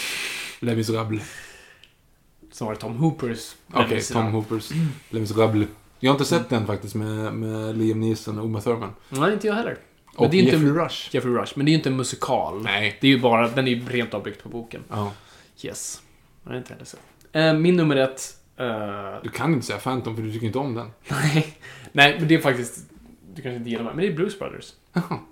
Les 0.60 0.76
Misérables. 0.76 1.49
Som 2.60 2.66
var 2.66 2.74
det 2.74 2.80
Tom 2.80 2.96
Hoopers. 2.96 3.54
Okej, 3.72 4.00
Tom 4.02 4.26
Hoopers 4.32 4.70
Les 5.10 5.20
Misérables. 5.20 5.68
Jag 6.00 6.10
har 6.10 6.14
inte 6.14 6.24
sett 6.24 6.48
den 6.48 6.66
faktiskt 6.66 6.94
med, 6.94 7.34
med 7.34 7.78
Liam 7.78 8.00
Neeson 8.00 8.38
och 8.38 8.44
Uma 8.44 8.60
Thurman. 8.60 8.90
Nej, 9.08 9.32
inte 9.32 9.46
jag 9.46 9.54
heller. 9.54 9.78
Men 10.16 10.24
Och 10.24 10.30
det 10.30 10.36
är 10.36 10.42
inte- 10.42 10.52
Jeffrey 10.56 10.72
Rush. 10.72 11.14
Jeffrey 11.14 11.34
Rush. 11.34 11.52
Men 11.56 11.66
det 11.66 11.70
är 11.70 11.72
ju 11.72 11.76
inte 11.78 11.88
en 11.88 11.96
musikal. 11.96 12.62
Nej. 12.62 12.98
Det 13.00 13.06
är 13.06 13.10
ju 13.10 13.20
bara, 13.20 13.48
den 13.48 13.66
är 13.68 13.72
ju 13.72 13.86
rent 13.88 14.14
av 14.14 14.22
byggt 14.22 14.42
på 14.42 14.48
boken. 14.48 14.84
Ja. 14.88 15.12
Yes. 15.62 16.02
Jag 16.44 16.50
har 16.50 16.58
inte 16.58 16.72
heller 16.72 16.84
sett. 16.86 17.00
Eh, 17.32 17.54
min 17.54 17.76
nummer 17.76 17.96
ett. 17.96 18.36
eh, 18.56 18.66
Du 19.22 19.28
kan 19.28 19.52
inte 19.52 19.66
säga 19.66 19.78
Phantom 19.78 20.16
för 20.16 20.22
du 20.22 20.32
tycker 20.32 20.46
inte 20.46 20.58
om 20.58 20.74
den. 20.74 20.90
nej. 21.10 21.56
nej, 21.92 22.16
men 22.18 22.28
det 22.28 22.34
är 22.34 22.38
faktiskt... 22.40 22.78
Du 23.34 23.42
kanske 23.42 23.56
inte 23.56 23.70
gillar 23.70 23.84
mig, 23.84 23.94
men 23.94 24.04
det 24.04 24.10
är 24.12 24.16
Blues 24.16 24.38
Brothers. 24.38 24.72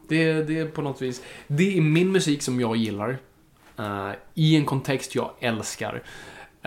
Det, 0.08 0.16
är- 0.30 0.44
det 0.44 0.58
är 0.58 0.66
på 0.66 0.82
något 0.82 1.02
vis... 1.02 1.22
Det 1.46 1.76
är 1.78 1.80
min 1.80 2.12
musik 2.12 2.42
som 2.42 2.60
jag 2.60 2.76
gillar. 2.76 3.18
eh, 3.78 4.10
I 4.34 4.56
en 4.56 4.64
kontext 4.64 5.14
jag 5.14 5.30
älskar. 5.40 6.02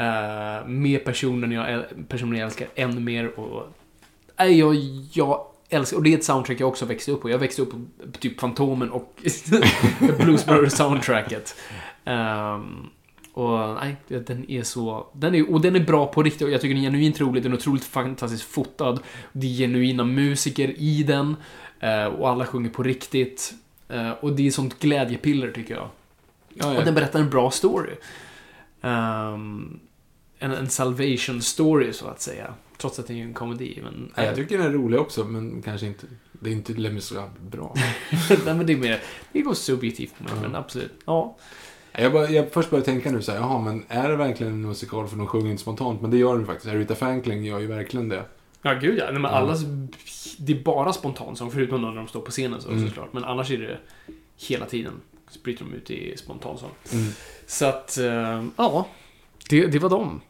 Uh, 0.02 0.68
med 0.68 1.06
personen 1.06 1.52
jag, 1.52 1.84
personen 2.07 2.40
jag 2.40 2.45
älskar 2.45 2.68
ännu 2.76 2.99
mer. 2.99 3.40
Och, 3.40 3.68
nej, 4.40 4.60
jag, 4.60 4.76
jag 5.14 5.45
älskar... 5.69 5.98
Och 5.98 6.03
det 6.03 6.14
är 6.14 6.18
ett 6.18 6.23
soundtrack 6.23 6.60
jag 6.60 6.69
också 6.69 6.86
växte 6.86 7.11
upp 7.11 7.22
på. 7.22 7.30
Jag 7.30 7.38
växte 7.38 7.61
upp 7.61 7.72
på 7.72 7.86
typ 8.19 8.40
Fantomen 8.40 8.91
och 8.91 9.22
Blues 10.19 10.45
Brothers 10.45 10.73
soundtracket. 10.73 11.56
Ehm, 12.06 12.90
och 13.34 13.76
nej, 13.82 13.95
den 14.07 14.52
är 14.52 14.64
så... 14.64 15.07
Den 15.14 15.36
är, 15.36 15.52
och 15.53 15.61
den 15.61 15.76
är 15.76 15.80
bra 15.80 16.07
på 16.07 16.23
riktigt. 16.23 16.41
och 16.41 16.49
Jag 16.52 16.61
tycker 16.61 16.76
den 16.76 16.84
är 16.84 16.88
genuint 16.88 17.22
rolig. 17.22 17.44
Den 17.44 17.52
är 17.52 17.56
otroligt 17.57 17.84
fantastiskt 17.84 18.44
fotad. 18.44 18.99
Det 19.32 19.48
är 19.48 19.52
genuina 19.57 20.03
musiker 20.03 20.73
i 20.78 21.03
den. 21.03 21.36
eh, 21.80 22.05
och 22.05 22.30
alla 22.30 22.46
sjunger 22.46 22.70
på 22.70 22.84
riktigt. 22.84 23.54
Eh, 23.89 24.12
och 24.12 24.34
det 24.34 24.47
är 24.47 24.52
sånt 24.52 24.80
glädjepiller, 24.80 25.52
tycker 25.52 25.73
jag. 25.76 25.88
Ja, 26.54 26.78
Och 26.78 26.86
den 26.86 26.96
berättar 26.96 27.20
en 27.20 27.30
bra 27.30 27.52
story. 27.52 27.94
Ehm, 28.81 29.80
en, 30.41 30.52
en 30.52 30.70
salvation 30.70 31.41
story, 31.41 31.94
så 31.94 32.07
att 32.07 32.21
säga. 32.21 32.53
Trots 32.78 32.99
att 32.99 33.07
det 33.07 33.13
är 33.13 33.18
en 33.23 33.34
komedi. 33.34 33.79
Men, 33.84 34.11
Nej, 34.15 34.26
jag 34.26 34.36
tycker 34.36 34.57
den 34.57 34.68
är 34.68 34.71
rolig 34.71 34.99
också, 34.99 35.23
men 35.23 35.61
kanske 35.61 35.87
inte... 35.87 36.05
Det 36.31 36.49
är 36.49 36.53
inte 36.53 36.73
Les 36.73 37.13
bra. 37.41 37.76
Nej, 38.45 38.55
men 38.55 38.65
det 38.65 38.73
är 38.73 38.78
mer... 38.78 39.02
Det 39.31 39.41
går 39.41 39.53
subjektivt 39.53 40.13
på 40.18 40.23
mig, 40.23 40.34
men 40.41 40.55
absolut. 40.55 40.91
Ja. 41.05 41.37
Jag, 41.91 42.13
bara, 42.13 42.29
jag 42.29 42.52
först 42.52 42.70
började 42.70 42.86
tänka 42.86 43.11
nu 43.11 43.21
så 43.21 43.31
här, 43.31 43.39
jaha, 43.39 43.60
men 43.61 43.84
är 43.87 44.10
det 44.10 44.15
verkligen 44.15 44.53
en 44.53 44.61
musikal 44.61 45.07
för 45.07 45.18
de 45.18 45.28
sjunger 45.28 45.52
inte 45.52 45.61
spontant? 45.61 46.02
Men 46.02 46.11
det 46.11 46.18
gör 46.18 46.34
de 46.37 46.45
faktiskt. 46.45 46.68
Aretha 46.73 46.95
Franklin 46.95 47.44
gör 47.45 47.60
ju 47.60 47.68
verkligen 47.68 48.10
det. 48.10 48.23
Ja, 48.61 48.73
gud 48.73 48.97
ja. 48.99 49.03
Nej, 49.11 49.21
men 49.21 49.26
alla, 49.31 49.57
det 50.37 50.53
är 50.53 50.63
bara 50.63 50.94
spontansång, 50.94 51.52
förutom 51.52 51.81
när 51.81 51.95
de 51.95 52.07
står 52.07 52.21
på 52.21 52.31
scenen 52.31 52.61
så, 52.61 52.70
Mm. 52.70 52.87
såklart. 52.87 53.13
Men 53.13 53.23
annars 53.23 53.52
är 53.52 53.57
det 53.57 53.78
hela 54.47 54.65
tiden 54.65 54.94
så 55.29 55.39
bryter 55.44 55.65
de 55.65 55.73
ut 55.73 55.91
i 55.91 56.18
spontansång. 56.18 56.70
Mm. 56.94 57.11
Så 57.47 57.65
att, 57.65 57.97
eh, 57.97 58.44
ja. 58.55 58.87
Det, 59.49 59.68
det 59.68 59.79
var 59.79 59.89
dem. 59.89 60.21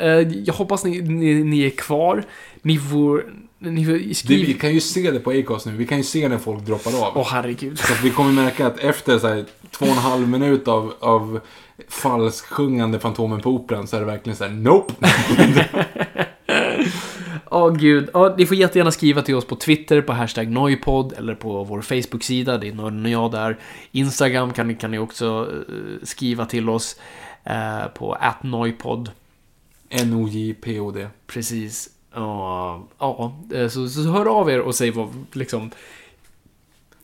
Eh, 0.00 0.06
Jag 0.44 0.54
hoppas 0.54 0.84
ni, 0.84 1.00
ni, 1.00 1.34
ni 1.44 1.66
är 1.66 1.70
kvar. 1.70 2.24
Ni 2.62 2.78
får, 2.78 3.24
ni 3.58 3.84
får 3.84 3.92
det. 4.28 4.36
Vi 4.36 4.54
kan 4.54 4.74
ju 4.74 4.80
se 4.80 5.10
det 5.10 5.20
på 5.20 5.30
Acast 5.30 5.66
nu. 5.66 5.72
Vi 5.72 5.86
kan 5.86 5.98
ju 5.98 6.04
se 6.04 6.28
när 6.28 6.38
folk 6.38 6.66
droppar 6.66 7.06
av. 7.06 7.12
Åh 7.18 7.28
herregud. 7.30 7.78
Så 7.78 7.92
vi 8.02 8.10
kommer 8.10 8.32
märka 8.32 8.66
att 8.66 8.78
efter 8.78 9.18
så 9.18 9.28
här, 9.28 9.44
två 9.70 9.84
och 9.86 9.92
en 9.92 9.98
halv 9.98 10.28
minut 10.28 10.68
av, 10.68 10.94
av 11.00 11.40
falsksjungande 11.88 12.98
Fantomen 12.98 13.40
på 13.40 13.50
Operan 13.50 13.86
så 13.86 13.96
är 13.96 14.00
det 14.00 14.06
verkligen 14.06 14.36
så 14.36 14.44
här, 14.44 14.50
nope. 14.50 14.94
Åh 17.50 17.74
gud. 17.76 18.10
Ja, 18.12 18.34
ni 18.38 18.46
får 18.46 18.56
jättegärna 18.56 18.90
skriva 18.90 19.22
till 19.22 19.34
oss 19.34 19.44
på 19.44 19.56
Twitter 19.56 20.02
på 20.02 20.12
hashtag 20.12 20.48
Noipod 20.48 21.12
eller 21.18 21.34
på 21.34 21.64
vår 21.64 21.80
Facebook-sida. 21.82 22.58
Det 22.58 22.68
är 22.68 22.72
Nörden 22.72 23.04
och 23.04 23.10
jag 23.10 23.30
där. 23.30 23.58
Instagram 23.92 24.52
kan 24.52 24.74
kan 24.74 24.90
ni 24.90 24.98
också 24.98 25.48
eh, 25.68 26.06
skriva 26.06 26.46
till 26.46 26.68
oss 26.68 26.96
eh, 27.44 27.86
på 27.98 28.14
atnoipod. 28.14 29.10
N-O-J-P-O-D. 29.90 31.06
Precis. 31.26 31.90
Ja, 32.14 32.88
ja 32.98 33.36
eh, 33.54 33.68
så, 33.68 33.88
så 33.88 34.00
hör 34.00 34.26
av 34.26 34.50
er 34.50 34.60
och 34.60 34.74
säg 34.74 34.90
vad 34.90 35.08
liksom 35.32 35.70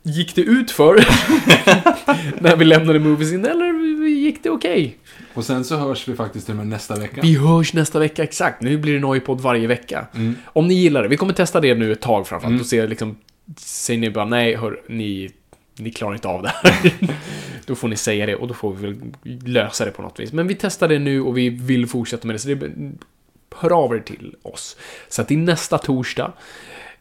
Gick 0.02 0.34
det 0.34 0.42
ut 0.42 0.70
för 0.70 0.94
när 2.42 2.56
vi 2.56 2.64
lämnade 2.64 2.98
Moviesin 2.98 3.44
eller 3.44 4.06
gick 4.08 4.42
det 4.42 4.50
okej? 4.50 4.98
Och 5.34 5.44
sen 5.44 5.64
så 5.64 5.76
hörs 5.76 6.08
vi 6.08 6.14
faktiskt 6.14 6.46
till 6.46 6.52
och 6.52 6.56
med 6.56 6.66
nästa 6.66 6.96
vecka. 6.96 7.20
Vi 7.22 7.38
hörs 7.38 7.72
nästa 7.72 7.98
vecka, 7.98 8.22
exakt. 8.22 8.62
Nu 8.62 8.78
blir 8.78 8.94
det 8.94 9.00
Noipod 9.00 9.40
varje 9.40 9.66
vecka. 9.66 10.06
Om 10.44 10.68
ni 10.68 10.74
gillar 10.74 11.02
det. 11.02 11.08
Vi 11.08 11.16
kommer 11.16 11.32
testa 11.32 11.60
det 11.60 11.74
nu 11.74 11.92
ett 11.92 12.00
tag 12.00 12.26
framförallt 12.26 12.60
och 12.60 12.66
se 12.66 12.86
liksom... 12.86 13.16
Säger 13.56 14.00
ni 14.00 14.10
bara 14.10 14.24
nej, 14.24 14.56
hör, 14.56 14.80
ni, 14.88 15.30
ni 15.78 15.90
klarar 15.90 16.14
inte 16.14 16.28
av 16.28 16.42
det 16.42 16.48
här. 16.48 16.92
då 17.66 17.74
får 17.74 17.88
ni 17.88 17.96
säga 17.96 18.26
det 18.26 18.34
och 18.34 18.48
då 18.48 18.54
får 18.54 18.72
vi 18.74 18.86
väl 18.86 19.12
lösa 19.44 19.84
det 19.84 19.90
på 19.90 20.02
något 20.02 20.20
vis. 20.20 20.32
Men 20.32 20.46
vi 20.46 20.54
testar 20.54 20.88
det 20.88 20.98
nu 20.98 21.20
och 21.20 21.38
vi 21.38 21.48
vill 21.48 21.86
fortsätta 21.86 22.26
med 22.26 22.34
det. 22.34 22.38
Så 22.38 22.48
det, 22.48 22.70
hör 23.56 23.84
av 23.84 23.94
er 23.94 24.00
till 24.00 24.36
oss. 24.42 24.76
Så 25.08 25.22
att 25.22 25.28
det 25.28 25.34
är 25.34 25.38
nästa 25.38 25.78
torsdag. 25.78 26.32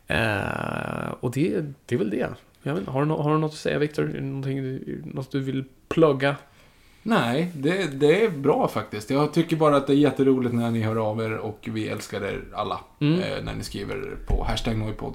Eh, 0.08 1.10
och 1.20 1.32
det, 1.32 1.64
det 1.86 1.95
är 1.95 2.00
väl 2.00 2.10
det. 2.10 2.30
Vet, 2.64 2.88
har, 2.88 3.06
du, 3.06 3.12
har 3.12 3.34
du 3.34 3.38
något 3.38 3.52
att 3.52 3.58
säga 3.58 3.80
Viktor? 3.80 4.04
Något 5.14 5.32
du 5.32 5.40
vill 5.40 5.64
plugga? 5.88 6.36
Nej, 7.04 7.52
det, 7.56 8.00
det 8.00 8.26
är 8.26 8.30
bra 8.30 8.68
faktiskt. 8.68 9.10
Jag 9.10 9.34
tycker 9.34 9.56
bara 9.56 9.78
att 9.78 9.88
det 9.88 9.94
är 9.94 9.98
jätteroligt 9.98 10.56
när 10.56 10.72
ni 10.72 10.82
hör 10.82 10.95
av 10.95 11.22
er 11.22 11.38
och 11.38 11.70
vi 11.72 11.88
älskar 11.88 12.24
er 12.24 12.42
alla. 12.54 12.80
Mm. 13.00 13.20
Eh, 13.20 13.44
när 13.44 13.56
ni 13.56 13.64
skriver 13.64 14.18
på 14.28 14.44
hashtag 14.44 14.78
Noipod. 14.78 15.14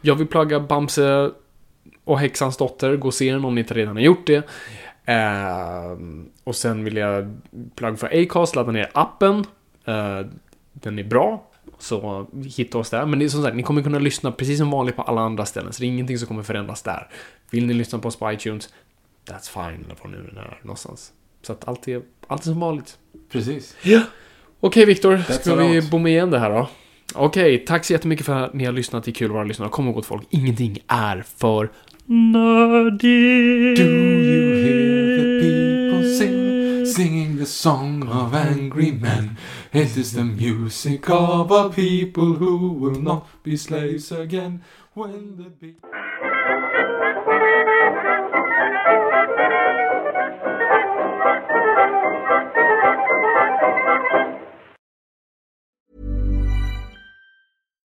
Jag 0.00 0.14
vill 0.14 0.26
plugga 0.26 0.60
Bamse 0.60 1.30
och 2.08 2.18
Häxans 2.18 2.56
dotter. 2.56 2.96
Gå 2.96 3.08
och 3.08 3.14
se 3.14 3.32
den 3.32 3.44
om 3.44 3.54
ni 3.54 3.60
inte 3.60 3.74
redan 3.74 3.96
har 3.96 4.02
gjort 4.02 4.26
det. 4.26 4.48
Ehm, 5.04 6.28
och 6.44 6.56
sen 6.56 6.84
vill 6.84 6.96
jag 6.96 7.40
plugga 7.74 7.96
för 7.96 8.22
Acast. 8.22 8.56
Ladda 8.56 8.72
ner 8.72 8.90
appen. 8.94 9.44
Eh, 9.84 10.20
den 10.72 10.98
är 10.98 11.04
bra. 11.04 11.50
Så 11.78 12.26
hitta 12.56 12.78
oss 12.78 12.90
där. 12.90 13.06
Men 13.06 13.18
det 13.18 13.24
är 13.24 13.28
som 13.28 13.42
sagt, 13.42 13.56
ni 13.56 13.62
kommer 13.62 13.82
kunna 13.82 13.98
lyssna 13.98 14.32
precis 14.32 14.58
som 14.58 14.70
vanligt 14.70 14.96
på 14.96 15.02
alla 15.02 15.20
andra 15.20 15.46
ställen. 15.46 15.72
Så 15.72 15.80
det 15.80 15.86
är 15.86 15.88
ingenting 15.88 16.18
som 16.18 16.28
kommer 16.28 16.42
förändras 16.42 16.82
där. 16.82 17.08
Vill 17.50 17.66
ni 17.66 17.74
lyssna 17.74 17.98
på 17.98 18.08
oss 18.08 18.16
på 18.16 18.32
iTunes? 18.32 18.68
That's 19.26 19.50
fine. 19.52 19.84
Eller 19.84 19.96
var 20.02 20.10
nu 20.10 20.22
den 20.28 20.38
är 20.38 20.58
någonstans. 20.62 21.12
Så 21.42 21.52
att 21.52 21.68
allt 21.68 21.88
är, 21.88 22.02
allt 22.26 22.40
är 22.42 22.44
som 22.44 22.60
vanligt. 22.60 22.98
Precis. 23.32 23.76
Ja. 23.82 24.00
Okej 24.60 24.84
Viktor, 24.84 25.16
That's 25.16 25.40
ska 25.40 25.54
vi 25.54 25.82
bomma 25.82 26.08
igen 26.08 26.30
det 26.30 26.38
här 26.38 26.50
då? 26.50 26.68
Okej, 27.14 27.64
tack 27.64 27.84
så 27.84 27.92
jättemycket 27.92 28.26
för 28.26 28.34
att 28.34 28.54
ni 28.54 28.64
har 28.64 28.72
lyssnat. 28.72 29.04
Det 29.04 29.10
är 29.10 29.12
kul 29.12 29.30
att 29.30 29.34
vara 29.34 29.44
lyssnare. 29.44 29.70
Kom 29.70 29.86
ihåg 29.86 29.94
gott 29.94 30.06
folk, 30.06 30.26
ingenting 30.30 30.78
är 30.86 31.24
för 31.36 31.70
nördigt. 32.08 33.76
Do 33.76 33.84
you 33.84 34.54
hear 34.64 35.16
the 35.18 35.40
people 35.40 36.16
sing, 36.16 36.86
singing 36.86 37.36
the 37.36 37.46
song 37.46 38.08
of 38.08 38.34
angry 38.34 38.92
men? 38.92 39.36
It 39.72 39.96
is 39.96 40.12
the 40.12 40.24
music 40.24 41.10
of 41.10 41.50
a 41.50 41.68
people 41.68 42.34
who 42.34 42.72
will 42.72 43.00
not 43.00 43.26
be 43.42 43.56
slaves 43.56 44.10
again 44.10 44.62
when 44.94 45.36
the. 45.36 46.27